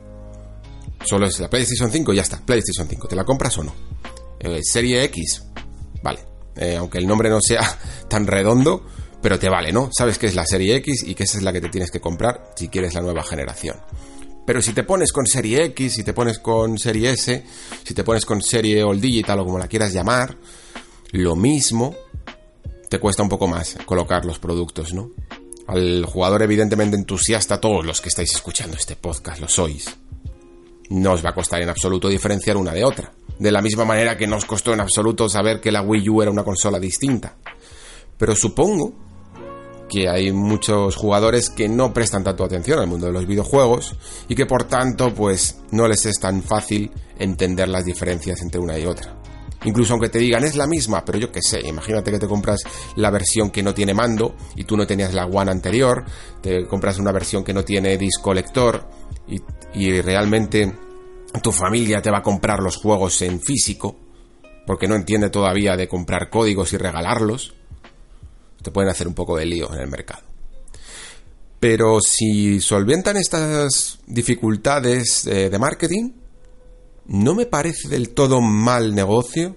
Solo 1.03 1.25
es 1.25 1.39
la 1.39 1.49
PlayStation 1.49 1.91
5 1.91 2.13
y 2.13 2.15
ya 2.17 2.21
está, 2.21 2.39
PlayStation 2.45 2.87
5, 2.87 3.07
¿te 3.07 3.15
la 3.15 3.23
compras 3.23 3.57
o 3.57 3.63
no? 3.63 3.73
Eh, 4.39 4.59
serie 4.61 5.03
X, 5.05 5.43
vale, 6.03 6.19
eh, 6.55 6.75
aunque 6.77 6.99
el 6.99 7.07
nombre 7.07 7.29
no 7.29 7.39
sea 7.41 7.61
tan 8.09 8.27
redondo, 8.27 8.85
pero 9.21 9.39
te 9.39 9.49
vale, 9.49 9.71
¿no? 9.71 9.89
Sabes 9.97 10.17
que 10.17 10.27
es 10.27 10.35
la 10.35 10.45
serie 10.45 10.75
X 10.77 11.03
y 11.07 11.15
que 11.15 11.23
esa 11.23 11.37
es 11.37 11.43
la 11.43 11.51
que 11.51 11.61
te 11.61 11.69
tienes 11.69 11.89
que 11.89 11.99
comprar 11.99 12.51
si 12.55 12.67
quieres 12.67 12.93
la 12.93 13.01
nueva 13.01 13.23
generación. 13.23 13.77
Pero 14.45 14.61
si 14.61 14.73
te 14.73 14.83
pones 14.83 15.11
con 15.11 15.25
serie 15.25 15.65
X, 15.65 15.93
si 15.93 16.03
te 16.03 16.13
pones 16.13 16.39
con 16.39 16.77
serie 16.77 17.11
S, 17.11 17.43
si 17.83 17.93
te 17.93 18.03
pones 18.03 18.25
con 18.25 18.41
serie 18.41 18.83
All 18.83 18.99
Digital 18.99 19.39
o 19.39 19.45
como 19.45 19.57
la 19.57 19.67
quieras 19.67 19.93
llamar, 19.93 20.37
lo 21.11 21.35
mismo 21.35 21.95
te 22.89 22.99
cuesta 22.99 23.23
un 23.23 23.29
poco 23.29 23.47
más 23.47 23.77
colocar 23.85 24.25
los 24.25 24.39
productos, 24.39 24.93
¿no? 24.93 25.11
Al 25.67 26.05
jugador 26.05 26.43
evidentemente 26.43 26.97
entusiasta, 26.97 27.61
todos 27.61 27.85
los 27.85 28.01
que 28.01 28.09
estáis 28.09 28.33
escuchando 28.33 28.75
este 28.75 28.95
podcast 28.97 29.39
lo 29.39 29.47
sois. 29.47 29.95
No 30.89 31.13
os 31.13 31.23
va 31.25 31.29
a 31.29 31.35
costar 31.35 31.61
en 31.61 31.69
absoluto 31.69 32.09
diferenciar 32.09 32.57
una 32.57 32.73
de 32.73 32.83
otra. 32.83 33.13
De 33.39 33.51
la 33.51 33.61
misma 33.61 33.85
manera 33.85 34.17
que 34.17 34.27
no 34.27 34.35
os 34.35 34.45
costó 34.45 34.73
en 34.73 34.81
absoluto 34.81 35.29
saber 35.29 35.61
que 35.61 35.71
la 35.71 35.81
Wii 35.81 36.09
U 36.09 36.21
era 36.21 36.31
una 36.31 36.43
consola 36.43 36.79
distinta. 36.79 37.35
Pero 38.17 38.35
supongo 38.35 38.93
que 39.93 40.09
hay 40.09 40.31
muchos 40.31 40.95
jugadores 40.95 41.51
que 41.51 41.69
no 41.69 41.93
prestan 41.93 42.23
tanto 42.23 42.43
atención 42.43 42.79
al 42.79 42.87
mundo 42.87 43.05
de 43.05 43.13
los 43.13 43.27
videojuegos 43.27 43.95
y 44.27 44.33
que 44.33 44.47
por 44.47 44.63
tanto 44.63 45.13
pues 45.13 45.59
no 45.71 45.87
les 45.87 46.07
es 46.07 46.19
tan 46.19 46.41
fácil 46.41 46.89
entender 47.19 47.69
las 47.69 47.85
diferencias 47.85 48.41
entre 48.41 48.59
una 48.59 48.79
y 48.79 48.87
otra. 48.87 49.15
Incluso 49.65 49.93
aunque 49.93 50.09
te 50.09 50.17
digan 50.17 50.43
es 50.43 50.55
la 50.55 50.65
misma, 50.65 51.05
pero 51.05 51.19
yo 51.19 51.31
qué 51.31 51.41
sé, 51.43 51.61
imagínate 51.61 52.09
que 52.09 52.17
te 52.17 52.27
compras 52.27 52.63
la 52.95 53.11
versión 53.11 53.51
que 53.51 53.61
no 53.61 53.75
tiene 53.75 53.93
mando 53.93 54.35
y 54.55 54.63
tú 54.63 54.75
no 54.75 54.87
tenías 54.87 55.13
la 55.13 55.27
One 55.27 55.51
anterior, 55.51 56.03
te 56.41 56.65
compras 56.65 56.97
una 56.97 57.11
versión 57.11 57.43
que 57.43 57.53
no 57.53 57.63
tiene 57.63 57.95
disco 57.95 58.33
lector 58.33 58.89
y, 59.27 59.39
y 59.75 60.01
realmente 60.01 60.73
tu 61.43 61.51
familia 61.51 62.01
te 62.01 62.09
va 62.09 62.17
a 62.17 62.23
comprar 62.23 62.61
los 62.61 62.77
juegos 62.77 63.21
en 63.21 63.39
físico 63.39 63.95
porque 64.65 64.87
no 64.87 64.95
entiende 64.95 65.29
todavía 65.29 65.77
de 65.77 65.87
comprar 65.87 66.31
códigos 66.31 66.73
y 66.73 66.77
regalarlos 66.77 67.53
te 68.63 68.71
pueden 68.71 68.89
hacer 68.89 69.07
un 69.07 69.13
poco 69.13 69.37
de 69.37 69.45
lío 69.45 69.71
en 69.73 69.81
el 69.81 69.87
mercado. 69.87 70.23
Pero 71.59 71.99
si 72.01 72.59
solventan 72.59 73.15
estas 73.17 73.99
dificultades 74.07 75.27
eh, 75.27 75.49
de 75.49 75.59
marketing, 75.59 76.11
no 77.05 77.35
me 77.35 77.45
parece 77.45 77.87
del 77.87 78.09
todo 78.09 78.41
mal 78.41 78.95
negocio 78.95 79.55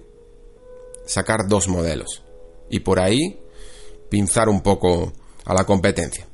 sacar 1.05 1.47
dos 1.47 1.67
modelos 1.67 2.23
y 2.69 2.81
por 2.81 2.99
ahí 2.99 3.39
pinzar 4.09 4.49
un 4.49 4.61
poco 4.61 5.13
a 5.45 5.53
la 5.53 5.65
competencia. 5.65 6.27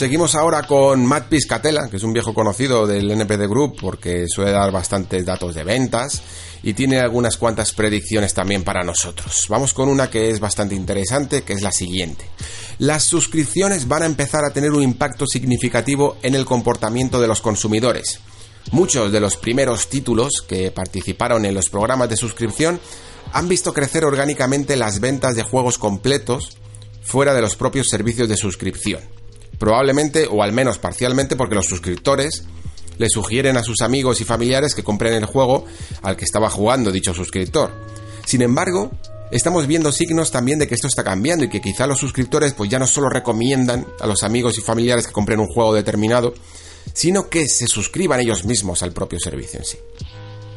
Seguimos 0.00 0.34
ahora 0.34 0.62
con 0.62 1.04
Matt 1.04 1.28
Piscatella, 1.28 1.90
que 1.90 1.98
es 1.98 2.02
un 2.04 2.14
viejo 2.14 2.32
conocido 2.32 2.86
del 2.86 3.10
NPD 3.10 3.46
Group 3.46 3.76
porque 3.78 4.24
suele 4.28 4.50
dar 4.50 4.72
bastantes 4.72 5.26
datos 5.26 5.54
de 5.54 5.62
ventas 5.62 6.22
y 6.62 6.72
tiene 6.72 7.00
algunas 7.00 7.36
cuantas 7.36 7.72
predicciones 7.72 8.32
también 8.32 8.64
para 8.64 8.82
nosotros. 8.82 9.44
Vamos 9.50 9.74
con 9.74 9.90
una 9.90 10.08
que 10.08 10.30
es 10.30 10.40
bastante 10.40 10.74
interesante, 10.74 11.42
que 11.42 11.52
es 11.52 11.60
la 11.60 11.70
siguiente. 11.70 12.24
Las 12.78 13.04
suscripciones 13.04 13.88
van 13.88 14.04
a 14.04 14.06
empezar 14.06 14.42
a 14.42 14.54
tener 14.54 14.70
un 14.70 14.82
impacto 14.82 15.26
significativo 15.26 16.16
en 16.22 16.34
el 16.34 16.46
comportamiento 16.46 17.20
de 17.20 17.28
los 17.28 17.42
consumidores. 17.42 18.20
Muchos 18.72 19.12
de 19.12 19.20
los 19.20 19.36
primeros 19.36 19.90
títulos 19.90 20.42
que 20.48 20.70
participaron 20.70 21.44
en 21.44 21.52
los 21.52 21.68
programas 21.68 22.08
de 22.08 22.16
suscripción 22.16 22.80
han 23.34 23.48
visto 23.50 23.74
crecer 23.74 24.06
orgánicamente 24.06 24.76
las 24.76 24.98
ventas 24.98 25.36
de 25.36 25.42
juegos 25.42 25.76
completos 25.76 26.56
fuera 27.02 27.34
de 27.34 27.42
los 27.42 27.54
propios 27.54 27.88
servicios 27.90 28.30
de 28.30 28.38
suscripción 28.38 29.19
probablemente 29.60 30.26
o 30.28 30.42
al 30.42 30.52
menos 30.52 30.78
parcialmente 30.78 31.36
porque 31.36 31.54
los 31.54 31.66
suscriptores 31.66 32.44
le 32.96 33.08
sugieren 33.10 33.58
a 33.58 33.62
sus 33.62 33.82
amigos 33.82 34.20
y 34.20 34.24
familiares 34.24 34.74
que 34.74 34.82
compren 34.82 35.14
el 35.14 35.26
juego 35.26 35.66
al 36.02 36.16
que 36.16 36.24
estaba 36.24 36.50
jugando 36.50 36.90
dicho 36.90 37.14
suscriptor. 37.14 37.70
Sin 38.24 38.40
embargo, 38.40 38.90
estamos 39.30 39.66
viendo 39.66 39.92
signos 39.92 40.30
también 40.30 40.58
de 40.58 40.66
que 40.66 40.74
esto 40.74 40.86
está 40.86 41.04
cambiando 41.04 41.44
y 41.44 41.50
que 41.50 41.60
quizá 41.60 41.86
los 41.86 42.00
suscriptores 42.00 42.54
pues 42.54 42.70
ya 42.70 42.78
no 42.78 42.86
solo 42.86 43.10
recomiendan 43.10 43.86
a 44.00 44.06
los 44.06 44.22
amigos 44.22 44.56
y 44.56 44.62
familiares 44.62 45.06
que 45.06 45.12
compren 45.12 45.40
un 45.40 45.48
juego 45.48 45.74
determinado, 45.74 46.32
sino 46.94 47.28
que 47.28 47.46
se 47.46 47.66
suscriban 47.66 48.20
ellos 48.20 48.46
mismos 48.46 48.82
al 48.82 48.92
propio 48.92 49.20
servicio 49.20 49.60
en 49.60 49.66
sí. 49.66 49.78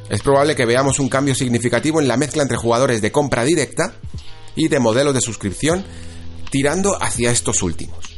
Es 0.09 0.21
probable 0.21 0.55
que 0.55 0.65
veamos 0.65 0.99
un 0.99 1.09
cambio 1.09 1.35
significativo 1.35 1.99
en 1.99 2.07
la 2.07 2.17
mezcla 2.17 2.41
entre 2.41 2.57
jugadores 2.57 3.01
de 3.01 3.11
compra 3.11 3.43
directa 3.43 3.95
y 4.55 4.69
de 4.69 4.80
modelos 4.80 5.13
de 5.13 5.21
suscripción 5.21 5.84
tirando 6.49 7.01
hacia 7.01 7.31
estos 7.31 7.63
últimos. 7.63 8.12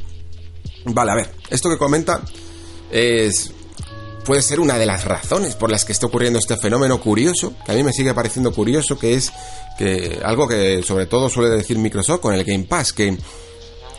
Vale, 0.86 1.12
a 1.12 1.16
ver, 1.16 1.32
esto 1.50 1.70
que 1.70 1.78
comenta 1.78 2.22
es 2.92 3.52
puede 4.24 4.42
ser 4.42 4.60
una 4.60 4.78
de 4.78 4.88
las 4.88 5.06
razones 5.06 5.56
por 5.56 5.70
las 5.70 5.86
que 5.86 5.92
está 5.92 6.08
ocurriendo 6.08 6.40
este 6.40 6.58
fenómeno 6.58 7.00
curioso, 7.00 7.54
que 7.64 7.72
a 7.72 7.76
mí 7.76 7.84
me 7.84 7.94
sigue 7.94 8.14
pareciendo 8.14 8.52
curioso, 8.52 8.98
que 8.98 9.14
es 9.14 9.32
que 9.78 10.20
algo 10.24 10.48
que 10.48 10.82
sobre 10.84 11.06
todo 11.06 11.30
suele 11.30 11.56
decir 11.56 11.78
Microsoft 11.78 12.22
con 12.22 12.34
el 12.34 12.44
Game 12.44 12.64
Pass, 12.64 12.92
que 12.92 13.18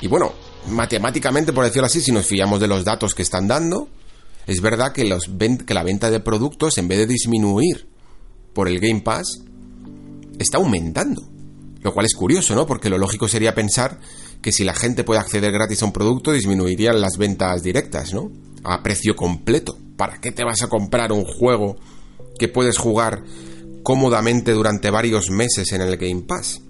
y 0.01 0.09
bueno, 0.09 0.33
matemáticamente 0.69 1.53
por 1.53 1.65
decirlo 1.65 1.87
así, 1.87 2.01
si 2.01 2.13
nos 2.13 2.27
fiamos 2.27 2.61
de 2.61 2.67
los 2.67 2.85
datos 2.85 3.15
que 3.15 3.23
están 3.23 3.47
dando, 3.47 3.89
es 4.47 4.61
verdad 4.61 4.93
que 4.93 5.05
los 5.05 5.31
que 5.67 5.75
la 5.75 5.85
venta 5.85 6.11
de 6.11 6.21
productos 6.21 6.79
en 6.79 6.89
vez 6.89 6.99
de 6.99 7.07
disminuir 7.07 7.89
por 8.53 8.69
el 8.69 8.81
Game 8.81 9.01
Pass 9.01 9.41
está 10.39 10.59
aumentando. 10.59 11.23
Lo 11.83 11.95
cual 11.95 12.07
es 12.07 12.15
curioso, 12.15 12.55
¿no? 12.57 12.67
Porque 12.67 12.91
lo 12.91 12.99
lógico 12.99 13.29
sería 13.29 13.55
pensar 13.55 14.01
que 14.43 14.53
si 14.53 14.65
la 14.65 14.75
gente 14.75 15.05
puede 15.05 15.21
acceder 15.21 15.53
gratis 15.53 15.83
a 15.83 15.87
un 15.87 15.93
producto, 15.93 16.33
disminuirían 16.33 17.01
las 17.01 17.17
ventas 17.19 17.63
directas, 17.63 18.15
¿no? 18.15 18.31
A 18.65 18.83
precio 18.83 19.17
completo. 19.17 19.79
¿Para 19.97 20.21
qué 20.21 20.33
te 20.33 20.45
vas 20.45 20.63
a 20.63 20.69
comprar 20.69 21.13
un 21.13 21.25
juego 21.25 21.77
que 22.39 22.49
puedes 22.49 22.79
jugar 22.79 23.23
cómodamente 23.83 24.53
durante 24.53 24.91
varios 24.91 25.31
meses 25.31 25.73
en 25.73 25.81
el 25.81 25.97
Game 25.97 26.23
Pass? 26.23 26.61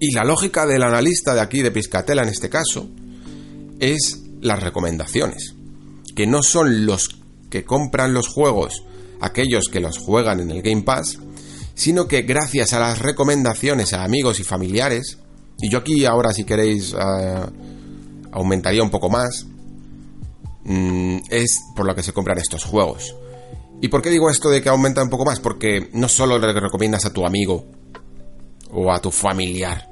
Y 0.00 0.12
la 0.12 0.24
lógica 0.24 0.66
del 0.66 0.82
analista 0.82 1.34
de 1.34 1.40
aquí, 1.40 1.62
de 1.62 1.70
Piscatela 1.70 2.22
en 2.22 2.28
este 2.28 2.48
caso, 2.48 2.88
es 3.80 4.22
las 4.40 4.62
recomendaciones. 4.62 5.54
Que 6.14 6.26
no 6.26 6.42
son 6.42 6.86
los 6.86 7.20
que 7.50 7.64
compran 7.64 8.14
los 8.14 8.28
juegos 8.28 8.84
aquellos 9.20 9.64
que 9.70 9.80
los 9.80 9.98
juegan 9.98 10.40
en 10.40 10.50
el 10.50 10.62
Game 10.62 10.82
Pass, 10.82 11.18
sino 11.74 12.08
que 12.08 12.22
gracias 12.22 12.72
a 12.72 12.80
las 12.80 12.98
recomendaciones 12.98 13.92
a 13.92 14.04
amigos 14.04 14.40
y 14.40 14.44
familiares, 14.44 15.18
y 15.60 15.68
yo 15.68 15.78
aquí 15.78 16.04
ahora 16.04 16.32
si 16.32 16.44
queréis 16.44 16.94
eh, 16.94 17.46
aumentaría 18.32 18.82
un 18.82 18.90
poco 18.90 19.10
más. 19.10 19.46
Mm, 20.64 21.18
es 21.30 21.62
por 21.74 21.86
lo 21.86 21.94
que 21.94 22.02
se 22.02 22.12
compran 22.12 22.38
estos 22.38 22.64
juegos. 22.64 23.14
¿Y 23.80 23.88
por 23.88 24.02
qué 24.02 24.10
digo 24.10 24.28
esto 24.28 24.50
de 24.50 24.60
que 24.60 24.68
aumenta 24.68 25.02
un 25.02 25.08
poco 25.08 25.24
más? 25.24 25.40
Porque 25.40 25.88
no 25.92 26.08
solo 26.08 26.38
le 26.38 26.52
recomiendas 26.52 27.04
a 27.06 27.12
tu 27.12 27.24
amigo 27.24 27.64
o 28.70 28.92
a 28.92 29.00
tu 29.00 29.10
familiar 29.10 29.88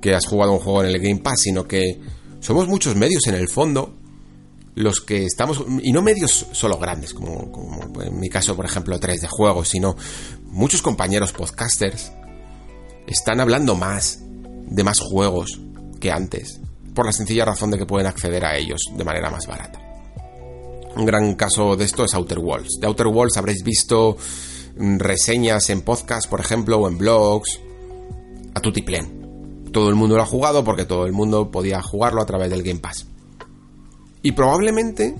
que 0.00 0.14
has 0.14 0.26
jugado 0.26 0.52
un 0.52 0.58
juego 0.58 0.82
en 0.82 0.90
el 0.90 1.00
Game 1.00 1.20
Pass, 1.20 1.40
sino 1.40 1.66
que 1.66 2.00
somos 2.40 2.68
muchos 2.68 2.94
medios 2.94 3.26
en 3.26 3.34
el 3.34 3.48
fondo 3.48 3.94
los 4.74 5.00
que 5.00 5.24
estamos, 5.24 5.64
y 5.82 5.90
no 5.92 6.02
medios 6.02 6.48
solo 6.52 6.78
grandes, 6.78 7.14
como, 7.14 7.50
como 7.50 8.02
en 8.02 8.20
mi 8.20 8.28
caso, 8.28 8.54
por 8.54 8.66
ejemplo, 8.66 9.00
tres 9.00 9.22
de 9.22 9.26
juegos, 9.28 9.68
sino 9.68 9.96
muchos 10.44 10.82
compañeros 10.82 11.32
podcasters 11.32 12.12
están 13.06 13.40
hablando 13.40 13.74
más 13.74 14.25
de 14.66 14.84
más 14.84 15.00
juegos 15.00 15.60
que 16.00 16.10
antes, 16.10 16.60
por 16.94 17.06
la 17.06 17.12
sencilla 17.12 17.44
razón 17.44 17.70
de 17.70 17.78
que 17.78 17.86
pueden 17.86 18.06
acceder 18.06 18.44
a 18.44 18.56
ellos 18.56 18.80
de 18.96 19.04
manera 19.04 19.30
más 19.30 19.46
barata. 19.46 19.80
Un 20.96 21.04
gran 21.04 21.34
caso 21.34 21.76
de 21.76 21.84
esto 21.84 22.04
es 22.04 22.14
Outer 22.14 22.38
Worlds. 22.38 22.80
De 22.80 22.86
Outer 22.86 23.06
Worlds 23.08 23.36
habréis 23.36 23.62
visto 23.62 24.16
mm, 24.78 24.98
reseñas 24.98 25.68
en 25.68 25.82
podcast, 25.82 26.28
por 26.28 26.40
ejemplo, 26.40 26.78
o 26.78 26.88
en 26.88 26.96
blogs, 26.96 27.60
a 28.54 28.60
tutiplén. 28.60 29.66
Todo 29.72 29.90
el 29.90 29.94
mundo 29.94 30.16
lo 30.16 30.22
ha 30.22 30.26
jugado 30.26 30.64
porque 30.64 30.86
todo 30.86 31.04
el 31.04 31.12
mundo 31.12 31.50
podía 31.50 31.82
jugarlo 31.82 32.22
a 32.22 32.26
través 32.26 32.48
del 32.48 32.62
Game 32.62 32.80
Pass. 32.80 33.06
Y 34.22 34.32
probablemente, 34.32 35.14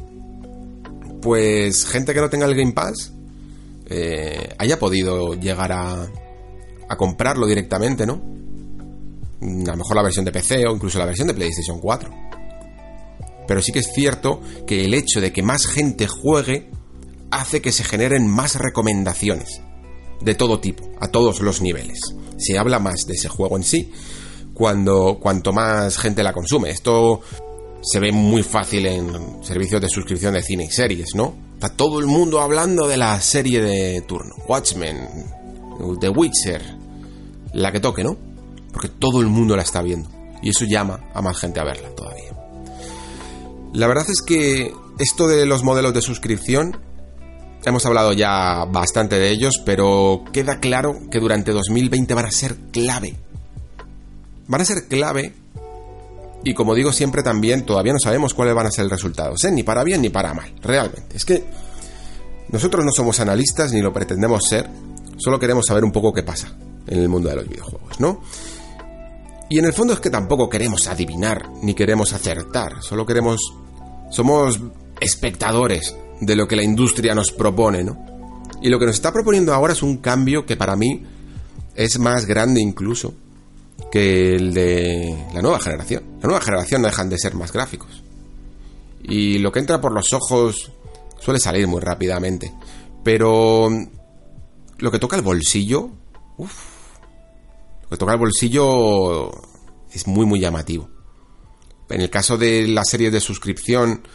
pues 1.20 1.86
gente 1.86 2.14
que 2.14 2.20
no 2.22 2.30
tenga 2.30 2.46
el 2.46 2.54
Game 2.54 2.72
Pass 2.72 3.12
eh, 3.88 4.54
haya 4.58 4.78
podido 4.78 5.34
llegar 5.34 5.72
a, 5.72 6.08
a 6.88 6.96
comprarlo 6.96 7.46
directamente, 7.46 8.06
¿no? 8.06 8.20
A 9.40 9.70
lo 9.70 9.76
mejor 9.76 9.96
la 9.96 10.02
versión 10.02 10.24
de 10.24 10.32
PC 10.32 10.66
o 10.66 10.74
incluso 10.74 10.98
la 10.98 11.06
versión 11.06 11.28
de 11.28 11.34
PlayStation 11.34 11.78
4. 11.80 12.10
Pero 13.46 13.62
sí 13.62 13.72
que 13.72 13.78
es 13.80 13.92
cierto 13.92 14.40
que 14.66 14.84
el 14.84 14.94
hecho 14.94 15.20
de 15.20 15.32
que 15.32 15.42
más 15.42 15.66
gente 15.66 16.06
juegue 16.08 16.70
hace 17.30 17.60
que 17.60 17.72
se 17.72 17.84
generen 17.84 18.26
más 18.28 18.56
recomendaciones 18.56 19.60
de 20.20 20.34
todo 20.34 20.60
tipo, 20.60 20.88
a 21.00 21.08
todos 21.08 21.40
los 21.40 21.60
niveles. 21.60 22.00
Se 22.38 22.58
habla 22.58 22.78
más 22.78 23.06
de 23.06 23.14
ese 23.14 23.28
juego 23.28 23.56
en 23.56 23.64
sí 23.64 23.92
cuando 24.54 25.18
cuanto 25.20 25.52
más 25.52 25.98
gente 25.98 26.22
la 26.22 26.32
consume. 26.32 26.70
Esto 26.70 27.20
se 27.82 28.00
ve 28.00 28.10
muy 28.10 28.42
fácil 28.42 28.86
en 28.86 29.44
servicios 29.44 29.80
de 29.80 29.88
suscripción 29.88 30.34
de 30.34 30.42
cine 30.42 30.64
y 30.64 30.70
series, 30.70 31.14
¿no? 31.14 31.36
Está 31.54 31.68
todo 31.68 32.00
el 32.00 32.06
mundo 32.06 32.40
hablando 32.40 32.88
de 32.88 32.96
la 32.96 33.20
serie 33.20 33.60
de 33.60 34.00
turno. 34.02 34.34
Watchmen, 34.48 35.08
The 36.00 36.08
Witcher, 36.08 36.62
la 37.52 37.70
que 37.70 37.80
toque, 37.80 38.02
¿no? 38.02 38.25
Porque 38.76 38.90
todo 38.90 39.22
el 39.22 39.28
mundo 39.28 39.56
la 39.56 39.62
está 39.62 39.80
viendo. 39.80 40.10
Y 40.42 40.50
eso 40.50 40.66
llama 40.68 41.00
a 41.14 41.22
más 41.22 41.38
gente 41.38 41.60
a 41.60 41.64
verla 41.64 41.88
todavía. 41.96 42.30
La 43.72 43.86
verdad 43.86 44.04
es 44.06 44.20
que 44.20 44.70
esto 44.98 45.28
de 45.28 45.46
los 45.46 45.62
modelos 45.62 45.94
de 45.94 46.02
suscripción, 46.02 46.76
hemos 47.64 47.86
hablado 47.86 48.12
ya 48.12 48.66
bastante 48.66 49.18
de 49.18 49.30
ellos, 49.30 49.62
pero 49.64 50.24
queda 50.30 50.60
claro 50.60 50.98
que 51.10 51.20
durante 51.20 51.52
2020 51.52 52.12
van 52.12 52.26
a 52.26 52.30
ser 52.30 52.54
clave. 52.70 53.16
Van 54.46 54.60
a 54.60 54.66
ser 54.66 54.88
clave 54.88 55.32
y 56.44 56.52
como 56.52 56.74
digo 56.74 56.92
siempre 56.92 57.22
también, 57.22 57.64
todavía 57.64 57.94
no 57.94 57.98
sabemos 57.98 58.34
cuáles 58.34 58.54
van 58.54 58.66
a 58.66 58.70
ser 58.70 58.84
los 58.84 58.92
resultados, 58.92 59.42
¿eh? 59.44 59.50
ni 59.50 59.62
para 59.62 59.84
bien 59.84 60.02
ni 60.02 60.10
para 60.10 60.34
mal, 60.34 60.52
realmente. 60.60 61.16
Es 61.16 61.24
que 61.24 61.42
nosotros 62.50 62.84
no 62.84 62.92
somos 62.92 63.20
analistas 63.20 63.72
ni 63.72 63.80
lo 63.80 63.90
pretendemos 63.90 64.42
ser, 64.46 64.68
solo 65.16 65.38
queremos 65.38 65.64
saber 65.64 65.82
un 65.82 65.92
poco 65.92 66.12
qué 66.12 66.22
pasa 66.22 66.54
en 66.86 66.98
el 66.98 67.08
mundo 67.08 67.30
de 67.30 67.36
los 67.36 67.48
videojuegos, 67.48 68.00
¿no? 68.00 68.20
Y 69.48 69.58
en 69.58 69.64
el 69.64 69.72
fondo 69.72 69.92
es 69.92 70.00
que 70.00 70.10
tampoco 70.10 70.48
queremos 70.48 70.86
adivinar 70.88 71.50
ni 71.62 71.74
queremos 71.74 72.12
acertar, 72.12 72.82
solo 72.82 73.06
queremos... 73.06 73.40
Somos 74.10 74.60
espectadores 75.00 75.96
de 76.20 76.36
lo 76.36 76.46
que 76.46 76.56
la 76.56 76.62
industria 76.62 77.14
nos 77.14 77.32
propone, 77.32 77.84
¿no? 77.84 78.04
Y 78.62 78.68
lo 78.68 78.78
que 78.78 78.86
nos 78.86 78.94
está 78.94 79.12
proponiendo 79.12 79.52
ahora 79.52 79.72
es 79.72 79.82
un 79.82 79.98
cambio 79.98 80.46
que 80.46 80.56
para 80.56 80.76
mí 80.76 81.04
es 81.74 81.98
más 81.98 82.24
grande 82.26 82.60
incluso 82.60 83.14
que 83.90 84.34
el 84.34 84.54
de 84.54 85.26
la 85.34 85.42
nueva 85.42 85.60
generación. 85.60 86.02
La 86.22 86.28
nueva 86.28 86.40
generación 86.40 86.82
no 86.82 86.88
dejan 86.88 87.10
de 87.10 87.18
ser 87.18 87.34
más 87.34 87.52
gráficos. 87.52 88.02
Y 89.02 89.38
lo 89.38 89.52
que 89.52 89.60
entra 89.60 89.80
por 89.80 89.92
los 89.92 90.12
ojos 90.12 90.72
suele 91.20 91.38
salir 91.38 91.66
muy 91.66 91.80
rápidamente. 91.80 92.52
Pero 93.04 93.68
lo 94.78 94.90
que 94.90 94.98
toca 94.98 95.16
el 95.16 95.22
bolsillo, 95.22 95.90
uff, 96.38 96.75
que 97.88 97.96
toca 97.96 98.12
el 98.12 98.18
bolsillo 98.18 99.30
es 99.92 100.06
muy 100.06 100.26
muy 100.26 100.40
llamativo. 100.40 100.88
En 101.88 102.00
el 102.00 102.10
caso 102.10 102.36
de 102.36 102.66
las 102.66 102.88
series 102.88 103.12
de 103.12 103.20
suscripción, 103.20 104.06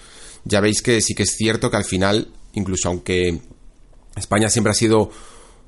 ya 0.43 0.59
veis 0.59 0.81
que 0.81 1.01
sí 1.01 1.15
que 1.15 1.23
es 1.23 1.35
cierto 1.35 1.71
que 1.71 1.77
al 1.77 1.85
final, 1.85 2.33
incluso 2.53 2.89
aunque 2.89 3.41
España 4.15 4.49
siempre 4.49 4.71
ha 4.71 4.75
sido 4.75 5.09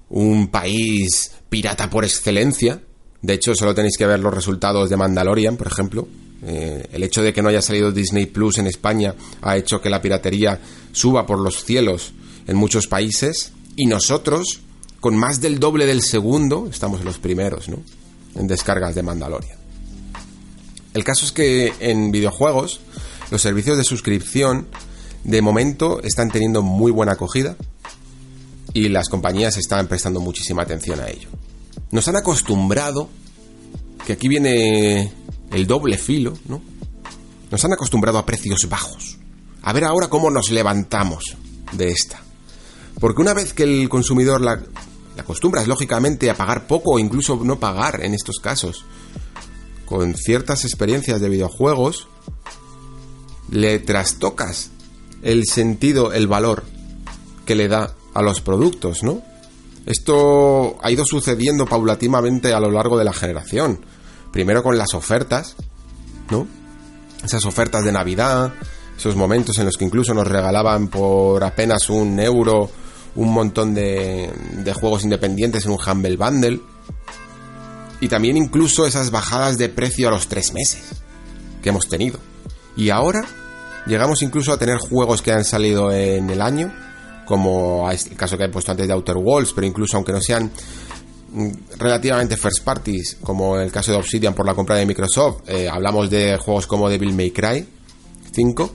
un 0.10 0.50
país 0.50 1.32
pirata 1.50 1.90
por 1.90 2.04
excelencia, 2.04 2.82
de 3.24 3.34
hecho, 3.34 3.56
solo 3.56 3.74
tenéis 3.74 3.98
que 3.98 4.06
ver 4.06 4.20
los 4.20 4.34
resultados 4.34 4.90
de 4.90 4.98
Mandalorian, 4.98 5.56
por 5.56 5.68
ejemplo. 5.68 6.08
Eh, 6.46 6.90
el 6.92 7.04
hecho 7.04 7.24
de 7.24 7.32
que 7.32 7.42
no 7.42 7.48
haya 7.48 7.62
salido 7.62 7.94
Disney 7.94 8.26
Plus 8.26 8.58
en 8.58 8.68
España 8.68 9.16
ha 9.42 9.56
hecho 9.56 9.80
que 9.80 9.90
la 9.90 10.02
piratería 10.02 10.60
suba 10.92 11.26
por 11.26 11.40
los 11.40 11.64
cielos 11.64 12.12
en 12.48 12.58
muchos 12.58 12.88
países. 12.88 13.54
Y 13.78 13.86
nosotros, 13.86 14.60
con 15.04 15.18
más 15.18 15.42
del 15.42 15.60
doble 15.60 15.86
del 15.86 16.02
segundo, 16.02 16.70
estamos 16.72 17.02
en 17.02 17.06
los 17.06 17.20
primeros, 17.20 17.68
¿no? 17.68 17.80
En 18.36 18.48
descargas 18.48 18.96
de 18.96 19.04
Mandalorian. 19.04 19.58
El 20.94 21.04
caso 21.04 21.26
es 21.26 21.34
que 21.34 21.74
en 21.82 22.10
videojuegos, 22.14 22.80
los 23.30 23.42
servicios 23.42 23.76
de 23.76 23.84
suscripción, 23.84 24.66
de 25.26 25.42
momento, 25.42 26.02
están 26.04 26.32
teniendo 26.32 26.62
muy 26.62 26.90
buena 26.90 27.12
acogida. 27.12 27.58
Y 28.72 28.88
las 28.88 29.10
compañías 29.10 29.58
están 29.58 29.88
prestando 29.88 30.22
muchísima 30.22 30.62
atención 30.62 31.02
a 31.02 31.10
ello. 31.10 31.28
Nos 31.92 32.08
han 32.08 32.16
acostumbrado, 32.16 33.10
que 34.08 34.14
aquí 34.14 34.30
viene 34.30 35.12
el 35.52 35.68
doble 35.68 35.98
filo, 35.98 36.34
¿no? 36.48 36.62
Nos 37.52 37.66
han 37.66 37.74
acostumbrado 37.74 38.20
a 38.20 38.26
precios 38.26 38.70
bajos. 38.70 39.18
A 39.64 39.74
ver 39.74 39.84
ahora 39.84 40.08
cómo 40.08 40.32
nos 40.32 40.50
levantamos 40.50 41.36
de 41.74 41.90
esta. 41.90 42.24
Porque 43.02 43.22
una 43.22 43.34
vez 43.34 43.52
que 43.52 43.64
el 43.64 43.90
consumidor 43.90 44.40
la, 44.40 44.62
la 45.16 45.24
acostumbras 45.24 45.68
lógicamente 45.68 46.30
a 46.30 46.36
pagar 46.36 46.68
poco 46.68 46.94
o 46.94 47.00
incluso 47.00 47.40
no 47.44 47.60
pagar 47.60 48.04
en 48.04 48.14
estos 48.14 48.40
casos, 48.40 48.86
con 49.86 50.16
ciertas 50.16 50.66
experiencias 50.66 51.22
de 51.22 51.30
videojuegos, 51.30 52.08
le 53.50 53.80
trastocas 53.80 54.72
el 55.22 55.46
sentido, 55.46 56.14
el 56.14 56.28
valor 56.28 56.64
que 57.46 57.56
le 57.56 57.68
da 57.68 57.94
a 58.14 58.22
los 58.22 58.42
productos, 58.42 59.04
¿no? 59.04 59.22
Esto 59.86 60.78
ha 60.82 60.92
ido 60.92 61.06
sucediendo 61.06 61.66
paulatinamente 61.66 62.54
a 62.54 62.60
lo 62.60 62.72
largo 62.72 62.98
de 62.98 63.04
la 63.04 63.14
generación. 63.14 63.86
Primero 64.32 64.64
con 64.64 64.78
las 64.78 64.94
ofertas, 64.94 65.56
¿no? 66.30 66.48
Esas 67.24 67.46
ofertas 67.46 67.84
de 67.84 67.92
Navidad, 67.92 68.54
esos 68.98 69.16
momentos 69.16 69.58
en 69.58 69.66
los 69.66 69.78
que 69.78 69.86
incluso 69.86 70.14
nos 70.14 70.28
regalaban 70.28 70.88
por 70.88 71.44
apenas 71.44 71.90
un 71.90 72.20
euro 72.20 72.70
un 73.16 73.34
montón 73.34 73.74
de, 73.74 74.32
juegos 74.80 75.04
independientes 75.04 75.66
en 75.66 75.72
un 75.72 75.80
Humble 75.80 76.18
Bundle. 76.18 76.60
Y 78.02 78.08
también 78.08 78.36
incluso 78.36 78.86
esas 78.86 79.12
bajadas 79.12 79.58
de 79.58 79.70
precio 79.70 80.10
a 80.10 80.12
los 80.12 80.28
tres 80.28 80.54
meses 80.54 81.02
que 81.62 81.70
hemos 81.70 81.88
tenido. 81.88 82.20
Y 82.76 82.90
ahora 82.90 83.26
llegamos 83.86 84.22
incluso 84.22 84.52
a 84.52 84.58
tener 84.58 84.78
juegos 84.78 85.22
que 85.22 85.32
han 85.32 85.46
salido 85.46 85.92
en 85.92 86.30
el 86.30 86.42
año 86.42 86.74
como 87.26 87.90
el 87.90 88.16
caso 88.16 88.38
que 88.38 88.46
he 88.46 88.50
puesto 88.50 88.72
antes 88.72 88.88
de 88.88 88.94
Outer 88.94 89.18
Worlds, 89.18 89.54
pero 89.54 89.68
incluso 89.68 89.98
aunque 89.98 90.12
no 90.12 90.22
sean 90.22 90.52
mm, 91.32 91.50
relativamente 91.78 92.38
first 92.38 92.64
parties, 92.64 93.18
como 93.22 93.58
el 93.58 93.72
caso 93.72 93.92
de 93.92 93.98
Obsidian 93.98 94.34
por 94.34 94.46
la 94.46 94.54
compra 94.54 94.76
de 94.76 94.86
Microsoft, 94.86 95.48
eh, 95.48 95.70
hablamos 95.70 96.10
de 96.10 96.38
juegos 96.38 96.68
como 96.68 96.90
Devil 96.90 97.14
May 97.14 97.32
Cry 97.32 97.66
5, 98.34 98.74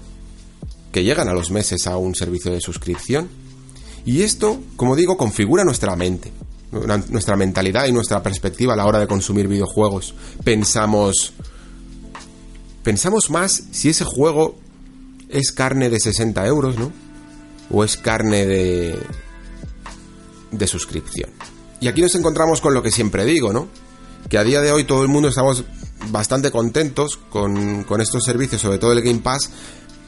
que 0.93 1.05
llegan 1.05 1.29
a 1.29 1.35
los 1.35 1.51
meses 1.51 1.87
a 1.87 1.97
un 1.97 2.15
servicio 2.15 2.53
de 2.53 2.61
suscripción. 2.61 3.29
Y 4.09 4.23
esto, 4.23 4.59
como 4.77 4.97
digo, 4.97 5.19
configura 5.19 5.65
nuestra 5.65 5.95
mente, 5.95 6.33
nuestra 7.11 7.37
mentalidad 7.37 7.85
y 7.85 7.93
nuestra 7.93 8.23
perspectiva 8.23 8.73
a 8.73 8.77
la 8.77 8.87
hora 8.87 9.01
de 9.01 9.07
consumir 9.07 9.49
videojuegos. 9.49 10.15
Pensamos. 10.43 11.35
Pensamos 12.83 13.29
más 13.29 13.65
si 13.71 13.91
ese 13.91 14.07
juego 14.07 14.57
es 15.29 15.53
carne 15.53 15.91
de 15.91 16.01
60 16.01 16.47
euros, 16.47 16.79
¿no? 16.79 16.91
o 17.71 17.85
es 17.85 17.99
carne 17.99 18.47
de, 18.47 18.99
de 20.53 20.67
suscripción. 20.67 21.29
Y 21.79 21.89
aquí 21.89 22.01
nos 22.01 22.15
encontramos 22.15 22.63
con 22.63 22.73
lo 22.73 22.83
que 22.83 22.91
siempre 22.91 23.27
digo, 23.27 23.53
¿no? 23.53 23.69
Que 24.31 24.39
a 24.39 24.43
día 24.43 24.63
de 24.63 24.73
hoy 24.73 24.85
todo 24.85 25.03
el 25.03 25.09
mundo 25.09 25.29
estamos 25.29 25.65
bastante 26.11 26.51
contentos 26.51 27.19
con, 27.29 27.85
con 27.85 28.01
estos 28.01 28.25
servicios, 28.25 28.63
sobre 28.63 28.79
todo 28.79 28.93
el 28.93 29.03
Game 29.03 29.21
Pass, 29.21 29.51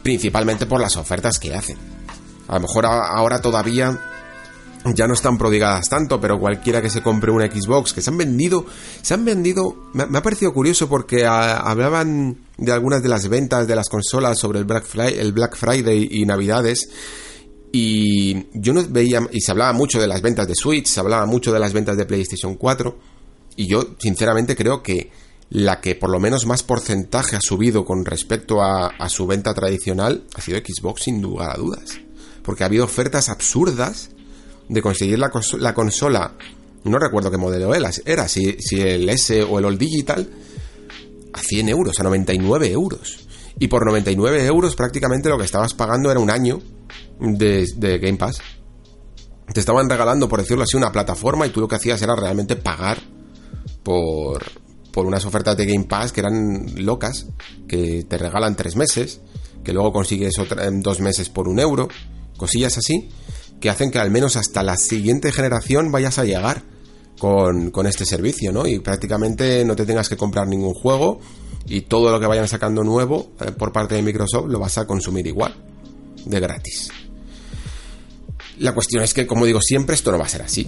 principalmente 0.03 0.65
por 0.65 0.81
las 0.81 0.97
ofertas 0.97 1.39
que 1.39 1.55
hacen. 1.55 2.00
A 2.51 2.55
lo 2.55 2.61
mejor 2.63 2.85
ahora 2.85 3.41
todavía 3.41 3.97
ya 4.95 5.07
no 5.07 5.15
están 5.15 5.39
prodigadas 5.39 5.89
tanto, 5.89 6.21
pero 6.21 6.41
cualquiera 6.41 6.83
que 6.83 6.91
se 6.91 7.01
compre 7.01 7.31
una 7.31 7.47
Xbox, 7.47 7.93
que 7.93 8.03
se 8.03 8.11
han 8.11 8.17
vendido, 8.17 8.67
se 9.03 9.15
han 9.15 9.25
vendido, 9.25 9.77
me, 9.93 10.03
ha 10.03 10.23
parecido 10.23 10.53
curioso 10.53 10.89
porque 10.89 11.27
hablaban 11.27 12.39
de 12.57 12.73
algunas 12.73 13.03
de 13.03 13.09
las 13.09 13.29
ventas 13.29 13.69
de 13.69 13.77
las 13.77 13.89
consolas 13.89 14.39
sobre 14.39 14.59
el 14.59 14.65
Black, 14.65 14.85
el 14.97 15.33
Black 15.33 15.57
Friday 15.57 16.09
y 16.11 16.27
Navidades 16.27 16.89
y 17.73 18.47
yo 18.59 18.73
no 18.73 18.85
veía, 18.89 19.21
y 19.31 19.41
se 19.41 19.53
hablaba 19.53 19.73
mucho 19.73 20.01
de 20.01 20.09
las 20.09 20.21
ventas 20.21 20.49
de 20.49 20.57
Switch, 20.57 20.87
se 20.87 20.99
hablaba 20.99 21.27
mucho 21.27 21.53
de 21.53 21.61
las 21.61 21.73
ventas 21.73 21.97
de 21.97 22.05
PlayStation 22.05 22.57
4, 22.57 22.99
y 23.57 23.69
yo 23.69 23.95
sinceramente 23.99 24.57
creo 24.57 24.83
que 24.83 25.13
la 25.51 25.81
que 25.81 25.95
por 25.95 26.11
lo 26.11 26.19
menos 26.19 26.47
más 26.47 26.63
porcentaje 26.65 27.37
ha 27.37 27.41
subido 27.41 27.85
con 27.85 28.05
respecto 28.05 28.63
a, 28.63 29.09
su 29.09 29.27
venta 29.27 29.55
tradicional 29.55 30.25
ha 30.35 30.41
sido 30.41 30.59
Xbox 30.59 31.03
sin 31.03 31.21
lugar 31.21 31.51
a 31.51 31.59
dudas. 31.59 32.01
Porque 32.43 32.63
ha 32.63 32.67
habido 32.67 32.85
ofertas 32.85 33.29
absurdas 33.29 34.11
de 34.69 34.83
conseguir 34.83 35.19
la, 35.19 35.31
la 35.59 35.75
consola, 35.75 36.35
no 36.85 36.99
recuerdo 36.99 37.31
qué 37.31 37.37
modelo 37.37 37.75
era, 37.75 37.91
era 38.05 38.29
si, 38.29 38.57
el 38.73 39.09
S 39.09 39.43
o 39.43 39.59
el 39.59 39.65
All 39.65 39.77
Digital, 39.77 40.29
a 41.33 41.41
100 41.41 41.69
euros, 41.69 41.99
a 41.99 42.05
99 42.05 42.71
euros. 42.71 43.27
Y 43.59 43.69
por 43.69 43.85
99 43.85 44.47
euros 44.47 44.77
prácticamente 44.77 45.29
lo 45.29 45.39
que 45.39 45.45
estabas 45.45 45.75
pagando 45.75 46.11
era 46.11 46.21
un 46.21 46.31
año 46.31 46.61
de, 47.19 47.99
Game 48.01 48.17
Pass. 48.17 48.39
Te 49.53 49.61
estaban 49.61 49.91
regalando, 49.91 50.29
por 50.29 50.41
decirlo 50.41 50.63
así, 50.63 50.77
una 50.77 50.93
plataforma 50.93 51.47
y 51.47 51.51
tú 51.51 51.61
lo 51.61 51.69
que 51.69 51.75
hacías 51.75 52.01
era 52.01 52.15
realmente 52.15 52.57
pagar 52.57 52.99
por, 53.83 54.45
por 54.93 55.07
unas 55.07 55.25
ofertas 55.25 55.57
de 55.57 55.67
Game 55.67 55.87
Pass 55.87 56.13
que 56.13 56.21
eran 56.21 56.85
locas, 56.85 57.27
que 57.69 58.05
te 58.05 58.17
regalan 58.17 58.55
tres 58.55 58.77
meses, 58.77 59.21
que 59.65 59.73
luego 59.73 59.93
consigues 59.93 60.39
otra, 60.39 60.71
dos 60.71 61.01
meses 61.01 61.29
por 61.29 61.49
un 61.49 61.59
euro, 61.59 61.89
cosillas 62.41 62.79
así, 62.79 63.11
que 63.61 63.69
hacen 63.69 63.91
que 63.91 63.99
al 63.99 64.11
menos 64.11 64.37
hasta 64.37 64.63
la 64.63 64.79
siguiente 64.79 65.31
generación 65.31 65.93
vayas 65.93 66.19
a 66.19 66.25
llegar 66.25 66.65
con, 67.19 67.71
con 67.71 67.87
este 67.87 68.07
servicio, 68.07 68.51
¿no? 68.51 68.67
Y 68.67 68.79
prácticamente 68.81 69.63
no 69.67 69.77
te 69.77 69.85
tengas 69.85 70.09
que 70.09 70.17
comprar 70.17 70.49
ningún 70.49 70.73
juego 70.73 71.21
y 71.67 71.83
todo 71.83 72.11
lo 72.11 72.19
que 72.19 72.27
vayan 72.27 72.49
sacando 72.49 72.83
nuevo 72.83 73.33
eh, 73.41 73.53
por 73.53 73.73
parte 73.73 73.95
de 73.95 74.03
Microsoft 74.03 74.49
lo 74.49 74.59
vas 74.59 74.79
a 74.79 74.87
consumir 74.87 75.27
igual, 75.27 75.55
de 76.25 76.41
gratis. 76.41 76.89
La 78.59 78.73
cuestión 78.73 79.05
es 79.05 79.13
que, 79.13 79.27
como 79.27 79.45
digo 79.45 79.61
siempre, 79.61 79.95
esto 79.95 80.11
no 80.11 80.19
va 80.19 80.25
a 80.25 80.29
ser 80.29 80.43
así. 80.43 80.67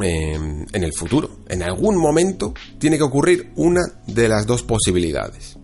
Em, 0.00 0.66
en 0.72 0.84
el 0.84 0.92
futuro. 0.92 1.38
En 1.48 1.62
algún 1.62 1.96
momento 1.96 2.52
tiene 2.78 2.98
que 2.98 3.02
ocurrir 3.02 3.52
una 3.56 3.82
de 4.06 4.28
las 4.28 4.46
dos 4.46 4.62
posibilidades. 4.62 5.56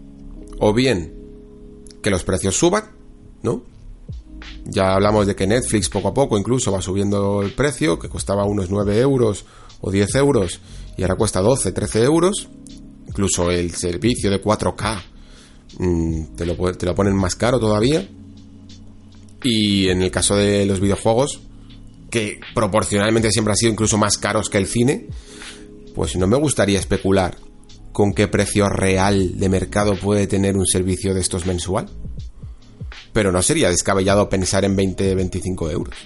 O 0.59 0.73
bien 0.73 1.13
que 2.03 2.11
los 2.11 2.25
precios 2.25 2.57
suban, 2.57 2.85
¿no? 3.43 3.63
Ya 4.65 4.95
hablamos 4.95 5.27
de 5.27 5.35
que 5.35 5.47
Netflix 5.47 5.89
poco 5.89 6.09
a 6.09 6.15
poco 6.15 6.39
incluso 6.39 6.73
va 6.73 6.81
subiendo 6.81 7.43
el 7.43 7.53
precio, 7.53 7.99
que 7.99 8.09
costaba 8.09 8.45
unos 8.45 8.71
9 8.71 8.99
euros 9.01 9.45
o 9.81 9.91
10 9.91 10.15
euros 10.17 10.61
y 10.97 11.03
ahora 11.03 11.17
cuesta 11.17 11.41
12, 11.41 11.73
13 11.73 12.05
euros. 12.05 12.49
Incluso 13.09 13.51
el 13.51 13.73
servicio 13.73 14.31
de 14.31 14.43
4K 14.43 15.03
mm, 15.79 16.37
te, 16.37 16.47
lo, 16.47 16.57
te 16.73 16.87
lo 16.87 16.95
ponen 16.95 17.17
más 17.17 17.35
caro 17.35 17.59
todavía. 17.59 18.09
Y 19.45 19.89
en 19.89 20.03
el 20.03 20.11
caso 20.11 20.37
de 20.37 20.65
los 20.67 20.81
videojuegos, 20.81 21.41
que 22.11 22.41
proporcionalmente 22.55 23.31
siempre 23.31 23.53
han 23.53 23.57
sido 23.57 23.73
incluso 23.73 23.99
más 23.99 24.19
caros 24.19 24.49
que 24.49 24.59
el 24.59 24.67
cine, 24.67 25.09
pues 25.95 26.15
no 26.17 26.27
me 26.27 26.37
gustaría 26.37 26.79
especular 26.79 27.37
con 27.93 28.13
qué 28.13 28.29
precio 28.29 28.69
real 28.69 29.39
de 29.39 29.49
mercado 29.49 29.97
puede 29.97 30.27
tener 30.27 30.57
un 30.57 30.67
servicio 30.67 31.15
de 31.15 31.21
estos 31.21 31.47
mensual. 31.47 31.89
Pero 33.13 33.31
no 33.33 33.43
sería 33.43 33.69
descabellado 33.69 34.29
pensar 34.29 34.65
en 34.65 34.77
20-25 34.77 35.71
euros. 35.71 35.97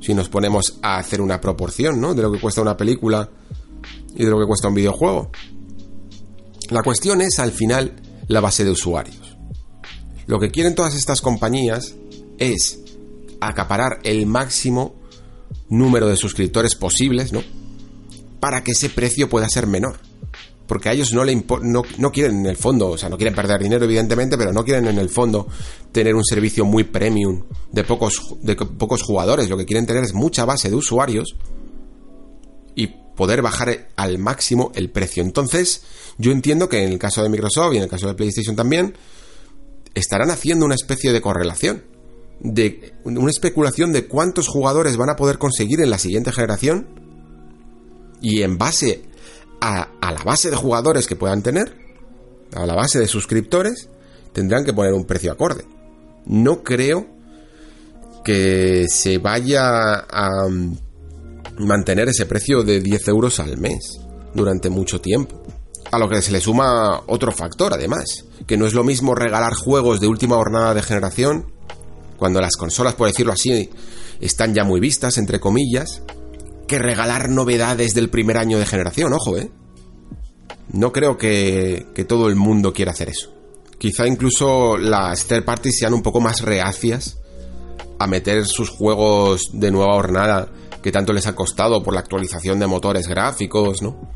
Si 0.00 0.14
nos 0.14 0.28
ponemos 0.28 0.78
a 0.82 0.98
hacer 0.98 1.20
una 1.20 1.40
proporción, 1.40 2.00
¿no? 2.00 2.14
De 2.14 2.22
lo 2.22 2.30
que 2.30 2.40
cuesta 2.40 2.60
una 2.60 2.76
película 2.76 3.30
y 4.14 4.24
de 4.24 4.30
lo 4.30 4.38
que 4.38 4.46
cuesta 4.46 4.68
un 4.68 4.74
videojuego. 4.74 5.30
La 6.70 6.82
cuestión 6.82 7.20
es, 7.20 7.38
al 7.38 7.52
final, 7.52 7.96
la 8.28 8.40
base 8.40 8.64
de 8.64 8.70
usuarios. 8.70 9.36
Lo 10.26 10.38
que 10.38 10.50
quieren 10.50 10.74
todas 10.74 10.94
estas 10.94 11.20
compañías 11.20 11.94
es 12.38 12.80
acaparar 13.40 14.00
el 14.04 14.26
máximo 14.26 14.94
número 15.68 16.08
de 16.08 16.16
suscriptores 16.16 16.74
posibles, 16.74 17.32
¿no? 17.32 17.42
Para 18.40 18.62
que 18.62 18.72
ese 18.72 18.90
precio 18.90 19.28
pueda 19.28 19.48
ser 19.48 19.66
menor 19.66 19.98
porque 20.66 20.88
a 20.88 20.92
ellos 20.92 21.12
no 21.12 21.24
le 21.24 21.34
no, 21.34 21.82
no, 21.98 22.12
quieren 22.12 22.40
en 22.40 22.46
el 22.46 22.56
fondo, 22.56 22.90
o 22.90 22.98
sea, 22.98 23.08
no 23.08 23.16
quieren 23.16 23.34
perder 23.34 23.62
dinero 23.62 23.84
evidentemente, 23.84 24.38
pero 24.38 24.52
no 24.52 24.64
quieren 24.64 24.86
en 24.86 24.98
el 24.98 25.10
fondo 25.10 25.46
tener 25.92 26.14
un 26.14 26.24
servicio 26.24 26.64
muy 26.64 26.84
premium 26.84 27.44
de 27.70 27.84
pocos 27.84 28.34
de 28.40 28.56
pocos 28.56 29.02
jugadores, 29.02 29.48
lo 29.48 29.56
que 29.56 29.66
quieren 29.66 29.86
tener 29.86 30.04
es 30.04 30.14
mucha 30.14 30.44
base 30.44 30.70
de 30.70 30.76
usuarios 30.76 31.36
y 32.74 32.88
poder 33.16 33.42
bajar 33.42 33.88
al 33.96 34.18
máximo 34.18 34.72
el 34.74 34.90
precio. 34.90 35.22
Entonces, 35.22 35.82
yo 36.18 36.32
entiendo 36.32 36.68
que 36.68 36.82
en 36.82 36.92
el 36.92 36.98
caso 36.98 37.22
de 37.22 37.28
Microsoft 37.28 37.74
y 37.74 37.76
en 37.76 37.84
el 37.84 37.88
caso 37.88 38.08
de 38.08 38.14
PlayStation 38.14 38.56
también 38.56 38.94
estarán 39.94 40.30
haciendo 40.30 40.64
una 40.64 40.74
especie 40.74 41.12
de 41.12 41.20
correlación 41.20 41.94
de 42.40 42.94
una 43.04 43.30
especulación 43.30 43.92
de 43.92 44.06
cuántos 44.06 44.48
jugadores 44.48 44.96
van 44.96 45.10
a 45.10 45.16
poder 45.16 45.38
conseguir 45.38 45.80
en 45.80 45.90
la 45.90 45.98
siguiente 45.98 46.32
generación 46.32 46.86
y 48.20 48.42
en 48.42 48.58
base 48.58 49.02
a, 49.64 49.88
la 50.12 50.22
base 50.22 50.50
de 50.50 50.56
jugadores 50.56 51.06
que 51.06 51.16
puedan 51.16 51.42
tener, 51.42 51.74
a 52.54 52.66
la 52.66 52.74
base 52.74 52.98
de 52.98 53.08
suscriptores, 53.08 53.88
tendrán 54.32 54.64
que 54.64 54.74
poner 54.74 54.92
un 54.92 55.06
precio 55.06 55.32
acorde. 55.32 55.64
No 56.26 56.62
creo 56.62 57.06
que 58.24 58.86
se 58.88 59.18
vaya 59.18 60.00
a 60.00 60.48
mm, 60.48 60.78
mantener 61.58 62.08
ese 62.08 62.26
precio 62.26 62.62
de 62.62 62.80
10 62.80 63.08
euros 63.08 63.40
al 63.40 63.56
mes 63.56 64.00
durante 64.34 64.68
mucho 64.68 65.00
tiempo. 65.00 65.42
A 65.90 65.98
lo 65.98 66.08
que 66.08 66.20
se 66.20 66.32
le 66.32 66.40
suma 66.40 67.02
otro 67.06 67.32
factor, 67.32 67.72
además, 67.72 68.26
que 68.46 68.56
no 68.56 68.66
es 68.66 68.74
lo 68.74 68.84
mismo 68.84 69.14
regalar 69.14 69.54
juegos 69.54 70.00
de 70.00 70.08
última 70.08 70.36
jornada 70.36 70.74
de 70.74 70.82
generación, 70.82 71.52
cuando 72.18 72.40
las 72.40 72.56
consolas, 72.56 72.94
por 72.94 73.08
decirlo 73.08 73.32
así, 73.32 73.70
están 74.20 74.54
ya 74.54 74.64
muy 74.64 74.80
vistas, 74.80 75.18
entre 75.18 75.40
comillas, 75.40 76.02
que 76.66 76.78
regalar 76.78 77.28
novedades 77.28 77.94
del 77.94 78.10
primer 78.10 78.38
año 78.38 78.58
de 78.58 78.66
generación, 78.66 79.12
ojo, 79.12 79.36
¿eh? 79.36 79.50
No 80.72 80.92
creo 80.92 81.16
que, 81.18 81.86
que 81.94 82.04
todo 82.04 82.28
el 82.28 82.36
mundo 82.36 82.72
quiera 82.72 82.92
hacer 82.92 83.08
eso. 83.08 83.32
Quizá 83.78 84.06
incluso 84.06 84.76
las 84.76 85.26
third 85.26 85.44
parties 85.44 85.78
sean 85.78 85.94
un 85.94 86.02
poco 86.02 86.20
más 86.20 86.40
reacias 86.40 87.18
a 87.98 88.06
meter 88.06 88.46
sus 88.46 88.70
juegos 88.70 89.50
de 89.52 89.70
nueva 89.70 89.94
hornada 89.94 90.48
que 90.82 90.92
tanto 90.92 91.12
les 91.12 91.26
ha 91.26 91.34
costado 91.34 91.82
por 91.82 91.94
la 91.94 92.00
actualización 92.00 92.58
de 92.58 92.66
motores 92.66 93.08
gráficos, 93.08 93.82
¿no? 93.82 94.10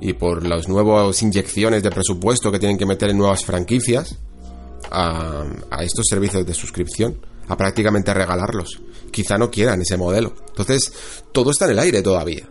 Y 0.00 0.14
por 0.14 0.46
las 0.46 0.68
nuevas 0.68 1.22
inyecciones 1.22 1.82
de 1.82 1.90
presupuesto 1.90 2.50
que 2.50 2.58
tienen 2.58 2.78
que 2.78 2.86
meter 2.86 3.10
en 3.10 3.18
nuevas 3.18 3.44
franquicias 3.44 4.16
a, 4.90 5.44
a 5.70 5.84
estos 5.84 6.06
servicios 6.08 6.46
de 6.46 6.54
suscripción, 6.54 7.20
a 7.48 7.56
prácticamente 7.56 8.14
regalarlos 8.14 8.80
quizá 9.10 9.38
no 9.38 9.50
quieran 9.50 9.80
ese 9.82 9.96
modelo. 9.96 10.34
Entonces, 10.48 10.92
todo 11.32 11.50
está 11.50 11.64
en 11.66 11.72
el 11.72 11.78
aire 11.80 12.02
todavía. 12.02 12.48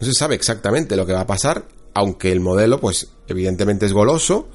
No 0.00 0.06
se 0.06 0.12
sabe 0.12 0.34
exactamente 0.34 0.96
lo 0.96 1.06
que 1.06 1.12
va 1.12 1.20
a 1.20 1.26
pasar, 1.26 1.66
aunque 1.94 2.30
el 2.32 2.40
modelo, 2.40 2.80
pues, 2.80 3.08
evidentemente 3.26 3.86
es 3.86 3.92
goloso 3.92 4.48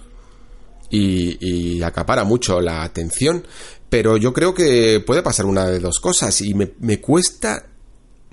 y, 0.89 1.81
acapara 1.81 2.23
mucho 2.23 2.61
la 2.61 2.83
atención. 2.83 3.45
Pero 3.89 4.17
yo 4.17 4.33
creo 4.33 4.53
que 4.53 5.01
puede 5.05 5.23
pasar 5.23 5.45
una 5.45 5.65
de 5.65 5.79
dos 5.79 5.99
cosas 5.99 6.39
y 6.41 6.53
me, 6.53 6.73
me 6.79 7.01
cuesta. 7.01 7.67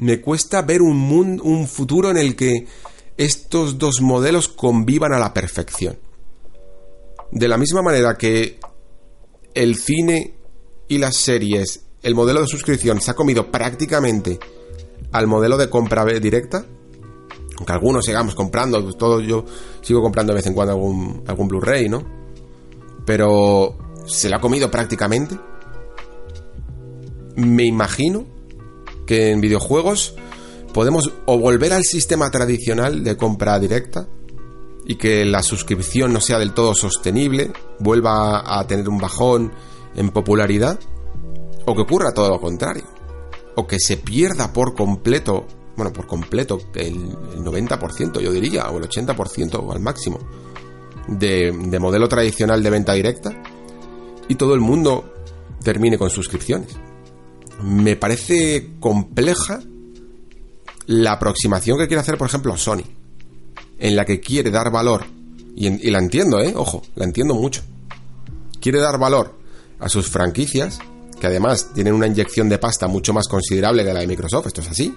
Me 0.01 0.20
cuesta 0.20 0.62
ver 0.62 0.81
un 0.81 0.97
mundo, 0.97 1.43
un 1.43 1.66
futuro 1.66 2.10
en 2.10 2.19
el 2.19 2.36
que 2.36 2.69
estos 3.16 3.78
dos 3.78 4.01
modelos 4.01 4.47
convivan 4.47 5.12
a 5.12 5.19
la 5.19 5.35
perfección. 5.35 5.98
De 7.32 7.48
la 7.48 7.59
misma 7.59 7.82
manera 7.82 8.16
que 8.16 8.60
el 9.55 9.74
cine 9.74 10.38
y 10.89 10.98
las 10.98 11.16
series 11.16 11.82
el 12.02 12.15
modelo 12.15 12.40
de 12.40 12.47
suscripción 12.47 13.01
se 13.01 13.10
ha 13.10 13.15
comido 13.15 13.51
prácticamente 13.51 14.39
al 15.12 15.27
modelo 15.27 15.56
de 15.56 15.69
compra 15.69 16.05
directa. 16.05 16.65
Aunque 17.56 17.73
algunos 17.73 18.05
sigamos 18.05 18.35
comprando, 18.35 18.81
pues 18.82 18.97
todo 18.97 19.20
yo 19.20 19.44
sigo 19.82 20.01
comprando 20.01 20.32
de 20.32 20.36
vez 20.36 20.47
en 20.47 20.55
cuando 20.55 20.74
algún, 20.74 21.24
algún 21.27 21.48
Blu-ray, 21.48 21.89
¿no? 21.89 22.05
Pero 23.05 23.77
se 24.06 24.28
lo 24.28 24.36
ha 24.36 24.40
comido 24.40 24.70
prácticamente. 24.70 25.36
Me 27.35 27.65
imagino 27.65 28.27
que 29.06 29.31
en 29.31 29.40
videojuegos 29.40 30.15
podemos 30.73 31.12
o 31.27 31.39
volver 31.39 31.73
al 31.73 31.82
sistema 31.82 32.31
tradicional 32.31 33.02
de 33.02 33.16
compra 33.16 33.59
directa 33.59 34.06
y 34.86 34.97
que 34.97 35.24
la 35.24 35.43
suscripción 35.43 36.12
no 36.12 36.20
sea 36.20 36.39
del 36.39 36.55
todo 36.55 36.74
sostenible, 36.74 37.52
vuelva 37.81 38.59
a 38.59 38.66
tener 38.66 38.89
un 38.89 38.98
bajón 38.98 39.52
en 39.94 40.10
popularidad, 40.10 40.78
o 41.66 41.74
que 41.74 41.82
ocurra 41.82 42.12
todo 42.12 42.31
lo 42.31 42.40
contrario. 42.40 42.85
O 43.56 43.66
que 43.66 43.78
se 43.78 43.97
pierda 43.97 44.52
por 44.52 44.74
completo, 44.74 45.47
bueno, 45.77 45.93
por 45.93 46.06
completo, 46.06 46.59
el, 46.74 47.10
90%, 47.39 48.20
yo 48.20 48.32
diría, 48.32 48.70
o 48.70 48.78
el 48.78 48.89
80% 48.89 49.55
o 49.62 49.73
al 49.73 49.81
máximo, 49.81 50.19
de, 51.09 51.52
de 51.52 51.78
modelo 51.78 52.09
tradicional 52.09 52.62
de 52.62 52.70
venta 52.70 52.94
directa. 52.94 53.31
Y 54.28 54.36
todo 54.36 54.55
el 54.55 54.60
mundo 54.60 55.12
termine 55.62 55.98
con 55.98 56.10
suscripciones. 56.10 56.77
Me 57.62 57.97
parece 57.97 58.74
compleja 58.78 59.60
la 60.86 61.12
aproximación 61.12 61.78
que 61.78 61.86
quiere 61.86 62.01
hacer, 62.01 62.16
por 62.16 62.28
ejemplo, 62.28 62.56
Sony, 62.56 62.85
en 63.78 63.97
la 63.97 64.05
que 64.05 64.20
quiere 64.20 64.51
dar 64.51 64.70
valor, 64.70 65.05
y, 65.55 65.66
y, 65.66 65.90
la 65.90 65.98
entiendo, 65.98 66.40
¿eh? 66.40 66.55
Ojo, 66.56 66.82
la 66.94 67.05
entiendo 67.05 67.35
mucho. 67.35 67.62
Quiere 68.60 68.78
dar 68.78 68.98
valor 68.98 69.38
a 69.79 69.89
sus 69.89 70.09
franquicias 70.09 70.79
que 71.19 71.27
además 71.27 71.73
tienen 71.75 71.95
una 71.95 72.07
inyección 72.07 72.49
de 72.49 72.59
pasta 72.59 72.87
mucho 72.87 73.13
más 73.13 73.29
considerable 73.29 73.85
que 73.85 73.93
la 73.93 74.01
de 74.01 74.07
Microsoft, 74.07 74.47
esto 74.47 74.61
es 74.61 74.69
así. 74.69 74.95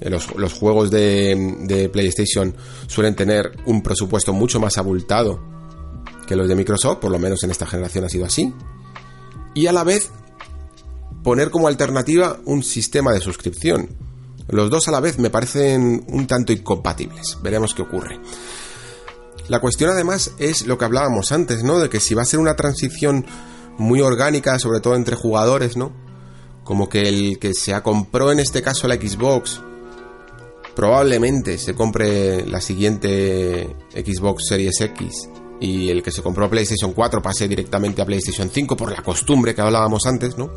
Eh, 0.00 0.10
los, 0.10 0.52
juegos 0.52 0.90
de, 0.90 1.90
PlayStation 1.92 2.54
suelen 2.86 3.14
tener 3.14 3.52
un 3.66 3.82
presupuesto 3.82 4.32
mucho 4.32 4.60
más 4.60 4.78
abultado 4.78 5.40
que 6.26 6.36
los 6.36 6.48
de 6.48 6.54
Microsoft, 6.54 6.98
por 6.98 7.10
lo 7.10 7.18
menos 7.18 7.42
en 7.42 7.50
esta 7.50 7.66
generación 7.66 8.04
ha 8.04 8.08
sido 8.08 8.24
así. 8.24 8.52
Y 9.54 9.66
a 9.66 9.72
la 9.72 9.84
vez 9.84 10.10
poner 11.22 11.50
como 11.50 11.68
alternativa 11.68 12.38
un 12.44 12.62
sistema 12.62 13.12
de 13.12 13.20
suscripción. 13.20 13.88
Los 14.48 14.70
dos 14.70 14.88
a 14.88 14.92
la 14.92 15.00
vez 15.00 15.18
me 15.18 15.30
parecen 15.30 16.04
un 16.08 16.26
tanto 16.26 16.52
incompatibles. 16.52 17.38
Veremos 17.42 17.74
qué 17.74 17.82
ocurre. 17.82 18.20
La 19.48 19.60
cuestión 19.60 19.90
además 19.90 20.32
es 20.38 20.66
lo 20.66 20.76
que 20.76 20.84
hablábamos 20.84 21.32
antes, 21.32 21.64
¿no? 21.64 21.78
De 21.78 21.88
que 21.88 22.00
si 22.00 22.14
va 22.14 22.22
a 22.22 22.26
ser 22.26 22.38
una 22.38 22.54
transición 22.54 23.24
muy 23.78 24.00
orgánica, 24.00 24.58
sobre 24.58 24.80
todo 24.80 24.94
entre 24.94 25.16
jugadores, 25.16 25.76
¿no? 25.76 25.92
Como 26.64 26.88
que 26.88 27.08
el 27.08 27.38
que 27.38 27.54
se 27.54 27.80
compró 27.80 28.30
en 28.30 28.40
este 28.40 28.60
caso 28.60 28.88
la 28.88 28.96
Xbox 28.96 29.62
probablemente 30.76 31.58
se 31.58 31.74
compre 31.74 32.46
la 32.46 32.60
siguiente 32.60 33.74
Xbox 33.94 34.46
Series 34.48 34.80
X 34.80 35.28
y 35.60 35.88
el 35.88 36.02
que 36.02 36.12
se 36.12 36.22
compró 36.22 36.48
PlayStation 36.48 36.92
4 36.92 37.22
pase 37.22 37.48
directamente 37.48 38.02
a 38.02 38.06
PlayStation 38.06 38.50
5 38.50 38.76
por 38.76 38.92
la 38.92 39.02
costumbre 39.02 39.54
que 39.54 39.60
hablábamos 39.60 40.06
antes, 40.06 40.36
¿no? 40.36 40.50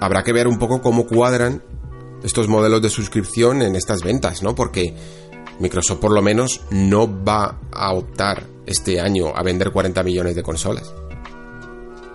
Habrá 0.00 0.24
que 0.24 0.32
ver 0.32 0.48
un 0.48 0.58
poco 0.58 0.80
cómo 0.80 1.06
cuadran 1.06 1.62
estos 2.24 2.48
modelos 2.48 2.82
de 2.82 2.90
suscripción 2.90 3.62
en 3.62 3.76
estas 3.76 4.02
ventas, 4.02 4.42
¿no? 4.42 4.54
Porque 4.54 4.94
Microsoft 5.60 6.00
por 6.00 6.12
lo 6.12 6.22
menos 6.22 6.62
no 6.70 7.22
va 7.24 7.60
a 7.70 7.92
optar 7.92 8.46
este 8.66 9.00
año 9.00 9.28
a 9.34 9.42
vender 9.42 9.70
40 9.70 10.02
millones 10.02 10.34
de 10.34 10.42
consolas. 10.42 10.92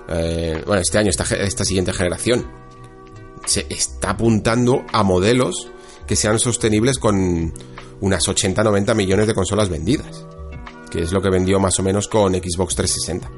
Eh, 0.10 0.62
bueno, 0.66 0.82
este 0.82 0.98
año, 0.98 1.10
esta, 1.10 1.24
esta 1.36 1.64
siguiente 1.64 1.94
generación, 1.94 2.46
se 3.46 3.66
está 3.70 4.12
apuntando 4.12 4.84
a 4.92 5.04
modelos 5.04 5.70
que 6.08 6.16
sean 6.16 6.40
sostenibles 6.40 6.98
con 6.98 7.54
unas 8.02 8.28
80-90 8.28 8.96
millones 8.96 9.28
de 9.28 9.34
consolas 9.34 9.70
vendidas, 9.70 10.26
que 10.90 11.02
es 11.02 11.12
lo 11.12 11.22
que 11.22 11.30
vendió 11.30 11.60
más 11.60 11.80
o 11.80 11.84
menos 11.84 12.08
con 12.08 12.34
Xbox 12.34 12.76
360. 12.76 13.30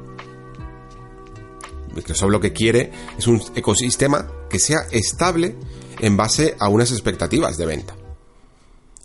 Microsoft 1.94 2.30
lo 2.30 2.40
que 2.40 2.52
quiere 2.52 2.92
es 3.18 3.26
un 3.26 3.42
ecosistema 3.54 4.26
que 4.48 4.58
sea 4.58 4.80
estable 4.90 5.56
en 6.00 6.16
base 6.16 6.56
a 6.58 6.68
unas 6.68 6.92
expectativas 6.92 7.56
de 7.56 7.66
venta. 7.66 7.97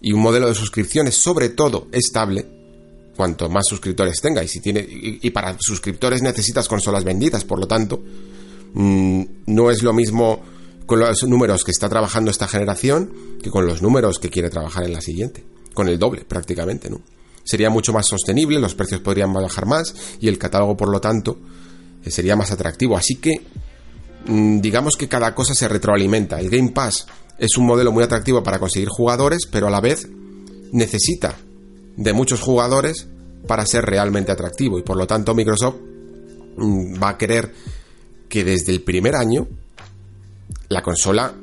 Y 0.03 0.13
un 0.13 0.21
modelo 0.21 0.47
de 0.47 0.53
suscripciones, 0.53 1.15
sobre 1.15 1.49
todo, 1.49 1.87
estable, 1.91 2.45
cuanto 3.15 3.49
más 3.49 3.65
suscriptores 3.67 4.21
tenga. 4.21 4.43
Y, 4.43 5.29
para 5.31 5.55
suscriptores 5.59 6.21
necesitas 6.21 6.67
consolas 6.67 7.03
vendidas, 7.03 7.45
por 7.45 7.59
lo 7.59 7.67
tanto, 7.67 8.03
mm, 8.73 9.23
no 9.47 9.71
es 9.71 9.81
lo 9.81 9.93
mismo 9.93 10.43
con 10.85 10.99
los 10.99 11.23
números 11.23 11.63
que 11.63 11.71
está 11.71 11.87
trabajando 11.87 12.29
esta 12.29 12.47
generación 12.47 13.11
que 13.41 13.49
con 13.49 13.65
los 13.65 13.81
números 13.81 14.19
que 14.19 14.29
quiere 14.29 14.49
trabajar 14.49 14.83
en 14.83 14.93
la 14.93 15.01
siguiente. 15.01 15.43
Con 15.73 15.87
el 15.87 15.97
doble, 15.97 16.25
prácticamente, 16.25 16.89
¿no? 16.89 17.01
Sería 17.43 17.69
mucho 17.69 17.93
más 17.93 18.07
sostenible, 18.07 18.59
los 18.59 18.75
precios 18.75 19.01
podrían 19.01 19.33
bajar 19.33 19.65
más 19.65 19.95
y 20.19 20.27
el 20.27 20.37
catálogo, 20.37 20.77
por 20.77 20.89
lo 20.89 21.01
tanto, 21.01 21.37
eh, 22.03 22.11
sería 22.11 22.35
más 22.35 22.51
atractivo. 22.51 22.95
Así 22.95 23.15
que, 23.15 23.41
mm, 24.27 24.59
digamos 24.59 24.95
que 24.95 25.07
cada 25.07 25.33
cosa 25.33 25.53
se 25.53 25.67
retroalimenta. 25.67 26.39
El 26.39 26.49
Game 26.49 26.71
Pass 26.71 27.07
es 27.37 27.57
un 27.57 27.65
modelo 27.65 27.91
muy 27.91 28.03
atractivo 28.03 28.43
para 28.43 28.59
conseguir 28.59 28.89
jugadores, 28.89 29.47
pero 29.49 29.67
a 29.67 29.71
la 29.71 29.81
vez 29.81 30.07
necesita 30.71 31.35
de 31.95 32.13
muchos 32.13 32.41
jugadores 32.41 33.07
para 33.47 33.65
ser 33.65 33.83
realmente 33.85 34.31
atractivo. 34.31 34.79
Y 34.79 34.83
por 34.83 34.97
lo 34.97 35.07
tanto, 35.07 35.35
Microsoft 35.35 35.75
mm, 36.57 37.01
va 37.01 37.09
a 37.09 37.17
querer 37.17 37.53
que 38.29 38.43
desde 38.43 38.71
el 38.71 38.81
primer 38.81 39.15
año 39.15 39.47
la 40.69 40.81
consola 40.81 41.33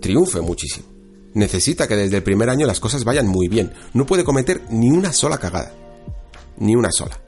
triunfe 0.00 0.40
muchísimo. 0.40 0.86
Necesita 1.34 1.88
que 1.88 1.96
desde 1.96 2.18
el 2.18 2.22
primer 2.22 2.50
año 2.50 2.66
las 2.66 2.80
cosas 2.80 3.04
vayan 3.04 3.26
muy 3.26 3.48
bien. 3.48 3.72
No 3.94 4.06
puede 4.06 4.24
cometer 4.24 4.62
ni 4.70 4.90
una 4.90 5.12
sola 5.12 5.38
cagada. 5.38 5.72
Ni 6.58 6.74
una 6.74 6.90
sola. 6.92 7.18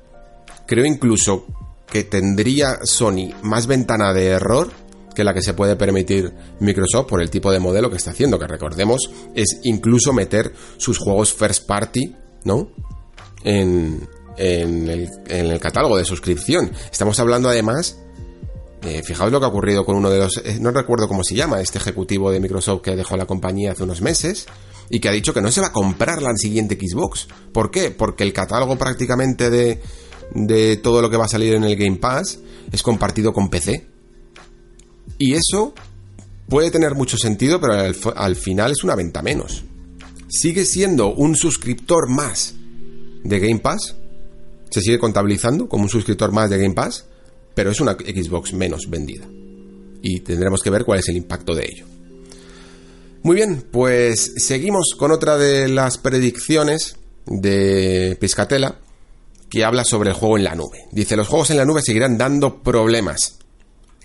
Creo 0.67 0.85
incluso 0.85 1.47
que 1.91 2.05
tendría 2.05 2.81
Sony 2.83 3.33
más 3.43 3.67
ventana 3.67 4.13
de 4.13 4.27
error 4.27 4.71
que 5.15 5.25
la 5.25 5.33
que 5.33 5.43
se 5.43 5.55
puede 5.55 5.77
permitir 5.77 6.33
Microsoft 6.61 7.07
por 7.07 7.23
el 7.23 7.31
tipo 7.31 7.53
de 7.53 7.61
modelo 7.61 7.91
que 7.91 7.97
está 7.97 8.11
haciendo, 8.11 8.39
que 8.39 8.47
recordemos 8.47 9.11
es 9.35 9.61
incluso 9.63 10.13
meter 10.13 10.53
sus 10.77 10.99
juegos 10.99 11.33
first 11.33 11.67
party, 11.67 12.15
¿no? 12.45 12.71
En, 13.45 14.09
en, 14.37 14.89
el, 15.29 15.61
catálogo 15.61 15.97
de 15.97 16.05
suscripción. 16.05 16.73
Estamos 16.91 17.19
hablando 17.21 17.49
además 17.49 17.99
fijaos 19.03 19.33
lo 19.33 19.41
que 19.41 19.47
ha 19.47 19.49
ocurrido 19.49 19.85
con 19.87 19.97
uno 19.97 20.11
de 20.11 20.19
los, 20.19 20.37
eh, 20.45 20.59
no 20.61 20.71
recuerdo 20.71 21.09
cómo 21.09 21.25
se 21.25 21.35
llama, 21.35 21.61
este 21.61 21.79
ejecutivo 21.79 22.31
de 22.31 22.39
Microsoft 22.39 22.83
que 22.83 22.95
dejó 22.95 23.17
la 23.17 23.25
compañía 23.25 23.73
hace 23.73 23.83
unos 23.83 24.03
meses 24.03 24.47
y 24.91 25.01
que 25.01 25.09
ha 25.09 25.13
dicho 25.13 25.33
que 25.33 25.41
no 25.41 25.51
se 25.51 25.63
va 25.63 25.69
a 25.69 25.73
comprar 25.73 26.21
la 26.21 26.35
siguiente 26.37 26.77
Xbox. 26.77 27.27
¿Por 27.53 27.71
qué? 27.71 27.91
Porque 27.91 28.25
el 28.25 28.35
catálogo 28.35 28.77
prácticamente 28.77 29.49
de 29.49 30.77
todo 30.83 31.01
lo 31.01 31.09
que 31.09 31.17
va 31.17 31.25
a 31.25 31.29
salir 31.29 31.55
en 31.55 31.65
el 31.65 31.77
Game 31.77 31.97
Pass 31.97 32.41
es 32.71 32.83
compartido 32.83 33.33
con 33.33 33.49
PC. 33.49 33.94
Y 35.19 35.35
eso 35.35 35.75
puede 36.49 36.71
tener 36.71 36.95
mucho 36.95 37.17
sentido, 37.17 37.61
pero 37.61 37.75
al, 37.75 37.97
al 38.17 38.37
final 38.37 38.73
es 38.73 38.85
una 38.85 38.97
venta 38.97 39.23
menos. 39.23 39.65
Sigue 40.29 40.65
siendo 40.65 41.15
un 41.15 41.37
suscriptor 41.37 42.11
más 42.11 42.55
de 43.23 43.39
Game 43.41 43.61
Pass. 43.61 43.97
Se 44.71 44.81
sigue 44.81 44.99
contabilizando 44.99 45.69
como 45.69 45.85
un 45.85 45.91
suscriptor 45.91 46.33
más 46.33 46.51
de 46.51 46.59
Game 46.59 46.75
Pass 46.75 47.05
pero 47.55 47.71
es 47.71 47.81
una 47.81 47.93
Xbox 47.93 48.53
menos 48.53 48.91
vendida. 48.91 49.27
Y 50.03 50.21
tendremos 50.21 50.63
que 50.63 50.71
ver 50.71 50.85
cuál 50.85 50.99
es 50.99 51.09
el 51.09 51.17
impacto 51.17 51.55
de 51.55 51.65
ello. 51.65 51.87
Muy 53.23 53.37
bien, 53.37 53.65
pues 53.71 54.35
seguimos 54.37 54.95
con 54.99 55.11
otra 55.13 55.39
de 55.39 55.69
las 55.69 55.97
predicciones 55.97 56.97
de 57.27 58.19
Piscatela 58.21 58.81
que 59.49 59.65
habla 59.65 59.85
sobre 59.85 60.11
el 60.11 60.17
juego 60.17 60.37
en 60.37 60.45
la 60.45 60.55
nube. 60.55 60.85
Dice, 60.93 61.17
los 61.17 61.29
juegos 61.29 61.51
en 61.51 61.57
la 61.57 61.65
nube 61.65 61.81
seguirán 61.81 62.19
dando 62.19 62.63
problemas. 62.63 63.39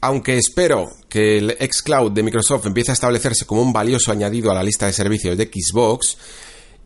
Aunque 0.01 0.37
espero 0.37 0.89
que 1.09 1.37
el 1.37 1.57
xCloud 1.59 2.11
de 2.11 2.23
Microsoft 2.23 2.65
empiece 2.65 2.91
a 2.91 2.93
establecerse 2.93 3.45
como 3.45 3.61
un 3.61 3.73
valioso 3.73 4.11
añadido 4.11 4.51
a 4.51 4.55
la 4.55 4.63
lista 4.63 4.85
de 4.85 4.93
servicios 4.93 5.37
de 5.37 5.45
Xbox, 5.45 6.17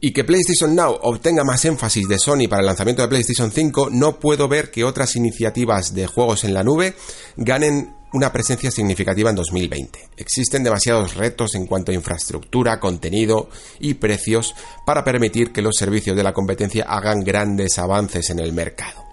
y 0.06 0.11
que 0.11 0.26
PlayStation 0.26 0.76
Now 0.76 0.99
obtenga 1.03 1.45
más 1.45 1.64
énfasis 1.64 2.10
de 2.10 2.19
Sony 2.19 2.49
para 2.49 2.60
el 2.60 2.65
lanzamiento 2.65 3.02
de 3.02 3.07
PlayStation 3.07 3.52
5, 3.52 3.90
no 3.90 4.19
puedo 4.19 4.49
ver 4.49 4.69
que 4.69 4.84
otras 4.84 5.15
iniciativas 5.15 5.94
de 5.94 6.07
juegos 6.07 6.44
en 6.44 6.53
la 6.53 6.61
nube 6.61 6.94
ganen 7.38 7.95
una 8.11 8.31
presencia 8.34 8.69
significativa 8.69 9.30
en 9.30 9.38
2020. 9.38 10.10
Existen 10.18 10.61
demasiados 10.61 11.15
retos 11.15 11.56
en 11.56 11.65
cuanto 11.65 11.94
a 11.94 11.95
infraestructura, 11.95 12.81
contenido 12.81 13.49
y 13.80 13.94
precios 13.94 14.53
para 14.85 15.06
permitir 15.06 15.53
que 15.53 15.61
los 15.61 15.77
servicios 15.77 16.18
de 16.18 16.23
la 16.23 16.34
competencia 16.34 16.84
hagan 16.84 17.22
grandes 17.22 17.80
avances 17.80 18.30
en 18.30 18.40
el 18.40 18.52
mercado. 18.52 19.06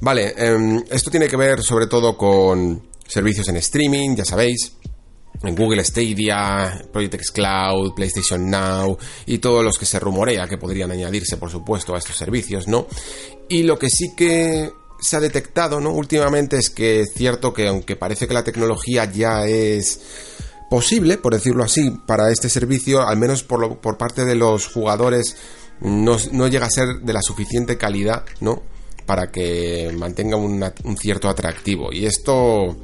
Vale, 0.00 0.34
em, 0.36 0.84
esto 0.88 1.10
tiene 1.10 1.26
que 1.28 1.36
ver 1.36 1.62
sobre 1.62 1.88
todo 1.88 2.16
con 2.16 2.91
servicios 3.06 3.48
en 3.48 3.56
streaming, 3.56 4.16
ya 4.16 4.24
sabéis, 4.24 4.72
en 5.42 5.56
Google 5.56 5.84
Stadia, 5.84 6.84
Project 6.92 7.14
X 7.14 7.30
Cloud, 7.32 7.94
PlayStation 7.94 8.48
Now 8.48 8.96
y 9.26 9.38
todos 9.38 9.64
los 9.64 9.78
que 9.78 9.86
se 9.86 9.98
rumorea 9.98 10.46
que 10.46 10.58
podrían 10.58 10.90
añadirse, 10.90 11.36
por 11.36 11.50
supuesto, 11.50 11.94
a 11.94 11.98
estos 11.98 12.16
servicios, 12.16 12.68
¿no? 12.68 12.86
Y 13.48 13.64
lo 13.64 13.78
que 13.78 13.88
sí 13.88 14.14
que 14.16 14.70
se 15.00 15.16
ha 15.16 15.20
detectado, 15.20 15.80
¿no? 15.80 15.90
Últimamente 15.90 16.56
es 16.58 16.70
que 16.70 17.00
es 17.00 17.12
cierto 17.14 17.52
que 17.52 17.68
aunque 17.68 17.96
parece 17.96 18.28
que 18.28 18.34
la 18.34 18.44
tecnología 18.44 19.04
ya 19.10 19.46
es 19.46 20.00
posible, 20.70 21.18
por 21.18 21.34
decirlo 21.34 21.64
así, 21.64 21.90
para 22.06 22.30
este 22.30 22.48
servicio, 22.48 23.02
al 23.06 23.16
menos 23.16 23.42
por, 23.42 23.78
por 23.78 23.98
parte 23.98 24.24
de 24.24 24.36
los 24.36 24.68
jugadores, 24.68 25.36
no, 25.80 26.16
llega 26.46 26.66
a 26.66 26.70
ser 26.70 27.00
de 27.02 27.12
la 27.12 27.20
suficiente 27.20 27.76
calidad, 27.76 28.24
¿no? 28.40 28.62
Para 29.04 29.32
que 29.32 29.92
mantenga 29.98 30.36
un 30.36 30.96
cierto 30.96 31.28
atractivo. 31.28 31.92
Y 31.92 32.06
esto 32.06 32.76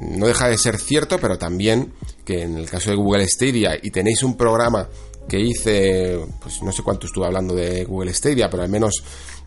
no 0.00 0.26
deja 0.26 0.48
de 0.48 0.58
ser 0.58 0.78
cierto, 0.78 1.18
pero 1.18 1.38
también 1.38 1.92
que 2.24 2.42
en 2.42 2.56
el 2.56 2.68
caso 2.68 2.90
de 2.90 2.96
Google 2.96 3.26
Stadia 3.28 3.78
y 3.80 3.90
tenéis 3.90 4.22
un 4.22 4.36
programa 4.36 4.88
que 5.28 5.40
hice, 5.40 6.18
pues 6.40 6.62
no 6.62 6.72
sé 6.72 6.82
cuánto 6.82 7.06
estuve 7.06 7.26
hablando 7.26 7.54
de 7.54 7.84
Google 7.84 8.12
Stadia, 8.12 8.50
pero 8.50 8.62
al 8.62 8.68
menos 8.68 8.92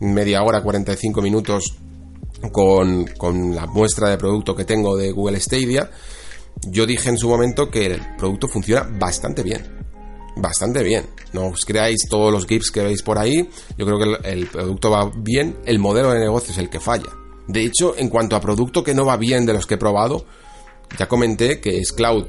media 0.00 0.42
hora, 0.42 0.62
45 0.62 1.22
minutos 1.22 1.76
con, 2.52 3.06
con 3.16 3.54
la 3.54 3.66
muestra 3.66 4.10
de 4.10 4.18
producto 4.18 4.54
que 4.54 4.64
tengo 4.64 4.96
de 4.96 5.12
Google 5.12 5.40
Stadia, 5.40 5.90
yo 6.66 6.86
dije 6.86 7.08
en 7.08 7.18
su 7.18 7.28
momento 7.28 7.70
que 7.70 7.86
el 7.86 8.16
producto 8.16 8.48
funciona 8.48 8.82
bastante 8.98 9.42
bien. 9.42 9.78
Bastante 10.36 10.82
bien. 10.82 11.06
No 11.32 11.48
os 11.48 11.64
creáis 11.64 12.08
todos 12.08 12.32
los 12.32 12.46
GIFs 12.46 12.70
que 12.70 12.82
veis 12.82 13.02
por 13.02 13.18
ahí. 13.18 13.48
Yo 13.76 13.86
creo 13.86 13.98
que 13.98 14.30
el 14.30 14.46
producto 14.46 14.90
va 14.90 15.10
bien. 15.16 15.56
El 15.64 15.78
modelo 15.78 16.12
de 16.12 16.20
negocio 16.20 16.52
es 16.52 16.58
el 16.58 16.70
que 16.70 16.80
falla. 16.80 17.10
De 17.48 17.64
hecho, 17.64 17.94
en 17.96 18.08
cuanto 18.08 18.36
a 18.36 18.40
producto 18.40 18.84
que 18.84 18.94
no 18.94 19.04
va 19.04 19.16
bien 19.16 19.44
de 19.44 19.54
los 19.54 19.66
que 19.66 19.74
he 19.74 19.78
probado, 19.78 20.24
ya 20.98 21.08
comenté 21.08 21.60
que 21.60 21.78
es 21.78 21.92
Cloud 21.92 22.26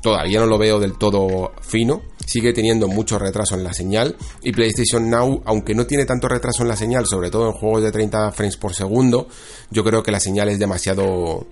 todavía 0.00 0.40
no 0.40 0.46
lo 0.46 0.58
veo 0.58 0.80
del 0.80 0.98
todo 0.98 1.52
fino, 1.60 2.02
sigue 2.26 2.52
teniendo 2.52 2.88
mucho 2.88 3.18
retraso 3.18 3.54
en 3.54 3.64
la 3.64 3.72
señal 3.72 4.16
y 4.42 4.52
PlayStation 4.52 5.08
Now, 5.08 5.42
aunque 5.44 5.74
no 5.74 5.86
tiene 5.86 6.04
tanto 6.04 6.28
retraso 6.28 6.62
en 6.62 6.68
la 6.68 6.76
señal, 6.76 7.06
sobre 7.06 7.30
todo 7.30 7.46
en 7.46 7.52
juegos 7.52 7.82
de 7.82 7.92
30 7.92 8.32
frames 8.32 8.56
por 8.56 8.74
segundo, 8.74 9.28
yo 9.70 9.84
creo 9.84 10.02
que 10.02 10.10
la 10.10 10.20
señal 10.20 10.48
es 10.48 10.58
demasiado 10.58 11.46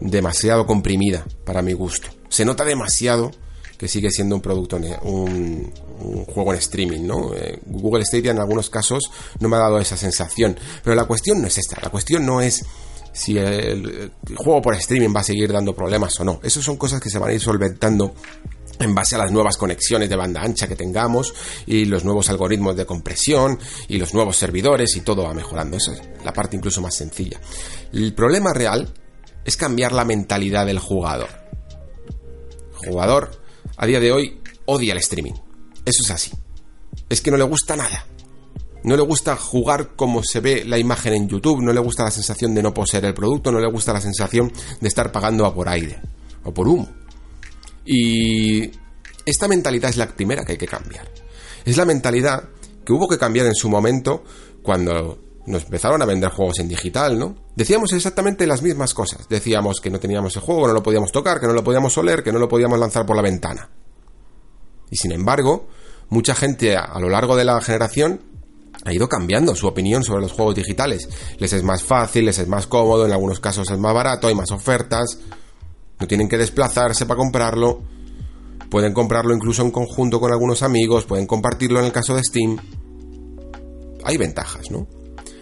demasiado 0.00 0.66
comprimida 0.66 1.24
para 1.44 1.62
mi 1.62 1.72
gusto. 1.72 2.08
Se 2.28 2.44
nota 2.44 2.64
demasiado 2.64 3.32
que 3.78 3.88
sigue 3.88 4.10
siendo 4.10 4.34
un 4.34 4.42
producto, 4.42 4.76
un, 4.76 5.72
un 6.00 6.24
juego 6.24 6.52
en 6.52 6.58
streaming, 6.58 7.06
¿no? 7.06 7.32
Eh, 7.34 7.60
Google 7.66 8.04
Stadia 8.04 8.32
en 8.32 8.40
algunos 8.40 8.68
casos 8.68 9.10
no 9.38 9.48
me 9.48 9.56
ha 9.56 9.60
dado 9.60 9.78
esa 9.78 9.96
sensación, 9.96 10.58
pero 10.82 10.96
la 10.96 11.04
cuestión 11.04 11.40
no 11.40 11.46
es 11.46 11.58
esta, 11.58 11.80
la 11.80 11.88
cuestión 11.88 12.26
no 12.26 12.40
es 12.40 12.64
si 13.12 13.38
el, 13.38 14.12
juego 14.36 14.62
por 14.62 14.74
streaming 14.74 15.14
va 15.14 15.20
a 15.20 15.24
seguir 15.24 15.52
dando 15.52 15.74
problemas 15.74 16.18
o 16.20 16.24
no. 16.24 16.40
Esas 16.42 16.64
son 16.64 16.76
cosas 16.76 17.00
que 17.00 17.10
se 17.10 17.18
van 17.18 17.30
a 17.30 17.32
ir 17.32 17.40
solventando 17.40 18.14
en 18.78 18.94
base 18.94 19.16
a 19.16 19.18
las 19.18 19.32
nuevas 19.32 19.56
conexiones 19.56 20.08
de 20.08 20.14
banda 20.14 20.40
ancha 20.40 20.68
que 20.68 20.76
tengamos 20.76 21.34
y 21.66 21.84
los 21.86 22.04
nuevos 22.04 22.30
algoritmos 22.30 22.76
de 22.76 22.86
compresión 22.86 23.58
y 23.88 23.98
los 23.98 24.14
nuevos 24.14 24.36
servidores 24.36 24.94
y 24.96 25.00
todo 25.00 25.24
va 25.24 25.34
mejorando. 25.34 25.76
Esa 25.76 25.94
es 25.94 26.02
la 26.24 26.32
parte 26.32 26.56
incluso 26.56 26.80
más 26.80 26.94
sencilla. 26.94 27.40
El 27.92 28.14
problema 28.14 28.52
real 28.52 28.92
es 29.44 29.56
cambiar 29.56 29.92
la 29.92 30.04
mentalidad 30.04 30.66
del 30.66 30.78
jugador. 30.78 31.28
El 32.82 32.90
jugador 32.90 33.47
a 33.78 33.86
día 33.86 34.00
de 34.00 34.12
hoy 34.12 34.40
odia 34.66 34.92
el 34.92 34.98
streaming. 34.98 35.32
Eso 35.84 36.02
es 36.04 36.10
así. 36.10 36.32
Es 37.08 37.20
que 37.20 37.30
no 37.30 37.36
le 37.36 37.44
gusta 37.44 37.76
nada. 37.76 38.04
No 38.82 38.96
le 38.96 39.02
gusta 39.02 39.36
jugar 39.36 39.96
como 39.96 40.22
se 40.22 40.40
ve 40.40 40.64
la 40.64 40.78
imagen 40.78 41.14
en 41.14 41.28
YouTube, 41.28 41.62
no 41.62 41.72
le 41.72 41.80
gusta 41.80 42.04
la 42.04 42.10
sensación 42.10 42.54
de 42.54 42.62
no 42.62 42.74
poseer 42.74 43.04
el 43.04 43.14
producto, 43.14 43.50
no 43.50 43.60
le 43.60 43.70
gusta 43.70 43.92
la 43.92 44.00
sensación 44.00 44.52
de 44.80 44.88
estar 44.88 45.10
pagando 45.10 45.46
a 45.46 45.54
por 45.54 45.68
aire 45.68 46.00
o 46.44 46.52
por 46.52 46.68
humo. 46.68 46.88
Y 47.84 48.70
esta 49.24 49.48
mentalidad 49.48 49.90
es 49.90 49.96
la 49.96 50.08
primera 50.08 50.44
que 50.44 50.52
hay 50.52 50.58
que 50.58 50.66
cambiar. 50.66 51.10
Es 51.64 51.76
la 51.76 51.84
mentalidad 51.84 52.48
que 52.84 52.92
hubo 52.92 53.08
que 53.08 53.18
cambiar 53.18 53.46
en 53.46 53.54
su 53.54 53.68
momento 53.68 54.24
cuando 54.62 55.18
nos 55.48 55.64
empezaron 55.64 56.00
a 56.02 56.04
vender 56.04 56.30
juegos 56.30 56.58
en 56.58 56.68
digital, 56.68 57.18
¿no? 57.18 57.34
Decíamos 57.56 57.92
exactamente 57.92 58.46
las 58.46 58.62
mismas 58.62 58.94
cosas. 58.94 59.28
Decíamos 59.28 59.80
que 59.80 59.90
no 59.90 59.98
teníamos 59.98 60.36
el 60.36 60.42
juego, 60.42 60.68
no 60.68 60.74
lo 60.74 60.82
podíamos 60.82 61.10
tocar, 61.10 61.40
que 61.40 61.46
no 61.46 61.52
lo 61.52 61.64
podíamos 61.64 61.96
oler, 61.98 62.22
que 62.22 62.32
no 62.32 62.38
lo 62.38 62.48
podíamos 62.48 62.78
lanzar 62.78 63.06
por 63.06 63.16
la 63.16 63.22
ventana. 63.22 63.70
Y 64.90 64.96
sin 64.96 65.12
embargo, 65.12 65.68
mucha 66.10 66.34
gente 66.34 66.76
a 66.76 66.98
lo 67.00 67.08
largo 67.08 67.36
de 67.36 67.44
la 67.44 67.60
generación 67.60 68.20
ha 68.84 68.92
ido 68.92 69.08
cambiando 69.08 69.54
su 69.56 69.66
opinión 69.66 70.04
sobre 70.04 70.22
los 70.22 70.32
juegos 70.32 70.54
digitales. 70.54 71.08
Les 71.38 71.52
es 71.52 71.62
más 71.62 71.82
fácil, 71.82 72.26
les 72.26 72.38
es 72.38 72.48
más 72.48 72.66
cómodo, 72.66 73.06
en 73.06 73.12
algunos 73.12 73.40
casos 73.40 73.70
es 73.70 73.78
más 73.78 73.94
barato, 73.94 74.28
hay 74.28 74.34
más 74.34 74.50
ofertas, 74.50 75.18
no 75.98 76.06
tienen 76.06 76.28
que 76.28 76.38
desplazarse 76.38 77.06
para 77.06 77.18
comprarlo, 77.18 77.82
pueden 78.70 78.92
comprarlo 78.92 79.34
incluso 79.34 79.62
en 79.62 79.70
conjunto 79.70 80.20
con 80.20 80.32
algunos 80.32 80.62
amigos, 80.62 81.06
pueden 81.06 81.26
compartirlo 81.26 81.80
en 81.80 81.86
el 81.86 81.92
caso 81.92 82.14
de 82.14 82.22
Steam. 82.22 82.56
Hay 84.04 84.16
ventajas, 84.16 84.70
¿no? 84.70 84.86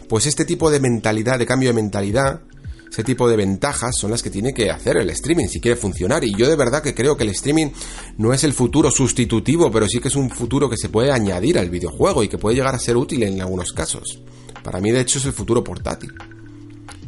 Pues 0.08 0.26
este 0.26 0.44
tipo 0.44 0.70
de 0.70 0.80
mentalidad, 0.80 1.38
de 1.38 1.46
cambio 1.46 1.70
de 1.70 1.74
mentalidad, 1.74 2.42
ese 2.90 3.02
tipo 3.02 3.28
de 3.28 3.36
ventajas 3.36 3.94
son 3.98 4.10
las 4.10 4.22
que 4.22 4.30
tiene 4.30 4.54
que 4.54 4.70
hacer 4.70 4.96
el 4.96 5.10
streaming 5.10 5.48
si 5.48 5.60
quiere 5.60 5.76
funcionar. 5.76 6.24
Y 6.24 6.34
yo 6.34 6.48
de 6.48 6.56
verdad 6.56 6.82
que 6.82 6.94
creo 6.94 7.16
que 7.16 7.24
el 7.24 7.30
streaming 7.30 7.68
no 8.16 8.32
es 8.32 8.44
el 8.44 8.52
futuro 8.52 8.90
sustitutivo, 8.90 9.70
pero 9.70 9.88
sí 9.88 10.00
que 10.00 10.08
es 10.08 10.16
un 10.16 10.30
futuro 10.30 10.70
que 10.70 10.76
se 10.76 10.88
puede 10.88 11.10
añadir 11.10 11.58
al 11.58 11.70
videojuego 11.70 12.22
y 12.22 12.28
que 12.28 12.38
puede 12.38 12.56
llegar 12.56 12.74
a 12.74 12.78
ser 12.78 12.96
útil 12.96 13.24
en 13.24 13.40
algunos 13.40 13.72
casos. 13.72 14.22
Para 14.62 14.80
mí, 14.80 14.92
de 14.92 15.00
hecho, 15.00 15.18
es 15.18 15.26
el 15.26 15.32
futuro 15.32 15.62
portátil. 15.62 16.12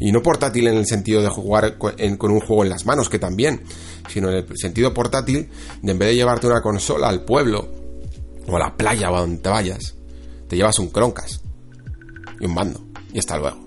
Y 0.00 0.12
no 0.12 0.22
portátil 0.22 0.66
en 0.66 0.76
el 0.76 0.86
sentido 0.86 1.22
de 1.22 1.28
jugar 1.28 1.78
con 1.78 2.30
un 2.30 2.40
juego 2.40 2.64
en 2.64 2.70
las 2.70 2.84
manos, 2.84 3.08
que 3.08 3.18
también, 3.18 3.62
sino 4.08 4.30
en 4.30 4.36
el 4.36 4.58
sentido 4.58 4.92
portátil 4.92 5.48
de 5.82 5.92
en 5.92 5.98
vez 5.98 6.08
de 6.10 6.16
llevarte 6.16 6.46
una 6.46 6.60
consola 6.60 7.08
al 7.08 7.24
pueblo 7.24 7.68
o 8.46 8.56
a 8.56 8.58
la 8.58 8.76
playa 8.76 9.10
o 9.10 9.16
a 9.16 9.20
donde 9.20 9.38
te 9.38 9.48
vayas, 9.48 9.94
te 10.48 10.56
llevas 10.56 10.78
un 10.78 10.90
croncas 10.90 11.40
y 12.40 12.46
un 12.46 12.54
mando 12.54 12.87
y 13.12 13.18
hasta 13.18 13.36
luego. 13.36 13.58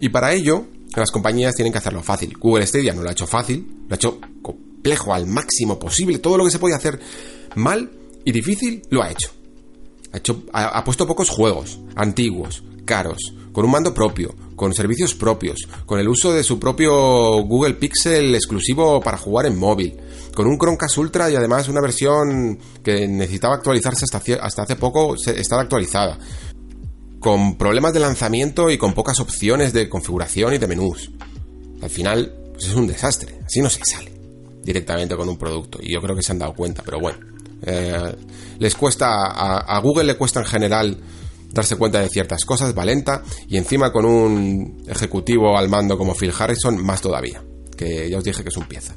Y 0.00 0.08
para 0.08 0.32
ello, 0.32 0.66
las 0.94 1.10
compañías 1.10 1.54
tienen 1.54 1.72
que 1.72 1.78
hacerlo 1.78 2.02
fácil. 2.02 2.36
Google 2.38 2.66
Stadia 2.66 2.94
no 2.94 3.02
lo 3.02 3.08
ha 3.08 3.12
hecho 3.12 3.26
fácil, 3.26 3.84
lo 3.88 3.94
ha 3.94 3.96
hecho 3.96 4.18
complejo 4.42 5.14
al 5.14 5.26
máximo 5.26 5.78
posible. 5.78 6.18
Todo 6.18 6.38
lo 6.38 6.44
que 6.44 6.50
se 6.50 6.58
puede 6.58 6.74
hacer 6.74 7.00
mal 7.54 7.90
y 8.24 8.32
difícil 8.32 8.82
lo 8.90 9.02
ha 9.02 9.10
hecho. 9.10 9.30
Ha, 10.12 10.18
hecho, 10.18 10.44
ha, 10.52 10.82
puesto 10.84 11.06
pocos 11.06 11.28
juegos, 11.28 11.80
antiguos, 11.94 12.62
caros, 12.84 13.34
con 13.52 13.64
un 13.64 13.70
mando 13.70 13.92
propio, 13.92 14.34
con 14.54 14.72
servicios 14.72 15.14
propios, 15.14 15.58
con 15.84 15.98
el 15.98 16.08
uso 16.08 16.32
de 16.32 16.42
su 16.42 16.58
propio 16.58 17.42
Google 17.42 17.74
Pixel 17.74 18.34
exclusivo 18.34 19.00
para 19.00 19.18
jugar 19.18 19.46
en 19.46 19.58
móvil, 19.58 19.94
con 20.34 20.46
un 20.46 20.58
Chromecast 20.58 20.96
Ultra 20.98 21.30
y 21.30 21.36
además 21.36 21.68
una 21.68 21.80
versión 21.80 22.58
que 22.82 23.06
necesitaba 23.08 23.56
actualizarse 23.56 24.04
hasta, 24.04 24.34
hasta 24.42 24.62
hace 24.62 24.76
poco, 24.76 25.14
estaba 25.16 25.62
actualizada 25.62 26.18
con 27.20 27.56
problemas 27.56 27.92
de 27.92 28.00
lanzamiento 28.00 28.70
y 28.70 28.78
con 28.78 28.92
pocas 28.92 29.20
opciones 29.20 29.72
de 29.72 29.88
configuración 29.88 30.54
y 30.54 30.58
de 30.58 30.66
menús. 30.66 31.10
Al 31.82 31.90
final, 31.90 32.34
pues 32.52 32.66
es 32.66 32.74
un 32.74 32.86
desastre. 32.86 33.40
Así 33.44 33.60
no 33.60 33.70
se 33.70 33.80
sale 33.84 34.12
directamente 34.62 35.16
con 35.16 35.28
un 35.28 35.38
producto. 35.38 35.78
Y 35.80 35.92
yo 35.92 36.00
creo 36.00 36.16
que 36.16 36.22
se 36.22 36.32
han 36.32 36.38
dado 36.38 36.54
cuenta, 36.54 36.82
pero 36.84 36.98
bueno. 37.00 37.18
Eh, 37.62 38.14
les 38.58 38.74
cuesta, 38.74 39.06
a, 39.06 39.78
Google 39.80 40.04
le 40.04 40.16
cuesta 40.16 40.40
en 40.40 40.46
general 40.46 40.98
darse 41.52 41.76
cuenta 41.76 42.00
de 42.00 42.08
ciertas 42.08 42.44
cosas, 42.44 42.74
valenta, 42.74 43.22
y 43.48 43.56
encima 43.56 43.92
con 43.92 44.04
un 44.04 44.82
ejecutivo 44.86 45.56
al 45.56 45.68
mando 45.68 45.96
como 45.96 46.14
Phil 46.14 46.32
Harrison, 46.36 46.76
más 46.84 47.00
todavía, 47.00 47.42
que 47.76 48.10
ya 48.10 48.18
os 48.18 48.24
dije 48.24 48.42
que 48.42 48.50
es 48.50 48.56
un 48.56 48.66
pieza. 48.66 48.94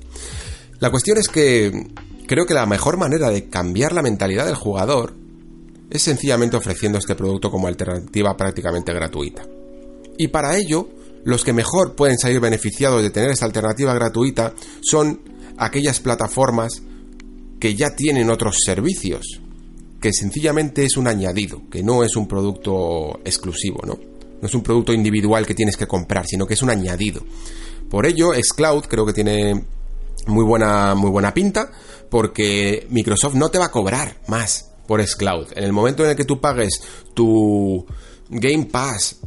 La 0.80 0.90
cuestión 0.90 1.18
es 1.18 1.30
que 1.30 1.88
creo 2.28 2.46
que 2.46 2.54
la 2.54 2.66
mejor 2.66 2.98
manera 2.98 3.30
de 3.30 3.50
cambiar 3.50 3.94
la 3.94 4.02
mentalidad 4.02 4.46
del 4.46 4.56
jugador 4.56 5.14
es 5.90 6.02
sencillamente 6.02 6.58
ofreciendo 6.58 7.00
este 7.00 7.16
producto 7.16 7.50
como 7.50 7.68
alternativa 7.68 8.36
prácticamente 8.38 8.94
gratuita. 8.94 9.46
Y 10.18 10.28
para 10.28 10.58
ello, 10.58 10.90
los 11.24 11.44
que 11.44 11.54
mejor 11.54 11.96
pueden 11.96 12.18
salir 12.18 12.40
beneficiados 12.40 13.02
de 13.02 13.10
tener 13.10 13.32
esta 13.32 13.46
alternativa 13.46 13.94
gratuita 13.94 14.54
son 14.82 15.22
aquellas 15.58 16.00
plataformas 16.00 16.82
que 17.60 17.76
ya 17.76 17.96
tienen 17.96 18.30
otros 18.30 18.58
servicios, 18.64 19.42
que 20.02 20.14
sencillamente 20.14 20.86
es 20.86 20.96
un 20.98 21.08
añadido, 21.08 21.64
que 21.70 21.84
no 21.84 22.04
es 22.04 22.16
un 22.16 22.28
producto 22.28 23.20
exclusivo, 23.26 23.82
¿no? 23.86 24.00
No 24.42 24.48
es 24.48 24.54
un 24.54 24.64
producto 24.64 24.94
individual 24.94 25.46
que 25.46 25.56
tienes 25.56 25.76
que 25.76 25.88
comprar, 25.88 26.26
sino 26.26 26.46
que 26.48 26.54
es 26.54 26.62
un 26.62 26.70
añadido. 26.70 27.22
Por 27.90 28.06
ello, 28.06 28.32
Xcloud 28.34 28.86
creo 28.86 29.06
que 29.06 29.12
tiene 29.12 29.66
muy 30.28 30.46
buena, 30.46 30.96
muy 30.96 31.10
buena 31.10 31.34
pinta, 31.34 31.72
porque 32.10 32.88
Microsoft 32.90 33.36
no 33.36 33.50
te 33.50 33.58
va 33.58 33.66
a 33.66 33.72
cobrar 33.72 34.22
más 34.28 34.69
por 34.90 35.06
Xcloud. 35.06 35.50
En 35.56 35.66
el 35.66 35.72
momento 35.72 36.04
en 36.04 36.10
el 36.10 36.16
que 36.16 36.26
tú 36.26 36.42
pagues 36.42 36.82
tu 37.14 37.86
Game 38.28 38.66
Pass, 38.66 39.18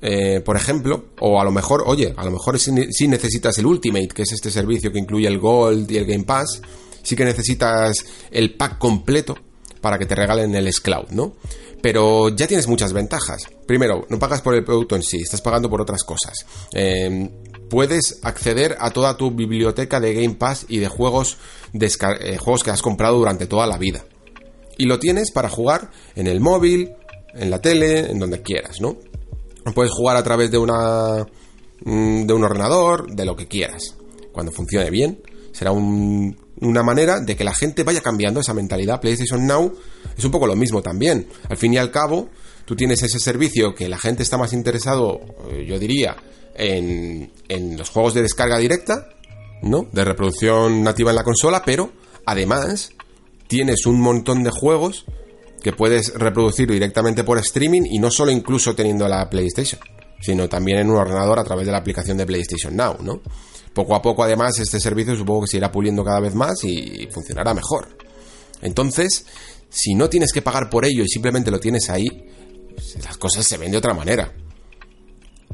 eh, 0.00 0.40
por 0.40 0.56
ejemplo, 0.56 1.10
o 1.20 1.38
a 1.38 1.44
lo 1.44 1.50
mejor, 1.50 1.82
oye, 1.84 2.14
a 2.16 2.24
lo 2.24 2.30
mejor 2.30 2.58
si, 2.58 2.72
necesitas 3.06 3.58
el 3.58 3.66
Ultimate, 3.66 4.08
que 4.08 4.22
es 4.22 4.32
este 4.32 4.50
servicio 4.50 4.90
que 4.90 4.98
incluye 4.98 5.28
el 5.28 5.38
Gold 5.38 5.90
y 5.90 5.98
el 5.98 6.06
Game 6.06 6.24
Pass, 6.24 6.62
sí 7.02 7.14
que 7.14 7.26
necesitas 7.26 8.06
el 8.30 8.56
pack 8.56 8.78
completo 8.78 9.36
para 9.82 9.98
que 9.98 10.06
te 10.06 10.14
regalen 10.14 10.54
el 10.54 10.72
Xcloud, 10.72 11.10
¿no? 11.10 11.34
Pero 11.82 12.30
ya 12.30 12.46
tienes 12.46 12.66
muchas 12.66 12.94
ventajas. 12.94 13.48
Primero, 13.66 14.06
no 14.08 14.18
pagas 14.18 14.40
por 14.40 14.54
el 14.54 14.64
producto 14.64 14.96
en 14.96 15.02
sí, 15.02 15.18
estás 15.18 15.42
pagando 15.42 15.68
por 15.68 15.82
otras 15.82 16.04
cosas. 16.04 16.46
Em, 16.72 17.30
puedes 17.68 18.20
acceder 18.22 18.78
a 18.80 18.92
toda 18.92 19.18
tu 19.18 19.30
biblioteca 19.30 20.00
de 20.00 20.14
Game 20.14 20.36
Pass 20.36 20.64
y 20.70 20.78
de 20.78 20.88
juegos, 20.88 21.36
eh, 21.74 22.38
juegos 22.38 22.62
que 22.64 22.70
has 22.70 22.80
comprado 22.80 23.18
durante 23.18 23.44
toda 23.44 23.66
la 23.66 23.76
vida 23.76 24.06
y 24.80 24.86
lo 24.86 24.98
tienes 24.98 25.30
para 25.30 25.50
jugar 25.50 25.90
en 26.16 26.26
el 26.26 26.40
móvil, 26.40 26.94
en 27.34 27.50
la 27.50 27.60
tele, 27.60 28.10
en 28.10 28.18
donde 28.18 28.40
quieras, 28.40 28.80
¿no? 28.80 28.96
Puedes 29.74 29.92
jugar 29.92 30.16
a 30.16 30.22
través 30.22 30.50
de 30.50 30.56
una 30.56 31.26
mm, 31.84 32.24
de 32.24 32.32
un 32.32 32.42
ordenador, 32.42 33.14
de 33.14 33.26
lo 33.26 33.36
que 33.36 33.46
quieras. 33.46 33.94
Cuando 34.32 34.52
funcione 34.52 34.88
bien, 34.88 35.20
será 35.52 35.72
una 35.72 36.82
manera 36.82 37.20
de 37.20 37.36
que 37.36 37.44
la 37.44 37.54
gente 37.54 37.82
vaya 37.82 38.00
cambiando 38.00 38.40
esa 38.40 38.54
mentalidad. 38.54 39.02
PlayStation 39.02 39.46
Now 39.46 39.70
es 40.16 40.24
un 40.24 40.30
poco 40.30 40.46
lo 40.46 40.56
mismo 40.56 40.80
también. 40.80 41.28
Al 41.50 41.58
fin 41.58 41.74
y 41.74 41.76
al 41.76 41.90
cabo, 41.90 42.30
tú 42.64 42.74
tienes 42.74 43.02
ese 43.02 43.18
servicio 43.18 43.74
que 43.74 43.86
la 43.86 43.98
gente 43.98 44.22
está 44.22 44.38
más 44.38 44.54
interesado, 44.54 45.20
eh, 45.50 45.66
yo 45.68 45.78
diría, 45.78 46.16
en, 46.54 47.30
en 47.48 47.76
los 47.76 47.90
juegos 47.90 48.14
de 48.14 48.22
descarga 48.22 48.56
directa, 48.56 49.10
¿no? 49.62 49.86
De 49.92 50.06
reproducción 50.06 50.82
nativa 50.82 51.10
en 51.10 51.16
la 51.16 51.24
consola, 51.24 51.62
pero 51.66 51.92
además 52.24 52.94
tienes 53.50 53.84
un 53.84 54.00
montón 54.00 54.44
de 54.44 54.50
juegos 54.50 55.04
que 55.60 55.72
puedes 55.72 56.14
reproducir 56.14 56.70
directamente 56.70 57.24
por 57.24 57.36
streaming 57.38 57.82
y 57.84 57.98
no 57.98 58.08
solo 58.08 58.30
incluso 58.30 58.76
teniendo 58.76 59.08
la 59.08 59.28
PlayStation, 59.28 59.80
sino 60.20 60.48
también 60.48 60.78
en 60.78 60.88
un 60.88 60.96
ordenador 60.96 61.36
a 61.40 61.42
través 61.42 61.66
de 61.66 61.72
la 61.72 61.78
aplicación 61.78 62.16
de 62.16 62.26
PlayStation 62.26 62.76
Now, 62.76 62.98
¿no? 63.02 63.20
Poco 63.74 63.96
a 63.96 64.00
poco, 64.02 64.22
además, 64.22 64.56
este 64.60 64.78
servicio 64.78 65.16
supongo 65.16 65.42
que 65.42 65.46
se 65.48 65.56
irá 65.56 65.72
puliendo 65.72 66.04
cada 66.04 66.20
vez 66.20 66.32
más 66.32 66.62
y 66.62 67.08
funcionará 67.12 67.52
mejor. 67.52 67.88
Entonces, 68.62 69.26
si 69.68 69.94
no 69.96 70.08
tienes 70.08 70.32
que 70.32 70.42
pagar 70.42 70.70
por 70.70 70.84
ello 70.84 71.02
y 71.02 71.08
simplemente 71.08 71.50
lo 71.50 71.58
tienes 71.58 71.90
ahí, 71.90 72.06
pues 72.72 73.04
las 73.04 73.16
cosas 73.16 73.44
se 73.44 73.58
ven 73.58 73.72
de 73.72 73.78
otra 73.78 73.94
manera. 73.94 74.32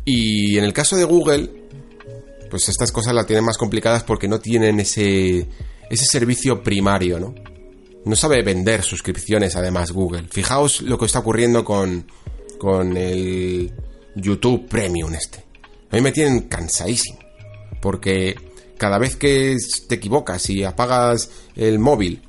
Y 0.05 0.59
en 0.59 0.65
el 0.65 0.75
caso 0.75 0.97
de 0.97 1.05
Google, 1.05 1.51
pues 2.51 2.69
estas 2.69 2.93
cosas 2.93 3.15
las 3.15 3.27
tienen 3.27 3.45
más 3.45 3.57
complicadas 3.57 4.03
porque 4.05 4.29
no 4.29 4.39
tienen 4.39 4.81
ese, 4.81 5.49
ese 5.89 6.05
servicio 6.05 6.63
primario, 6.63 7.19
¿no? 7.19 7.35
No 8.07 8.15
sabe 8.15 8.41
vender 8.43 8.85
suscripciones 8.85 9.57
además 9.57 9.91
Google. 9.91 10.29
Fijaos 10.31 10.81
lo 10.83 10.97
que 10.97 11.07
está 11.07 11.19
ocurriendo 11.19 11.65
con, 11.65 12.07
con 12.57 12.97
el 12.97 13.73
YouTube 14.15 14.69
Premium 14.69 15.13
este. 15.13 15.45
A 15.91 15.97
mí 15.97 16.03
me 16.03 16.13
tienen 16.13 16.43
cansadísimo. 16.43 17.19
Porque 17.83 18.37
cada 18.79 18.99
vez 18.99 19.17
que 19.17 19.57
te 19.89 19.97
equivocas 19.97 20.49
y 20.51 20.63
apagas 20.63 21.31
el 21.57 21.81
móvil, 21.81 22.23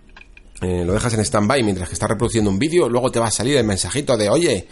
eh, 0.62 0.84
lo 0.84 0.94
dejas 0.94 1.14
en 1.14 1.20
stand-by 1.20 1.62
mientras 1.62 1.90
que 1.90 1.94
estás 1.94 2.10
reproduciendo 2.10 2.50
un 2.50 2.58
vídeo, 2.58 2.90
luego 2.90 3.12
te 3.12 3.20
va 3.20 3.28
a 3.28 3.32
salir 3.32 3.56
el 3.56 3.64
mensajito 3.64 4.18
de, 4.18 4.30
oye, 4.30 4.68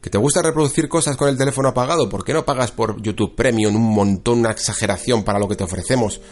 que 0.00 0.08
te 0.08 0.16
gusta 0.16 0.40
reproducir 0.40 0.88
cosas 0.88 1.18
con 1.18 1.28
el 1.28 1.36
teléfono 1.36 1.68
apagado, 1.68 2.08
¿por 2.08 2.24
qué 2.24 2.32
no 2.32 2.46
pagas 2.46 2.70
por 2.70 3.02
YouTube 3.02 3.36
Premium 3.36 3.76
un 3.76 3.92
montón, 3.92 4.38
una 4.38 4.52
exageración 4.52 5.24
para 5.24 5.38
lo 5.38 5.46
que 5.46 5.56
te 5.56 5.64
ofrecemos 5.64 6.22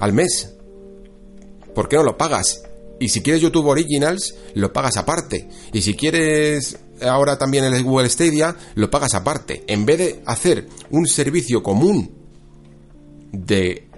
al 0.00 0.14
mes? 0.14 0.54
¿Por 1.74 1.90
qué 1.90 1.96
no 1.96 2.04
lo 2.04 2.16
pagas? 2.16 2.62
Y 2.98 3.08
si 3.08 3.22
quieres 3.22 3.42
YouTube 3.42 3.66
Originals, 3.66 4.34
lo 4.54 4.72
pagas 4.72 4.96
aparte. 4.96 5.48
Y 5.72 5.82
si 5.82 5.94
quieres 5.94 6.78
ahora 7.02 7.36
también 7.36 7.64
el 7.64 7.82
Google 7.82 8.08
Stadia, 8.08 8.56
lo 8.74 8.90
pagas 8.90 9.14
aparte. 9.14 9.64
En 9.66 9.84
vez 9.84 9.98
de 9.98 10.22
hacer 10.24 10.66
un 10.90 11.06
servicio 11.06 11.62
común 11.62 12.10
de 13.32 13.88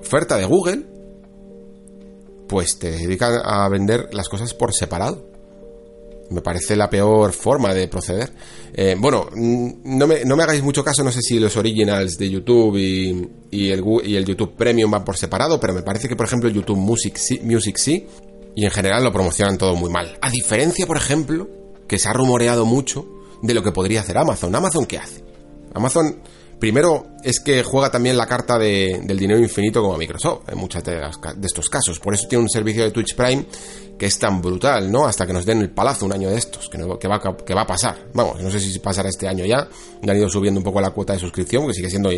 oferta 0.00 0.36
de 0.36 0.44
Google, 0.44 0.86
pues 2.48 2.78
te 2.78 2.90
dedican 2.90 3.40
a 3.44 3.68
vender 3.68 4.10
las 4.12 4.28
cosas 4.28 4.54
por 4.54 4.72
separado. 4.72 5.31
Me 6.30 6.40
parece 6.40 6.76
la 6.76 6.88
peor 6.88 7.32
forma 7.32 7.74
de 7.74 7.88
proceder. 7.88 8.32
Eh, 8.72 8.96
bueno, 8.98 9.28
no 9.34 10.06
me, 10.06 10.24
no 10.24 10.36
me, 10.36 10.42
hagáis 10.42 10.62
mucho 10.62 10.82
caso, 10.82 11.04
no 11.04 11.12
sé 11.12 11.20
si 11.20 11.38
los 11.38 11.56
originals 11.56 12.16
de 12.16 12.30
YouTube 12.30 12.76
y, 12.76 13.28
y, 13.50 13.70
el, 13.70 13.84
y, 14.04 14.16
el, 14.16 14.24
YouTube 14.24 14.54
Premium 14.56 14.90
van 14.90 15.04
por 15.04 15.16
separado, 15.16 15.60
pero 15.60 15.74
me 15.74 15.82
parece 15.82 16.08
que, 16.08 16.16
por 16.16 16.26
ejemplo, 16.26 16.48
YouTube 16.48 16.78
Music 16.78 17.16
sí, 17.16 17.40
Music 17.42 17.76
y 18.54 18.64
en 18.64 18.70
general 18.70 19.04
lo 19.04 19.12
promocionan 19.12 19.58
todo 19.58 19.74
muy 19.76 19.90
mal. 19.90 20.16
A 20.20 20.30
diferencia, 20.30 20.86
por 20.86 20.96
ejemplo, 20.96 21.48
que 21.86 21.98
se 21.98 22.08
ha 22.08 22.12
rumoreado 22.12 22.64
mucho 22.64 23.06
de 23.42 23.54
lo 23.54 23.62
que 23.62 23.72
podría 23.72 24.00
hacer 24.00 24.16
Amazon. 24.16 24.54
¿Amazon 24.54 24.86
qué 24.86 24.98
hace? 24.98 25.24
Amazon 25.74 26.22
primero 26.58 27.08
es 27.24 27.40
que 27.40 27.62
juega 27.64 27.90
también 27.90 28.16
la 28.16 28.26
carta 28.26 28.56
del 28.56 29.18
dinero 29.18 29.40
infinito 29.40 29.82
como 29.82 29.98
Microsoft 29.98 30.48
en 30.48 30.58
muchos 30.58 30.84
de, 30.84 31.00
estos 31.42 31.68
casos. 31.68 31.98
Por 31.98 32.14
eso 32.14 32.28
tiene 32.28 32.44
un 32.44 32.48
servicio 32.48 32.84
de 32.84 32.92
Twitch 32.92 33.16
Prime 33.16 33.44
que 34.02 34.06
es 34.06 34.18
tan 34.18 34.42
brutal, 34.42 34.90
¿no? 34.90 35.06
Hasta 35.06 35.24
que 35.28 35.32
nos 35.32 35.46
den 35.46 35.60
el 35.60 35.70
palazo 35.70 36.06
un 36.06 36.12
año 36.12 36.28
de 36.28 36.36
estos, 36.36 36.68
que, 36.68 36.76
que, 36.76 37.06
va, 37.06 37.60
a 37.60 37.66
pasar. 37.68 38.08
Vamos, 38.12 38.42
no 38.42 38.50
sé 38.50 38.58
si 38.58 38.76
pasará 38.80 39.08
este 39.08 39.28
año 39.28 39.44
ya. 39.44 39.68
Ya 40.02 40.10
han 40.10 40.18
ido 40.18 40.28
subiendo 40.28 40.58
un 40.58 40.64
poco 40.64 40.80
la 40.80 40.90
cuota 40.90 41.12
de 41.12 41.20
suscripción, 41.20 41.68
que 41.68 41.72
sigue 41.72 41.88
siendo 41.88 42.10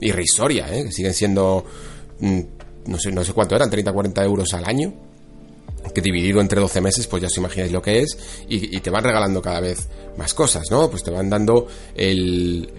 irrisoria, 0.00 0.74
¿eh? 0.74 0.84
Que 0.84 0.90
siguen 0.92 1.12
siendo, 1.12 1.66
mm, 2.20 2.40
no 2.86 2.98
sé, 2.98 3.12
no 3.12 3.22
sé 3.24 3.34
cuánto 3.34 3.54
eran, 3.54 3.68
30, 3.68 3.92
40 3.92 4.24
euros 4.24 4.54
al 4.54 4.64
año 4.64 4.94
que 5.94 6.00
dividido 6.00 6.40
entre 6.40 6.62
12 6.62 6.80
meses, 6.80 7.06
pues 7.06 7.20
ya 7.20 7.26
os 7.26 7.36
imagináis 7.36 7.72
lo 7.72 7.82
que 7.82 8.00
es, 8.00 8.18
y, 8.48 8.80
te 8.80 8.88
van 8.88 9.04
regalando 9.04 9.42
cada 9.42 9.60
vez 9.60 9.86
más 10.16 10.32
cosas, 10.32 10.70
¿no? 10.70 10.88
Pues 10.90 11.02
te 11.02 11.10
van 11.10 11.28
dando 11.28 11.66
el, 11.94 12.72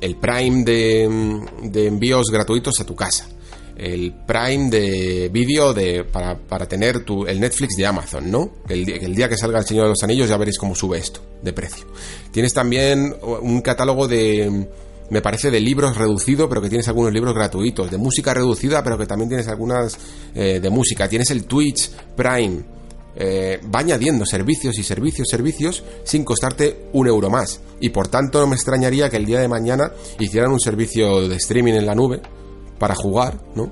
el, 0.00 0.16
Prime 0.16 0.64
de, 0.64 1.86
envíos 1.86 2.30
gratuitos 2.30 2.80
a 2.80 2.86
tu 2.86 2.94
casa, 2.94 3.28
el 3.76 4.12
Prime 4.26 4.70
de 4.70 5.30
vídeo 5.32 5.74
de, 5.74 6.04
para, 6.04 6.38
para, 6.38 6.66
tener 6.66 7.04
tu, 7.04 7.26
el 7.26 7.40
Netflix 7.40 7.76
de 7.76 7.86
Amazon, 7.86 8.30
¿no? 8.30 8.50
El, 8.68 8.88
el 8.88 9.14
día 9.14 9.28
que 9.28 9.36
salga 9.36 9.58
El 9.58 9.66
Señor 9.66 9.84
de 9.84 9.90
los 9.90 10.02
Anillos 10.02 10.28
ya 10.28 10.36
veréis 10.36 10.58
cómo 10.58 10.74
sube 10.74 10.98
esto 10.98 11.20
de 11.42 11.52
precio. 11.52 11.86
Tienes 12.30 12.54
también 12.54 13.14
un 13.22 13.60
catálogo 13.60 14.08
de 14.08 14.68
me 15.10 15.20
parece 15.20 15.50
de 15.50 15.60
libros 15.60 15.96
reducido, 15.96 16.48
pero 16.48 16.62
que 16.62 16.68
tienes 16.68 16.88
algunos 16.88 17.12
libros 17.12 17.34
gratuitos, 17.34 17.90
de 17.90 17.98
música 17.98 18.32
reducida, 18.32 18.82
pero 18.82 18.96
que 18.96 19.06
también 19.06 19.28
tienes 19.28 19.48
algunas 19.48 19.98
eh, 20.34 20.60
de 20.60 20.70
música. 20.70 21.08
Tienes 21.08 21.30
el 21.30 21.44
Twitch 21.44 21.90
Prime. 22.16 22.62
Eh, 23.16 23.60
va 23.72 23.78
añadiendo 23.78 24.26
servicios 24.26 24.76
y 24.76 24.82
servicios, 24.82 25.28
servicios 25.30 25.84
sin 26.02 26.24
costarte 26.24 26.86
un 26.94 27.06
euro 27.06 27.30
más. 27.30 27.60
Y 27.80 27.90
por 27.90 28.08
tanto 28.08 28.40
no 28.40 28.46
me 28.46 28.56
extrañaría 28.56 29.08
que 29.08 29.18
el 29.18 29.26
día 29.26 29.38
de 29.38 29.46
mañana 29.46 29.92
hicieran 30.18 30.50
un 30.50 30.58
servicio 30.58 31.28
de 31.28 31.36
streaming 31.36 31.74
en 31.74 31.86
la 31.86 31.94
nube 31.94 32.20
para 32.78 32.94
jugar, 32.94 33.40
¿no? 33.54 33.70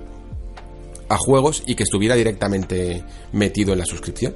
A 1.09 1.17
juegos 1.19 1.63
y 1.67 1.75
que 1.75 1.83
estuviera 1.83 2.15
directamente 2.15 3.05
metido 3.33 3.73
en 3.73 3.79
la 3.79 3.87
suscripción. 3.87 4.35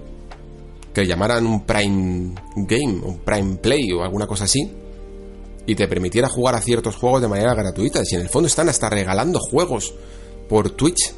Que 0.92 1.06
llamaran 1.06 1.46
un 1.46 1.64
Prime 1.64 2.34
Game, 2.56 3.00
un 3.04 3.18
Prime 3.18 3.56
Play 3.56 3.92
o 3.92 4.02
alguna 4.02 4.26
cosa 4.26 4.44
así 4.44 4.70
y 5.66 5.74
te 5.74 5.88
permitiera 5.88 6.28
jugar 6.28 6.54
a 6.54 6.60
ciertos 6.60 6.96
juegos 6.96 7.20
de 7.20 7.28
manera 7.28 7.54
gratuita. 7.54 8.04
Si 8.04 8.14
en 8.14 8.22
el 8.22 8.28
fondo 8.28 8.46
están 8.46 8.68
hasta 8.68 8.88
regalando 8.88 9.40
juegos 9.40 9.94
por 10.48 10.70
Twitch. 10.70 11.12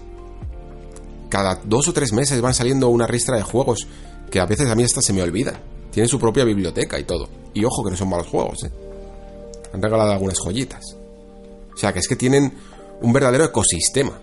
Cada 1.29 1.61
dos 1.65 1.89
o 1.89 1.93
tres 1.93 2.13
meses 2.13 2.41
van 2.41 2.55
saliendo 2.55 2.89
una 2.89 3.07
ristra 3.07 3.37
de 3.37 3.43
juegos 3.43 3.87
que 4.31 4.41
a 4.41 4.47
veces 4.47 4.69
a 4.69 4.75
mí 4.75 4.83
hasta 4.83 5.03
se 5.03 5.13
me 5.13 5.23
olvidan. 5.23 5.57
Tienen 5.91 6.09
su 6.09 6.19
propia 6.19 6.45
biblioteca 6.45 6.99
y 6.99 7.05
todo. 7.05 7.29
Y 7.53 7.65
ojo 7.65 7.85
que 7.85 7.91
no 7.91 7.97
son 7.97 8.09
malos 8.09 8.27
juegos, 8.29 8.65
¿eh? 8.65 8.71
Han 9.73 9.83
regalado 9.83 10.13
algunas 10.13 10.39
joyitas. 10.39 10.97
O 11.75 11.77
sea 11.77 11.93
que 11.93 11.99
es 11.99 12.09
que 12.09 12.17
tienen 12.17 12.55
un 13.01 13.13
verdadero 13.13 13.45
ecosistema. 13.45 14.21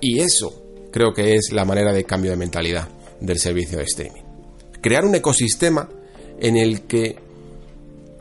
Y 0.00 0.20
eso 0.20 0.62
creo 0.90 1.12
que 1.12 1.34
es 1.34 1.52
la 1.52 1.64
manera 1.64 1.92
de 1.92 2.04
cambio 2.04 2.30
de 2.30 2.36
mentalidad 2.36 2.88
del 3.20 3.38
servicio 3.38 3.78
de 3.78 3.84
streaming. 3.84 4.22
Crear 4.80 5.04
un 5.04 5.14
ecosistema 5.14 5.88
en 6.38 6.56
el 6.56 6.82
que 6.82 7.16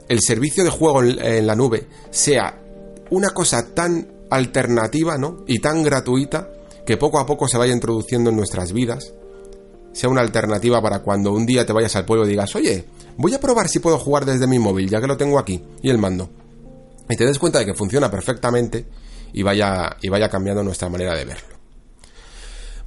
el 0.07 0.19
servicio 0.21 0.63
de 0.63 0.69
juego 0.69 1.03
en 1.03 1.47
la 1.47 1.55
nube 1.55 1.87
sea 2.09 2.61
una 3.11 3.29
cosa 3.29 3.73
tan 3.73 4.07
alternativa, 4.29 5.17
¿no? 5.17 5.43
Y 5.47 5.59
tan 5.59 5.83
gratuita 5.83 6.49
que 6.85 6.97
poco 6.97 7.19
a 7.19 7.25
poco 7.25 7.47
se 7.47 7.57
vaya 7.57 7.73
introduciendo 7.73 8.29
en 8.29 8.35
nuestras 8.35 8.73
vidas. 8.73 9.13
Sea 9.93 10.09
una 10.09 10.21
alternativa 10.21 10.81
para 10.81 10.99
cuando 10.99 11.31
un 11.31 11.45
día 11.45 11.65
te 11.65 11.73
vayas 11.73 11.95
al 11.95 12.05
pueblo 12.05 12.25
y 12.25 12.29
digas, 12.29 12.55
oye, 12.55 12.85
voy 13.17 13.33
a 13.33 13.39
probar 13.39 13.69
si 13.69 13.79
puedo 13.79 13.97
jugar 13.97 14.25
desde 14.25 14.47
mi 14.47 14.59
móvil, 14.59 14.89
ya 14.89 15.01
que 15.01 15.07
lo 15.07 15.17
tengo 15.17 15.39
aquí, 15.39 15.63
y 15.81 15.89
el 15.89 15.97
mando. 15.97 16.29
Y 17.09 17.15
te 17.15 17.25
des 17.25 17.39
cuenta 17.39 17.59
de 17.59 17.65
que 17.65 17.73
funciona 17.73 18.11
perfectamente 18.11 18.85
y 19.33 19.43
vaya, 19.43 19.97
y 20.01 20.09
vaya 20.09 20.29
cambiando 20.29 20.63
nuestra 20.63 20.89
manera 20.89 21.15
de 21.15 21.25
verlo. 21.25 21.59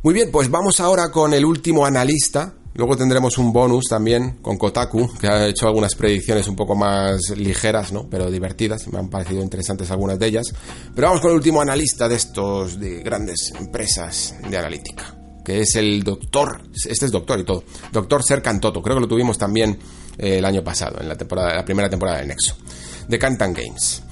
Muy 0.03 0.15
bien, 0.15 0.31
pues 0.33 0.51
vamos 0.51 0.81
ahora 0.81 1.11
con 1.11 1.33
el 1.33 1.45
último 1.45 1.87
analista 1.87 2.55
Luego 2.75 2.97
tendremos 2.97 3.37
un 3.37 3.53
bonus 3.53 3.85
también 3.89 4.39
con 4.41 4.57
Kotaku, 4.57 5.19
que 5.21 5.27
ha 5.27 5.47
hecho 5.47 5.67
algunas 5.67 5.95
predicciones 5.95 6.49
un 6.49 6.57
poco 6.57 6.75
más 6.75 7.21
ligeras, 7.37 7.93
¿no? 7.93 8.09
Pero 8.09 8.31
divertidas. 8.31 8.89
Me 8.89 8.99
han 8.99 9.11
parecido 9.11 9.43
interesantes 9.43 9.91
algunas 9.91 10.19
de 10.19 10.27
ellas. 10.27 10.47
Pero 10.95 11.09
vamos 11.09 11.21
con 11.21 11.31
el 11.31 11.37
último 11.37 11.61
analista 11.61 12.09
de 12.09 12.15
estos 12.15 12.81
de 12.81 13.03
grandes 13.03 13.53
empresas 13.59 14.35
de 14.49 14.57
analítica, 14.57 15.15
que 15.45 15.61
es 15.61 15.77
el 15.77 16.03
doctor. 16.03 16.63
Este 16.73 17.05
es 17.05 17.13
doctor 17.13 17.41
y 17.41 17.45
todo. 17.45 17.63
Doctor 17.93 18.23
Serkan 18.23 18.59
Toto. 18.59 18.81
Creo 18.81 18.97
que 18.97 19.03
lo 19.03 19.09
tuvimos 19.09 19.37
también 19.37 19.79
eh, 20.17 20.39
el 20.39 20.45
año 20.47 20.65
pasado, 20.65 20.99
en 20.99 21.09
la, 21.09 21.17
temporada, 21.17 21.55
la 21.55 21.65
primera 21.67 21.91
temporada 21.91 22.21
de 22.21 22.29
Nexo. 22.29 22.57
De 23.07 23.19
Cantan 23.19 23.53
Games. 23.53 24.03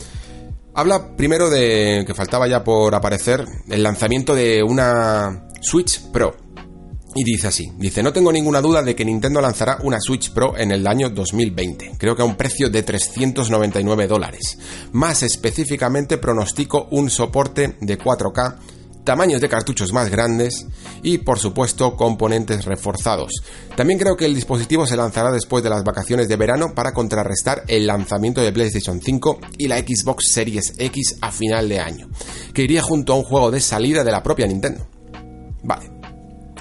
Habla 0.74 1.16
primero 1.16 1.50
de 1.50 2.04
que 2.06 2.14
faltaba 2.14 2.46
ya 2.46 2.62
por 2.62 2.94
aparecer 2.94 3.44
el 3.68 3.82
lanzamiento 3.82 4.34
de 4.34 4.62
una 4.62 5.48
Switch 5.60 6.00
Pro 6.12 6.34
y 7.14 7.24
dice 7.24 7.48
así, 7.48 7.72
dice, 7.76 8.02
no 8.04 8.12
tengo 8.12 8.30
ninguna 8.30 8.60
duda 8.60 8.82
de 8.82 8.94
que 8.94 9.04
Nintendo 9.04 9.40
lanzará 9.40 9.78
una 9.82 9.98
Switch 10.00 10.32
Pro 10.32 10.56
en 10.56 10.70
el 10.70 10.86
año 10.86 11.10
2020, 11.10 11.94
creo 11.98 12.14
que 12.14 12.22
a 12.22 12.24
un 12.24 12.36
precio 12.36 12.70
de 12.70 12.84
399 12.84 14.06
dólares. 14.06 14.58
Más 14.92 15.24
específicamente 15.24 16.18
pronostico 16.18 16.86
un 16.92 17.10
soporte 17.10 17.76
de 17.80 17.98
4K, 17.98 18.58
tamaños 19.04 19.40
de 19.40 19.48
cartuchos 19.48 19.92
más 19.92 20.10
grandes 20.10 20.66
y 21.02 21.18
por 21.18 21.38
supuesto 21.38 21.96
componentes 21.96 22.64
reforzados. 22.64 23.32
También 23.76 23.98
creo 23.98 24.16
que 24.16 24.26
el 24.26 24.34
dispositivo 24.34 24.86
se 24.86 24.96
lanzará 24.96 25.30
después 25.30 25.64
de 25.64 25.70
las 25.70 25.84
vacaciones 25.84 26.28
de 26.28 26.36
verano 26.36 26.74
para 26.74 26.92
contrarrestar 26.92 27.64
el 27.68 27.86
lanzamiento 27.86 28.40
de 28.40 28.52
PlayStation 28.52 29.00
5 29.00 29.40
y 29.58 29.68
la 29.68 29.78
Xbox 29.78 30.32
Series 30.32 30.74
X 30.78 31.16
a 31.20 31.30
final 31.32 31.68
de 31.68 31.80
año, 31.80 32.08
que 32.52 32.62
iría 32.62 32.82
junto 32.82 33.12
a 33.12 33.16
un 33.16 33.24
juego 33.24 33.50
de 33.50 33.60
salida 33.60 34.04
de 34.04 34.12
la 34.12 34.22
propia 34.22 34.46
Nintendo. 34.46 34.86
Vale, 35.62 35.90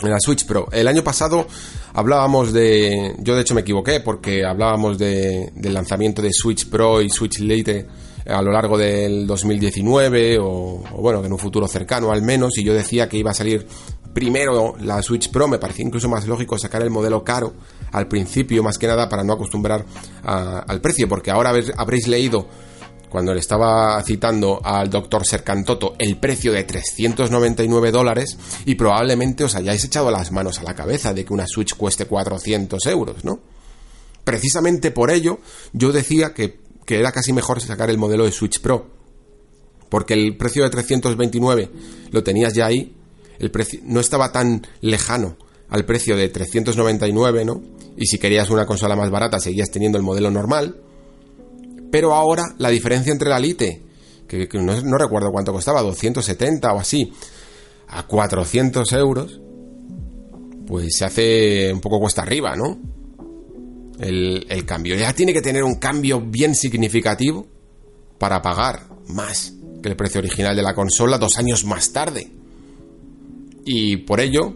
la 0.08 0.20
Switch 0.20 0.46
Pro. 0.46 0.68
El 0.72 0.88
año 0.88 1.04
pasado 1.04 1.46
hablábamos 1.94 2.54
de. 2.54 3.16
Yo 3.20 3.36
de 3.36 3.42
hecho 3.42 3.56
me 3.56 3.62
equivoqué 3.62 4.00
porque 4.00 4.46
hablábamos 4.46 4.98
de, 4.98 5.52
del 5.56 5.74
lanzamiento 5.74 6.22
de 6.22 6.30
Switch 6.32 6.70
Pro 6.70 7.02
y 7.02 7.10
Switch 7.10 7.40
Lite 7.40 7.88
a 8.30 8.42
lo 8.42 8.52
largo 8.52 8.78
del 8.78 9.26
2019 9.28 10.38
o, 10.40 10.84
bueno, 10.98 11.24
en 11.24 11.32
un 11.32 11.40
futuro 11.40 11.68
cercano 11.68 12.12
al 12.12 12.22
menos. 12.22 12.58
Y 12.58 12.64
yo 12.64 12.74
decía 12.74 13.10
que 13.10 13.18
iba 13.18 13.32
a 13.32 13.34
salir 13.34 13.68
primero 14.14 14.76
la 14.80 15.02
Switch 15.02 15.32
Pro. 15.32 15.48
Me 15.48 15.60
parecía 15.60 15.86
incluso 15.86 16.08
más 16.10 16.28
lógico 16.28 16.58
sacar 16.58 16.82
el 16.82 16.90
modelo 16.90 17.24
caro 17.24 17.54
al 17.92 18.08
principio, 18.08 18.64
más 18.64 18.78
que 18.78 18.88
nada 18.88 19.10
para 19.10 19.24
no 19.24 19.34
acostumbrar 19.34 19.86
al 20.24 20.82
precio, 20.82 21.08
porque 21.08 21.32
ahora 21.32 21.54
habréis 21.78 22.08
leído 22.08 22.48
cuando 23.10 23.34
le 23.34 23.40
estaba 23.40 24.02
citando 24.04 24.62
al 24.64 24.90
doctor 24.90 25.26
Sercantoto 25.26 25.96
el 25.98 26.18
precio 26.18 26.54
de 26.54 26.64
399 26.64 27.92
dólares 27.92 28.38
y 28.66 28.76
probablemente 28.76 29.44
os 29.44 29.56
hayáis 29.56 29.84
echado 29.84 30.12
las 30.12 30.32
manos 30.32 30.60
a 30.60 30.64
la 30.64 30.76
cabeza 30.76 31.14
de 31.14 31.26
que 31.26 31.34
una 31.34 31.48
Switch 31.48 31.76
cueste 31.76 32.06
400 32.06 32.86
euros, 32.86 33.26
¿no? 33.26 33.40
Precisamente 34.24 34.92
por 34.92 35.10
ello 35.10 35.40
yo 35.74 35.92
decía 35.92 36.34
que, 36.34 36.60
que 36.90 37.00
era 37.00 37.12
casi 37.12 37.34
mejor 37.34 37.62
sacar 37.62 37.92
el 37.92 38.00
modelo 38.00 38.26
de 38.26 38.32
Switch 38.32 38.62
Pro, 38.62 38.88
porque 39.90 40.16
el 40.16 40.36
precio 40.38 40.64
de 40.64 40.72
329 40.72 41.70
lo 42.10 42.24
tenías 42.24 42.56
ya 42.56 42.66
ahí, 42.66 42.96
el 43.38 43.52
precio 43.52 43.80
no 43.84 44.00
estaba 44.00 44.32
tan 44.32 44.66
lejano 44.82 45.38
al 45.70 45.86
precio 45.86 46.18
de 46.18 46.30
399, 46.30 47.46
¿no? 47.46 47.62
Y 47.96 48.08
si 48.08 48.18
querías 48.18 48.50
una 48.50 48.66
consola 48.66 48.96
más 48.96 49.12
barata 49.12 49.40
seguías 49.40 49.70
teniendo 49.70 50.00
el 50.00 50.04
modelo 50.04 50.32
normal, 50.32 50.82
pero 51.92 52.16
ahora 52.16 52.56
la 52.58 52.70
diferencia 52.70 53.12
entre 53.12 53.30
la 53.30 53.38
Lite, 53.38 53.84
que, 54.28 54.50
no, 54.54 54.98
recuerdo 54.98 55.32
cuánto 55.32 55.54
costaba, 55.54 55.84
270 55.84 56.74
o 56.74 56.80
así, 56.80 57.14
a 57.88 58.08
400 58.08 58.92
euros, 58.94 59.40
pues 60.66 60.96
se 60.98 61.06
hace 61.06 61.72
un 61.72 61.82
poco 61.82 62.00
cuesta 62.00 62.24
arriba, 62.24 62.56
¿no? 62.56 62.80
El, 64.00 64.66
cambio. 64.66 64.96
Ya 64.96 65.14
tiene 65.14 65.34
que 65.34 65.42
tener 65.42 65.64
un 65.64 65.76
cambio 65.76 66.22
bien 66.22 66.56
significativo 66.56 67.48
para 68.18 68.42
pagar 68.42 68.88
más 69.08 69.54
que 69.84 69.90
el 69.90 69.96
precio 69.96 70.20
original 70.20 70.56
de 70.56 70.64
la 70.64 70.74
consola 70.74 71.18
dos 71.18 71.38
años 71.38 71.66
más 71.66 71.92
tarde. 71.92 72.32
Y 73.66 73.98
por 73.98 74.22
ello, 74.22 74.56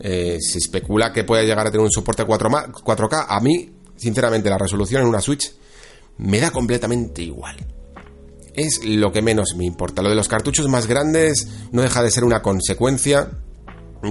eh, 0.00 0.38
se 0.40 0.58
especula 0.58 1.12
que 1.12 1.24
puede 1.24 1.46
llegar 1.46 1.66
a 1.66 1.70
tener 1.70 1.84
un 1.84 1.90
soporte 1.90 2.24
4 2.24 2.50
4K. 2.50 3.26
A 3.28 3.40
mí, 3.40 3.70
sinceramente, 3.96 4.50
la 4.50 4.58
resolución 4.58 5.02
en 5.02 5.08
una 5.08 5.20
Switch 5.20 5.52
me 6.18 6.38
da 6.38 6.50
completamente 6.50 7.22
igual. 7.22 7.56
Es 8.54 8.84
lo 8.84 9.10
que 9.10 9.22
menos 9.22 9.54
me 9.56 9.64
importa. 9.64 10.02
Lo 10.02 10.10
de 10.10 10.14
los 10.14 10.28
cartuchos 10.28 10.68
más 10.68 10.86
grandes 10.86 11.48
no 11.72 11.82
deja 11.82 12.02
de 12.02 12.10
ser 12.10 12.24
una 12.24 12.42
consecuencia 12.42 13.30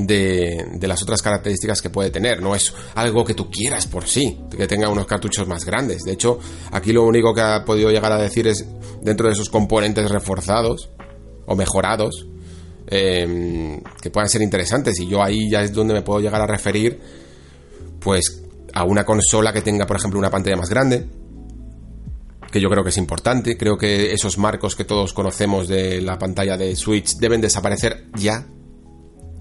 de, 0.01 0.79
las 0.81 1.01
otras 1.01 1.21
características 1.21 1.81
que 1.81 1.89
puede 1.89 2.09
tener. 2.09 2.41
No 2.41 2.55
es 2.55 2.73
algo 2.95 3.23
que 3.23 3.33
tú 3.33 3.49
quieras 3.49 3.87
por 3.87 4.07
sí, 4.07 4.37
que 4.55 4.67
tenga 4.67 4.89
unos 4.89 5.05
cartuchos 5.05 5.47
más 5.47 5.65
grandes. 5.65 6.03
De 6.03 6.13
hecho, 6.13 6.39
aquí 6.71 6.91
lo 6.91 7.03
único 7.03 7.33
que 7.33 7.41
ha 7.41 7.63
podido 7.63 7.89
llegar 7.89 8.11
a 8.11 8.17
decir 8.17 8.47
es 8.47 8.65
dentro 9.01 9.27
de 9.27 9.33
esos 9.33 9.49
componentes 9.49 10.09
reforzados 10.09 10.89
o 11.45 11.55
mejorados 11.55 12.27
em, 12.87 13.81
que 14.01 14.09
puedan 14.09 14.29
ser 14.29 14.41
interesantes. 14.41 14.99
Y 14.99 15.07
yo 15.07 15.23
ahí 15.23 15.49
ya 15.49 15.61
es 15.61 15.73
donde 15.73 15.93
me 15.93 16.01
puedo 16.01 16.19
llegar 16.19 16.41
a 16.41 16.47
referir, 16.47 16.99
pues, 17.99 18.43
a 18.73 18.83
una 18.83 19.05
consola 19.05 19.53
que 19.53 19.61
tenga, 19.61 19.85
por 19.85 19.97
ejemplo, 19.97 20.19
una 20.19 20.29
pantalla 20.29 20.57
más 20.57 20.69
grande 20.69 21.07
que 22.55 22.61
yo 22.61 22.69
creo 22.69 22.83
que 22.85 22.89
es 22.89 22.97
importante. 22.97 23.57
Creo 23.57 23.77
que 23.77 24.13
esos 24.13 24.37
marcos 24.37 24.77
que 24.77 24.85
todos 24.85 25.11
conocemos 25.11 25.67
de 25.67 26.01
la 26.01 26.17
pantalla 26.17 26.55
de 26.55 26.73
Switch 26.77 27.17
deben 27.17 27.41
desaparecer 27.41 28.05
ya. 28.15 28.47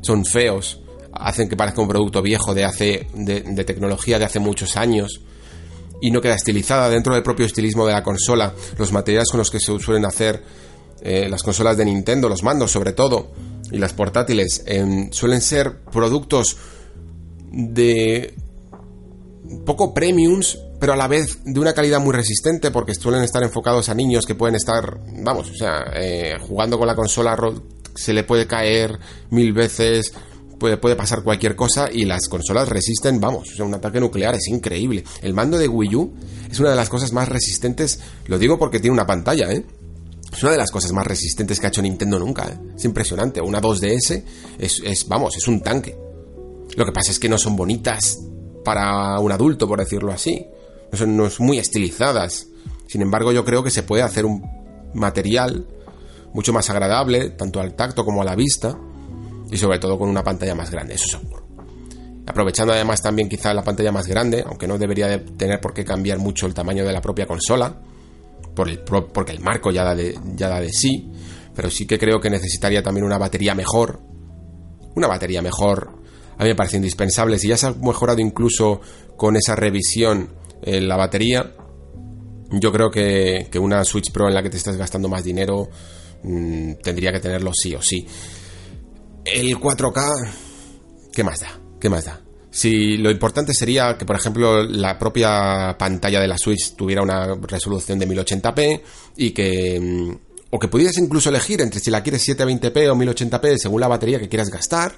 Son 0.05 0.25
feos, 0.25 0.81
hacen 1.13 1.49
que 1.49 1.57
parezca 1.57 1.81
un 1.81 1.89
producto 1.89 2.21
viejo 2.21 2.55
de 2.55 2.65
hace 2.65 3.07
de, 3.15 3.65
tecnología 3.65 4.19
de 4.19 4.27
hace 4.27 4.39
muchos 4.39 4.77
años 4.77 5.23
y 6.01 6.11
no 6.11 6.21
queda 6.21 6.35
estilizada 6.35 6.91
dentro 6.91 7.15
del 7.15 7.23
propio 7.23 7.47
estilismo 7.47 7.87
de 7.87 7.95
la 7.95 8.03
consola. 8.03 8.53
Los 8.77 8.93
materiales 8.93 9.29
con 9.31 9.39
los 9.39 9.51
que 9.51 9.61
se 9.61 9.79
suelen 9.79 10.05
hacer 10.05 10.43
eh, 11.01 11.29
las 11.31 11.43
consolas 11.43 11.77
de 11.77 11.87
Nintendo, 11.87 12.29
los 12.29 12.43
mandos 12.43 12.71
sobre 12.71 12.93
todo, 12.93 13.31
y 13.71 13.79
las 13.79 13.95
portátiles, 13.95 14.63
em, 14.67 15.11
suelen 15.11 15.41
ser 15.41 15.81
productos 15.91 16.57
de 17.51 18.35
poco 19.65 19.95
premiums, 19.95 20.59
pero 20.81 20.93
a 20.93 20.97
la 20.97 21.09
vez 21.09 21.39
de 21.45 21.61
una 21.61 21.73
calidad 21.73 22.01
muy 22.01 22.13
resistente, 22.13 22.71
porque 22.71 22.95
suelen 22.95 23.23
estar 23.23 23.43
enfocados 23.43 23.89
a 23.89 23.95
niños 23.95 24.27
que 24.27 24.35
pueden 24.35 24.57
estar, 24.57 24.99
vamos, 25.23 25.51
o 25.51 25.55
sea, 25.55 25.85
eh, 25.95 26.37
jugando 26.41 26.79
con 26.79 26.87
la 26.87 26.95
consola 26.95 27.37
se 27.95 28.13
le 28.13 28.25
puede 28.25 28.47
caer 28.47 28.99
mil 29.31 29.53
veces, 29.53 30.13
puede, 30.59 30.77
puede 30.77 30.97
pasar 30.97 31.23
cualquier 31.23 31.57
cosa 31.57 31.89
y 31.93 32.05
las 32.05 32.29
consolas 32.29 32.69
resisten, 32.69 33.21
vamos, 33.21 33.53
o 33.53 33.57
sea, 33.57 33.65
un 33.65 33.75
ataque 33.75 34.01
nuclear 34.01 34.35
es 34.35 34.49
increíble. 34.49 35.05
El 35.23 35.35
mando 35.35 35.59
de 35.59 35.69
Wii 35.69 35.97
U 35.97 36.15
es 36.51 36.59
una 36.61 36.71
de 36.71 36.77
las 36.77 36.89
cosas 36.89 37.13
más 37.13 37.29
resistentes, 37.29 38.01
lo 38.27 38.39
digo 38.39 38.59
porque 38.59 38.81
tiene 38.81 38.95
una 38.95 39.07
pantalla, 39.07 39.53
¿eh? 39.53 39.65
Es 40.33 40.43
una 40.43 40.53
de 40.53 40.59
las 40.59 40.73
cosas 40.73 40.93
más 40.93 41.07
resistentes 41.07 41.61
que 41.61 41.67
ha 41.67 41.69
hecho 41.69 41.83
Nintendo 41.83 42.19
nunca, 42.19 42.49
¿eh? 42.49 42.59
Es 42.77 42.85
impresionante. 42.85 43.41
Una 43.41 43.61
2DS 43.61 44.25
es, 44.59 44.83
es, 44.85 45.07
vamos, 45.07 45.37
es 45.37 45.47
un 45.47 45.61
tanque. 45.61 45.97
Lo 46.77 46.85
que 46.85 46.91
pasa 46.91 47.13
es 47.13 47.21
que 47.21 47.29
no 47.29 47.39
son 47.39 47.55
bonitas 47.55 48.19
para 48.65 49.21
un 49.21 49.31
adulto, 49.31 49.69
por 49.69 49.79
decirlo 49.79 50.13
así. 50.13 50.45
No 50.91 50.99
son, 50.99 51.17
no 51.17 51.31
son 51.31 51.47
muy 51.47 51.59
estilizadas. 51.59 52.49
Sin 52.89 53.01
embargo, 53.01 53.31
yo 53.31 53.45
creo 53.45 53.63
que 53.63 53.71
se 53.71 53.85
puede 53.85 54.03
hacer 54.03 54.25
un 54.25 54.43
material 54.93 55.67
mucho 56.35 56.53
más 56.53 56.69
agradable, 56.69 57.31
tanto 57.31 57.61
al 57.61 57.75
tacto 57.75 58.05
como 58.05 58.21
a 58.21 58.25
la 58.25 58.35
vista, 58.35 58.77
y 59.51 59.57
sobre 59.57 59.79
todo 59.79 59.99
con 59.99 60.09
una 60.09 60.23
pantalla 60.23 60.55
más 60.55 60.71
grande, 60.71 60.95
eso 60.95 61.09
seguro. 61.09 61.43
Aprovechando 62.27 62.73
además 62.73 63.01
también 63.01 63.29
quizá 63.29 63.55
la 63.55 63.63
pantalla 63.63 63.93
más 63.93 64.07
grande, 64.07 64.45
aunque 64.47 64.67
no 64.67 64.77
debería 64.77 65.09
de 65.09 65.19
tener 65.19 65.61
por 65.61 65.73
qué 65.73 65.85
cambiar 65.85 66.19
mucho 66.19 66.47
el 66.47 66.55
tamaño 66.55 66.85
de 66.85 66.93
la 66.93 67.01
propia 67.01 67.27
consola, 67.27 67.81
porque 68.55 69.33
el 69.33 69.41
marco 69.41 69.71
ya 69.71 69.85
da, 69.85 69.95
de, 69.95 70.19
ya 70.37 70.49
da 70.49 70.61
de 70.61 70.73
sí, 70.73 71.11
pero 71.55 71.71
sí 71.71 71.87
que 71.87 71.99
creo 71.99 72.21
que 72.21 72.31
necesitaría 72.31 72.83
también 72.83 73.05
una 73.07 73.19
batería 73.19 73.55
mejor. 73.55 74.01
Una 74.95 75.09
batería 75.09 75.43
mejor 75.43 76.05
a 76.39 76.43
mí 76.43 76.49
me 76.49 76.55
parece 76.55 76.77
indispensable. 76.77 77.39
Si 77.39 77.49
ya 77.49 77.57
se 77.57 77.67
ha 77.67 77.73
mejorado 77.73 78.21
incluso 78.21 78.81
con 79.17 79.37
esa 79.37 79.55
revisión 79.55 80.31
en 80.63 80.89
la 80.89 80.97
batería, 80.97 81.53
yo 82.51 82.73
creo 82.73 82.91
que, 82.91 83.49
que 83.51 83.59
una 83.59 83.85
Switch 83.85 84.11
Pro 84.13 84.29
en 84.29 84.35
la 84.35 84.43
que 84.43 84.51
te 84.51 84.57
estás 84.57 84.77
gastando 84.77 85.09
más 85.09 85.25
dinero 85.25 85.69
mm, 86.25 86.73
tendría 86.83 87.13
que 87.13 87.21
tenerlo 87.21 87.53
sí 87.55 87.75
o 87.75 87.83
sí. 87.83 88.07
El 89.25 89.57
4K, 89.57 90.31
¿qué 91.13 91.25
más 91.25 91.41
da? 91.41 91.61
¿Qué 91.81 91.89
más 91.89 92.05
da? 92.05 92.21
Si 92.51 92.97
lo 92.99 93.11
importante 93.11 93.53
sería 93.53 93.97
que, 93.99 94.05
por 94.05 94.17
ejemplo, 94.17 94.63
la 94.63 94.99
propia 94.99 95.77
pantalla 95.79 96.21
de 96.21 96.29
la 96.29 96.39
Switch 96.39 96.77
tuviera 96.77 97.03
una 97.03 97.35
resolución 97.35 97.99
de 97.99 98.09
1080p 98.09 98.81
y 99.17 99.31
que. 99.33 99.81
Mm, 99.81 100.17
o 100.51 100.59
que 100.61 100.69
pudieras 100.69 100.97
incluso 100.99 101.31
elegir 101.31 101.61
entre 101.63 101.81
si 101.81 101.91
la 101.91 102.01
quieres 102.01 102.29
720p 102.29 102.89
o 102.89 102.95
1080p 102.95 103.59
según 103.59 103.81
la 103.81 103.89
batería 103.89 104.21
que 104.21 104.29
quieras 104.29 104.51
gastar. 104.51 104.93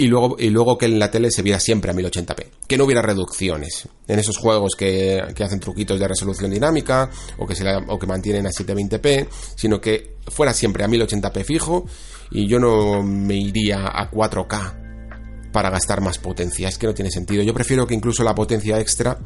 Y 0.00 0.06
luego, 0.06 0.36
y 0.38 0.48
luego 0.50 0.78
que 0.78 0.86
en 0.86 1.00
la 1.00 1.10
tele 1.10 1.28
se 1.28 1.42
viera 1.42 1.58
siempre 1.58 1.90
a 1.90 1.94
1080p. 1.94 2.46
Que 2.68 2.78
no 2.78 2.84
hubiera 2.84 3.02
reducciones. 3.02 3.88
En 4.06 4.20
esos 4.20 4.36
juegos 4.36 4.76
que, 4.76 5.20
hacen 5.20 5.58
truquitos 5.58 5.98
de 5.98 6.06
resolución 6.06 6.52
dinámica 6.52 7.10
o 7.36 7.44
que, 7.48 7.56
se 7.56 7.64
o 7.88 7.98
que 7.98 8.06
mantienen 8.06 8.46
a 8.46 8.50
720p. 8.50 9.26
Sino 9.56 9.80
que 9.80 10.18
fuera 10.28 10.54
siempre 10.54 10.84
a 10.84 10.86
1080p 10.86 11.44
fijo. 11.44 11.84
Y 12.30 12.46
yo 12.46 12.60
no 12.60 13.02
me 13.02 13.34
iría 13.34 13.88
a 13.88 14.08
4K 14.08 15.50
para 15.50 15.68
gastar 15.70 16.00
más 16.00 16.18
potencia. 16.18 16.68
Es 16.68 16.78
que 16.78 16.86
no 16.86 16.94
tiene 16.94 17.10
sentido. 17.10 17.42
Yo 17.42 17.52
prefiero 17.52 17.84
que 17.84 17.94
incluso 17.94 18.22
la 18.22 18.36
potencia 18.36 18.78
extra 18.78 19.18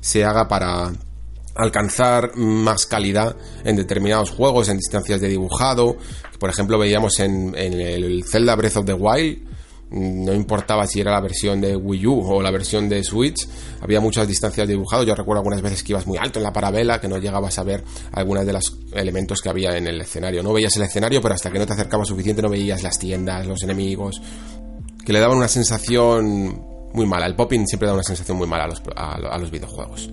se 0.00 0.22
haga 0.22 0.46
para 0.48 0.92
alcanzar 1.54 2.36
más 2.36 2.84
calidad 2.84 3.36
en 3.64 3.76
determinados 3.76 4.30
juegos, 4.32 4.68
en 4.68 4.76
distancias 4.76 5.22
de 5.22 5.28
dibujado. 5.28 5.96
Por 6.38 6.50
ejemplo, 6.50 6.78
veíamos 6.78 7.18
en, 7.20 7.54
el 7.54 8.22
Zelda 8.24 8.54
Breath 8.54 8.76
of 8.76 8.84
the 8.84 8.92
Wild, 8.92 9.49
no 9.90 10.32
importaba 10.32 10.86
si 10.86 11.00
era 11.00 11.12
la 11.12 11.20
versión 11.20 11.60
de 11.60 11.74
Wii 11.74 12.06
U 12.06 12.20
o 12.20 12.42
la 12.42 12.50
versión 12.50 12.88
de 12.88 13.02
Switch, 13.02 13.46
había 13.80 14.00
muchas 14.00 14.28
distancias 14.28 14.66
de 14.66 14.74
dibujado. 14.74 15.02
Yo 15.02 15.14
recuerdo 15.14 15.40
algunas 15.40 15.62
veces 15.62 15.82
que 15.82 15.92
ibas 15.92 16.06
muy 16.06 16.18
alto 16.18 16.38
en 16.38 16.44
la 16.44 16.52
parabela, 16.52 17.00
que 17.00 17.08
no 17.08 17.18
llegabas 17.18 17.58
a 17.58 17.64
ver 17.64 17.82
algunos 18.12 18.46
de 18.46 18.52
los 18.52 18.78
elementos 18.92 19.40
que 19.40 19.48
había 19.48 19.76
en 19.76 19.86
el 19.86 20.00
escenario. 20.00 20.42
No 20.42 20.52
veías 20.52 20.76
el 20.76 20.82
escenario, 20.82 21.20
pero 21.20 21.34
hasta 21.34 21.50
que 21.50 21.58
no 21.58 21.66
te 21.66 21.72
acercabas 21.72 22.08
suficiente 22.08 22.42
no 22.42 22.48
veías 22.48 22.82
las 22.82 22.98
tiendas, 22.98 23.46
los 23.46 23.62
enemigos, 23.62 24.20
que 25.04 25.12
le 25.12 25.20
daban 25.20 25.38
una 25.38 25.48
sensación 25.48 26.64
muy 26.92 27.06
mala. 27.06 27.26
El 27.26 27.34
popping 27.34 27.66
siempre 27.66 27.88
da 27.88 27.94
una 27.94 28.02
sensación 28.02 28.36
muy 28.36 28.46
mala 28.46 28.68
a 28.96 29.38
los, 29.38 29.50
videojuegos. 29.50 30.10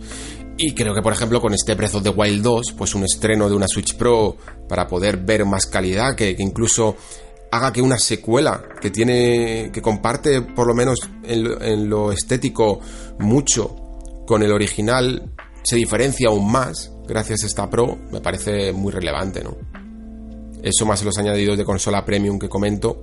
Y 0.57 0.73
creo 0.73 0.95
que, 0.95 1.01
por 1.01 1.13
ejemplo, 1.13 1.39
con 1.39 1.53
este 1.53 1.75
Breath 1.75 1.95
of 1.95 2.03
the 2.03 2.09
Wild 2.09 2.41
2, 2.41 2.73
pues 2.77 2.95
un 2.95 3.03
estreno 3.03 3.47
de 3.47 3.55
una 3.55 3.67
Switch 3.67 3.95
Pro 3.95 4.37
para 4.67 4.87
poder 4.87 5.17
ver 5.17 5.45
más 5.45 5.67
calidad, 5.67 6.15
que, 6.15 6.35
incluso 6.39 6.95
haga 7.57 7.73
que 7.73 7.81
una 7.81 7.97
secuela 7.97 8.63
que 8.81 8.89
tiene, 8.89 9.69
que 9.73 9.81
comparte 9.81 10.41
por 10.41 10.67
lo 10.67 10.73
menos 10.73 10.99
en 11.23 11.89
lo, 11.89 12.11
estético 12.11 12.79
mucho 13.19 13.75
con 14.25 14.43
el 14.43 14.51
original, 14.51 15.31
se 15.63 15.75
diferencia 15.75 16.29
aún 16.29 16.51
más 16.51 16.91
gracias 17.07 17.43
a 17.43 17.47
esta 17.47 17.69
Pro, 17.69 17.97
me 18.11 18.21
parece 18.21 18.71
muy 18.73 18.91
relevante, 18.91 19.43
¿no? 19.43 19.55
Eso 20.61 20.85
más 20.85 21.03
los 21.03 21.17
añadidos 21.17 21.57
de 21.57 21.63
consola 21.63 22.03
premium 22.03 22.37
que 22.37 22.49
comento, 22.49 23.01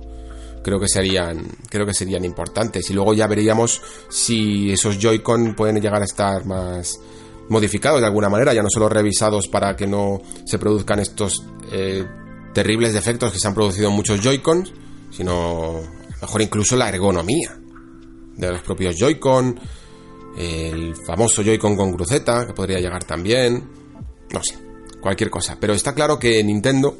creo 0.63 0.79
que 0.79 0.87
serían 0.87 1.47
creo 1.69 1.85
que 1.85 1.93
serían 1.93 2.25
importantes 2.25 2.89
y 2.89 2.93
luego 2.93 3.13
ya 3.13 3.27
veríamos 3.27 3.81
si 4.09 4.71
esos 4.71 4.99
Joy-Con 4.99 5.55
pueden 5.55 5.79
llegar 5.81 6.01
a 6.01 6.05
estar 6.05 6.45
más 6.45 6.99
modificados 7.49 8.01
de 8.01 8.07
alguna 8.07 8.29
manera, 8.29 8.53
ya 8.53 8.63
no 8.63 8.69
solo 8.69 8.89
revisados 8.89 9.47
para 9.47 9.75
que 9.75 9.87
no 9.87 10.21
se 10.45 10.57
produzcan 10.57 10.99
estos 10.99 11.43
eh, 11.71 12.05
terribles 12.55 12.93
defectos 12.93 13.33
que 13.33 13.37
se 13.37 13.47
han 13.47 13.53
producido 13.53 13.89
en 13.89 13.95
muchos 13.95 14.21
Joy-Cons, 14.21 14.71
sino 15.11 15.81
mejor 16.21 16.41
incluso 16.41 16.77
la 16.77 16.87
ergonomía 16.87 17.59
de 18.37 18.49
los 18.49 18.61
propios 18.61 18.95
Joy-Con, 18.97 19.59
el 20.37 20.95
famoso 21.05 21.43
Joy-Con 21.43 21.75
con 21.75 21.91
cruceta, 21.93 22.47
que 22.47 22.53
podría 22.53 22.79
llegar 22.79 23.03
también, 23.03 23.69
no 24.31 24.41
sé, 24.41 24.57
cualquier 25.01 25.29
cosa. 25.29 25.57
Pero 25.59 25.73
está 25.73 25.93
claro 25.93 26.17
que 26.17 26.41
Nintendo 26.43 26.97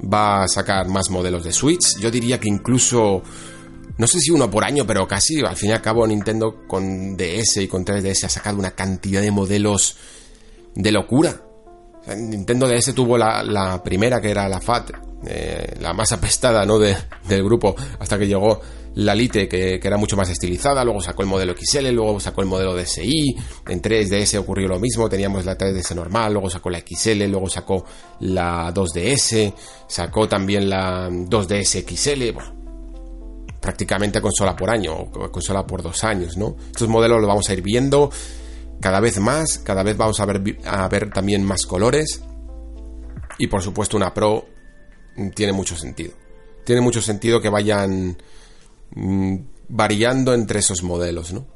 va 0.00 0.44
a 0.44 0.48
sacar 0.48 0.88
más 0.88 1.10
modelos 1.10 1.42
de 1.42 1.52
Switch. 1.52 1.98
Yo 1.98 2.10
diría 2.10 2.38
que 2.38 2.48
incluso, 2.48 3.20
no 3.98 4.06
sé 4.06 4.20
si 4.20 4.30
uno 4.30 4.48
por 4.48 4.62
año, 4.62 4.86
pero 4.86 5.08
casi, 5.08 5.40
al 5.40 5.56
fin 5.56 5.70
y 5.70 5.72
al 5.72 5.82
cabo 5.82 6.06
Nintendo 6.06 6.66
con 6.68 7.16
DS 7.16 7.56
y 7.56 7.68
con 7.68 7.84
3DS 7.84 8.24
ha 8.24 8.28
sacado 8.28 8.58
una 8.58 8.76
cantidad 8.76 9.20
de 9.20 9.32
modelos 9.32 9.96
de 10.76 10.92
locura. 10.92 11.40
Nintendo 12.06 12.68
DS 12.68 12.94
tuvo 12.94 13.16
la, 13.16 13.80
primera, 13.82 14.20
que 14.20 14.30
era 14.30 14.48
la 14.48 14.60
FAT, 14.60 14.90
eh, 15.26 15.76
la 15.80 15.92
más 15.94 16.12
apestada 16.12 16.66
¿no? 16.66 16.78
de, 16.78 16.96
del 17.28 17.42
grupo, 17.42 17.74
hasta 17.98 18.18
que 18.18 18.26
llegó 18.26 18.60
la 18.96 19.14
Lite, 19.14 19.48
que, 19.48 19.80
era 19.82 19.96
mucho 19.96 20.16
más 20.16 20.28
estilizada, 20.30 20.84
luego 20.84 21.00
sacó 21.00 21.22
el 21.22 21.28
modelo 21.28 21.54
XL, 21.56 21.88
luego 21.88 22.20
sacó 22.20 22.42
el 22.42 22.46
modelo 22.46 22.76
DSi, 22.76 23.34
en 23.68 23.82
3DS 23.82 24.38
ocurrió 24.38 24.68
lo 24.68 24.78
mismo, 24.78 25.08
teníamos 25.08 25.44
la 25.44 25.58
3DS 25.58 25.94
normal, 25.94 26.32
luego 26.32 26.48
sacó 26.48 26.70
la 26.70 26.80
XL, 26.80 27.24
luego 27.24 27.48
sacó 27.48 27.84
la 28.20 28.72
2DS, 28.72 29.52
sacó 29.88 30.28
también 30.28 30.68
la 30.68 31.08
2DS 31.08 31.84
XL, 31.88 32.32
bueno, 32.32 32.54
prácticamente 33.60 34.20
consola 34.20 34.54
por 34.54 34.70
año, 34.70 34.94
o 34.94 35.10
consola 35.32 35.66
por 35.66 35.82
dos 35.82 36.04
años, 36.04 36.36
¿no? 36.36 36.54
Estos 36.66 36.88
modelos 36.88 37.18
los 37.18 37.26
vamos 37.26 37.48
a 37.48 37.54
ir 37.54 37.62
viendo 37.62 38.10
cada 38.80 39.00
vez 39.00 39.18
más, 39.18 39.58
cada 39.58 39.82
vez 39.82 39.96
vamos 39.96 40.20
a 40.20 40.26
ver, 40.26 40.58
a 40.64 40.88
ver 40.88 41.10
también 41.10 41.44
más 41.44 41.66
colores, 41.66 42.22
y 43.38 43.46
por 43.46 43.62
supuesto 43.62 43.96
una 43.96 44.14
Pro 44.14 44.46
tiene 45.34 45.52
mucho 45.52 45.76
sentido. 45.76 46.12
Tiene 46.64 46.80
mucho 46.80 47.02
sentido 47.02 47.40
que 47.40 47.50
vayan 47.50 48.16
Mm, 48.94 49.36
variando 49.68 50.34
entre 50.34 50.60
esos 50.60 50.82
modelos, 50.82 51.32
¿no? 51.32 51.46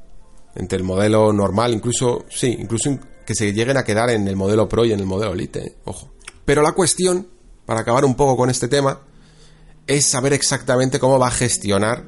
Entre 0.55 0.77
el 0.77 0.83
modelo 0.83 1.31
normal, 1.31 1.73
incluso, 1.73 2.25
sí, 2.29 2.57
incluso 2.59 2.97
que 3.25 3.35
se 3.35 3.53
lleguen 3.53 3.77
a 3.77 3.83
quedar 3.83 4.09
en 4.09 4.27
el 4.27 4.35
modelo 4.35 4.67
Pro 4.67 4.83
y 4.83 4.91
en 4.91 4.99
el 4.99 5.05
modelo 5.05 5.33
Elite, 5.33 5.59
¿eh? 5.59 5.75
ojo. 5.85 6.09
Pero 6.43 6.61
la 6.61 6.73
cuestión, 6.73 7.27
para 7.65 7.81
acabar 7.81 8.03
un 8.03 8.15
poco 8.15 8.35
con 8.35 8.49
este 8.49 8.67
tema, 8.67 9.01
es 9.87 10.05
saber 10.05 10.33
exactamente 10.33 10.99
cómo 10.99 11.19
va 11.19 11.27
a 11.27 11.31
gestionar 11.31 12.03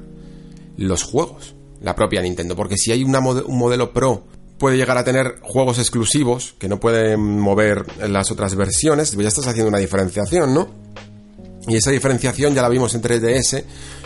los 0.76 1.02
juegos, 1.04 1.54
la 1.80 1.94
propia 1.94 2.20
Nintendo. 2.20 2.56
Porque 2.56 2.76
si 2.76 2.92
hay 2.92 3.04
un 3.04 3.12
modelo 3.12 3.92
Pro, 3.92 4.24
puede 4.62 4.76
llegar 4.76 4.96
a 4.96 5.02
tener 5.02 5.40
juegos 5.42 5.80
exclusivos 5.80 6.54
que 6.56 6.68
no 6.68 6.78
pueden 6.78 7.20
mover 7.40 7.84
las 8.08 8.30
otras 8.30 8.54
versiones, 8.54 9.10
pues 9.12 9.24
ya 9.24 9.28
estás 9.28 9.48
haciendo 9.48 9.68
una 9.68 9.78
diferenciación, 9.78 10.54
¿no? 10.54 10.70
Y 11.66 11.74
esa 11.74 11.90
diferenciación 11.90 12.54
ya 12.54 12.62
la 12.62 12.68
vimos 12.68 12.94
en 12.94 13.02
3DS 13.02 13.64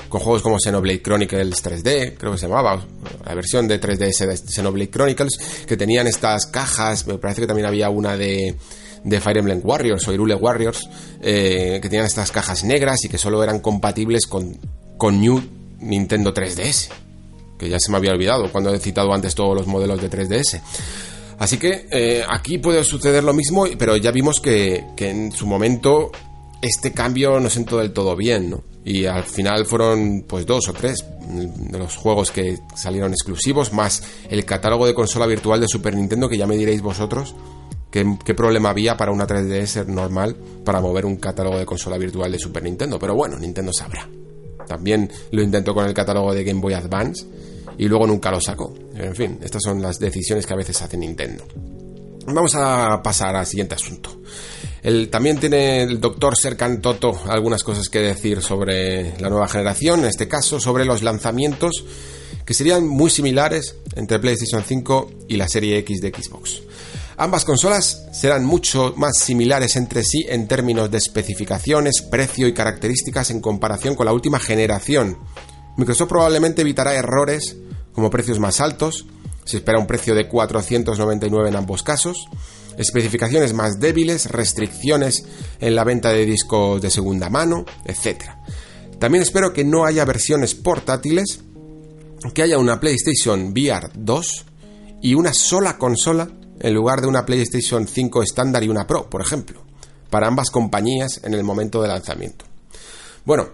con 0.08 0.22
juegos 0.22 0.40
como 0.40 0.58
Xenoblade 0.58 1.02
Chronicles 1.02 1.62
3D, 1.62 2.14
creo 2.16 2.32
que 2.32 2.38
se 2.38 2.48
llamaba, 2.48 2.82
la 3.26 3.34
versión 3.34 3.68
de 3.68 3.78
3DS 3.78 4.26
de 4.26 4.36
Xenoblade 4.50 4.88
Chronicles, 4.88 5.38
que 5.66 5.76
tenían 5.76 6.06
estas 6.06 6.46
cajas, 6.46 7.06
me 7.06 7.18
parece 7.18 7.42
que 7.42 7.46
también 7.46 7.66
había 7.66 7.90
una 7.90 8.16
de, 8.16 8.56
Fire 9.20 9.36
Emblem 9.36 9.60
Warriors 9.62 10.08
o 10.08 10.12
Irule 10.14 10.36
Warriors, 10.36 10.88
eh, 11.20 11.80
que 11.82 11.88
tenían 11.90 12.06
estas 12.06 12.32
cajas 12.32 12.64
negras 12.64 13.04
y 13.04 13.10
que 13.10 13.18
solo 13.18 13.44
eran 13.44 13.60
compatibles 13.60 14.26
con, 14.26 14.58
con 14.96 15.20
New 15.20 15.38
Nintendo 15.80 16.32
3DS, 16.32 16.88
que 17.58 17.68
ya 17.68 17.78
se 17.78 17.90
me 17.90 17.98
había 17.98 18.12
olvidado 18.12 18.50
cuando 18.50 18.72
he 18.72 18.78
citado 18.78 19.12
antes 19.12 19.34
todos 19.34 19.54
los 19.54 19.66
modelos 19.66 20.00
de 20.00 20.10
3DS. 20.10 20.60
Así 21.38 21.58
que 21.58 21.86
eh, 21.90 22.24
aquí 22.28 22.58
puede 22.58 22.82
suceder 22.84 23.22
lo 23.22 23.34
mismo, 23.34 23.66
pero 23.78 23.96
ya 23.96 24.10
vimos 24.10 24.40
que, 24.40 24.84
que 24.96 25.10
en 25.10 25.32
su 25.32 25.46
momento 25.46 26.10
este 26.62 26.92
cambio 26.92 27.38
no 27.40 27.50
sentó 27.50 27.78
del 27.78 27.92
todo 27.92 28.16
bien, 28.16 28.50
¿no? 28.50 28.64
Y 28.84 29.04
al 29.06 29.24
final 29.24 29.66
fueron 29.66 30.24
pues 30.28 30.46
dos 30.46 30.68
o 30.68 30.72
tres 30.72 31.04
de 31.28 31.78
los 31.78 31.96
juegos 31.96 32.30
que 32.30 32.58
salieron 32.74 33.12
exclusivos, 33.12 33.72
más 33.72 34.02
el 34.30 34.44
catálogo 34.44 34.86
de 34.86 34.94
consola 34.94 35.26
virtual 35.26 35.60
de 35.60 35.68
Super 35.68 35.96
Nintendo, 35.96 36.28
que 36.28 36.38
ya 36.38 36.46
me 36.46 36.56
diréis 36.56 36.82
vosotros 36.82 37.34
qué, 37.90 38.16
qué 38.24 38.34
problema 38.34 38.70
había 38.70 38.96
para 38.96 39.12
una 39.12 39.26
3DS 39.26 39.86
normal 39.86 40.36
para 40.64 40.80
mover 40.80 41.04
un 41.04 41.16
catálogo 41.16 41.58
de 41.58 41.66
consola 41.66 41.98
virtual 41.98 42.30
de 42.30 42.38
Super 42.38 42.62
Nintendo. 42.62 42.98
Pero 42.98 43.14
bueno, 43.14 43.36
Nintendo 43.38 43.72
sabrá. 43.72 44.08
También 44.66 45.10
lo 45.30 45.42
intentó 45.42 45.74
con 45.74 45.86
el 45.86 45.94
catálogo 45.94 46.34
de 46.34 46.44
Game 46.44 46.60
Boy 46.60 46.74
Advance 46.74 47.26
y 47.78 47.88
luego 47.88 48.06
nunca 48.06 48.30
lo 48.30 48.40
sacó. 48.40 48.74
En 48.94 49.14
fin, 49.14 49.38
estas 49.42 49.62
son 49.62 49.82
las 49.82 49.98
decisiones 49.98 50.46
que 50.46 50.52
a 50.52 50.56
veces 50.56 50.80
hace 50.82 50.96
Nintendo. 50.96 51.44
Vamos 52.26 52.54
a 52.56 53.00
pasar 53.02 53.36
al 53.36 53.46
siguiente 53.46 53.74
asunto. 53.74 54.20
El, 54.82 55.08
también 55.08 55.38
tiene 55.38 55.82
el 55.82 56.00
doctor 56.00 56.36
Serkan 56.36 56.80
Toto 56.80 57.20
algunas 57.28 57.62
cosas 57.62 57.88
que 57.88 58.00
decir 58.00 58.42
sobre 58.42 59.18
la 59.20 59.28
nueva 59.28 59.48
generación, 59.48 60.00
en 60.00 60.06
este 60.06 60.28
caso 60.28 60.60
sobre 60.60 60.84
los 60.84 61.02
lanzamientos 61.02 61.84
que 62.44 62.54
serían 62.54 62.86
muy 62.86 63.10
similares 63.10 63.76
entre 63.96 64.18
PlayStation 64.18 64.62
5 64.64 65.10
y 65.28 65.36
la 65.36 65.48
serie 65.48 65.78
X 65.78 66.00
de 66.00 66.10
Xbox. 66.10 66.62
Ambas 67.18 67.46
consolas 67.46 68.08
serán 68.12 68.44
mucho 68.44 68.92
más 68.96 69.18
similares 69.18 69.76
entre 69.76 70.04
sí 70.04 70.26
en 70.28 70.46
términos 70.46 70.90
de 70.90 70.98
especificaciones, 70.98 72.02
precio 72.02 72.46
y 72.46 72.52
características 72.52 73.30
en 73.30 73.40
comparación 73.40 73.94
con 73.94 74.04
la 74.04 74.12
última 74.12 74.38
generación. 74.38 75.16
Microsoft 75.78 76.10
probablemente 76.10 76.60
evitará 76.60 76.94
errores 76.94 77.56
como 77.92 78.10
precios 78.10 78.38
más 78.38 78.60
altos, 78.60 79.06
se 79.46 79.58
espera 79.58 79.78
un 79.78 79.86
precio 79.86 80.14
de 80.14 80.28
499 80.28 81.48
en 81.48 81.56
ambos 81.56 81.82
casos, 81.82 82.28
especificaciones 82.76 83.54
más 83.54 83.80
débiles, 83.80 84.30
restricciones 84.30 85.24
en 85.60 85.74
la 85.74 85.84
venta 85.84 86.10
de 86.10 86.26
discos 86.26 86.82
de 86.82 86.90
segunda 86.90 87.30
mano, 87.30 87.64
etc. 87.86 88.24
También 88.98 89.22
espero 89.22 89.54
que 89.54 89.64
no 89.64 89.86
haya 89.86 90.04
versiones 90.04 90.54
portátiles, 90.54 91.40
que 92.34 92.42
haya 92.42 92.58
una 92.58 92.78
PlayStation 92.78 93.52
VR 93.52 93.88
2 93.94 94.44
y 95.00 95.14
una 95.14 95.32
sola 95.32 95.78
consola 95.78 96.28
en 96.60 96.74
lugar 96.74 97.00
de 97.00 97.06
una 97.06 97.26
PlayStation 97.26 97.86
5 97.86 98.22
estándar 98.22 98.62
y 98.64 98.68
una 98.68 98.86
Pro, 98.86 99.08
por 99.08 99.20
ejemplo, 99.20 99.60
para 100.10 100.26
ambas 100.26 100.50
compañías 100.50 101.20
en 101.24 101.34
el 101.34 101.44
momento 101.44 101.82
de 101.82 101.88
lanzamiento. 101.88 102.44
Bueno, 103.24 103.48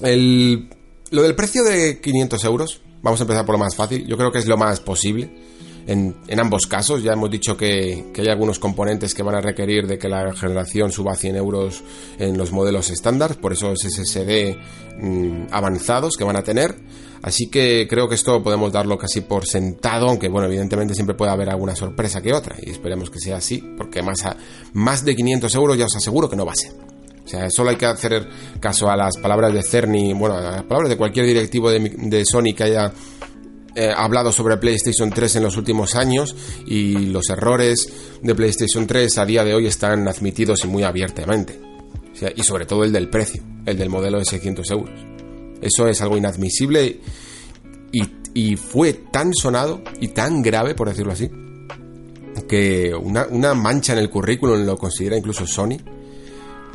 lo 0.00 1.22
del 1.22 1.34
precio 1.34 1.64
de 1.64 2.00
500 2.00 2.44
euros, 2.44 2.80
vamos 3.02 3.20
a 3.20 3.24
empezar 3.24 3.46
por 3.46 3.54
lo 3.54 3.58
más 3.58 3.74
fácil, 3.74 4.06
yo 4.06 4.16
creo 4.16 4.30
que 4.30 4.38
es 4.38 4.46
lo 4.46 4.56
más 4.56 4.80
posible 4.80 5.30
en, 5.88 6.14
ambos 6.38 6.66
casos. 6.66 7.02
Ya 7.02 7.12
hemos 7.12 7.30
dicho 7.30 7.56
que, 7.56 8.12
hay 8.16 8.28
algunos 8.28 8.58
componentes 8.58 9.14
que 9.14 9.22
van 9.22 9.34
a 9.34 9.40
requerir 9.40 9.86
de 9.86 9.98
que 9.98 10.08
la 10.08 10.32
generación 10.34 10.92
suba 10.92 11.12
a 11.12 11.16
100 11.16 11.36
euros 11.36 11.82
en 12.18 12.36
los 12.36 12.52
modelos 12.52 12.90
estándar, 12.90 13.36
por 13.40 13.52
esos 13.52 13.78
SSD 13.80 14.56
mm, 15.00 15.46
avanzados 15.50 16.14
que 16.16 16.24
van 16.24 16.36
a 16.36 16.42
tener. 16.42 16.76
Así 17.22 17.48
que 17.48 17.86
creo 17.88 18.08
que 18.08 18.14
esto 18.14 18.42
podemos 18.42 18.72
darlo 18.72 18.96
casi 18.96 19.22
por 19.22 19.46
sentado, 19.46 20.08
aunque 20.08 20.28
bueno, 20.28 20.46
evidentemente 20.46 20.94
siempre 20.94 21.16
puede 21.16 21.32
haber 21.32 21.50
alguna 21.50 21.74
sorpresa 21.74 22.20
que 22.20 22.32
otra, 22.32 22.56
y 22.62 22.70
esperemos 22.70 23.10
que 23.10 23.18
sea 23.18 23.36
así, 23.36 23.58
porque 23.76 24.02
más, 24.02 24.24
más 24.72 25.04
de 25.04 25.16
500 25.16 25.54
euros 25.54 25.76
ya 25.76 25.86
os 25.86 25.96
aseguro 25.96 26.28
que 26.28 26.36
no 26.36 26.46
va 26.46 26.52
a 26.52 26.56
ser. 26.56 26.72
O 27.24 27.28
sea, 27.28 27.50
solo 27.50 27.70
hay 27.70 27.76
que 27.76 27.84
hacer 27.84 28.26
caso 28.58 28.88
a 28.90 28.96
las 28.96 29.16
palabras 29.18 29.52
de 29.52 29.62
Cerny, 29.62 30.14
bueno, 30.14 30.36
a 30.36 30.40
las 30.40 30.62
palabras 30.62 30.88
de 30.88 30.96
cualquier 30.96 31.26
directivo 31.26 31.70
de, 31.70 31.80
de 31.80 32.24
Sony 32.24 32.54
que 32.56 32.64
haya 32.64 32.92
eh, 33.74 33.92
hablado 33.94 34.32
sobre 34.32 34.56
PlayStation 34.56 35.10
3 35.10 35.36
en 35.36 35.42
los 35.44 35.56
últimos 35.56 35.94
años 35.94 36.34
y 36.66 37.06
los 37.06 37.28
errores 37.28 37.88
de 38.20 38.34
PlayStation 38.34 38.88
3 38.88 39.18
a 39.18 39.24
día 39.24 39.44
de 39.44 39.54
hoy 39.54 39.66
están 39.66 40.08
admitidos 40.08 40.64
y 40.64 40.66
muy 40.66 40.82
abiertamente. 40.82 41.60
y 42.34 42.42
sobre 42.42 42.66
todo 42.66 42.82
el 42.82 42.92
del 42.92 43.08
precio, 43.08 43.40
el 43.66 43.76
del 43.76 43.88
modelo 43.88 44.18
de 44.18 44.24
600 44.24 44.70
euros. 44.72 45.17
Eso 45.60 45.88
es 45.88 46.00
algo 46.00 46.16
inadmisible 46.16 47.00
y, 48.34 48.54
fue 48.56 48.92
tan 48.92 49.34
sonado 49.34 49.82
y 50.00 50.08
tan 50.08 50.42
grave, 50.42 50.76
por 50.76 50.88
decirlo 50.88 51.12
así, 51.12 51.28
que 52.48 52.94
una, 52.94 53.54
mancha 53.54 53.94
en 53.94 53.98
el 53.98 54.10
currículum 54.10 54.64
lo 54.64 54.76
considera 54.76 55.16
incluso 55.16 55.44
Sony 55.44 55.78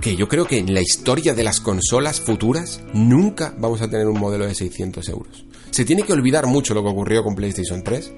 que 0.01 0.17
yo 0.17 0.27
creo 0.27 0.45
que 0.45 0.57
en 0.57 0.73
la 0.73 0.81
historia 0.81 1.33
de 1.33 1.43
las 1.45 1.61
consolas 1.61 2.19
futuras 2.19 2.81
nunca 2.93 3.53
vamos 3.57 3.81
a 3.81 3.89
tener 3.89 4.07
un 4.07 4.19
modelo 4.19 4.45
de 4.45 4.53
600 4.53 5.07
euros. 5.07 5.45
Se 5.71 5.85
tiene 5.85 6.03
que 6.03 6.11
olvidar 6.11 6.47
mucho 6.47 6.73
lo 6.73 6.83
que 6.83 6.89
ocurrió 6.89 7.23
con 7.23 7.35
PlayStation 7.35 7.81
3 7.81 8.11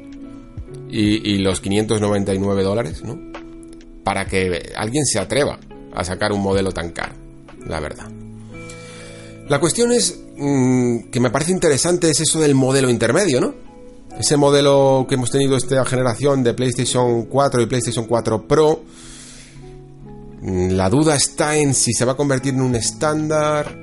y, 0.89 1.37
los 1.37 1.61
599 1.61 2.63
dólares, 2.63 3.03
¿no? 3.03 3.19
Para 4.03 4.25
que 4.25 4.71
alguien 4.75 5.05
se 5.05 5.19
atreva 5.19 5.59
a 5.93 6.03
sacar 6.03 6.31
un 6.31 6.41
modelo 6.41 6.71
tan 6.71 6.89
caro, 6.89 7.13
la 7.67 7.79
verdad. 7.79 8.09
La 9.47 9.59
cuestión 9.59 9.91
es 9.91 10.24
mm, 10.38 11.10
que 11.12 11.20
me 11.20 11.30
parece 11.30 11.52
interesante 11.52 12.10
es 12.10 12.20
eso 12.20 12.40
del 12.40 12.56
modelo 12.56 12.90
intermedio, 12.90 13.41
¿no? 13.41 13.53
Ese 14.18 14.38
modelo 14.38 15.06
que 15.07 15.16
hemos 15.16 15.32
tenido 15.32 15.57
esta 15.57 15.84
generación 15.86 16.44
de 16.44 16.53
PlayStation 16.53 17.26
4 17.26 17.62
y 17.62 17.66
PlayStation 17.66 18.06
4 18.06 18.48
Pro. 18.48 18.84
Mm, 20.41 20.72
la 20.72 20.90
duda 20.90 21.16
está 21.16 21.57
en 21.57 21.74
si 21.74 21.94
se 21.94 22.06
va 22.06 22.14
a 22.14 22.18
convertir 22.18 22.53
en 22.53 22.62
un 22.62 22.76
estándar 22.76 23.78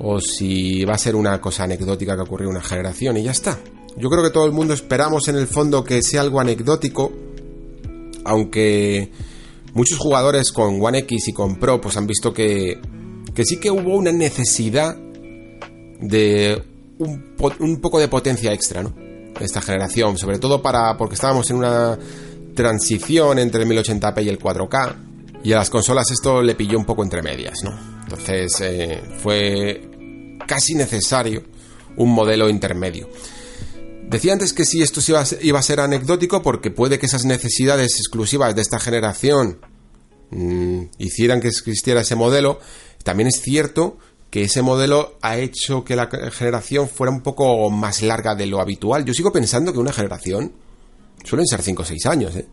o 0.00 0.20
si 0.20 0.84
va 0.84 0.94
a 0.94 0.98
ser 0.98 1.16
una 1.16 1.40
cosa 1.40 1.64
anecdótica 1.64 2.14
que 2.14 2.22
ocurrió 2.22 2.48
una 2.48 2.62
generación 2.62 3.16
y 3.16 3.24
ya 3.24 3.32
está. 3.32 3.58
Yo 3.96 4.08
creo 4.10 4.22
que 4.22 4.30
todo 4.30 4.46
el 4.46 4.52
mundo 4.52 4.74
esperamos 4.74 5.26
en 5.28 5.36
el 5.36 5.46
fondo 5.46 5.82
que 5.82 6.02
sea 6.02 6.20
algo 6.20 6.40
anecdótico, 6.40 7.12
aunque 8.24 9.10
muchos 9.74 9.98
jugadores 9.98 10.52
con 10.52 10.80
One 10.80 10.98
X 10.98 11.28
y 11.28 11.32
con 11.32 11.56
Pro 11.56 11.80
pues 11.80 11.96
han 11.96 12.06
visto 12.06 12.32
que, 12.32 12.80
que 13.34 13.44
sí 13.44 13.58
que 13.58 13.70
hubo 13.70 13.96
una 13.96 14.12
necesidad 14.12 14.96
de 16.00 16.62
un, 16.98 17.34
un 17.60 17.80
poco 17.80 17.98
de 17.98 18.08
potencia 18.08 18.52
extra, 18.52 18.82
¿no? 18.82 18.94
Esta 19.40 19.60
generación, 19.60 20.18
sobre 20.18 20.38
todo 20.38 20.60
para 20.60 20.96
porque 20.96 21.14
estábamos 21.14 21.48
en 21.50 21.56
una 21.56 21.98
transición 22.54 23.38
entre 23.38 23.62
el 23.62 23.68
1080p 23.68 24.24
y 24.24 24.28
el 24.28 24.38
4K 24.38 24.96
y 25.44 25.52
a 25.52 25.56
las 25.56 25.70
consolas 25.70 26.10
esto 26.10 26.42
le 26.42 26.54
pilló 26.54 26.78
un 26.78 26.84
poco 26.84 27.04
entre 27.04 27.22
medias, 27.22 27.62
¿no? 27.62 27.78
Entonces 28.02 28.60
eh, 28.60 29.00
fue 29.18 30.36
casi 30.46 30.74
necesario 30.74 31.44
un 31.96 32.10
modelo 32.10 32.48
intermedio. 32.48 33.08
Decía 34.08 34.32
antes 34.32 34.52
que 34.52 34.64
si 34.64 34.82
esto 34.82 35.00
iba 35.42 35.58
a 35.58 35.62
ser 35.62 35.80
anecdótico 35.80 36.42
porque 36.42 36.70
puede 36.70 36.98
que 36.98 37.06
esas 37.06 37.24
necesidades 37.24 37.96
exclusivas 37.98 38.54
de 38.54 38.62
esta 38.62 38.80
generación 38.80 39.58
mm, 40.30 40.84
hicieran 40.98 41.40
que 41.40 41.48
existiera 41.48 42.00
ese 42.00 42.16
modelo. 42.16 42.58
También 43.04 43.28
es 43.28 43.40
cierto 43.40 43.98
que 44.30 44.42
ese 44.42 44.62
modelo 44.62 45.16
ha 45.22 45.38
hecho 45.38 45.84
que 45.84 45.96
la 45.96 46.08
generación 46.30 46.88
fuera 46.88 47.12
un 47.12 47.22
poco 47.22 47.70
más 47.70 48.02
larga 48.02 48.34
de 48.34 48.46
lo 48.46 48.60
habitual. 48.60 49.04
Yo 49.04 49.14
sigo 49.14 49.32
pensando 49.32 49.72
que 49.72 49.78
una 49.78 49.92
generación 49.92 50.52
suelen 51.24 51.46
ser 51.46 51.62
5 51.62 51.82
o 51.82 51.84
6 51.84 52.06
años. 52.06 52.36
¿eh? 52.36 52.46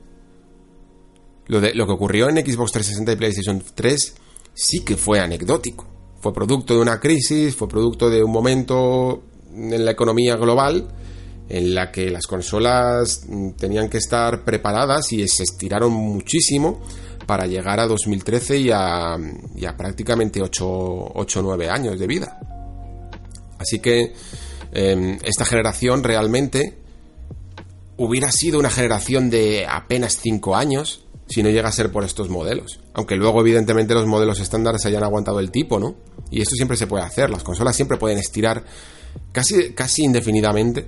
Lo, 1.47 1.60
lo 1.60 1.85
que 1.85 1.91
ocurrió 1.91 2.30
en 2.30 2.38
Xbox 2.38 2.72
360 2.72 3.11
y 3.11 3.15
PlayStation 3.15 3.64
3 3.73 4.15
sí 4.53 4.80
que 4.85 4.95
fue 4.95 5.19
anecdótico. 5.19 5.85
Fue 6.22 6.34
producto 6.34 6.73
de 6.73 6.80
una 6.80 6.99
crisis, 6.99 7.56
fue 7.56 7.68
producto 7.68 8.10
de 8.10 8.23
un 8.23 8.31
momento 8.31 9.23
en 9.53 9.85
la 9.85 9.91
economía 9.91 10.35
global 10.38 10.88
en 11.49 11.76
la 11.76 11.91
que 11.91 12.10
las 12.10 12.26
consolas 12.26 13.27
tenían 13.57 13.89
que 13.89 13.97
estar 13.97 14.43
preparadas 14.43 15.11
y 15.14 15.27
se 15.27 15.43
estiraron 15.43 15.91
muchísimo 15.91 16.81
para 17.26 17.47
llegar 17.47 17.80
a 17.80 17.88
2013 17.88 18.57
y 18.57 18.69
a, 18.72 19.18
prácticamente 19.77 20.41
8 20.41 20.65
o 20.65 21.26
9 21.41 21.69
años 21.69 21.99
de 21.99 22.07
vida. 22.07 22.39
Así 23.57 23.80
que 23.80 24.14
em, 24.72 25.18
esta 25.23 25.45
generación 25.45 26.03
realmente 26.03 26.77
hubiera 27.97 28.31
sido 28.31 28.60
una 28.60 28.69
generación 28.69 29.30
de 29.30 29.65
apenas 29.68 30.19
5 30.22 30.56
años 30.56 31.06
si 31.27 31.41
no 31.41 31.49
llega 31.49 31.69
a 31.69 31.72
ser 31.72 31.91
por 31.91 32.03
estos 32.03 32.30
modelos. 32.30 32.80
Aunque 32.93 33.15
luego, 33.15 33.41
evidentemente, 33.41 33.93
los 33.93 34.06
modelos 34.06 34.39
estándares 34.39 34.85
hayan 34.85 35.03
aguantado 35.03 35.39
el 35.39 35.52
tipo, 35.52 35.80
¿no? 35.80 35.95
Y 36.30 36.41
esto 36.41 36.56
siempre 36.56 36.77
se 36.77 36.88
puede 36.88 37.03
hacer. 37.03 37.30
Las 37.30 37.43
consolas 37.43 37.76
siempre 37.76 37.97
pueden 37.97 38.19
estirar 38.19 38.64
casi, 39.31 39.73
casi 39.73 40.03
indefinidamente 40.03 40.88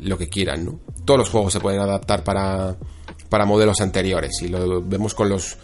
lo 0.00 0.18
que 0.18 0.26
quieran, 0.26 0.64
¿no? 0.64 0.80
Todos 1.04 1.18
los 1.18 1.30
juegos 1.30 1.52
se 1.52 1.60
pueden 1.60 1.80
adaptar 1.80 2.24
para, 2.24 2.76
para 3.28 3.44
modelos 3.44 3.80
anteriores. 3.80 4.42
Y 4.42 4.48
lo 4.48 4.82
vemos 4.82 5.14
con 5.14 5.28
los, 5.28 5.56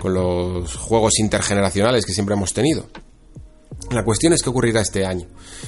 con 0.00 0.14
los 0.14 0.76
juegos 0.76 1.18
intergeneracionales 1.18 2.04
que 2.04 2.12
siempre 2.12 2.34
hemos 2.34 2.52
tenido. 2.52 2.86
La 3.90 4.04
cuestión 4.04 4.32
es 4.32 4.42
qué 4.42 4.50
ocurrirá 4.50 4.80
este 4.80 5.04
año. 5.04 5.26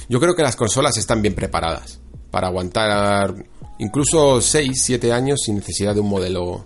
Yo 0.09 0.19
creo 0.19 0.35
que 0.35 0.43
las 0.43 0.55
consolas 0.55 0.97
están 0.97 1.21
bien 1.21 1.35
preparadas 1.35 1.99
para 2.31 2.47
aguantar 2.47 3.35
incluso 3.79 4.41
6, 4.41 4.81
7 4.83 5.11
años 5.11 5.41
sin 5.45 5.55
necesidad 5.55 5.93
de 5.93 6.01
un 6.01 6.09
modelo 6.09 6.65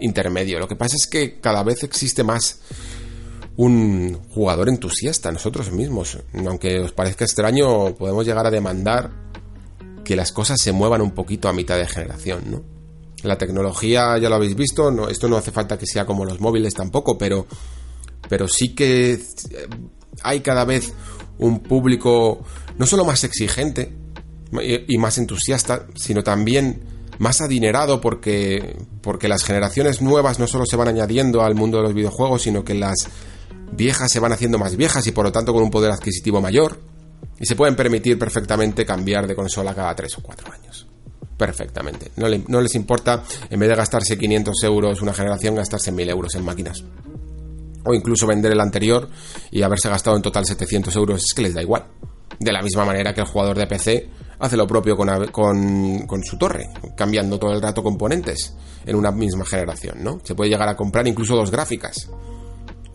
intermedio. 0.00 0.58
Lo 0.58 0.68
que 0.68 0.76
pasa 0.76 0.96
es 0.96 1.06
que 1.06 1.40
cada 1.40 1.62
vez 1.62 1.82
existe 1.82 2.24
más 2.24 2.60
un 3.56 4.20
jugador 4.30 4.68
entusiasta, 4.68 5.32
nosotros 5.32 5.72
mismos. 5.72 6.18
Aunque 6.46 6.80
os 6.80 6.92
parezca 6.92 7.24
extraño, 7.24 7.94
podemos 7.94 8.26
llegar 8.26 8.46
a 8.46 8.50
demandar 8.50 9.10
que 10.04 10.16
las 10.16 10.32
cosas 10.32 10.60
se 10.60 10.72
muevan 10.72 11.00
un 11.00 11.12
poquito 11.12 11.48
a 11.48 11.52
mitad 11.52 11.76
de 11.76 11.86
generación, 11.86 12.42
¿no? 12.50 12.75
La 13.26 13.38
tecnología, 13.38 14.16
ya 14.18 14.28
lo 14.28 14.36
habéis 14.36 14.54
visto, 14.54 15.08
esto 15.08 15.28
no 15.28 15.36
hace 15.36 15.50
falta 15.50 15.76
que 15.76 15.86
sea 15.86 16.06
como 16.06 16.24
los 16.24 16.40
móviles 16.40 16.74
tampoco, 16.74 17.18
pero, 17.18 17.46
pero 18.28 18.46
sí 18.48 18.74
que 18.74 19.20
hay 20.22 20.40
cada 20.40 20.64
vez 20.64 20.92
un 21.38 21.60
público 21.60 22.44
no 22.78 22.86
solo 22.86 23.04
más 23.04 23.24
exigente 23.24 23.92
y 24.86 24.98
más 24.98 25.18
entusiasta, 25.18 25.86
sino 25.96 26.22
también 26.22 26.82
más 27.18 27.40
adinerado 27.40 28.00
porque, 28.00 28.76
porque 29.02 29.28
las 29.28 29.44
generaciones 29.44 30.02
nuevas 30.02 30.38
no 30.38 30.46
solo 30.46 30.66
se 30.66 30.76
van 30.76 30.88
añadiendo 30.88 31.42
al 31.42 31.54
mundo 31.54 31.78
de 31.78 31.84
los 31.84 31.94
videojuegos, 31.94 32.42
sino 32.42 32.64
que 32.64 32.74
las 32.74 33.08
viejas 33.72 34.10
se 34.10 34.20
van 34.20 34.32
haciendo 34.32 34.58
más 34.58 34.76
viejas 34.76 35.06
y 35.06 35.12
por 35.12 35.24
lo 35.24 35.32
tanto 35.32 35.52
con 35.52 35.62
un 35.62 35.70
poder 35.70 35.90
adquisitivo 35.90 36.40
mayor. 36.40 36.78
Y 37.38 37.46
se 37.46 37.56
pueden 37.56 37.76
permitir 37.76 38.18
perfectamente 38.18 38.86
cambiar 38.86 39.26
de 39.26 39.34
consola 39.34 39.74
cada 39.74 39.94
3 39.94 40.18
o 40.18 40.22
4 40.22 40.52
años. 40.52 40.86
Perfectamente. 41.36 42.12
No, 42.16 42.26
no 42.48 42.60
les 42.60 42.74
importa, 42.74 43.22
en 43.50 43.60
vez 43.60 43.68
de 43.68 43.74
gastarse 43.74 44.16
500 44.16 44.54
euros 44.64 45.02
una 45.02 45.12
generación, 45.12 45.54
gastarse 45.54 45.92
1000 45.92 46.08
euros 46.08 46.34
en 46.34 46.44
máquinas. 46.44 46.82
O 47.84 47.94
incluso 47.94 48.26
vender 48.26 48.52
el 48.52 48.60
anterior 48.60 49.08
y 49.50 49.62
haberse 49.62 49.88
gastado 49.88 50.16
en 50.16 50.22
total 50.22 50.46
700 50.46 50.94
euros. 50.96 51.24
Es 51.24 51.34
que 51.34 51.42
les 51.42 51.54
da 51.54 51.62
igual. 51.62 51.86
De 52.38 52.52
la 52.52 52.62
misma 52.62 52.84
manera 52.84 53.14
que 53.14 53.20
el 53.20 53.26
jugador 53.26 53.56
de 53.58 53.66
PC 53.66 54.08
hace 54.38 54.56
lo 54.56 54.66
propio 54.66 54.96
con, 54.96 56.22
su 56.24 56.38
torre, 56.38 56.68
cambiando 56.96 57.38
todo 57.38 57.52
el 57.52 57.62
rato 57.62 57.82
componentes 57.82 58.54
en 58.84 58.96
una 58.96 59.10
misma 59.10 59.44
generación, 59.44 60.02
¿no? 60.02 60.20
Se 60.22 60.34
puede 60.34 60.50
llegar 60.50 60.68
a 60.68 60.76
comprar 60.76 61.06
incluso 61.06 61.36
dos 61.36 61.50
gráficas. 61.50 62.10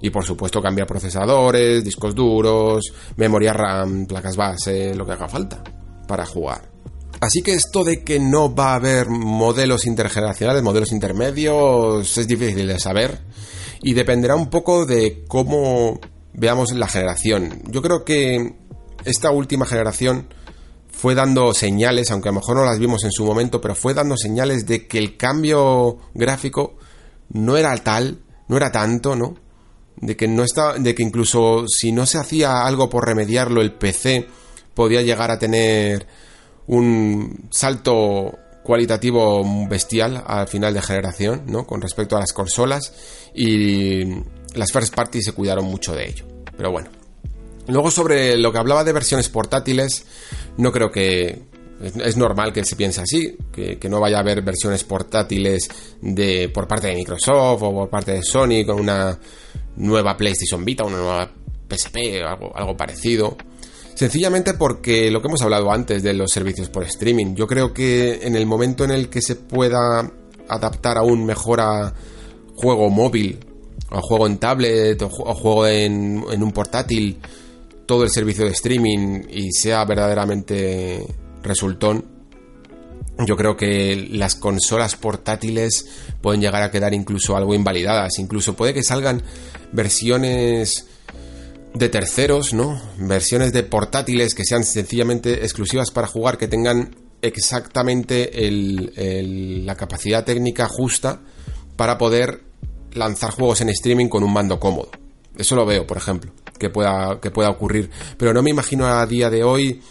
Y 0.02 0.10
por 0.10 0.26
supuesto 0.26 0.62
cambiar 0.62 0.88
procesadores, 0.88 1.84
discos 1.84 2.16
duros, 2.16 2.92
memoria 3.18 3.54
RAM, 3.54 4.08
placas 4.08 4.36
base, 4.36 4.96
lo 4.96 5.06
que 5.06 5.12
haga 5.14 5.28
falta 5.28 5.64
para 6.08 6.26
jugar. 6.26 6.71
Así 7.22 7.44
que 7.44 7.54
esto 7.54 7.84
de 7.84 8.04
que 8.04 8.20
no 8.20 8.54
va 8.54 8.72
a 8.72 8.76
haber 8.76 9.08
modelos 9.08 9.86
intergeneracionales, 9.86 10.64
modelos 10.64 10.92
intermedios, 10.92 12.18
es 12.18 12.28
difícil 12.28 12.68
de 12.68 12.80
saber 12.80 13.22
y 13.84 13.94
dependerá 13.94 14.36
un 14.36 14.50
poco 14.50 14.88
de 14.88 15.24
cómo 15.28 16.00
veamos 16.34 16.72
la 16.72 16.88
generación. 16.88 17.62
Yo 17.68 17.84
creo 17.84 18.04
que 18.04 18.56
esta 19.06 19.30
última 19.30 19.68
generación 19.68 20.34
fue 20.92 21.14
dando 21.14 21.54
señales, 21.54 22.10
aunque 22.10 22.30
a 22.30 22.32
lo 22.32 22.40
mejor 22.40 22.56
no 22.56 22.66
las 22.66 22.80
vimos 22.80 23.04
en 23.04 23.12
su 23.12 23.24
momento, 23.24 23.62
pero 23.62 23.76
fue 23.76 23.94
dando 23.94 24.18
señales 24.18 24.66
de 24.66 24.88
que 24.88 24.98
el 24.98 25.16
cambio 25.16 26.00
gráfico 26.16 26.78
no 27.30 27.56
era 27.56 27.76
tal, 27.78 28.20
no 28.48 28.58
era 28.58 28.72
tanto, 28.72 29.16
¿no? 29.16 29.36
De 29.98 30.18
que 30.18 30.28
no 30.28 30.44
está, 30.44 30.74
de 30.74 30.96
que 30.96 31.04
incluso 31.04 31.66
si 31.68 31.92
no 31.92 32.08
se 32.08 32.18
hacía 32.18 32.64
algo 32.64 32.90
por 32.90 33.06
remediarlo, 33.06 33.62
el 33.62 33.74
PC 33.74 34.28
podía 34.74 35.04
llegar 35.04 35.30
a 35.30 35.38
tener 35.38 36.08
un 36.72 37.48
salto 37.52 38.38
cualitativo 38.64 39.44
bestial 39.68 40.24
al 40.26 40.48
final 40.48 40.74
de 40.74 40.82
generación, 40.82 41.44
¿no? 41.48 41.66
Con 41.66 41.82
respecto 41.82 42.18
a 42.18 42.20
las 42.20 42.34
consolas 42.34 42.94
y 43.34 44.04
las 44.56 44.72
first 44.72 44.94
parties 44.94 45.26
se 45.26 45.34
cuidaron 45.34 45.66
mucho 45.66 45.94
de 45.94 46.10
ello. 46.10 46.26
Pero 46.58 46.72
bueno, 46.72 46.90
Luego 47.68 47.92
sobre 47.92 48.38
lo 48.38 48.52
que 48.52 48.58
hablaba 48.58 48.84
de 48.84 48.92
versiones 48.92 49.30
portátiles, 49.30 50.06
no 50.58 50.72
creo 50.72 50.92
que 50.92 51.44
es 52.04 52.18
normal 52.18 52.54
que 52.54 52.66
se 52.66 52.76
piense 52.76 53.02
así, 53.02 53.38
que, 53.52 53.78
no 53.90 54.00
vaya 54.00 54.18
a 54.18 54.20
haber 54.22 54.42
versiones 54.42 54.84
portátiles 54.84 55.70
de 56.02 56.50
por 56.50 56.68
parte 56.68 56.88
de 56.88 56.96
Microsoft 56.96 57.64
o 57.64 57.74
por 57.74 57.90
parte 57.90 58.14
de 58.14 58.24
Sony 58.24 58.66
con 58.66 58.80
una 58.80 59.18
nueva 59.78 60.18
PlayStation 60.18 60.64
Vita, 60.66 60.84
una 60.84 60.98
nueva 60.98 61.32
PSP, 61.70 62.22
algo, 62.26 62.56
algo 62.56 62.76
parecido. 62.76 63.38
Sencillamente 64.02 64.56
porque 64.56 65.12
lo 65.12 65.22
que 65.22 65.28
hemos 65.28 65.44
hablado 65.44 65.72
antes 65.72 66.02
de 66.02 66.16
los 66.16 66.32
servicios 66.32 66.70
por 66.70 66.84
streaming, 66.86 67.36
yo 67.36 67.46
creo 67.46 67.72
que 67.72 68.26
en 68.26 68.36
el 68.36 68.48
momento 68.48 68.84
en 68.84 68.90
el 68.90 69.10
que 69.10 69.22
se 69.22 69.36
pueda 69.36 70.12
adaptar 70.50 70.98
aún 70.98 71.24
mejor 71.24 71.62
a 71.62 71.94
juego 72.56 72.90
móvil, 72.90 73.38
o 73.92 74.02
juego 74.02 74.26
en 74.26 74.40
tablet, 74.40 75.00
o, 75.04 75.08
juego 75.08 75.68
en, 75.68 76.26
en 76.32 76.42
un 76.42 76.52
portátil, 76.52 77.20
todo 77.86 78.04
el 78.04 78.10
servicio 78.10 78.44
de 78.44 78.50
streaming 78.50 79.22
y 79.30 79.52
sea 79.52 79.86
verdaderamente 79.86 81.06
resultón, 81.44 82.04
yo 83.28 83.38
creo 83.38 83.56
que 83.56 84.08
las 84.14 84.34
consolas 84.34 84.96
portátiles 84.96 85.86
pueden 86.22 86.42
llegar 86.42 86.64
a 86.64 86.72
quedar 86.72 86.96
incluso 86.96 87.38
algo 87.38 87.54
invalidadas. 87.54 88.18
Incluso 88.18 88.56
puede 88.56 88.74
que 88.74 88.82
salgan 88.82 89.22
versiones 89.72 90.88
de 91.74 91.90
terceros, 91.90 92.54
¿no? 92.54 92.82
Versiones 92.98 93.54
de 93.54 93.64
portátiles 93.64 94.34
que 94.36 94.46
sean 94.46 94.64
sencillamente 94.64 95.44
exclusivas 95.44 95.92
para 95.92 96.08
jugar, 96.08 96.38
que 96.38 96.48
tengan 96.48 96.96
exactamente 97.22 98.32
la 99.66 99.76
capacidad 99.76 100.26
técnica 100.26 100.68
justa 100.68 101.22
para 101.76 101.98
poder 101.98 102.44
lanzar 102.94 103.32
juegos 103.32 103.62
en 103.62 103.70
streaming 103.70 104.08
con 104.08 104.24
un 104.24 104.34
mando 104.34 104.60
cómodo. 104.60 104.92
Eso 105.38 105.56
lo 105.56 105.66
veo, 105.66 105.88
por 105.88 105.98
ejemplo 105.98 106.32
que 106.62 106.70
pueda, 106.70 107.20
que 107.20 107.32
pueda 107.32 107.50
ocurrir. 107.50 107.90
Pero 108.18 108.34
no 108.34 108.44
me 108.44 108.52
imagino 108.52 108.86
a 108.86 109.06
día 109.08 109.30
de 109.32 109.44
hoy 109.44 109.82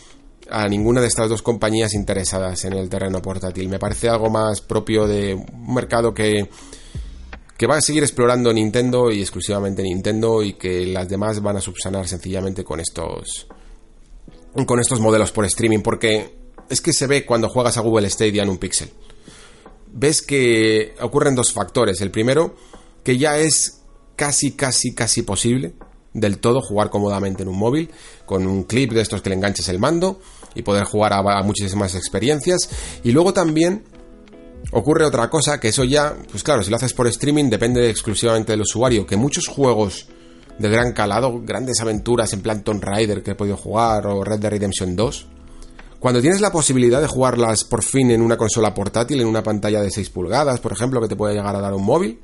a 0.48 0.68
ninguna 0.68 1.00
de 1.00 1.08
estas 1.08 1.28
dos 1.28 1.42
compañías 1.42 1.94
interesadas 1.94 2.64
en 2.64 2.74
el 2.74 2.88
terreno 2.88 3.20
portátil. 3.20 3.68
Me 3.68 3.80
parece 3.80 4.08
algo 4.08 4.30
más 4.30 4.60
propio 4.60 5.06
de 5.06 5.34
un 5.34 5.74
mercado 5.74 6.14
que, 6.14 6.48
que 7.60 7.66
va 7.66 7.76
a 7.76 7.82
seguir 7.82 8.02
explorando 8.02 8.54
Nintendo 8.54 9.10
y 9.10 9.20
exclusivamente 9.20 9.82
Nintendo 9.82 10.42
y 10.42 10.54
que 10.54 10.86
las 10.86 11.10
demás 11.10 11.42
van 11.42 11.58
a 11.58 11.60
subsanar 11.60 12.08
sencillamente 12.08 12.64
con 12.64 12.80
estos 12.80 13.48
con 14.64 14.80
estos 14.80 14.98
modelos 14.98 15.30
por 15.30 15.44
streaming 15.44 15.80
porque 15.80 16.38
es 16.70 16.80
que 16.80 16.94
se 16.94 17.06
ve 17.06 17.26
cuando 17.26 17.50
juegas 17.50 17.76
a 17.76 17.82
Google 17.82 18.08
Stadia 18.08 18.44
en 18.44 18.48
un 18.48 18.56
pixel. 18.56 18.88
Ves 19.92 20.22
que 20.22 20.94
ocurren 21.02 21.34
dos 21.34 21.52
factores. 21.52 22.00
El 22.00 22.10
primero, 22.10 22.56
que 23.04 23.18
ya 23.18 23.36
es 23.36 23.82
casi, 24.16 24.52
casi, 24.52 24.94
casi 24.94 25.20
posible 25.20 25.74
del 26.14 26.38
todo 26.38 26.62
jugar 26.62 26.88
cómodamente 26.88 27.42
en 27.42 27.50
un 27.50 27.58
móvil, 27.58 27.90
con 28.24 28.46
un 28.46 28.62
clip 28.62 28.92
de 28.92 29.02
estos 29.02 29.20
que 29.20 29.28
le 29.28 29.36
enganches 29.36 29.68
el 29.68 29.78
mando 29.78 30.18
y 30.54 30.62
poder 30.62 30.84
jugar 30.84 31.12
a, 31.12 31.42
muchísimas 31.42 31.94
experiencias. 31.94 32.70
Y 33.04 33.12
luego 33.12 33.34
también 33.34 33.84
ocurre 34.72 35.04
otra 35.04 35.28
cosa, 35.28 35.58
que 35.58 35.68
eso 35.68 35.84
ya, 35.84 36.16
pues 36.30 36.42
claro, 36.42 36.62
si 36.62 36.70
lo 36.70 36.76
haces 36.76 36.94
por 36.94 37.06
streaming 37.08 37.50
depende 37.50 37.88
exclusivamente 37.90 38.52
del 38.52 38.62
usuario, 38.62 39.06
que 39.06 39.16
muchos 39.16 39.46
juegos 39.48 40.06
de 40.58 40.68
gran 40.68 40.92
calado, 40.92 41.40
grandes 41.42 41.80
aventuras 41.80 42.32
en 42.32 42.42
plan 42.42 42.62
Tomb 42.62 42.82
Raider 42.82 43.22
que 43.22 43.32
he 43.32 43.34
podido 43.34 43.56
jugar 43.56 44.06
o 44.06 44.22
Red 44.22 44.40
Dead 44.40 44.50
Redemption 44.50 44.94
2, 44.94 45.26
cuando 45.98 46.20
tienes 46.20 46.40
la 46.40 46.50
posibilidad 46.50 47.00
de 47.00 47.06
jugarlas 47.06 47.64
por 47.64 47.82
fin 47.82 48.10
en 48.10 48.22
una 48.22 48.36
consola 48.36 48.72
portátil, 48.72 49.20
en 49.20 49.26
una 49.26 49.42
pantalla 49.42 49.82
de 49.82 49.90
6 49.90 50.10
pulgadas, 50.10 50.60
por 50.60 50.72
ejemplo, 50.72 51.00
que 51.00 51.08
te 51.08 51.16
puede 51.16 51.34
llegar 51.34 51.54
a 51.56 51.60
dar 51.60 51.74
un 51.74 51.84
móvil, 51.84 52.20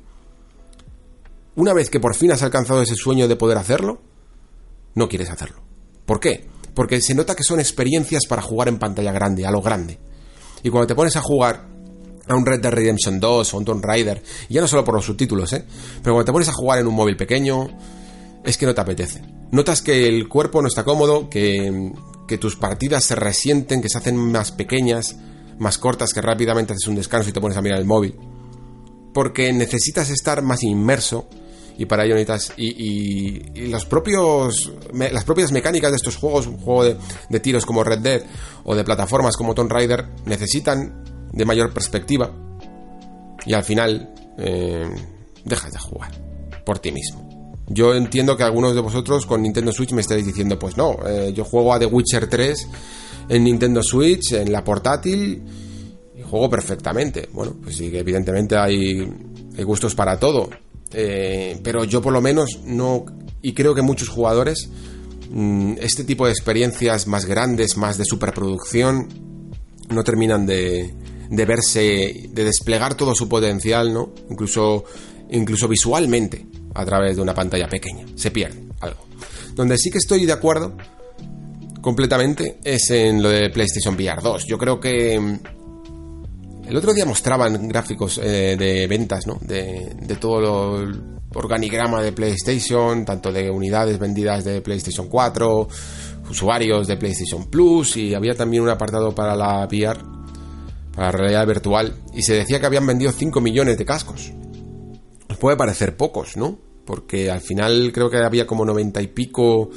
una 1.55 1.73
vez 1.73 1.89
que 1.89 1.99
por 1.99 2.15
fin 2.15 2.31
has 2.31 2.43
alcanzado 2.43 2.81
ese 2.81 2.95
sueño 2.95 3.27
de 3.27 3.35
poder 3.35 3.57
hacerlo, 3.57 4.01
no 4.95 5.07
quieres 5.07 5.29
hacerlo. 5.29 5.61
¿Por 6.05 6.19
qué? 6.19 6.47
Porque 6.73 7.01
se 7.01 7.13
nota 7.13 7.35
que 7.35 7.43
son 7.43 7.59
experiencias 7.59 8.23
para 8.27 8.41
jugar 8.41 8.67
en 8.67 8.79
pantalla 8.79 9.11
grande, 9.11 9.45
a 9.45 9.51
lo 9.51 9.61
grande. 9.61 9.99
Y 10.63 10.69
cuando 10.69 10.87
te 10.87 10.95
pones 10.95 11.15
a 11.15 11.21
jugar 11.21 11.67
a 12.27 12.35
un 12.35 12.45
Red 12.45 12.61
Dead 12.61 12.71
Redemption 12.71 13.19
2 13.19 13.53
o 13.53 13.57
un 13.57 13.65
Tomb 13.65 13.83
Raider, 13.83 14.21
y 14.49 14.55
ya 14.55 14.61
no 14.61 14.67
solo 14.67 14.83
por 14.83 14.95
los 14.95 15.05
subtítulos, 15.05 15.53
¿eh? 15.53 15.63
Pero 16.01 16.13
cuando 16.13 16.25
te 16.25 16.31
pones 16.31 16.49
a 16.49 16.53
jugar 16.53 16.79
en 16.79 16.87
un 16.87 16.95
móvil 16.95 17.15
pequeño, 17.15 17.69
es 18.43 18.57
que 18.57 18.65
no 18.65 18.73
te 18.73 18.81
apetece. 18.81 19.21
Notas 19.51 19.81
que 19.81 20.07
el 20.07 20.27
cuerpo 20.27 20.61
no 20.61 20.67
está 20.67 20.83
cómodo, 20.83 21.29
que, 21.29 21.91
que 22.27 22.37
tus 22.37 22.55
partidas 22.55 23.03
se 23.03 23.15
resienten, 23.15 23.81
que 23.81 23.89
se 23.89 23.97
hacen 23.97 24.17
más 24.17 24.51
pequeñas, 24.51 25.15
más 25.59 25.77
cortas, 25.77 26.13
que 26.13 26.21
rápidamente 26.21 26.73
haces 26.73 26.87
un 26.87 26.95
descanso 26.95 27.29
y 27.29 27.33
te 27.33 27.41
pones 27.41 27.57
a 27.57 27.61
mirar 27.61 27.79
el 27.79 27.85
móvil. 27.85 28.15
Porque 29.13 29.51
necesitas 29.53 30.09
estar 30.09 30.41
más 30.41 30.63
inmerso 30.63 31.27
y 31.77 31.85
para 31.85 32.05
ello 32.05 32.15
necesitas 32.15 32.53
y, 32.57 33.67
los 33.69 33.85
propios 33.85 34.71
las 34.93 35.23
propias 35.23 35.51
mecánicas 35.51 35.91
de 35.91 35.97
estos 35.97 36.15
juegos 36.15 36.47
un 36.47 36.57
juego 36.57 36.83
de, 37.29 37.39
tiros 37.39 37.65
como 37.65 37.83
Red 37.83 37.99
Dead 37.99 38.21
o 38.63 38.75
de 38.75 38.83
plataformas 38.83 39.37
como 39.37 39.53
Tomb 39.53 39.71
Raider 39.71 40.07
necesitan 40.25 41.03
de 41.31 41.45
mayor 41.45 41.73
perspectiva 41.73 42.31
y 43.45 43.53
al 43.53 43.63
final 43.63 44.13
eh, 44.37 44.89
dejas 45.45 45.71
de 45.71 45.79
jugar 45.79 46.11
por 46.65 46.79
ti 46.79 46.91
mismo. 46.91 47.27
Yo 47.69 47.93
entiendo 47.93 48.37
que 48.37 48.43
algunos 48.43 48.75
de 48.75 48.81
vosotros 48.81 49.25
con 49.25 49.41
Nintendo 49.41 49.71
Switch 49.71 49.91
me 49.91 50.01
estáis 50.01 50.25
diciendo 50.25 50.57
pues 50.57 50.77
no 50.77 50.97
eh, 51.05 51.33
yo 51.33 51.43
juego 51.43 51.73
a 51.73 51.79
The 51.79 51.85
Witcher 51.85 52.27
3 52.27 52.67
en 53.29 53.43
Nintendo 53.43 53.83
Switch 53.83 54.33
en 54.33 54.51
la 54.51 54.63
portátil 54.63 55.43
y 56.17 56.21
juego 56.21 56.49
perfectamente. 56.49 57.29
Bueno 57.31 57.55
pues 57.61 57.75
sí 57.75 57.91
que 57.91 57.99
evidentemente 57.99 58.57
hay, 58.57 59.07
hay 59.57 59.63
gustos 59.63 59.95
para 59.95 60.19
todo. 60.19 60.49
Eh, 60.93 61.59
pero 61.63 61.83
yo 61.83 62.01
por 62.01 62.13
lo 62.13 62.21
menos 62.21 62.61
no, 62.63 63.05
y 63.41 63.53
creo 63.53 63.75
que 63.75 63.81
muchos 63.81 64.09
jugadores, 64.09 64.69
mm, 65.29 65.73
este 65.81 66.03
tipo 66.03 66.25
de 66.25 66.31
experiencias 66.31 67.07
más 67.07 67.25
grandes, 67.25 67.77
más 67.77 67.97
de 67.97 68.05
superproducción, 68.05 69.07
no 69.89 70.03
terminan 70.03 70.45
de, 70.45 70.93
de 71.29 71.45
verse, 71.45 72.29
de 72.31 72.43
desplegar 72.43 72.95
todo 72.95 73.15
su 73.15 73.27
potencial, 73.27 73.93
¿no? 73.93 74.13
Incluso, 74.29 74.85
incluso 75.29 75.67
visualmente, 75.67 76.45
a 76.73 76.85
través 76.85 77.15
de 77.15 77.21
una 77.21 77.33
pantalla 77.33 77.67
pequeña. 77.67 78.05
Se 78.15 78.31
pierde 78.31 78.63
algo. 78.81 78.99
Donde 79.55 79.77
sí 79.77 79.89
que 79.89 79.97
estoy 79.97 80.25
de 80.25 80.33
acuerdo 80.33 80.75
completamente 81.81 82.59
es 82.63 82.89
en 82.91 83.21
lo 83.21 83.29
de 83.29 83.49
PlayStation 83.49 83.95
VR 83.95 84.21
2. 84.21 84.45
Yo 84.45 84.57
creo 84.57 84.79
que 84.79 85.19
mm, 85.19 85.39
el 86.69 86.75
otro 86.75 86.93
día 86.93 87.05
mostraban 87.05 87.67
gráficos 87.67 88.19
eh, 88.21 88.55
de 88.57 88.87
ventas, 88.87 89.25
¿no? 89.25 89.39
De, 89.41 89.95
de 89.99 90.15
todo 90.17 90.81
el 90.81 91.17
organigrama 91.33 92.01
de 92.01 92.11
PlayStation, 92.11 93.05
tanto 93.05 93.31
de 93.31 93.49
unidades 93.49 93.99
vendidas 93.99 94.43
de 94.43 94.61
PlayStation 94.61 95.07
4, 95.07 95.67
usuarios 96.29 96.87
de 96.87 96.97
PlayStation 96.97 97.45
Plus 97.45 97.97
y 97.97 98.13
había 98.13 98.35
también 98.35 98.63
un 98.63 98.69
apartado 98.69 99.13
para 99.13 99.35
la 99.35 99.65
VR, 99.65 99.99
para 100.97 101.11
la 101.11 101.17
realidad 101.17 101.45
virtual, 101.45 101.93
y 102.11 102.23
se 102.23 102.33
decía 102.33 102.59
que 102.59 102.65
habían 102.65 102.87
vendido 102.87 103.11
5 103.11 103.39
millones 103.39 103.77
de 103.77 103.85
cascos. 103.85 104.33
Nos 105.29 105.37
puede 105.37 105.55
parecer 105.55 105.95
pocos, 105.95 106.35
¿no? 106.35 106.57
Porque 106.85 107.29
al 107.29 107.41
final 107.41 107.91
creo 107.93 108.09
que 108.09 108.17
había 108.17 108.47
como 108.47 108.65
90 108.65 108.99
y 109.03 109.07
pico 109.07 109.69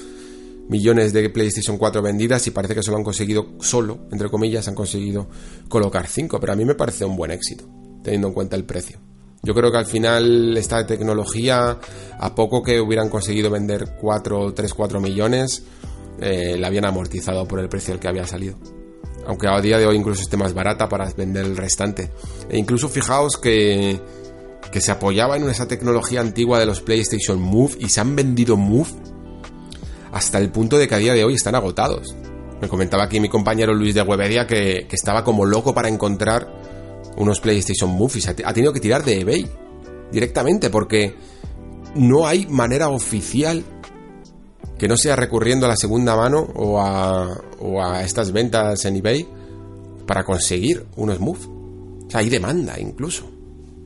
millones 0.71 1.13
de 1.13 1.29
PlayStation 1.29 1.77
4 1.77 2.01
vendidas 2.01 2.47
y 2.47 2.53
parece 2.53 2.75
que 2.75 2.83
solo 2.83 2.97
han 2.97 3.05
conseguido, 3.05 3.49
solo, 3.61 4.07
entre 4.11 4.31
comillas, 4.31 4.67
han 4.67 4.75
conseguido 4.75 5.29
colocar 5.69 6.07
5, 6.07 6.41
pero 6.41 6.55
a 6.55 6.57
mí 6.57 6.65
me 6.65 6.75
parece 6.75 7.05
un 7.05 7.17
buen 7.17 7.33
éxito, 7.33 7.69
teniendo 8.03 8.29
en 8.29 8.33
cuenta 8.33 8.57
el 8.57 8.65
precio. 8.65 8.99
Yo 9.43 9.53
creo 9.53 9.71
que 9.71 9.77
al 9.77 9.87
final 9.87 10.57
esta 10.57 10.87
tecnología, 10.87 11.79
a 12.19 12.35
poco 12.35 12.63
que 12.63 12.81
hubieran 12.81 13.11
conseguido 13.11 13.51
vender 13.51 13.95
4, 14.01 14.55
3, 14.55 14.73
4 14.73 15.01
millones, 15.03 15.65
eh, 16.19 16.57
la 16.59 16.69
habían 16.69 16.87
amortizado 16.87 17.47
por 17.47 17.61
el 17.61 17.69
precio 17.69 17.93
al 17.93 18.01
que 18.01 18.09
había 18.09 18.27
salido. 18.27 18.80
Aunque 19.31 19.47
a 19.47 19.61
día 19.61 19.79
de 19.79 19.87
hoy 19.87 19.95
incluso 19.95 20.23
esté 20.23 20.37
más 20.37 20.55
barata 20.55 20.89
para 20.89 21.09
vender 21.17 21.45
el 21.45 21.57
restante. 21.57 22.11
E 22.49 22.59
incluso 22.59 22.89
fijaos 22.89 23.37
que, 23.37 24.01
que 24.73 24.81
se 24.81 24.91
apoyaba 24.91 25.37
en 25.37 25.49
esa 25.49 25.69
tecnología 25.69 26.21
antigua 26.21 26.59
de 26.59 26.67
los 26.67 26.81
PlayStation 26.81 27.41
Move 27.41 27.77
y 27.79 27.91
se 27.91 28.01
han 28.01 28.17
vendido 28.17 28.57
Move 28.57 28.91
hasta 30.11 30.39
el 30.39 30.51
punto 30.51 30.79
de 30.79 30.89
que 30.89 30.97
a 30.97 30.99
día 30.99 31.15
de 31.15 31.23
hoy 31.23 31.35
están 31.35 31.55
agotados. 31.55 32.17
Me 32.61 32.67
comentaba 32.67 33.05
aquí 33.05 33.21
mi 33.21 33.29
compañero 33.29 33.73
Luis 33.73 33.95
de 33.95 34.03
Webedia 34.03 34.49
que, 34.49 34.89
que 34.89 34.97
estaba 34.97 35.23
como 35.23 35.45
loco 35.45 35.73
para 35.73 35.89
encontrar 35.89 36.53
unos 37.17 37.41
PlayStation 37.41 37.89
Move 37.89 38.15
y 38.17 38.43
ha 38.45 38.53
tenido 38.53 38.73
que 38.73 38.81
tirar 38.81 39.05
de 39.05 39.21
eBay 39.21 39.49
directamente 40.11 40.71
porque 40.71 41.15
no 41.95 42.27
hay 42.27 42.49
manera 42.49 42.89
oficial 42.89 43.63
que 44.81 44.89
no 44.89 44.97
sea 44.97 45.15
recurriendo 45.15 45.67
a 45.67 45.69
la 45.69 45.77
segunda 45.77 46.17
mano 46.17 46.41
o 46.55 46.81
a, 46.81 47.39
o 47.59 47.85
a 47.85 48.03
estas 48.03 48.33
ventas 48.33 48.83
en 48.87 48.97
eBay 48.97 49.29
para 50.07 50.25
conseguir 50.25 50.87
unos 50.97 51.21
Move. 51.21 51.39
O 52.07 52.11
sea, 52.11 52.21
hay 52.21 52.31
demanda 52.31 52.81
incluso 52.81 53.31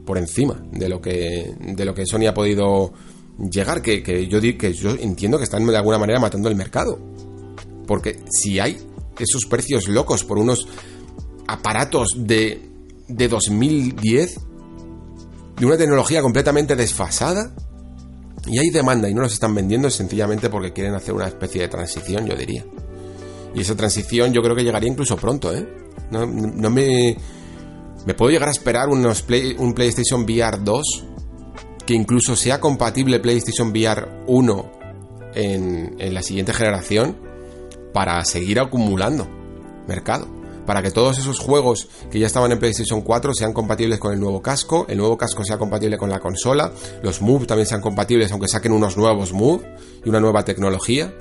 por 0.07 0.19
encima 0.19 0.63
de 0.71 0.89
lo 0.89 1.01
que 1.01 1.53
de 1.59 1.85
lo 1.85 1.97
que 1.97 2.07
Sony 2.07 2.29
ha 2.29 2.33
podido 2.33 2.93
llegar, 3.51 3.83
que, 3.83 4.05
que 4.05 4.29
yo, 4.29 4.41
que 4.41 4.73
yo 4.73 4.91
entiendo 4.91 5.37
que 5.37 5.43
están 5.43 5.67
de 5.67 5.77
alguna 5.77 5.99
manera 5.99 6.21
matando 6.21 6.49
el 6.49 6.55
mercado. 6.55 6.97
Porque 7.89 8.21
si 8.31 8.61
hay 8.61 8.79
esos 9.19 9.47
precios 9.47 9.89
locos 9.89 10.23
por 10.23 10.39
unos 10.39 10.69
aparatos 11.49 12.11
de, 12.17 12.71
de 13.09 13.27
2010, 13.29 14.41
de 15.59 15.67
una 15.67 15.77
tecnología 15.77 16.23
completamente 16.23 16.77
desfasada, 16.77 17.53
y 18.47 18.59
hay 18.59 18.71
demanda 18.71 19.09
y 19.09 19.15
no 19.15 19.23
los 19.23 19.33
están 19.33 19.55
vendiendo 19.55 19.89
sencillamente 19.91 20.51
porque 20.51 20.73
quieren 20.73 20.95
hacer 20.95 21.15
una 21.15 21.27
especie 21.27 21.63
de 21.63 21.69
transición, 21.69 22.27
yo 22.27 22.37
diría. 22.37 22.65
Y 23.55 23.61
esa 23.61 23.77
transición 23.77 24.33
yo 24.33 24.43
creo 24.43 24.55
que 24.55 24.65
llegaría 24.65 24.91
incluso 24.91 25.17
pronto, 25.17 25.55
¿eh? 25.55 25.67
No, 26.11 26.27
no 26.27 26.71
me... 26.71 27.17
Me 28.07 28.13
puedo 28.13 28.31
llegar 28.31 28.49
a 28.49 28.53
esperar 28.53 28.91
unos 28.91 29.23
play, 29.23 29.57
un 29.59 29.73
PlayStation 29.73 30.25
VR 30.25 30.59
2 30.63 31.05
que 31.87 31.95
incluso 31.95 32.37
sea 32.37 32.61
compatible 32.61 33.19
PlayStation 33.19 33.69
VR 33.71 34.25
1 34.27 34.73
en, 35.35 35.97
en 35.99 36.15
la 36.15 36.23
siguiente 36.23 36.53
generación 36.53 37.17
para 37.95 38.23
seguir 38.27 38.61
acumulando 38.61 39.27
mercado. 39.87 40.44
Para 40.67 40.83
que 40.83 40.91
todos 40.91 41.19
esos 41.19 41.39
juegos 41.39 41.89
que 42.11 42.19
ya 42.19 42.27
estaban 42.27 42.51
en 42.53 42.59
PlayStation 42.59 43.03
4 43.03 43.35
sean 43.35 43.53
compatibles 43.53 43.99
con 43.99 44.13
el 44.13 44.21
nuevo 44.21 44.41
casco, 44.41 44.87
el 44.89 44.99
nuevo 44.99 45.17
casco 45.19 45.45
sea 45.45 45.59
compatible 45.59 45.99
con 45.99 46.11
la 46.11 46.21
consola, 46.21 46.73
los 47.03 47.21
Move 47.21 47.47
también 47.47 47.67
sean 47.67 47.81
compatibles 47.81 48.33
aunque 48.33 48.49
saquen 48.49 48.73
unos 48.73 48.97
nuevos 48.97 49.33
Move 49.33 49.63
y 50.05 50.09
una 50.09 50.21
nueva 50.21 50.45
tecnología 50.45 51.15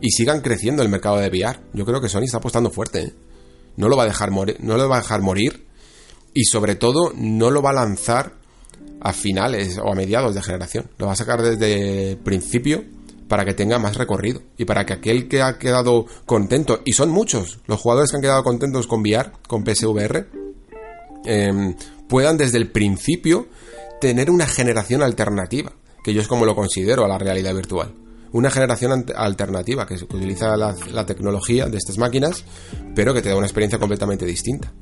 y 0.00 0.10
sigan 0.10 0.40
creciendo 0.40 0.82
el 0.82 0.88
mercado 0.88 1.18
de 1.18 1.28
VR. 1.28 1.58
Yo 1.72 1.86
creo 1.86 2.00
que 2.00 2.08
Sony 2.08 2.24
está 2.24 2.38
apostando 2.38 2.70
fuerte. 2.70 3.00
¿eh? 3.00 3.14
No 3.76 3.88
lo 3.88 3.96
va 3.96 4.04
a 4.04 4.06
dejar 4.06 4.30
morir, 4.30 4.56
no 4.60 4.76
lo 4.76 4.88
va 4.88 4.98
a 4.98 5.00
dejar 5.00 5.22
morir 5.22 5.66
y 6.34 6.44
sobre 6.44 6.74
todo 6.74 7.12
no 7.16 7.50
lo 7.50 7.62
va 7.62 7.70
a 7.70 7.74
lanzar 7.74 8.34
a 9.00 9.12
finales 9.12 9.78
o 9.78 9.90
a 9.90 9.94
mediados 9.94 10.34
de 10.34 10.42
generación. 10.42 10.90
Lo 10.98 11.06
va 11.06 11.12
a 11.12 11.16
sacar 11.16 11.42
desde 11.42 12.16
principio 12.16 12.84
para 13.28 13.44
que 13.44 13.54
tenga 13.54 13.78
más 13.78 13.96
recorrido 13.96 14.42
y 14.56 14.64
para 14.64 14.84
que 14.86 14.92
aquel 14.92 15.28
que 15.28 15.42
ha 15.42 15.58
quedado 15.58 16.06
contento, 16.24 16.80
y 16.84 16.92
son 16.92 17.10
muchos 17.10 17.60
los 17.66 17.80
jugadores 17.80 18.10
que 18.10 18.16
han 18.16 18.22
quedado 18.22 18.44
contentos 18.44 18.86
con 18.86 19.00
VR, 19.00 19.32
con 19.48 19.64
PSVR, 19.64 20.26
em, 21.24 21.74
puedan 22.08 22.36
desde 22.36 22.58
el 22.58 22.70
principio 22.70 23.48
tener 24.00 24.30
una 24.30 24.46
generación 24.46 25.02
alternativa, 25.02 25.72
que 26.04 26.14
yo 26.14 26.20
es 26.20 26.28
como 26.28 26.44
lo 26.44 26.54
considero 26.54 27.04
a 27.04 27.08
la 27.08 27.18
realidad 27.18 27.54
virtual. 27.54 27.94
Una 28.32 28.50
generación 28.50 29.06
alternativa 29.16 29.86
que, 29.86 29.94
utiliza 29.94 30.56
la 30.56 31.06
tecnología 31.06 31.66
de 31.66 31.78
estas 31.78 31.98
máquinas, 31.98 32.44
pero 32.94 33.14
que 33.14 33.22
te 33.22 33.30
da 33.30 33.36
una 33.36 33.46
experiencia 33.46 33.78
completamente 33.78 34.26
distinta. 34.26 34.72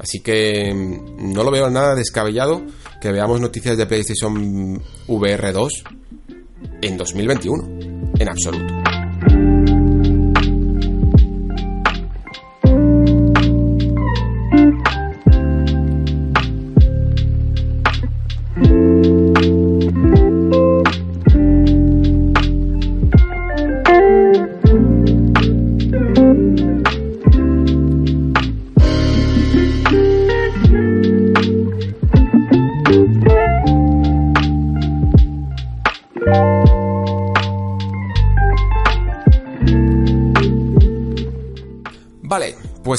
Así 0.00 0.20
que 0.20 0.72
mm, 0.74 1.32
no 1.32 1.44
lo 1.44 1.50
veo 1.50 1.68
nada 1.70 1.94
descabellado 1.94 2.62
que 3.00 3.12
veamos 3.12 3.40
noticias 3.40 3.76
de 3.76 3.86
PlayStation 3.86 4.82
VR 5.06 5.52
2 5.52 5.84
en 6.82 6.96
2021. 6.96 7.68
En 8.18 8.28
absoluto. 8.28 8.89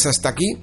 Pues 0.02 0.15
hasta 0.18 0.30
aquí 0.30 0.57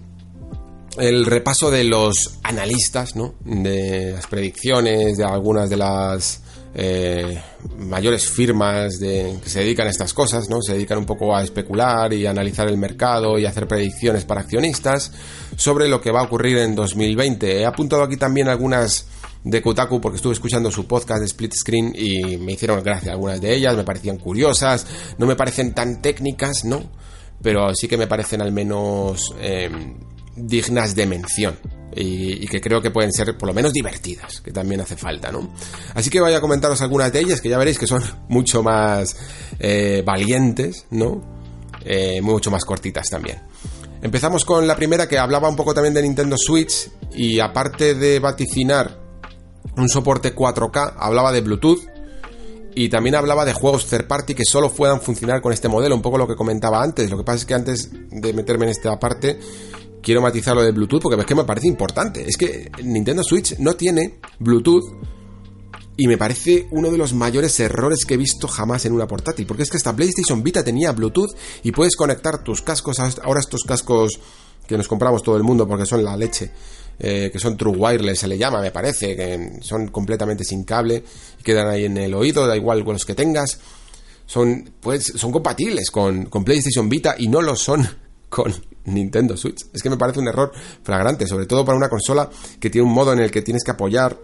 el 0.97 1.25
repaso 1.25 1.71
de 1.71 1.85
los 1.85 2.41
analistas. 2.43 3.15
De 3.45 4.11
las 4.15 4.27
predicciones 4.27 5.17
de 5.17 5.25
algunas 5.25 5.71
de 5.71 5.77
las 5.77 6.43
eh, 6.75 7.41
mayores 7.77 8.29
firmas 8.29 8.99
de, 8.99 9.39
que 9.41 9.49
se 9.49 9.61
dedican 9.61 9.87
a 9.87 9.91
estas 9.91 10.13
cosas, 10.13 10.51
¿no? 10.51 10.61
Se 10.61 10.73
dedican 10.73 10.99
un 10.99 11.07
poco 11.07 11.37
a 11.37 11.45
especular 11.45 12.13
y 12.13 12.27
analizar 12.27 12.67
el 12.67 12.79
mercado 12.79 13.39
y 13.39 13.47
a 13.47 13.51
hacer 13.51 13.69
predicciones 13.69 14.25
para 14.25 14.41
accionistas 14.41 15.13
sobre 15.57 15.87
lo 15.87 16.01
que 16.01 16.11
va 16.11 16.19
a 16.19 16.25
ocurrir 16.25 16.59
en 16.59 16.75
2020. 16.75 17.61
He 17.61 17.65
apuntado 17.65 18.03
aquí 18.03 18.17
también 18.17 18.49
algunas 18.49 19.07
de 19.45 19.63
Kotaku 19.63 20.01
porque 20.01 20.17
estuve 20.17 20.33
escuchando 20.33 20.73
su 20.73 20.89
podcast 20.89 21.21
de 21.21 21.27
Split 21.27 21.55
Screen 21.55 21.93
y 21.95 22.39
me 22.39 22.55
hicieron 22.55 22.83
gracia 22.83 23.13
algunas 23.13 23.41
de 23.41 23.55
ellas, 23.55 23.77
me 23.77 23.85
parecían 23.85 24.17
curiosas, 24.17 24.85
no 25.17 25.27
me 25.27 25.37
parecen 25.37 25.75
tan 25.75 26.03
técnicas, 26.03 26.65
¿no? 26.65 26.91
Pero 27.43 27.75
sí 27.75 27.89
que 27.89 27.97
me 27.97 28.07
parecen 28.07 28.43
al 28.43 28.53
menos 28.53 29.35
em, 29.41 29.97
dignas 30.37 30.95
de 30.95 31.07
mención. 31.07 31.59
Y, 32.01 32.47
que 32.47 32.61
creo 32.61 32.81
que 32.81 32.93
pueden 32.93 33.13
ser 33.13 33.37
por 33.37 33.49
lo 33.49 33.55
menos 33.55 33.73
divertidas, 33.73 34.41
que 34.41 34.53
también 34.53 34.81
hace 34.81 34.97
falta, 34.97 35.33
¿no? 35.33 35.53
Así 35.95 36.11
que 36.11 36.21
voy 36.21 36.33
a 36.33 36.41
comentaros 36.41 36.81
algunas 36.81 37.13
de 37.13 37.21
ellas, 37.21 37.41
que 37.41 37.49
ya 37.49 37.59
veréis 37.59 37.79
que 37.79 37.89
son 37.89 38.03
mucho 38.29 38.63
más 38.63 39.17
eh, 39.59 40.03
valientes, 40.07 40.87
¿no? 40.91 41.23
Eh, 41.85 42.21
mucho 42.21 42.51
más 42.51 42.65
cortitas 42.65 43.09
también. 43.09 43.41
Empezamos 44.01 44.45
con 44.45 44.67
la 44.67 44.77
primera 44.77 45.09
que 45.09 45.19
hablaba 45.19 45.49
un 45.49 45.57
poco 45.57 45.75
también 45.75 45.95
de 45.95 46.03
Nintendo 46.03 46.37
Switch 46.39 46.89
y 47.13 47.41
aparte 47.41 47.95
de 47.95 48.21
vaticinar 48.21 49.01
un 49.77 49.89
soporte 49.89 50.35
4K, 50.35 50.95
hablaba 50.99 51.33
de 51.33 51.41
Bluetooth 51.41 51.81
y 52.79 52.89
también 52.89 53.17
hablaba 53.17 53.45
de 53.45 53.53
juegos 53.53 53.87
third 53.87 54.07
party 54.07 54.37
que 54.37 54.45
solo 54.45 54.71
puedan 54.71 55.01
funcionar 55.01 55.41
con 55.41 55.53
este 55.53 55.67
modelo, 55.67 55.97
un 55.97 56.01
poco 56.01 56.17
lo 56.17 56.29
que 56.29 56.37
comentaba 56.37 56.81
antes. 56.81 57.11
Lo 57.11 57.17
que 57.19 57.25
pasa 57.25 57.39
es 57.39 57.45
que 57.45 57.55
antes 57.55 57.91
de 58.09 58.33
meterme 58.33 58.67
en 58.67 58.71
esta 58.71 58.97
parte, 59.01 59.41
quiero 60.01 60.23
matizar 60.23 60.55
lo 60.55 60.63
de 60.63 60.71
Bluetooth 60.71 61.03
porque 61.03 61.21
es 61.21 61.27
que 61.27 61.35
me 61.35 61.43
parece 61.43 61.67
importante. 61.67 62.25
Es 62.25 62.37
que 62.37 62.71
Nintendo 62.85 63.25
Switch 63.25 63.59
no 63.59 63.75
tiene 63.75 64.21
Bluetooth 64.39 64.85
y 65.97 66.07
me 66.07 66.17
parece 66.17 66.69
uno 66.71 66.93
de 66.93 66.99
los 66.99 67.15
mayores 67.15 67.59
errores 67.59 68.05
que 68.05 68.15
he 68.15 68.17
visto 68.17 68.47
jamás 68.47 68.85
en 68.85 68.93
una 68.93 69.09
portátil. 69.09 69.45
Porque 69.45 69.65
es 69.65 69.71
que 69.71 69.77
esta 69.77 69.97
PlayStation 69.97 70.45
Vita 70.45 70.63
tenía 70.63 70.93
Bluetooth 70.93 71.35
y 71.65 71.73
puedes 71.73 71.97
conectar 71.97 72.45
tus 72.45 72.63
cascos, 72.63 73.01
ahora 73.01 73.41
estos 73.41 73.65
cascos 73.65 74.21
que 74.69 74.77
nos 74.77 74.87
compramos 74.87 75.25
todo 75.25 75.37
el 75.37 75.43
mundo 75.43 75.67
porque 75.67 75.85
son 75.85 76.05
la 76.05 76.17
leche, 76.17 76.53
eh, 76.99 77.31
que 77.33 77.39
son 77.39 77.57
true 77.57 77.77
wireless, 77.77 78.21
se 78.21 78.29
le 78.29 78.37
llama, 78.37 78.61
me 78.61 78.71
parece, 78.71 79.15
que 79.15 79.59
son 79.61 79.89
completamente 79.89 80.45
sin 80.45 80.65
cable 80.65 81.03
y 81.39 81.43
quedan 81.43 81.69
ahí 81.69 81.85
en 81.85 81.97
el 81.97 82.15
oído, 82.15 82.47
da 82.47 82.57
igual 82.57 82.85
con 82.85 82.95
los 82.95 83.05
que 83.05 83.15
tengas. 83.15 83.59
Son, 84.27 84.73
pues, 84.81 85.13
son 85.17 85.33
compatibles 85.33 85.91
con, 85.91 86.27
con 86.27 86.45
PlayStation 86.45 86.89
Vita 86.89 87.15
y 87.17 87.29
no 87.29 87.41
lo 87.41 87.57
son 87.57 87.89
con 88.29 88.53
Nintendo 88.85 89.37
Switch. 89.37 89.67
Es 89.73 89.83
que 89.83 89.91
me 89.91 89.97
parece 89.97 90.21
un 90.21 90.29
error 90.29 90.53
flagrante, 90.83 91.27
sobre 91.27 91.47
todo 91.47 91.65
para 91.65 91.79
una 91.79 91.89
consola 91.89 92.29
que 92.61 92.71
tiene 92.71 92.87
un 92.87 92.93
modo 92.93 93.13
en 93.13 93.21
el 93.21 93.31
que 93.31 93.43
tienes 93.43 93.65
que 93.65 93.71
apoyar 93.71 94.19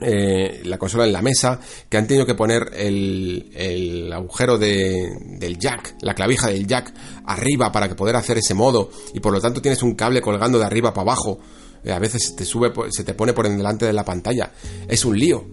eh, 0.00 0.62
la 0.64 0.78
consola 0.78 1.04
en 1.04 1.12
la 1.12 1.22
mesa, 1.22 1.58
que 1.88 1.96
han 1.96 2.06
tenido 2.06 2.24
que 2.24 2.36
poner 2.36 2.70
el, 2.74 3.50
el 3.54 4.12
agujero 4.12 4.56
de, 4.56 5.08
del 5.38 5.58
jack, 5.58 5.96
la 6.02 6.14
clavija 6.14 6.48
del 6.48 6.68
jack, 6.68 6.94
arriba 7.24 7.72
para 7.72 7.88
que 7.88 7.96
poder 7.96 8.14
hacer 8.14 8.38
ese 8.38 8.54
modo, 8.54 8.90
y 9.12 9.18
por 9.18 9.32
lo 9.32 9.40
tanto 9.40 9.60
tienes 9.60 9.82
un 9.82 9.94
cable 9.94 10.20
colgando 10.20 10.58
de 10.58 10.64
arriba 10.64 10.94
para 10.94 11.02
abajo. 11.02 11.40
Eh, 11.84 11.92
a 11.92 11.98
veces 11.98 12.34
te 12.36 12.44
sube, 12.44 12.72
se 12.90 13.04
te 13.04 13.14
pone 13.14 13.32
por 13.32 13.48
delante 13.48 13.86
de 13.86 13.92
la 13.92 14.04
pantalla. 14.04 14.52
Es 14.86 15.04
un 15.04 15.18
lío. 15.18 15.46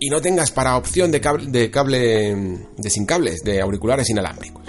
Y 0.00 0.10
no 0.10 0.20
tengas 0.20 0.50
para 0.50 0.76
opción 0.76 1.10
de 1.10 1.20
cable, 1.20 1.46
de 1.46 1.70
cable 1.70 2.68
de 2.76 2.90
sin 2.90 3.06
cables, 3.06 3.42
de 3.44 3.60
auriculares 3.60 4.10
inalámbricos. 4.10 4.64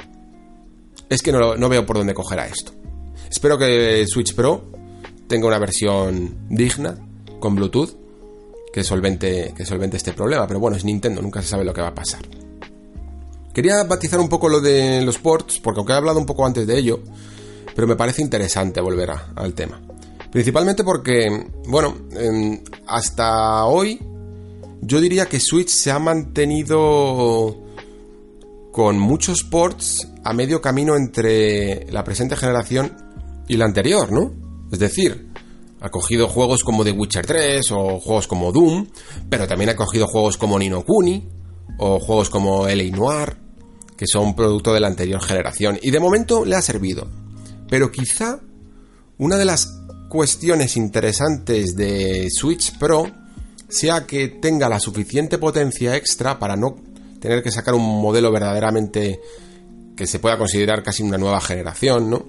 Es 1.10 1.22
que 1.22 1.32
no, 1.32 1.56
no 1.56 1.70
veo 1.70 1.86
por 1.86 1.98
dónde 1.98 2.14
coger 2.14 2.40
a 2.40 2.48
esto. 2.48 2.72
Espero 3.30 3.58
que 3.58 4.06
Switch 4.08 4.36
Pro 4.36 4.72
tenga 5.28 5.48
una 5.48 5.58
versión 5.58 6.48
digna 6.50 6.96
con 7.40 7.56
Bluetooth 7.56 7.98
que 8.72 8.84
solvente, 8.84 9.54
que 9.56 9.66
solvente 9.66 9.98
este 9.98 10.14
problema. 10.14 10.48
Pero 10.48 10.60
bueno, 10.60 10.76
es 10.78 10.84
Nintendo, 10.84 11.22
nunca 11.22 11.42
se 11.42 11.48
sabe 11.48 11.64
lo 11.64 11.74
que 11.74 11.82
va 11.82 11.90
a 11.90 11.96
pasar. 11.96 12.22
Quería 13.54 13.84
batizar 13.84 14.20
un 14.20 14.30
poco 14.30 14.50
lo 14.50 14.60
de 14.62 15.02
los 15.04 15.20
ports, 15.20 15.60
porque 15.60 15.80
aunque 15.80 15.94
he 15.94 15.96
hablado 15.96 16.18
un 16.18 16.26
poco 16.26 16.46
antes 16.46 16.66
de 16.66 16.78
ello, 16.78 17.02
pero 17.76 17.88
me 17.88 17.96
parece 17.96 18.24
interesante 18.24 18.82
volver 18.82 19.12
al 19.36 19.54
tema. 19.54 19.80
Principalmente 20.34 20.84
porque, 20.84 21.46
bueno, 21.68 21.96
hasta 22.88 23.66
hoy 23.66 24.00
yo 24.82 25.00
diría 25.00 25.28
que 25.28 25.40
Switch 25.40 25.70
se 25.70 25.92
ha 25.92 26.00
mantenido 26.00 27.56
con 28.72 28.98
muchos 28.98 29.44
ports 29.44 30.08
a 30.24 30.34
medio 30.34 30.60
camino 30.60 30.96
entre 30.96 31.86
la 31.92 32.04
presente 32.04 32.36
generación 32.36 32.98
y 33.48 33.58
la 33.58 33.66
anterior, 33.66 34.12
¿no? 34.12 34.34
Es 34.72 34.80
decir, 34.80 35.30
ha 35.80 35.90
cogido 35.90 36.28
juegos 36.28 36.64
como 36.64 36.84
The 36.84 36.94
Witcher 36.94 37.28
3 37.28 37.72
o 37.72 38.00
juegos 38.00 38.26
como 38.26 38.52
Doom, 38.52 38.88
pero 39.30 39.48
también 39.48 39.70
ha 39.70 39.76
cogido 39.76 40.08
juegos 40.08 40.38
como 40.38 40.58
Nino 40.58 40.84
Kuni 40.84 41.30
o 41.78 42.00
juegos 42.00 42.32
como 42.32 42.68
L.A. 42.68 42.98
Noir, 42.98 43.38
que 43.96 44.08
son 44.08 44.36
producto 44.36 44.74
de 44.74 44.80
la 44.80 44.88
anterior 44.88 45.22
generación. 45.22 45.78
Y 45.80 45.92
de 45.92 46.00
momento 46.00 46.44
le 46.44 46.56
ha 46.56 46.62
servido. 46.64 47.08
Pero 47.70 47.92
quizá 47.92 48.40
una 49.20 49.38
de 49.38 49.46
las 49.46 49.83
cuestiones 50.14 50.77
interesantes 50.77 51.76
de 51.76 52.27
Switch 52.30 52.77
Pro 52.77 53.10
sea 53.68 54.06
que 54.06 54.27
tenga 54.27 54.69
la 54.69 54.80
suficiente 54.80 55.40
potencia 55.40 55.95
extra 55.95 56.38
para 56.38 56.56
no 56.56 56.77
tener 57.19 57.41
que 57.41 57.49
sacar 57.49 57.73
un 57.73 57.99
modelo 57.99 58.31
verdaderamente 58.31 59.19
que 59.98 60.06
se 60.06 60.19
pueda 60.19 60.38
considerar 60.38 60.84
casi 60.84 61.02
una 61.02 61.18
nueva 61.18 61.41
generación, 61.41 62.11
¿no? 62.11 62.27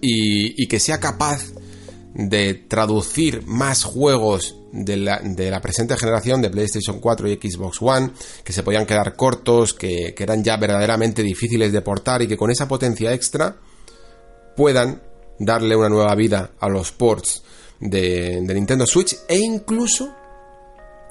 Y, 0.00 0.66
que 0.66 0.80
sea 0.80 1.00
capaz 1.00 1.52
de 2.14 2.54
traducir 2.54 3.46
más 3.46 3.84
juegos 3.84 4.56
de 4.72 4.96
la, 4.96 5.60
presente 5.60 5.98
generación 5.98 6.40
de 6.40 6.48
PlayStation 6.48 6.98
4 6.98 7.28
y 7.28 7.34
Xbox 7.36 7.82
One, 7.82 8.10
que 8.42 8.54
se 8.54 8.62
podían 8.62 8.86
quedar 8.86 9.16
cortos, 9.16 9.74
que, 9.74 10.14
eran 10.16 10.42
ya 10.42 10.56
verdaderamente 10.56 11.22
difíciles 11.22 11.72
de 11.72 11.82
portar 11.82 12.22
y 12.22 12.26
que 12.26 12.38
con 12.38 12.50
esa 12.50 12.66
potencia 12.66 13.12
extra 13.12 13.56
puedan 14.56 15.02
darle 15.38 15.76
una 15.76 15.88
nueva 15.88 16.14
vida 16.14 16.52
a 16.58 16.68
los 16.68 16.92
ports 16.92 17.42
de, 17.80 18.40
Nintendo 18.40 18.86
Switch 18.86 19.16
e 19.28 19.38
incluso 19.38 20.14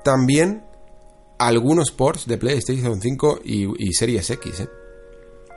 también 0.03 0.63
algunos 1.39 1.91
ports 1.91 2.25
de 2.27 2.37
PlayStation 2.37 3.01
5 3.01 3.41
y, 3.43 3.93
Series 3.93 4.29
X. 4.29 4.59
¿eh? 4.61 4.69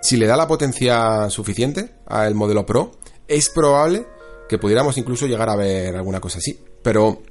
Si 0.03 0.17
le 0.17 0.27
da 0.27 0.37
la 0.37 0.49
potencia 0.49 1.31
suficiente 1.31 1.97
al 2.07 2.35
modelo 2.35 2.67
Pro, 2.67 2.93
es 3.27 3.49
probable 3.49 4.07
que 4.49 4.59
pudiéramos 4.59 4.97
incluso 4.99 5.27
llegar 5.27 5.49
a 5.49 5.57
ver 5.57 5.97
alguna 5.97 6.21
cosa 6.21 6.39
así. 6.39 6.59
Pero, 6.83 7.23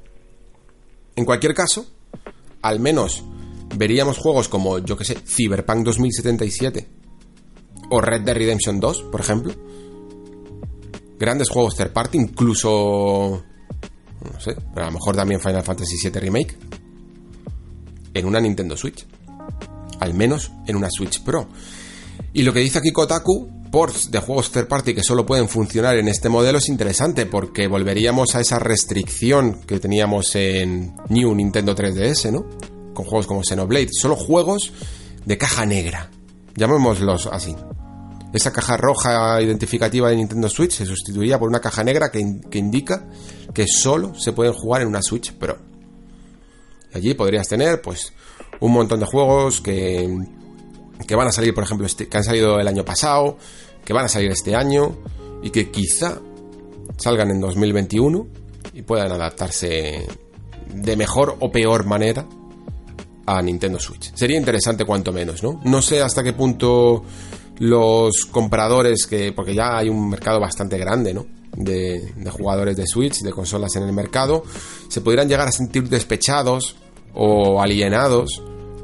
en 1.15 1.25
cualquier 1.25 1.53
caso, 1.53 1.85
al 2.61 2.79
menos 2.79 3.23
veríamos 3.77 4.17
juegos 4.17 4.49
como, 4.49 4.79
yo 4.79 4.97
que 4.97 5.05
sé, 5.05 5.15
Cyberpunk 5.25 5.85
2077 5.85 6.87
o 7.89 8.01
Red 8.01 8.21
Dead 8.21 8.35
Redemption 8.35 8.79
2, 8.79 9.03
por 9.03 9.21
ejemplo. 9.21 9.53
Grandes 11.17 11.49
juegos 11.49 11.75
third 11.75 11.93
party, 11.93 12.17
incluso, 12.17 13.43
no 14.33 14.39
sé, 14.39 14.55
a 14.75 14.85
lo 14.85 14.91
mejor 14.91 15.15
también 15.15 15.39
Final 15.39 15.63
Fantasy 15.63 15.95
VII 16.03 16.19
Remake. 16.19 16.57
En 18.13 18.25
una 18.25 18.39
Nintendo 18.39 18.75
Switch. 18.77 19.05
Al 19.99 20.13
menos 20.13 20.51
en 20.67 20.75
una 20.75 20.89
Switch 20.89 21.21
Pro. 21.21 21.47
Y 22.33 22.43
lo 22.43 22.53
que 22.53 22.59
dice 22.59 22.79
aquí 22.79 22.91
Kotaku 22.91 23.55
ports 23.75 24.09
de 24.09 24.19
juegos 24.19 24.51
third 24.51 24.69
party 24.69 24.93
que 24.93 25.03
solo 25.03 25.25
pueden 25.25 25.49
funcionar 25.49 25.97
en 25.97 26.07
este 26.07 26.29
modelo 26.29 26.59
es 26.59 26.69
interesante 26.69 27.25
porque 27.25 27.67
volveríamos 27.67 28.33
a 28.35 28.39
esa 28.39 28.57
restricción 28.57 29.61
que 29.67 29.81
teníamos 29.81 30.33
en 30.35 30.95
New 31.09 31.35
Nintendo 31.35 31.75
3DS, 31.75 32.31
¿no? 32.31 32.45
Con 32.93 33.03
juegos 33.03 33.27
como 33.27 33.43
Xenoblade, 33.43 33.89
solo 33.91 34.15
juegos 34.15 34.71
de 35.25 35.37
caja 35.37 35.65
negra, 35.65 36.09
llamémoslos 36.55 37.27
así. 37.27 37.53
Esa 38.35 38.51
caja 38.51 38.75
roja 38.75 39.41
identificativa 39.41 40.09
de 40.09 40.17
Nintendo 40.17 40.49
Switch 40.49 40.73
se 40.73 40.85
sustituiría 40.85 41.39
por 41.39 41.47
una 41.47 41.61
caja 41.61 41.85
negra 41.85 42.11
que, 42.11 42.41
que 42.51 42.57
indica 42.57 43.07
que 43.53 43.65
solo 43.65 44.13
se 44.13 44.33
pueden 44.33 44.51
jugar 44.51 44.81
en 44.81 44.89
una 44.89 45.01
Switch 45.01 45.31
Pro. 45.31 45.57
Allí 46.93 47.13
podrías 47.13 47.47
tener, 47.47 47.81
pues, 47.81 48.11
un 48.59 48.73
montón 48.73 48.99
de 48.99 49.05
juegos 49.05 49.61
que, 49.61 50.17
que 51.07 51.15
van 51.15 51.29
a 51.29 51.31
salir, 51.31 51.53
por 51.53 51.63
ejemplo, 51.63 51.85
este, 51.85 52.09
que 52.09 52.17
han 52.17 52.25
salido 52.25 52.59
el 52.59 52.67
año 52.67 52.83
pasado, 52.83 53.37
que 53.85 53.93
van 53.93 54.03
a 54.03 54.09
salir 54.09 54.29
este 54.31 54.53
año 54.53 54.97
y 55.41 55.49
que 55.51 55.71
quizá 55.71 56.19
salgan 56.97 57.31
en 57.31 57.39
2021 57.39 58.27
y 58.73 58.81
puedan 58.81 59.13
adaptarse 59.13 60.05
de 60.73 60.97
mejor 60.97 61.37
o 61.39 61.51
peor 61.53 61.85
manera 61.85 62.27
a 63.25 63.41
Nintendo 63.41 63.79
Switch. 63.79 64.13
Sería 64.13 64.37
interesante 64.37 64.83
cuanto 64.83 65.13
menos, 65.13 65.41
¿no? 65.41 65.61
No 65.63 65.81
sé 65.81 66.01
hasta 66.01 66.21
qué 66.21 66.33
punto 66.33 67.03
los 67.59 68.25
compradores 68.31 69.05
que 69.07 69.31
porque 69.31 69.55
ya 69.55 69.77
hay 69.77 69.89
un 69.89 70.09
mercado 70.09 70.39
bastante 70.39 70.77
grande, 70.77 71.13
¿no? 71.13 71.25
De, 71.55 72.13
de 72.15 72.29
jugadores 72.29 72.75
de 72.75 72.85
Switch, 72.85 73.21
de 73.21 73.31
consolas 73.31 73.75
en 73.75 73.83
el 73.83 73.93
mercado, 73.93 74.43
se 74.89 75.01
pudieran 75.01 75.29
llegar 75.29 75.47
a 75.47 75.51
sentir 75.51 75.87
despechados 75.87 76.75
o 77.13 77.61
alienados 77.61 78.41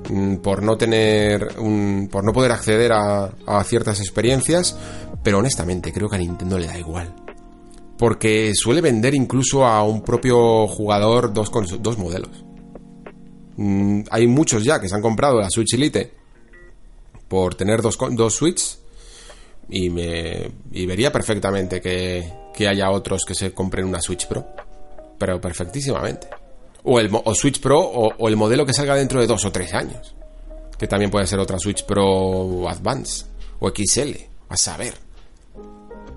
Mm, 0.09 0.37
por 0.37 0.63
no 0.63 0.77
tener 0.77 1.59
un, 1.59 2.09
por 2.11 2.23
no 2.23 2.33
poder 2.33 2.51
acceder 2.51 2.91
a, 2.91 3.63
ciertas 3.63 3.99
experiencias, 3.99 4.77
pero 5.23 5.37
honestamente 5.39 5.93
creo 5.93 6.09
que 6.09 6.15
a 6.15 6.19
Nintendo 6.19 6.57
le 6.57 6.67
da 6.67 6.77
igual. 6.77 7.13
Porque 7.97 8.51
suele 8.55 8.81
vender 8.81 9.13
incluso 9.13 9.65
a 9.65 9.83
un 9.83 10.01
propio 10.01 10.67
jugador 10.67 11.33
dos, 11.33 11.97
modelos. 11.97 12.43
Mm, 13.57 14.01
hay 14.09 14.27
muchos 14.27 14.63
ya 14.63 14.81
que 14.81 14.89
se 14.89 14.95
han 14.95 15.01
comprado 15.01 15.39
la 15.39 15.49
Switch 15.49 15.73
Elite 15.75 16.13
por 17.31 17.55
tener 17.55 17.81
dos, 17.81 17.97
dos 18.11 18.35
Switch 18.35 18.77
y, 19.69 19.89
me, 19.89 20.51
y 20.73 20.85
vería 20.85 21.13
perfectamente 21.13 21.79
que, 21.79 22.29
que 22.53 22.67
haya 22.67 22.91
otros 22.91 23.23
que 23.25 23.33
se 23.33 23.53
compren 23.53 23.85
una 23.85 24.01
Switch 24.01 24.27
Pro. 24.27 24.45
Pero 25.17 25.39
perfectísimamente. 25.39 26.27
O 26.83 26.99
el 26.99 27.09
Switch 27.35 27.61
Pro 27.61 27.79
o, 27.79 28.27
el 28.27 28.35
modelo 28.35 28.65
que 28.65 28.73
salga 28.73 28.95
dentro 28.95 29.21
de 29.21 29.27
dos 29.27 29.45
o 29.45 29.51
tres 29.53 29.73
años. 29.73 30.13
Que 30.77 30.87
también 30.87 31.09
puede 31.09 31.25
ser 31.25 31.39
otra 31.39 31.57
Switch 31.57 31.85
Pro 31.85 32.67
Advance 32.67 33.27
o 33.61 33.69
XL, 33.69 34.11
a 34.49 34.57
saber. 34.57 34.95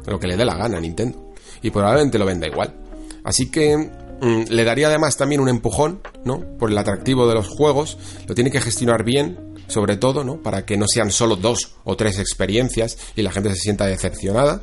Lo 0.06 0.18
que 0.18 0.26
le 0.26 0.36
dé 0.36 0.44
la 0.44 0.56
gana 0.56 0.78
a 0.78 0.80
Nintendo. 0.80 1.32
Y 1.62 1.70
probablemente 1.70 2.18
lo 2.18 2.26
venda 2.26 2.48
igual. 2.48 2.74
Así 3.22 3.52
que 3.52 3.76
mm, 3.76 4.50
le 4.50 4.64
daría 4.64 4.88
además 4.88 5.16
también 5.16 5.40
un 5.40 5.48
empujón, 5.48 6.00
¿no? 6.24 6.40
Por 6.58 6.72
el 6.72 6.78
atractivo 6.78 7.28
de 7.28 7.34
los 7.34 7.46
juegos. 7.46 7.98
Lo 8.26 8.34
tiene 8.34 8.50
que 8.50 8.60
gestionar 8.60 9.04
bien, 9.04 9.53
sobre 9.66 9.96
todo, 9.96 10.24
¿no? 10.24 10.36
Para 10.38 10.64
que 10.64 10.76
no 10.76 10.86
sean 10.86 11.10
solo 11.10 11.36
dos 11.36 11.76
o 11.84 11.96
tres 11.96 12.18
experiencias 12.18 12.98
y 13.16 13.22
la 13.22 13.32
gente 13.32 13.50
se 13.50 13.56
sienta 13.56 13.86
decepcionada. 13.86 14.62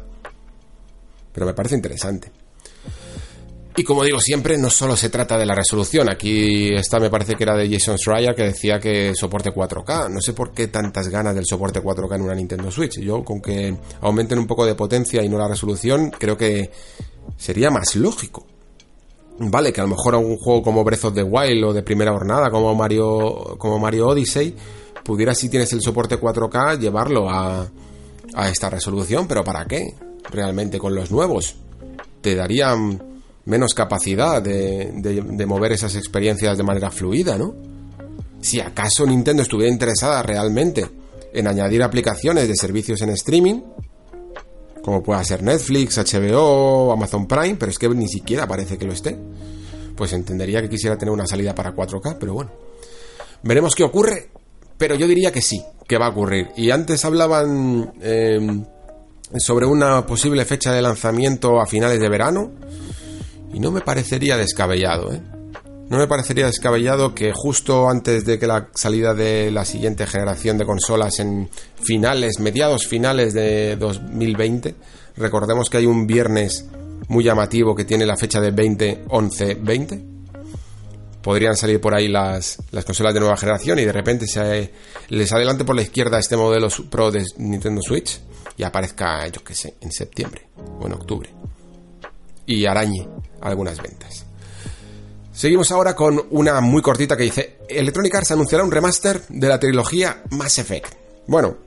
Pero 1.33 1.45
me 1.45 1.53
parece 1.53 1.75
interesante. 1.75 2.31
Y 3.75 3.83
como 3.83 4.03
digo 4.03 4.19
siempre, 4.19 4.57
no 4.57 4.69
solo 4.69 4.97
se 4.97 5.09
trata 5.09 5.37
de 5.37 5.45
la 5.45 5.55
resolución. 5.55 6.09
Aquí 6.09 6.73
esta 6.73 6.99
me 6.99 7.09
parece 7.09 7.35
que 7.35 7.43
era 7.43 7.55
de 7.55 7.69
Jason 7.71 7.97
Schreier 7.97 8.35
que 8.35 8.43
decía 8.43 8.79
que 8.79 9.13
soporte 9.15 9.51
4K. 9.51 10.09
No 10.09 10.19
sé 10.19 10.33
por 10.33 10.51
qué 10.51 10.67
tantas 10.67 11.07
ganas 11.07 11.33
del 11.33 11.45
soporte 11.45 11.81
4K 11.81 12.15
en 12.15 12.21
una 12.21 12.35
Nintendo 12.35 12.69
Switch. 12.69 12.99
Yo 12.99 13.23
con 13.23 13.41
que 13.41 13.73
aumenten 14.01 14.39
un 14.39 14.47
poco 14.47 14.65
de 14.65 14.75
potencia 14.75 15.23
y 15.23 15.29
no 15.29 15.37
la 15.37 15.47
resolución, 15.47 16.11
creo 16.11 16.35
que 16.35 16.69
sería 17.37 17.69
más 17.69 17.95
lógico. 17.95 18.45
Vale, 19.39 19.71
que 19.71 19.79
a 19.79 19.85
lo 19.85 19.89
mejor 19.91 20.15
un 20.15 20.37
juego 20.37 20.61
como 20.61 20.83
Breath 20.83 21.05
of 21.05 21.15
the 21.15 21.23
Wild 21.23 21.63
o 21.63 21.73
de 21.73 21.81
primera 21.81 22.11
jornada 22.11 22.51
como 22.51 22.75
Mario, 22.75 23.55
como 23.57 23.79
Mario 23.79 24.09
Odyssey, 24.09 24.53
pudiera 25.03 25.33
si 25.33 25.49
tienes 25.49 25.71
el 25.73 25.81
soporte 25.81 26.19
4K 26.19 26.79
llevarlo 26.79 27.29
a, 27.29 27.67
a 28.33 28.49
esta 28.49 28.69
resolución, 28.69 29.27
pero 29.27 29.43
¿para 29.43 29.65
qué? 29.65 29.95
realmente 30.29 30.79
con 30.79 30.95
los 30.95 31.11
nuevos. 31.11 31.55
Te 32.21 32.35
darían 32.35 33.01
menos 33.45 33.73
capacidad 33.73 34.41
de, 34.41 34.91
de, 34.93 35.45
mover 35.45 35.71
esas 35.71 35.95
experiencias 35.95 36.57
de 36.57 36.63
manera 36.63 36.91
fluida, 36.91 37.37
¿no? 37.37 37.55
Si 38.39 38.59
acaso 38.59 39.05
Nintendo 39.05 39.43
estuviera 39.43 39.71
interesada 39.71 40.21
realmente 40.23 40.87
en 41.33 41.47
añadir 41.47 41.83
aplicaciones 41.83 42.47
de 42.47 42.55
servicios 42.55 43.01
en 43.01 43.09
streaming, 43.09 43.61
como 44.83 45.03
pueda 45.03 45.23
ser 45.23 45.43
Netflix, 45.43 45.97
HBO, 45.97 46.91
Amazon 46.91 47.27
Prime, 47.27 47.55
pero 47.55 47.71
es 47.71 47.77
que 47.77 47.89
ni 47.89 48.07
siquiera 48.07 48.47
parece 48.47 48.77
que 48.77 48.85
lo 48.85 48.93
esté, 48.93 49.17
pues 49.95 50.13
entendería 50.13 50.61
que 50.61 50.69
quisiera 50.69 50.97
tener 50.97 51.13
una 51.13 51.27
salida 51.27 51.53
para 51.53 51.75
4K, 51.75 52.17
pero 52.19 52.33
bueno. 52.33 52.51
Veremos 53.43 53.75
qué 53.75 53.83
ocurre, 53.83 54.29
pero 54.81 54.95
yo 54.95 55.07
diría 55.07 55.31
que 55.31 55.43
sí, 55.43 55.63
que 55.87 55.99
va 55.99 56.07
a 56.07 56.09
ocurrir. 56.09 56.47
Y 56.57 56.71
antes 56.71 57.05
hablaban 57.05 57.93
em, 58.01 58.65
sobre 59.37 59.67
una 59.67 60.07
posible 60.07 60.43
fecha 60.43 60.73
de 60.73 60.81
lanzamiento 60.81 61.61
a 61.61 61.67
finales 61.67 61.99
de 61.99 62.09
verano, 62.09 62.51
y 63.53 63.59
no 63.59 63.69
me 63.69 63.81
parecería 63.81 64.37
descabellado, 64.37 65.13
¿eh? 65.13 65.21
No 65.87 65.99
me 65.99 66.07
parecería 66.07 66.47
descabellado 66.47 67.13
que 67.13 67.31
justo 67.31 67.91
antes 67.91 68.25
de 68.25 68.39
que 68.39 68.47
la 68.47 68.69
salida 68.73 69.13
de 69.13 69.51
la 69.51 69.65
siguiente 69.65 70.07
generación 70.07 70.57
de 70.57 70.65
consolas 70.65 71.19
en 71.19 71.47
finales, 71.83 72.39
mediados 72.39 72.87
finales 72.87 73.35
de 73.35 73.75
2020, 73.75 74.73
recordemos 75.15 75.69
que 75.69 75.77
hay 75.77 75.85
un 75.85 76.07
viernes 76.07 76.65
muy 77.07 77.23
llamativo 77.23 77.75
que 77.75 77.85
tiene 77.85 78.07
la 78.07 78.17
fecha 78.17 78.41
de 78.41 78.49
20, 78.49 79.03
11, 79.09 79.55
20. 79.61 80.20
Podrían 81.23 81.55
salir 81.55 81.79
por 81.79 81.93
ahí 81.93 82.07
las, 82.07 82.57
las 82.71 82.83
consolas 82.83 83.13
de 83.13 83.19
nueva 83.19 83.37
generación 83.37 83.79
y 83.79 83.85
de 83.85 83.91
repente 83.91 84.25
se 84.27 84.71
les 85.09 85.31
adelante 85.31 85.63
por 85.63 85.75
la 85.75 85.83
izquierda 85.83 86.19
este 86.19 86.35
modelo 86.35 86.67
Pro 86.89 87.11
de 87.11 87.23
Nintendo 87.37 87.81
Switch 87.81 88.19
y 88.57 88.63
aparezca, 88.63 89.27
yo 89.27 89.43
qué 89.43 89.53
sé, 89.53 89.75
en 89.81 89.91
septiembre 89.91 90.47
o 90.79 90.85
en 90.85 90.93
octubre. 90.93 91.29
Y 92.45 92.65
arañe 92.65 93.07
algunas 93.41 93.81
ventas. 93.81 94.25
Seguimos 95.31 95.71
ahora 95.71 95.95
con 95.95 96.27
una 96.31 96.59
muy 96.59 96.81
cortita 96.81 97.15
que 97.15 97.23
dice, 97.23 97.57
Electronic 97.69 98.13
Arts 98.13 98.31
anunciará 98.31 98.63
un 98.63 98.71
remaster 98.71 99.21
de 99.29 99.47
la 99.47 99.59
trilogía 99.59 100.23
Mass 100.31 100.59
Effect. 100.59 100.93
Bueno, 101.27 101.57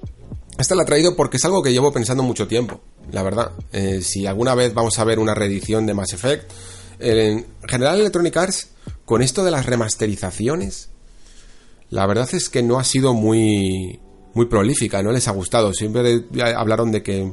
esta 0.59 0.75
la 0.75 0.83
he 0.83 0.87
traído 0.87 1.17
porque 1.17 1.39
es 1.39 1.45
algo 1.45 1.63
que 1.63 1.73
llevo 1.73 1.93
pensando 1.93 2.23
mucho 2.23 2.47
tiempo, 2.47 2.81
la 3.11 3.23
verdad. 3.23 3.53
Eh, 3.73 4.03
si 4.03 4.27
alguna 4.27 4.55
vez 4.55 4.75
vamos 4.75 4.99
a 4.99 5.05
ver 5.05 5.19
una 5.19 5.35
reedición 5.35 5.87
de 5.87 5.95
Mass 5.95 6.13
Effect, 6.13 6.51
en 7.01 7.47
general 7.67 7.99
Electronic 8.01 8.37
Arts, 8.37 8.69
con 9.05 9.23
esto 9.23 9.45
de 9.45 9.51
las 9.51 9.67
remasterizaciones, 9.67 10.91
la 11.91 12.07
verdad 12.07 12.29
es 12.33 12.49
que 12.49 12.63
no 12.63 12.79
ha 12.79 12.85
sido 12.85 13.15
muy, 13.15 14.01
muy 14.35 14.47
prolífica, 14.47 15.03
no 15.03 15.13
les 15.13 15.29
ha 15.29 15.33
gustado. 15.33 15.73
Siempre 15.73 16.25
hablaron 16.57 16.91
de 16.91 17.03
que 17.03 17.33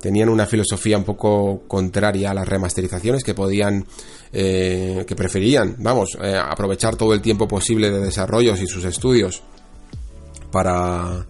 tenían 0.00 0.28
una 0.28 0.46
filosofía 0.46 0.98
un 0.98 1.04
poco 1.04 1.62
contraria 1.66 2.30
a 2.30 2.34
las 2.34 2.46
remasterizaciones 2.46 3.24
que 3.24 3.32
podían 3.32 3.86
eh, 4.34 5.02
que 5.06 5.16
preferían 5.16 5.76
vamos 5.78 6.18
eh, 6.22 6.36
aprovechar 6.36 6.96
todo 6.96 7.14
el 7.14 7.22
tiempo 7.22 7.48
posible 7.48 7.90
de 7.90 8.00
desarrollos 8.00 8.60
y 8.60 8.66
sus 8.66 8.84
estudios 8.84 9.42
para 10.50 11.24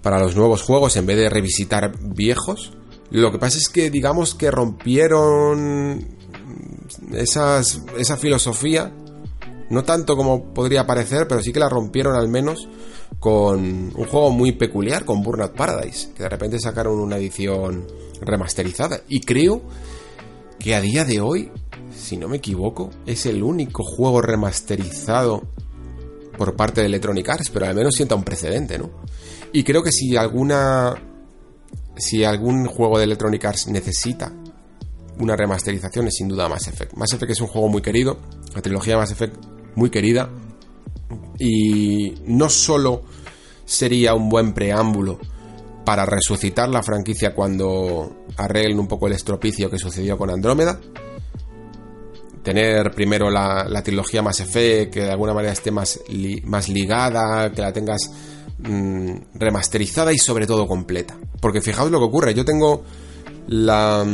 para 0.00 0.18
los 0.18 0.34
nuevos 0.34 0.62
juegos 0.62 0.96
en 0.96 1.04
vez 1.04 1.18
de 1.18 1.28
revisitar 1.28 1.92
viejos 2.00 2.72
lo 3.10 3.30
que 3.32 3.38
pasa 3.38 3.58
es 3.58 3.68
que 3.68 3.90
digamos 3.90 4.34
que 4.34 4.50
rompieron 4.50 6.19
esa 7.12 8.16
filosofía 8.16 8.92
no 9.70 9.84
tanto 9.84 10.16
como 10.16 10.52
podría 10.52 10.86
parecer 10.86 11.26
pero 11.28 11.42
sí 11.42 11.52
que 11.52 11.60
la 11.60 11.68
rompieron 11.68 12.16
al 12.16 12.28
menos 12.28 12.68
con 13.20 13.60
un 13.60 14.06
juego 14.06 14.30
muy 14.30 14.52
peculiar, 14.52 15.04
con 15.04 15.22
Burnout 15.22 15.54
Paradise, 15.54 16.08
que 16.14 16.22
de 16.22 16.28
repente 16.28 16.58
sacaron 16.58 16.98
una 16.98 17.18
edición 17.18 17.86
remasterizada. 18.22 19.02
Y 19.08 19.20
creo 19.20 19.62
que 20.58 20.74
a 20.74 20.80
día 20.80 21.04
de 21.04 21.20
hoy, 21.20 21.52
si 21.94 22.16
no 22.16 22.28
me 22.28 22.38
equivoco, 22.38 22.90
es 23.06 23.26
el 23.26 23.42
único 23.42 23.84
juego 23.84 24.22
remasterizado 24.22 25.42
por 26.38 26.56
parte 26.56 26.80
de 26.80 26.86
Electronic 26.86 27.28
Arts, 27.28 27.50
pero 27.50 27.66
al 27.66 27.74
menos 27.74 27.94
sienta 27.94 28.14
un 28.14 28.24
precedente, 28.24 28.78
¿no? 28.78 28.90
Y 29.52 29.64
creo 29.64 29.82
que 29.82 29.92
si 29.92 30.16
alguna. 30.16 30.94
Si 31.96 32.24
algún 32.24 32.66
juego 32.66 32.96
de 32.96 33.04
Electronic 33.04 33.44
Arts 33.44 33.68
necesita 33.68 34.32
una 35.18 35.36
remasterización, 35.36 36.06
es 36.08 36.14
sin 36.16 36.28
duda 36.28 36.48
Mass 36.48 36.68
Effect. 36.68 36.94
Mass 36.94 37.12
Effect 37.12 37.32
es 37.32 37.40
un 37.40 37.48
juego 37.48 37.68
muy 37.68 37.82
querido, 37.82 38.18
la 38.54 38.62
trilogía 38.62 38.96
Mass 38.96 39.12
Effect 39.12 39.36
muy 39.74 39.90
querida, 39.90 40.30
y 41.38 42.14
no 42.26 42.48
solo 42.48 43.02
sería 43.64 44.14
un 44.14 44.28
buen 44.28 44.52
preámbulo 44.52 45.18
para 45.84 46.04
resucitar 46.04 46.68
la 46.68 46.82
franquicia 46.82 47.34
cuando 47.34 48.26
arreglen 48.36 48.78
un 48.78 48.86
poco 48.86 49.06
el 49.06 49.14
estropicio 49.14 49.70
que 49.70 49.78
sucedió 49.78 50.16
con 50.18 50.30
Andrómeda. 50.30 50.78
Tener 52.42 52.92
primero 52.92 53.30
la, 53.30 53.82
trilogía 53.82 54.22
más 54.22 54.40
Effect, 54.40 54.92
que 54.92 55.00
de 55.00 55.10
alguna 55.10 55.34
manera 55.34 55.52
esté 55.52 55.70
más, 55.70 56.00
más 56.44 56.68
ligada, 56.68 57.52
que 57.52 57.60
la 57.60 57.72
tengas 57.72 58.10
mm, 58.58 59.10
remasterizada 59.34 60.12
y 60.12 60.18
sobre 60.18 60.46
todo 60.46 60.66
completa. 60.66 61.16
Porque 61.40 61.60
fijaos 61.60 61.90
lo 61.90 61.98
que 61.98 62.04
ocurre, 62.04 62.34
yo 62.34 62.44
tengo 62.44 62.84
la, 63.46 64.04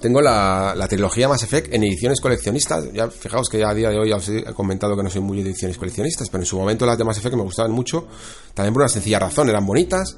tengo 0.00 0.20
la, 0.20 0.86
trilogía 0.88 1.28
Mass 1.28 1.42
Effect 1.42 1.72
en 1.72 1.82
ediciones 1.84 2.20
coleccionistas. 2.20 2.92
Ya 2.92 3.08
fijaos 3.10 3.48
que 3.48 3.64
a 3.64 3.74
día 3.74 3.90
de 3.90 3.98
hoy 3.98 4.12
os 4.12 4.28
he 4.28 4.42
comentado 4.54 4.96
que 4.96 5.02
no 5.02 5.10
soy 5.10 5.20
muy 5.20 5.42
de 5.42 5.50
ediciones 5.50 5.78
coleccionistas, 5.78 6.28
pero 6.30 6.42
en 6.42 6.46
su 6.46 6.58
momento 6.58 6.86
las 6.86 6.98
de 6.98 7.04
Mass 7.04 7.18
Effect 7.18 7.36
me 7.36 7.42
gustaban 7.42 7.72
mucho. 7.72 8.06
También 8.54 8.72
por 8.72 8.82
una 8.82 8.88
sencilla 8.88 9.18
razón, 9.18 9.48
eran 9.48 9.66
bonitas, 9.66 10.16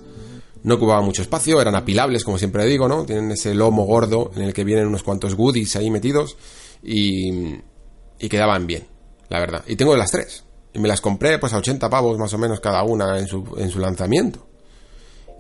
no 0.63 0.75
ocupaban 0.75 1.05
mucho 1.05 1.23
espacio, 1.23 1.61
eran 1.61 1.75
apilables, 1.75 2.25
como 2.25 2.39
siempre 2.39 2.67
digo, 2.67 2.89
¿no? 2.89 3.05
Tienen 3.05 3.31
ese 3.33 3.55
lomo 3.55 3.85
gordo 3.85 4.31
en 4.37 4.43
el 4.43 4.53
que 4.53 4.65
vienen 4.65 4.87
unos 4.87 5.03
cuantos 5.03 5.35
goodies 5.35 5.77
ahí 5.77 5.91
metidos 5.91 6.37
y, 6.83 7.57
y 8.19 8.29
quedaban 8.29 8.67
bien, 8.67 8.87
la 9.29 9.41
verdad. 9.41 9.65
Y 9.67 9.77
tengo 9.77 9.97
las 9.97 10.11
tres. 10.11 10.45
Y 10.73 10.79
me 10.79 10.89
las 10.89 11.01
compré 11.01 11.39
pues 11.39 11.53
a 11.53 11.59
80 11.59 11.89
pavos 11.91 12.19
más 12.19 12.33
o 12.33 12.39
menos 12.39 12.61
cada 12.61 12.83
una 12.85 13.19
en 13.19 13.27
su, 13.27 13.45
en 13.57 13.71
su 13.71 13.79
lanzamiento. 13.81 14.50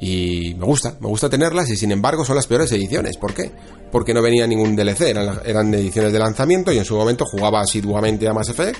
Y 0.02 0.54
me 0.54 0.64
gusta, 0.64 0.96
me 0.98 1.08
gusta 1.08 1.28
tenerlas 1.28 1.68
y 1.68 1.76
sin 1.76 1.92
embargo 1.92 2.24
son 2.24 2.36
las 2.36 2.46
peores 2.46 2.72
ediciones. 2.72 3.18
¿Por 3.18 3.34
qué? 3.34 3.52
Porque 3.92 4.14
no 4.14 4.22
venía 4.22 4.46
ningún 4.46 4.74
DLC, 4.74 5.02
eran, 5.44 5.74
ediciones 5.74 6.10
de 6.12 6.18
lanzamiento 6.18 6.72
y 6.72 6.78
en 6.78 6.86
su 6.86 6.96
momento 6.96 7.26
jugaba 7.26 7.60
asiduamente 7.60 8.26
a 8.26 8.32
Mass 8.32 8.48
Effect 8.48 8.78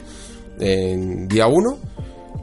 en 0.61 1.29
día 1.29 1.47
1, 1.47 1.79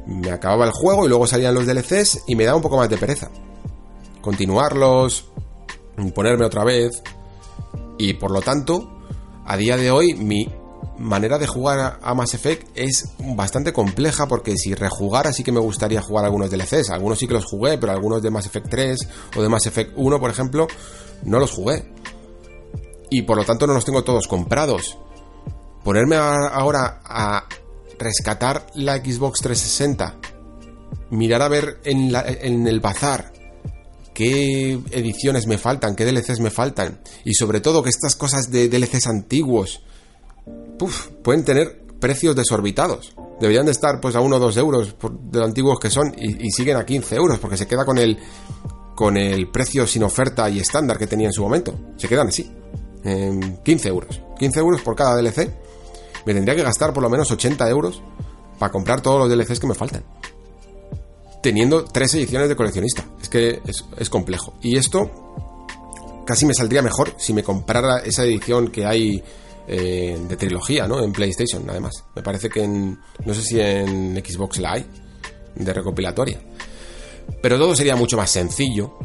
me 0.08 0.32
acababa 0.32 0.66
el 0.66 0.72
juego 0.72 1.06
y 1.06 1.10
luego 1.10 1.28
salían 1.28 1.54
los 1.54 1.66
DLCs 1.66 2.24
y 2.28 2.36
me 2.36 2.46
daba 2.46 2.58
un 2.58 2.64
poco 2.64 2.78
más 2.78 2.90
de 2.90 2.98
pereza. 2.98 3.30
Continuarlos, 4.22 5.26
ponerme 6.14 6.46
otra 6.46 6.64
vez 6.64 7.02
y 7.98 8.14
por 8.14 8.32
lo 8.32 8.42
tanto, 8.42 9.02
a 9.46 9.58
día 9.58 9.78
de 9.78 9.92
hoy 9.92 10.14
mi 10.14 10.48
manera 10.98 11.38
de 11.38 11.48
jugar 11.48 12.00
a 12.02 12.14
Mass 12.14 12.34
Effect 12.34 12.70
es 12.76 13.10
bastante 13.20 13.74
compleja 13.74 14.28
porque 14.28 14.58
si 14.58 14.74
rejugara 14.74 15.32
sí 15.32 15.44
que 15.44 15.52
me 15.52 15.60
gustaría 15.60 16.02
jugar 16.02 16.26
algunos 16.26 16.50
DLCs. 16.50 16.90
Algunos 16.90 17.20
sí 17.20 17.28
que 17.28 17.34
los 17.34 17.46
jugué, 17.46 17.78
pero 17.78 17.92
algunos 17.92 18.22
de 18.22 18.32
Mass 18.32 18.48
Effect 18.48 18.70
3 18.70 19.00
o 19.36 19.42
de 19.42 19.50
Mass 19.50 19.66
Effect 19.68 19.94
1, 19.96 20.20
por 20.20 20.30
ejemplo, 20.30 20.68
no 21.24 21.40
los 21.40 21.52
jugué. 21.52 21.92
Y 23.10 23.22
por 23.24 23.38
lo 23.38 23.46
tanto 23.46 23.68
no 23.68 23.74
los 23.74 23.86
tengo 23.86 24.04
todos 24.04 24.28
comprados. 24.28 24.98
Ponerme 25.84 26.18
ahora 26.18 27.02
a 27.06 27.48
rescatar 27.98 28.68
la 28.76 28.98
Xbox 28.98 29.40
360, 29.42 30.16
mirar 31.12 31.42
a 31.42 31.48
ver 31.48 31.80
en, 31.84 32.14
en 32.16 32.68
el 32.68 32.80
bazar 32.80 33.34
qué 34.14 34.74
ediciones 34.92 35.48
me 35.48 35.58
faltan, 35.58 35.96
qué 35.96 36.04
DLCs 36.04 36.40
me 36.40 36.50
faltan. 36.50 37.02
Y 37.24 37.36
sobre 37.36 37.62
todo 37.62 37.84
que 37.84 37.90
estas 37.90 38.16
cosas 38.16 38.52
de 38.52 38.68
DLCs 38.68 39.08
antiguos 39.08 39.82
pueden 41.24 41.44
tener 41.44 41.82
precios 42.00 42.36
desorbitados. 42.36 43.14
Deberían 43.40 43.66
de 43.66 43.72
estar 43.72 44.00
pues 44.02 44.16
a 44.16 44.22
1 44.22 44.36
o 44.36 44.40
2 44.40 44.58
euros 44.58 44.96
de 45.32 45.40
lo 45.40 45.46
antiguos 45.46 45.80
que 45.80 45.90
son 45.90 46.14
y, 46.18 46.50
siguen 46.52 46.78
a 46.78 46.86
15 46.86 47.16
euros 47.16 47.40
porque 47.40 47.58
se 47.58 47.68
queda 47.68 47.86
con 47.86 47.98
el, 47.98 48.18
con 48.96 49.18
el 49.18 49.50
precio 49.50 49.86
sin 49.86 50.04
oferta 50.04 50.50
y 50.50 50.60
estándar 50.60 50.98
que 50.98 51.08
tenía 51.08 51.28
en 51.28 51.34
su 51.34 51.44
momento. 51.44 51.74
Se 51.98 52.08
quedan 52.08 52.28
así. 52.28 52.52
En 53.04 53.58
15 53.64 53.90
euros. 53.90 54.22
15 54.40 54.60
euros 54.60 54.82
por 54.82 54.96
cada 54.96 55.16
DLC. 55.16 55.54
Me 56.26 56.34
tendría 56.34 56.56
que 56.56 56.64
gastar 56.64 56.94
por 56.94 57.04
lo 57.04 57.10
menos 57.10 57.30
80 57.32 57.70
euros 57.70 58.02
para 58.60 58.72
comprar 58.72 59.02
todos 59.02 59.20
los 59.20 59.30
DLCs 59.30 59.60
que 59.60 59.68
me 59.68 59.76
faltan. 59.76 60.04
Teniendo 61.42 61.86
tres 61.86 62.14
ediciones 62.16 62.50
de 62.50 62.56
coleccionista. 62.56 63.06
Es 63.22 63.30
que 63.30 63.62
es 63.98 64.10
complejo. 64.10 64.56
Y 64.62 64.78
esto 64.78 65.10
casi 66.26 66.46
me 66.46 66.54
saldría 66.54 66.82
mejor 66.82 67.14
si 67.18 67.34
me 67.34 67.42
comprara 67.42 68.00
esa 68.00 68.24
edición 68.24 68.68
que 68.68 68.86
hay 68.86 69.24
eh, 69.68 70.18
de 70.28 70.38
trilogía, 70.38 70.88
¿no? 70.88 71.04
En 71.04 71.12
PlayStation, 71.12 71.70
además. 71.70 72.04
Me 72.16 72.22
parece 72.22 72.50
que 72.50 72.64
en. 72.64 73.00
No 73.26 73.34
sé 73.34 73.42
si 73.42 73.60
en 73.60 74.16
Xbox 74.16 74.60
la 74.60 74.74
hay. 74.74 74.86
De 75.56 75.74
recopilatoria. 75.74 76.40
Pero 77.42 77.58
todo 77.58 77.76
sería 77.76 77.96
mucho 77.96 78.16
más 78.18 78.30
sencillo 78.30 78.98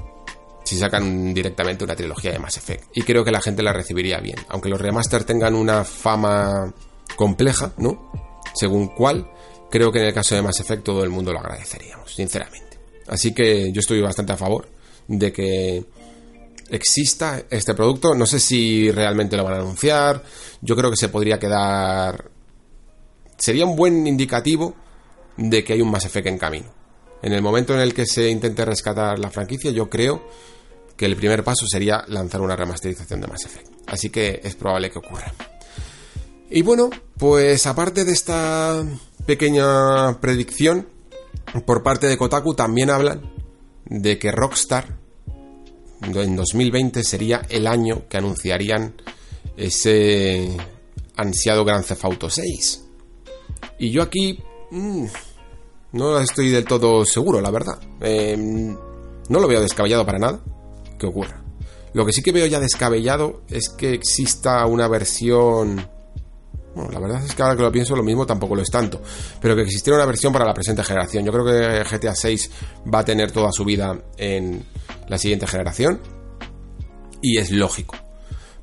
si 0.64 0.78
sacan 0.78 1.34
directamente 1.34 1.84
una 1.84 1.96
trilogía 1.96 2.32
de 2.32 2.38
Mass 2.38 2.58
Effect. 2.58 2.96
Y 2.96 3.02
creo 3.02 3.24
que 3.24 3.30
la 3.30 3.40
gente 3.40 3.62
la 3.62 3.72
recibiría 3.72 4.20
bien. 4.20 4.36
Aunque 4.48 4.68
los 4.68 4.80
remaster 4.80 5.24
tengan 5.24 5.54
una 5.54 5.84
fama 5.84 6.72
compleja, 7.16 7.72
¿no? 7.78 8.10
Según 8.54 8.88
cuál, 8.88 9.30
creo 9.70 9.90
que 9.90 9.98
en 9.98 10.06
el 10.06 10.14
caso 10.14 10.34
de 10.34 10.42
Mass 10.42 10.60
Effect 10.60 10.84
todo 10.84 11.02
el 11.02 11.10
mundo 11.10 11.32
lo 11.32 11.40
agradeceríamos, 11.40 12.14
sinceramente. 12.14 12.78
Así 13.08 13.34
que 13.34 13.72
yo 13.72 13.80
estoy 13.80 14.00
bastante 14.00 14.32
a 14.32 14.36
favor 14.36 14.68
de 15.08 15.32
que 15.32 15.84
exista 16.72 17.44
este 17.50 17.74
producto. 17.74 18.14
No 18.14 18.26
sé 18.26 18.40
si 18.40 18.90
realmente 18.90 19.36
lo 19.36 19.44
van 19.44 19.54
a 19.54 19.58
anunciar. 19.58 20.22
Yo 20.60 20.74
creo 20.74 20.90
que 20.90 20.96
se 20.96 21.10
podría 21.10 21.38
quedar. 21.38 22.30
Sería 23.36 23.66
un 23.66 23.76
buen 23.76 24.06
indicativo 24.06 24.74
de 25.36 25.62
que 25.62 25.74
hay 25.74 25.82
un 25.82 25.90
Mass 25.90 26.06
Effect 26.06 26.26
en 26.26 26.38
camino. 26.38 26.72
En 27.22 27.32
el 27.32 27.42
momento 27.42 27.74
en 27.74 27.80
el 27.80 27.94
que 27.94 28.06
se 28.06 28.28
intente 28.28 28.64
rescatar 28.64 29.18
la 29.18 29.30
franquicia, 29.30 29.70
yo 29.70 29.88
creo 29.88 30.26
que 30.96 31.06
el 31.06 31.16
primer 31.16 31.44
paso 31.44 31.66
sería 31.66 32.04
lanzar 32.08 32.40
una 32.40 32.56
remasterización 32.56 33.20
de 33.20 33.26
Mass 33.28 33.44
Effect. 33.44 33.68
Así 33.86 34.10
que 34.10 34.40
es 34.42 34.54
probable 34.54 34.90
que 34.90 34.98
ocurra. 34.98 35.32
Y 36.50 36.62
bueno, 36.62 36.90
pues 37.18 37.66
aparte 37.66 38.04
de 38.04 38.12
esta 38.12 38.84
pequeña 39.26 40.20
predicción, 40.20 40.88
por 41.66 41.82
parte 41.82 42.06
de 42.06 42.16
Kotaku 42.16 42.54
también 42.54 42.90
hablan 42.90 43.30
de 43.84 44.18
que 44.18 44.32
Rockstar 44.32 45.01
en 46.04 46.36
2020 46.36 47.02
sería 47.02 47.42
el 47.48 47.66
año 47.66 48.04
que 48.08 48.18
anunciarían 48.18 48.94
ese 49.56 50.56
ansiado 51.16 51.64
Gran 51.64 51.84
Theft 51.84 52.04
Auto 52.04 52.30
6. 52.30 52.84
Y 53.78 53.90
yo 53.90 54.02
aquí 54.02 54.38
mmm, 54.70 55.06
no 55.92 56.18
estoy 56.18 56.50
del 56.50 56.64
todo 56.64 57.04
seguro, 57.04 57.40
la 57.40 57.50
verdad. 57.50 57.78
Eh, 58.00 58.36
no 58.36 59.40
lo 59.40 59.46
veo 59.48 59.60
descabellado 59.60 60.06
para 60.06 60.18
nada 60.18 60.40
que 60.98 61.06
ocurra. 61.06 61.42
Lo 61.92 62.06
que 62.06 62.12
sí 62.12 62.22
que 62.22 62.32
veo 62.32 62.46
ya 62.46 62.60
descabellado 62.60 63.42
es 63.48 63.68
que 63.68 63.92
exista 63.92 64.64
una 64.66 64.88
versión... 64.88 65.88
Bueno, 66.74 66.90
la 66.90 67.00
verdad 67.00 67.24
es 67.24 67.34
que 67.34 67.42
ahora 67.42 67.56
que 67.56 67.62
lo 67.62 67.72
pienso 67.72 67.94
lo 67.94 68.02
mismo 68.02 68.24
tampoco 68.24 68.54
lo 68.54 68.62
es 68.62 68.70
tanto. 68.70 69.00
Pero 69.40 69.54
que 69.54 69.62
existiera 69.62 69.96
una 69.96 70.06
versión 70.06 70.32
para 70.32 70.44
la 70.44 70.54
presente 70.54 70.82
generación. 70.82 71.24
Yo 71.24 71.32
creo 71.32 71.44
que 71.44 71.96
GTA 71.96 72.14
6 72.14 72.50
va 72.92 73.00
a 73.00 73.04
tener 73.04 73.30
toda 73.30 73.52
su 73.52 73.64
vida 73.64 73.98
en 74.16 74.64
la 75.08 75.18
siguiente 75.18 75.46
generación. 75.46 76.00
Y 77.20 77.38
es 77.38 77.50
lógico. 77.50 77.96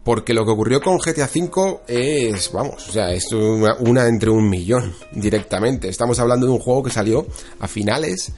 Porque 0.03 0.33
lo 0.33 0.43
que 0.43 0.51
ocurrió 0.51 0.81
con 0.81 0.97
GTA 0.97 1.29
V 1.33 1.81
es, 1.88 2.51
vamos, 2.51 2.88
o 2.89 2.91
sea, 2.91 3.11
es 3.11 3.31
una, 3.31 4.07
entre 4.07 4.29
un 4.29 4.49
millón 4.49 4.95
directamente. 5.11 5.88
Estamos 5.88 6.19
hablando 6.19 6.47
de 6.47 6.53
un 6.53 6.59
juego 6.59 6.83
que 6.83 6.89
salió 6.89 7.27
a 7.59 7.67
finales 7.67 8.31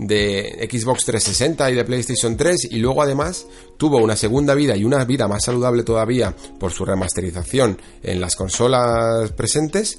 de 0.00 0.66
Xbox 0.70 1.04
360 1.04 1.70
y 1.70 1.74
de 1.74 1.84
PlayStation 1.84 2.34
3 2.34 2.68
y 2.70 2.78
luego 2.78 3.02
además 3.02 3.46
tuvo 3.76 3.98
una 3.98 4.16
segunda 4.16 4.54
vida 4.54 4.74
y 4.74 4.84
una 4.84 5.04
vida 5.04 5.28
más 5.28 5.44
saludable 5.44 5.82
todavía 5.82 6.34
por 6.58 6.72
su 6.72 6.86
remasterización 6.86 7.78
en 8.02 8.18
las 8.18 8.34
consolas 8.34 9.30
presentes, 9.32 9.98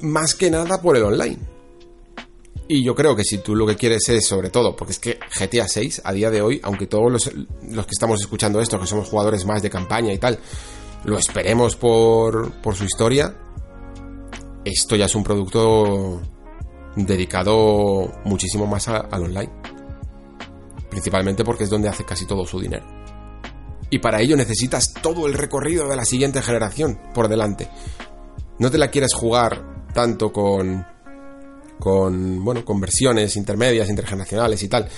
más 0.00 0.34
que 0.34 0.50
nada 0.50 0.82
por 0.82 0.96
el 0.96 1.04
online. 1.04 1.38
Y 2.68 2.84
yo 2.84 2.94
creo 2.94 3.16
que 3.16 3.24
si 3.24 3.38
tú 3.38 3.56
lo 3.56 3.66
que 3.66 3.76
quieres 3.76 4.06
es, 4.10 4.26
sobre 4.26 4.50
todo, 4.50 4.76
porque 4.76 4.92
es 4.92 4.98
que 4.98 5.18
GTA 5.38 5.66
6 5.66 6.02
a 6.04 6.12
día 6.12 6.30
de 6.30 6.42
hoy, 6.42 6.60
aunque 6.62 6.86
todos 6.86 7.10
los, 7.10 7.30
que 7.30 7.90
estamos 7.90 8.20
escuchando 8.20 8.60
esto, 8.60 8.78
que 8.78 8.86
somos 8.86 9.08
jugadores 9.08 9.46
más 9.46 9.62
de 9.62 9.70
campaña 9.70 10.12
y 10.12 10.18
tal, 10.18 10.38
lo 11.04 11.16
esperemos 11.16 11.76
por, 11.76 12.52
por 12.60 12.74
su 12.74 12.84
historia, 12.84 13.34
esto 14.66 14.96
ya 14.96 15.06
es 15.06 15.14
un 15.14 15.24
producto 15.24 16.20
dedicado 17.06 18.12
muchísimo 18.24 18.66
más 18.66 18.88
al 18.88 19.22
online. 19.22 19.50
Principalmente 20.90 21.44
porque 21.44 21.64
es 21.64 21.70
donde 21.70 21.88
hace 21.88 22.04
casi 22.04 22.26
todo 22.26 22.44
su 22.46 22.60
dinero. 22.60 22.86
Y 23.90 23.98
para 23.98 24.20
ello 24.20 24.36
necesitas 24.36 24.92
todo 24.92 25.26
el 25.26 25.34
recorrido 25.34 25.88
de 25.88 25.96
la 25.96 26.04
siguiente 26.04 26.42
generación 26.42 26.98
por 27.14 27.28
delante. 27.28 27.68
No 28.58 28.70
te 28.70 28.78
la 28.78 28.90
quieres 28.90 29.14
jugar 29.14 29.86
tanto 29.94 30.32
con 30.32 30.84
con, 31.78 32.44
bueno, 32.44 32.64
con 32.64 32.80
versiones 32.80 33.36
intermedias, 33.36 33.88
intergeneracionales 33.88 34.62
y 34.62 34.68
tal. 34.68 34.88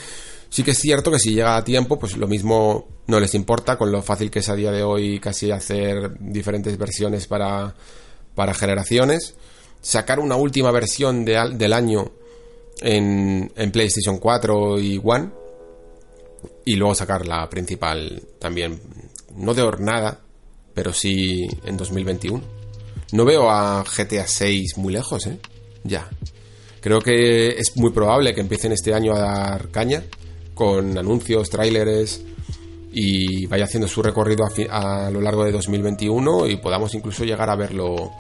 Sí 0.49 0.65
que 0.65 0.73
es 0.73 0.79
cierto 0.79 1.11
que 1.13 1.19
si 1.19 1.35
llega 1.35 1.57
a 1.57 1.65
tiempo, 1.65 1.99
pues 1.99 2.17
lo 2.17 2.27
mismo 2.27 2.89
no 3.07 3.21
les 3.21 3.35
importa, 3.35 3.77
con 3.77 3.93
lo 3.93 4.03
fácil 4.03 4.31
que 4.31 4.41
es 4.41 4.49
a 4.49 4.57
día 4.57 4.73
de 4.73 4.83
hoy 4.83 5.21
casi 5.21 5.51
hacer 5.51 6.19
diferentes 6.19 6.77
versiones 6.77 7.27
para, 7.27 7.75
para 8.35 8.55
generaciones. 8.55 9.35
Sacar 9.81 10.21
una 10.21 10.37
última 10.37 10.71
versión 10.71 11.25
de, 11.25 11.53
del 11.55 11.73
año 11.73 12.11
en, 12.81 13.53
en 13.57 13.73
PlayStation 13.73 14.19
4 14.19 14.81
y 14.81 15.01
One. 15.03 15.31
Y 16.65 16.77
luego 16.77 16.95
sacar 16.95 17.27
la 17.27 17.49
principal 17.49 18.23
también, 18.39 18.81
no 19.37 19.55
de 19.55 19.63
hornada, 19.63 20.21
pero 20.75 20.93
sí 20.93 21.47
en 21.65 21.77
2021. 21.77 22.43
No 23.13 23.25
veo 23.25 23.51
a 23.51 23.85
GTA 23.85 24.27
6 24.27 24.79
muy 24.79 24.93
lejos, 24.93 25.27
¿eh? 25.27 25.39
Ya. 25.83 26.09
Creo 26.81 27.01
que 27.01 27.49
es 27.49 27.77
muy 27.77 27.91
probable 27.91 28.35
que 28.35 28.41
empiecen 28.41 28.73
este 28.73 28.95
año 28.95 29.15
a 29.15 29.19
dar 29.19 29.69
caña 29.71 30.03
con 30.55 30.97
anuncios, 30.97 31.51
tráileres 31.51 32.23
y 32.93 33.47
vaya 33.47 33.65
haciendo 33.65 33.89
su 33.89 34.03
recorrido 34.03 34.45
a, 34.71 35.11
lo 35.11 35.21
largo 35.21 35.45
de 35.45 35.53
2021 35.53 36.47
y 36.47 36.57
podamos 36.57 36.95
incluso 36.95 37.25
llegar 37.25 37.51
a 37.51 37.57
verlo 37.57 38.11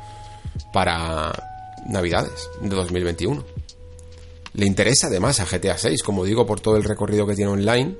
para 0.72 1.49
Navidades 1.86 2.48
de 2.60 2.68
2021. 2.68 3.44
Le 4.54 4.66
interesa 4.66 5.06
además 5.06 5.40
a 5.40 5.44
GTA 5.44 5.78
6, 5.78 6.02
como 6.02 6.24
digo, 6.24 6.46
por 6.46 6.60
todo 6.60 6.76
el 6.76 6.84
recorrido 6.84 7.26
que 7.26 7.34
tiene 7.34 7.50
online. 7.50 7.96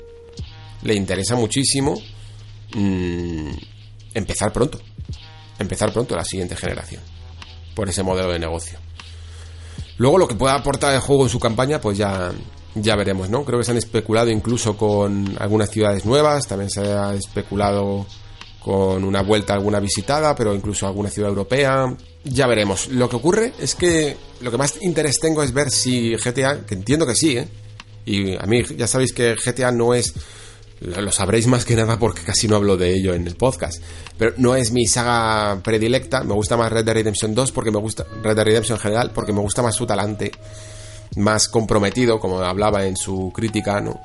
Le 0.83 0.95
interesa 0.95 1.37
muchísimo 1.37 2.01
mm, 2.75 3.51
empezar 4.15 4.53
pronto. 4.53 4.81
Empezar 5.59 5.93
pronto 5.93 6.17
la 6.17 6.25
siguiente 6.25 6.57
generación. 6.57 7.03
Por 7.75 7.89
ese 7.89 8.03
modelo 8.03 8.33
de 8.33 8.39
negocio. 8.39 8.79
Luego 9.99 10.19
lo 10.19 10.27
que 10.27 10.35
pueda 10.35 10.55
aportar 10.55 10.95
el 10.95 11.01
juego 11.01 11.25
en 11.25 11.29
su 11.29 11.39
campaña, 11.39 11.81
pues 11.81 11.99
ya, 11.99 12.33
ya 12.75 12.97
veremos, 12.97 13.29
¿no? 13.29 13.45
Creo 13.45 13.59
que 13.59 13.65
se 13.65 13.73
han 13.73 13.77
especulado 13.77 14.31
incluso 14.31 14.77
con 14.77 15.37
algunas 15.39 15.71
ciudades 15.71 16.07
nuevas, 16.07 16.47
también 16.47 16.71
se 16.71 16.81
ha 16.81 17.15
especulado 17.15 18.07
con 18.61 19.05
una 19.05 19.23
vuelta 19.23 19.55
alguna 19.55 19.81
visitada, 19.81 20.35
pero 20.37 20.55
incluso 20.55 20.87
alguna 20.87 21.11
ciudad 21.11 21.31
europea. 21.31 21.97
Ya 22.25 22.47
veremos. 22.47 22.89
Lo 22.89 23.09
que 23.09 23.17
ocurre 23.17 23.53
es 23.59 23.75
que 23.75 24.17
lo 24.43 24.51
que 24.51 24.59
más 24.59 24.75
interés 24.83 25.19
tengo 25.19 25.43
es 25.43 25.53
ver 25.53 25.71
si 25.71 26.15
GTA, 26.17 26.67
que 26.67 26.75
entiendo 26.75 27.07
que 27.07 27.15
sí, 27.15 27.39
¿eh? 27.39 27.49
Y 28.05 28.37
a 28.37 28.47
mí 28.47 28.63
ya 28.77 28.87
sabéis 28.87 29.13
que 29.13 29.35
GTA 29.35 29.73
no 29.73 29.95
es 29.95 30.15
lo 30.81 31.13
sabréis 31.13 31.47
más 31.47 31.67
que 31.67 31.77
nada 31.77 31.99
porque 31.99 32.23
casi 32.23 32.49
no 32.49 32.57
hablo 32.57 32.77
de 32.77 32.95
ello 32.95 33.13
en 33.13 33.27
el 33.27 33.37
podcast. 33.37 33.83
Pero 34.17 34.33
no 34.39 34.57
es 34.57 34.73
mi 34.73 34.87
saga 34.87 35.61
predilecta. 35.63 36.25
Me 36.25 36.33
gusta 36.33 36.57
más 36.57 36.73
Red 36.73 36.85
Dead 36.85 36.95
Redemption 36.95 37.35
2 37.35 37.53
porque 37.53 37.71
me 37.71 37.79
gusta. 37.79 38.07
Red 38.23 38.35
Dead 38.35 38.45
Redemption 38.45 38.79
en 38.79 38.83
general 38.83 39.11
porque 39.15 39.33
me 39.33 39.41
gusta 39.41 39.63
más 39.63 39.75
su 39.75 39.87
talante. 39.87 40.33
Más 41.17 41.49
comprometido, 41.49 42.19
como 42.19 42.41
hablaba 42.41 42.87
en 42.87 42.97
su 42.97 43.31
crítica, 43.35 43.81
¿no? 43.81 44.01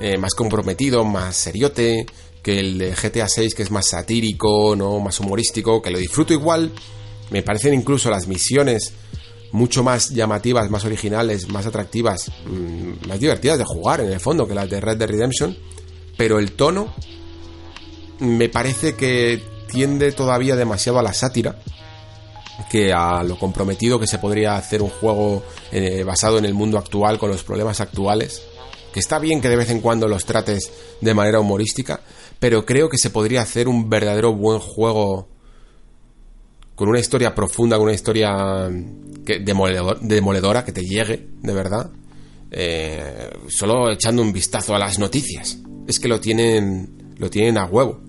Eh, 0.00 0.18
más 0.18 0.34
comprometido, 0.34 1.02
más 1.04 1.34
seriote 1.34 2.04
que 2.48 2.60
el 2.60 2.78
de 2.78 2.94
GTA 2.94 3.28
6, 3.28 3.54
que 3.54 3.62
es 3.62 3.70
más 3.70 3.88
satírico, 3.88 4.74
¿no? 4.74 5.00
Más 5.00 5.20
humorístico, 5.20 5.82
que 5.82 5.90
lo 5.90 5.98
disfruto 5.98 6.32
igual. 6.32 6.72
Me 7.28 7.42
parecen 7.42 7.74
incluso 7.74 8.08
las 8.08 8.26
misiones 8.26 8.94
mucho 9.52 9.82
más 9.82 10.08
llamativas, 10.10 10.70
más 10.70 10.86
originales, 10.86 11.48
más 11.48 11.66
atractivas, 11.66 12.30
mm, 12.46 13.06
más 13.06 13.20
divertidas 13.20 13.58
de 13.58 13.64
jugar 13.64 14.00
en 14.00 14.12
el 14.12 14.20
fondo 14.20 14.48
que 14.48 14.54
las 14.54 14.70
de 14.70 14.80
Red 14.80 14.96
Dead 14.96 15.08
Redemption 15.08 15.56
pero 16.18 16.38
el 16.38 16.52
tono 16.52 16.92
me 18.18 18.48
parece 18.48 18.94
que 18.96 19.42
tiende 19.70 20.12
todavía 20.12 20.56
demasiado 20.56 20.98
a 20.98 21.02
la 21.02 21.12
sátira 21.12 21.60
que 22.70 22.92
a 22.92 23.22
lo 23.22 23.38
comprometido 23.38 24.00
que 24.00 24.06
se 24.06 24.18
podría 24.18 24.56
hacer 24.56 24.82
un 24.82 24.90
juego 24.90 25.44
eh, 25.70 26.02
basado 26.02 26.38
en 26.38 26.44
el 26.44 26.54
mundo 26.54 26.76
actual 26.76 27.18
con 27.18 27.30
los 27.30 27.44
problemas 27.44 27.80
actuales. 27.80 28.42
Que 28.92 29.00
está 29.00 29.18
bien 29.20 29.40
que 29.40 29.48
de 29.48 29.56
vez 29.56 29.70
en 29.70 29.80
cuando 29.80 30.08
los 30.08 30.24
trates 30.24 30.72
de 31.00 31.14
manera 31.14 31.38
humorística, 31.38 32.00
pero 32.38 32.64
creo 32.64 32.88
que 32.88 32.98
se 32.98 33.10
podría 33.10 33.42
hacer 33.42 33.68
un 33.68 33.88
verdadero 33.90 34.34
buen 34.34 34.58
juego 34.58 35.28
con 36.74 36.88
una 36.88 37.00
historia 37.00 37.34
profunda, 37.34 37.76
con 37.76 37.86
una 37.86 37.94
historia 37.94 38.70
que, 39.24 39.40
demoledora, 39.40 40.64
que 40.64 40.72
te 40.72 40.84
llegue, 40.84 41.28
de 41.42 41.52
verdad. 41.52 41.90
Eh, 42.50 43.30
solo 43.48 43.90
echando 43.90 44.22
un 44.22 44.32
vistazo 44.32 44.74
a 44.74 44.78
las 44.78 44.98
noticias 44.98 45.58
es 45.86 46.00
que 46.00 46.08
lo 46.08 46.20
tienen, 46.20 47.14
lo 47.18 47.28
tienen 47.30 47.58
a 47.58 47.66
huevo. 47.66 48.00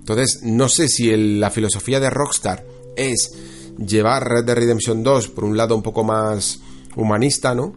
Entonces, 0.00 0.40
no 0.42 0.68
sé 0.68 0.88
si 0.88 1.10
la 1.38 1.50
filosofía 1.50 2.00
de 2.00 2.10
Rockstar 2.10 2.64
es 2.96 3.30
llevar 3.78 4.28
Red 4.28 4.44
Dead 4.44 4.56
Redemption 4.56 5.02
2 5.02 5.28
por 5.28 5.44
un 5.44 5.56
lado 5.56 5.74
un 5.74 5.82
poco 5.82 6.04
más 6.04 6.60
humanista, 6.96 7.54
¿no? 7.54 7.74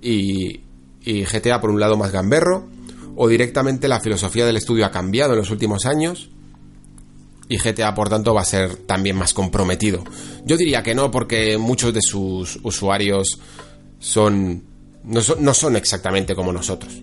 Y, 0.00 0.62
y 1.04 1.24
GTA 1.24 1.60
por 1.60 1.70
un 1.70 1.78
lado 1.78 1.96
más 1.96 2.10
gamberro, 2.10 2.68
o 3.16 3.28
directamente 3.28 3.88
la 3.88 4.00
filosofía 4.00 4.46
del 4.46 4.56
estudio 4.56 4.86
ha 4.86 4.90
cambiado 4.90 5.32
en 5.32 5.38
los 5.38 5.50
últimos 5.50 5.86
años 5.86 6.30
y 7.48 7.58
GTA 7.58 7.94
por 7.94 8.08
tanto 8.08 8.34
va 8.34 8.42
a 8.42 8.46
ser 8.46 8.76
también 8.76 9.16
más 9.16 9.34
comprometido. 9.34 10.04
Yo 10.44 10.56
diría 10.56 10.82
que 10.82 10.94
no 10.94 11.10
porque 11.10 11.58
muchos 11.58 11.92
de 11.92 12.00
sus 12.00 12.58
usuarios 12.62 13.38
son 13.98 14.72
no 15.04 15.54
son, 15.54 15.76
exactamente 15.76 16.34
como 16.34 16.52
nosotros. 16.52 17.02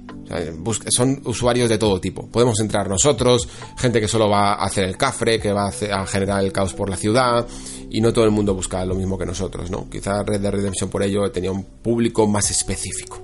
son 0.88 1.21
usuarios 1.25 1.69
de 1.69 1.77
todo 1.77 1.99
tipo. 1.99 2.27
Podemos 2.27 2.59
entrar 2.61 2.88
nosotros, 2.88 3.47
gente 3.77 3.99
que 3.99 4.07
solo 4.07 4.29
va 4.29 4.53
a 4.53 4.65
hacer 4.65 4.85
el 4.85 4.95
cafre, 4.95 5.39
que 5.39 5.51
va 5.51 5.67
a, 5.67 6.05
generar 6.05 6.43
el 6.43 6.51
caos 6.51 6.73
por 6.73 6.89
la 6.89 6.95
ciudad, 6.95 7.45
y 7.89 7.99
no 7.99 8.13
todo 8.13 8.25
el 8.25 8.31
mundo 8.31 8.53
busca 8.53 8.85
lo 8.85 8.95
mismo 8.95 9.17
que 9.17 9.25
nosotros, 9.25 9.69
¿no? 9.69 9.89
Quizá 9.89 10.23
Red 10.23 10.39
Dead 10.39 10.51
Redemption 10.51 10.89
por 10.89 11.03
ello 11.03 11.29
tenía 11.31 11.51
un 11.51 11.63
público 11.63 12.25
más 12.27 12.49
específico. 12.51 13.21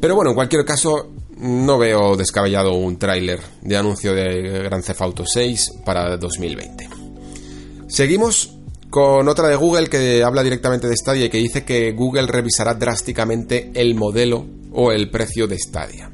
Pero 0.00 0.14
bueno, 0.14 0.32
en 0.32 0.34
cualquier 0.34 0.64
caso, 0.64 1.10
no 1.38 1.78
veo 1.78 2.16
descabellado 2.16 2.74
un 2.74 2.98
tráiler 2.98 3.40
de 3.62 3.76
anuncio 3.76 4.14
de 4.14 4.62
Grand 4.64 4.84
Theft 4.84 5.00
Auto 5.00 5.24
6 5.26 5.80
para 5.84 6.16
2020. 6.16 6.88
Seguimos 7.88 8.56
con 8.90 9.28
otra 9.28 9.48
de 9.48 9.56
Google 9.56 9.88
que 9.88 10.22
habla 10.22 10.42
directamente 10.42 10.86
de 10.86 10.96
Stadia 10.96 11.26
y 11.26 11.28
que 11.28 11.38
dice 11.38 11.64
que 11.64 11.92
Google 11.92 12.26
revisará 12.28 12.74
drásticamente 12.74 13.72
el 13.74 13.94
modelo 13.94 14.46
o 14.72 14.92
el 14.92 15.10
precio 15.10 15.46
de 15.46 15.58
Stadia. 15.58 16.10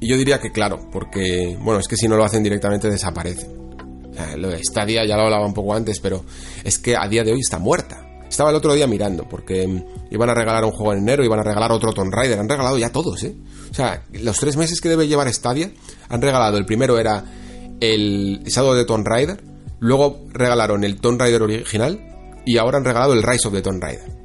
Y 0.00 0.08
yo 0.08 0.16
diría 0.16 0.40
que 0.40 0.50
claro, 0.50 0.88
porque, 0.90 1.56
bueno, 1.60 1.78
es 1.78 1.86
que 1.86 1.96
si 1.96 2.08
no 2.08 2.16
lo 2.16 2.24
hacen 2.24 2.42
directamente 2.42 2.90
desaparece. 2.90 3.48
lo 4.36 4.48
de 4.48 4.64
Stadia 4.64 5.04
ya 5.04 5.16
lo 5.16 5.24
hablaba 5.24 5.46
un 5.46 5.54
poco 5.54 5.74
antes, 5.74 6.00
pero 6.00 6.24
es 6.64 6.78
que 6.78 6.96
a 6.96 7.06
día 7.06 7.22
de 7.22 7.32
hoy 7.32 7.40
está 7.40 7.58
muerta. 7.58 8.09
Estaba 8.30 8.50
el 8.50 8.56
otro 8.56 8.72
día 8.72 8.86
mirando, 8.86 9.28
porque 9.28 9.84
iban 10.10 10.30
a 10.30 10.34
regalar 10.34 10.64
un 10.64 10.70
juego 10.70 10.92
en 10.92 11.00
enero, 11.00 11.24
iban 11.24 11.40
a 11.40 11.42
regalar 11.42 11.72
otro 11.72 11.92
Tomb 11.92 12.14
Raider, 12.14 12.38
han 12.38 12.48
regalado 12.48 12.78
ya 12.78 12.90
todos, 12.90 13.22
¿eh? 13.24 13.34
O 13.70 13.74
sea, 13.74 14.04
los 14.12 14.38
tres 14.38 14.56
meses 14.56 14.80
que 14.80 14.88
debe 14.88 15.08
llevar 15.08 15.30
Stadia, 15.32 15.70
han 16.08 16.22
regalado, 16.22 16.56
el 16.56 16.64
primero 16.64 16.98
era 16.98 17.24
el 17.80 18.42
Shadow 18.46 18.74
de 18.74 18.84
Tomb 18.84 19.06
Raider, 19.06 19.42
luego 19.80 20.26
regalaron 20.32 20.84
el 20.84 21.00
Tomb 21.00 21.20
Raider 21.20 21.42
original, 21.42 22.00
y 22.46 22.56
ahora 22.56 22.78
han 22.78 22.84
regalado 22.84 23.12
el 23.12 23.22
Rise 23.22 23.48
of 23.48 23.54
the 23.54 23.62
Tomb 23.62 23.82
Raider. 23.82 24.20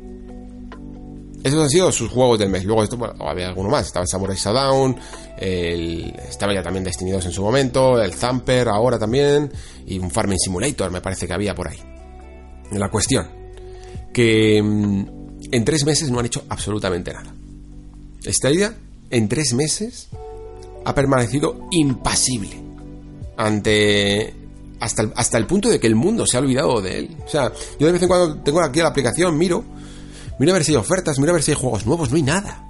Esos 1.44 1.62
han 1.62 1.70
sido 1.70 1.92
sus 1.92 2.10
juegos 2.10 2.40
del 2.40 2.50
mes. 2.50 2.66
Luego 2.66 2.82
esto, 2.82 2.98
había 3.20 3.50
alguno 3.50 3.70
más. 3.70 3.86
Estaba 3.86 4.02
el 4.02 4.08
Samurai 4.08 4.36
Showdown, 4.36 4.98
estaba 5.38 6.56
ya 6.56 6.64
también 6.64 6.84
Destinidos 6.84 7.24
en 7.26 7.32
su 7.32 7.44
momento, 7.44 8.02
el 8.02 8.14
Zamper 8.14 8.68
ahora 8.68 8.98
también, 8.98 9.52
y 9.86 10.00
un 10.00 10.10
Farming 10.10 10.40
Simulator 10.40 10.90
me 10.90 11.02
parece 11.02 11.28
que 11.28 11.34
había 11.34 11.54
por 11.54 11.68
ahí. 11.68 11.80
La 12.72 12.90
cuestión, 12.90 13.28
que 14.16 14.64
mm, 14.64 15.06
en 15.52 15.66
tres 15.66 15.86
meses 15.86 16.10
no 16.10 16.20
han 16.20 16.26
hecho 16.26 16.46
absolutamente 16.48 17.12
nada. 17.12 17.36
Esta 18.24 18.50
idea, 18.50 18.74
en 19.10 19.28
tres 19.28 19.54
meses, 19.54 20.08
ha 20.86 20.96
permanecido 20.96 21.68
impasible 21.72 22.64
ante 23.36 24.34
hasta 24.80 25.02
el, 25.02 25.12
hasta 25.18 25.38
el 25.38 25.46
punto 25.46 25.68
de 25.68 25.82
que 25.82 25.88
el 25.88 25.96
mundo 25.96 26.26
se 26.26 26.38
ha 26.38 26.40
olvidado 26.40 26.82
de 26.82 27.00
él. 27.00 27.18
O 27.26 27.28
sea, 27.28 27.52
yo 27.78 27.88
de 27.88 27.92
vez 27.92 28.02
en 28.02 28.08
cuando 28.08 28.38
tengo 28.38 28.62
aquí 28.62 28.80
la 28.80 28.88
aplicación, 28.88 29.38
miro, 29.38 29.66
miro 30.40 30.54
a 30.54 30.56
ver 30.56 30.64
si 30.64 30.72
hay 30.72 30.78
ofertas, 30.78 31.20
miro 31.20 31.32
a 31.32 31.34
ver 31.34 31.44
si 31.44 31.52
hay 31.52 31.58
juegos 31.58 31.86
nuevos, 31.86 32.10
no 32.10 32.16
hay 32.16 32.24
nada. 32.24 32.64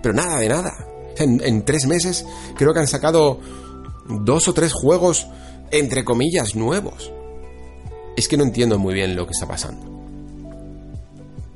Pero 0.00 0.14
nada 0.14 0.38
de 0.38 0.48
nada. 0.48 0.86
en, 1.18 1.42
en 1.44 1.64
tres 1.64 1.86
meses 1.86 2.24
creo 2.56 2.72
que 2.72 2.78
han 2.78 2.86
sacado 2.86 3.40
dos 4.06 4.46
o 4.46 4.54
tres 4.54 4.72
juegos, 4.72 5.26
entre 5.72 6.04
comillas, 6.04 6.54
nuevos. 6.54 7.10
Es 8.16 8.28
que 8.28 8.36
no 8.36 8.44
entiendo 8.44 8.78
muy 8.78 8.94
bien 8.94 9.16
lo 9.16 9.26
que 9.26 9.32
está 9.32 9.48
pasando. 9.48 9.89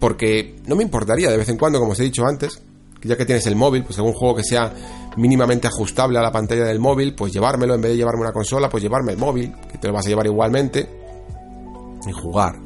Porque 0.04 0.56
no 0.66 0.76
me 0.76 0.82
importaría 0.82 1.30
de 1.30 1.38
vez 1.38 1.48
en 1.48 1.56
cuando, 1.56 1.78
como 1.78 1.92
os 1.92 2.00
he 2.00 2.02
dicho 2.02 2.26
antes, 2.26 2.60
ya 3.04 3.16
que 3.16 3.24
tienes 3.24 3.46
el 3.46 3.56
móvil, 3.56 3.84
pues 3.84 3.96
algún 3.96 4.12
juego 4.12 4.36
que 4.36 4.42
sea 4.44 4.70
mínimamente 5.16 5.66
ajustable 5.66 6.18
a 6.18 6.20
la 6.20 6.30
pantalla 6.30 6.66
del 6.66 6.78
móvil, 6.78 7.14
pues 7.14 7.32
llevármelo, 7.32 7.74
en 7.74 7.80
vez 7.80 7.92
de 7.92 7.96
llevarme 7.96 8.20
una 8.20 8.32
consola, 8.32 8.68
pues 8.68 8.82
llevarme 8.82 9.12
el 9.12 9.18
móvil, 9.18 9.54
que 9.72 9.78
te 9.78 9.86
lo 9.86 9.94
vas 9.94 10.04
a 10.04 10.10
llevar 10.10 10.26
igualmente, 10.26 10.86
y 12.06 12.12
jugar 12.12 12.56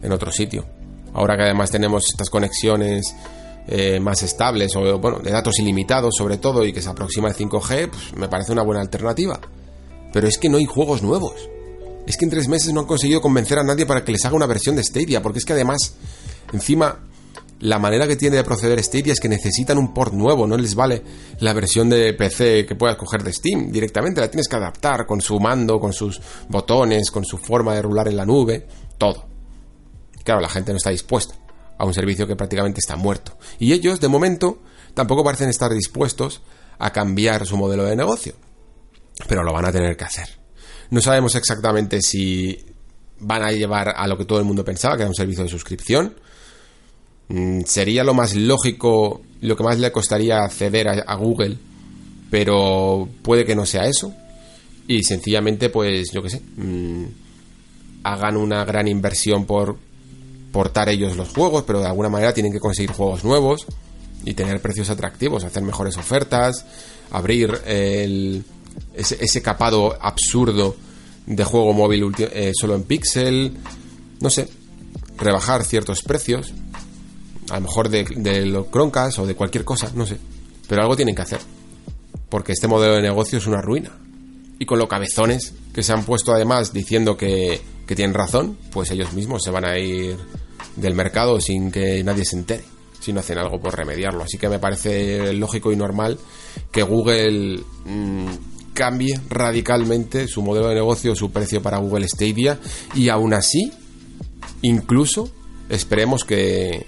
en 0.00 0.12
otro 0.12 0.30
sitio. 0.30 0.64
Ahora 1.12 1.36
que 1.36 1.42
además 1.42 1.72
tenemos 1.72 2.04
estas 2.08 2.30
conexiones 2.30 3.16
eh, 3.66 3.98
más 3.98 4.22
estables, 4.22 4.76
o 4.76 4.96
bueno, 5.00 5.18
de 5.18 5.32
datos 5.32 5.58
ilimitados 5.58 6.14
sobre 6.16 6.36
todo, 6.36 6.64
y 6.64 6.72
que 6.72 6.82
se 6.82 6.88
aproxima 6.88 7.26
al 7.26 7.34
5G, 7.34 7.90
pues 7.90 8.16
me 8.16 8.28
parece 8.28 8.52
una 8.52 8.62
buena 8.62 8.80
alternativa. 8.80 9.40
Pero 10.12 10.28
es 10.28 10.38
que 10.38 10.48
no 10.48 10.58
hay 10.58 10.66
juegos 10.66 11.02
nuevos. 11.02 11.34
Es 12.06 12.16
que 12.16 12.26
en 12.26 12.30
tres 12.30 12.46
meses 12.46 12.72
no 12.72 12.78
han 12.78 12.86
conseguido 12.86 13.20
convencer 13.20 13.58
a 13.58 13.64
nadie 13.64 13.86
para 13.86 14.04
que 14.04 14.12
les 14.12 14.24
haga 14.24 14.36
una 14.36 14.46
versión 14.46 14.76
de 14.76 14.84
Stadia, 14.84 15.20
porque 15.20 15.40
es 15.40 15.44
que 15.44 15.52
además, 15.52 15.94
encima, 16.52 17.00
la 17.60 17.78
manera 17.78 18.06
que 18.08 18.16
tiene 18.16 18.36
de 18.36 18.44
proceder 18.44 18.82
Stadia 18.82 19.12
es 19.12 19.20
que 19.20 19.28
necesitan 19.28 19.76
un 19.76 19.92
port 19.92 20.14
nuevo, 20.14 20.46
no 20.46 20.56
les 20.56 20.74
vale 20.74 21.02
la 21.40 21.52
versión 21.52 21.90
de 21.90 22.14
PC 22.14 22.64
que 22.66 22.74
puedas 22.74 22.96
coger 22.96 23.22
de 23.22 23.32
Steam, 23.32 23.70
directamente 23.70 24.20
la 24.20 24.30
tienes 24.30 24.48
que 24.48 24.56
adaptar 24.56 25.06
con 25.06 25.20
su 25.20 25.38
mando, 25.38 25.78
con 25.78 25.92
sus 25.92 26.20
botones, 26.48 27.10
con 27.10 27.24
su 27.24 27.36
forma 27.36 27.74
de 27.74 27.82
rular 27.82 28.08
en 28.08 28.16
la 28.16 28.24
nube, 28.24 28.66
todo. 28.96 29.26
Claro, 30.24 30.40
la 30.40 30.48
gente 30.48 30.72
no 30.72 30.78
está 30.78 30.90
dispuesta 30.90 31.34
a 31.76 31.84
un 31.84 31.94
servicio 31.94 32.26
que 32.26 32.36
prácticamente 32.36 32.80
está 32.80 32.96
muerto. 32.96 33.38
Y 33.58 33.72
ellos, 33.72 34.00
de 34.00 34.08
momento, 34.08 34.62
tampoco 34.94 35.24
parecen 35.24 35.48
estar 35.48 35.72
dispuestos 35.72 36.42
a 36.78 36.90
cambiar 36.92 37.46
su 37.46 37.56
modelo 37.56 37.84
de 37.84 37.96
negocio. 37.96 38.34
Pero 39.28 39.42
lo 39.42 39.52
van 39.52 39.66
a 39.66 39.72
tener 39.72 39.96
que 39.96 40.04
hacer. 40.04 40.28
No 40.90 41.00
sabemos 41.00 41.34
exactamente 41.34 42.02
si 42.02 42.66
van 43.18 43.42
a 43.42 43.52
llevar 43.52 43.94
a 43.96 44.06
lo 44.06 44.16
que 44.16 44.24
todo 44.24 44.38
el 44.38 44.44
mundo 44.44 44.64
pensaba, 44.64 44.96
que 44.96 45.02
era 45.02 45.10
un 45.10 45.14
servicio 45.14 45.44
de 45.44 45.50
suscripción. 45.50 46.16
Mm, 47.30 47.62
sería 47.64 48.02
lo 48.02 48.12
más 48.12 48.34
lógico, 48.34 49.22
lo 49.40 49.56
que 49.56 49.62
más 49.62 49.78
le 49.78 49.92
costaría 49.92 50.42
acceder 50.42 50.88
a, 50.88 51.14
Google, 51.14 51.56
pero 52.28 53.08
puede 53.22 53.44
que 53.44 53.54
no 53.54 53.64
sea 53.64 53.86
eso. 53.86 54.12
Y 54.88 55.04
sencillamente, 55.04 55.70
pues, 55.70 56.10
yo 56.10 56.22
qué 56.22 56.30
sé, 56.30 56.42
mm, 56.56 57.04
hagan 58.02 58.36
una 58.36 58.64
gran 58.64 58.88
inversión 58.88 59.44
por 59.44 59.76
portar 60.50 60.88
ellos 60.88 61.16
los 61.16 61.28
juegos, 61.28 61.62
pero 61.64 61.78
de 61.78 61.86
alguna 61.86 62.08
manera 62.08 62.34
tienen 62.34 62.52
que 62.52 62.58
conseguir 62.58 62.90
juegos 62.90 63.22
nuevos 63.22 63.64
y 64.24 64.34
tener 64.34 64.60
precios 64.60 64.90
atractivos, 64.90 65.44
hacer 65.44 65.62
mejores 65.62 65.96
ofertas, 65.96 66.66
abrir 67.12 67.60
el, 67.64 68.44
ese, 68.94 69.40
capado 69.42 69.96
absurdo 70.00 70.74
de 71.26 71.44
juego 71.44 71.72
móvil 71.72 72.12
eh, 72.18 72.50
solo 72.60 72.74
en 72.74 72.82
pixel, 72.82 73.56
no 74.20 74.30
sé, 74.30 74.48
rebajar 75.16 75.64
ciertos 75.64 76.02
precios, 76.02 76.52
a 77.50 77.54
lo 77.54 77.60
mejor 77.62 77.88
de, 77.88 78.46
los 78.46 78.66
croncas 78.66 79.18
o 79.18 79.26
de 79.26 79.34
cualquier 79.34 79.64
cosa, 79.64 79.90
no 79.94 80.06
sé, 80.06 80.18
pero 80.68 80.82
algo 80.82 80.96
tienen 80.96 81.14
que 81.14 81.22
hacer, 81.22 81.40
porque 82.28 82.52
este 82.52 82.68
modelo 82.68 82.94
de 82.94 83.02
negocio 83.02 83.38
es 83.38 83.46
una 83.46 83.60
ruina. 83.60 83.90
Y 84.58 84.66
con 84.66 84.78
los 84.78 84.88
cabezones 84.88 85.54
que 85.72 85.82
se 85.82 85.92
han 85.92 86.04
puesto 86.04 86.32
además 86.32 86.74
diciendo 86.74 87.16
que, 87.16 87.62
que 87.86 87.96
tienen 87.96 88.14
razón, 88.14 88.58
pues 88.70 88.90
ellos 88.90 89.14
mismos 89.14 89.42
se 89.42 89.50
van 89.50 89.64
a 89.64 89.78
ir 89.78 90.18
del 90.76 90.94
mercado 90.94 91.40
sin 91.40 91.70
que 91.70 92.04
nadie 92.04 92.26
se 92.26 92.36
entere 92.36 92.64
si 93.00 93.12
no 93.12 93.20
hacen 93.20 93.38
algo 93.38 93.58
por 93.58 93.76
remediarlo. 93.76 94.22
Así 94.22 94.38
que 94.38 94.48
me 94.48 94.58
parece 94.58 95.32
lógico 95.32 95.72
y 95.72 95.76
normal 95.76 96.18
que 96.70 96.82
Google 96.82 97.60
mm, 97.86 98.26
cambie 98.74 99.18
radicalmente 99.28 100.28
su 100.28 100.42
modelo 100.42 100.68
de 100.68 100.74
negocio, 100.74 101.16
su 101.16 101.32
precio 101.32 101.62
para 101.62 101.78
Google 101.78 102.06
Stadia 102.06 102.58
y 102.94 103.08
aún 103.08 103.34
así, 103.34 103.72
incluso 104.62 105.30
esperemos 105.68 106.24
que, 106.24 106.86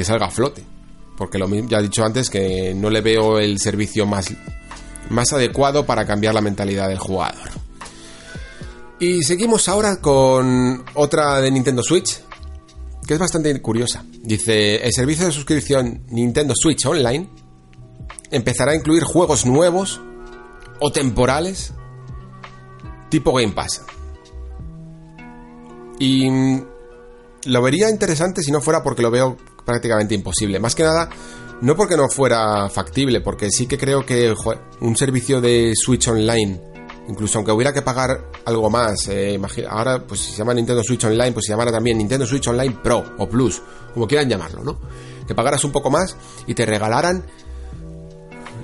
que 0.00 0.04
salga 0.06 0.28
a 0.28 0.30
flote. 0.30 0.64
Porque 1.14 1.36
lo 1.36 1.46
ya 1.46 1.78
he 1.78 1.82
dicho 1.82 2.02
antes 2.02 2.30
que 2.30 2.72
no 2.74 2.88
le 2.88 3.02
veo 3.02 3.38
el 3.38 3.58
servicio 3.58 4.06
más, 4.06 4.32
más 5.10 5.30
adecuado 5.34 5.84
para 5.84 6.06
cambiar 6.06 6.32
la 6.32 6.40
mentalidad 6.40 6.88
del 6.88 6.96
jugador. 6.96 7.50
Y 8.98 9.22
seguimos 9.24 9.68
ahora 9.68 10.00
con 10.00 10.86
otra 10.94 11.38
de 11.42 11.50
Nintendo 11.50 11.82
Switch, 11.82 12.18
que 13.06 13.12
es 13.12 13.20
bastante 13.20 13.60
curiosa. 13.60 14.06
Dice, 14.22 14.76
el 14.76 14.92
servicio 14.94 15.26
de 15.26 15.32
suscripción 15.32 16.04
Nintendo 16.08 16.54
Switch 16.56 16.86
Online 16.86 17.28
empezará 18.30 18.72
a 18.72 18.76
incluir 18.76 19.04
juegos 19.04 19.44
nuevos 19.44 20.00
o 20.80 20.90
temporales 20.90 21.74
tipo 23.10 23.34
Game 23.34 23.52
Pass. 23.52 23.82
Y 25.98 26.26
lo 27.44 27.62
vería 27.62 27.90
interesante 27.90 28.42
si 28.42 28.50
no 28.50 28.60
fuera 28.60 28.82
porque 28.82 29.02
lo 29.02 29.10
veo 29.10 29.36
prácticamente 29.64 30.14
imposible. 30.14 30.58
Más 30.58 30.74
que 30.74 30.82
nada, 30.82 31.08
no 31.60 31.76
porque 31.76 31.96
no 31.96 32.08
fuera 32.08 32.68
factible, 32.68 33.20
porque 33.20 33.50
sí 33.50 33.66
que 33.66 33.78
creo 33.78 34.04
que 34.04 34.34
un 34.80 34.96
servicio 34.96 35.40
de 35.40 35.72
Switch 35.74 36.08
Online, 36.08 36.60
incluso 37.08 37.38
aunque 37.38 37.52
hubiera 37.52 37.72
que 37.72 37.82
pagar 37.82 38.30
algo 38.44 38.70
más, 38.70 39.08
eh, 39.08 39.40
ahora 39.68 40.04
pues 40.06 40.20
si 40.20 40.32
se 40.32 40.38
llama 40.38 40.54
Nintendo 40.54 40.82
Switch 40.82 41.04
Online, 41.04 41.32
pues 41.32 41.46
se 41.46 41.52
llamará 41.52 41.70
también 41.70 41.98
Nintendo 41.98 42.26
Switch 42.26 42.48
Online 42.48 42.78
Pro 42.82 43.14
o 43.18 43.28
Plus, 43.28 43.62
como 43.92 44.06
quieran 44.06 44.28
llamarlo, 44.28 44.64
¿no? 44.64 44.78
Que 45.26 45.34
pagaras 45.34 45.64
un 45.64 45.72
poco 45.72 45.90
más 45.90 46.16
y 46.46 46.54
te 46.54 46.66
regalaran, 46.66 47.24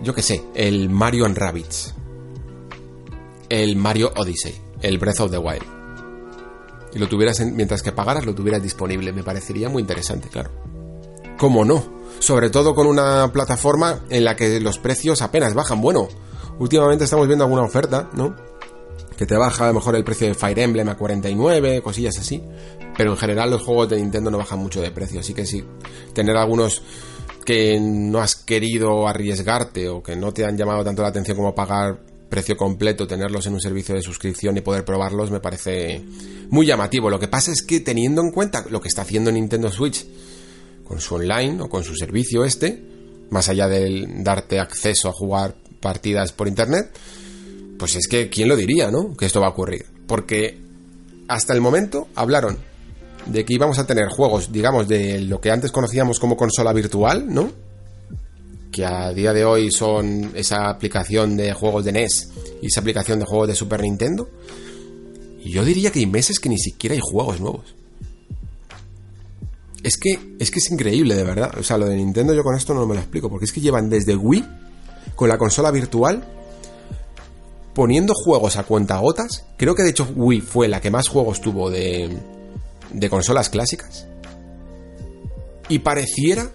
yo 0.02 0.14
qué 0.14 0.22
sé, 0.22 0.42
el 0.54 0.88
Mario 0.90 1.26
and 1.26 1.36
Rabbids 1.36 1.94
el 3.48 3.76
Mario 3.76 4.12
Odyssey, 4.16 4.54
el 4.82 4.98
Breath 4.98 5.20
of 5.20 5.30
the 5.30 5.38
Wild. 5.38 5.64
Y 6.94 6.98
lo 6.98 7.08
tuvieras, 7.08 7.40
mientras 7.40 7.82
que 7.82 7.92
pagaras, 7.92 8.24
lo 8.24 8.34
tuvieras 8.34 8.62
disponible. 8.62 9.12
Me 9.12 9.22
parecería 9.22 9.68
muy 9.68 9.82
interesante, 9.82 10.28
claro. 10.28 10.50
¿Cómo 11.38 11.64
no? 11.64 11.84
Sobre 12.18 12.48
todo 12.48 12.74
con 12.74 12.86
una 12.86 13.30
plataforma 13.32 14.00
en 14.08 14.24
la 14.24 14.36
que 14.36 14.58
los 14.60 14.78
precios 14.78 15.20
apenas 15.20 15.52
bajan. 15.52 15.80
Bueno, 15.82 16.08
últimamente 16.58 17.04
estamos 17.04 17.26
viendo 17.26 17.44
alguna 17.44 17.62
oferta, 17.62 18.08
¿no? 18.14 18.34
Que 19.16 19.26
te 19.26 19.36
baja 19.36 19.64
a 19.64 19.68
lo 19.68 19.74
mejor 19.74 19.96
el 19.96 20.04
precio 20.04 20.26
de 20.26 20.34
Fire 20.34 20.58
Emblem 20.58 20.88
a 20.88 20.96
49, 20.96 21.82
cosillas 21.82 22.18
así. 22.18 22.42
Pero 22.96 23.10
en 23.10 23.18
general 23.18 23.50
los 23.50 23.62
juegos 23.62 23.90
de 23.90 23.96
Nintendo 23.96 24.30
no 24.30 24.38
bajan 24.38 24.58
mucho 24.58 24.80
de 24.80 24.90
precio. 24.90 25.20
Así 25.20 25.34
que 25.34 25.44
sí, 25.44 25.62
tener 26.14 26.36
algunos 26.36 26.82
que 27.44 27.78
no 27.80 28.20
has 28.20 28.34
querido 28.34 29.06
arriesgarte 29.06 29.88
o 29.88 30.02
que 30.02 30.16
no 30.16 30.32
te 30.32 30.44
han 30.44 30.56
llamado 30.56 30.84
tanto 30.84 31.02
la 31.02 31.08
atención 31.08 31.36
como 31.36 31.54
pagar 31.54 32.00
precio 32.28 32.56
completo, 32.56 33.06
tenerlos 33.06 33.46
en 33.46 33.54
un 33.54 33.60
servicio 33.60 33.94
de 33.94 34.02
suscripción 34.02 34.56
y 34.56 34.62
poder 34.62 34.84
probarlos 34.84 35.30
me 35.30 35.40
parece 35.40 36.02
muy 36.48 36.66
llamativo. 36.66 37.10
Lo 37.10 37.20
que 37.20 37.28
pasa 37.28 37.52
es 37.52 37.62
que 37.62 37.80
teniendo 37.80 38.22
en 38.22 38.32
cuenta 38.32 38.64
lo 38.68 38.80
que 38.80 38.88
está 38.88 39.02
haciendo 39.02 39.30
Nintendo 39.30 39.70
Switch 39.70 40.06
con 40.86 41.00
su 41.00 41.14
online 41.16 41.62
o 41.62 41.68
con 41.68 41.84
su 41.84 41.94
servicio 41.94 42.44
este, 42.44 42.82
más 43.30 43.48
allá 43.48 43.68
de 43.68 44.06
darte 44.18 44.60
acceso 44.60 45.08
a 45.08 45.12
jugar 45.12 45.56
partidas 45.80 46.32
por 46.32 46.48
internet, 46.48 46.90
pues 47.78 47.96
es 47.96 48.08
que, 48.08 48.28
¿quién 48.28 48.48
lo 48.48 48.56
diría, 48.56 48.90
no? 48.90 49.16
Que 49.16 49.26
esto 49.26 49.40
va 49.40 49.48
a 49.48 49.50
ocurrir. 49.50 49.86
Porque 50.06 50.58
hasta 51.28 51.52
el 51.52 51.60
momento 51.60 52.08
hablaron 52.14 52.58
de 53.26 53.44
que 53.44 53.54
íbamos 53.54 53.78
a 53.78 53.86
tener 53.86 54.08
juegos, 54.08 54.52
digamos, 54.52 54.86
de 54.88 55.20
lo 55.20 55.40
que 55.40 55.50
antes 55.50 55.72
conocíamos 55.72 56.20
como 56.20 56.36
consola 56.36 56.72
virtual, 56.72 57.26
¿no? 57.28 57.50
Que 58.70 58.84
a 58.84 59.12
día 59.12 59.32
de 59.32 59.44
hoy 59.44 59.70
son 59.70 60.32
esa 60.34 60.68
aplicación 60.68 61.36
de 61.36 61.52
juegos 61.52 61.84
de 61.84 61.92
NES 61.92 62.30
y 62.62 62.66
esa 62.66 62.80
aplicación 62.80 63.18
de 63.18 63.24
juegos 63.24 63.48
de 63.48 63.54
Super 63.54 63.82
Nintendo. 63.82 64.28
Y 65.42 65.50
yo 65.50 65.64
diría 65.64 65.90
que 65.90 66.00
hay 66.00 66.06
meses 66.06 66.38
que 66.38 66.48
ni 66.48 66.58
siquiera 66.58 66.94
hay 66.94 67.00
juegos 67.02 67.40
nuevos. 67.40 67.74
Es 69.82 69.96
que, 69.98 70.36
es 70.38 70.50
que 70.50 70.58
es 70.58 70.70
increíble, 70.70 71.14
de 71.14 71.22
verdad. 71.22 71.52
O 71.58 71.62
sea, 71.62 71.78
lo 71.78 71.86
de 71.86 71.96
Nintendo 71.96 72.34
yo 72.34 72.42
con 72.42 72.56
esto 72.56 72.74
no 72.74 72.86
me 72.86 72.94
lo 72.94 73.00
explico, 73.00 73.28
porque 73.28 73.44
es 73.44 73.52
que 73.52 73.60
llevan 73.60 73.88
desde 73.88 74.16
Wii, 74.16 74.44
con 75.14 75.28
la 75.28 75.38
consola 75.38 75.70
virtual, 75.70 76.24
poniendo 77.74 78.14
juegos 78.14 78.56
a 78.56 78.64
cuentagotas. 78.64 79.44
Creo 79.56 79.74
que 79.74 79.82
de 79.82 79.90
hecho 79.90 80.08
Wii 80.14 80.40
fue 80.40 80.68
la 80.68 80.80
que 80.80 80.90
más 80.90 81.08
juegos 81.08 81.40
tuvo 81.40 81.70
de, 81.70 82.18
de 82.92 83.10
consolas 83.10 83.48
clásicas. 83.48 84.06
Y 85.68 85.80
pareciera 85.80 86.48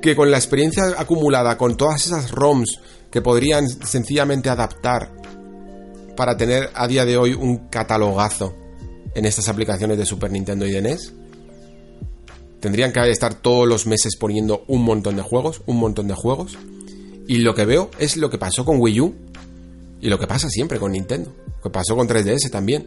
que 0.00 0.14
con 0.14 0.30
la 0.30 0.36
experiencia 0.36 0.94
acumulada, 0.96 1.56
con 1.56 1.76
todas 1.76 2.06
esas 2.06 2.30
ROMs 2.30 2.80
que 3.10 3.22
podrían 3.22 3.68
sencillamente 3.68 4.48
adaptar 4.48 5.10
para 6.16 6.36
tener 6.36 6.70
a 6.74 6.86
día 6.86 7.04
de 7.04 7.16
hoy 7.16 7.32
un 7.32 7.68
catalogazo 7.68 8.54
en 9.14 9.24
estas 9.24 9.48
aplicaciones 9.48 9.98
de 9.98 10.04
Super 10.04 10.30
Nintendo 10.30 10.66
y 10.66 10.72
de 10.72 10.82
NES, 10.82 11.12
tendrían 12.60 12.92
que 12.92 13.00
estar 13.10 13.34
todos 13.34 13.68
los 13.68 13.86
meses 13.86 14.16
poniendo 14.16 14.64
un 14.66 14.82
montón 14.82 15.16
de 15.16 15.22
juegos, 15.22 15.62
un 15.66 15.78
montón 15.78 16.08
de 16.08 16.14
juegos. 16.14 16.58
Y 17.26 17.38
lo 17.38 17.54
que 17.54 17.64
veo 17.64 17.90
es 17.98 18.16
lo 18.16 18.30
que 18.30 18.38
pasó 18.38 18.64
con 18.64 18.80
Wii 18.80 19.00
U 19.00 19.14
y 20.00 20.08
lo 20.08 20.18
que 20.18 20.26
pasa 20.26 20.48
siempre 20.48 20.78
con 20.78 20.92
Nintendo, 20.92 21.32
lo 21.46 21.62
que 21.62 21.70
pasó 21.70 21.96
con 21.96 22.08
3DS 22.08 22.50
también 22.50 22.86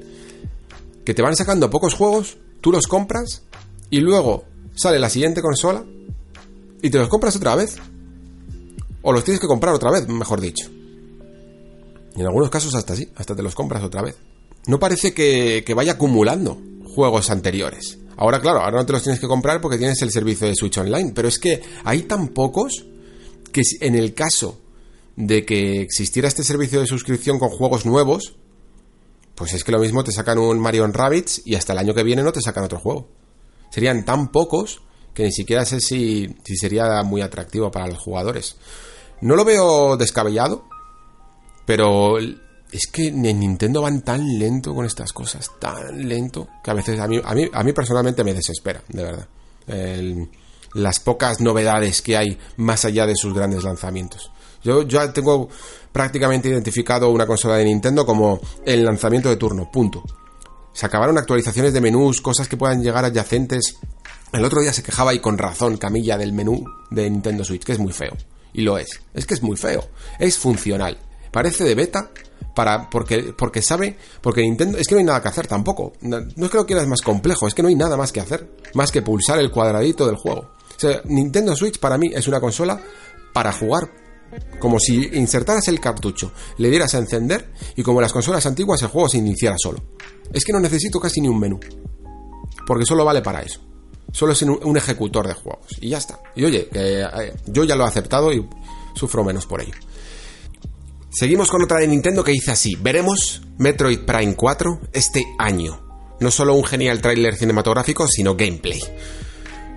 que 1.05 1.13
te 1.13 1.21
van 1.21 1.35
sacando 1.35 1.69
pocos 1.69 1.93
juegos, 1.93 2.37
tú 2.61 2.71
los 2.71 2.87
compras 2.87 3.43
y 3.89 3.99
luego 3.99 4.45
sale 4.75 4.99
la 4.99 5.09
siguiente 5.09 5.41
consola 5.41 5.83
y 6.81 6.89
te 6.89 6.97
los 6.97 7.09
compras 7.09 7.35
otra 7.35 7.55
vez. 7.55 7.77
O 9.03 9.11
los 9.11 9.23
tienes 9.23 9.41
que 9.41 9.47
comprar 9.47 9.73
otra 9.73 9.89
vez, 9.89 10.07
mejor 10.07 10.39
dicho. 10.39 10.69
Y 12.15 12.19
en 12.19 12.27
algunos 12.27 12.49
casos 12.49 12.75
hasta 12.75 12.93
así, 12.93 13.09
hasta 13.15 13.35
te 13.35 13.41
los 13.41 13.55
compras 13.55 13.83
otra 13.83 14.03
vez. 14.03 14.15
No 14.67 14.79
parece 14.79 15.13
que 15.13 15.73
vaya 15.75 15.93
acumulando 15.93 16.61
juegos 16.93 17.31
anteriores. 17.31 17.97
Ahora, 18.21 18.39
claro, 18.39 18.59
ahora 18.59 18.77
no 18.77 18.85
te 18.85 18.93
los 18.93 19.01
tienes 19.01 19.19
que 19.19 19.27
comprar 19.27 19.59
porque 19.61 19.79
tienes 19.79 19.99
el 20.03 20.11
servicio 20.11 20.45
de 20.45 20.53
Switch 20.53 20.77
Online, 20.77 21.11
pero 21.11 21.27
es 21.27 21.39
que 21.39 21.59
hay 21.83 22.03
tan 22.03 22.27
pocos 22.27 22.85
que 23.51 23.63
en 23.79 23.95
el 23.95 24.13
caso 24.13 24.59
de 25.15 25.43
que 25.43 25.81
existiera 25.81 26.27
este 26.27 26.43
servicio 26.43 26.79
de 26.79 26.85
suscripción 26.85 27.39
con 27.39 27.49
juegos 27.49 27.83
nuevos, 27.87 28.35
pues 29.33 29.55
es 29.55 29.63
que 29.63 29.71
lo 29.71 29.79
mismo 29.79 30.03
te 30.03 30.11
sacan 30.11 30.37
un 30.37 30.59
Mario 30.59 30.85
Rabbids 30.85 31.41
y 31.45 31.55
hasta 31.55 31.73
el 31.73 31.79
año 31.79 31.95
que 31.95 32.03
viene 32.03 32.21
no 32.21 32.31
te 32.31 32.41
sacan 32.41 32.63
otro 32.63 32.77
juego. 32.77 33.07
Serían 33.71 34.05
tan 34.05 34.31
pocos 34.31 34.83
que 35.15 35.23
ni 35.23 35.31
siquiera 35.31 35.65
sé 35.65 35.79
si, 35.79 36.35
si 36.43 36.57
sería 36.57 37.01
muy 37.01 37.23
atractivo 37.23 37.71
para 37.71 37.87
los 37.87 37.97
jugadores. 37.97 38.55
No 39.21 39.35
lo 39.35 39.43
veo 39.43 39.97
descabellado, 39.97 40.65
pero 41.65 42.19
es 42.71 42.87
que 42.87 43.07
en 43.07 43.21
Nintendo 43.21 43.81
van 43.81 44.01
tan 44.01 44.39
lento 44.39 44.73
con 44.73 44.85
estas 44.85 45.11
cosas, 45.11 45.51
tan 45.59 46.07
lento, 46.07 46.47
que 46.63 46.71
a 46.71 46.73
veces 46.73 46.99
a 46.99 47.07
mí, 47.07 47.19
a 47.23 47.35
mí, 47.35 47.49
a 47.51 47.63
mí 47.63 47.73
personalmente 47.73 48.23
me 48.23 48.33
desespera, 48.33 48.81
de 48.87 49.03
verdad. 49.03 49.27
las 50.73 50.99
pocas 50.99 51.41
novedades 51.41 52.01
que 52.01 52.15
hay 52.15 52.37
más 52.57 52.85
allá 52.85 53.05
de 53.05 53.15
sus 53.15 53.33
grandes 53.33 53.63
lanzamientos. 53.63 54.31
Yo 54.63 54.83
ya 54.83 55.11
tengo 55.11 55.49
prácticamente 55.91 56.47
identificado 56.47 57.09
una 57.09 57.25
consola 57.25 57.57
de 57.57 57.65
Nintendo 57.65 58.05
como 58.05 58.39
el 58.65 58.85
lanzamiento 58.85 59.27
de 59.27 59.35
turno, 59.35 59.69
punto. 59.71 60.03
Se 60.73 60.85
acabaron 60.85 61.17
actualizaciones 61.17 61.73
de 61.73 61.81
menús, 61.81 62.21
cosas 62.21 62.47
que 62.47 62.57
puedan 62.57 62.81
llegar 62.81 63.03
adyacentes. 63.03 63.77
El 64.31 64.45
otro 64.45 64.61
día 64.61 64.71
se 64.71 64.83
quejaba 64.83 65.13
y 65.13 65.19
con 65.19 65.37
razón 65.37 65.77
Camilla 65.77 66.17
del 66.17 66.31
menú 66.31 66.63
de 66.89 67.09
Nintendo 67.09 67.43
Switch, 67.43 67.63
que 67.63 67.73
es 67.73 67.79
muy 67.79 67.91
feo. 67.91 68.15
Y 68.53 68.61
lo 68.61 68.77
es. 68.77 69.01
Es 69.13 69.25
que 69.25 69.33
es 69.33 69.41
muy 69.41 69.57
feo. 69.57 69.89
Es 70.19 70.37
funcional. 70.37 70.97
Parece 71.31 71.65
de 71.65 71.75
beta 71.75 72.11
para 72.55 72.89
porque 72.89 73.33
porque 73.37 73.61
sabe 73.61 73.97
porque 74.21 74.41
Nintendo 74.41 74.77
es 74.77 74.87
que 74.87 74.95
no 74.95 74.99
hay 74.99 75.05
nada 75.05 75.21
que 75.21 75.29
hacer 75.29 75.47
tampoco. 75.47 75.93
No, 76.01 76.17
es 76.17 76.49
que 76.49 76.57
lo 76.57 76.65
quieras 76.65 76.87
más 76.87 77.01
complejo, 77.01 77.47
es 77.47 77.53
que 77.53 77.61
no 77.61 77.69
hay 77.69 77.75
nada 77.75 77.97
más 77.97 78.11
que 78.11 78.19
hacer, 78.19 78.49
más 78.73 78.91
que 78.91 79.01
pulsar 79.01 79.39
el 79.39 79.51
cuadradito 79.51 80.05
del 80.05 80.15
juego. 80.15 80.41
O 80.41 80.79
sea, 80.79 81.01
Nintendo 81.05 81.55
Switch 81.55 81.79
para 81.79 81.97
mí 81.97 82.11
es 82.13 82.27
una 82.27 82.39
consola 82.39 82.81
para 83.33 83.51
jugar 83.51 83.89
como 84.59 84.79
si 84.79 85.09
insertaras 85.13 85.67
el 85.67 85.79
cartucho, 85.79 86.31
le 86.57 86.69
dieras 86.69 86.95
a 86.95 86.99
encender 86.99 87.51
y 87.75 87.83
como 87.83 88.01
las 88.01 88.13
consolas 88.13 88.45
antiguas 88.45 88.81
el 88.81 88.87
juego 88.87 89.09
se 89.09 89.17
iniciara 89.17 89.55
solo. 89.57 89.81
Es 90.31 90.45
que 90.45 90.53
no 90.53 90.59
necesito 90.59 90.99
casi 90.99 91.19
ni 91.21 91.27
un 91.27 91.39
menú. 91.39 91.59
Porque 92.65 92.85
solo 92.85 93.03
vale 93.03 93.21
para 93.21 93.41
eso. 93.41 93.59
Solo 94.11 94.33
es 94.33 94.41
un 94.41 94.77
ejecutor 94.77 95.27
de 95.27 95.33
juegos. 95.33 95.77
Y 95.79 95.89
ya 95.89 95.97
está. 95.97 96.19
Y 96.35 96.43
oye, 96.43 96.69
eh, 96.73 97.33
yo 97.47 97.63
ya 97.63 97.75
lo 97.75 97.85
he 97.85 97.87
aceptado 97.87 98.31
y 98.31 98.47
sufro 98.93 99.23
menos 99.23 99.45
por 99.45 99.61
ello. 99.61 99.73
Seguimos 101.11 101.49
con 101.49 101.61
otra 101.61 101.79
de 101.79 101.87
Nintendo 101.87 102.23
que 102.23 102.31
dice 102.31 102.51
así. 102.51 102.75
Veremos 102.75 103.41
Metroid 103.57 103.99
Prime 103.99 104.35
4 104.35 104.81
este 104.93 105.25
año. 105.37 105.79
No 106.19 106.31
solo 106.31 106.53
un 106.53 106.63
genial 106.63 107.01
tráiler 107.01 107.35
cinematográfico, 107.35 108.07
sino 108.07 108.35
gameplay. 108.35 108.81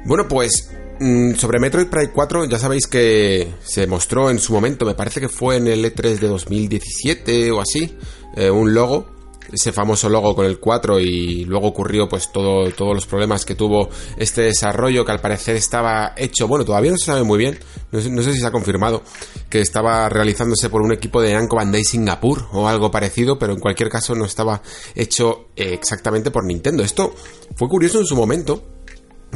Bueno, 0.06 0.28
pues 0.28 0.70
Mm, 1.00 1.34
sobre 1.34 1.58
Metroid 1.58 1.88
Prime 1.88 2.10
4 2.12 2.44
ya 2.44 2.58
sabéis 2.58 2.86
que 2.86 3.52
se 3.64 3.86
mostró 3.86 4.30
en 4.30 4.38
su 4.38 4.52
momento, 4.52 4.86
me 4.86 4.94
parece 4.94 5.20
que 5.20 5.28
fue 5.28 5.56
en 5.56 5.66
el 5.66 5.84
E3 5.84 6.18
de 6.18 6.28
2017 6.28 7.50
o 7.50 7.60
así, 7.60 7.96
eh, 8.36 8.50
un 8.50 8.74
logo, 8.74 9.13
ese 9.54 9.72
famoso 9.72 10.08
logo 10.08 10.34
con 10.34 10.46
el 10.46 10.58
4 10.58 11.00
y 11.00 11.44
luego 11.44 11.68
ocurrió 11.68 12.08
pues 12.08 12.30
todo, 12.32 12.70
todos 12.72 12.94
los 12.94 13.06
problemas 13.06 13.44
que 13.44 13.54
tuvo 13.54 13.88
este 14.16 14.42
desarrollo 14.42 15.04
que 15.04 15.12
al 15.12 15.20
parecer 15.20 15.56
estaba 15.56 16.14
hecho, 16.16 16.48
bueno, 16.48 16.64
todavía 16.64 16.90
no 16.90 16.96
se 16.96 17.06
sabe 17.06 17.22
muy 17.22 17.38
bien, 17.38 17.58
no 17.92 18.00
sé, 18.00 18.32
si 18.32 18.40
se 18.40 18.46
ha 18.46 18.50
confirmado, 18.50 19.02
que 19.48 19.60
estaba 19.60 20.08
realizándose 20.08 20.68
por 20.68 20.82
un 20.82 20.92
equipo 20.92 21.22
de 21.22 21.32
Namco 21.32 21.56
Bandai 21.56 21.84
Singapur 21.84 22.48
o 22.52 22.68
algo 22.68 22.90
parecido, 22.90 23.38
pero 23.38 23.52
en 23.52 23.60
cualquier 23.60 23.88
caso 23.88 24.14
no 24.14 24.24
estaba 24.24 24.62
hecho 24.94 25.48
exactamente 25.56 26.30
por 26.30 26.44
Nintendo. 26.44 26.82
Esto 26.82 27.14
fue 27.56 27.68
curioso 27.68 28.00
en 28.00 28.06
su 28.06 28.16
momento, 28.16 28.64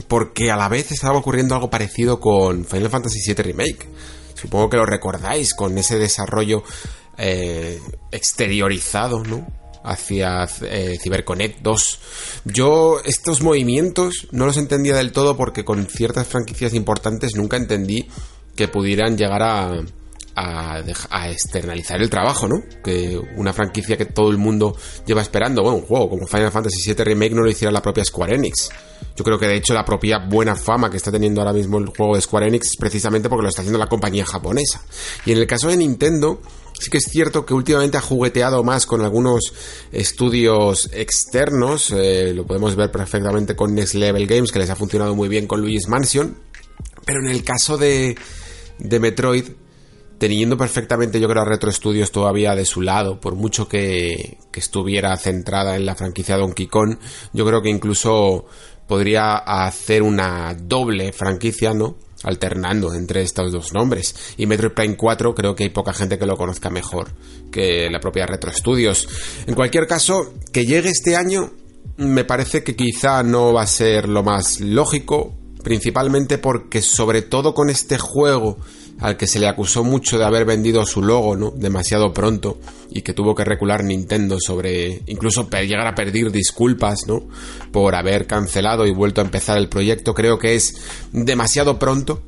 porque 0.06 0.50
a 0.50 0.56
la 0.56 0.68
vez 0.68 0.92
estaba 0.92 1.18
ocurriendo 1.18 1.54
algo 1.54 1.70
parecido 1.70 2.20
con 2.20 2.64
Final 2.64 2.90
Fantasy 2.90 3.20
VII 3.26 3.42
Remake. 3.42 3.88
Supongo 4.34 4.70
que 4.70 4.76
lo 4.76 4.86
recordáis 4.86 5.54
con 5.54 5.76
ese 5.78 5.98
desarrollo 5.98 6.62
eh, 7.16 7.80
exteriorizado, 8.12 9.24
¿no? 9.24 9.46
Hacia 9.90 10.46
eh, 10.62 10.98
CyberConnect 11.02 11.62
2. 11.62 11.98
Yo 12.44 13.00
estos 13.04 13.42
movimientos 13.42 14.28
no 14.32 14.46
los 14.46 14.58
entendía 14.58 14.94
del 14.96 15.12
todo 15.12 15.36
porque 15.36 15.64
con 15.64 15.86
ciertas 15.86 16.26
franquicias 16.26 16.74
importantes 16.74 17.36
nunca 17.36 17.56
entendí 17.56 18.06
que 18.54 18.68
pudieran 18.68 19.16
llegar 19.16 19.42
a, 19.42 19.80
a, 20.38 21.30
externalizar 21.30 22.00
el 22.00 22.10
trabajo, 22.10 22.48
¿no? 22.48 22.62
Que 22.82 23.18
una 23.36 23.52
franquicia 23.52 23.96
que 23.96 24.06
todo 24.06 24.30
el 24.30 24.38
mundo 24.38 24.76
lleva 25.06 25.22
esperando, 25.22 25.62
bueno, 25.62 25.78
un 25.78 25.84
juego 25.84 26.10
como 26.10 26.26
Final 26.26 26.52
Fantasy 26.52 26.92
VII 26.92 27.04
Remake 27.04 27.34
no 27.34 27.42
lo 27.42 27.50
hiciera 27.50 27.72
la 27.72 27.82
propia 27.82 28.04
Square 28.04 28.34
Enix. 28.34 28.70
Yo 29.16 29.24
creo 29.24 29.38
que 29.38 29.46
de 29.46 29.56
hecho 29.56 29.74
la 29.74 29.84
propia 29.84 30.18
buena 30.28 30.54
fama 30.54 30.90
que 30.90 30.96
está 30.96 31.10
teniendo 31.10 31.40
ahora 31.40 31.52
mismo 31.52 31.78
el 31.78 31.86
juego 31.86 32.14
de 32.14 32.20
Square 32.20 32.46
Enix 32.48 32.66
es 32.66 32.76
precisamente 32.76 33.28
porque 33.28 33.42
lo 33.42 33.48
está 33.48 33.62
haciendo 33.62 33.78
la 33.78 33.88
compañía 33.88 34.24
japonesa. 34.24 34.82
Y 35.26 35.32
en 35.32 35.38
el 35.38 35.46
caso 35.46 35.68
de 35.68 35.76
Nintendo, 35.76 36.40
sí 36.78 36.90
que 36.90 36.98
es 36.98 37.04
cierto 37.04 37.44
que 37.44 37.54
últimamente 37.54 37.96
ha 37.96 38.00
jugueteado 38.00 38.62
más 38.62 38.86
con 38.86 39.02
algunos 39.02 39.52
estudios 39.92 40.88
externos, 40.92 41.90
eh, 41.90 42.32
lo 42.34 42.46
podemos 42.46 42.76
ver 42.76 42.90
perfectamente 42.90 43.56
con 43.56 43.74
Next 43.74 43.94
Level 43.94 44.26
Games, 44.26 44.52
que 44.52 44.58
les 44.58 44.70
ha 44.70 44.76
funcionado 44.76 45.14
muy 45.14 45.28
bien 45.28 45.46
con 45.46 45.60
Luigi's 45.60 45.88
Mansion, 45.88 46.36
pero 47.04 47.20
en 47.20 47.28
el 47.28 47.42
caso 47.42 47.76
de, 47.76 48.16
de 48.78 49.00
Metroid, 49.00 49.44
teniendo 50.18 50.56
perfectamente 50.56 51.20
yo 51.20 51.28
creo 51.28 51.42
a 51.42 51.46
Retro 51.46 51.70
Studios 51.72 52.12
todavía 52.12 52.54
de 52.54 52.64
su 52.64 52.82
lado, 52.82 53.20
por 53.20 53.34
mucho 53.34 53.68
que, 53.68 54.38
que 54.52 54.60
estuviera 54.60 55.16
centrada 55.16 55.76
en 55.76 55.86
la 55.86 55.94
franquicia 55.94 56.36
Donkey 56.36 56.66
Kong, 56.66 56.96
yo 57.32 57.46
creo 57.46 57.62
que 57.62 57.70
incluso 57.70 58.46
podría 58.86 59.36
hacer 59.36 60.02
una 60.02 60.54
doble 60.54 61.12
franquicia, 61.12 61.74
¿no? 61.74 61.96
Alternando 62.22 62.94
entre 62.94 63.22
estos 63.22 63.52
dos 63.52 63.72
nombres. 63.72 64.14
Y 64.36 64.46
Metroid 64.46 64.72
Prime 64.72 64.96
4 64.96 65.34
creo 65.34 65.54
que 65.54 65.64
hay 65.64 65.70
poca 65.70 65.92
gente 65.92 66.18
que 66.18 66.26
lo 66.26 66.36
conozca 66.36 66.70
mejor 66.70 67.08
que 67.50 67.88
la 67.90 68.00
propia 68.00 68.26
Retro 68.26 68.52
Studios. 68.52 69.08
En 69.46 69.54
cualquier 69.54 69.86
caso, 69.86 70.34
que 70.52 70.66
llegue 70.66 70.90
este 70.90 71.16
año 71.16 71.52
me 71.96 72.24
parece 72.24 72.62
que 72.62 72.76
quizá 72.76 73.22
no 73.22 73.52
va 73.52 73.62
a 73.62 73.66
ser 73.66 74.08
lo 74.08 74.22
más 74.22 74.60
lógico, 74.60 75.34
principalmente 75.64 76.38
porque 76.38 76.80
sobre 76.80 77.22
todo 77.22 77.54
con 77.54 77.70
este 77.70 77.98
juego 77.98 78.58
al 79.00 79.16
que 79.16 79.26
se 79.26 79.38
le 79.38 79.48
acusó 79.48 79.84
mucho 79.84 80.18
de 80.18 80.24
haber 80.24 80.44
vendido 80.44 80.84
su 80.86 81.02
logo, 81.02 81.36
¿no? 81.36 81.50
Demasiado 81.50 82.12
pronto 82.12 82.58
y 82.90 83.02
que 83.02 83.12
tuvo 83.12 83.34
que 83.34 83.44
recular 83.44 83.84
Nintendo 83.84 84.38
sobre 84.40 85.02
incluso 85.06 85.48
llegar 85.50 85.86
a 85.86 85.94
pedir 85.94 86.32
disculpas, 86.32 87.06
¿no? 87.06 87.28
Por 87.70 87.94
haber 87.94 88.26
cancelado 88.26 88.86
y 88.86 88.92
vuelto 88.92 89.20
a 89.20 89.24
empezar 89.24 89.58
el 89.58 89.68
proyecto, 89.68 90.14
creo 90.14 90.38
que 90.38 90.54
es 90.54 90.76
demasiado 91.12 91.78
pronto 91.78 92.22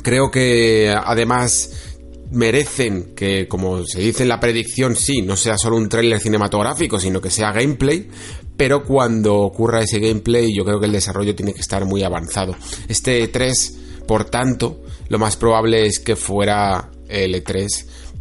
Creo 0.00 0.30
que 0.30 0.88
además 0.88 1.70
merecen 2.30 3.14
que, 3.14 3.46
como 3.46 3.84
se 3.84 4.00
dice 4.00 4.22
en 4.22 4.30
la 4.30 4.40
predicción, 4.40 4.96
sí, 4.96 5.20
no 5.20 5.36
sea 5.36 5.58
solo 5.58 5.76
un 5.76 5.90
tráiler 5.90 6.18
cinematográfico, 6.18 6.98
sino 6.98 7.20
que 7.20 7.28
sea 7.28 7.52
gameplay, 7.52 8.08
pero 8.56 8.84
cuando 8.84 9.36
ocurra 9.36 9.82
ese 9.82 9.98
gameplay 9.98 10.54
yo 10.54 10.64
creo 10.64 10.80
que 10.80 10.86
el 10.86 10.92
desarrollo 10.92 11.34
tiene 11.34 11.52
que 11.52 11.60
estar 11.60 11.84
muy 11.84 12.02
avanzado. 12.02 12.56
Este 12.88 13.30
E3, 13.30 14.06
por 14.06 14.24
tanto, 14.24 14.80
lo 15.08 15.18
más 15.18 15.36
probable 15.36 15.86
es 15.86 15.98
que 15.98 16.16
fuera 16.16 16.90
el 17.08 17.34
E3 17.34 17.66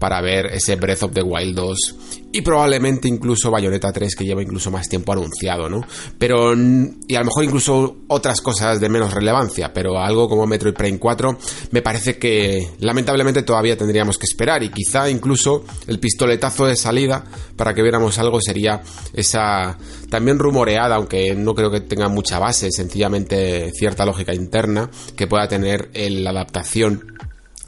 para 0.01 0.19
ver 0.19 0.47
ese 0.47 0.77
Breath 0.77 1.03
of 1.03 1.13
the 1.13 1.21
Wild 1.21 1.55
2 1.55 1.95
y 2.31 2.41
probablemente 2.41 3.07
incluso 3.07 3.51
Bayonetta 3.51 3.91
3 3.91 4.15
que 4.15 4.25
lleva 4.25 4.41
incluso 4.41 4.71
más 4.71 4.89
tiempo 4.89 5.13
anunciado, 5.13 5.69
¿no? 5.69 5.85
Pero 6.17 6.53
y 6.55 7.13
a 7.13 7.19
lo 7.19 7.25
mejor 7.25 7.43
incluso 7.43 7.97
otras 8.07 8.41
cosas 8.41 8.79
de 8.79 8.89
menos 8.89 9.13
relevancia, 9.13 9.71
pero 9.71 9.99
algo 9.99 10.27
como 10.27 10.47
Metroid 10.47 10.73
Prime 10.73 10.97
4 10.97 11.37
me 11.69 11.83
parece 11.83 12.17
que 12.17 12.67
lamentablemente 12.79 13.43
todavía 13.43 13.77
tendríamos 13.77 14.17
que 14.17 14.25
esperar 14.25 14.63
y 14.63 14.69
quizá 14.69 15.07
incluso 15.07 15.65
el 15.85 15.99
pistoletazo 15.99 16.65
de 16.65 16.75
salida 16.75 17.23
para 17.55 17.75
que 17.75 17.83
viéramos 17.83 18.17
algo 18.17 18.41
sería 18.41 18.81
esa 19.13 19.77
también 20.09 20.39
rumoreada, 20.39 20.95
aunque 20.95 21.35
no 21.35 21.53
creo 21.53 21.69
que 21.69 21.81
tenga 21.81 22.09
mucha 22.09 22.39
base, 22.39 22.71
sencillamente 22.71 23.71
cierta 23.71 24.03
lógica 24.03 24.33
interna 24.33 24.89
que 25.15 25.27
pueda 25.27 25.47
tener 25.47 25.91
la 25.93 26.31
adaptación 26.31 27.10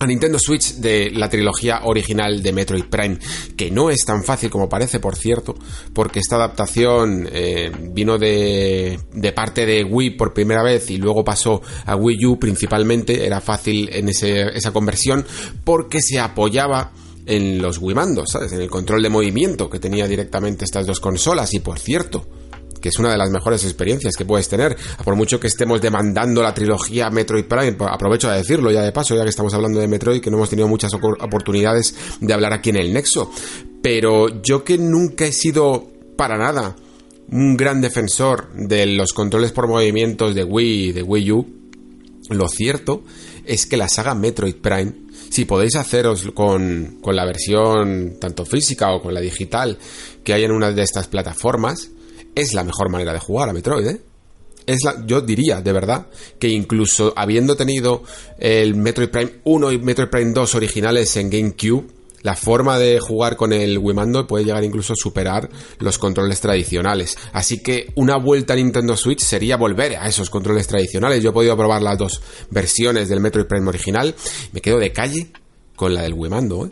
a 0.04 0.08
Nintendo 0.08 0.38
Switch 0.40 0.76
de 0.76 1.12
la 1.12 1.30
trilogía 1.30 1.82
original 1.84 2.44
de 2.44 2.54
Metroid 2.54 2.86
Prime, 2.86 3.18
que 3.56 3.72
no 3.72 3.90
es 3.90 4.06
tan 4.06 4.24
fácil 4.24 4.50
como 4.50 4.70
parece, 4.70 5.00
por 5.00 5.16
cierto, 5.16 5.56
porque 5.94 6.20
esta 6.20 6.36
adaptación 6.36 7.28
eh, 7.32 7.72
vino 7.92 8.18
de, 8.18 9.00
parte 9.36 9.66
de 9.66 9.84
Wii 9.84 10.12
por 10.12 10.34
primera 10.34 10.64
vez 10.64 10.90
y 10.92 10.98
luego 10.98 11.24
pasó 11.24 11.62
a 11.86 11.96
Wii 11.96 12.26
U 12.26 12.40
principalmente, 12.40 13.26
era 13.26 13.42
fácil 13.42 13.90
en 13.92 14.10
ese, 14.10 14.48
esa 14.56 14.72
conversión 14.72 15.26
porque 15.64 16.02
se 16.02 16.20
apoyaba 16.20 16.92
en 17.26 17.62
los 17.62 17.78
Wii 17.78 17.96
mandos, 17.96 18.32
¿sabes? 18.32 18.52
En 18.52 18.62
el 18.62 18.70
control 18.70 19.02
de 19.02 19.10
movimiento 19.10 19.70
que 19.70 19.80
tenía 19.80 20.08
directamente 20.08 20.66
estas 20.66 20.86
dos 20.86 21.00
consolas 21.00 21.54
y 21.54 21.60
por 21.60 21.80
cierto, 21.80 22.28
que 22.84 22.90
es 22.90 23.00
una 23.00 23.14
de 23.14 23.18
las 23.18 23.30
mejores 23.30 23.64
experiencias 23.64 24.18
que 24.18 24.26
puedes 24.26 24.50
tener, 24.50 24.76
por 25.06 25.16
mucho 25.16 25.40
que 25.40 25.48
estemos 25.48 25.82
demandando 25.82 26.44
la 26.44 26.54
trilogía 26.54 27.10
Metroid 27.10 27.46
Prime, 27.46 27.78
aprovecho 27.80 28.30
a 28.30 28.36
decirlo 28.36 28.72
ya 28.72 28.82
de 28.82 28.92
paso, 28.92 29.16
ya 29.16 29.24
que 29.24 29.30
estamos 29.30 29.54
hablando 29.54 29.80
de 29.80 29.88
Metroid, 29.88 30.20
que 30.20 30.30
no 30.30 30.36
hemos 30.36 30.50
tenido 30.50 30.68
muchas 30.68 30.94
oportunidades 30.94 31.96
de 32.20 32.34
hablar 32.34 32.52
aquí 32.52 32.72
en 32.72 32.76
el 32.76 32.94
Nexo, 32.94 33.32
pero 33.82 34.42
yo 34.42 34.66
que 34.66 34.78
nunca 34.78 35.24
he 35.26 35.32
sido 35.32 35.88
para 36.18 36.38
nada 36.38 36.76
un 37.32 37.56
gran 37.56 37.80
defensor 37.80 38.52
de 38.54 38.86
los 38.86 39.14
controles 39.14 39.54
por 39.54 39.70
movimientos 39.70 40.36
de 40.36 40.44
Wii 40.44 40.90
y 40.90 40.92
de 40.92 41.04
Wii 41.04 41.32
U, 41.32 41.48
lo 42.32 42.50
cierto 42.50 43.06
es 43.46 43.66
que 43.66 43.78
la 43.78 43.88
saga 43.88 44.14
Metroid 44.14 44.56
Prime, 44.56 44.92
si 45.30 45.46
podéis 45.46 45.78
haceros 45.78 46.32
con, 46.34 46.98
con 47.02 47.16
la 47.16 47.24
versión 47.24 48.18
tanto 48.20 48.46
física 48.46 48.92
o 48.92 49.02
con 49.02 49.14
la 49.14 49.22
digital 49.22 49.78
que 50.26 50.34
hay 50.34 50.44
en 50.44 50.52
una 50.52 50.74
de 50.74 50.84
estas 50.84 51.08
plataformas, 51.08 51.93
es 52.36 52.54
la 52.54 52.64
mejor 52.64 52.90
manera 52.90 53.14
de 53.14 53.20
jugar 53.20 53.50
a 53.50 53.54
Metroid, 53.54 53.88
¿eh? 53.88 54.02
Es 54.66 54.84
la, 54.84 55.06
yo 55.06 55.22
diría, 55.22 55.62
de 55.62 55.74
verdad, 55.74 56.08
que 56.40 56.48
incluso 56.48 57.14
habiendo 57.18 57.56
tenido 57.56 58.04
el 58.40 58.76
Metroid 58.76 59.10
Prime 59.10 59.32
1 59.44 59.72
y 59.74 59.78
Metroid 59.80 60.10
Prime 60.10 60.32
2 60.32 60.56
originales 60.56 61.16
en 61.18 61.30
GameCube, 61.30 61.88
la 62.22 62.36
forma 62.38 62.80
de 62.80 63.00
jugar 63.00 63.36
con 63.36 63.52
el 63.52 63.82
Mando 63.82 64.26
puede 64.26 64.46
llegar 64.46 64.64
incluso 64.64 64.94
a 64.94 64.96
superar 64.96 65.50
los 65.80 65.98
controles 65.98 66.40
tradicionales. 66.40 67.18
Así 67.34 67.62
que 67.62 67.92
una 67.96 68.16
vuelta 68.16 68.54
a 68.54 68.56
Nintendo 68.56 68.96
Switch 68.96 69.20
sería 69.20 69.58
volver 69.58 69.98
a 69.98 70.08
esos 70.08 70.30
controles 70.30 70.68
tradicionales. 70.68 71.22
Yo 71.22 71.32
he 71.32 71.34
podido 71.34 71.58
probar 71.58 71.82
las 71.82 71.98
dos 71.98 72.22
versiones 72.50 73.10
del 73.10 73.20
Metroid 73.20 73.46
Prime 73.46 73.68
original. 73.68 74.16
Me 74.54 74.62
quedo 74.62 74.80
de 74.80 74.94
calle 74.94 75.34
con 75.76 75.94
la 75.94 76.04
del 76.04 76.16
Mando, 76.16 76.66
¿eh? 76.66 76.70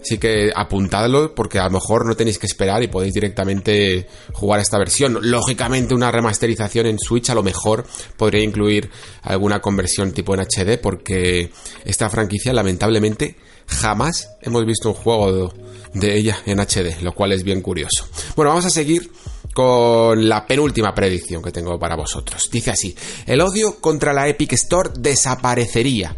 Así 0.00 0.18
que 0.18 0.50
apuntadlo 0.54 1.34
porque 1.34 1.58
a 1.58 1.64
lo 1.64 1.70
mejor 1.70 2.06
no 2.06 2.16
tenéis 2.16 2.38
que 2.38 2.46
esperar 2.46 2.82
y 2.82 2.88
podéis 2.88 3.14
directamente 3.14 4.06
jugar 4.32 4.60
esta 4.60 4.78
versión. 4.78 5.18
Lógicamente 5.22 5.94
una 5.94 6.10
remasterización 6.10 6.86
en 6.86 6.98
Switch 6.98 7.28
a 7.30 7.34
lo 7.34 7.42
mejor 7.42 7.86
podría 8.16 8.42
incluir 8.42 8.90
alguna 9.22 9.60
conversión 9.60 10.12
tipo 10.12 10.34
en 10.34 10.40
HD 10.40 10.78
porque 10.80 11.50
esta 11.84 12.08
franquicia 12.08 12.52
lamentablemente 12.52 13.36
jamás 13.66 14.30
hemos 14.42 14.64
visto 14.64 14.88
un 14.88 14.94
juego 14.94 15.52
de 15.92 16.16
ella 16.16 16.38
en 16.46 16.60
HD, 16.60 17.02
lo 17.02 17.12
cual 17.12 17.32
es 17.32 17.42
bien 17.42 17.60
curioso. 17.60 18.08
Bueno, 18.36 18.50
vamos 18.50 18.66
a 18.66 18.70
seguir 18.70 19.10
con 19.52 20.28
la 20.28 20.46
penúltima 20.46 20.94
predicción 20.94 21.42
que 21.42 21.50
tengo 21.50 21.78
para 21.78 21.96
vosotros. 21.96 22.48
Dice 22.50 22.70
así, 22.70 22.96
el 23.26 23.40
odio 23.40 23.80
contra 23.80 24.12
la 24.12 24.28
Epic 24.28 24.52
Store 24.52 24.90
desaparecería 24.96 26.16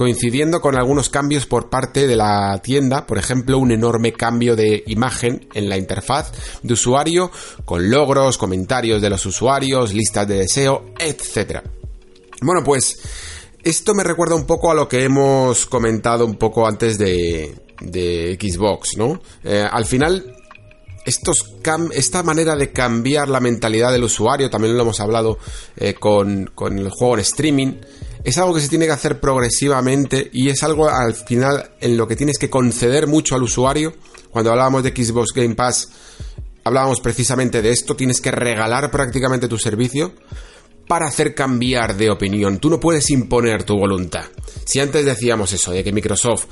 coincidiendo 0.00 0.62
con 0.62 0.76
algunos 0.76 1.10
cambios 1.10 1.44
por 1.44 1.68
parte 1.68 2.06
de 2.06 2.16
la 2.16 2.58
tienda, 2.62 3.06
por 3.06 3.18
ejemplo, 3.18 3.58
un 3.58 3.70
enorme 3.70 4.14
cambio 4.14 4.56
de 4.56 4.82
imagen 4.86 5.46
en 5.52 5.68
la 5.68 5.76
interfaz 5.76 6.32
de 6.62 6.72
usuario, 6.72 7.30
con 7.66 7.90
logros, 7.90 8.38
comentarios 8.38 9.02
de 9.02 9.10
los 9.10 9.26
usuarios, 9.26 9.92
listas 9.92 10.26
de 10.26 10.36
deseo, 10.36 10.86
etc. 10.98 11.58
Bueno, 12.40 12.64
pues 12.64 12.98
esto 13.62 13.92
me 13.92 14.02
recuerda 14.02 14.36
un 14.36 14.46
poco 14.46 14.70
a 14.70 14.74
lo 14.74 14.88
que 14.88 15.04
hemos 15.04 15.66
comentado 15.66 16.24
un 16.24 16.36
poco 16.36 16.66
antes 16.66 16.96
de, 16.96 17.54
Xbox, 18.40 18.96
¿no? 18.96 19.20
Eh, 19.44 19.66
al 19.70 19.84
final, 19.84 20.34
esta 21.04 22.22
manera 22.22 22.56
de 22.56 22.72
cambiar 22.72 23.28
la 23.28 23.40
mentalidad 23.40 23.92
del 23.92 24.04
usuario, 24.04 24.48
también 24.48 24.78
lo 24.78 24.82
hemos 24.82 24.98
hablado 24.98 25.36
eh, 25.76 25.92
con, 25.92 26.50
con 26.54 26.78
el 26.78 26.88
juego 26.88 27.16
en 27.16 27.20
streaming, 27.20 27.72
es 28.24 28.38
algo 28.38 28.54
que 28.54 28.60
se 28.60 28.68
tiene 28.68 28.86
que 28.86 28.92
hacer 28.92 29.20
progresivamente 29.20 30.30
y 30.32 30.48
es 30.48 30.62
algo 30.62 30.88
al 30.88 31.14
final 31.14 31.70
en 31.80 31.96
lo 31.96 32.06
que 32.06 32.16
tienes 32.16 32.38
que 32.38 32.50
conceder 32.50 33.06
mucho 33.06 33.34
al 33.34 33.42
usuario. 33.42 33.94
Cuando 34.30 34.50
hablábamos 34.50 34.82
de 34.82 34.90
Xbox 34.90 35.32
Game 35.34 35.54
Pass, 35.54 35.88
hablábamos 36.64 37.00
precisamente 37.00 37.62
de 37.62 37.70
esto, 37.70 37.96
tienes 37.96 38.20
que 38.20 38.30
regalar 38.30 38.90
prácticamente 38.90 39.48
tu 39.48 39.58
servicio 39.58 40.14
para 40.86 41.06
hacer 41.06 41.34
cambiar 41.34 41.96
de 41.96 42.10
opinión. 42.10 42.58
Tú 42.58 42.68
no 42.68 42.80
puedes 42.80 43.10
imponer 43.10 43.62
tu 43.62 43.76
voluntad. 43.76 44.24
Si 44.64 44.80
antes 44.80 45.04
decíamos 45.04 45.52
eso, 45.52 45.72
de 45.72 45.84
que 45.84 45.92
Microsoft 45.92 46.46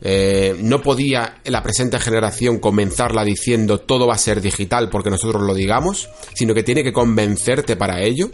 eh, 0.00 0.56
no 0.60 0.82
podía 0.82 1.40
en 1.44 1.52
la 1.52 1.62
presente 1.62 1.98
generación 1.98 2.58
comenzarla 2.58 3.24
diciendo 3.24 3.78
todo 3.78 4.06
va 4.06 4.14
a 4.14 4.18
ser 4.18 4.42
digital 4.42 4.90
porque 4.90 5.10
nosotros 5.10 5.42
lo 5.42 5.54
digamos, 5.54 6.10
sino 6.34 6.54
que 6.54 6.62
tiene 6.62 6.82
que 6.82 6.92
convencerte 6.92 7.76
para 7.76 8.02
ello. 8.02 8.30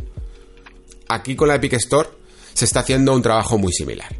Aquí 1.09 1.37
con 1.37 1.49
la 1.49 1.57
Epic 1.57 1.75
Store 1.75 2.20
se 2.61 2.67
está 2.67 2.81
haciendo 2.81 3.15
un 3.15 3.23
trabajo 3.23 3.57
muy 3.57 3.73
similar. 3.73 4.15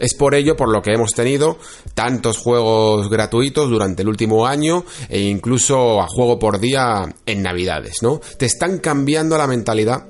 Es 0.00 0.14
por 0.14 0.34
ello 0.34 0.56
por 0.56 0.68
lo 0.68 0.82
que 0.82 0.92
hemos 0.92 1.12
tenido 1.12 1.58
tantos 1.94 2.36
juegos 2.36 3.08
gratuitos 3.08 3.70
durante 3.70 4.02
el 4.02 4.08
último 4.08 4.48
año 4.48 4.84
e 5.08 5.20
incluso 5.20 6.00
a 6.02 6.08
juego 6.08 6.40
por 6.40 6.58
día 6.58 7.14
en 7.24 7.42
Navidades, 7.42 8.02
¿no? 8.02 8.20
Te 8.36 8.46
están 8.46 8.78
cambiando 8.78 9.38
la 9.38 9.46
mentalidad 9.46 10.08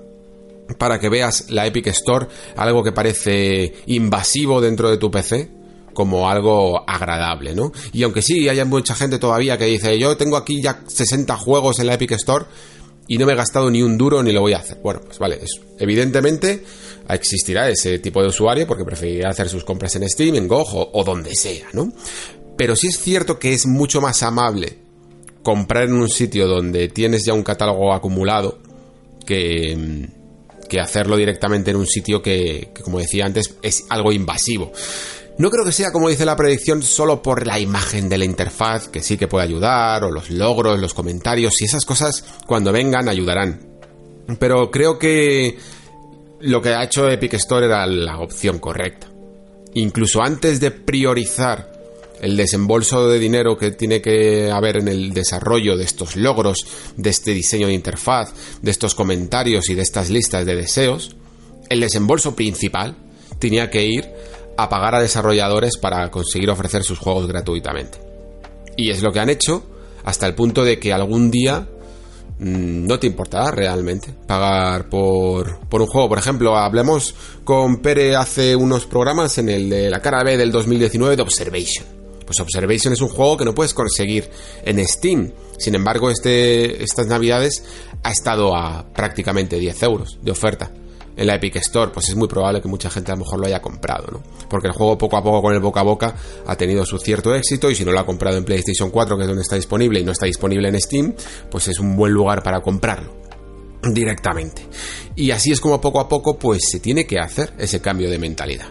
para 0.78 0.98
que 0.98 1.10
veas 1.10 1.50
la 1.50 1.66
Epic 1.66 1.89
Store 1.89 2.26
algo 2.56 2.82
que 2.82 2.92
parece 2.92 3.74
invasivo 3.84 4.62
dentro 4.62 4.89
de 4.89 4.97
tu 4.97 5.10
PC 5.10 5.50
como 5.92 6.31
algo 6.31 6.89
agradable, 6.89 7.55
¿no? 7.55 7.70
Y 7.92 8.02
aunque 8.05 8.22
sí, 8.22 8.48
haya 8.48 8.64
mucha 8.64 8.94
gente 8.94 9.18
todavía 9.18 9.58
que 9.58 9.66
dice, 9.66 9.98
yo 9.98 10.16
tengo 10.16 10.39
aquí 10.39 10.62
ya 10.62 10.84
60 10.86 11.36
juegos 11.36 11.81
en 11.81 11.89
la 11.89 11.94
Epic 11.94 12.12
Store 12.12 12.47
y 13.08 13.18
no 13.18 13.26
me 13.26 13.34
he 13.34 13.36
gastado 13.36 13.70
ni 13.70 13.82
un 13.82 13.98
duro 13.98 14.22
ni 14.22 14.32
lo 14.32 14.40
voy 14.40 14.55
a 14.55 14.58
hacer. 14.60 14.78
Bueno, 14.82 15.02
pues 15.05 15.18
vale, 15.18 15.39
es, 15.42 15.60
evidentemente 15.78 16.64
existirá 17.08 17.68
ese 17.68 17.98
tipo 17.98 18.22
de 18.22 18.28
usuario 18.28 18.66
porque 18.66 18.84
preferirá 18.84 19.31
hacer 19.31 19.48
sus 19.48 19.64
compras 19.64 19.94
en 19.97 20.08
Steam, 20.08 20.34
en 20.36 20.48
GOG 20.48 20.90
o, 20.92 21.05
donde 21.05 21.34
sea, 21.34 21.66
¿no? 21.72 21.92
Pero 22.56 22.76
sí 22.76 22.89
es 22.89 22.98
cierto 22.98 23.39
que 23.39 23.52
es 23.52 23.66
mucho 23.66 24.00
más 24.00 24.22
amable 24.22 24.78
comprar 25.42 25.84
en 25.84 25.94
un 25.94 26.08
sitio 26.08 26.47
donde 26.47 26.89
tienes 26.89 27.24
ya 27.24 27.34
un 27.34 27.42
catálogo 27.42 27.92
acumulado 27.92 28.58
que, 29.26 30.08
que 30.68 30.81
hacerlo 30.81 31.16
directamente 31.16 31.70
en 31.70 31.76
un 31.76 31.86
sitio 31.86 32.22
que, 32.22 32.70
que, 32.74 32.82
como 32.82 32.98
decía 32.98 33.26
antes, 33.26 33.56
es 33.62 33.84
algo 33.89 34.12
invasivo. 34.12 34.72
No 35.39 35.50
creo 35.50 35.64
que 35.64 35.72
sea, 35.72 35.92
como 35.92 36.08
dice 36.08 36.26
la 36.26 36.36
predicción, 36.36 36.82
solo 36.82 37.22
por 37.22 37.47
la 37.47 37.58
imagen 37.58 38.08
de 38.08 38.18
la 38.18 38.26
interfaz, 38.26 38.89
que 38.89 39.02
sí 39.02 39.16
que 39.16 39.28
puede 39.28 39.44
ayudar, 39.47 40.05
o 40.05 40.10
los 40.10 40.31
logros, 40.31 40.78
los 40.78 40.92
comentarios, 40.92 41.60
y 41.60 41.64
esas 41.64 41.86
cosas 41.86 42.24
cuando 42.47 42.70
vengan 42.70 43.08
ayudarán. 43.08 43.60
Pero 44.39 44.70
creo 44.70 44.98
que 44.98 45.56
lo 46.42 46.60
que 46.60 46.70
ha 46.70 46.84
hecho 46.84 47.08
Epic 47.08 47.34
Store 47.34 47.66
era 47.66 47.86
la 47.86 48.18
opción 48.18 48.58
correcta. 48.58 49.08
Incluso 49.74 50.22
antes 50.22 50.60
de 50.60 50.70
priorizar 50.70 51.72
el 52.20 52.36
desembolso 52.36 53.08
de 53.08 53.18
dinero 53.18 53.56
que 53.56 53.72
tiene 53.72 54.00
que 54.00 54.50
haber 54.50 54.76
en 54.76 54.88
el 54.88 55.12
desarrollo 55.12 55.76
de 55.76 55.84
estos 55.84 56.14
logros, 56.14 56.66
de 56.96 57.10
este 57.10 57.32
diseño 57.32 57.66
de 57.66 57.74
interfaz, 57.74 58.32
de 58.62 58.70
estos 58.70 58.94
comentarios 58.94 59.68
y 59.70 59.74
de 59.74 59.82
estas 59.82 60.10
listas 60.10 60.46
de 60.46 60.54
deseos, 60.54 61.16
el 61.68 61.80
desembolso 61.80 62.36
principal 62.36 62.96
tenía 63.38 63.70
que 63.70 63.84
ir 63.84 64.08
a 64.56 64.68
pagar 64.68 64.94
a 64.94 65.02
desarrolladores 65.02 65.78
para 65.78 66.10
conseguir 66.10 66.50
ofrecer 66.50 66.84
sus 66.84 66.98
juegos 66.98 67.26
gratuitamente. 67.26 67.98
Y 68.76 68.90
es 68.90 69.02
lo 69.02 69.12
que 69.12 69.20
han 69.20 69.30
hecho 69.30 69.64
hasta 70.04 70.26
el 70.26 70.34
punto 70.34 70.64
de 70.64 70.78
que 70.78 70.92
algún 70.92 71.30
día 71.30 71.68
no 72.42 72.98
te 72.98 73.06
importará 73.06 73.50
realmente 73.52 74.12
pagar 74.26 74.88
por, 74.88 75.60
por 75.68 75.80
un 75.80 75.86
juego. 75.86 76.08
Por 76.08 76.18
ejemplo, 76.18 76.56
hablemos 76.56 77.14
con 77.44 77.78
Pere 77.78 78.16
hace 78.16 78.56
unos 78.56 78.86
programas 78.86 79.38
en 79.38 79.48
el 79.48 79.70
de 79.70 79.88
la 79.88 80.00
cara 80.00 80.24
B 80.24 80.36
del 80.36 80.50
2019 80.50 81.16
de 81.16 81.22
Observation. 81.22 81.86
Pues 82.26 82.40
Observation 82.40 82.92
es 82.92 83.00
un 83.00 83.08
juego 83.08 83.36
que 83.36 83.44
no 83.44 83.54
puedes 83.54 83.74
conseguir 83.74 84.28
en 84.64 84.84
Steam. 84.86 85.32
Sin 85.58 85.74
embargo, 85.74 86.10
este, 86.10 86.82
estas 86.82 87.06
navidades 87.06 87.62
ha 88.02 88.10
estado 88.10 88.56
a 88.56 88.86
prácticamente 88.92 89.58
10 89.58 89.82
euros 89.84 90.18
de 90.20 90.30
oferta 90.32 90.70
en 91.16 91.26
la 91.26 91.34
Epic 91.34 91.57
Store, 91.57 91.91
pues 91.92 92.08
es 92.08 92.16
muy 92.16 92.28
probable 92.28 92.60
que 92.60 92.68
mucha 92.68 92.91
gente 92.91 93.12
a 93.12 93.15
lo 93.15 93.24
mejor 93.24 93.41
lo 93.41 93.47
haya 93.47 93.60
comprado, 93.60 94.07
¿no? 94.10 94.23
Porque 94.49 94.68
el 94.68 94.73
juego 94.73 94.97
poco 94.97 95.16
a 95.16 95.23
poco 95.23 95.42
con 95.42 95.55
el 95.55 95.60
boca 95.60 95.81
a 95.81 95.84
boca 95.84 96.15
ha 96.47 96.57
tenido 96.57 96.84
su 96.84 96.99
cierto 96.99 97.34
éxito 97.34 97.70
y 97.70 97.74
si 97.74 97.84
no 97.84 97.92
lo 97.92 98.00
ha 98.00 98.07
comprado 98.07 98.36
en 98.36 98.44
PlayStation 98.44 98.91
4, 98.91 99.16
que 99.16 99.23
es 99.23 99.28
donde 99.28 99.42
está 99.42 99.57
disponible 99.57 100.00
y 100.00 100.05
no 100.05 100.12
está 100.12 100.26
disponible 100.26 100.68
en 100.68 100.81
Steam, 100.81 101.15
pues 101.50 101.68
es 101.68 101.78
un 101.78 101.97
buen 101.97 102.12
lugar 102.12 102.42
para 102.42 102.60
comprarlo 102.60 103.23
directamente. 103.82 104.66
Y 105.16 105.31
así 105.32 105.52
es 105.52 105.60
como 105.60 105.81
poco 105.81 106.00
a 106.00 106.08
poco 106.08 106.39
pues 106.39 106.62
se 106.70 106.81
tiene 106.81 107.07
que 107.07 107.18
hacer 107.18 107.52
ese 107.58 107.81
cambio 107.81 108.10
de 108.10 108.18
mentalidad. 108.18 108.68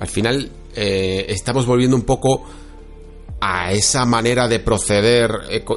Al 0.00 0.08
final 0.08 0.50
eh, 0.74 1.26
estamos 1.28 1.66
volviendo 1.66 1.96
un 1.96 2.02
poco 2.02 2.44
a 3.40 3.72
esa 3.72 4.04
manera 4.06 4.48
de 4.48 4.60
proceder 4.60 5.30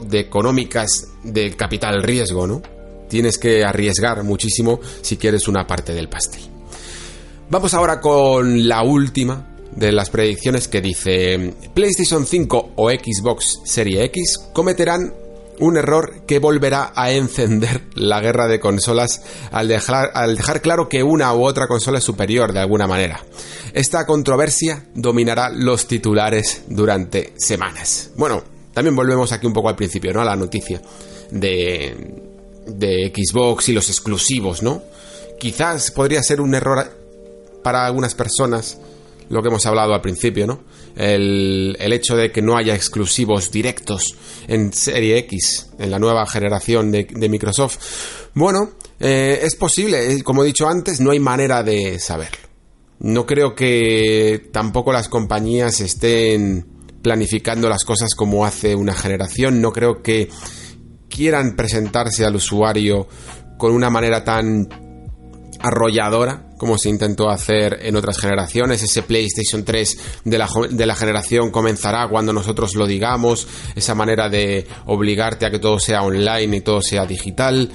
de 0.03 0.19
económicas 0.19 1.09
del 1.23 1.55
capital 1.55 2.01
riesgo, 2.01 2.47
¿no? 2.47 2.61
Tienes 3.09 3.37
que 3.37 3.65
arriesgar 3.65 4.23
muchísimo 4.23 4.79
si 5.01 5.17
quieres 5.17 5.47
una 5.47 5.67
parte 5.67 5.93
del 5.93 6.07
pastel. 6.07 6.41
Vamos 7.49 7.73
ahora 7.73 7.99
con 7.99 8.67
la 8.67 8.83
última 8.83 9.47
de 9.75 9.91
las 9.91 10.09
predicciones 10.09 10.67
que 10.67 10.81
dice 10.81 11.53
PlayStation 11.73 12.25
5 12.25 12.73
o 12.75 12.89
Xbox 12.89 13.61
Serie 13.65 14.03
X 14.05 14.49
cometerán 14.53 15.13
un 15.59 15.77
error 15.77 16.23
que 16.25 16.39
volverá 16.39 16.93
a 16.95 17.11
encender 17.11 17.83
la 17.95 18.21
guerra 18.21 18.47
de 18.47 18.59
consolas 18.59 19.21
al 19.51 19.67
dejar, 19.67 20.11
al 20.13 20.37
dejar, 20.37 20.61
claro 20.61 20.87
que 20.87 21.03
una 21.03 21.33
u 21.33 21.43
otra 21.43 21.67
consola 21.67 21.97
es 21.97 22.03
superior 22.03 22.53
de 22.53 22.59
alguna 22.59 22.87
manera. 22.87 23.23
Esta 23.73 24.05
controversia 24.05 24.85
dominará 24.95 25.49
los 25.49 25.87
titulares 25.87 26.63
durante 26.67 27.33
semanas. 27.37 28.11
Bueno, 28.15 28.43
también 28.73 28.95
volvemos 28.95 29.31
aquí 29.31 29.47
un 29.47 29.53
poco 29.53 29.69
al 29.69 29.75
principio, 29.75 30.13
¿no? 30.13 30.21
A 30.21 30.25
la 30.25 30.35
noticia 30.35 30.81
de, 31.31 32.28
de 32.69 33.13
Xbox 33.15 33.69
y 33.69 33.73
los 33.73 33.89
exclusivos, 33.89 34.63
¿no? 34.63 34.83
Quizás 35.39 35.91
podría 35.91 36.21
ser 36.21 36.41
un 36.41 36.53
error 36.53 36.91
para 37.63 37.85
algunas 37.85 38.15
personas 38.15 38.77
lo 39.29 39.41
que 39.41 39.47
hemos 39.47 39.65
hablado 39.65 39.93
al 39.93 40.01
principio, 40.01 40.47
¿no? 40.47 40.59
El, 40.95 41.77
hecho 41.79 42.15
de 42.15 42.31
que 42.31 42.41
no 42.41 42.57
haya 42.57 42.75
exclusivos 42.75 43.51
directos 43.51 44.15
en 44.47 44.73
Serie 44.73 45.17
X, 45.19 45.69
en 45.77 45.91
la 45.91 45.99
nueva 45.99 46.25
generación 46.25 46.91
de, 46.91 47.29
Microsoft. 47.29 47.77
Bueno, 48.33 48.71
eh, 48.99 49.39
es 49.43 49.55
posible, 49.55 50.13
eh, 50.13 50.23
como 50.23 50.43
he 50.43 50.47
dicho 50.47 50.67
antes, 50.67 50.99
no 50.99 51.11
hay 51.11 51.19
manera 51.19 51.63
de 51.63 51.99
saberlo. 51.99 52.49
No 52.99 53.25
creo 53.25 53.55
que 53.55 54.49
tampoco 54.51 54.91
las 54.91 55.07
compañías 55.07 55.79
estén 55.79 56.65
planificando 57.01 57.69
las 57.69 57.85
cosas 57.85 58.09
como 58.15 58.45
hace 58.45 58.75
una 58.75 58.93
generación. 58.93 59.61
No 59.61 59.71
creo 59.71 60.01
que 60.01 60.29
quieran 61.19 61.57
presentarse 61.57 62.23
al 62.23 62.37
usuario 62.37 63.05
con 63.57 63.73
una 63.73 63.89
manera 63.89 64.23
tan 64.23 64.69
arrolladora 65.59 66.47
como 66.57 66.77
se 66.77 66.87
intentó 66.87 67.29
hacer 67.29 67.79
en 67.81 67.97
otras 67.97 68.19
generaciones. 68.19 68.81
Ese 68.83 69.03
PlayStation 69.03 69.65
3 69.65 69.97
de 70.23 70.37
la, 70.37 70.47
de 70.69 70.85
la, 70.85 70.95
generación 70.95 71.51
comenzará 71.51 72.07
cuando 72.07 72.31
nosotros 72.31 72.73
lo 72.75 72.87
digamos. 72.87 73.49
Esa 73.75 73.95
manera 73.95 74.29
de 74.29 74.65
obligarte 74.85 75.45
a 75.45 75.51
que 75.51 75.59
todo 75.59 75.77
sea 75.77 76.03
online 76.03 76.55
y 76.55 76.61
todo 76.61 76.81
sea 76.81 77.05
digital. 77.05 77.69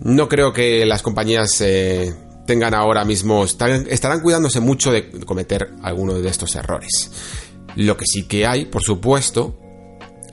No 0.00 0.28
creo 0.28 0.52
que 0.52 0.84
las 0.84 1.02
compañías 1.02 1.60
eh, 1.60 2.12
tengan 2.44 2.74
ahora 2.74 3.04
mismo... 3.04 3.44
estarán 3.44 4.20
cuidándose 4.20 4.58
mucho 4.58 4.90
de 4.90 5.12
cometer 5.24 5.74
alguno 5.80 6.14
de 6.14 6.28
estos 6.28 6.56
errores. 6.56 7.12
Lo 7.76 7.96
que 7.96 8.04
sí 8.04 8.24
que 8.24 8.48
hay, 8.48 8.64
por 8.64 8.82
supuesto, 8.82 9.60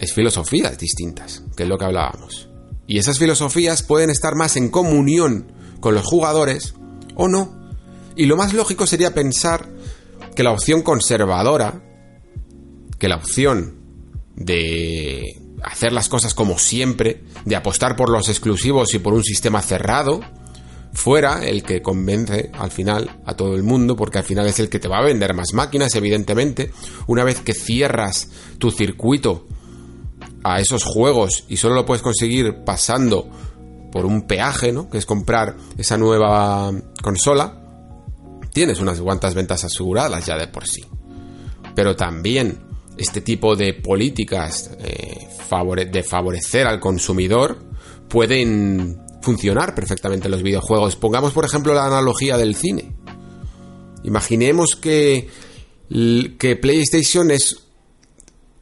es 0.02 0.14
filosofías 0.14 0.78
distintas, 0.80 1.44
que 1.56 1.64
es 1.64 1.70
lo 1.70 1.78
que 1.78 1.86
hablábamos. 1.86 2.50
Y 2.88 2.98
esas 2.98 3.20
filosofías 3.20 3.84
pueden 3.84 4.10
estar 4.10 4.36
más 4.36 4.58
en 4.58 4.70
comunión 4.70 5.54
con 5.80 5.94
los 5.94 6.06
jugadores 6.06 6.74
o 7.16 7.28
no. 7.28 7.72
Y 8.16 8.26
lo 8.26 8.36
más 8.36 8.54
lógico 8.54 8.88
sería 8.88 9.14
pensar 9.14 9.70
que 10.36 10.44
la 10.44 10.52
opción 10.52 10.82
conservadora, 10.82 11.84
que 12.98 13.08
la 13.08 13.18
opción 13.18 13.76
de 14.36 15.40
hacer 15.64 15.94
las 15.94 16.10
cosas 16.10 16.34
como 16.34 16.58
siempre, 16.58 17.24
de 17.46 17.56
apostar 17.56 17.96
por 17.96 18.10
los 18.10 18.28
exclusivos 18.28 18.96
y 18.96 19.00
por 19.00 19.14
un 19.14 19.24
sistema 19.24 19.62
cerrado, 19.62 20.22
fuera 20.94 21.46
el 21.46 21.62
que 21.62 21.84
convence 21.84 22.50
al 22.58 22.72
final 22.72 23.22
a 23.26 23.36
todo 23.36 23.54
el 23.54 23.62
mundo, 23.62 23.96
porque 23.96 24.18
al 24.18 24.24
final 24.24 24.48
es 24.48 24.60
el 24.60 24.68
que 24.68 24.80
te 24.80 24.88
va 24.88 24.98
a 24.98 25.06
vender 25.06 25.36
más 25.36 25.54
máquinas, 25.54 25.94
evidentemente. 25.94 26.72
Una 27.06 27.24
vez 27.24 27.40
que 27.40 27.54
cierras 27.54 28.30
tu 28.58 28.72
circuito 28.72 29.46
a 30.44 30.60
esos 30.60 30.84
juegos 30.84 31.46
y 31.50 31.58
solo 31.58 31.76
lo 31.76 31.86
puedes 31.86 32.02
conseguir 32.02 32.64
pasando 32.64 33.30
por 33.92 34.06
un 34.06 34.24
peaje, 34.24 34.72
¿no? 34.72 34.90
Que 34.90 34.98
es 34.98 35.06
comprar 35.06 35.56
esa 35.78 35.98
nueva 35.98 36.72
consola, 37.02 37.62
tienes 38.54 38.80
unas 38.80 39.02
cuantas 39.02 39.36
ventas 39.36 39.64
aseguradas 39.64 40.26
ya 40.26 40.38
de 40.38 40.48
por 40.48 40.68
sí. 40.68 40.84
Pero 41.76 41.96
también 41.96 42.60
este 42.98 43.22
tipo 43.22 43.56
de 43.56 43.74
políticas 43.74 44.72
eh, 44.80 45.28
de 45.92 46.04
favorecer 46.04 46.68
al 46.68 46.80
consumidor 46.80 47.58
pueden 48.08 49.02
funcionar 49.22 49.76
perfectamente 49.76 50.28
en 50.28 50.32
los 50.32 50.44
videojuegos. 50.44 50.96
Pongamos, 50.96 51.34
por 51.34 51.46
ejemplo, 51.46 51.74
la 51.74 51.86
analogía 51.86 52.38
del 52.38 52.56
cine. 52.56 52.96
Imaginemos 54.04 54.76
que, 54.76 55.30
que 56.40 56.56
PlayStation 56.56 57.32
es 57.32 57.64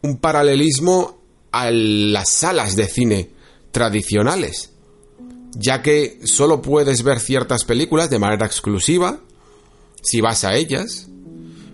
un 0.01 0.17
paralelismo 0.17 1.18
a 1.51 1.71
las 1.71 2.31
salas 2.31 2.75
de 2.75 2.87
cine 2.87 3.29
tradicionales, 3.71 4.71
ya 5.53 5.81
que 5.81 6.19
solo 6.23 6.61
puedes 6.61 7.03
ver 7.03 7.19
ciertas 7.19 7.65
películas 7.65 8.09
de 8.09 8.19
manera 8.19 8.45
exclusiva 8.45 9.19
si 10.01 10.21
vas 10.21 10.43
a 10.43 10.55
ellas, 10.55 11.07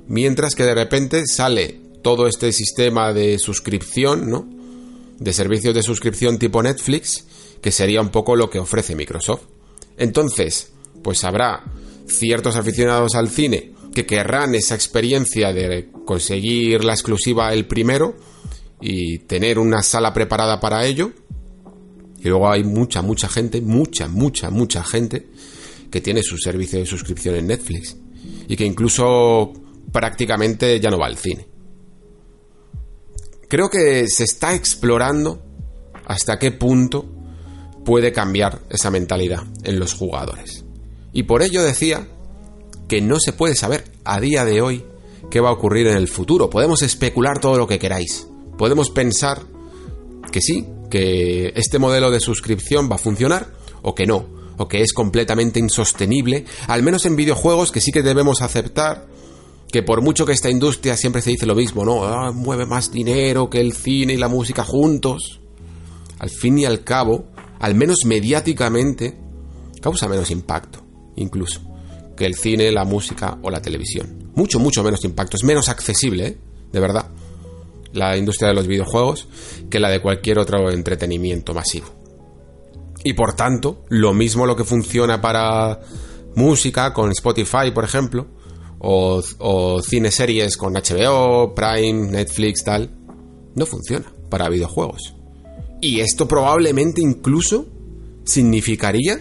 mientras 0.08 0.56
que 0.56 0.64
de 0.64 0.76
repente 0.76 1.26
sale 1.28 1.80
todo 2.02 2.28
este 2.28 2.52
sistema 2.52 3.14
de 3.14 3.40
suscripción, 3.40 4.30
¿no? 4.30 4.48
De 5.20 5.34
servicios 5.34 5.74
de 5.74 5.84
suscripción 5.84 6.38
tipo 6.38 6.62
Netflix, 6.62 7.26
que 7.62 7.72
sería 7.72 8.02
un 8.02 8.10
poco 8.10 8.36
lo 8.36 8.50
que 8.50 8.60
ofrece 8.60 8.96
Microsoft. 8.96 9.44
Entonces, 9.98 10.72
pues 11.02 11.24
habrá 11.24 11.64
ciertos 12.08 12.56
aficionados 12.56 13.16
al 13.16 13.30
cine 13.30 13.72
que 13.94 14.06
querrán 14.06 14.56
esa 14.56 14.76
experiencia 14.76 15.54
de 15.54 15.90
conseguir 16.06 16.84
la 16.84 16.94
exclusiva 16.94 17.54
el 17.54 17.66
primero 17.66 18.16
y 18.82 19.20
tener 19.20 19.60
una 19.60 19.82
sala 19.82 20.14
preparada 20.14 20.60
para 20.60 20.86
ello. 20.86 21.12
Y 22.20 22.30
luego 22.30 22.50
hay 22.50 22.64
mucha, 22.64 23.02
mucha 23.02 23.30
gente, 23.30 23.62
mucha, 23.62 24.08
mucha, 24.08 24.50
mucha 24.50 24.84
gente 24.84 25.28
que 25.92 26.02
tiene 26.02 26.24
su 26.24 26.38
servicio 26.38 26.80
de 26.80 26.86
suscripción 26.86 27.36
en 27.36 27.48
Netflix 27.48 27.96
y 28.48 28.56
que 28.56 28.66
incluso 28.66 29.54
prácticamente 29.92 30.80
ya 30.80 30.90
no 30.90 31.00
va 31.00 31.08
al 31.08 31.18
cine. 31.18 31.48
Creo 33.48 33.70
que 33.70 34.08
se 34.08 34.24
está 34.24 34.56
explorando 34.56 35.42
hasta 36.06 36.40
qué 36.40 36.52
punto 36.52 37.06
puede 37.86 38.12
cambiar 38.12 38.62
esa 38.70 38.90
mentalidad 38.90 39.44
en 39.64 39.80
los 39.80 39.94
jugadores. 39.94 40.66
Y 41.14 41.24
por 41.24 41.44
ello 41.44 41.64
decía 41.64 42.08
que 42.88 43.02
no 43.02 43.20
se 43.20 43.34
puede 43.34 43.56
saber 43.56 43.86
a 44.04 44.20
día 44.20 44.44
de 44.44 44.62
hoy 44.62 44.84
qué 45.30 45.40
va 45.40 45.50
a 45.50 45.54
ocurrir 45.54 45.88
en 45.88 45.98
el 45.98 46.08
futuro. 46.08 46.50
Podemos 46.50 46.82
especular 46.82 47.40
todo 47.40 47.58
lo 47.58 47.68
que 47.68 47.80
queráis. 47.80 48.28
Podemos 48.58 48.90
pensar 48.90 49.42
que 50.32 50.42
sí, 50.42 50.68
que 50.90 51.54
este 51.56 51.80
modelo 51.80 52.12
de 52.12 52.20
suscripción 52.20 52.90
va 52.90 52.96
a 52.96 53.00
funcionar 53.00 53.54
o 53.82 53.96
que 53.96 54.06
no 54.06 54.36
o 54.58 54.68
que 54.68 54.82
es 54.82 54.94
completamente 54.94 55.60
insostenible, 55.60 56.46
al 56.68 56.82
menos 56.82 57.06
en 57.06 57.16
videojuegos 57.16 57.72
que 57.72 57.82
sí 57.82 57.92
que 57.92 58.04
debemos 58.04 58.42
aceptar 58.42 59.08
que 59.72 59.84
por 59.84 60.02
mucho 60.02 60.26
que 60.26 60.32
esta 60.32 60.50
industria 60.50 60.96
siempre 60.96 61.22
se 61.22 61.32
dice 61.32 61.46
lo 61.46 61.56
mismo, 61.56 61.84
¿no? 61.84 62.06
Ah, 62.06 62.32
mueve 62.32 62.66
más 62.66 62.92
dinero 62.92 63.50
que 63.50 63.60
el 63.60 63.74
cine 63.74 64.14
y 64.14 64.18
la 64.18 64.30
música 64.30 64.64
juntos. 64.64 65.42
Al 66.20 66.30
fin 66.30 66.58
y 66.58 66.66
al 66.66 66.84
cabo, 66.86 67.26
al 67.60 67.76
menos 67.76 68.06
mediáticamente, 68.06 69.18
causa 69.82 70.08
menos 70.08 70.32
impacto, 70.32 70.80
incluso, 71.18 71.60
que 72.16 72.26
el 72.26 72.36
cine, 72.36 72.72
la 72.72 72.86
música 72.86 73.38
o 73.42 73.50
la 73.50 73.62
televisión. 73.62 74.32
Mucho, 74.36 74.60
mucho 74.60 74.82
menos 74.82 75.04
impacto. 75.04 75.36
Es 75.36 75.44
menos 75.44 75.68
accesible, 75.68 76.28
¿eh? 76.28 76.38
de 76.72 76.80
verdad, 76.80 77.12
la 77.96 78.18
industria 78.18 78.50
de 78.50 78.56
los 78.56 78.68
videojuegos 78.68 79.28
que 79.70 79.80
la 79.80 79.90
de 79.90 80.02
cualquier 80.02 80.40
otro 80.40 80.70
entretenimiento 80.70 81.54
masivo. 81.54 81.88
Y 83.04 83.14
por 83.14 83.34
tanto, 83.34 83.86
lo 83.90 84.14
mismo 84.14 84.46
lo 84.46 84.56
que 84.56 84.64
funciona 84.64 85.22
para 85.22 85.80
música 86.36 86.94
con 86.94 87.12
Spotify, 87.12 87.72
por 87.74 87.84
ejemplo, 87.84 88.28
o, 88.80 89.22
o 89.40 89.82
cine 89.82 90.12
series 90.12 90.58
con 90.58 90.74
HBO, 90.74 91.54
Prime, 91.56 92.12
Netflix, 92.12 92.64
tal, 92.64 92.92
no 93.56 93.66
funciona 93.66 94.12
para 94.30 94.50
videojuegos. 94.50 95.16
Y 95.82 96.00
esto 96.00 96.28
probablemente 96.28 97.02
incluso 97.02 97.68
significaría 98.24 99.20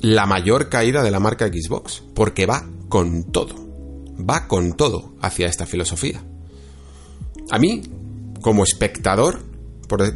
la 0.00 0.26
mayor 0.26 0.68
caída 0.68 1.02
de 1.02 1.10
la 1.10 1.18
marca 1.18 1.48
Xbox, 1.48 2.02
porque 2.14 2.46
va 2.46 2.68
con 2.88 3.24
todo, 3.24 3.54
va 4.18 4.46
con 4.46 4.74
todo 4.74 5.14
hacia 5.20 5.46
esta 5.46 5.64
filosofía. 5.64 6.22
A 7.50 7.58
mí, 7.58 7.82
como 8.44 8.62
espectador, 8.62 9.38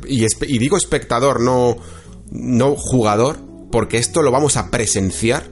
y, 0.07 0.59
digo 0.59 0.77
espectador, 0.77 1.41
no, 1.41 1.79
no 2.31 2.77
jugador, 2.77 3.39
porque 3.73 3.97
esto 3.97 4.21
lo 4.21 4.31
vamos 4.31 4.59
a 4.59 4.71
presenciar, 4.71 5.45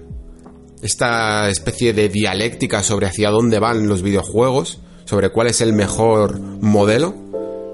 esta 0.83 1.49
especie 1.49 1.95
de 1.95 2.11
dialéctica 2.11 2.83
sobre 2.83 3.07
hacia 3.07 3.31
dónde 3.31 3.59
van 3.61 3.89
los 3.89 4.03
videojuegos, 4.03 4.83
sobre 5.07 5.31
cuál 5.31 5.47
es 5.47 5.63
el 5.63 5.73
mejor 5.73 6.39
modelo, 6.39 7.15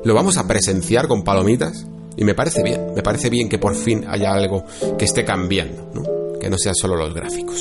lo 0.05 0.15
vamos 0.15 0.37
a 0.37 0.47
presenciar 0.47 1.09
con 1.09 1.25
palomitas 1.25 1.85
y 2.17 2.23
me 2.25 2.37
parece 2.37 2.63
bien, 2.63 2.95
me 2.95 3.03
parece 3.03 3.29
bien 3.29 3.49
que 3.49 3.59
por 3.59 3.75
fin 3.75 4.05
haya 4.07 4.33
algo 4.33 4.65
que 4.97 5.05
esté 5.05 5.25
cambiando, 5.25 5.91
¿no? 5.93 6.39
que 6.39 6.49
no 6.49 6.59
sean 6.59 6.77
solo 6.77 6.95
los 6.95 7.13
gráficos. 7.13 7.59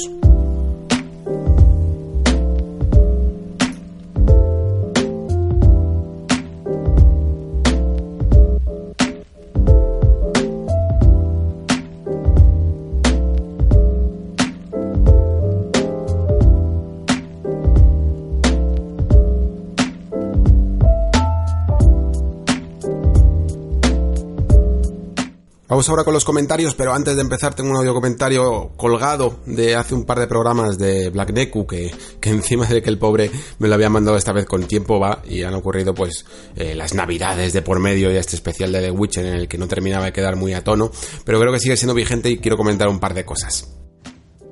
Ahora 25.90 26.04
con 26.04 26.14
los 26.14 26.26
comentarios, 26.26 26.76
pero 26.76 26.94
antes 26.94 27.16
de 27.16 27.22
empezar 27.22 27.56
tengo 27.56 27.72
un 27.72 27.76
audio 27.76 27.94
comentario 27.94 28.72
colgado 28.78 29.40
de 29.46 29.76
hace 29.76 29.96
un 29.96 30.06
par 30.06 30.20
de 30.20 30.28
programas 30.28 30.78
de 30.78 31.10
Black 31.10 31.32
Deku 31.34 31.66
que, 31.66 31.92
que 32.20 32.30
encima 32.30 32.68
de 32.68 32.82
que 32.82 32.90
el 32.90 33.00
pobre 33.00 33.32
me 33.58 33.68
lo 33.68 33.74
había 33.74 33.90
mandado 33.90 34.16
esta 34.16 34.32
vez 34.32 34.46
con 34.46 34.66
tiempo 34.66 35.00
va 35.00 35.22
y 35.28 35.44
han 35.44 35.56
ocurrido 35.56 35.96
pues 35.96 36.26
eh, 36.56 36.76
las 36.76 36.94
navidades 36.94 37.54
de 37.54 37.62
por 37.62 37.80
medio 37.80 38.12
y 38.12 38.16
este 38.16 38.36
especial 38.36 38.72
de 38.72 38.82
The 38.82 38.92
Witcher 38.92 39.26
en 39.26 39.34
el 39.34 39.48
que 39.48 39.58
no 39.58 39.68
terminaba 39.68 40.06
de 40.06 40.14
quedar 40.14 40.36
muy 40.36 40.54
a 40.54 40.64
tono, 40.64 40.92
pero 41.26 41.40
creo 41.40 41.52
que 41.52 41.60
sigue 41.60 41.76
siendo 41.76 41.94
vigente 41.94 42.30
y 42.30 42.38
quiero 42.38 42.58
comentar 42.58 42.88
un 42.88 43.00
par 43.00 43.14
de 43.14 43.26
cosas. 43.26 43.68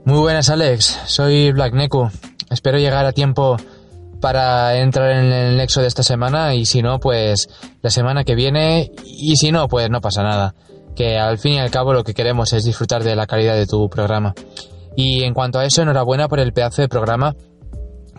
Muy 0.06 0.19
buenas 0.19 0.49
Alex, 0.49 0.99
soy 1.06 1.51
Black 1.51 1.74
Neku. 1.74 2.09
Espero 2.49 2.80
llegar 2.80 3.06
a 3.06 3.11
tiempo 3.11 3.58
para 4.19 4.77
entrar 4.77 5.11
en 5.11 5.32
el 5.32 5.58
nexo 5.58 5.82
de 5.82 5.88
esta 5.88 6.03
semana 6.03 6.56
y 6.56 6.66
si 6.66 6.82
no 6.82 6.99
pues 6.99 7.49
la 7.82 7.91
semana 7.91 8.24
que 8.24 8.35
viene 8.35 8.91
y 9.06 9.35
si 9.35 9.51
no 9.51 9.67
pues 9.67 9.90
no 9.90 10.01
pasa 10.01 10.24
nada 10.24 10.56
que 10.99 11.17
al 11.17 11.37
fin 11.37 11.53
y 11.53 11.59
al 11.59 11.71
cabo 11.71 11.93
lo 11.93 12.03
que 12.03 12.13
queremos 12.13 12.51
es 12.51 12.65
disfrutar 12.65 13.05
de 13.05 13.15
la 13.15 13.25
calidad 13.25 13.55
de 13.55 13.65
tu 13.65 13.89
programa. 13.89 14.33
Y 14.97 15.23
en 15.23 15.33
cuanto 15.33 15.57
a 15.57 15.63
eso, 15.63 15.81
enhorabuena 15.81 16.27
por 16.27 16.41
el 16.41 16.51
pedazo 16.51 16.81
de 16.81 16.89
programa 16.89 17.37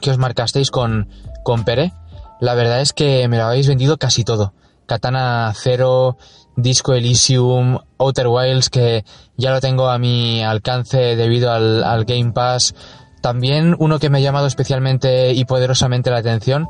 que 0.00 0.10
os 0.10 0.16
marcasteis 0.16 0.70
con, 0.70 1.10
con 1.44 1.64
Pere. 1.64 1.92
La 2.40 2.54
verdad 2.54 2.80
es 2.80 2.94
que 2.94 3.28
me 3.28 3.36
lo 3.36 3.44
habéis 3.44 3.68
vendido 3.68 3.98
casi 3.98 4.24
todo. 4.24 4.54
Katana 4.86 5.52
Zero, 5.54 6.16
Disco 6.56 6.94
Elysium, 6.94 7.80
Outer 7.98 8.28
Wilds, 8.28 8.70
que 8.70 9.04
ya 9.36 9.50
lo 9.50 9.60
tengo 9.60 9.90
a 9.90 9.98
mi 9.98 10.42
alcance 10.42 11.16
debido 11.16 11.52
al, 11.52 11.84
al 11.84 12.06
Game 12.06 12.32
Pass. 12.32 12.74
También 13.20 13.76
uno 13.78 13.98
que 13.98 14.08
me 14.08 14.16
ha 14.16 14.22
llamado 14.22 14.46
especialmente 14.46 15.34
y 15.34 15.44
poderosamente 15.44 16.08
la 16.08 16.16
atención 16.16 16.66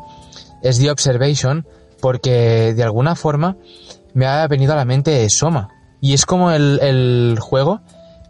es 0.60 0.80
The 0.80 0.90
Observation, 0.90 1.68
porque 2.00 2.74
de 2.74 2.82
alguna 2.82 3.14
forma 3.14 3.56
me 4.12 4.26
ha 4.26 4.44
venido 4.48 4.72
a 4.72 4.76
la 4.76 4.84
mente 4.84 5.30
Soma. 5.30 5.68
Y 6.00 6.14
es 6.14 6.26
como 6.26 6.50
el, 6.50 7.36
juego, 7.40 7.80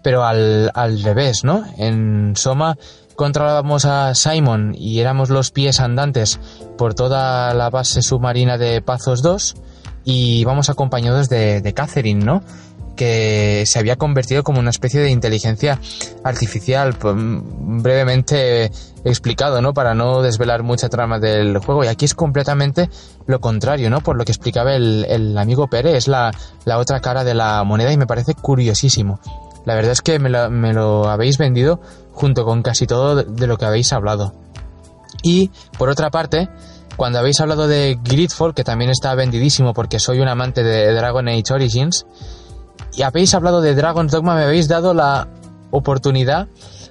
pero 0.02 0.24
al, 0.24 0.70
al, 0.74 1.02
revés, 1.02 1.44
¿no? 1.44 1.64
En 1.78 2.34
Soma 2.36 2.76
controlábamos 3.16 3.84
a 3.84 4.14
Simon 4.14 4.74
y 4.76 5.00
éramos 5.00 5.28
los 5.28 5.50
pies 5.50 5.78
andantes 5.80 6.40
por 6.78 6.94
toda 6.94 7.52
la 7.54 7.68
base 7.68 8.00
submarina 8.02 8.56
de 8.56 8.80
Pazos 8.80 9.20
2 9.22 9.56
y 10.04 10.44
vamos 10.44 10.70
acompañados 10.70 11.28
de, 11.28 11.60
de 11.60 11.74
Catherine, 11.74 12.24
¿no? 12.24 12.42
Que 13.00 13.64
se 13.64 13.78
había 13.78 13.96
convertido 13.96 14.44
como 14.44 14.60
una 14.60 14.68
especie 14.68 15.00
de 15.00 15.08
inteligencia 15.08 15.80
artificial, 16.22 16.92
pues, 16.92 17.14
brevemente 17.16 18.70
explicado, 19.04 19.62
¿no? 19.62 19.72
Para 19.72 19.94
no 19.94 20.20
desvelar 20.20 20.62
mucha 20.64 20.90
trama 20.90 21.18
del 21.18 21.56
juego. 21.60 21.82
Y 21.82 21.86
aquí 21.86 22.04
es 22.04 22.14
completamente 22.14 22.90
lo 23.24 23.40
contrario, 23.40 23.88
¿no? 23.88 24.02
Por 24.02 24.18
lo 24.18 24.26
que 24.26 24.32
explicaba 24.32 24.74
el, 24.74 25.34
amigo 25.38 25.66
Pérez, 25.68 25.96
es 25.96 26.08
la, 26.08 26.30
otra 26.76 27.00
cara 27.00 27.24
de 27.24 27.32
la 27.32 27.64
moneda 27.64 27.90
y 27.90 27.96
me 27.96 28.06
parece 28.06 28.34
curiosísimo. 28.34 29.18
La 29.64 29.74
verdad 29.74 29.92
es 29.92 30.02
que 30.02 30.18
me 30.18 30.28
lo, 30.28 31.08
habéis 31.08 31.38
vendido 31.38 31.80
junto 32.12 32.44
con 32.44 32.60
casi 32.60 32.86
todo 32.86 33.16
de, 33.16 33.46
lo 33.46 33.56
que 33.56 33.64
habéis 33.64 33.94
hablado. 33.94 34.34
Y, 35.22 35.50
por 35.78 35.88
otra 35.88 36.10
parte, 36.10 36.50
cuando 36.98 37.18
habéis 37.18 37.40
hablado 37.40 37.66
de 37.66 37.98
Gridfall, 38.04 38.52
que 38.52 38.62
también 38.62 38.90
está 38.90 39.14
vendidísimo 39.14 39.72
porque 39.72 39.98
soy 39.98 40.20
un 40.20 40.28
amante 40.28 40.62
de 40.62 40.92
Dragon 40.92 41.26
Age 41.28 41.54
Origins, 41.54 42.04
y 42.94 43.02
habéis 43.02 43.34
hablado 43.34 43.60
de 43.60 43.74
Dragon's 43.74 44.12
Dogma, 44.12 44.34
me 44.34 44.44
habéis 44.44 44.68
dado 44.68 44.94
la 44.94 45.28
oportunidad 45.70 46.48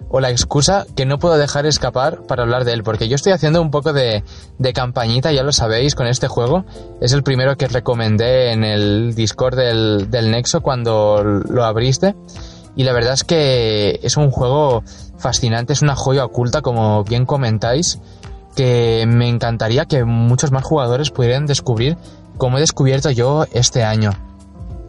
o 0.09 0.19
la 0.19 0.31
excusa 0.31 0.85
que 0.95 1.05
no 1.05 1.19
puedo 1.19 1.37
dejar 1.37 1.65
escapar 1.65 2.23
para 2.23 2.43
hablar 2.43 2.65
de 2.65 2.73
él, 2.73 2.83
porque 2.83 3.07
yo 3.07 3.15
estoy 3.15 3.31
haciendo 3.31 3.61
un 3.61 3.69
poco 3.69 3.93
de, 3.93 4.23
de 4.57 4.73
campañita, 4.73 5.31
ya 5.31 5.43
lo 5.43 5.51
sabéis, 5.51 5.95
con 5.95 6.07
este 6.07 6.27
juego. 6.27 6.65
Es 6.99 7.13
el 7.13 7.23
primero 7.23 7.57
que 7.57 7.67
recomendé 7.67 8.51
en 8.51 8.63
el 8.63 9.13
Discord 9.13 9.55
del, 9.55 10.09
del 10.09 10.31
Nexo 10.31 10.61
cuando 10.61 11.23
lo 11.23 11.63
abriste. 11.63 12.15
Y 12.75 12.83
la 12.83 12.93
verdad 12.93 13.13
es 13.13 13.23
que 13.23 13.99
es 14.01 14.17
un 14.17 14.31
juego 14.31 14.83
fascinante, 15.17 15.73
es 15.73 15.81
una 15.81 15.95
joya 15.95 16.25
oculta, 16.25 16.61
como 16.61 17.03
bien 17.03 17.25
comentáis, 17.25 17.99
que 18.55 19.05
me 19.07 19.27
encantaría 19.27 19.85
que 19.85 20.05
muchos 20.05 20.51
más 20.51 20.63
jugadores 20.63 21.11
pudieran 21.11 21.45
descubrir 21.45 21.97
como 22.37 22.57
he 22.57 22.61
descubierto 22.61 23.11
yo 23.11 23.45
este 23.51 23.83
año. 23.83 24.11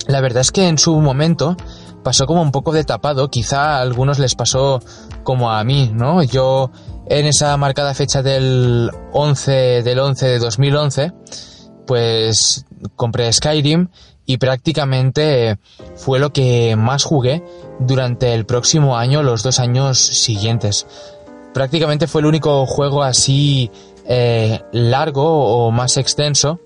La 0.06 0.20
verdad 0.20 0.40
es 0.40 0.50
que 0.50 0.68
en 0.68 0.78
su 0.78 0.98
momento 1.00 1.56
pasó 2.02 2.26
como 2.26 2.42
un 2.42 2.52
poco 2.52 2.72
de 2.72 2.84
tapado, 2.84 3.28
quizá 3.28 3.76
a 3.76 3.80
algunos 3.80 4.18
les 4.18 4.34
pasó 4.34 4.80
como 5.22 5.50
a 5.50 5.62
mí, 5.64 5.90
¿no? 5.94 6.22
Yo 6.22 6.70
en 7.06 7.26
esa 7.26 7.56
marcada 7.56 7.94
fecha 7.94 8.22
del 8.22 8.90
11 9.12 9.82
del 9.82 9.98
11 9.98 10.26
de 10.26 10.38
2011, 10.38 11.12
pues 11.86 12.64
compré 12.96 13.32
Skyrim 13.32 13.88
y 14.24 14.38
prácticamente 14.38 15.58
fue 15.96 16.18
lo 16.18 16.32
que 16.32 16.76
más 16.76 17.04
jugué 17.04 17.42
durante 17.80 18.32
el 18.34 18.46
próximo 18.46 18.96
año, 18.96 19.22
los 19.22 19.42
dos 19.42 19.58
años 19.58 19.98
siguientes. 19.98 20.86
Prácticamente 21.52 22.06
fue 22.06 22.20
el 22.20 22.26
único 22.26 22.64
juego 22.64 23.02
así 23.02 23.70
eh, 24.06 24.60
largo 24.72 25.66
o 25.66 25.70
más 25.72 25.96
extenso 25.96 26.60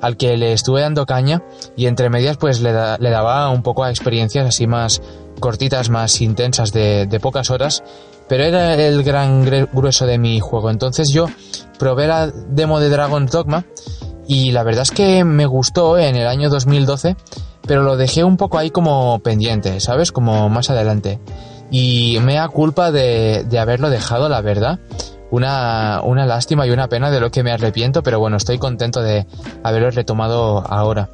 al 0.00 0.16
que 0.16 0.36
le 0.36 0.52
estuve 0.52 0.80
dando 0.80 1.06
caña 1.06 1.42
y 1.76 1.86
entre 1.86 2.10
medias 2.10 2.36
pues 2.36 2.60
le, 2.60 2.72
le 2.72 3.10
daba 3.10 3.48
un 3.50 3.62
poco 3.62 3.84
a 3.84 3.90
experiencias 3.90 4.46
así 4.46 4.66
más 4.66 5.00
cortitas, 5.40 5.90
más 5.90 6.20
intensas 6.20 6.72
de, 6.72 7.18
pocas 7.20 7.50
horas, 7.50 7.82
pero 8.28 8.44
era 8.44 8.74
el 8.74 9.02
gran 9.02 9.44
grueso 9.72 10.06
de 10.06 10.18
mi 10.18 10.40
juego. 10.40 10.70
Entonces 10.70 11.10
yo 11.12 11.26
probé 11.78 12.06
la 12.06 12.28
demo 12.28 12.80
de 12.80 12.88
Dragon 12.88 13.26
Dogma 13.26 13.64
y 14.26 14.50
la 14.52 14.62
verdad 14.62 14.82
es 14.82 14.90
que 14.90 15.24
me 15.24 15.46
gustó 15.46 15.98
en 15.98 16.16
el 16.16 16.26
año 16.26 16.48
2012, 16.50 17.16
pero 17.66 17.82
lo 17.82 17.96
dejé 17.96 18.24
un 18.24 18.36
poco 18.36 18.58
ahí 18.58 18.70
como 18.70 19.18
pendiente, 19.20 19.80
¿sabes? 19.80 20.12
Como 20.12 20.48
más 20.48 20.70
adelante. 20.70 21.20
Y 21.70 22.18
me 22.22 22.34
da 22.34 22.48
culpa 22.48 22.92
de, 22.92 23.44
de 23.48 23.58
haberlo 23.58 23.90
dejado, 23.90 24.28
la 24.28 24.40
verdad 24.40 24.78
una, 25.30 26.00
una 26.02 26.26
lástima 26.26 26.66
y 26.66 26.70
una 26.70 26.88
pena 26.88 27.10
de 27.10 27.20
lo 27.20 27.30
que 27.30 27.42
me 27.42 27.52
arrepiento, 27.52 28.02
pero 28.02 28.18
bueno, 28.18 28.36
estoy 28.36 28.58
contento 28.58 29.02
de 29.02 29.26
haberlo 29.62 29.90
retomado 29.90 30.64
ahora. 30.68 31.08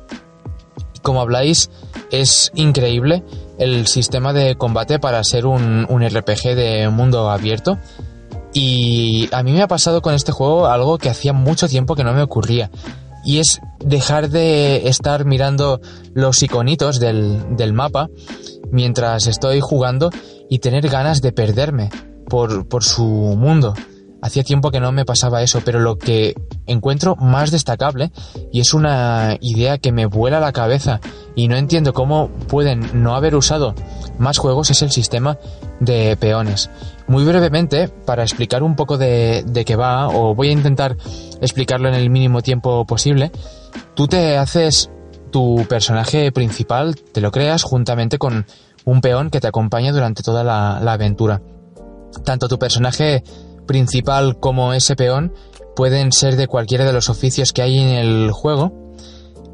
Como 1.03 1.21
habláis, 1.21 1.71
es 2.11 2.53
increíble 2.55 3.25
el 3.59 3.87
sistema 3.87 4.33
de 4.33 4.57
combate 4.57 4.99
para 4.99 5.23
ser 5.25 5.47
un, 5.47 5.87
un 5.89 6.09
RPG 6.09 6.55
de 6.55 6.89
mundo 6.91 7.31
abierto. 7.31 7.79
Y 8.55 9.29
a 9.33 9.43
mí 9.43 9.53
me 9.53 9.63
ha 9.63 9.69
pasado 9.69 10.03
con 10.03 10.15
este 10.15 10.31
juego 10.31 10.67
algo 10.67 10.99
que 10.99 11.09
hacía 11.09 11.33
mucho 11.33 11.69
tiempo 11.69 11.97
que 11.97 12.05
no 12.05 12.13
me 12.13 12.23
ocurría. 12.23 12.71
Y 13.25 13.39
es 13.39 13.61
dejar 13.79 14.29
de 14.29 14.89
estar 14.89 15.25
mirando 15.25 15.81
los 16.13 16.43
iconitos 16.43 17.01
del, 17.01 17.57
del 17.57 17.73
mapa 17.73 18.09
mientras 18.71 19.27
estoy 19.27 19.61
jugando 19.61 20.11
y 20.51 20.59
tener 20.59 20.89
ganas 20.89 21.23
de 21.23 21.33
perderme 21.33 21.91
por, 22.29 22.69
por 22.69 22.85
su 22.85 23.05
mundo. 23.05 23.75
Hacía 24.23 24.45
tiempo 24.45 24.71
que 24.71 24.79
no 24.79 24.93
me 24.93 25.05
pasaba 25.05 25.43
eso, 25.43 25.61
pero 25.65 25.81
lo 25.81 25.99
que 25.99 26.35
encuentro 26.67 27.17
más 27.17 27.51
destacable, 27.51 28.13
y 28.53 28.61
es 28.61 28.73
una 28.73 29.37
idea 29.41 29.79
que 29.79 29.91
me 29.91 30.07
vuela 30.07 30.39
la 30.39 30.53
cabeza 30.53 31.01
y 31.35 31.49
no 31.49 31.57
entiendo 31.57 31.93
cómo 31.93 32.29
pueden 32.47 33.03
no 33.03 33.17
haber 33.17 33.35
usado 33.35 33.75
más 34.19 34.39
juegos, 34.39 34.71
es 34.71 34.81
el 34.83 34.93
sistema 34.93 35.39
de 35.81 36.17
peones. 36.17 36.71
Muy 37.09 37.25
brevemente, 37.25 37.89
para 37.89 38.23
explicar 38.23 38.63
un 38.63 38.77
poco 38.77 38.97
de, 38.97 39.43
de 39.45 39.65
qué 39.65 39.75
va, 39.75 40.09
o 40.09 40.37
voy 40.37 40.51
a 40.51 40.53
intentar 40.53 40.97
explicarlo 41.41 41.89
en 41.89 41.95
el 41.95 42.09
mínimo 42.09 42.43
tiempo 42.43 42.87
posible, 42.87 43.33
tú 43.95 44.07
te 44.07 44.39
haces 44.39 44.89
tu 45.33 45.67
personaje 45.69 46.31
principal, 46.31 46.95
te 46.95 47.21
lo 47.21 47.33
creas 47.33 47.65
juntamente 47.65 48.19
con 48.19 48.47
un 48.85 49.01
peón 49.01 49.31
que 49.31 49.41
te 49.41 49.49
acompaña 49.49 49.91
durante 49.91 50.23
toda 50.23 50.45
la, 50.45 50.79
la 50.81 50.93
aventura. 50.93 51.43
Tanto 52.25 52.47
tu 52.47 52.59
personaje 52.59 53.25
principal 53.67 54.39
como 54.39 54.73
ese 54.75 54.97
peón 54.97 55.33
pueden 55.75 56.13
ser 56.13 56.37
de 56.37 56.49
cualquiera 56.49 56.85
de 56.85 56.93
los 56.93 57.09
oficios 57.09 57.53
que 57.53 57.63
hay 57.63 57.79
en 57.79 57.89
el 57.89 58.31
juego, 58.31 58.73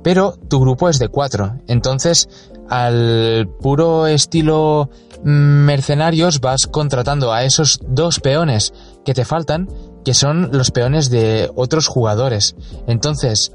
pero 0.03 0.35
tu 0.49 0.61
grupo 0.61 0.89
es 0.89 0.99
de 0.99 1.09
cuatro. 1.09 1.57
Entonces, 1.67 2.29
al 2.69 3.49
puro 3.61 4.07
estilo 4.07 4.91
mercenarios 5.23 6.41
vas 6.41 6.67
contratando 6.67 7.33
a 7.33 7.45
esos 7.45 7.81
dos 7.87 8.21
peones 8.21 8.73
que 9.05 9.15
te 9.15 9.25
faltan, 9.25 9.69
que 10.05 10.15
son 10.15 10.51
los 10.53 10.71
peones 10.71 11.11
de 11.11 11.51
otros 11.55 11.87
jugadores. 11.87 12.55
Entonces, 12.87 13.53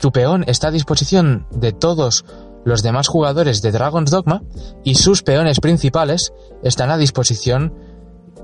tu 0.00 0.12
peón 0.12 0.44
está 0.46 0.68
a 0.68 0.72
disposición 0.72 1.46
de 1.50 1.72
todos 1.72 2.24
los 2.64 2.82
demás 2.82 3.08
jugadores 3.08 3.62
de 3.62 3.72
Dragon's 3.72 4.10
Dogma 4.10 4.42
y 4.84 4.94
sus 4.94 5.22
peones 5.22 5.60
principales 5.60 6.32
están 6.62 6.90
a 6.90 6.96
disposición 6.96 7.74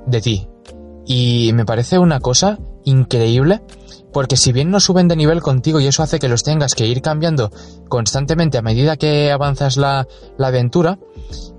de 0.07 0.20
ti. 0.20 0.49
Y 1.07 1.53
me 1.55 1.65
parece 1.65 1.99
una 1.99 2.20
cosa 2.20 2.59
increíble 2.85 3.62
porque 4.12 4.37
si 4.37 4.53
bien 4.53 4.70
no 4.70 4.81
suben 4.81 5.09
de 5.09 5.17
nivel 5.17 5.41
contigo 5.41 5.81
y 5.81 5.87
eso 5.87 6.03
hace 6.03 6.19
que 6.19 6.29
los 6.29 6.43
tengas 6.43 6.75
que 6.75 6.87
ir 6.87 7.01
cambiando 7.03 7.51
constantemente 7.89 8.59
a 8.59 8.62
medida 8.62 8.97
que 8.97 9.31
avanzas 9.31 9.77
la, 9.77 10.07
aventura, 10.39 10.99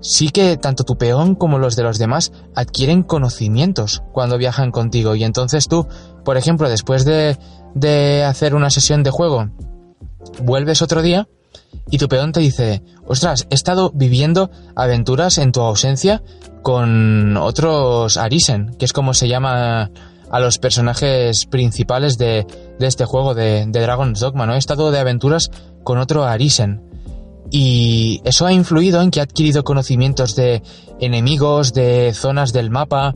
sí 0.00 0.30
que 0.30 0.56
tanto 0.56 0.84
tu 0.84 0.96
peón 0.96 1.34
como 1.34 1.58
los 1.58 1.76
de 1.76 1.82
los 1.82 1.98
demás 1.98 2.32
adquieren 2.54 3.02
conocimientos 3.02 4.02
cuando 4.12 4.38
viajan 4.38 4.70
contigo. 4.70 5.14
Y 5.14 5.24
entonces 5.24 5.68
tú, 5.68 5.86
por 6.24 6.36
ejemplo, 6.36 6.68
después 6.68 7.04
de, 7.04 7.38
de 7.74 8.24
hacer 8.24 8.54
una 8.54 8.70
sesión 8.70 9.02
de 9.02 9.10
juego, 9.10 9.48
vuelves 10.42 10.82
otro 10.82 11.02
día 11.02 11.28
y 11.90 11.98
tu 11.98 12.08
peón 12.08 12.32
te 12.32 12.40
dice, 12.40 12.82
ostras, 13.06 13.46
he 13.50 13.54
estado 13.54 13.90
viviendo 13.94 14.50
aventuras 14.74 15.38
en 15.38 15.52
tu 15.52 15.60
ausencia 15.60 16.22
con 16.62 17.36
otros 17.36 18.16
Arisen, 18.16 18.74
que 18.78 18.84
es 18.84 18.92
como 18.92 19.14
se 19.14 19.28
llama 19.28 19.90
a 20.30 20.40
los 20.40 20.58
personajes 20.58 21.44
principales 21.46 22.16
de, 22.16 22.46
de 22.78 22.86
este 22.86 23.04
juego 23.04 23.34
de, 23.34 23.66
de, 23.66 23.80
Dragon's 23.80 24.20
Dogma, 24.20 24.46
¿no? 24.46 24.54
He 24.54 24.58
estado 24.58 24.90
de 24.90 24.98
aventuras 24.98 25.50
con 25.84 25.98
otro 25.98 26.24
Arisen. 26.24 26.80
Y 27.50 28.22
eso 28.24 28.46
ha 28.46 28.52
influido 28.52 29.02
en 29.02 29.10
que 29.10 29.20
ha 29.20 29.24
adquirido 29.24 29.62
conocimientos 29.62 30.34
de 30.34 30.62
enemigos, 31.00 31.74
de 31.74 32.14
zonas 32.14 32.54
del 32.54 32.70
mapa, 32.70 33.12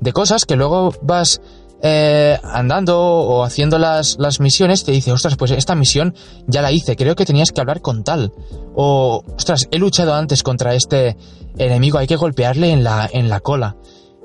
de 0.00 0.12
cosas 0.12 0.46
que 0.46 0.56
luego 0.56 0.92
vas 1.00 1.40
eh, 1.82 2.38
andando 2.42 3.00
o 3.00 3.44
haciendo 3.44 3.78
las, 3.78 4.16
las 4.18 4.40
misiones, 4.40 4.84
te 4.84 4.92
dice, 4.92 5.12
ostras, 5.12 5.36
pues 5.36 5.52
esta 5.52 5.74
misión 5.74 6.14
ya 6.46 6.62
la 6.62 6.72
hice, 6.72 6.96
creo 6.96 7.14
que 7.14 7.24
tenías 7.24 7.52
que 7.52 7.60
hablar 7.60 7.80
con 7.80 8.04
tal. 8.04 8.32
O, 8.74 9.22
ostras, 9.36 9.68
he 9.70 9.78
luchado 9.78 10.14
antes 10.14 10.42
contra 10.42 10.74
este 10.74 11.16
enemigo, 11.56 11.98
hay 11.98 12.06
que 12.06 12.16
golpearle 12.16 12.72
en 12.72 12.84
la, 12.84 13.08
en 13.12 13.28
la 13.28 13.40
cola. 13.40 13.76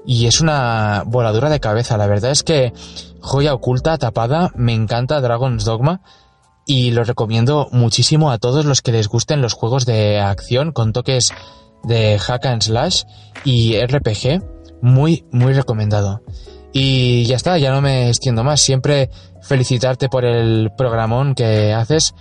Y 0.05 0.25
es 0.25 0.41
una 0.41 1.03
voladura 1.05 1.49
de 1.49 1.59
cabeza, 1.59 1.97
la 1.97 2.07
verdad 2.07 2.31
es 2.31 2.43
que 2.43 2.73
joya 3.21 3.53
oculta, 3.53 3.97
tapada, 3.97 4.51
me 4.55 4.73
encanta 4.73 5.21
Dragon's 5.21 5.63
Dogma 5.63 6.01
y 6.65 6.91
lo 6.91 7.03
recomiendo 7.03 7.69
muchísimo 7.71 8.31
a 8.31 8.37
todos 8.37 8.65
los 8.65 8.81
que 8.81 8.91
les 8.91 9.07
gusten 9.07 9.41
los 9.41 9.53
juegos 9.53 9.85
de 9.85 10.19
acción 10.19 10.71
con 10.71 10.93
toques 10.93 11.33
de 11.83 12.17
hack 12.19 12.45
and 12.45 12.61
slash 12.61 13.03
y 13.45 13.77
RPG, 13.79 14.41
muy, 14.81 15.25
muy 15.31 15.53
recomendado. 15.53 16.21
Y 16.73 17.25
ya 17.25 17.35
está, 17.35 17.57
ya 17.59 17.71
no 17.71 17.81
me 17.81 18.09
extiendo 18.09 18.43
más. 18.43 18.59
Siempre 18.59 19.09
felicitarte 19.41 20.09
por 20.09 20.25
el 20.25 20.71
programón 20.75 21.35
que 21.35 21.71
haces 21.71 22.15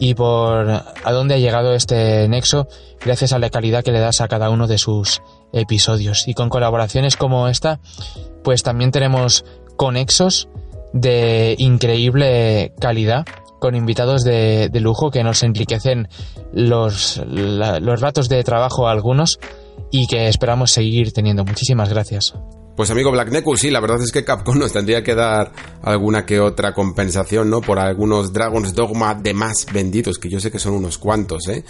y 0.00 0.14
por 0.14 0.70
a 0.70 1.12
dónde 1.12 1.34
ha 1.34 1.38
llegado 1.38 1.74
este 1.74 2.26
nexo 2.28 2.68
gracias 3.04 3.32
a 3.32 3.38
la 3.38 3.50
calidad 3.50 3.84
que 3.84 3.92
le 3.92 4.00
das 4.00 4.20
a 4.20 4.28
cada 4.28 4.48
uno 4.48 4.66
de 4.66 4.78
sus 4.78 5.20
episodios. 5.52 6.26
Y 6.26 6.34
con 6.34 6.48
colaboraciones 6.48 7.16
como 7.16 7.48
esta, 7.48 7.80
pues 8.42 8.62
también 8.62 8.90
tenemos 8.90 9.44
conexos 9.76 10.48
de 10.92 11.54
increíble 11.58 12.72
calidad 12.80 13.26
con 13.60 13.74
invitados 13.74 14.24
de, 14.24 14.70
lujo 14.74 15.10
que 15.10 15.24
nos 15.24 15.42
enriquecen 15.42 16.08
los, 16.52 17.20
los 17.26 18.00
ratos 18.00 18.28
de 18.28 18.42
trabajo 18.44 18.88
algunos 18.88 19.38
y 19.90 20.06
que 20.06 20.28
esperamos 20.28 20.70
seguir 20.70 21.12
teniendo. 21.12 21.44
Muchísimas 21.44 21.88
gracias. 21.88 22.34
Pues 22.78 22.92
amigo 22.92 23.10
Black 23.10 23.32
Neku, 23.32 23.56
sí, 23.56 23.72
la 23.72 23.80
verdad 23.80 24.00
es 24.00 24.12
que 24.12 24.22
Capcom 24.22 24.56
nos 24.56 24.72
tendría 24.72 25.02
que 25.02 25.16
dar 25.16 25.50
alguna 25.82 26.24
que 26.24 26.38
otra 26.38 26.74
compensación, 26.74 27.50
¿no? 27.50 27.60
Por 27.60 27.80
algunos 27.80 28.32
Dragon's 28.32 28.72
Dogma 28.72 29.16
de 29.16 29.34
más 29.34 29.66
vendidos, 29.72 30.16
que 30.16 30.28
yo 30.28 30.38
sé 30.38 30.52
que 30.52 30.60
son 30.60 30.74
unos 30.74 30.96
cuantos, 30.96 31.48
¿eh? 31.48 31.64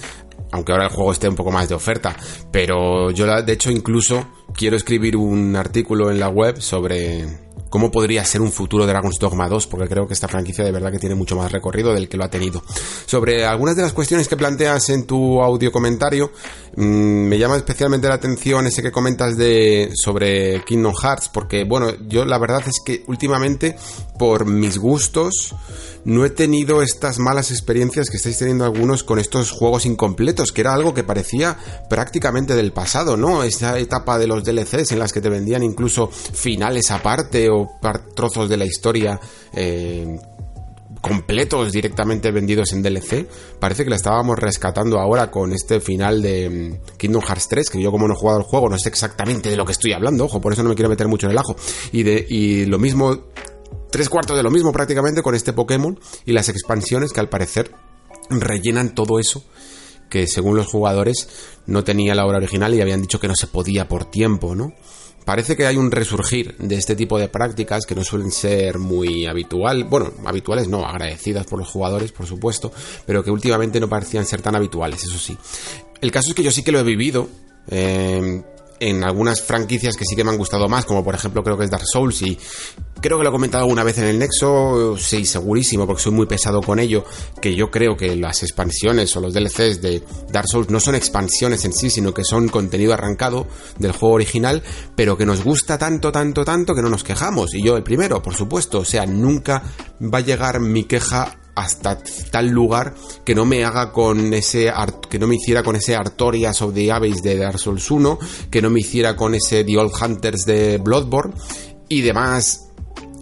Aunque 0.52 0.72
ahora 0.72 0.84
el 0.84 0.90
juego 0.90 1.12
esté 1.12 1.26
un 1.26 1.34
poco 1.34 1.50
más 1.50 1.66
de 1.66 1.74
oferta. 1.74 2.14
Pero 2.52 3.10
yo, 3.10 3.24
de 3.24 3.50
hecho, 3.50 3.70
incluso 3.70 4.28
quiero 4.54 4.76
escribir 4.76 5.16
un 5.16 5.56
artículo 5.56 6.10
en 6.10 6.20
la 6.20 6.28
web 6.28 6.60
sobre 6.60 7.26
cómo 7.68 7.90
podría 7.90 8.24
ser 8.24 8.40
un 8.40 8.52
futuro 8.52 8.86
Dragon's 8.86 9.18
Dogma 9.18 9.48
2, 9.48 9.66
porque 9.66 9.88
creo 9.88 10.06
que 10.06 10.14
esta 10.14 10.28
franquicia 10.28 10.64
de 10.64 10.72
verdad 10.72 10.92
que 10.92 10.98
tiene 10.98 11.14
mucho 11.14 11.36
más 11.36 11.52
recorrido 11.52 11.92
del 11.92 12.08
que 12.08 12.16
lo 12.16 12.24
ha 12.24 12.30
tenido. 12.30 12.62
Sobre 13.06 13.44
algunas 13.44 13.76
de 13.76 13.82
las 13.82 13.92
cuestiones 13.92 14.28
que 14.28 14.36
planteas 14.36 14.88
en 14.90 15.06
tu 15.06 15.40
audio 15.40 15.70
comentario, 15.72 16.32
mm, 16.76 16.82
me 16.82 17.38
llama 17.38 17.56
especialmente 17.56 18.08
la 18.08 18.14
atención 18.14 18.66
ese 18.66 18.82
que 18.82 18.92
comentas 18.92 19.36
de 19.36 19.90
sobre 19.94 20.64
Kingdom 20.64 20.94
Hearts, 20.94 21.28
porque 21.28 21.64
bueno, 21.64 21.92
yo 22.08 22.24
la 22.24 22.38
verdad 22.38 22.62
es 22.66 22.80
que 22.84 23.04
últimamente, 23.06 23.76
por 24.18 24.46
mis 24.46 24.78
gustos, 24.78 25.54
no 26.08 26.24
he 26.24 26.30
tenido 26.30 26.80
estas 26.80 27.18
malas 27.18 27.50
experiencias 27.50 28.08
que 28.08 28.16
estáis 28.16 28.38
teniendo 28.38 28.64
algunos 28.64 29.04
con 29.04 29.18
estos 29.18 29.50
juegos 29.50 29.84
incompletos, 29.84 30.52
que 30.52 30.62
era 30.62 30.72
algo 30.72 30.94
que 30.94 31.04
parecía 31.04 31.58
prácticamente 31.90 32.56
del 32.56 32.72
pasado, 32.72 33.18
¿no? 33.18 33.42
Esa 33.42 33.78
etapa 33.78 34.18
de 34.18 34.26
los 34.26 34.42
DLCs 34.42 34.92
en 34.92 35.00
las 35.00 35.12
que 35.12 35.20
te 35.20 35.28
vendían 35.28 35.62
incluso 35.62 36.06
finales 36.06 36.90
aparte 36.90 37.50
o 37.50 37.68
trozos 38.16 38.48
de 38.48 38.56
la 38.56 38.64
historia. 38.64 39.20
Eh, 39.52 40.18
completos 41.02 41.72
directamente 41.72 42.32
vendidos 42.32 42.72
en 42.72 42.82
DLC. 42.82 43.28
Parece 43.60 43.84
que 43.84 43.90
la 43.90 43.96
estábamos 43.96 44.38
rescatando 44.38 44.98
ahora 44.98 45.30
con 45.30 45.52
este 45.52 45.78
final 45.80 46.22
de 46.22 46.48
mm, 46.48 46.96
Kingdom 46.96 47.22
Hearts 47.22 47.48
3, 47.48 47.70
que 47.70 47.82
yo 47.82 47.92
como 47.92 48.08
no 48.08 48.14
he 48.14 48.16
jugado 48.16 48.40
el 48.40 48.44
juego 48.44 48.68
no 48.68 48.78
sé 48.78 48.88
exactamente 48.88 49.50
de 49.50 49.56
lo 49.56 49.64
que 49.64 49.72
estoy 49.72 49.92
hablando, 49.92 50.24
ojo, 50.24 50.40
por 50.40 50.54
eso 50.54 50.62
no 50.62 50.70
me 50.70 50.74
quiero 50.74 50.88
meter 50.88 51.06
mucho 51.06 51.26
en 51.26 51.32
el 51.32 51.38
ajo. 51.38 51.54
Y, 51.92 52.02
de, 52.02 52.26
y 52.28 52.64
lo 52.64 52.78
mismo 52.78 53.16
tres 53.90 54.08
cuartos 54.08 54.36
de 54.36 54.42
lo 54.42 54.50
mismo 54.50 54.72
prácticamente 54.72 55.22
con 55.22 55.34
este 55.34 55.52
Pokémon 55.52 55.98
y 56.24 56.32
las 56.32 56.48
expansiones 56.48 57.12
que 57.12 57.20
al 57.20 57.28
parecer 57.28 57.70
rellenan 58.30 58.94
todo 58.94 59.18
eso 59.18 59.44
que 60.08 60.26
según 60.26 60.56
los 60.56 60.66
jugadores 60.66 61.28
no 61.66 61.84
tenía 61.84 62.14
la 62.14 62.26
obra 62.26 62.38
original 62.38 62.74
y 62.74 62.80
habían 62.80 63.02
dicho 63.02 63.20
que 63.20 63.28
no 63.28 63.36
se 63.36 63.46
podía 63.46 63.88
por 63.88 64.06
tiempo, 64.06 64.54
¿no? 64.54 64.72
Parece 65.24 65.56
que 65.56 65.66
hay 65.66 65.76
un 65.76 65.90
resurgir 65.90 66.56
de 66.56 66.76
este 66.76 66.96
tipo 66.96 67.18
de 67.18 67.28
prácticas 67.28 67.84
que 67.84 67.94
no 67.94 68.02
suelen 68.02 68.30
ser 68.30 68.78
muy 68.78 69.26
habitual, 69.26 69.84
bueno, 69.84 70.10
habituales 70.24 70.68
no, 70.68 70.86
agradecidas 70.86 71.46
por 71.46 71.58
los 71.58 71.68
jugadores, 71.68 72.12
por 72.12 72.24
supuesto, 72.24 72.72
pero 73.04 73.22
que 73.22 73.30
últimamente 73.30 73.78
no 73.78 73.90
parecían 73.90 74.24
ser 74.24 74.40
tan 74.40 74.56
habituales, 74.56 75.04
eso 75.04 75.18
sí. 75.18 75.36
El 76.00 76.10
caso 76.10 76.30
es 76.30 76.34
que 76.34 76.42
yo 76.42 76.50
sí 76.50 76.62
que 76.62 76.72
lo 76.72 76.78
he 76.78 76.82
vivido, 76.82 77.28
eh, 77.68 78.42
en 78.80 79.04
algunas 79.04 79.42
franquicias 79.42 79.96
que 79.96 80.04
sí 80.04 80.14
que 80.14 80.24
me 80.24 80.30
han 80.30 80.38
gustado 80.38 80.68
más, 80.68 80.84
como 80.84 81.04
por 81.04 81.14
ejemplo 81.14 81.42
creo 81.42 81.56
que 81.56 81.64
es 81.64 81.70
Dark 81.70 81.86
Souls 81.86 82.22
y 82.22 82.38
creo 83.00 83.18
que 83.18 83.24
lo 83.24 83.30
he 83.30 83.32
comentado 83.32 83.64
alguna 83.64 83.84
vez 83.84 83.98
en 83.98 84.04
el 84.04 84.18
Nexo, 84.18 84.96
sí, 84.98 85.24
segurísimo, 85.24 85.86
porque 85.86 86.02
soy 86.02 86.12
muy 86.12 86.26
pesado 86.26 86.60
con 86.60 86.78
ello, 86.78 87.04
que 87.40 87.54
yo 87.54 87.70
creo 87.70 87.96
que 87.96 88.16
las 88.16 88.42
expansiones 88.42 89.14
o 89.16 89.20
los 89.20 89.34
DLCs 89.34 89.80
de 89.80 90.02
Dark 90.30 90.48
Souls 90.48 90.70
no 90.70 90.80
son 90.80 90.94
expansiones 90.94 91.64
en 91.64 91.72
sí, 91.72 91.90
sino 91.90 92.12
que 92.12 92.24
son 92.24 92.48
contenido 92.48 92.94
arrancado 92.94 93.46
del 93.78 93.92
juego 93.92 94.14
original, 94.14 94.62
pero 94.94 95.16
que 95.16 95.26
nos 95.26 95.44
gusta 95.44 95.78
tanto, 95.78 96.10
tanto, 96.12 96.44
tanto 96.44 96.74
que 96.74 96.82
no 96.82 96.88
nos 96.88 97.04
quejamos. 97.04 97.54
Y 97.54 97.62
yo 97.62 97.76
el 97.76 97.82
primero, 97.82 98.22
por 98.22 98.34
supuesto, 98.34 98.80
o 98.80 98.84
sea, 98.84 99.06
nunca 99.06 99.62
va 100.02 100.18
a 100.18 100.22
llegar 100.22 100.60
mi 100.60 100.84
queja 100.84 101.37
hasta 101.58 101.98
tal 102.30 102.48
lugar 102.48 102.94
que 103.24 103.34
no 103.34 103.44
me 103.44 103.64
haga 103.64 103.92
con 103.92 104.32
ese 104.32 104.72
que 105.10 105.18
no 105.18 105.26
me 105.26 105.36
hiciera 105.36 105.62
con 105.62 105.76
ese 105.76 105.96
Artorias 105.96 106.62
of 106.62 106.74
the 106.74 106.92
Abyss 106.92 107.22
de 107.22 107.36
Dark 107.36 107.58
Souls 107.58 107.90
1, 107.90 108.18
que 108.50 108.62
no 108.62 108.70
me 108.70 108.80
hiciera 108.80 109.16
con 109.16 109.34
ese 109.34 109.64
The 109.64 109.76
Old 109.76 109.92
Hunters 110.00 110.44
de 110.44 110.78
Bloodborne 110.78 111.34
y 111.88 112.02
demás 112.02 112.68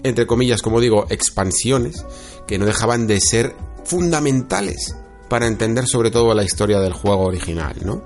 entre 0.03 0.27
comillas, 0.27 0.63
como 0.63 0.81
digo, 0.81 1.07
expansiones 1.11 2.05
que 2.47 2.59
no 2.59 2.67
dejaban 2.67 3.07
de 3.07 3.21
ser 3.21 3.57
fundamentales 3.85 4.95
para 5.29 5.47
entender 5.47 5.87
sobre 5.87 6.11
todo 6.11 6.33
la 6.33 6.45
historia 6.45 6.79
del 6.79 6.93
juego 6.93 7.25
original, 7.25 7.75
¿no? 7.85 8.03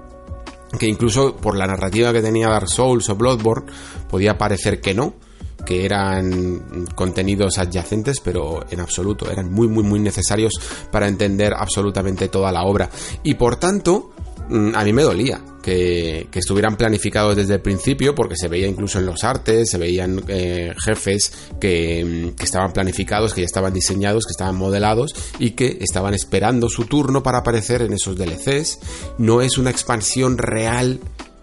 Que 0.78 0.86
incluso 0.86 1.36
por 1.36 1.56
la 1.56 1.66
narrativa 1.66 2.12
que 2.12 2.22
tenía 2.22 2.48
Dark 2.48 2.68
Souls 2.68 3.08
o 3.10 3.16
Bloodborne 3.16 3.70
podía 4.08 4.38
parecer 4.38 4.80
que 4.80 4.94
no, 4.94 5.14
que 5.64 5.84
eran 5.84 6.86
contenidos 6.94 7.58
adyacentes, 7.58 8.20
pero 8.20 8.64
en 8.70 8.80
absoluto 8.80 9.30
eran 9.30 9.50
muy, 9.52 9.68
muy, 9.68 9.82
muy 9.82 10.00
necesarios 10.00 10.52
para 10.90 11.08
entender 11.08 11.54
absolutamente 11.54 12.28
toda 12.28 12.52
la 12.52 12.62
obra. 12.62 12.90
Y 13.22 13.34
por 13.34 13.56
tanto, 13.56 14.10
mm, 14.48 14.74
a 14.74 14.84
mí 14.84 14.92
me 14.92 15.02
dolía 15.02 15.40
que, 15.62 16.28
estuvieran 16.34 16.76
planificados 16.76 17.36
desde 17.36 17.54
el 17.54 17.60
principio, 17.60 18.14
porque 18.14 18.36
se 18.36 18.48
veía 18.48 18.66
incluso 18.66 18.98
en 18.98 19.06
los 19.06 19.24
artes, 19.24 19.70
se 19.70 19.78
veían 19.78 20.22
eh, 20.28 20.74
jefes 20.84 21.32
que, 21.60 22.32
que, 22.36 22.44
estaban 22.44 22.72
planificados, 22.72 23.34
que 23.34 23.42
ya 23.42 23.46
estaban 23.46 23.72
diseñados, 23.72 24.24
que 24.26 24.32
estaban 24.32 24.56
modelados 24.56 25.14
y 25.38 25.50
que 25.50 25.78
estaban 25.80 26.14
esperando 26.14 26.68
su 26.68 26.86
turno 26.86 27.22
para 27.22 27.38
aparecer 27.38 27.82
en 27.82 27.92
esos 27.92 28.16
DLCs. 28.16 28.78
No 29.18 29.42
es 29.42 29.58
una 29.58 29.70
expansión 29.70 30.38
real 30.38 31.00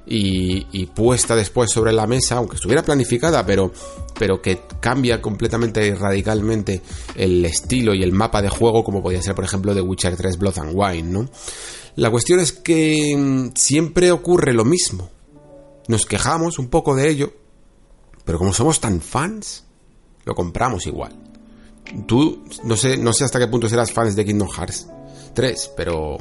y, 0.09 0.85
puesta 0.87 1.35
después 1.35 1.69
sobre 1.69 1.91
la 1.91 2.07
mesa, 2.07 2.37
aunque 2.37 2.55
estuviera 2.55 2.83
planificada, 2.83 3.45
pero, 3.45 3.71
pero 4.17 4.41
que 4.41 4.61
cambia 4.79 5.21
completamente 5.21 5.85
y 5.85 5.93
radicalmente 5.93 6.81
el 7.15 7.43
estilo 7.45 7.93
y 7.93 8.03
el 8.03 8.13
mapa 8.13 8.41
de 8.41 8.49
juego, 8.49 8.83
como 8.83 9.03
podía 9.03 9.21
ser, 9.21 9.35
por 9.35 9.43
ejemplo, 9.43 9.75
The 9.75 9.81
Witcher 9.81 10.15
3 10.15 10.37
Blood 10.37 10.59
and 10.59 10.71
Wine, 10.73 11.09
¿no? 11.09 11.29
La 11.95 12.09
cuestión 12.09 12.39
es 12.39 12.51
que 12.51 13.15
mm, 13.17 13.55
siempre 13.55 14.11
ocurre 14.11 14.53
lo 14.53 14.63
mismo. 14.63 15.09
Nos 15.87 16.05
quejamos 16.05 16.59
un 16.59 16.67
poco 16.69 16.95
de 16.95 17.09
ello, 17.09 17.33
pero 18.23 18.37
como 18.37 18.53
somos 18.53 18.79
tan 18.79 19.01
fans, 19.01 19.65
lo 20.23 20.35
compramos 20.35 20.85
igual. 20.87 21.15
Tú, 22.05 22.43
no 22.63 22.75
sé, 22.75 22.97
no 22.97 23.13
sé 23.13 23.23
hasta 23.23 23.39
qué 23.39 23.47
punto 23.47 23.69
serás 23.69 23.91
fans 23.91 24.15
de 24.15 24.25
Kingdom 24.25 24.49
Hearts 24.49 24.87
3, 25.33 25.71
pero 25.75 26.17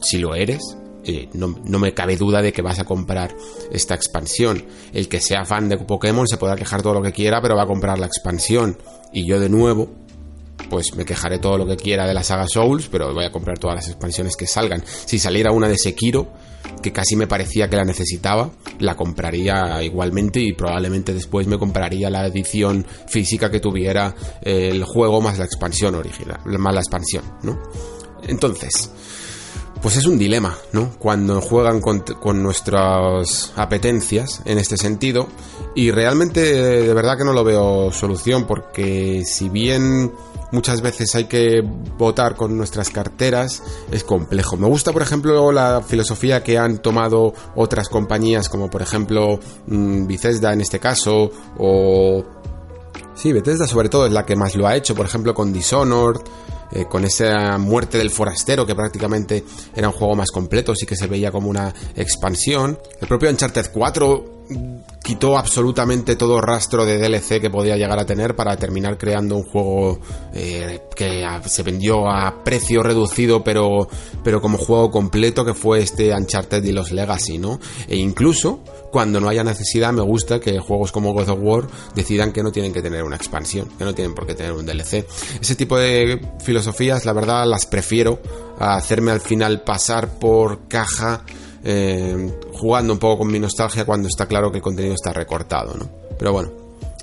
si 0.00 0.18
lo 0.18 0.34
eres, 0.34 0.76
eh, 1.08 1.30
no, 1.32 1.58
no, 1.64 1.78
me 1.78 1.94
cabe 1.94 2.18
duda 2.18 2.42
de 2.42 2.52
que 2.52 2.60
vas 2.60 2.78
a 2.78 2.84
comprar 2.84 3.34
esta 3.72 3.94
expansión. 3.94 4.62
El 4.92 5.08
que 5.08 5.22
sea 5.22 5.46
fan 5.46 5.66
de 5.70 5.78
Pokémon 5.78 6.28
se 6.28 6.36
podrá 6.36 6.54
quejar 6.54 6.82
todo 6.82 6.92
lo 6.92 7.02
que 7.02 7.12
quiera, 7.12 7.40
pero 7.40 7.56
va 7.56 7.62
a 7.62 7.66
comprar 7.66 7.98
la 7.98 8.04
expansión. 8.04 8.76
Y 9.10 9.26
yo 9.26 9.40
de 9.40 9.48
nuevo, 9.48 9.88
pues 10.68 10.94
me 10.96 11.06
quejaré 11.06 11.38
todo 11.38 11.56
lo 11.56 11.66
que 11.66 11.76
quiera 11.76 12.06
de 12.06 12.12
la 12.12 12.22
saga 12.22 12.46
Souls, 12.46 12.88
pero 12.92 13.14
voy 13.14 13.24
a 13.24 13.32
comprar 13.32 13.58
todas 13.58 13.76
las 13.76 13.88
expansiones 13.88 14.36
que 14.36 14.46
salgan. 14.46 14.84
Si 14.84 15.18
saliera 15.18 15.50
una 15.50 15.66
de 15.66 15.78
Sekiro, 15.78 16.28
que 16.82 16.92
casi 16.92 17.16
me 17.16 17.26
parecía 17.26 17.70
que 17.70 17.76
la 17.76 17.84
necesitaba, 17.84 18.50
la 18.78 18.94
compraría 18.94 19.82
igualmente 19.82 20.40
y 20.40 20.52
probablemente 20.52 21.14
después 21.14 21.46
me 21.46 21.58
compraría 21.58 22.10
la 22.10 22.26
edición 22.26 22.86
física 23.06 23.50
que 23.50 23.60
tuviera 23.60 24.14
el 24.42 24.84
juego 24.84 25.22
más 25.22 25.38
la 25.38 25.46
expansión 25.46 25.94
original, 25.94 26.40
más 26.44 26.74
la 26.74 26.80
expansión, 26.80 27.24
¿no? 27.44 27.58
Entonces, 28.26 28.90
pues 29.82 29.96
es 29.96 30.06
un 30.06 30.18
dilema, 30.18 30.56
¿no? 30.72 30.90
Cuando 30.98 31.40
juegan 31.40 31.80
con, 31.80 32.42
nuestras 32.42 33.52
apetencias 33.56 34.42
en 34.44 34.58
este 34.58 34.76
sentido. 34.76 35.28
Y 35.74 35.90
realmente 35.90 36.40
de 36.40 36.94
verdad 36.94 37.16
que 37.16 37.24
no 37.24 37.32
lo 37.32 37.44
veo 37.44 37.92
solución 37.92 38.46
porque 38.46 39.22
si 39.24 39.48
bien 39.48 40.12
muchas 40.50 40.80
veces 40.80 41.14
hay 41.14 41.24
que 41.24 41.62
votar 41.96 42.34
con 42.34 42.56
nuestras 42.56 42.90
carteras, 42.90 43.62
es 43.92 44.02
complejo. 44.02 44.56
Me 44.56 44.66
gusta, 44.66 44.92
por 44.92 45.02
ejemplo, 45.02 45.52
la 45.52 45.82
filosofía 45.86 46.42
que 46.42 46.58
han 46.58 46.78
tomado 46.78 47.32
otras 47.54 47.88
compañías 47.88 48.48
como 48.48 48.68
por 48.70 48.82
ejemplo 48.82 49.38
mm, 49.66 50.06
Bethesda 50.06 50.52
en 50.52 50.60
este 50.60 50.80
caso 50.80 51.30
o... 51.58 52.24
Sí, 53.14 53.32
Bethesda 53.32 53.66
sobre 53.66 53.88
todo 53.88 54.06
es 54.06 54.12
la 54.12 54.24
que 54.24 54.36
más 54.36 54.54
lo 54.54 54.66
ha 54.66 54.76
hecho, 54.76 54.94
por 54.94 55.06
ejemplo 55.06 55.34
con 55.34 55.52
Dishonored 55.52 56.20
eh, 56.72 56.86
con 56.86 57.04
esa 57.04 57.58
muerte 57.58 57.98
del 57.98 58.10
forastero 58.10 58.66
que 58.66 58.74
prácticamente 58.74 59.44
era 59.74 59.88
un 59.88 59.94
juego 59.94 60.16
más 60.16 60.30
completo, 60.30 60.74
sí 60.74 60.86
que 60.86 60.96
se 60.96 61.06
veía 61.06 61.30
como 61.30 61.48
una 61.48 61.74
expansión. 61.96 62.78
El 63.00 63.08
propio 63.08 63.30
Uncharted 63.30 63.70
4 63.72 64.37
quitó 65.02 65.38
absolutamente 65.38 66.16
todo 66.16 66.40
rastro 66.40 66.84
de 66.84 66.98
DLC 66.98 67.40
que 67.40 67.50
podía 67.50 67.76
llegar 67.76 67.98
a 67.98 68.06
tener 68.06 68.36
para 68.36 68.56
terminar 68.56 68.98
creando 68.98 69.36
un 69.36 69.42
juego 69.42 70.00
eh, 70.34 70.80
que 70.94 71.24
se 71.46 71.62
vendió 71.62 72.10
a 72.10 72.44
precio 72.44 72.82
reducido 72.82 73.42
pero, 73.42 73.88
pero 74.22 74.40
como 74.40 74.58
juego 74.58 74.90
completo 74.90 75.44
que 75.44 75.54
fue 75.54 75.80
este 75.80 76.14
Uncharted 76.14 76.62
y 76.64 76.72
los 76.72 76.92
Legacy, 76.92 77.38
¿no? 77.38 77.58
E 77.88 77.96
incluso 77.96 78.60
cuando 78.90 79.20
no 79.20 79.28
haya 79.28 79.44
necesidad 79.44 79.92
me 79.92 80.02
gusta 80.02 80.40
que 80.40 80.58
juegos 80.58 80.92
como 80.92 81.12
God 81.12 81.28
of 81.30 81.38
War 81.40 81.66
decidan 81.94 82.32
que 82.32 82.42
no 82.42 82.52
tienen 82.52 82.72
que 82.72 82.82
tener 82.82 83.02
una 83.02 83.16
expansión, 83.16 83.68
que 83.78 83.84
no 83.84 83.94
tienen 83.94 84.14
por 84.14 84.26
qué 84.26 84.34
tener 84.34 84.52
un 84.52 84.66
DLC. 84.66 85.06
Ese 85.40 85.54
tipo 85.56 85.78
de 85.78 86.20
filosofías 86.42 87.04
la 87.04 87.12
verdad 87.12 87.46
las 87.46 87.66
prefiero 87.66 88.20
a 88.58 88.76
hacerme 88.76 89.10
al 89.10 89.20
final 89.20 89.62
pasar 89.62 90.18
por 90.18 90.68
caja 90.68 91.22
eh, 91.70 92.32
jugando 92.54 92.94
un 92.94 92.98
poco 92.98 93.18
con 93.18 93.30
mi 93.30 93.38
nostalgia 93.38 93.84
cuando 93.84 94.08
está 94.08 94.24
claro 94.24 94.50
que 94.50 94.56
el 94.56 94.62
contenido 94.62 94.94
está 94.94 95.12
recortado, 95.12 95.74
¿no? 95.74 95.86
Pero 96.18 96.32
bueno, 96.32 96.50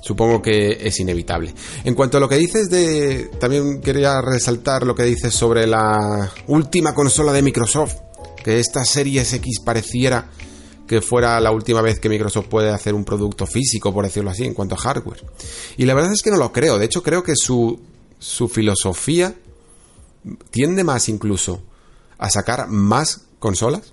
supongo 0.02 0.42
que 0.42 0.76
es 0.80 0.98
inevitable. 0.98 1.54
En 1.84 1.94
cuanto 1.94 2.16
a 2.16 2.20
lo 2.20 2.28
que 2.28 2.34
dices 2.34 2.68
de... 2.68 3.30
También 3.38 3.80
quería 3.80 4.20
resaltar 4.20 4.84
lo 4.84 4.96
que 4.96 5.04
dices 5.04 5.32
sobre 5.32 5.68
la 5.68 6.32
última 6.48 6.94
consola 6.94 7.32
de 7.32 7.42
Microsoft, 7.42 7.94
que 8.42 8.58
esta 8.58 8.84
Series 8.84 9.32
X 9.34 9.60
pareciera 9.64 10.30
que 10.88 11.00
fuera 11.00 11.38
la 11.38 11.52
última 11.52 11.80
vez 11.80 12.00
que 12.00 12.08
Microsoft 12.08 12.48
puede 12.48 12.70
hacer 12.70 12.92
un 12.94 13.04
producto 13.04 13.46
físico, 13.46 13.94
por 13.94 14.04
decirlo 14.04 14.30
así, 14.30 14.46
en 14.46 14.54
cuanto 14.54 14.74
a 14.74 14.78
hardware. 14.78 15.24
Y 15.76 15.84
la 15.84 15.94
verdad 15.94 16.12
es 16.12 16.22
que 16.22 16.32
no 16.32 16.38
lo 16.38 16.52
creo. 16.52 16.76
De 16.76 16.86
hecho, 16.86 17.04
creo 17.04 17.22
que 17.22 17.36
su, 17.36 17.78
su 18.18 18.48
filosofía 18.48 19.32
tiende 20.50 20.82
más 20.82 21.08
incluso 21.08 21.62
a 22.18 22.30
sacar 22.30 22.66
más 22.66 23.26
consolas 23.38 23.92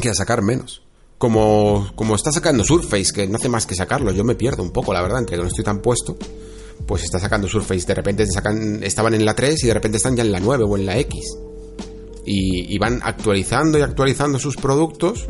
que 0.00 0.08
a 0.08 0.14
sacar 0.14 0.42
menos. 0.42 0.82
Como, 1.18 1.90
como 1.96 2.14
está 2.14 2.32
sacando 2.32 2.64
Surface, 2.64 3.12
que 3.12 3.26
no 3.26 3.36
hace 3.36 3.48
más 3.48 3.66
que 3.66 3.74
sacarlo, 3.74 4.10
yo 4.10 4.24
me 4.24 4.34
pierdo 4.34 4.62
un 4.62 4.70
poco, 4.70 4.92
la 4.94 5.02
verdad, 5.02 5.18
entre 5.18 5.36
que 5.36 5.42
no 5.42 5.48
estoy 5.48 5.64
tan 5.64 5.80
puesto, 5.82 6.16
pues 6.86 7.04
está 7.04 7.18
sacando 7.18 7.46
Surface, 7.46 7.86
de 7.86 7.94
repente 7.94 8.26
sacan, 8.26 8.82
estaban 8.82 9.12
en 9.12 9.24
la 9.24 9.34
3 9.34 9.64
y 9.64 9.66
de 9.66 9.74
repente 9.74 9.98
están 9.98 10.16
ya 10.16 10.22
en 10.22 10.32
la 10.32 10.40
9 10.40 10.64
o 10.66 10.76
en 10.76 10.86
la 10.86 10.98
X. 10.98 11.36
Y, 12.24 12.74
y 12.74 12.78
van 12.78 13.00
actualizando 13.02 13.78
y 13.78 13.82
actualizando 13.82 14.38
sus 14.38 14.56
productos 14.56 15.26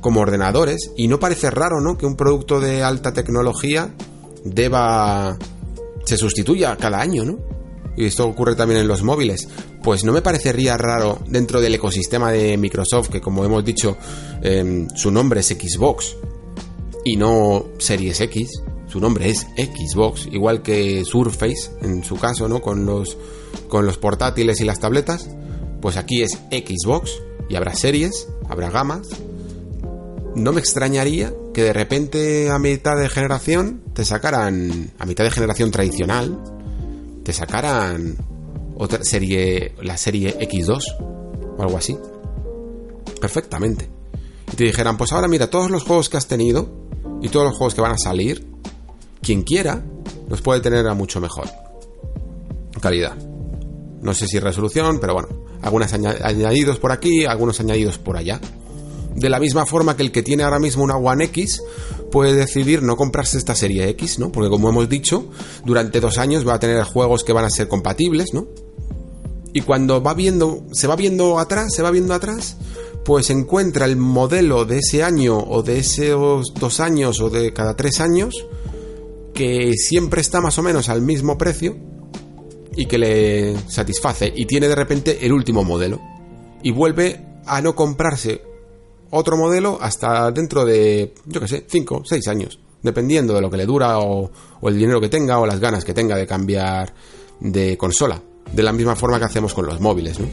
como 0.00 0.20
ordenadores, 0.20 0.90
y 0.96 1.08
no 1.08 1.18
parece 1.18 1.50
raro, 1.50 1.80
¿no? 1.80 1.96
Que 1.96 2.04
un 2.04 2.14
producto 2.14 2.60
de 2.60 2.82
alta 2.82 3.14
tecnología 3.14 3.94
deba... 4.44 5.38
se 6.04 6.18
sustituya 6.18 6.76
cada 6.76 7.00
año, 7.00 7.24
¿no? 7.24 7.53
Y 7.96 8.06
esto 8.06 8.26
ocurre 8.26 8.56
también 8.56 8.80
en 8.80 8.88
los 8.88 9.02
móviles, 9.02 9.48
pues 9.82 10.04
no 10.04 10.12
me 10.12 10.22
parecería 10.22 10.76
raro 10.76 11.18
dentro 11.26 11.60
del 11.60 11.74
ecosistema 11.74 12.30
de 12.30 12.56
Microsoft, 12.56 13.08
que 13.08 13.20
como 13.20 13.44
hemos 13.44 13.64
dicho, 13.64 13.96
em, 14.42 14.88
su 14.94 15.10
nombre 15.10 15.40
es 15.40 15.48
Xbox 15.48 16.16
y 17.04 17.16
no 17.16 17.66
Series 17.78 18.20
X, 18.20 18.62
su 18.86 19.00
nombre 19.00 19.28
es 19.30 19.46
Xbox, 19.56 20.26
igual 20.30 20.62
que 20.62 21.04
Surface 21.04 21.70
en 21.82 22.04
su 22.04 22.16
caso, 22.16 22.48
¿no? 22.48 22.60
Con 22.60 22.86
los, 22.86 23.16
con 23.68 23.86
los 23.86 23.98
portátiles 23.98 24.60
y 24.60 24.64
las 24.64 24.80
tabletas, 24.80 25.28
pues 25.80 25.96
aquí 25.96 26.22
es 26.22 26.38
Xbox 26.50 27.20
y 27.48 27.56
habrá 27.56 27.74
series, 27.74 28.28
habrá 28.48 28.70
gamas. 28.70 29.08
No 30.34 30.52
me 30.52 30.60
extrañaría 30.60 31.32
que 31.52 31.62
de 31.62 31.72
repente 31.72 32.50
a 32.50 32.58
mitad 32.58 32.96
de 32.96 33.08
generación 33.08 33.82
te 33.94 34.04
sacaran, 34.04 34.90
a 34.98 35.06
mitad 35.06 35.24
de 35.24 35.30
generación 35.30 35.70
tradicional, 35.70 36.40
te 37.24 37.32
sacaran 37.32 38.16
otra 38.76 39.02
serie, 39.02 39.74
la 39.82 39.96
serie 39.96 40.38
X2 40.38 40.82
o 41.58 41.62
algo 41.62 41.76
así. 41.76 41.98
Perfectamente. 43.20 43.88
Y 44.52 44.56
te 44.56 44.64
dijeran, 44.64 44.96
pues 44.96 45.12
ahora 45.12 45.26
mira, 45.26 45.50
todos 45.50 45.70
los 45.70 45.82
juegos 45.82 46.08
que 46.08 46.16
has 46.16 46.28
tenido 46.28 46.88
y 47.22 47.28
todos 47.28 47.46
los 47.46 47.56
juegos 47.56 47.74
que 47.74 47.80
van 47.80 47.92
a 47.92 47.98
salir, 47.98 48.46
quien 49.22 49.42
quiera, 49.42 49.82
los 50.28 50.42
puede 50.42 50.60
tener 50.60 50.86
a 50.86 50.94
mucho 50.94 51.20
mejor 51.20 51.48
calidad. 52.84 53.16
No 54.02 54.12
sé 54.12 54.26
si 54.26 54.38
resolución, 54.38 54.98
pero 55.00 55.14
bueno, 55.14 55.28
algunos 55.62 55.90
añadidos 55.94 56.78
por 56.78 56.92
aquí, 56.92 57.24
algunos 57.24 57.58
añadidos 57.60 57.96
por 57.96 58.18
allá. 58.18 58.38
De 59.14 59.28
la 59.28 59.38
misma 59.38 59.64
forma 59.64 59.96
que 59.96 60.02
el 60.02 60.12
que 60.12 60.22
tiene 60.22 60.42
ahora 60.42 60.58
mismo 60.58 60.82
una 60.82 60.96
One 60.96 61.24
X 61.26 61.62
puede 62.10 62.34
decidir 62.34 62.82
no 62.82 62.96
comprarse 62.96 63.38
esta 63.38 63.54
serie 63.54 63.88
X, 63.90 64.18
¿no? 64.18 64.32
Porque 64.32 64.50
como 64.50 64.68
hemos 64.68 64.88
dicho, 64.88 65.30
durante 65.64 66.00
dos 66.00 66.18
años 66.18 66.46
va 66.46 66.54
a 66.54 66.60
tener 66.60 66.82
juegos 66.84 67.24
que 67.24 67.32
van 67.32 67.44
a 67.44 67.50
ser 67.50 67.68
compatibles, 67.68 68.34
¿no? 68.34 68.46
Y 69.52 69.60
cuando 69.60 70.02
va 70.02 70.14
viendo, 70.14 70.64
se 70.72 70.88
va 70.88 70.96
viendo 70.96 71.38
atrás, 71.38 71.72
se 71.72 71.82
va 71.82 71.92
viendo 71.92 72.12
atrás, 72.12 72.56
pues 73.04 73.30
encuentra 73.30 73.84
el 73.84 73.96
modelo 73.96 74.64
de 74.64 74.78
ese 74.78 75.04
año 75.04 75.38
o 75.38 75.62
de 75.62 75.78
esos 75.78 76.54
dos 76.54 76.80
años 76.80 77.20
o 77.20 77.30
de 77.30 77.52
cada 77.52 77.76
tres 77.76 78.00
años 78.00 78.46
que 79.32 79.72
siempre 79.76 80.20
está 80.20 80.40
más 80.40 80.58
o 80.58 80.62
menos 80.62 80.88
al 80.88 81.02
mismo 81.02 81.36
precio 81.36 81.76
y 82.76 82.86
que 82.86 82.98
le 82.98 83.56
satisface 83.68 84.32
y 84.34 84.46
tiene 84.46 84.68
de 84.68 84.74
repente 84.74 85.26
el 85.26 85.32
último 85.32 85.64
modelo 85.64 86.00
y 86.62 86.72
vuelve 86.72 87.24
a 87.46 87.60
no 87.60 87.74
comprarse 87.74 88.42
otro 89.10 89.36
modelo 89.36 89.78
hasta 89.80 90.30
dentro 90.30 90.64
de, 90.64 91.14
yo 91.26 91.40
qué 91.40 91.48
sé, 91.48 91.66
5, 91.68 92.02
6 92.04 92.28
años, 92.28 92.58
dependiendo 92.82 93.34
de 93.34 93.40
lo 93.40 93.50
que 93.50 93.56
le 93.56 93.66
dura 93.66 93.98
o, 93.98 94.30
el 94.62 94.78
dinero 94.78 95.00
que 95.00 95.08
tenga 95.08 95.38
o 95.38 95.46
las 95.46 95.60
ganas 95.60 95.84
que 95.84 95.94
tenga 95.94 96.16
de 96.16 96.26
cambiar 96.26 96.94
de 97.40 97.76
consola. 97.76 98.20
De 98.52 98.62
la 98.62 98.72
misma 98.72 98.94
forma 98.94 99.18
que 99.18 99.24
hacemos 99.24 99.54
con 99.54 99.66
los 99.66 99.80
móviles, 99.80 100.20
¿no? 100.20 100.26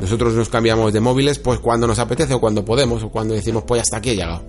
Nosotros 0.00 0.34
nos 0.34 0.48
cambiamos 0.48 0.92
de 0.92 1.00
móviles 1.00 1.38
pues 1.38 1.58
cuando 1.60 1.86
nos 1.86 1.98
apetece 1.98 2.32
o 2.34 2.40
cuando 2.40 2.64
podemos 2.64 3.02
o 3.02 3.10
cuando 3.10 3.34
decimos 3.34 3.64
pues 3.66 3.82
hasta 3.82 3.98
aquí 3.98 4.10
he 4.10 4.16
llegado. 4.16 4.44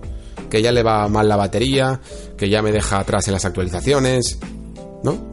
Que 0.48 0.62
ya 0.62 0.72
le 0.72 0.82
va 0.82 1.08
mal 1.08 1.28
la 1.28 1.36
batería, 1.36 2.00
que 2.36 2.48
ya 2.48 2.62
me 2.62 2.72
deja 2.72 3.00
atrás 3.00 3.26
en 3.28 3.34
las 3.34 3.44
actualizaciones, 3.44 4.38
¿no? 5.02 5.32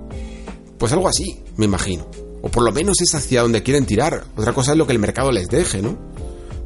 Pues 0.77 0.91
algo 0.93 1.07
así, 1.07 1.43
me 1.57 1.65
imagino. 1.65 2.05
O 2.41 2.49
por 2.49 2.63
lo 2.63 2.71
menos 2.71 3.01
es 3.01 3.13
hacia 3.15 3.41
donde 3.41 3.63
quieren 3.63 3.85
tirar. 3.85 4.25
Otra 4.35 4.53
cosa 4.53 4.71
es 4.71 4.77
lo 4.77 4.87
que 4.87 4.93
el 4.93 4.99
mercado 4.99 5.31
les 5.31 5.47
deje, 5.47 5.81
¿no? 5.81 5.97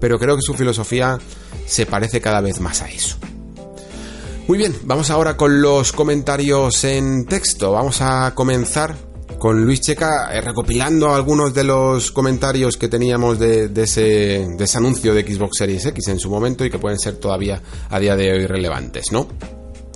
Pero 0.03 0.19
creo 0.19 0.35
que 0.35 0.41
su 0.41 0.53
filosofía 0.53 1.17
se 1.65 1.85
parece 1.85 2.19
cada 2.19 2.41
vez 2.41 2.59
más 2.59 2.82
a 2.82 2.90
eso. 2.90 3.15
Muy 4.49 4.57
bien, 4.57 4.75
vamos 4.83 5.09
ahora 5.09 5.38
con 5.38 5.61
los 5.61 5.93
comentarios 5.93 6.83
en 6.83 7.25
texto. 7.25 7.72
Vamos 7.72 8.01
a 8.01 8.33
comenzar 8.35 8.98
con 9.40 9.64
Luis 9.64 9.80
Checa 9.80 10.33
eh, 10.33 10.41
recopilando 10.41 11.15
algunos 11.15 11.53
de 11.53 11.64
los 11.64 12.11
comentarios 12.11 12.75
que 12.75 12.90
teníamos 12.90 13.40
de, 13.40 13.72
ese, 13.73 14.45
de 14.57 14.64
ese 14.65 14.77
anuncio 14.77 15.14
de 15.14 15.25
Xbox 15.25 15.59
Series 15.59 15.85
X 15.85 16.09
en 16.09 16.19
su 16.19 16.30
momento 16.30 16.65
y 16.65 16.69
que 16.69 16.80
pueden 16.80 16.99
ser 16.99 17.15
todavía 17.15 17.61
a 17.90 17.98
día 17.98 18.17
de 18.17 18.30
hoy 18.30 18.45
relevantes, 18.45 19.14
¿no? 19.14 19.30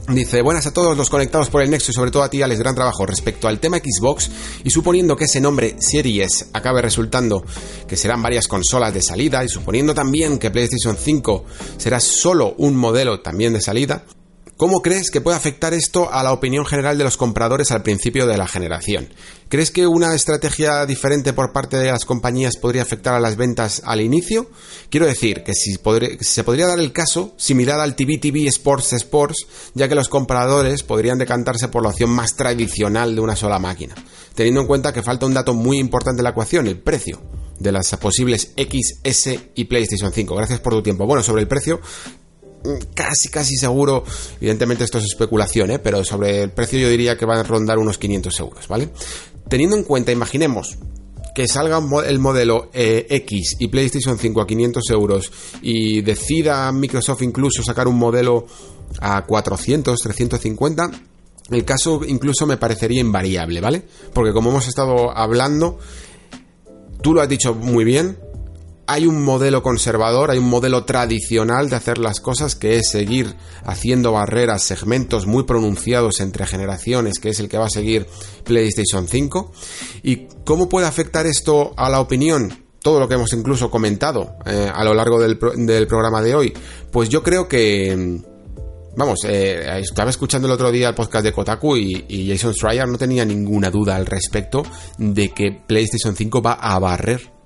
Dice, 0.10 0.42
buenas 0.42 0.66
a 0.66 0.72
todos 0.72 0.95
los 0.95 1.10
conectados 1.10 1.50
por 1.50 1.61
el 1.61 1.69
Nexo 1.69 1.92
y 1.92 1.94
sobre 1.94 2.11
todo 2.11 2.24
a 2.24 2.30
ti, 2.30 2.42
Alex, 2.42 2.61
gran 2.61 2.74
trabajo. 2.74 3.06
Respecto 3.06 3.50
al 3.50 3.60
tema 3.60 3.80
Xbox, 3.80 4.32
y 4.64 4.69
suponiendo 4.69 5.18
que 5.18 5.26
ese 5.26 5.42
nombre 5.42 5.76
Series 5.80 6.48
acabe 6.53 6.82
resultando 6.82 7.44
que 7.90 7.98
serán 7.98 8.22
varias 8.22 8.48
consolas 8.48 8.94
de 8.94 9.02
salida, 9.02 9.44
y 9.44 9.50
suponiendo 9.50 9.94
también 9.94 10.40
que 10.40 10.50
PlayStation 10.50 10.95
5 10.95 11.44
será 11.77 12.00
solo 12.00 12.56
un 12.58 12.77
modelo 12.77 13.19
también 13.19 13.52
de 13.52 13.60
salida, 13.60 14.06
¿Cómo 14.58 14.82
crees 14.82 15.11
que 15.11 15.22
puede 15.22 15.38
afectar 15.38 15.76
esto 15.76 16.11
a 16.11 16.24
la 16.24 16.34
opinión 16.34 16.66
general 16.66 16.98
de 16.98 17.03
los 17.03 17.16
compradores 17.16 17.69
al 17.69 17.84
principio 17.84 18.26
de 18.26 18.38
la 18.38 18.48
generación? 18.48 19.08
¿Crees 19.50 19.69
que 19.69 19.86
una 19.86 20.16
estrategia 20.16 20.84
diferente 20.88 21.32
por 21.32 21.53
parte 21.53 21.77
de 21.77 21.92
las 21.92 22.06
compañías 22.06 22.58
podría 22.58 22.82
afectar 22.82 23.14
a 23.14 23.19
las 23.19 23.36
ventas 23.36 23.84
al 23.86 24.02
inicio? 24.02 24.50
Quiero 24.90 25.06
decir 25.06 25.44
que 25.44 25.53
si 25.53 25.76
se 26.22 26.44
podría 26.44 26.66
dar 26.66 26.80
el 26.80 26.92
caso 26.92 27.36
similar 27.38 27.80
al 27.80 27.95
TV 27.95 28.18
TV 28.18 28.48
Sports 28.48 28.94
Sports, 28.94 29.45
ya 29.76 29.88
que 29.88 29.94
los 29.94 30.10
compradores 30.10 30.82
podrían 30.82 31.19
decantarse 31.19 31.68
por 31.68 31.84
la 31.84 31.90
opción 31.90 32.10
más 32.10 32.36
tradicional 32.36 33.14
de 33.14 33.22
una 33.22 33.36
sola 33.36 33.60
máquina, 33.60 33.94
teniendo 34.34 34.61
en 34.61 34.68
cuenta 34.68 34.92
que 34.92 35.03
falta 35.03 35.27
un 35.27 35.36
dato 35.36 35.53
muy 35.53 35.77
importante 35.77 36.22
en 36.22 36.24
la 36.24 36.32
ecuación, 36.32 36.66
el 36.66 36.80
precio 36.80 37.22
de 37.60 37.72
las 37.72 37.95
posibles 37.98 38.53
X, 38.56 39.02
S 39.03 39.52
y 39.53 39.66
PlayStation 39.66 40.11
5. 40.11 40.36
Gracias 40.36 40.60
por 40.61 40.74
tu 40.74 40.82
tiempo. 40.82 41.06
Bueno, 41.06 41.22
sobre 41.22 41.44
el 41.44 41.48
precio, 41.48 41.80
casi, 42.94 43.30
casi 43.30 43.56
seguro, 43.56 44.03
evidentemente 44.38 44.84
esto 44.84 44.98
es 44.98 45.06
especulación, 45.06 45.72
¿eh? 45.72 45.80
pero 45.80 46.03
sobre 46.03 46.44
el 46.44 46.52
precio 46.52 46.80
yo 46.80 46.90
diría 46.90 47.18
que 47.18 47.26
va 47.26 47.40
a 47.40 47.44
rondar 47.44 47.77
unos 47.77 47.98
500 47.98 48.40
euros, 48.40 48.68
¿vale? 48.68 48.90
Teniendo 49.48 49.76
en 49.76 49.84
cuenta, 49.84 50.11
imaginemos 50.11 50.77
que 51.34 51.48
salga 51.48 51.80
el 52.08 52.19
modelo 52.19 52.69
eh, 52.74 53.06
X 53.10 53.58
y 53.60 53.68
PlayStation 53.68 54.18
5 54.18 54.42
a 54.42 54.48
500 54.48 54.90
euros 54.90 55.32
y 55.61 56.02
decida 56.02 56.72
Microsoft 56.72 57.22
incluso 57.22 57.61
sacar 57.61 57.88
un 57.88 57.98
modelo 57.98 58.48
a 59.00 59.24
400, 59.24 60.00
350, 60.00 60.92
el 61.52 61.64
caso 61.64 62.02
incluso 62.06 62.45
me 62.48 62.58
parecería 62.58 63.02
invariable, 63.02 63.61
¿vale? 63.61 63.84
Porque 64.14 64.34
como 64.34 64.50
hemos 64.50 64.68
estado 64.68 65.16
hablando, 65.16 65.77
tú 67.02 67.14
lo 67.14 67.22
has 67.22 67.30
dicho 67.30 67.53
muy 67.53 67.86
bien, 67.86 68.18
hay 68.88 69.06
un 69.06 69.22
modelo 69.22 69.61
conservador, 69.61 70.32
hay 70.32 70.38
un 70.40 70.49
modelo 70.49 70.85
tradicional 70.85 71.69
de 71.69 71.75
hacer 71.75 71.98
las 71.98 72.22
cosas 72.22 72.56
que 72.56 72.77
es 72.77 72.90
seguir 72.90 73.35
haciendo 73.66 74.14
barreras, 74.14 74.64
segmentos 74.64 75.27
muy 75.27 75.43
pronunciados 75.43 76.22
entre 76.22 76.45
generaciones, 76.45 77.19
que 77.19 77.30
es 77.30 77.40
el 77.41 77.49
que 77.49 77.57
va 77.57 77.66
a 77.66 77.69
seguir 77.69 78.07
PlayStation 78.45 79.07
5. 79.07 79.51
¿Y 80.03 80.27
cómo 80.45 80.69
puede 80.69 80.88
afectar 80.88 81.27
esto 81.27 81.74
a 81.75 81.90
la 81.90 81.99
opinión? 81.99 82.64
Todo 82.82 83.01
lo 83.01 83.09
que 83.09 83.16
hemos 83.16 83.33
incluso 83.33 83.69
comentado 83.69 84.38
eh, 84.45 84.72
a 84.74 84.83
lo 84.85 84.93
largo 84.93 85.19
del, 85.19 85.38
programa 85.38 86.22
de 86.22 86.35
hoy. 86.35 86.53
Pues 86.90 87.09
yo 87.09 87.22
creo 87.22 87.48
que... 87.48 88.22
Vamos, 88.95 89.19
eh, 89.25 89.80
estaba 89.80 90.09
escuchando 90.09 90.48
el 90.48 90.53
otro 90.53 90.72
día 90.72 90.90
el 90.90 90.95
podcast 90.95 91.24
de 91.24 91.32
Kotaku 91.32 91.77
y, 91.77 92.06
y 92.07 92.32
Jason 92.32 92.56
Schreier 92.56 92.88
no 92.88 92.98
tenía 92.98 93.25
ninguna 93.25 93.69
duda 93.69 93.95
al 93.95 94.07
respecto 94.07 94.64
de 94.98 95.30
que 95.30 95.51
PlayStation 95.67 96.16
5 96.16 96.41
va 96.41 96.53
a 96.53 96.80
barrer 96.80 97.36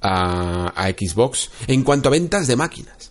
a, 0.00 0.88
Xbox 0.96 1.50
en 1.66 1.82
cuanto 1.82 2.08
a 2.08 2.12
ventas 2.12 2.46
de 2.46 2.56
máquinas. 2.56 3.10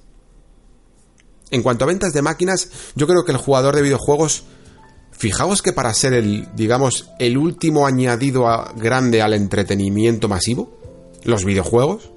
En 1.52 1.62
cuanto 1.62 1.86
a 1.86 1.88
ventas 1.88 2.14
de 2.14 2.22
máquinas, 2.22 2.70
yo 2.96 3.08
creo 3.08 3.24
que 3.24 3.32
el 3.32 3.38
jugador 3.38 3.76
de 3.76 3.82
videojuegos, 3.82 4.44
fijaos 5.12 5.62
que 5.62 5.74
para 5.74 5.94
ser 5.94 6.14
el, 6.14 6.50
digamos, 6.56 7.10
el 7.20 7.38
último 7.38 7.86
añadido 7.86 8.46
grande 8.76 9.22
al 9.22 9.34
entretenimiento 9.34 10.28
masivo, 10.28 10.78
los 11.24 11.46
videojuegos, 11.46 12.12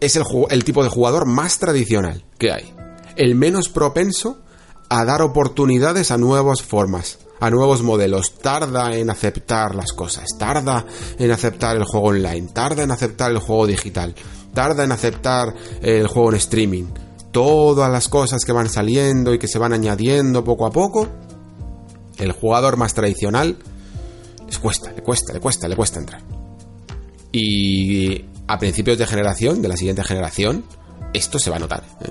es 0.00 0.16
el, 0.16 0.24
el 0.50 0.64
tipo 0.64 0.82
de 0.82 0.90
jugador 0.90 1.26
más 1.26 1.58
tradicional 1.58 2.24
que 2.38 2.52
hay. 2.52 2.72
El 3.16 3.34
menos 3.34 3.68
propenso 3.68 4.38
a 4.88 5.04
dar 5.04 5.22
oportunidades 5.22 6.10
a 6.10 6.18
nuevas 6.18 6.62
formas, 6.62 7.18
a 7.40 7.50
nuevos 7.50 7.82
modelos, 7.82 8.34
tarda 8.34 8.94
en 8.94 9.10
aceptar 9.10 9.74
las 9.74 9.92
cosas, 9.92 10.26
tarda 10.38 10.84
en 11.18 11.30
aceptar 11.30 11.76
el 11.76 11.84
juego 11.84 12.08
online, 12.08 12.48
tarda 12.52 12.82
en 12.82 12.90
aceptar 12.90 13.30
el 13.30 13.38
juego 13.38 13.66
digital, 13.66 14.14
tarda 14.52 14.84
en 14.84 14.92
aceptar 14.92 15.54
el 15.80 16.06
juego 16.06 16.30
en 16.30 16.36
streaming. 16.36 16.84
Todas 17.32 17.90
las 17.90 18.08
cosas 18.08 18.44
que 18.44 18.52
van 18.52 18.68
saliendo 18.68 19.32
y 19.32 19.38
que 19.38 19.48
se 19.48 19.58
van 19.58 19.72
añadiendo 19.72 20.44
poco 20.44 20.66
a 20.66 20.70
poco, 20.70 21.08
el 22.18 22.32
jugador 22.32 22.76
más 22.76 22.92
tradicional 22.92 23.56
les 24.46 24.58
cuesta, 24.58 24.92
le 24.92 25.02
cuesta, 25.02 25.32
le 25.32 25.40
cuesta, 25.40 25.68
le 25.68 25.76
cuesta 25.76 26.00
entrar. 26.00 26.22
Y 27.32 28.24
a 28.48 28.58
principios 28.58 28.98
de 28.98 29.06
generación, 29.06 29.62
de 29.62 29.68
la 29.68 29.76
siguiente 29.76 30.02
generación, 30.02 30.64
esto 31.12 31.38
se 31.38 31.50
va 31.50 31.56
a 31.56 31.60
notar. 31.60 31.84
¿eh? 32.00 32.10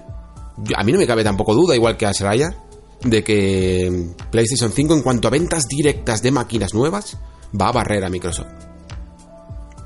A 0.76 0.84
mí 0.84 0.92
no 0.92 0.98
me 0.98 1.06
cabe 1.06 1.24
tampoco 1.24 1.54
duda, 1.54 1.76
igual 1.76 1.98
que 1.98 2.06
a 2.06 2.14
Seraya, 2.14 2.56
de 3.04 3.24
que 3.24 4.14
PlayStation 4.32 4.72
5 4.72 4.94
en 4.94 5.02
cuanto 5.02 5.28
a 5.28 5.32
ventas 5.32 5.68
directas 5.68 6.22
de 6.22 6.32
máquinas 6.32 6.74
nuevas 6.74 7.18
va 7.60 7.70
a 7.70 7.72
barrer 7.72 8.04
a 8.04 8.10
Microsoft. 8.10 8.48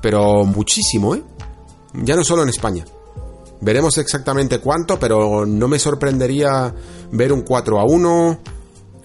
Pero 0.02 0.44
muchísimo, 0.44 1.14
¿eh? 1.14 1.22
Ya 1.94 2.16
no 2.16 2.24
solo 2.24 2.42
en 2.42 2.48
España. 2.48 2.84
Veremos 3.60 3.96
exactamente 3.98 4.58
cuánto, 4.58 4.98
pero 4.98 5.46
no 5.46 5.68
me 5.68 5.78
sorprendería 5.78 6.74
ver 7.12 7.32
un 7.32 7.42
4 7.42 7.80
a 7.80 7.84
1, 7.84 8.40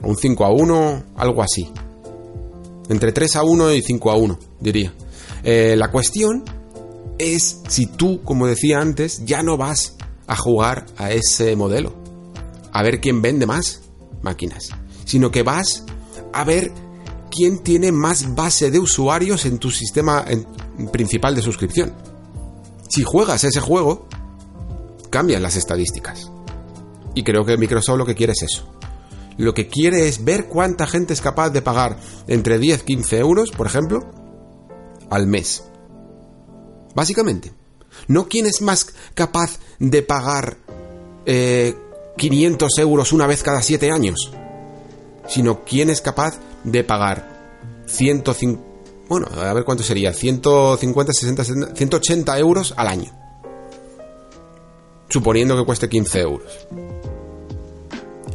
un 0.01 0.17
5 0.17 0.45
a 0.45 0.49
1, 0.51 1.03
algo 1.15 1.43
así. 1.43 1.71
Entre 2.89 3.11
3 3.11 3.35
a 3.37 3.43
1 3.43 3.73
y 3.73 3.81
5 3.81 4.11
a 4.11 4.17
1, 4.17 4.39
diría. 4.59 4.93
Eh, 5.43 5.75
la 5.77 5.91
cuestión 5.91 6.43
es 7.17 7.61
si 7.67 7.85
tú, 7.85 8.21
como 8.23 8.47
decía 8.47 8.79
antes, 8.79 9.23
ya 9.25 9.43
no 9.43 9.55
vas 9.55 9.95
a 10.27 10.35
jugar 10.35 10.87
a 10.97 11.11
ese 11.11 11.55
modelo. 11.55 11.93
A 12.73 12.83
ver 12.83 12.99
quién 12.99 13.21
vende 13.21 13.45
más 13.45 13.88
máquinas, 14.21 14.69
sino 15.05 15.31
que 15.31 15.43
vas 15.43 15.83
a 16.33 16.43
ver 16.43 16.71
quién 17.29 17.59
tiene 17.59 17.91
más 17.91 18.35
base 18.35 18.71
de 18.71 18.79
usuarios 18.79 19.45
en 19.45 19.59
tu 19.59 19.71
sistema 19.71 20.25
principal 20.91 21.35
de 21.35 21.41
suscripción. 21.41 21.93
Si 22.87 23.03
juegas 23.03 23.43
ese 23.43 23.61
juego, 23.61 24.07
cambian 25.09 25.43
las 25.43 25.55
estadísticas. 25.55 26.31
Y 27.13 27.23
creo 27.23 27.45
que 27.45 27.57
Microsoft 27.57 27.97
lo 27.97 28.05
que 28.05 28.15
quiere 28.15 28.33
es 28.33 28.43
eso. 28.43 28.67
Lo 29.37 29.53
que 29.53 29.67
quiere 29.67 30.07
es 30.07 30.23
ver 30.25 30.47
cuánta 30.47 30.85
gente 30.85 31.13
es 31.13 31.21
capaz 31.21 31.49
de 31.49 31.61
pagar 31.61 31.97
entre 32.27 32.59
10 32.59 32.83
15 32.83 33.17
euros, 33.19 33.51
por 33.51 33.67
ejemplo, 33.67 34.11
al 35.09 35.27
mes. 35.27 35.63
Básicamente. 36.93 37.53
No 38.07 38.27
quién 38.27 38.45
es 38.45 38.61
más 38.61 38.93
capaz 39.13 39.59
de 39.79 40.01
pagar 40.01 40.57
eh, 41.25 41.75
500 42.19 42.77
euros 42.79 43.13
una 43.13 43.25
vez 43.25 43.41
cada 43.41 43.61
7 43.61 43.91
años, 43.91 44.31
sino 45.27 45.63
quién 45.63 45.89
es 45.89 46.01
capaz 46.01 46.37
de 46.65 46.83
pagar 46.83 47.39
150, 47.87 48.61
bueno, 49.07 49.27
a 49.41 49.53
ver 49.53 49.63
cuánto 49.63 49.83
sería, 49.83 50.13
150, 50.13 51.13
60, 51.13 51.73
180 51.73 52.39
euros 52.39 52.73
al 52.77 52.87
año. 52.87 53.11
Suponiendo 55.07 55.57
que 55.57 55.65
cueste 55.65 55.89
15 55.89 56.19
euros. 56.19 56.67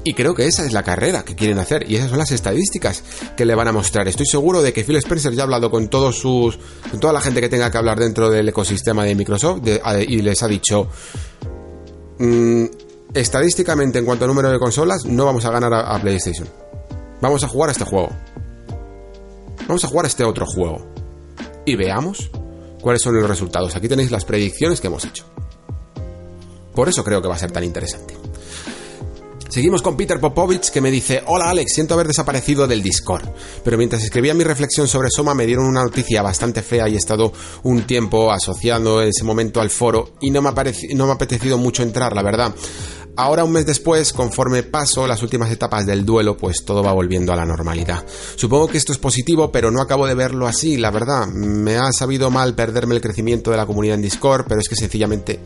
Y 0.02 0.14
creo 0.14 0.34
que 0.34 0.46
esa 0.46 0.66
es 0.66 0.72
la 0.72 0.82
carrera 0.82 1.24
que 1.24 1.36
quieren 1.36 1.58
hacer 1.58 1.88
y 1.88 1.96
esas 1.96 2.10
son 2.10 2.18
las 2.18 2.32
estadísticas 2.32 3.04
que 3.36 3.44
le 3.44 3.54
van 3.54 3.68
a 3.68 3.72
mostrar. 3.72 4.08
Estoy 4.08 4.26
seguro 4.26 4.62
de 4.62 4.72
que 4.72 4.84
Phil 4.84 4.96
Spencer 4.96 5.32
ya 5.32 5.42
ha 5.42 5.44
hablado 5.44 5.70
con 5.70 5.88
todos 5.88 6.18
sus 6.18 6.58
con 6.90 7.00
toda 7.00 7.12
la 7.12 7.20
gente 7.20 7.40
que 7.40 7.48
tenga 7.48 7.70
que 7.70 7.78
hablar 7.78 7.98
dentro 7.98 8.28
del 8.28 8.48
ecosistema 8.48 9.04
de 9.04 9.14
Microsoft 9.14 9.62
y 10.06 10.20
les 10.20 10.42
ha 10.42 10.48
dicho 10.48 10.88
mm, 12.18 12.64
estadísticamente 13.14 13.98
en 13.98 14.04
cuanto 14.04 14.24
a 14.24 14.28
número 14.28 14.50
de 14.50 14.58
consolas, 14.58 15.04
no 15.04 15.24
vamos 15.24 15.44
a 15.44 15.50
ganar 15.50 15.72
a, 15.72 15.98
PlayStation. 16.00 16.48
Vamos 17.20 17.42
a 17.44 17.48
jugar 17.48 17.70
a 17.70 17.72
este 17.72 17.84
juego. 17.84 18.10
Vamos 19.66 19.84
a 19.84 19.88
jugar 19.88 20.04
a 20.04 20.08
este 20.08 20.24
otro 20.24 20.46
juego. 20.46 20.84
Y 21.64 21.76
veamos 21.76 22.30
cuáles 22.82 23.00
son 23.00 23.14
los 23.14 23.28
resultados. 23.28 23.74
Aquí 23.76 23.88
tenéis 23.88 24.10
las 24.10 24.24
predicciones 24.24 24.80
que 24.80 24.88
hemos 24.88 25.04
hecho. 25.04 25.24
Por 26.74 26.88
eso 26.88 27.04
creo 27.04 27.22
que 27.22 27.28
va 27.28 27.36
a 27.36 27.38
ser 27.38 27.52
tan 27.52 27.64
interesante. 27.64 28.14
Seguimos 29.54 29.82
con 29.82 29.96
Peter 29.96 30.18
Popovich 30.18 30.70
que 30.70 30.80
me 30.80 30.90
dice, 30.90 31.22
hola 31.26 31.48
Alex, 31.48 31.74
siento 31.74 31.94
haber 31.94 32.08
desaparecido 32.08 32.66
del 32.66 32.82
Discord, 32.82 33.28
pero 33.62 33.78
mientras 33.78 34.02
escribía 34.02 34.34
mi 34.34 34.42
reflexión 34.42 34.88
sobre 34.88 35.10
Soma 35.10 35.32
me 35.32 35.46
dieron 35.46 35.66
una 35.66 35.84
noticia 35.84 36.22
bastante 36.22 36.60
fea 36.60 36.88
y 36.88 36.94
he 36.94 36.96
estado 36.96 37.32
un 37.62 37.86
tiempo 37.86 38.32
asociando 38.32 39.00
ese 39.00 39.22
momento 39.22 39.60
al 39.60 39.70
foro 39.70 40.14
y 40.20 40.32
no 40.32 40.42
me, 40.42 40.48
ha 40.48 40.54
no 40.94 41.04
me 41.04 41.12
ha 41.12 41.14
apetecido 41.14 41.56
mucho 41.56 41.84
entrar, 41.84 42.16
la 42.16 42.24
verdad. 42.24 42.52
Ahora, 43.16 43.44
un 43.44 43.52
mes 43.52 43.64
después, 43.64 44.12
conforme 44.12 44.64
paso 44.64 45.06
las 45.06 45.22
últimas 45.22 45.48
etapas 45.52 45.86
del 45.86 46.04
duelo, 46.04 46.36
pues 46.36 46.64
todo 46.64 46.82
va 46.82 46.92
volviendo 46.92 47.32
a 47.32 47.36
la 47.36 47.46
normalidad. 47.46 48.04
Supongo 48.34 48.66
que 48.66 48.76
esto 48.76 48.90
es 48.90 48.98
positivo, 48.98 49.52
pero 49.52 49.70
no 49.70 49.80
acabo 49.80 50.06
de 50.08 50.14
verlo 50.14 50.48
así, 50.48 50.76
la 50.76 50.90
verdad. 50.90 51.28
Me 51.28 51.76
ha 51.76 51.92
sabido 51.92 52.30
mal 52.30 52.56
perderme 52.56 52.96
el 52.96 53.00
crecimiento 53.00 53.52
de 53.52 53.56
la 53.56 53.66
comunidad 53.66 53.94
en 53.94 54.02
Discord, 54.02 54.46
pero 54.48 54.60
es 54.60 54.68
que 54.68 54.74
sencillamente, 54.74 55.38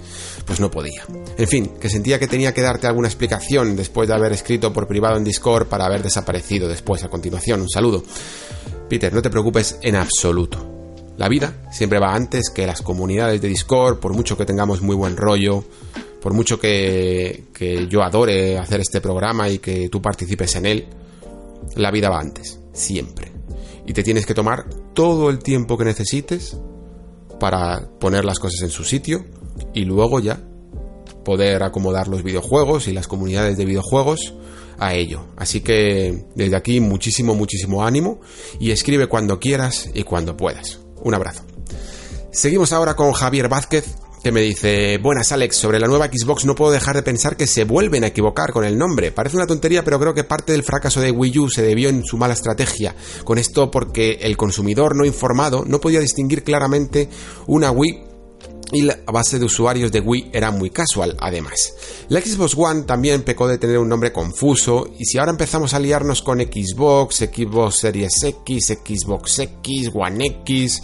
pues 0.47 0.61
no 0.61 0.71
podía. 0.71 1.05
En 1.37 1.47
fin, 1.47 1.73
que 1.79 1.91
sentía 1.91 2.19
que 2.19 2.27
tenía 2.27 2.55
que 2.55 2.63
darte 2.63 2.87
alguna 2.87 3.09
explicación 3.09 3.77
después 3.77 4.09
de 4.09 4.15
haber 4.15 4.33
escrito 4.33 4.73
por 4.73 4.87
privado 4.87 5.19
en 5.19 5.25
Discord 5.25 5.67
para 5.67 5.85
haber 5.85 6.03
desaparecido 6.03 6.69
después 6.69 7.05
a 7.05 7.11
continuación. 7.11 7.61
Un 7.61 7.69
saludo. 7.69 8.03
Peter, 8.89 9.13
no 9.13 9.21
te 9.21 9.29
preocupes 9.29 9.77
en 9.83 9.97
absoluto. 9.97 10.79
La 11.19 11.29
vida 11.29 11.53
siempre 11.71 11.99
va 11.99 12.15
antes 12.15 12.49
que 12.49 12.67
las 12.67 12.81
comunidades 12.81 13.43
de 13.43 13.49
Discord, 13.49 13.99
por 13.99 14.15
mucho 14.15 14.39
que 14.39 14.47
tengamos 14.47 14.81
muy 14.81 14.97
buen 14.97 15.17
rollo, 15.17 15.65
por 16.21 16.35
mucho 16.35 16.59
que, 16.59 17.45
yo 17.89 18.03
adore 18.03 18.59
hacer 18.59 18.81
este 18.81 19.01
programa 19.01 19.49
y 19.49 19.59
que 19.59 19.89
tú 19.89 20.03
participes 20.03 20.57
en 20.57 20.67
él, 20.67 20.87
la 21.77 21.91
vida 21.91 22.11
va 22.11 22.21
antes, 22.21 22.61
siempre. 22.73 23.33
Y 23.87 23.93
te 23.93 24.03
tienes 24.03 24.27
que 24.27 24.35
tomar 24.35 24.69
todo 24.95 25.31
el 25.31 25.39
tiempo 25.39 25.79
que 25.79 25.85
necesites 25.85 26.59
para 27.39 27.89
poner 27.99 28.25
las 28.25 28.39
cosas 28.39 28.63
en 28.63 28.71
su 28.71 28.85
sitio 28.85 29.25
y 29.73 29.85
luego 29.85 30.21
ya 30.21 30.41
poder 31.25 31.63
acomodar 31.63 32.09
los 32.09 32.23
videojuegos 32.23 32.89
y 32.89 32.93
las 32.93 33.07
comunidades 33.07 33.57
de 33.57 33.65
videojuegos 33.65 34.35
a 34.79 34.95
ello. 34.95 35.27
Así 35.37 35.61
que 35.61 36.27
desde 36.35 36.57
aquí 36.57 36.81
muchísimo, 36.81 37.35
muchísimo 37.35 37.85
ánimo 37.85 38.21
y 38.59 38.71
escribe 38.71 39.09
cuando 39.09 39.39
quieras 39.39 39.89
y 39.95 40.03
cuando 40.05 40.37
puedas. 40.37 40.81
Un 41.03 41.15
abrazo. 41.15 41.43
Seguimos 42.31 42.73
ahora 42.73 42.95
con 42.95 43.13
Javier 43.13 43.49
Vázquez, 43.49 43.97
que 44.23 44.33
me 44.33 44.41
dice, 44.41 44.99
buenas 44.99 45.33
Alex, 45.33 45.57
sobre 45.57 45.79
la 45.79 45.87
nueva 45.87 46.07
Xbox 46.07 46.45
no 46.45 46.55
puedo 46.55 46.73
dejar 46.73 46.97
de 46.97 47.03
pensar 47.03 47.37
que 47.37 47.47
se 47.47 47.65
vuelven 47.65 48.05
a 48.05 48.09
equivocar 48.09 48.53
con 48.53 48.65
el 48.65 48.77
nombre. 48.77 49.13
Parece 49.13 49.37
una 49.37 49.47
tontería, 49.47 49.85
pero 49.85 50.01
creo 50.01 50.15
que 50.15 50.25
parte 50.25 50.53
del 50.53 50.65
fracaso 50.65 51.01
de 51.01 51.11
Wii 51.11 51.39
U 51.39 51.49
se 51.49 51.63
debió 51.63 51.89
en 51.89 52.05
su 52.05 52.17
mala 52.17 52.35
estrategia. 52.35 52.95
Con 53.25 53.39
esto 53.39 53.71
porque 53.71 54.19
el 54.23 54.37
consumidor 54.37 54.97
no 54.97 55.05
informado 55.05 55.65
no 55.67 55.81
podía 55.81 56.01
distinguir 56.01 56.43
claramente 56.43 57.09
una 57.47 57.71
Wii 57.71 58.05
y 58.73 58.83
la 58.83 58.99
base 59.07 59.39
de 59.39 59.47
usuarios 59.47 59.93
de 59.93 60.01
Wii 60.01 60.31
era 60.33 60.51
muy 60.51 60.71
casual, 60.71 61.17
además. 61.21 61.75
La 62.09 62.21
Xbox 62.21 62.55
One 62.57 62.83
también 62.83 63.23
pecó 63.23 63.49
de 63.49 63.59
tener 63.59 63.79
un 63.79 63.89
nombre 63.89 64.13
confuso, 64.13 64.91
y 64.99 65.07
si 65.07 65.17
ahora 65.17 65.31
empezamos 65.31 65.73
a 65.73 65.79
liarnos 65.79 66.21
con 66.21 66.39
Xbox, 66.39 67.17
Xbox 67.17 67.77
Series 67.77 68.23
X, 68.23 68.79
Xbox 68.85 69.39
X, 69.39 69.91
One 69.95 70.27
X, 70.43 70.83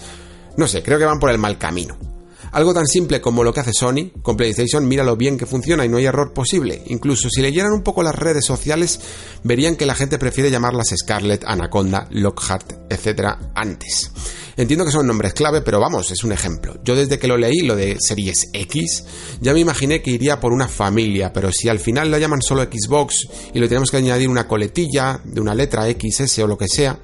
no 0.57 0.67
sé, 0.67 0.83
creo 0.83 0.99
que 0.99 1.05
van 1.05 1.21
por 1.21 1.31
el 1.31 1.39
mal 1.39 1.59
camino. 1.59 2.14
Algo 2.55 2.73
tan 2.73 2.87
simple 2.87 3.21
como 3.21 3.43
lo 3.43 3.53
que 3.53 3.59
hace 3.59 3.73
Sony 3.73 4.13
con 4.23 4.37
PlayStation, 4.37 4.87
mira 4.87 5.03
lo 5.03 5.17
bien 5.17 5.37
que 5.37 5.45
funciona 5.45 5.85
y 5.85 5.89
no 5.89 5.97
hay 5.97 6.07
error 6.07 6.33
posible. 6.33 6.85
Incluso 6.87 7.29
si 7.29 7.43
leyeran 7.43 7.73
un 7.73 7.83
poco 7.83 8.05
las 8.05 8.15
redes 8.15 8.47
sociales, 8.47 9.01
verían 9.43 9.75
que 9.75 9.87
la 9.87 9.97
gente 9.97 10.19
prefiere 10.19 10.53
llamarlas 10.53 10.95
Scarlett, 10.97 11.43
Anaconda, 11.45 12.07
Lockhart, 12.13 12.93
etc. 12.93 13.39
antes. 13.57 14.13
Entiendo 14.57 14.85
que 14.85 14.93
son 14.93 15.09
nombres 15.09 15.35
clave, 15.35 15.63
pero 15.63 15.81
vamos, 15.81 16.13
es 16.13 16.23
un 16.23 16.31
ejemplo. 16.31 16.79
Yo 16.85 16.95
desde 16.95 17.19
que 17.19 17.27
lo 17.27 17.37
leí, 17.37 17.63
lo 17.63 17.75
de 17.75 17.97
Series 17.99 18.51
X, 18.53 19.05
ya 19.41 19.53
me 19.53 19.59
imaginé 19.59 20.01
que 20.01 20.13
iría 20.13 20.39
por 20.39 20.53
una 20.53 20.69
familia, 20.69 21.33
pero 21.33 21.51
si 21.51 21.69
al 21.69 21.81
final 21.81 22.09
lo 22.09 22.19
llaman 22.19 22.41
solo 22.41 22.63
Xbox 22.63 23.27
y 23.53 23.59
lo 23.59 23.67
tenemos 23.67 23.91
que 23.91 23.97
añadir 23.97 24.29
una 24.29 24.47
coletilla 24.47 25.21
de 25.25 25.41
una 25.41 25.57
letra 25.57 25.91
XS 25.91 26.39
o 26.39 26.47
lo 26.47 26.57
que 26.57 26.69
sea, 26.69 27.01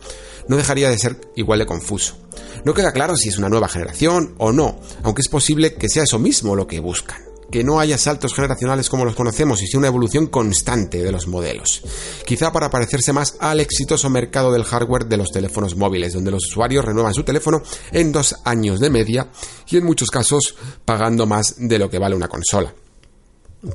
no 0.47 0.57
dejaría 0.57 0.91
de 0.91 0.99
ser 0.99 1.21
igual 1.35 1.59
de 1.59 1.67
confuso. 1.67 2.15
No 2.65 2.75
queda 2.75 2.93
claro 2.93 3.17
si 3.17 3.29
es 3.29 3.39
una 3.39 3.49
nueva 3.49 3.69
generación 3.69 4.35
o 4.39 4.53
no, 4.53 4.81
aunque 5.03 5.23
es 5.23 5.29
posible 5.29 5.75
que 5.75 5.89
sea 5.89 6.05
eso 6.05 6.19
mismo 6.19 6.55
lo 6.57 6.67
que 6.67 6.81
buscan 6.81 7.31
que 7.51 7.65
no 7.65 7.81
haya 7.81 7.99
saltos 7.99 8.35
generacionales 8.35 8.89
como 8.89 9.05
los 9.05 9.17
conocemos 9.17 9.63
y 9.63 9.67
sea 9.67 9.79
una 9.79 9.89
evolución 9.89 10.29
constante 10.29 11.03
de 11.03 11.13
los 11.13 11.27
modelos. 11.27 11.83
Quizá 12.25 12.53
para 12.53 12.71
parecerse 12.71 13.13
más 13.13 13.37
al 13.41 13.61
exitoso 13.61 14.09
mercado 14.09 14.53
del 14.53 14.65
hardware 14.65 15.07
de 15.07 15.17
los 15.17 15.33
teléfonos 15.33 15.77
móviles, 15.77 16.13
donde 16.13 16.31
los 16.31 16.47
usuarios 16.47 16.85
renuevan 16.85 17.15
su 17.15 17.25
teléfono 17.25 17.63
en 17.93 18.13
dos 18.13 18.37
años 18.45 18.81
de 18.81 18.91
media 18.91 19.31
y 19.69 19.77
en 19.77 19.85
muchos 19.85 20.11
casos 20.11 20.55
pagando 20.85 21.27
más 21.27 21.57
de 21.59 21.79
lo 21.79 21.91
que 21.91 21.99
vale 21.99 22.15
una 22.15 22.29
consola. 22.29 22.73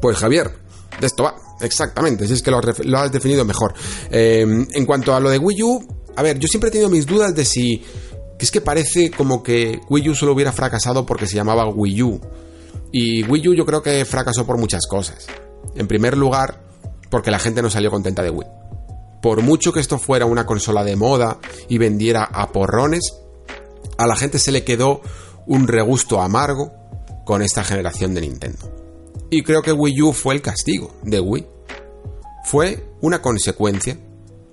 Pues 0.02 0.18
Javier, 0.18 0.52
de 1.00 1.08
esto 1.08 1.24
va, 1.24 1.36
exactamente, 1.62 2.28
si 2.28 2.34
es 2.34 2.42
que 2.42 2.52
lo, 2.52 2.60
has 2.98 3.12
definido 3.12 3.46
mejor. 3.46 3.74
Em, 4.10 4.68
en 4.72 4.86
cuanto 4.86 5.14
a 5.14 5.20
lo 5.20 5.30
de 5.30 5.38
Wii 5.38 5.64
U, 5.64 5.88
a 6.16 6.24
ver, 6.24 6.40
yo 6.40 6.48
siempre 6.48 6.70
he 6.70 6.72
tenido 6.72 6.90
mis 6.90 7.06
dudas 7.06 7.36
de 7.36 7.44
si 7.44 7.84
que 8.38 8.46
es 8.46 8.52
que 8.52 8.62
parece 8.62 9.12
como 9.12 9.44
que 9.44 9.80
Wii 9.90 10.10
U 10.10 10.16
solo 10.16 10.34
hubiera 10.34 10.52
fracasado 10.52 11.06
porque 11.06 11.28
se 11.28 11.36
llamaba 11.36 11.68
Wii 11.70 12.04
U. 12.04 12.22
Y 12.92 13.24
Wii 13.24 13.50
U 13.50 13.54
yo 13.54 13.66
creo 13.66 13.82
que 13.82 14.04
fracasó 14.06 14.46
por 14.46 14.58
muchas 14.58 14.86
cosas. 14.88 15.28
En 15.76 15.88
primer 15.88 16.18
lugar, 16.18 16.62
porque 17.10 17.32
la 17.32 17.40
gente 17.40 17.62
no 17.62 17.70
salió 17.70 17.92
contenta 17.92 18.22
de 18.22 18.30
Wii. 18.30 18.48
Por 19.22 19.42
mucho 19.42 19.74
que 19.74 19.80
esto 19.80 19.98
fuera 19.98 20.26
una 20.26 20.46
consola 20.46 20.84
de 20.84 20.96
moda 20.96 21.40
y 21.68 21.78
vendiera 21.78 22.24
a 22.24 22.52
porrones, 22.52 23.16
a 23.98 24.06
la 24.06 24.16
gente 24.16 24.40
se 24.40 24.52
le 24.52 24.64
quedó 24.64 25.02
un 25.48 25.68
regusto 25.68 26.22
amargo 26.22 26.74
con 27.26 27.42
esta 27.42 27.64
generación 27.64 28.14
de 28.14 28.22
Nintendo. 28.22 28.72
Y 29.30 29.44
creo 29.44 29.62
que 29.62 29.72
Wii 29.72 30.02
U 30.04 30.14
fue 30.14 30.36
el 30.36 30.42
castigo 30.42 30.94
de 31.04 31.20
Wii. 31.20 31.48
Fue 32.46 32.86
una 33.02 33.22
consecuencia 33.22 33.98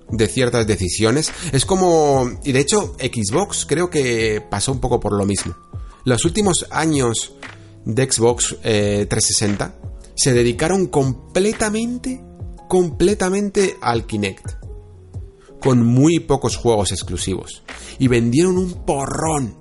de 0.09 0.27
ciertas 0.27 0.67
decisiones. 0.67 1.31
Es 1.51 1.65
como... 1.65 2.29
Y 2.43 2.51
de 2.51 2.59
hecho, 2.59 2.95
Xbox 2.99 3.65
creo 3.65 3.89
que 3.89 4.43
pasó 4.49 4.71
un 4.71 4.79
poco 4.79 4.99
por 4.99 5.13
lo 5.13 5.25
mismo. 5.25 5.55
Los 6.05 6.25
últimos 6.25 6.65
años 6.69 7.33
de 7.85 8.11
Xbox 8.11 8.57
360 8.61 9.65
eh, 9.65 9.83
se 10.15 10.33
dedicaron 10.33 10.87
completamente, 10.87 12.23
completamente 12.67 13.77
al 13.81 14.05
Kinect. 14.05 14.63
Con 15.61 15.85
muy 15.85 16.19
pocos 16.19 16.57
juegos 16.57 16.91
exclusivos. 16.91 17.63
Y 17.99 18.07
vendieron 18.07 18.57
un 18.57 18.85
porrón 18.85 19.57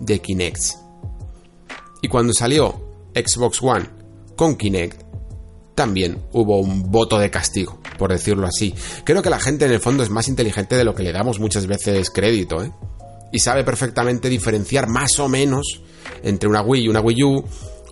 de 0.00 0.20
Kinects. 0.20 0.78
Y 2.02 2.08
cuando 2.08 2.32
salió 2.32 3.08
Xbox 3.14 3.62
One 3.62 3.88
con 4.36 4.56
Kinect, 4.56 5.03
también 5.74 6.18
hubo 6.32 6.60
un 6.60 6.90
voto 6.90 7.18
de 7.18 7.30
castigo, 7.30 7.80
por 7.98 8.10
decirlo 8.10 8.46
así. 8.46 8.74
Creo 9.04 9.22
que 9.22 9.30
la 9.30 9.40
gente 9.40 9.64
en 9.64 9.72
el 9.72 9.80
fondo 9.80 10.02
es 10.02 10.10
más 10.10 10.28
inteligente 10.28 10.76
de 10.76 10.84
lo 10.84 10.94
que 10.94 11.02
le 11.02 11.12
damos 11.12 11.40
muchas 11.40 11.66
veces 11.66 12.10
crédito, 12.10 12.62
¿eh? 12.62 12.72
Y 13.32 13.40
sabe 13.40 13.64
perfectamente 13.64 14.28
diferenciar 14.28 14.88
más 14.88 15.18
o 15.18 15.28
menos 15.28 15.82
entre 16.22 16.48
una 16.48 16.62
Wii 16.62 16.84
y 16.84 16.88
una 16.88 17.00
Wii 17.00 17.24
U, 17.24 17.44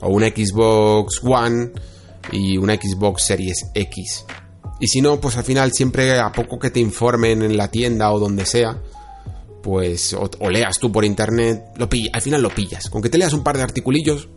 o 0.03 0.09
una 0.09 0.29
Xbox 0.29 1.21
One 1.23 1.73
y 2.31 2.57
una 2.57 2.75
Xbox 2.75 3.25
Series 3.25 3.67
X. 3.75 4.25
Y 4.81 4.89
si 4.89 5.01
no, 5.01 5.21
pues 5.21 5.37
al 5.37 5.45
final 5.45 5.73
siempre 5.73 6.19
a 6.19 6.33
poco 6.33 6.59
que 6.59 6.71
te 6.71 6.81
informen 6.81 7.43
en 7.43 7.57
la 7.57 7.69
tienda 7.69 8.13
o 8.13 8.19
donde 8.19 8.45
sea, 8.47 8.81
pues 9.63 10.15
o, 10.15 10.51
leas 10.51 10.79
tú 10.79 10.91
por 10.91 11.05
internet, 11.05 11.65
lo 11.77 11.89
al 12.13 12.23
final 12.23 12.43
lo 12.43 12.51
pillas. 12.51 12.91
Con 12.91 13.01
que 13.01 13.09
te 13.09 13.19
leas 13.19 13.33
un 13.33 13.45
par 13.45 13.57
de 13.57 13.63
articulillos, 13.63 14.29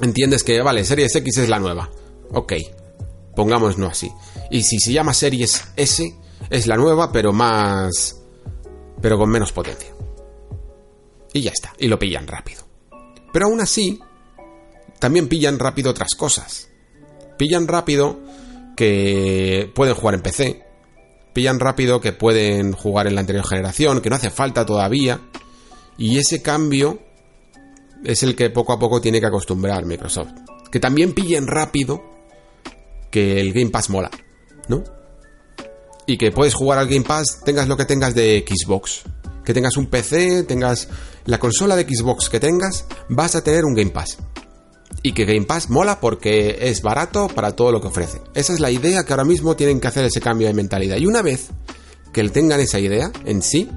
entiendes 0.00 0.44
que, 0.44 0.60
vale, 0.62 0.84
Series 0.84 1.14
X 1.14 1.38
es 1.38 1.48
la 1.48 1.58
nueva. 1.58 1.90
Ok, 2.32 2.52
pongámoslo 3.34 3.86
así. 3.86 4.10
Y 4.50 4.62
si 4.62 4.78
se 4.78 4.92
llama 4.92 5.14
Series 5.14 5.64
S, 5.76 6.14
es 6.50 6.66
la 6.66 6.76
nueva, 6.76 7.12
pero 7.12 7.32
más... 7.32 8.20
pero 9.00 9.18
con 9.18 9.30
menos 9.30 9.52
potencia. 9.52 9.90
Y 11.32 11.42
ya 11.42 11.50
está, 11.50 11.72
y 11.78 11.88
lo 11.88 11.98
pillan 11.98 12.26
rápido. 12.26 12.62
Pero 13.32 13.46
aún 13.46 13.60
así, 13.60 14.00
también 14.98 15.28
pillan 15.28 15.58
rápido 15.58 15.90
otras 15.90 16.14
cosas. 16.14 16.68
Pillan 17.36 17.68
rápido 17.68 18.18
que 18.76 19.70
pueden 19.74 19.94
jugar 19.94 20.14
en 20.14 20.22
PC. 20.22 20.64
Pillan 21.32 21.60
rápido 21.60 22.00
que 22.00 22.12
pueden 22.12 22.72
jugar 22.72 23.06
en 23.06 23.14
la 23.14 23.20
anterior 23.20 23.46
generación, 23.46 24.00
que 24.00 24.08
no 24.08 24.16
hace 24.16 24.30
falta 24.30 24.64
todavía. 24.64 25.20
Y 25.98 26.18
ese 26.18 26.40
cambio 26.40 26.98
es 28.04 28.22
el 28.22 28.34
que 28.34 28.50
poco 28.50 28.72
a 28.72 28.78
poco 28.78 29.00
tiene 29.00 29.20
que 29.20 29.26
acostumbrar 29.26 29.84
Microsoft. 29.84 30.32
Que 30.70 30.80
también 30.80 31.12
pillen 31.12 31.46
rápido 31.46 32.15
que 33.10 33.40
el 33.40 33.52
Game 33.52 33.70
Pass 33.70 33.90
mola, 33.90 34.10
¿no? 34.68 34.84
Y 36.06 36.18
que 36.18 36.30
puedes 36.30 36.54
jugar 36.54 36.78
al 36.78 36.88
Game 36.88 37.04
Pass, 37.04 37.40
tengas 37.44 37.68
lo 37.68 37.76
que 37.76 37.84
tengas 37.84 38.14
de 38.14 38.44
Xbox. 38.46 39.02
Que 39.44 39.54
tengas 39.54 39.76
un 39.76 39.86
PC, 39.86 40.44
tengas 40.44 40.88
la 41.24 41.38
consola 41.38 41.76
de 41.76 41.84
Xbox 41.84 42.28
que 42.28 42.40
tengas, 42.40 42.86
vas 43.08 43.34
a 43.34 43.42
tener 43.42 43.64
un 43.64 43.74
Game 43.74 43.90
Pass. 43.90 44.18
Y 45.02 45.12
que 45.12 45.24
Game 45.24 45.46
Pass 45.46 45.68
mola 45.68 46.00
porque 46.00 46.58
es 46.60 46.82
barato 46.82 47.28
para 47.28 47.54
todo 47.54 47.72
lo 47.72 47.80
que 47.80 47.88
ofrece. 47.88 48.20
Esa 48.34 48.52
es 48.52 48.60
la 48.60 48.70
idea 48.70 49.04
que 49.04 49.12
ahora 49.12 49.24
mismo 49.24 49.56
tienen 49.56 49.80
que 49.80 49.88
hacer 49.88 50.04
ese 50.04 50.20
cambio 50.20 50.48
de 50.48 50.54
mentalidad. 50.54 50.96
Y 50.96 51.06
una 51.06 51.22
vez 51.22 51.48
que 52.12 52.28
tengan 52.28 52.60
esa 52.60 52.80
idea 52.80 53.10
en 53.24 53.42
sí, 53.42 53.68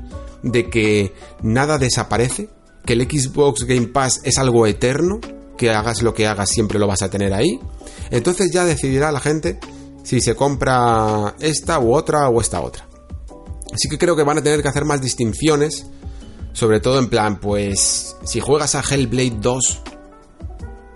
de 0.43 0.69
que 0.69 1.13
nada 1.41 1.77
desaparece, 1.77 2.49
que 2.85 2.93
el 2.93 3.01
Xbox 3.01 3.65
Game 3.65 3.87
Pass 3.87 4.21
es 4.23 4.37
algo 4.37 4.65
eterno, 4.65 5.19
que 5.57 5.71
hagas 5.71 6.01
lo 6.01 6.13
que 6.13 6.27
hagas 6.27 6.49
siempre 6.49 6.79
lo 6.79 6.87
vas 6.87 7.01
a 7.01 7.09
tener 7.09 7.33
ahí, 7.33 7.59
entonces 8.11 8.51
ya 8.51 8.65
decidirá 8.65 9.11
la 9.11 9.19
gente 9.19 9.59
si 10.03 10.21
se 10.21 10.35
compra 10.35 11.35
esta 11.39 11.79
u 11.79 11.93
otra 11.93 12.29
o 12.29 12.41
esta 12.41 12.61
otra. 12.61 12.87
Así 13.71 13.87
que 13.87 13.97
creo 13.97 14.15
que 14.15 14.23
van 14.23 14.39
a 14.39 14.43
tener 14.43 14.61
que 14.61 14.67
hacer 14.67 14.85
más 14.85 15.01
distinciones, 15.01 15.85
sobre 16.53 16.79
todo 16.79 16.99
en 16.99 17.09
plan, 17.09 17.39
pues 17.39 18.15
si 18.23 18.39
juegas 18.39 18.75
a 18.75 18.81
Hellblade 18.81 19.37
2, 19.39 19.81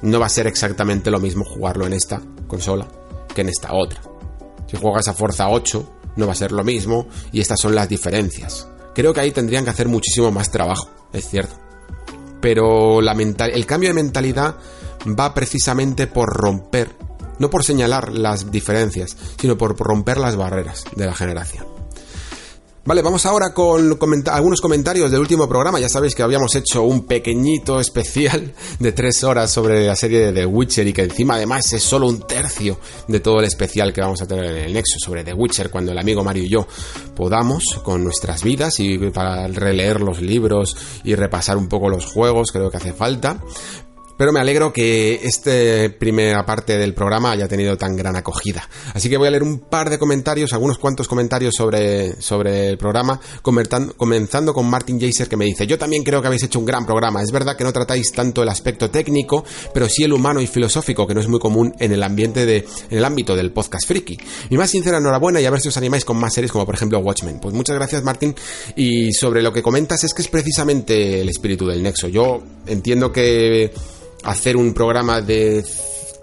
no 0.02 0.20
va 0.20 0.26
a 0.26 0.30
ser 0.30 0.48
exactamente 0.48 1.12
lo 1.12 1.20
mismo 1.20 1.46
jugarlo 1.46 1.86
en 1.86 1.94
esta 1.94 2.22
consola 2.48 2.88
que 3.34 3.42
en 3.42 3.50
esta 3.50 3.74
otra. 3.74 4.02
Si 4.70 4.78
juegas 4.78 5.08
a 5.08 5.14
Forza 5.14 5.50
8, 5.50 5.94
no 6.16 6.26
va 6.26 6.34
a 6.34 6.36
ser 6.36 6.52
lo 6.52 6.64
mismo 6.64 7.08
y 7.32 7.42
estas 7.42 7.60
son 7.60 7.76
las 7.76 7.88
diferencias. 7.88 8.68
Creo 8.94 9.14
que 9.14 9.22
ahí 9.22 9.32
tendrían 9.32 9.64
que 9.64 9.70
hacer 9.70 9.88
muchísimo 9.88 10.32
más 10.32 10.52
trabajo, 10.52 10.90
es 11.14 11.28
cierto. 11.28 11.56
Pero 12.42 13.02
la 13.02 13.14
el 13.14 13.66
cambio 13.66 13.90
de 13.90 13.96
mentalidad 13.96 14.56
va 15.08 15.34
precisamente 15.34 16.08
por 16.08 16.30
romper, 16.30 16.90
no 17.40 17.50
por 17.50 17.64
señalar 17.64 18.12
las 18.12 18.52
diferencias, 18.52 19.16
sino 19.40 19.58
por 19.58 19.78
romper 19.78 20.18
las 20.18 20.36
barreras 20.36 20.86
de 20.96 21.06
la 21.06 21.16
generación. 21.16 21.74
Vale, 22.86 23.02
vamos 23.02 23.26
ahora 23.26 23.54
con 23.54 23.98
algunos 24.26 24.60
comentarios 24.60 25.10
del 25.10 25.22
último 25.22 25.48
programa. 25.48 25.80
Ya 25.80 25.88
sabéis 25.88 26.16
que 26.16 26.22
habíamos 26.22 26.54
hecho 26.54 26.84
un 26.84 27.06
pequeñito 27.06 27.80
especial 27.80 28.54
de 28.80 28.92
tres 28.92 29.24
horas 29.24 29.52
sobre 29.52 29.88
la 29.88 29.96
serie 29.96 30.20
de 30.20 30.34
The 30.34 30.46
Witcher 30.46 30.86
y 30.86 30.92
que 30.92 31.04
encima 31.04 31.36
además 31.36 31.72
es 31.72 31.82
solo 31.82 32.08
un 32.08 32.28
tercio 32.28 32.78
de 33.08 33.22
todo 33.22 33.40
el 33.40 33.46
especial 33.46 33.94
que 33.94 34.02
vamos 34.02 34.22
a 34.22 34.28
tener 34.28 34.44
en 34.44 34.66
el 34.66 34.74
Nexo 34.74 35.00
sobre 35.00 35.24
The 35.24 35.34
Witcher 35.34 35.70
cuando 35.70 35.94
el 35.94 35.98
amigo 35.98 36.26
Mario 36.26 36.44
y 36.44 36.50
yo 36.50 36.68
podamos 37.16 37.64
con 37.84 38.04
nuestras 38.04 38.44
vidas 38.44 38.78
y 38.82 38.98
para 38.98 39.48
releer 39.48 40.02
los 40.02 40.22
libros 40.22 40.76
y 41.06 41.16
repasar 41.16 41.56
un 41.56 41.70
poco 41.70 41.88
los 41.88 42.06
juegos, 42.06 42.52
creo 42.52 42.70
que 42.70 42.78
hace 42.78 42.92
falta. 42.92 43.40
Pero 44.18 44.32
me 44.32 44.40
alegro 44.40 44.72
que 44.72 45.20
esta 45.24 45.52
primera 45.98 46.46
parte 46.46 46.78
del 46.78 46.94
programa 46.94 47.32
haya 47.32 47.48
tenido 47.48 47.78
tan 47.78 47.96
gran 47.96 48.16
acogida. 48.16 48.68
Así 48.94 49.10
que 49.10 49.18
voy 49.18 49.28
a 49.28 49.32
leer 49.32 49.44
un 49.44 49.60
par 49.60 49.90
de 49.90 49.98
comentarios, 49.98 50.54
algunos 50.54 50.78
cuantos 50.78 51.08
comentarios 51.08 51.56
sobre, 51.56 52.22
sobre 52.22 52.70
el 52.70 52.78
programa, 52.78 53.20
comenzando 53.42 54.54
con 54.54 54.70
Martin 54.70 55.00
Jaser 55.00 55.28
que 55.28 55.38
me 55.38 55.46
dice, 55.46 55.66
yo 55.68 55.78
también 55.78 56.04
creo 56.04 56.22
que 56.22 56.28
habéis 56.28 56.44
hecho 56.44 56.60
un 56.60 56.66
gran 56.66 56.86
programa. 56.86 57.22
Es 57.22 57.32
verdad 57.32 57.56
que 57.56 57.64
no 57.64 57.74
tratáis 57.74 58.12
tanto 58.12 58.44
el 58.44 58.50
aspecto 58.50 58.90
técnico, 58.90 59.44
pero 59.74 59.90
sí 59.90 60.04
el 60.04 60.14
humano 60.14 60.42
y 60.42 60.48
filosófico, 60.48 61.08
que 61.08 61.14
no 61.14 61.22
es 61.22 61.28
muy 61.28 61.40
común 61.40 61.74
en 61.80 61.92
el 61.92 62.04
ambiente 62.04 62.46
de, 62.46 62.66
en 62.90 62.98
el 62.98 63.06
ámbito 63.06 63.36
del 63.36 63.52
podcast 63.52 63.88
friki. 63.88 64.18
Mi 64.50 64.58
más 64.58 64.70
sincera 64.70 64.98
enhorabuena 64.98 65.42
y 65.42 65.46
a 65.46 65.52
ver 65.52 65.62
si 65.62 65.70
os 65.70 65.78
animáis 65.78 66.06
con 66.06 66.18
más 66.18 66.34
series 66.34 66.52
como 66.52 66.66
por 66.66 66.76
ejemplo 66.76 67.00
Watchmen. 67.00 67.40
Pues 67.40 67.54
muchas 67.54 67.76
gracias 67.76 68.04
Martin. 68.04 68.36
Y 68.76 69.14
sobre 69.14 69.42
lo 69.42 69.52
que 69.52 69.64
comentas 69.64 70.04
es 70.04 70.14
que 70.14 70.22
es 70.22 70.28
precisamente 70.28 71.22
el 71.22 71.30
espíritu 71.30 71.68
del 71.68 71.82
Nexo. 71.82 72.08
Yo 72.08 72.44
entiendo 72.68 73.12
que 73.12 73.74
hacer 74.24 74.58
un 74.58 74.74
programa 74.74 75.22
de, 75.22 75.64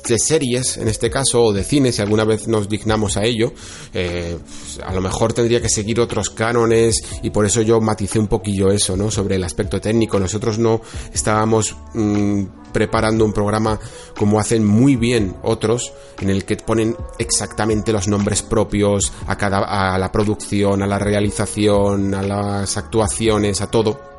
de 0.08 0.18
series, 0.18 0.76
en 0.76 0.88
este 0.88 1.10
caso, 1.10 1.44
o 1.44 1.52
de 1.52 1.64
cine, 1.64 1.92
si 1.92 2.02
alguna 2.02 2.24
vez 2.24 2.48
nos 2.48 2.68
dignamos 2.68 3.16
a 3.16 3.24
ello, 3.24 3.52
eh, 3.94 4.38
a 4.84 4.92
lo 4.92 5.00
mejor 5.00 5.32
tendría 5.32 5.60
que 5.60 5.68
seguir 5.68 6.00
otros 6.00 6.30
cánones 6.30 7.02
y 7.22 7.30
por 7.30 7.46
eso 7.46 7.62
yo 7.62 7.80
maticé 7.80 8.18
un 8.18 8.28
poquillo 8.28 8.70
eso, 8.70 8.96
¿no? 8.96 9.10
Sobre 9.10 9.36
el 9.36 9.44
aspecto 9.44 9.80
técnico. 9.80 10.18
Nosotros 10.18 10.58
no 10.58 10.80
estábamos 11.12 11.76
mm, 11.94 12.44
preparando 12.72 13.24
un 13.24 13.32
programa 13.32 13.78
como 14.16 14.40
hacen 14.40 14.64
muy 14.64 14.96
bien 14.96 15.36
otros, 15.42 15.92
en 16.20 16.30
el 16.30 16.44
que 16.44 16.56
ponen 16.56 16.96
exactamente 17.18 17.92
los 17.92 18.08
nombres 18.08 18.42
propios 18.42 19.12
a 19.26 19.36
cada, 19.36 19.94
a 19.94 19.98
la 19.98 20.12
producción, 20.12 20.82
a 20.82 20.86
la 20.86 20.98
realización, 20.98 22.14
a 22.14 22.22
las 22.22 22.76
actuaciones, 22.76 23.60
a 23.60 23.70
todo 23.70 24.09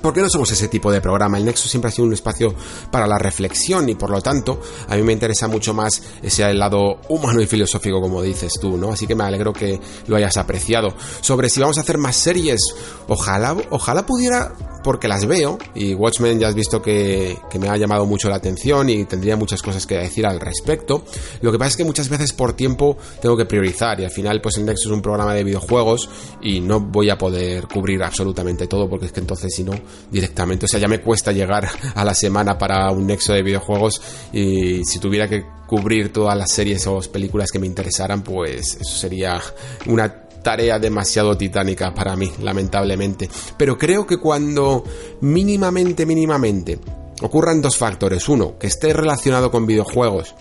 ¿Por 0.00 0.14
qué 0.14 0.22
no 0.22 0.30
somos 0.30 0.50
ese 0.50 0.68
tipo 0.68 0.90
de 0.90 1.02
programa? 1.02 1.36
El 1.36 1.44
Nexo 1.44 1.68
siempre 1.68 1.90
ha 1.90 1.92
sido 1.92 2.06
un 2.06 2.14
espacio 2.14 2.54
para 2.90 3.06
la 3.06 3.18
reflexión 3.18 3.88
y 3.90 3.94
por 3.94 4.08
lo 4.08 4.22
tanto 4.22 4.58
a 4.88 4.96
mí 4.96 5.02
me 5.02 5.12
interesa 5.12 5.48
mucho 5.48 5.74
más 5.74 6.02
ese 6.22 6.52
lado 6.54 7.00
humano 7.10 7.42
y 7.42 7.46
filosófico 7.46 8.00
como 8.00 8.22
dices 8.22 8.54
tú, 8.58 8.78
¿no? 8.78 8.92
Así 8.92 9.06
que 9.06 9.14
me 9.14 9.24
alegro 9.24 9.52
que 9.52 9.78
lo 10.06 10.16
hayas 10.16 10.38
apreciado. 10.38 10.94
Sobre 11.20 11.50
si 11.50 11.60
vamos 11.60 11.76
a 11.76 11.82
hacer 11.82 11.98
más 11.98 12.16
series, 12.16 12.60
ojalá, 13.06 13.54
ojalá 13.68 14.06
pudiera 14.06 14.54
porque 14.82 15.08
las 15.08 15.26
veo 15.26 15.58
y 15.74 15.94
Watchmen 15.94 16.38
ya 16.38 16.48
has 16.48 16.54
visto 16.54 16.82
que, 16.82 17.38
me 17.60 17.68
ha 17.68 17.76
llamado 17.76 18.06
mucho 18.06 18.28
la 18.28 18.36
atención 18.36 18.88
y 18.90 19.04
tendría 19.04 19.36
muchas 19.36 19.62
cosas 19.62 19.86
que 19.86 19.96
decir 19.96 20.26
al 20.26 20.40
respecto. 20.40 21.04
Lo 21.40 21.52
que 21.52 21.58
pasa 21.58 21.70
es 21.70 21.76
que 21.76 21.84
muchas 21.84 22.08
veces 22.08 22.32
por 22.32 22.54
tiempo 22.54 22.96
tengo 23.20 23.36
que 23.36 23.44
priorizar 23.44 24.00
y 24.00 24.04
al 24.04 24.10
final 24.10 24.40
pues 24.40 24.56
el 24.56 24.64
Nexo 24.64 24.88
es 24.88 24.94
un 24.94 25.02
programa 25.02 25.34
de 25.34 25.44
videojuegos 25.44 26.08
y 26.40 26.60
no 26.60 26.80
voy 26.80 27.10
a 27.10 27.18
poder 27.18 27.68
cubrir 27.68 28.02
absolutamente 28.02 28.66
todo 28.66 28.88
porque 28.88 29.06
es 29.06 29.12
que 29.12 29.20
entonces 29.20 29.54
si 29.54 29.64
no 29.64 29.72
directamente, 30.10 30.66
o 30.66 30.68
sea 30.68 30.80
ya 30.80 30.88
me 30.88 31.00
cuesta 31.00 31.32
llegar 31.32 31.68
a 31.94 32.04
la 32.04 32.14
semana 32.14 32.58
para 32.58 32.90
un 32.90 33.06
Nexo 33.06 33.32
de 33.32 33.42
videojuegos 33.42 34.00
y 34.32 34.84
si 34.84 34.98
tuviera 34.98 35.28
que 35.28 35.44
cubrir 35.66 36.12
todas 36.12 36.36
las 36.36 36.52
series 36.52 36.86
o 36.86 37.00
películas 37.00 37.50
que 37.50 37.58
me 37.58 37.66
interesaran 37.66 38.22
pues 38.22 38.78
eso 38.80 38.96
sería 38.96 39.40
una 39.86 40.22
tarea 40.42 40.78
demasiado 40.78 41.36
titánica 41.36 41.94
para 41.94 42.16
mí, 42.16 42.30
lamentablemente. 42.40 43.30
Pero 43.56 43.78
creo 43.78 44.06
que 44.06 44.18
cuando 44.18 44.84
mínimamente, 45.20 46.04
mínimamente 46.04 46.78
ocurran 47.22 47.62
dos 47.62 47.76
factores. 47.76 48.28
Uno, 48.28 48.58
que 48.58 48.66
esté 48.66 48.92
relacionado 48.92 49.50
con 49.50 49.66
videojuegos 49.66 50.34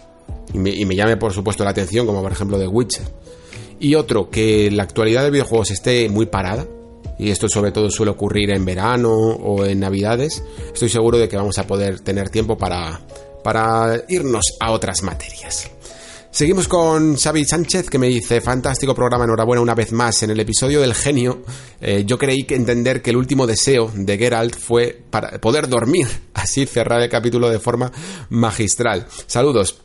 y 0.54 0.58
me, 0.58 0.96
llame 0.96 1.18
por 1.18 1.34
supuesto 1.34 1.64
la 1.64 1.70
atención, 1.70 2.06
como 2.06 2.22
por 2.22 2.32
ejemplo 2.32 2.60
The 2.60 2.68
Witcher. 2.68 3.06
Y 3.80 3.96
otro, 3.96 4.30
que 4.30 4.70
la 4.70 4.84
actualidad 4.84 5.24
de 5.24 5.32
videojuegos 5.32 5.72
esté 5.72 6.10
muy 6.10 6.26
parada, 6.26 6.66
y 7.22 7.30
esto 7.30 7.48
sobre 7.48 7.72
todo 7.72 7.90
suele 7.92 8.12
ocurrir 8.12 8.50
en 8.50 8.66
verano 8.66 9.12
o 9.12 9.64
en 9.64 9.80
navidades, 9.80 10.44
estoy 10.74 10.90
seguro 10.90 11.20
de 11.20 11.30
que 11.30 11.38
vamos 11.38 11.58
a 11.60 11.68
poder 11.68 12.00
tener 12.00 12.30
tiempo 12.30 12.58
para, 12.58 13.00
para 13.44 14.04
irnos 14.10 14.58
a 14.60 14.72
otras 14.72 15.04
materias. 15.04 15.70
Seguimos 16.32 16.68
con 16.68 17.18
Xavi 17.18 17.46
Sánchez 17.46 17.90
que 17.90 18.00
me 18.00 18.08
dice, 18.08 18.42
fantástico 18.42 18.96
programa, 18.96 19.26
enhorabuena 19.26 19.62
una 19.62 19.76
vez 19.76 19.92
más. 19.92 20.24
En 20.24 20.32
el 20.32 20.40
episodio 20.40 20.82
del 20.82 20.96
genio, 20.96 21.44
eh, 21.80 22.06
yo 22.08 22.18
creí 22.18 22.46
que 22.46 22.56
entender 22.56 23.04
que 23.04 23.12
el 23.12 23.18
último 23.18 23.46
deseo 23.46 23.92
de 23.94 24.18
Geralt 24.18 24.56
fue 24.56 24.98
para 25.10 25.40
poder 25.40 25.68
dormir, 25.68 26.08
así 26.34 26.66
cerrar 26.66 27.02
el 27.02 27.10
capítulo 27.10 27.50
de 27.50 27.60
forma 27.60 27.92
magistral. 28.30 29.06
Saludos. 29.28 29.82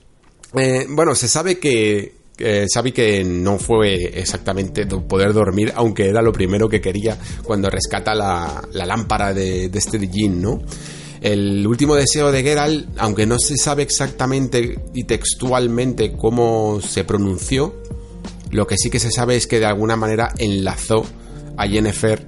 Eh, 0.55 0.86
bueno, 0.89 1.15
se 1.15 1.28
sabe 1.28 1.58
que 1.58 2.15
eh, 2.39 2.66
que 2.94 3.24
no 3.24 3.58
fue 3.58 4.18
exactamente 4.18 4.86
poder 4.86 5.32
dormir, 5.32 5.73
aunque 5.74 6.08
era 6.08 6.23
lo 6.23 6.32
primero 6.32 6.68
que 6.68 6.81
quería 6.81 7.18
cuando 7.42 7.70
rescata 7.70 8.15
la, 8.15 8.62
lámpara 8.73 9.32
de, 9.32 9.68
de 9.68 9.78
este 9.78 9.98
¿no? 10.28 10.60
El 11.20 11.66
último 11.66 11.97
deseo 11.97 12.31
de 12.31 12.42
Geralt, 12.42 12.89
aunque 12.98 13.26
no 13.26 13.39
se 13.39 13.56
sabe 13.56 13.82
exactamente 13.82 14.78
y 14.94 15.05
textualmente 15.05 16.12
cómo 16.12 16.81
se 16.81 17.05
pronunció, 17.05 17.74
lo 18.50 18.66
que 18.66 18.76
sí 18.76 18.90
que 18.90 19.00
se 19.00 19.10
sabe 19.10 19.36
es 19.36 19.47
que 19.47 19.58
de 19.58 19.66
alguna 19.66 19.97
manera 19.97 20.32
enlazó 20.39 21.05
a 21.56 21.66
Jennifer 21.66 22.26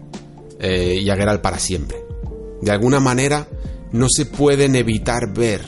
eh, 0.59 0.99
y 1.01 1.11
a 1.11 1.17
Geralt 1.17 1.43
para 1.43 1.59
siempre. 1.59 1.99
De 2.62 2.70
alguna 2.70 2.99
manera 2.99 3.47
no 3.93 4.09
se 4.09 4.27
pueden 4.27 4.75
evitar 4.75 5.33
ver, 5.33 5.62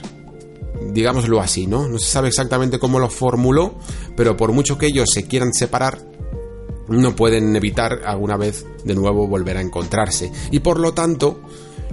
digámoslo 0.93 1.41
así, 1.41 1.67
¿no? 1.67 1.89
No 1.89 1.99
se 1.99 2.07
sabe 2.07 2.29
exactamente 2.29 2.79
cómo 2.79 2.99
lo 2.99 3.11
formuló, 3.11 3.75
pero 4.17 4.37
por 4.37 4.53
mucho 4.53 4.79
que 4.79 4.87
ellos 4.87 5.09
se 5.13 5.25
quieran 5.25 5.53
separar, 5.53 5.99
no 6.89 7.15
pueden 7.15 7.55
evitar 7.55 8.03
alguna 8.05 8.37
vez 8.37 8.67
de 8.85 8.95
nuevo 8.95 9.27
volver 9.27 9.57
a 9.57 9.61
encontrarse. 9.61 10.33
Y 10.51 10.61
por 10.61 10.81
lo 10.81 10.93
tanto, 10.93 11.41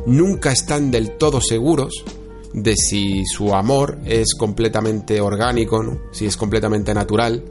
nunca 0.06 0.52
están 0.52 0.92
del 0.92 1.18
todo 1.18 1.42
seguros 1.42 2.04
de 2.54 2.76
si 2.76 3.26
su 3.26 3.54
amor 3.54 4.00
es 4.06 4.34
completamente 4.36 5.22
orgánico, 5.22 6.02
si 6.12 6.26
es 6.26 6.38
completamente 6.38 6.94
natural 6.94 7.44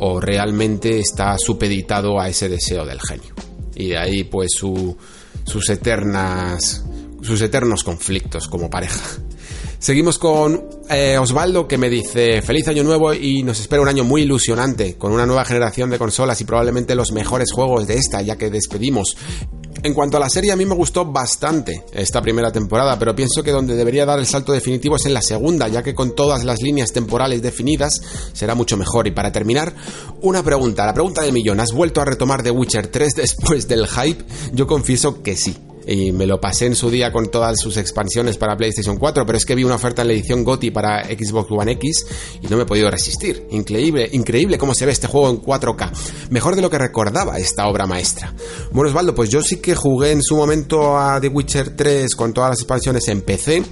o 0.00 0.20
realmente 0.20 0.98
está 0.98 1.36
supeditado 1.38 2.18
a 2.18 2.28
ese 2.28 2.48
deseo 2.48 2.84
del 2.84 3.00
genio. 3.00 3.34
Y 3.76 3.90
de 3.90 3.98
ahí 3.98 4.24
pues 4.24 4.50
sus 4.52 5.70
eternas 5.70 6.84
sus 7.22 7.40
eternos 7.42 7.84
conflictos 7.84 8.48
como 8.48 8.70
pareja. 8.70 9.00
Seguimos 9.80 10.18
con 10.18 10.62
eh, 10.90 11.16
Osvaldo 11.16 11.66
que 11.66 11.78
me 11.78 11.88
dice 11.88 12.42
feliz 12.42 12.68
año 12.68 12.84
nuevo 12.84 13.14
y 13.14 13.42
nos 13.42 13.60
espera 13.60 13.80
un 13.80 13.88
año 13.88 14.04
muy 14.04 14.22
ilusionante 14.22 14.98
con 14.98 15.10
una 15.10 15.24
nueva 15.24 15.46
generación 15.46 15.88
de 15.88 15.98
consolas 15.98 16.38
y 16.42 16.44
probablemente 16.44 16.94
los 16.94 17.12
mejores 17.12 17.50
juegos 17.50 17.86
de 17.86 17.96
esta 17.96 18.20
ya 18.20 18.36
que 18.36 18.50
despedimos 18.50 19.16
en 19.82 19.94
cuanto 19.94 20.18
a 20.18 20.20
la 20.20 20.28
serie, 20.28 20.52
a 20.52 20.56
mí 20.56 20.66
me 20.66 20.74
gustó 20.74 21.06
bastante 21.06 21.84
esta 21.94 22.20
primera 22.20 22.52
temporada, 22.52 22.98
pero 22.98 23.16
pienso 23.16 23.42
que 23.42 23.50
donde 23.50 23.74
debería 23.74 24.04
dar 24.04 24.18
el 24.18 24.26
salto 24.26 24.52
definitivo 24.52 24.96
es 24.96 25.06
en 25.06 25.14
la 25.14 25.22
segunda, 25.22 25.68
ya 25.68 25.82
que 25.82 25.94
con 25.94 26.14
todas 26.14 26.44
las 26.44 26.60
líneas 26.60 26.92
temporales 26.92 27.40
definidas 27.40 28.02
será 28.34 28.54
mucho 28.54 28.76
mejor. 28.76 29.06
Y 29.06 29.12
para 29.12 29.32
terminar, 29.32 29.74
una 30.20 30.42
pregunta, 30.42 30.84
la 30.84 30.92
pregunta 30.92 31.22
del 31.22 31.32
millón, 31.32 31.60
¿has 31.60 31.72
vuelto 31.72 32.02
a 32.02 32.04
retomar 32.04 32.42
The 32.42 32.50
Witcher 32.50 32.88
3 32.88 33.14
después 33.14 33.68
del 33.68 33.86
hype? 33.86 34.22
Yo 34.52 34.66
confieso 34.66 35.22
que 35.22 35.34
sí 35.34 35.56
y 35.86 36.12
me 36.12 36.26
lo 36.26 36.40
pasé 36.40 36.66
en 36.66 36.74
su 36.74 36.90
día 36.90 37.12
con 37.12 37.30
todas 37.30 37.58
sus 37.58 37.76
expansiones 37.76 38.36
para 38.36 38.56
PlayStation 38.56 38.96
4, 38.96 39.26
pero 39.26 39.38
es 39.38 39.44
que 39.44 39.54
vi 39.54 39.64
una 39.64 39.76
oferta 39.76 40.02
en 40.02 40.08
la 40.08 40.14
edición 40.14 40.44
GOTI 40.44 40.70
para 40.70 41.04
Xbox 41.04 41.50
One 41.50 41.72
X 41.72 42.06
y 42.42 42.46
no 42.48 42.56
me 42.56 42.62
he 42.62 42.66
podido 42.66 42.90
resistir. 42.90 43.46
Increíble, 43.50 44.08
increíble 44.12 44.58
cómo 44.58 44.74
se 44.74 44.86
ve 44.86 44.92
este 44.92 45.06
juego 45.06 45.30
en 45.30 45.42
4K. 45.42 45.90
Mejor 46.30 46.56
de 46.56 46.62
lo 46.62 46.70
que 46.70 46.78
recordaba 46.78 47.38
esta 47.38 47.66
obra 47.68 47.86
maestra. 47.86 48.32
Bueno, 48.72 48.88
Osvaldo, 48.90 49.14
pues 49.14 49.30
yo 49.30 49.42
sí 49.42 49.56
que 49.56 49.74
jugué 49.74 50.12
en 50.12 50.22
su 50.22 50.36
momento 50.36 50.98
a 50.98 51.20
The 51.20 51.28
Witcher 51.28 51.76
3 51.76 52.14
con 52.14 52.32
todas 52.32 52.50
las 52.50 52.58
expansiones 52.60 53.08
en 53.08 53.22
PC 53.22 53.62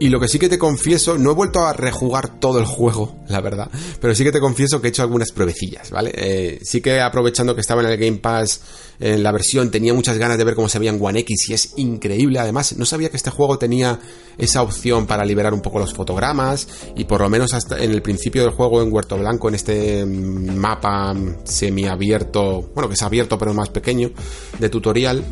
y 0.00 0.08
lo 0.08 0.20
que 0.20 0.28
sí 0.28 0.38
que 0.38 0.48
te 0.48 0.58
confieso, 0.58 1.18
no 1.18 1.30
he 1.30 1.34
vuelto 1.34 1.66
a 1.66 1.72
rejugar 1.72 2.38
todo 2.40 2.58
el 2.58 2.64
juego, 2.64 3.16
la 3.28 3.40
verdad, 3.40 3.68
pero 4.00 4.14
sí 4.14 4.24
que 4.24 4.32
te 4.32 4.40
confieso 4.40 4.80
que 4.80 4.88
he 4.88 4.90
hecho 4.90 5.02
algunas 5.02 5.32
pruebecillas, 5.32 5.90
¿vale? 5.90 6.12
Eh, 6.14 6.60
sí 6.62 6.80
que 6.80 7.00
aprovechando 7.00 7.54
que 7.54 7.60
estaba 7.60 7.82
en 7.82 7.88
el 7.88 7.96
Game 7.96 8.18
Pass 8.18 8.60
en 9.00 9.22
la 9.22 9.32
versión, 9.32 9.70
tenía 9.70 9.94
muchas 9.94 10.18
ganas 10.18 10.38
de 10.38 10.44
ver 10.44 10.54
cómo 10.54 10.68
se 10.68 10.78
veía 10.78 10.90
en 10.90 10.98
One 11.00 11.20
X 11.20 11.50
y 11.50 11.54
es 11.54 11.74
increíble. 11.76 12.38
Además, 12.38 12.76
no 12.76 12.84
sabía 12.84 13.10
que 13.10 13.16
este 13.16 13.30
juego 13.30 13.58
tenía 13.58 14.00
esa 14.36 14.62
opción 14.62 15.06
para 15.06 15.24
liberar 15.24 15.54
un 15.54 15.60
poco 15.60 15.78
los 15.78 15.94
fotogramas 15.94 16.66
y 16.96 17.04
por 17.04 17.20
lo 17.20 17.28
menos 17.28 17.54
hasta 17.54 17.78
en 17.78 17.92
el 17.92 18.02
principio 18.02 18.42
del 18.42 18.52
juego 18.52 18.82
en 18.82 18.92
Huerto 18.92 19.16
Blanco, 19.16 19.48
en 19.48 19.54
este 19.54 20.04
mapa 20.04 21.14
semiabierto, 21.44 22.70
bueno, 22.74 22.88
que 22.88 22.94
es 22.94 23.02
abierto 23.02 23.38
pero 23.38 23.54
más 23.54 23.70
pequeño, 23.70 24.10
de 24.58 24.68
tutorial 24.68 25.24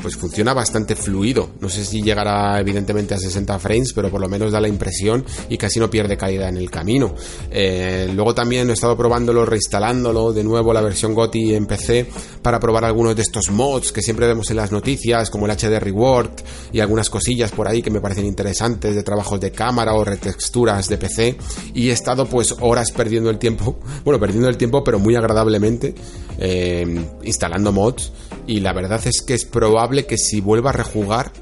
pues 0.00 0.16
funciona 0.16 0.54
bastante 0.54 0.96
fluido. 0.96 1.50
No 1.60 1.68
sé 1.68 1.84
si 1.84 2.02
llegará 2.02 2.58
evidentemente 2.60 3.14
a 3.14 3.18
60 3.18 3.58
frames, 3.58 3.92
pero 3.92 4.10
por 4.10 4.20
lo 4.20 4.28
menos 4.28 4.52
da 4.52 4.60
la 4.60 4.68
impresión 4.68 5.24
y 5.48 5.58
casi 5.58 5.80
no 5.80 5.90
pierde 5.90 6.16
calidad 6.16 6.48
en 6.48 6.56
el 6.56 6.70
camino. 6.70 7.14
Eh, 7.50 8.10
luego 8.14 8.34
también 8.34 8.70
he 8.70 8.72
estado 8.72 8.96
probándolo, 8.96 9.44
reinstalándolo 9.44 10.32
de 10.32 10.44
nuevo 10.44 10.72
la 10.72 10.80
versión 10.80 11.14
GOTI 11.14 11.54
en 11.54 11.66
PC 11.66 12.06
para 12.42 12.60
probar 12.60 12.84
algunos 12.84 13.16
de 13.16 13.22
estos 13.22 13.50
mods 13.50 13.92
que 13.92 14.02
siempre 14.02 14.26
vemos 14.26 14.50
en 14.50 14.56
las 14.56 14.72
noticias, 14.72 15.30
como 15.30 15.46
el 15.46 15.52
HD 15.52 15.78
Reward 15.80 16.30
y 16.72 16.80
algunas 16.80 17.10
cosillas 17.10 17.50
por 17.50 17.68
ahí 17.68 17.82
que 17.82 17.90
me 17.90 18.00
parecen 18.00 18.26
interesantes 18.26 18.94
de 18.94 19.02
trabajos 19.02 19.40
de 19.40 19.50
cámara 19.50 19.94
o 19.94 20.04
retexturas 20.04 20.88
de 20.88 20.98
PC. 20.98 21.38
Y 21.74 21.90
he 21.90 21.92
estado 21.92 22.26
pues 22.26 22.54
horas 22.60 22.92
perdiendo 22.92 23.30
el 23.30 23.38
tiempo, 23.38 23.78
bueno, 24.04 24.20
perdiendo 24.20 24.48
el 24.48 24.56
tiempo, 24.56 24.84
pero 24.84 24.98
muy 24.98 25.16
agradablemente, 25.16 25.94
eh, 26.38 27.04
instalando 27.24 27.72
mods. 27.72 28.12
Y 28.46 28.60
la 28.60 28.72
verdad 28.72 29.00
es 29.04 29.20
que 29.20 29.34
es 29.34 29.44
probable 29.44 29.87
que 30.06 30.16
si 30.18 30.40
vuelva 30.40 30.70
a 30.70 30.74
rejugar 30.74 31.32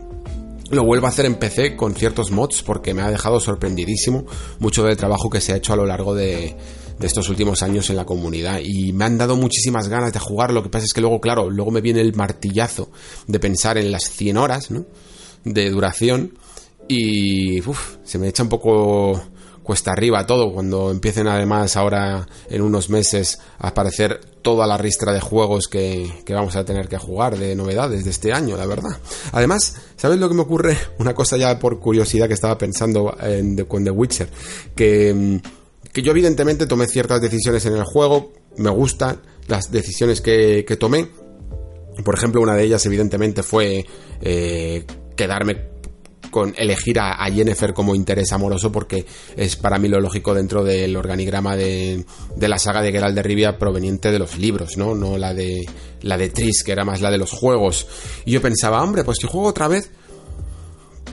lo 0.70 0.84
vuelvo 0.84 1.06
a 1.06 1.10
hacer 1.10 1.26
en 1.26 1.36
PC 1.36 1.76
con 1.76 1.94
ciertos 1.94 2.30
mods 2.30 2.62
porque 2.62 2.92
me 2.92 3.02
ha 3.02 3.10
dejado 3.10 3.38
sorprendidísimo 3.38 4.26
mucho 4.58 4.82
del 4.84 4.96
trabajo 4.96 5.30
que 5.30 5.40
se 5.40 5.52
ha 5.52 5.56
hecho 5.56 5.72
a 5.72 5.76
lo 5.76 5.86
largo 5.86 6.14
de, 6.14 6.56
estos 7.00 7.28
últimos 7.28 7.62
años 7.62 7.88
en 7.90 7.96
la 7.96 8.04
comunidad. 8.04 8.60
Y 8.64 8.92
me 8.92 9.04
han 9.04 9.18
dado 9.18 9.36
muchísimas 9.36 9.88
ganas 9.88 10.12
de 10.12 10.18
jugar. 10.18 10.52
Lo 10.52 10.62
que 10.62 10.68
pasa 10.68 10.86
es 10.86 10.92
que 10.92 11.00
luego 11.00 11.20
claro 11.20 11.50
luego 11.50 11.70
me 11.70 11.80
viene 11.80 12.00
el 12.00 12.14
martillazo 12.14 12.90
de 13.26 13.38
pensar 13.38 13.78
en 13.78 13.92
las 13.92 14.10
100 14.10 14.36
horas 14.38 14.68
de 15.44 15.70
duración. 15.70 16.36
Y 16.88 17.60
se 18.04 18.18
me 18.18 18.28
echa 18.28 18.42
un 18.42 18.48
poco 18.48 19.20
cuesta 19.66 19.90
arriba 19.90 20.24
todo 20.26 20.52
cuando 20.52 20.92
empiecen 20.92 21.26
además 21.26 21.76
ahora 21.76 22.28
en 22.48 22.62
unos 22.62 22.88
meses 22.88 23.40
a 23.58 23.68
aparecer 23.68 24.20
toda 24.40 24.64
la 24.64 24.78
ristra 24.78 25.12
de 25.12 25.18
juegos 25.18 25.66
que, 25.66 26.08
vamos 26.28 26.54
a 26.54 26.64
tener 26.64 26.86
que 26.86 26.98
jugar 26.98 27.36
de 27.36 27.56
novedades 27.56 28.04
de 28.04 28.10
este 28.10 28.32
año, 28.32 28.56
la 28.56 28.64
verdad. 28.64 28.96
Además, 29.32 29.74
¿sabes 29.96 30.20
lo 30.20 30.28
que 30.28 30.36
me 30.36 30.42
ocurre? 30.42 30.78
Una 31.00 31.14
cosa 31.14 31.36
ya 31.36 31.58
por 31.58 31.80
curiosidad 31.80 32.28
que 32.28 32.34
estaba 32.34 32.56
pensando 32.56 33.16
en, 33.20 33.56
con 33.64 33.82
The 33.82 33.90
Witcher, 33.90 34.28
que, 34.76 35.12
mm, 35.12 35.36
que 35.92 36.00
yo 36.00 36.12
evidentemente 36.12 36.66
tomé 36.66 36.86
ciertas 36.86 37.20
decisiones 37.20 37.66
en 37.66 37.74
el 37.74 37.82
juego, 37.82 38.34
me 38.58 38.70
gustan 38.70 39.20
las 39.48 39.72
decisiones 39.72 40.20
que, 40.20 40.64
que 40.64 40.76
tomé. 40.76 41.08
Por 42.04 42.14
ejemplo, 42.14 42.40
una 42.40 42.54
de 42.54 42.62
ellas 42.62 42.86
evidentemente 42.86 43.42
fue 43.42 43.84
eh, 44.20 44.84
quedarme 45.16 45.75
con 46.36 46.52
elegir 46.58 47.00
a, 47.00 47.24
Jennifer 47.32 47.72
como 47.72 47.94
interés 47.94 48.30
amoroso 48.30 48.70
porque 48.70 49.06
es 49.38 49.56
para 49.56 49.78
mí 49.78 49.88
lo 49.88 50.02
lógico 50.02 50.34
dentro 50.34 50.64
del 50.64 50.94
organigrama 50.94 51.56
de, 51.56 52.04
la 52.38 52.58
saga 52.58 52.82
de 52.82 52.92
Geralt 52.92 53.14
de 53.14 53.22
Rivia 53.22 53.56
proveniente 53.58 54.12
de 54.12 54.18
los 54.18 54.36
libros, 54.36 54.76
¿no? 54.76 54.94
No 54.94 55.16
la 55.16 55.32
de 55.32 55.66
la 56.02 56.18
de 56.18 56.28
Tris, 56.28 56.62
que 56.62 56.72
era 56.72 56.84
más 56.84 57.00
la 57.00 57.10
de 57.10 57.16
los 57.16 57.30
juegos. 57.30 57.86
Y 58.26 58.32
yo 58.32 58.42
pensaba, 58.42 58.82
hombre, 58.82 59.02
pues 59.02 59.16
si 59.18 59.26
juego 59.26 59.46
otra 59.46 59.66
vez, 59.66 59.88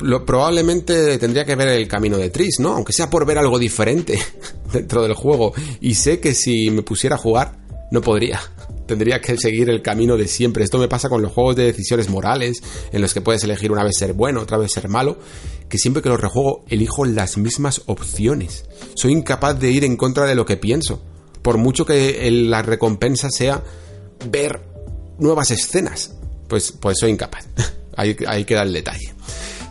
lo, 0.01 0.25
probablemente 0.25 1.17
tendría 1.19 1.45
que 1.45 1.55
ver 1.55 1.69
el 1.69 1.87
camino 1.87 2.17
de 2.17 2.29
Tris, 2.29 2.59
¿no? 2.59 2.73
Aunque 2.73 2.91
sea 2.91 3.09
por 3.09 3.25
ver 3.25 3.37
algo 3.37 3.57
diferente 3.57 4.19
dentro 4.73 5.03
del 5.03 5.13
juego. 5.13 5.53
Y 5.79 5.95
sé 5.95 6.19
que 6.19 6.33
si 6.33 6.69
me 6.69 6.81
pusiera 6.81 7.15
a 7.15 7.19
jugar, 7.19 7.59
no 7.91 8.01
podría 8.01 8.41
tendría 8.85 9.21
que 9.21 9.37
seguir 9.37 9.69
el 9.69 9.81
camino 9.81 10.17
de 10.17 10.27
siempre. 10.27 10.63
Esto 10.63 10.77
me 10.77 10.87
pasa 10.87 11.09
con 11.09 11.21
los 11.21 11.31
juegos 11.31 11.55
de 11.55 11.65
decisiones 11.65 12.09
morales, 12.09 12.61
en 12.91 13.01
los 13.01 13.13
que 13.13 13.21
puedes 13.21 13.43
elegir 13.43 13.71
una 13.71 13.83
vez 13.83 13.97
ser 13.97 14.13
bueno, 14.13 14.41
otra 14.41 14.57
vez 14.57 14.71
ser 14.71 14.89
malo, 14.89 15.17
que 15.69 15.77
siempre 15.77 16.01
que 16.01 16.09
los 16.09 16.19
rejuego 16.19 16.63
elijo 16.69 17.05
las 17.05 17.37
mismas 17.37 17.81
opciones. 17.85 18.65
Soy 18.95 19.11
incapaz 19.11 19.59
de 19.59 19.71
ir 19.71 19.83
en 19.83 19.97
contra 19.97 20.25
de 20.25 20.35
lo 20.35 20.45
que 20.45 20.57
pienso, 20.57 21.01
por 21.41 21.57
mucho 21.57 21.85
que 21.85 22.29
la 22.31 22.61
recompensa 22.61 23.29
sea 23.29 23.63
ver 24.29 24.61
nuevas 25.17 25.51
escenas. 25.51 26.15
Pues, 26.47 26.71
pues 26.71 26.97
soy 26.99 27.11
incapaz. 27.11 27.47
ahí, 27.95 28.15
ahí 28.27 28.45
queda 28.45 28.63
el 28.63 28.73
detalle. 28.73 29.13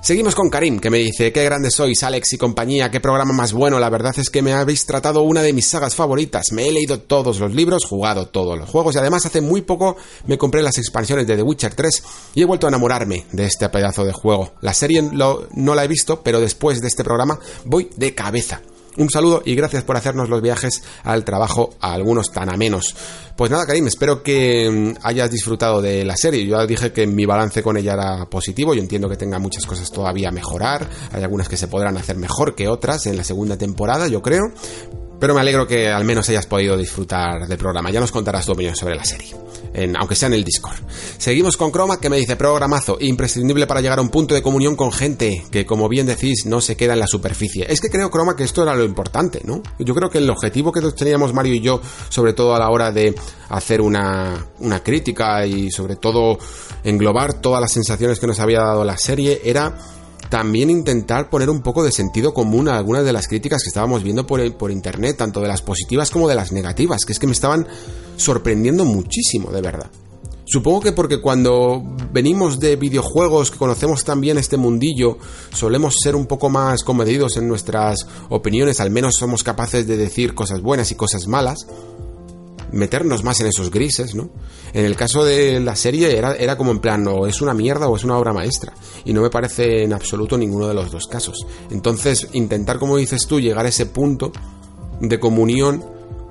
Seguimos 0.02 0.34
con 0.34 0.50
Karim, 0.50 0.80
que 0.80 0.90
me 0.90 0.98
dice, 0.98 1.32
qué 1.32 1.44
grandes 1.44 1.76
sois, 1.76 2.02
Alex 2.02 2.32
y 2.32 2.36
compañía, 2.36 2.90
qué 2.90 2.98
programa 2.98 3.32
más 3.32 3.52
bueno, 3.52 3.78
la 3.78 3.88
verdad 3.88 4.12
es 4.16 4.30
que 4.30 4.42
me 4.42 4.52
habéis 4.52 4.84
tratado 4.84 5.22
una 5.22 5.42
de 5.42 5.52
mis 5.52 5.68
sagas 5.68 5.94
favoritas, 5.94 6.50
me 6.50 6.66
he 6.66 6.72
leído 6.72 6.98
todos 6.98 7.38
los 7.38 7.54
libros, 7.54 7.84
jugado 7.84 8.26
todos 8.26 8.58
los 8.58 8.68
juegos 8.68 8.96
y 8.96 8.98
además 8.98 9.26
hace 9.26 9.40
muy 9.40 9.62
poco 9.62 9.96
me 10.26 10.38
compré 10.38 10.60
las 10.60 10.76
expansiones 10.76 11.28
de 11.28 11.36
The 11.36 11.42
Witcher 11.44 11.76
3 11.76 12.02
y 12.34 12.42
he 12.42 12.44
vuelto 12.44 12.66
a 12.66 12.70
enamorarme 12.70 13.26
de 13.30 13.46
este 13.46 13.68
pedazo 13.68 14.04
de 14.04 14.12
juego. 14.12 14.54
La 14.60 14.74
serie 14.74 15.02
no 15.02 15.74
la 15.76 15.84
he 15.84 15.88
visto, 15.88 16.20
pero 16.24 16.40
después 16.40 16.80
de 16.80 16.88
este 16.88 17.04
programa 17.04 17.38
voy 17.64 17.88
de 17.94 18.12
cabeza. 18.12 18.60
Un 18.96 19.08
saludo 19.08 19.42
y 19.44 19.54
gracias 19.54 19.84
por 19.84 19.96
hacernos 19.96 20.28
los 20.28 20.42
viajes 20.42 20.82
al 21.02 21.24
trabajo 21.24 21.70
a 21.80 21.94
algunos 21.94 22.30
tan 22.30 22.52
amenos. 22.52 22.94
Pues 23.36 23.50
nada, 23.50 23.64
Karim, 23.66 23.86
espero 23.86 24.22
que 24.22 24.70
mm, 24.70 24.98
hayas 25.02 25.30
disfrutado 25.30 25.80
de 25.80 26.04
la 26.04 26.16
serie. 26.16 26.46
Yo 26.46 26.58
ya 26.58 26.66
dije 26.66 26.92
que 26.92 27.06
mi 27.06 27.24
balance 27.24 27.62
con 27.62 27.76
ella 27.76 27.94
era 27.94 28.26
positivo. 28.26 28.74
Yo 28.74 28.82
entiendo 28.82 29.08
que 29.08 29.16
tenga 29.16 29.38
muchas 29.38 29.64
cosas 29.64 29.90
todavía 29.90 30.28
a 30.28 30.32
mejorar. 30.32 30.88
Hay 31.12 31.22
algunas 31.22 31.48
que 31.48 31.56
se 31.56 31.68
podrán 31.68 31.96
hacer 31.96 32.16
mejor 32.16 32.54
que 32.54 32.68
otras 32.68 33.06
en 33.06 33.16
la 33.16 33.24
segunda 33.24 33.56
temporada, 33.56 34.08
yo 34.08 34.20
creo. 34.20 34.52
Pero 35.22 35.34
me 35.34 35.40
alegro 35.40 35.68
que 35.68 35.88
al 35.88 36.04
menos 36.04 36.28
hayas 36.30 36.46
podido 36.46 36.76
disfrutar 36.76 37.46
del 37.46 37.56
programa. 37.56 37.92
Ya 37.92 38.00
nos 38.00 38.10
contarás 38.10 38.44
tu 38.44 38.50
opinión 38.50 38.74
sobre 38.74 38.96
la 38.96 39.04
serie, 39.04 39.36
aunque 39.96 40.16
sea 40.16 40.26
en 40.26 40.34
el 40.34 40.42
Discord. 40.42 40.80
Seguimos 41.16 41.56
con 41.56 41.70
Chroma 41.70 42.00
que 42.00 42.10
me 42.10 42.16
dice 42.16 42.34
programazo, 42.34 42.96
imprescindible 42.98 43.68
para 43.68 43.80
llegar 43.80 44.00
a 44.00 44.02
un 44.02 44.08
punto 44.08 44.34
de 44.34 44.42
comunión 44.42 44.74
con 44.74 44.90
gente 44.90 45.44
que, 45.52 45.64
como 45.64 45.88
bien 45.88 46.06
decís, 46.06 46.44
no 46.46 46.60
se 46.60 46.76
queda 46.76 46.94
en 46.94 46.98
la 46.98 47.06
superficie. 47.06 47.64
Es 47.68 47.80
que 47.80 47.88
creo, 47.88 48.10
Chroma, 48.10 48.34
que 48.34 48.42
esto 48.42 48.64
era 48.64 48.74
lo 48.74 48.82
importante, 48.82 49.42
¿no? 49.44 49.62
Yo 49.78 49.94
creo 49.94 50.10
que 50.10 50.18
el 50.18 50.28
objetivo 50.28 50.72
que 50.72 50.80
teníamos 50.90 51.32
Mario 51.32 51.54
y 51.54 51.60
yo, 51.60 51.80
sobre 52.08 52.32
todo 52.32 52.56
a 52.56 52.58
la 52.58 52.70
hora 52.70 52.90
de 52.90 53.14
hacer 53.48 53.80
una, 53.80 54.44
una 54.58 54.82
crítica 54.82 55.46
y 55.46 55.70
sobre 55.70 55.94
todo 55.94 56.36
englobar 56.82 57.34
todas 57.34 57.60
las 57.60 57.70
sensaciones 57.70 58.18
que 58.18 58.26
nos 58.26 58.40
había 58.40 58.58
dado 58.58 58.84
la 58.84 58.98
serie, 58.98 59.40
era 59.44 59.78
también 60.32 60.70
intentar 60.70 61.28
poner 61.28 61.50
un 61.50 61.60
poco 61.60 61.84
de 61.84 61.92
sentido 61.92 62.32
común 62.32 62.66
a 62.66 62.78
algunas 62.78 63.04
de 63.04 63.12
las 63.12 63.28
críticas 63.28 63.62
que 63.62 63.68
estábamos 63.68 64.02
viendo 64.02 64.26
por, 64.26 64.40
por 64.56 64.70
internet, 64.70 65.18
tanto 65.18 65.42
de 65.42 65.46
las 65.46 65.60
positivas 65.60 66.10
como 66.10 66.26
de 66.26 66.34
las 66.34 66.52
negativas, 66.52 67.04
que 67.04 67.12
es 67.12 67.18
que 67.18 67.26
me 67.26 67.34
estaban 67.34 67.66
sorprendiendo 68.16 68.86
muchísimo, 68.86 69.50
de 69.50 69.60
verdad. 69.60 69.90
Supongo 70.46 70.80
que 70.80 70.92
porque 70.92 71.20
cuando 71.20 71.82
venimos 72.14 72.58
de 72.58 72.76
videojuegos, 72.76 73.50
que 73.50 73.58
conocemos 73.58 74.04
también 74.04 74.38
este 74.38 74.56
mundillo, 74.56 75.18
solemos 75.52 75.96
ser 76.02 76.16
un 76.16 76.24
poco 76.24 76.48
más 76.48 76.82
comedidos 76.82 77.36
en 77.36 77.46
nuestras 77.46 78.06
opiniones, 78.30 78.80
al 78.80 78.90
menos 78.90 79.16
somos 79.18 79.42
capaces 79.42 79.86
de 79.86 79.98
decir 79.98 80.34
cosas 80.34 80.62
buenas 80.62 80.90
y 80.92 80.94
cosas 80.94 81.26
malas, 81.26 81.66
meternos 82.72 83.22
más 83.22 83.40
en 83.40 83.46
esos 83.46 83.70
grises, 83.70 84.14
¿no? 84.14 84.30
En 84.72 84.84
el 84.84 84.96
caso 84.96 85.24
de 85.24 85.60
la 85.60 85.76
serie 85.76 86.16
era, 86.16 86.34
era 86.34 86.56
como 86.56 86.70
en 86.70 86.80
plan, 86.80 87.06
o 87.06 87.26
es 87.26 87.40
una 87.40 87.54
mierda 87.54 87.88
o 87.88 87.96
es 87.96 88.04
una 88.04 88.16
obra 88.16 88.32
maestra. 88.32 88.72
Y 89.04 89.12
no 89.12 89.22
me 89.22 89.30
parece 89.30 89.84
en 89.84 89.92
absoluto 89.92 90.36
ninguno 90.36 90.68
de 90.68 90.74
los 90.74 90.90
dos 90.90 91.06
casos. 91.06 91.46
Entonces, 91.70 92.28
intentar, 92.32 92.78
como 92.78 92.96
dices 92.96 93.26
tú, 93.26 93.40
llegar 93.40 93.66
a 93.66 93.68
ese 93.68 93.86
punto 93.86 94.32
de 95.00 95.20
comunión, 95.20 95.84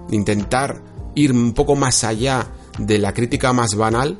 intentar 0.10 0.82
ir 1.16 1.32
un 1.32 1.54
poco 1.54 1.76
más 1.76 2.04
allá 2.04 2.48
de 2.78 2.98
la 2.98 3.14
crítica 3.14 3.54
más 3.54 3.76
banal, 3.76 4.18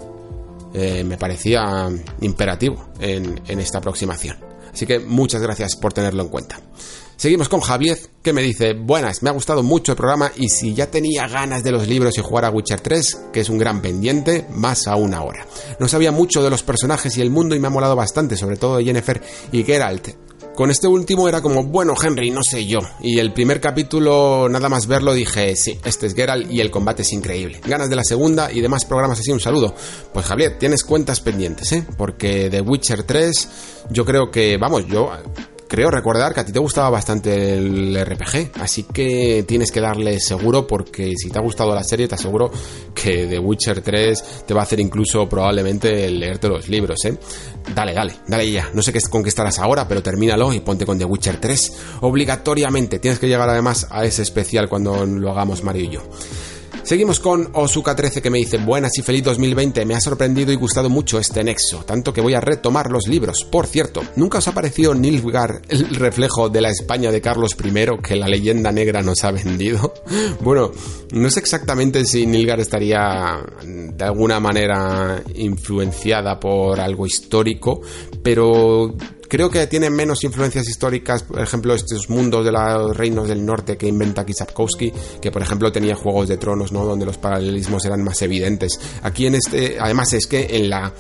eh, 0.74 1.04
me 1.04 1.18
parecía 1.18 1.90
imperativo 2.22 2.90
en, 3.00 3.42
en 3.48 3.60
esta 3.60 3.80
aproximación. 3.80 4.38
Así 4.74 4.86
que 4.86 5.00
muchas 5.00 5.42
gracias 5.42 5.76
por 5.76 5.94
tenerlo 5.94 6.24
en 6.24 6.30
cuenta. 6.30 6.60
Seguimos 7.22 7.50
con 7.50 7.60
Javier, 7.60 8.00
que 8.24 8.34
me 8.34 8.42
dice, 8.42 8.74
buenas, 8.74 9.22
me 9.22 9.30
ha 9.30 9.34
gustado 9.34 9.62
mucho 9.62 9.92
el 9.92 9.96
programa 9.96 10.32
y 10.38 10.50
si 10.50 10.74
ya 10.74 10.90
tenía 10.90 11.28
ganas 11.28 11.64
de 11.64 11.72
los 11.72 11.88
libros 11.88 12.18
y 12.18 12.22
jugar 12.22 12.46
a 12.46 12.50
Witcher 12.50 12.82
3, 12.82 13.26
que 13.32 13.42
es 13.42 13.50
un 13.50 13.60
gran 13.60 13.80
pendiente, 13.80 14.48
más 14.50 14.88
aún 14.88 15.14
ahora. 15.14 15.46
No 15.80 15.88
sabía 15.88 16.12
mucho 16.12 16.42
de 16.42 16.50
los 16.50 16.64
personajes 16.64 17.16
y 17.16 17.22
el 17.22 17.30
mundo 17.30 17.54
y 17.54 17.60
me 17.60 17.68
ha 17.68 17.70
molado 17.70 17.96
bastante, 17.96 18.36
sobre 18.38 18.58
todo 18.58 18.78
de 18.78 18.86
Jennifer 18.86 19.22
y 19.52 19.64
Geralt. 19.64 20.16
Con 20.56 20.72
este 20.72 20.88
último 20.88 21.30
era 21.30 21.42
como, 21.42 21.64
bueno, 21.64 21.94
Henry, 22.02 22.32
no 22.32 22.42
sé 22.42 22.66
yo. 22.66 22.80
Y 23.02 23.20
el 23.20 23.34
primer 23.34 23.62
capítulo, 23.62 24.50
nada 24.50 24.68
más 24.68 24.88
verlo, 24.88 25.14
dije, 25.14 25.56
sí, 25.56 25.80
este 25.86 26.08
es 26.08 26.16
Geralt 26.16 26.52
y 26.52 26.60
el 26.60 26.72
combate 26.72 27.04
es 27.04 27.14
increíble. 27.14 27.62
Ganas 27.64 27.92
de 27.92 27.98
la 27.98 28.04
segunda 28.04 28.52
y 28.52 28.62
demás 28.62 28.84
programas 28.86 29.20
así, 29.20 29.32
un 29.32 29.40
saludo. 29.40 29.76
Pues 30.12 30.26
Javier, 30.26 30.58
tienes 30.58 30.84
cuentas 30.84 31.20
pendientes, 31.20 31.72
¿eh? 31.72 31.86
Porque 31.98 32.50
de 32.50 32.62
Witcher 32.62 33.04
3, 33.04 33.50
yo 33.92 34.06
creo 34.06 34.32
que, 34.32 34.58
vamos, 34.58 34.88
yo 34.88 35.12
creo 35.72 35.90
recordar 35.90 36.34
que 36.34 36.42
a 36.42 36.46
ti 36.46 36.52
te 36.52 36.60
gustaba 36.60 36.90
bastante 36.90 37.54
el 37.54 37.98
RPG, 37.98 38.60
así 38.60 38.84
que 38.84 39.46
tienes 39.48 39.72
que 39.72 39.80
darle 39.80 40.20
seguro 40.20 40.68
porque 40.68 41.14
si 41.16 41.30
te 41.30 41.40
ha 41.40 41.42
gustado 41.42 41.74
la 41.74 41.82
serie 41.82 42.10
te 42.10 42.16
aseguro 42.16 42.52
que 42.94 43.26
The 43.26 43.40
Witcher 43.40 43.80
3 43.80 44.44
te 44.46 44.54
va 44.54 44.60
a 44.60 44.64
hacer 44.64 44.82
incluso 44.82 45.30
probablemente 45.30 46.10
leerte 46.10 46.50
los 46.50 46.68
libros, 46.68 47.06
¿eh? 47.06 47.18
Dale, 47.74 47.94
dale, 47.94 48.16
dale 48.28 48.52
ya. 48.52 48.70
No 48.74 48.82
sé 48.82 48.92
qué, 48.92 49.00
con 49.10 49.24
qué 49.24 49.30
estarás 49.30 49.60
ahora, 49.60 49.88
pero 49.88 50.04
termínalo 50.04 50.52
y 50.52 50.60
ponte 50.60 50.86
con 50.86 51.00
The 51.00 51.06
Witcher 51.06 51.40
3. 51.40 51.74
Obligatoriamente. 52.02 53.00
Tienes 53.00 53.20
que 53.20 53.30
llegar 53.30 53.48
además 53.48 53.88
a 53.92 54.04
ese 54.04 54.24
especial 54.24 54.68
cuando 54.68 55.06
lo 55.06 55.32
hagamos 55.32 55.64
Mario 55.64 55.86
y 55.86 55.90
yo. 55.90 56.02
Seguimos 56.84 57.20
con 57.20 57.54
Osuka13 57.54 58.22
que 58.22 58.30
me 58.30 58.40
dice, 58.40 58.58
buenas 58.58 58.98
y 58.98 59.02
feliz 59.02 59.24
2020, 59.24 59.86
me 59.86 59.96
ha 59.96 60.02
sorprendido 60.02 60.52
y 60.52 60.56
gustado 60.56 60.90
mucho 60.90 61.20
este 61.20 61.44
nexo, 61.44 61.84
tanto 61.86 62.12
que 62.12 62.22
voy 62.22 62.34
a 62.34 62.42
retomar 62.42 62.90
los 62.90 63.08
libros. 63.08 63.46
Por 63.50 63.68
cierto, 63.68 64.02
¿nunca 64.16 64.40
os 64.40 64.48
ha 64.48 64.54
parecido 64.54 64.96
Nilfgaard 64.96 65.62
el 65.70 65.96
reflejo 65.96 66.50
de 66.50 66.62
la 66.62 66.70
España 66.70 67.12
de 67.12 67.22
Carlos 67.22 67.56
I 67.64 68.02
que 68.04 68.16
la 68.16 68.28
leyenda 68.28 68.72
negra 68.72 69.02
nos 69.02 69.24
ha 69.24 69.32
vendido? 69.32 69.94
Bueno, 70.42 70.72
no 71.12 71.30
sé 71.30 71.40
exactamente 71.40 72.06
si 72.06 72.26
Nilfgaard 72.26 72.62
estaría 72.62 73.44
de 73.64 74.04
alguna 74.04 74.40
manera 74.40 75.22
influenciada 75.36 76.40
por 76.40 76.80
algo 76.80 77.06
histórico, 77.06 77.82
pero 78.24 78.96
Creo 79.32 79.50
que 79.50 79.66
tiene 79.66 79.90
menos 79.90 80.26
influencias 80.26 80.68
históricas, 80.68 81.24
por 81.24 81.40
ejemplo, 81.40 81.74
estos 81.74 82.10
mundos 82.10 82.44
de 82.44 82.52
los 82.52 82.98
reinos 82.98 83.30
del 83.30 83.46
norte 83.46 83.78
que 83.78 83.88
inventa 83.88 84.26
Kisapkowski, 84.26 84.92
que 85.22 85.32
por 85.32 85.42
ejemplo 85.42 85.72
tenía 85.72 85.96
Juegos 85.96 86.28
de 86.28 86.36
Tronos, 86.36 86.74
¿no? 86.74 86.84
Donde 86.84 87.06
los 87.06 87.18
paralelismos 87.18 87.86
eran 87.86 88.04
más 88.04 88.22
evidentes. 88.24 88.78
Aquí 89.04 89.28
en 89.28 89.36
este, 89.36 89.78
además 89.80 90.12
es 90.12 90.28
que 90.28 90.58
en 90.58 90.70
la 90.70 90.92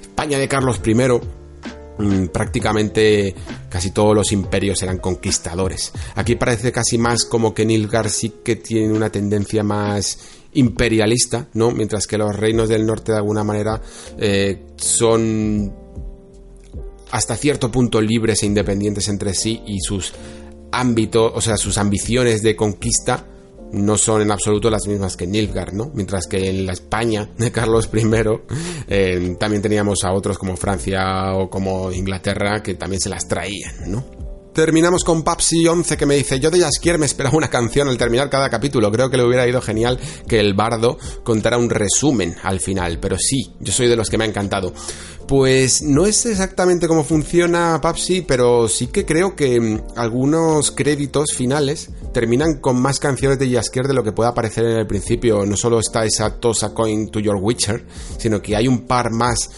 España 0.00 0.36
de 0.36 0.48
Carlos 0.48 0.80
I, 0.84 0.94
mm, 0.94 2.26
prácticamente 2.32 3.32
casi 3.68 3.92
todos 3.92 4.16
los 4.16 4.32
imperios 4.32 4.82
eran 4.82 4.98
conquistadores. 4.98 5.92
Aquí 6.16 6.34
parece 6.34 6.72
casi 6.72 6.98
más 6.98 7.24
como 7.24 7.54
que 7.54 7.64
Nilgar 7.64 8.10
sí 8.10 8.34
que 8.42 8.56
tiene 8.56 8.92
una 8.92 9.10
tendencia 9.10 9.62
más 9.62 10.18
imperialista, 10.54 11.46
¿no? 11.54 11.70
Mientras 11.70 12.08
que 12.08 12.18
los 12.18 12.34
reinos 12.34 12.68
del 12.68 12.84
norte 12.84 13.12
de 13.12 13.18
alguna 13.18 13.44
manera 13.44 13.80
eh, 14.18 14.74
son 14.76 15.85
hasta 17.10 17.36
cierto 17.36 17.70
punto 17.70 18.00
libres 18.00 18.42
e 18.42 18.46
independientes 18.46 19.08
entre 19.08 19.34
sí 19.34 19.62
y 19.66 19.80
sus 19.80 20.12
ámbitos, 20.72 21.32
o 21.34 21.40
sea, 21.40 21.56
sus 21.56 21.78
ambiciones 21.78 22.42
de 22.42 22.56
conquista 22.56 23.26
no 23.72 23.98
son 23.98 24.22
en 24.22 24.30
absoluto 24.30 24.70
las 24.70 24.86
mismas 24.86 25.16
que 25.16 25.26
Nilfgaard, 25.26 25.72
¿no? 25.72 25.90
Mientras 25.94 26.26
que 26.26 26.48
en 26.48 26.66
la 26.66 26.72
España 26.72 27.28
de 27.36 27.50
Carlos 27.50 27.90
I 27.92 28.02
eh, 28.88 29.36
también 29.38 29.62
teníamos 29.62 30.04
a 30.04 30.12
otros 30.12 30.38
como 30.38 30.56
Francia 30.56 31.34
o 31.34 31.50
como 31.50 31.90
Inglaterra 31.92 32.62
que 32.62 32.74
también 32.74 33.00
se 33.00 33.08
las 33.08 33.26
traían, 33.26 33.90
¿no? 33.90 34.25
Terminamos 34.56 35.04
con 35.04 35.22
Papsi11 35.22 35.98
que 35.98 36.06
me 36.06 36.14
dice, 36.14 36.40
yo 36.40 36.50
de 36.50 36.60
Jaskier 36.60 36.96
me 36.96 37.04
esperaba 37.04 37.36
una 37.36 37.50
canción 37.50 37.88
al 37.88 37.98
terminar 37.98 38.30
cada 38.30 38.48
capítulo, 38.48 38.90
creo 38.90 39.10
que 39.10 39.18
le 39.18 39.24
hubiera 39.26 39.46
ido 39.46 39.60
genial 39.60 40.00
que 40.26 40.40
el 40.40 40.54
bardo 40.54 40.96
contara 41.24 41.58
un 41.58 41.68
resumen 41.68 42.34
al 42.42 42.58
final, 42.60 42.98
pero 42.98 43.18
sí, 43.18 43.52
yo 43.60 43.70
soy 43.70 43.86
de 43.86 43.96
los 43.96 44.08
que 44.08 44.16
me 44.16 44.24
ha 44.24 44.28
encantado. 44.28 44.72
Pues 45.28 45.82
no 45.82 46.06
es 46.06 46.24
exactamente 46.24 46.88
cómo 46.88 47.04
funciona 47.04 47.78
Papsi, 47.82 48.22
pero 48.22 48.66
sí 48.66 48.86
que 48.86 49.04
creo 49.04 49.36
que 49.36 49.60
mm, 49.60 49.80
algunos 49.96 50.70
créditos 50.70 51.34
finales 51.34 51.90
terminan 52.14 52.58
con 52.58 52.80
más 52.80 52.98
canciones 52.98 53.38
de 53.38 53.50
Jaskier 53.50 53.86
de 53.86 53.92
lo 53.92 54.04
que 54.04 54.12
pueda 54.12 54.30
aparecer 54.30 54.64
en 54.64 54.78
el 54.78 54.86
principio. 54.86 55.44
No 55.44 55.56
solo 55.58 55.80
está 55.80 56.06
esa 56.06 56.40
Tosa 56.40 56.72
Coin 56.72 57.10
to 57.10 57.20
Your 57.20 57.36
Witcher, 57.36 57.84
sino 58.16 58.40
que 58.40 58.56
hay 58.56 58.68
un 58.68 58.86
par 58.86 59.10
más 59.10 59.50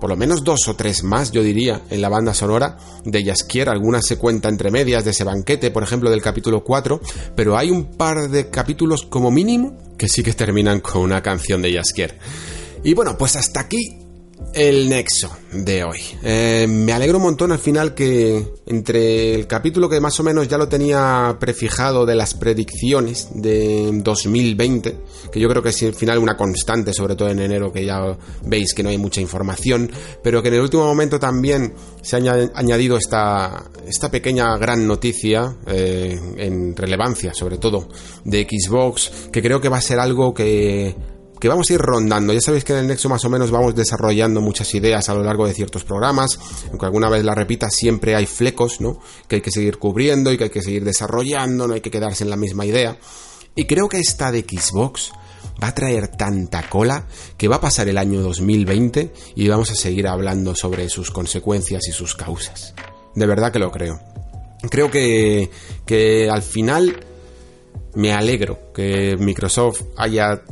por 0.00 0.10
lo 0.10 0.16
menos 0.16 0.42
dos 0.42 0.66
o 0.68 0.74
tres 0.74 1.04
más, 1.04 1.30
yo 1.30 1.42
diría, 1.42 1.82
en 1.90 2.00
la 2.00 2.08
banda 2.08 2.34
sonora 2.34 2.78
de 3.04 3.24
Jaskier. 3.24 3.68
Algunas 3.68 4.06
se 4.06 4.16
cuenta 4.16 4.48
entre 4.48 4.70
medias 4.70 5.04
de 5.04 5.10
ese 5.10 5.24
banquete, 5.24 5.70
por 5.70 5.82
ejemplo, 5.82 6.10
del 6.10 6.22
capítulo 6.22 6.64
4, 6.64 7.00
pero 7.36 7.56
hay 7.56 7.70
un 7.70 7.84
par 7.84 8.28
de 8.28 8.50
capítulos 8.50 9.04
como 9.04 9.30
mínimo 9.30 9.76
que 9.98 10.08
sí 10.08 10.22
que 10.22 10.32
terminan 10.32 10.80
con 10.80 11.02
una 11.02 11.22
canción 11.22 11.60
de 11.62 11.74
Jaskier. 11.74 12.18
Y 12.82 12.94
bueno, 12.94 13.18
pues 13.18 13.36
hasta 13.36 13.60
aquí 13.60 13.98
el 14.52 14.88
nexo 14.88 15.30
de 15.52 15.84
hoy. 15.84 16.00
Eh, 16.22 16.66
me 16.68 16.92
alegro 16.92 17.18
un 17.18 17.24
montón 17.24 17.52
al 17.52 17.58
final 17.58 17.94
que 17.94 18.44
entre 18.66 19.34
el 19.34 19.46
capítulo 19.46 19.88
que 19.88 20.00
más 20.00 20.18
o 20.20 20.22
menos 20.22 20.48
ya 20.48 20.58
lo 20.58 20.68
tenía 20.68 21.36
prefijado 21.38 22.06
de 22.06 22.14
las 22.14 22.34
predicciones 22.34 23.28
de 23.34 23.90
2020, 23.92 24.96
que 25.32 25.40
yo 25.40 25.48
creo 25.48 25.62
que 25.62 25.70
es 25.70 25.82
al 25.82 25.94
final 25.94 26.18
una 26.18 26.36
constante, 26.36 26.92
sobre 26.92 27.16
todo 27.16 27.28
en 27.30 27.40
enero, 27.40 27.72
que 27.72 27.84
ya 27.84 28.16
veis 28.44 28.74
que 28.74 28.82
no 28.82 28.88
hay 28.88 28.98
mucha 28.98 29.20
información, 29.20 29.90
pero 30.22 30.42
que 30.42 30.48
en 30.48 30.54
el 30.54 30.60
último 30.60 30.84
momento 30.84 31.18
también 31.18 31.74
se 32.02 32.16
ha 32.16 32.18
añadido 32.54 32.96
esta, 32.96 33.70
esta 33.86 34.10
pequeña 34.10 34.56
gran 34.56 34.86
noticia 34.86 35.56
eh, 35.66 36.18
en 36.36 36.76
relevancia, 36.76 37.34
sobre 37.34 37.58
todo 37.58 37.88
de 38.24 38.46
Xbox, 38.48 39.30
que 39.32 39.42
creo 39.42 39.60
que 39.60 39.68
va 39.68 39.78
a 39.78 39.82
ser 39.82 39.98
algo 39.98 40.34
que 40.34 40.94
que 41.40 41.48
vamos 41.48 41.70
a 41.70 41.72
ir 41.72 41.80
rondando. 41.80 42.32
Ya 42.32 42.40
sabéis 42.40 42.64
que 42.64 42.74
en 42.74 42.80
el 42.80 42.86
Nexo 42.86 43.08
más 43.08 43.24
o 43.24 43.30
menos 43.30 43.50
vamos 43.50 43.74
desarrollando 43.74 44.40
muchas 44.40 44.72
ideas 44.74 45.08
a 45.08 45.14
lo 45.14 45.24
largo 45.24 45.46
de 45.46 45.54
ciertos 45.54 45.84
programas, 45.84 46.38
aunque 46.68 46.84
alguna 46.84 47.08
vez 47.08 47.24
la 47.24 47.34
repita, 47.34 47.70
siempre 47.70 48.14
hay 48.14 48.26
flecos, 48.26 48.80
¿no? 48.80 49.00
Que 49.26 49.36
hay 49.36 49.42
que 49.42 49.50
seguir 49.50 49.78
cubriendo 49.78 50.30
y 50.32 50.38
que 50.38 50.44
hay 50.44 50.50
que 50.50 50.62
seguir 50.62 50.84
desarrollando, 50.84 51.66
no 51.66 51.74
hay 51.74 51.80
que 51.80 51.90
quedarse 51.90 52.24
en 52.24 52.30
la 52.30 52.36
misma 52.36 52.66
idea. 52.66 52.98
Y 53.54 53.64
creo 53.64 53.88
que 53.88 53.98
esta 53.98 54.30
de 54.30 54.40
Xbox 54.42 55.12
va 55.62 55.68
a 55.68 55.74
traer 55.74 56.08
tanta 56.08 56.68
cola 56.68 57.06
que 57.36 57.48
va 57.48 57.56
a 57.56 57.60
pasar 57.60 57.88
el 57.88 57.98
año 57.98 58.20
2020 58.20 59.12
y 59.34 59.48
vamos 59.48 59.70
a 59.70 59.74
seguir 59.74 60.08
hablando 60.08 60.54
sobre 60.54 60.88
sus 60.88 61.10
consecuencias 61.10 61.88
y 61.88 61.92
sus 61.92 62.14
causas. 62.14 62.74
De 63.14 63.26
verdad 63.26 63.50
que 63.50 63.58
lo 63.58 63.70
creo. 63.70 63.98
Creo 64.70 64.90
que, 64.90 65.50
que 65.86 66.28
al 66.28 66.42
final 66.42 67.00
me 67.94 68.12
alegro 68.12 68.72
que 68.74 69.16
Microsoft 69.18 69.82
haya 69.96 70.42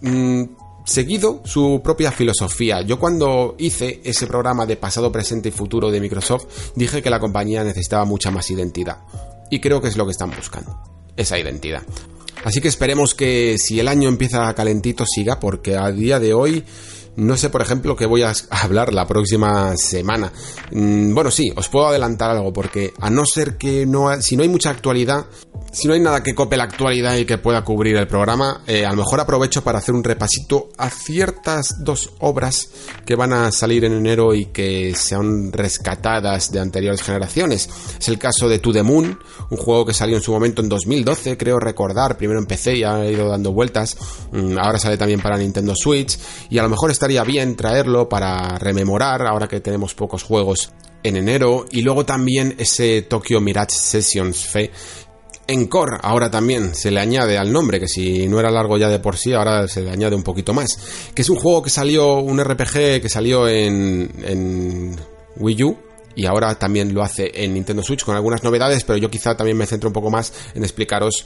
Mm, 0.00 0.44
seguido 0.84 1.42
su 1.44 1.80
propia 1.82 2.10
filosofía. 2.10 2.80
Yo 2.82 2.98
cuando 2.98 3.54
hice 3.58 4.00
ese 4.04 4.26
programa 4.26 4.66
de 4.66 4.76
pasado, 4.76 5.12
presente 5.12 5.50
y 5.50 5.52
futuro 5.52 5.90
de 5.90 6.00
Microsoft, 6.00 6.46
dije 6.74 7.02
que 7.02 7.10
la 7.10 7.20
compañía 7.20 7.62
necesitaba 7.62 8.04
mucha 8.04 8.30
más 8.30 8.50
identidad. 8.50 8.98
Y 9.50 9.60
creo 9.60 9.80
que 9.80 9.88
es 9.88 9.96
lo 9.96 10.06
que 10.06 10.12
están 10.12 10.30
buscando, 10.30 10.78
esa 11.16 11.38
identidad. 11.38 11.82
Así 12.44 12.60
que 12.60 12.68
esperemos 12.68 13.14
que 13.14 13.56
si 13.58 13.80
el 13.80 13.88
año 13.88 14.08
empieza 14.08 14.52
calentito 14.54 15.04
siga, 15.06 15.40
porque 15.40 15.76
a 15.76 15.90
día 15.90 16.20
de 16.20 16.34
hoy 16.34 16.64
no 17.18 17.36
sé, 17.36 17.50
por 17.50 17.60
ejemplo, 17.60 17.96
qué 17.96 18.06
voy 18.06 18.22
a 18.22 18.32
hablar 18.50 18.94
la 18.94 19.06
próxima 19.06 19.76
semana. 19.76 20.32
Mm, 20.70 21.12
bueno, 21.14 21.32
sí, 21.32 21.52
os 21.56 21.68
puedo 21.68 21.88
adelantar 21.88 22.30
algo, 22.30 22.52
porque 22.52 22.94
a 23.00 23.10
no 23.10 23.26
ser 23.26 23.56
que 23.56 23.86
no, 23.86 24.22
si 24.22 24.36
no 24.36 24.44
hay 24.44 24.48
mucha 24.48 24.70
actualidad, 24.70 25.26
si 25.78 25.86
no 25.86 25.94
hay 25.94 26.00
nada 26.00 26.24
que 26.24 26.34
cope 26.34 26.56
la 26.56 26.64
actualidad 26.64 27.16
y 27.16 27.24
que 27.24 27.38
pueda 27.38 27.62
cubrir 27.62 27.96
el 27.96 28.08
programa, 28.08 28.62
eh, 28.66 28.84
a 28.84 28.90
lo 28.90 28.96
mejor 28.96 29.20
aprovecho 29.20 29.62
para 29.62 29.78
hacer 29.78 29.94
un 29.94 30.02
repasito 30.02 30.70
a 30.76 30.90
ciertas 30.90 31.84
dos 31.84 32.14
obras 32.18 32.70
que 33.06 33.14
van 33.14 33.32
a 33.32 33.52
salir 33.52 33.84
en 33.84 33.92
enero 33.92 34.34
y 34.34 34.46
que 34.46 34.92
sean 34.96 35.52
rescatadas 35.52 36.50
de 36.50 36.58
anteriores 36.58 37.00
generaciones. 37.00 37.70
Es 37.96 38.08
el 38.08 38.18
caso 38.18 38.48
de 38.48 38.58
To 38.58 38.72
The 38.72 38.82
Moon, 38.82 39.20
un 39.50 39.56
juego 39.56 39.86
que 39.86 39.94
salió 39.94 40.16
en 40.16 40.22
su 40.22 40.32
momento 40.32 40.62
en 40.62 40.68
2012, 40.68 41.36
creo 41.36 41.60
recordar, 41.60 42.16
primero 42.16 42.40
en 42.40 42.46
PC 42.46 42.78
y 42.78 42.82
ha 42.82 43.08
ido 43.08 43.28
dando 43.28 43.52
vueltas, 43.52 43.96
mm, 44.32 44.58
ahora 44.58 44.80
sale 44.80 44.96
también 44.96 45.20
para 45.20 45.38
Nintendo 45.38 45.74
Switch 45.76 46.18
y 46.50 46.58
a 46.58 46.64
lo 46.64 46.70
mejor 46.70 46.90
estaría 46.90 47.22
bien 47.22 47.54
traerlo 47.54 48.08
para 48.08 48.58
rememorar, 48.58 49.24
ahora 49.24 49.46
que 49.46 49.60
tenemos 49.60 49.94
pocos 49.94 50.24
juegos 50.24 50.72
en 51.02 51.16
enero. 51.16 51.66
Y 51.70 51.82
luego 51.82 52.04
también 52.04 52.54
ese 52.58 53.02
Tokyo 53.02 53.40
Mirage 53.40 53.76
Sessions 53.76 54.44
Fe 54.44 54.70
Encore 55.48 55.96
ahora 56.02 56.30
también 56.30 56.74
se 56.74 56.90
le 56.90 57.00
añade 57.00 57.38
al 57.38 57.50
nombre, 57.50 57.80
que 57.80 57.88
si 57.88 58.28
no 58.28 58.38
era 58.38 58.50
largo 58.50 58.76
ya 58.76 58.90
de 58.90 58.98
por 58.98 59.16
sí, 59.16 59.32
ahora 59.32 59.66
se 59.66 59.80
le 59.80 59.90
añade 59.90 60.14
un 60.14 60.22
poquito 60.22 60.52
más. 60.52 60.78
Que 61.14 61.22
es 61.22 61.30
un 61.30 61.36
juego 61.36 61.62
que 61.62 61.70
salió, 61.70 62.18
un 62.18 62.38
RPG 62.38 63.00
que 63.00 63.08
salió 63.08 63.48
en, 63.48 64.10
en 64.24 64.96
Wii 65.36 65.64
U, 65.64 65.78
y 66.18 66.26
ahora 66.26 66.58
también 66.58 66.92
lo 66.92 67.02
hace 67.02 67.30
en 67.32 67.54
Nintendo 67.54 67.80
Switch 67.80 68.04
con 68.04 68.16
algunas 68.16 68.42
novedades, 68.42 68.82
pero 68.82 68.98
yo 68.98 69.08
quizá 69.08 69.36
también 69.36 69.56
me 69.56 69.66
centro 69.66 69.88
un 69.88 69.92
poco 69.92 70.10
más 70.10 70.32
en 70.52 70.64
explicaros 70.64 71.24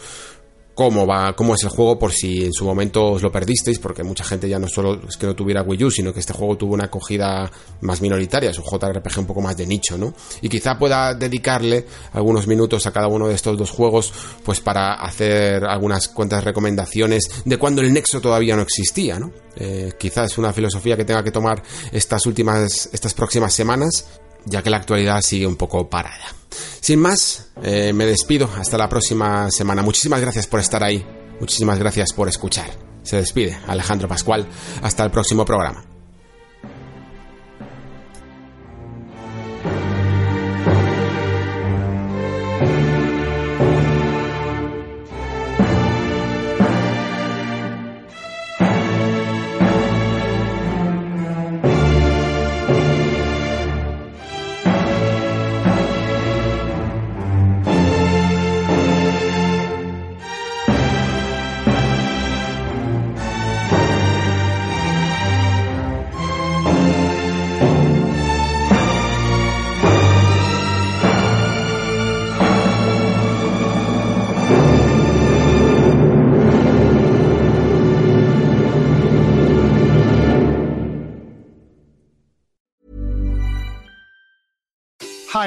cómo 0.75 1.07
va, 1.07 1.35
cómo 1.35 1.55
es 1.55 1.63
el 1.65 1.69
juego 1.69 1.99
por 1.99 2.13
si 2.13 2.45
en 2.45 2.53
su 2.53 2.65
momento 2.65 3.13
os 3.13 3.23
lo 3.23 3.31
perdisteis, 3.31 3.79
porque 3.79 4.03
mucha 4.03 4.25
gente 4.25 4.49
ya 4.49 4.59
no 4.59 4.69
solo 4.69 5.01
es 5.09 5.17
que 5.17 5.27
no 5.27 5.35
tuviera 5.35 5.63
Wii 5.63 5.85
U, 5.85 5.91
sino 5.91 6.13
que 6.13 6.21
este 6.21 6.33
juego 6.33 6.57
tuvo 6.57 6.75
una 6.75 6.85
acogida 6.85 7.51
más 7.83 8.01
minoritaria, 8.01 8.51
es 8.51 8.59
un 8.59 8.65
JRPG 8.65 9.19
un 9.19 9.27
poco 9.27 9.41
más 9.41 9.57
de 9.57 9.67
nicho, 9.67 9.99
¿no? 9.99 10.15
Y 10.41 10.49
quizá 10.49 10.79
pueda 10.79 11.15
dedicarle 11.15 11.87
algunos 12.13 12.47
minutos 12.47 12.87
a 12.87 12.93
cada 12.93 13.09
uno 13.09 13.29
de 13.29 13.35
estos 13.35 13.57
dos 13.59 13.71
juegos, 13.71 14.13
pues 14.45 14.61
para 14.61 14.95
hacer 14.95 15.65
algunas 15.65 16.09
cuantas 16.09 16.45
recomendaciones 16.45 17.43
de 17.45 17.57
cuando 17.59 17.83
el 17.83 17.93
Nexo 17.93 18.21
todavía 18.21 18.57
no 18.57 18.63
existía, 18.63 19.19
¿no? 19.19 19.33
Eh, 19.57 19.93
quizás 19.99 20.33
es 20.33 20.39
una 20.39 20.53
filosofía 20.53 20.97
que 20.97 21.05
tenga 21.05 21.23
que 21.23 21.31
tomar 21.31 21.63
estas 21.93 22.25
últimas, 22.27 22.89
estas 22.93 23.13
próximas 23.13 23.53
semanas, 23.53 24.07
ya 24.45 24.63
que 24.63 24.71
la 24.71 24.79
actualidad 24.79 25.21
sigue 25.23 25.47
un 25.47 25.57
poco 25.57 25.89
parada. 25.89 26.35
Sin 26.81 27.01
más, 27.01 27.49
eh, 27.63 27.93
me 27.93 28.07
despido. 28.07 28.49
Hasta 28.59 28.77
la 28.77 28.89
próxima 28.89 29.51
semana. 29.51 29.83
Muchísimas 29.83 30.21
gracias 30.21 30.47
por 30.47 30.61
estar 30.61 30.83
ahí. 30.83 31.05
Muchísimas 31.41 31.79
gracias 31.79 32.13
por 32.13 32.29
escuchar. 32.29 32.71
Se 33.03 33.17
despide 33.17 33.59
Alejandro 33.67 34.09
Pascual. 34.09 34.47
Hasta 34.83 35.05
el 35.05 35.11
próximo 35.11 35.45
programa. 35.45 35.92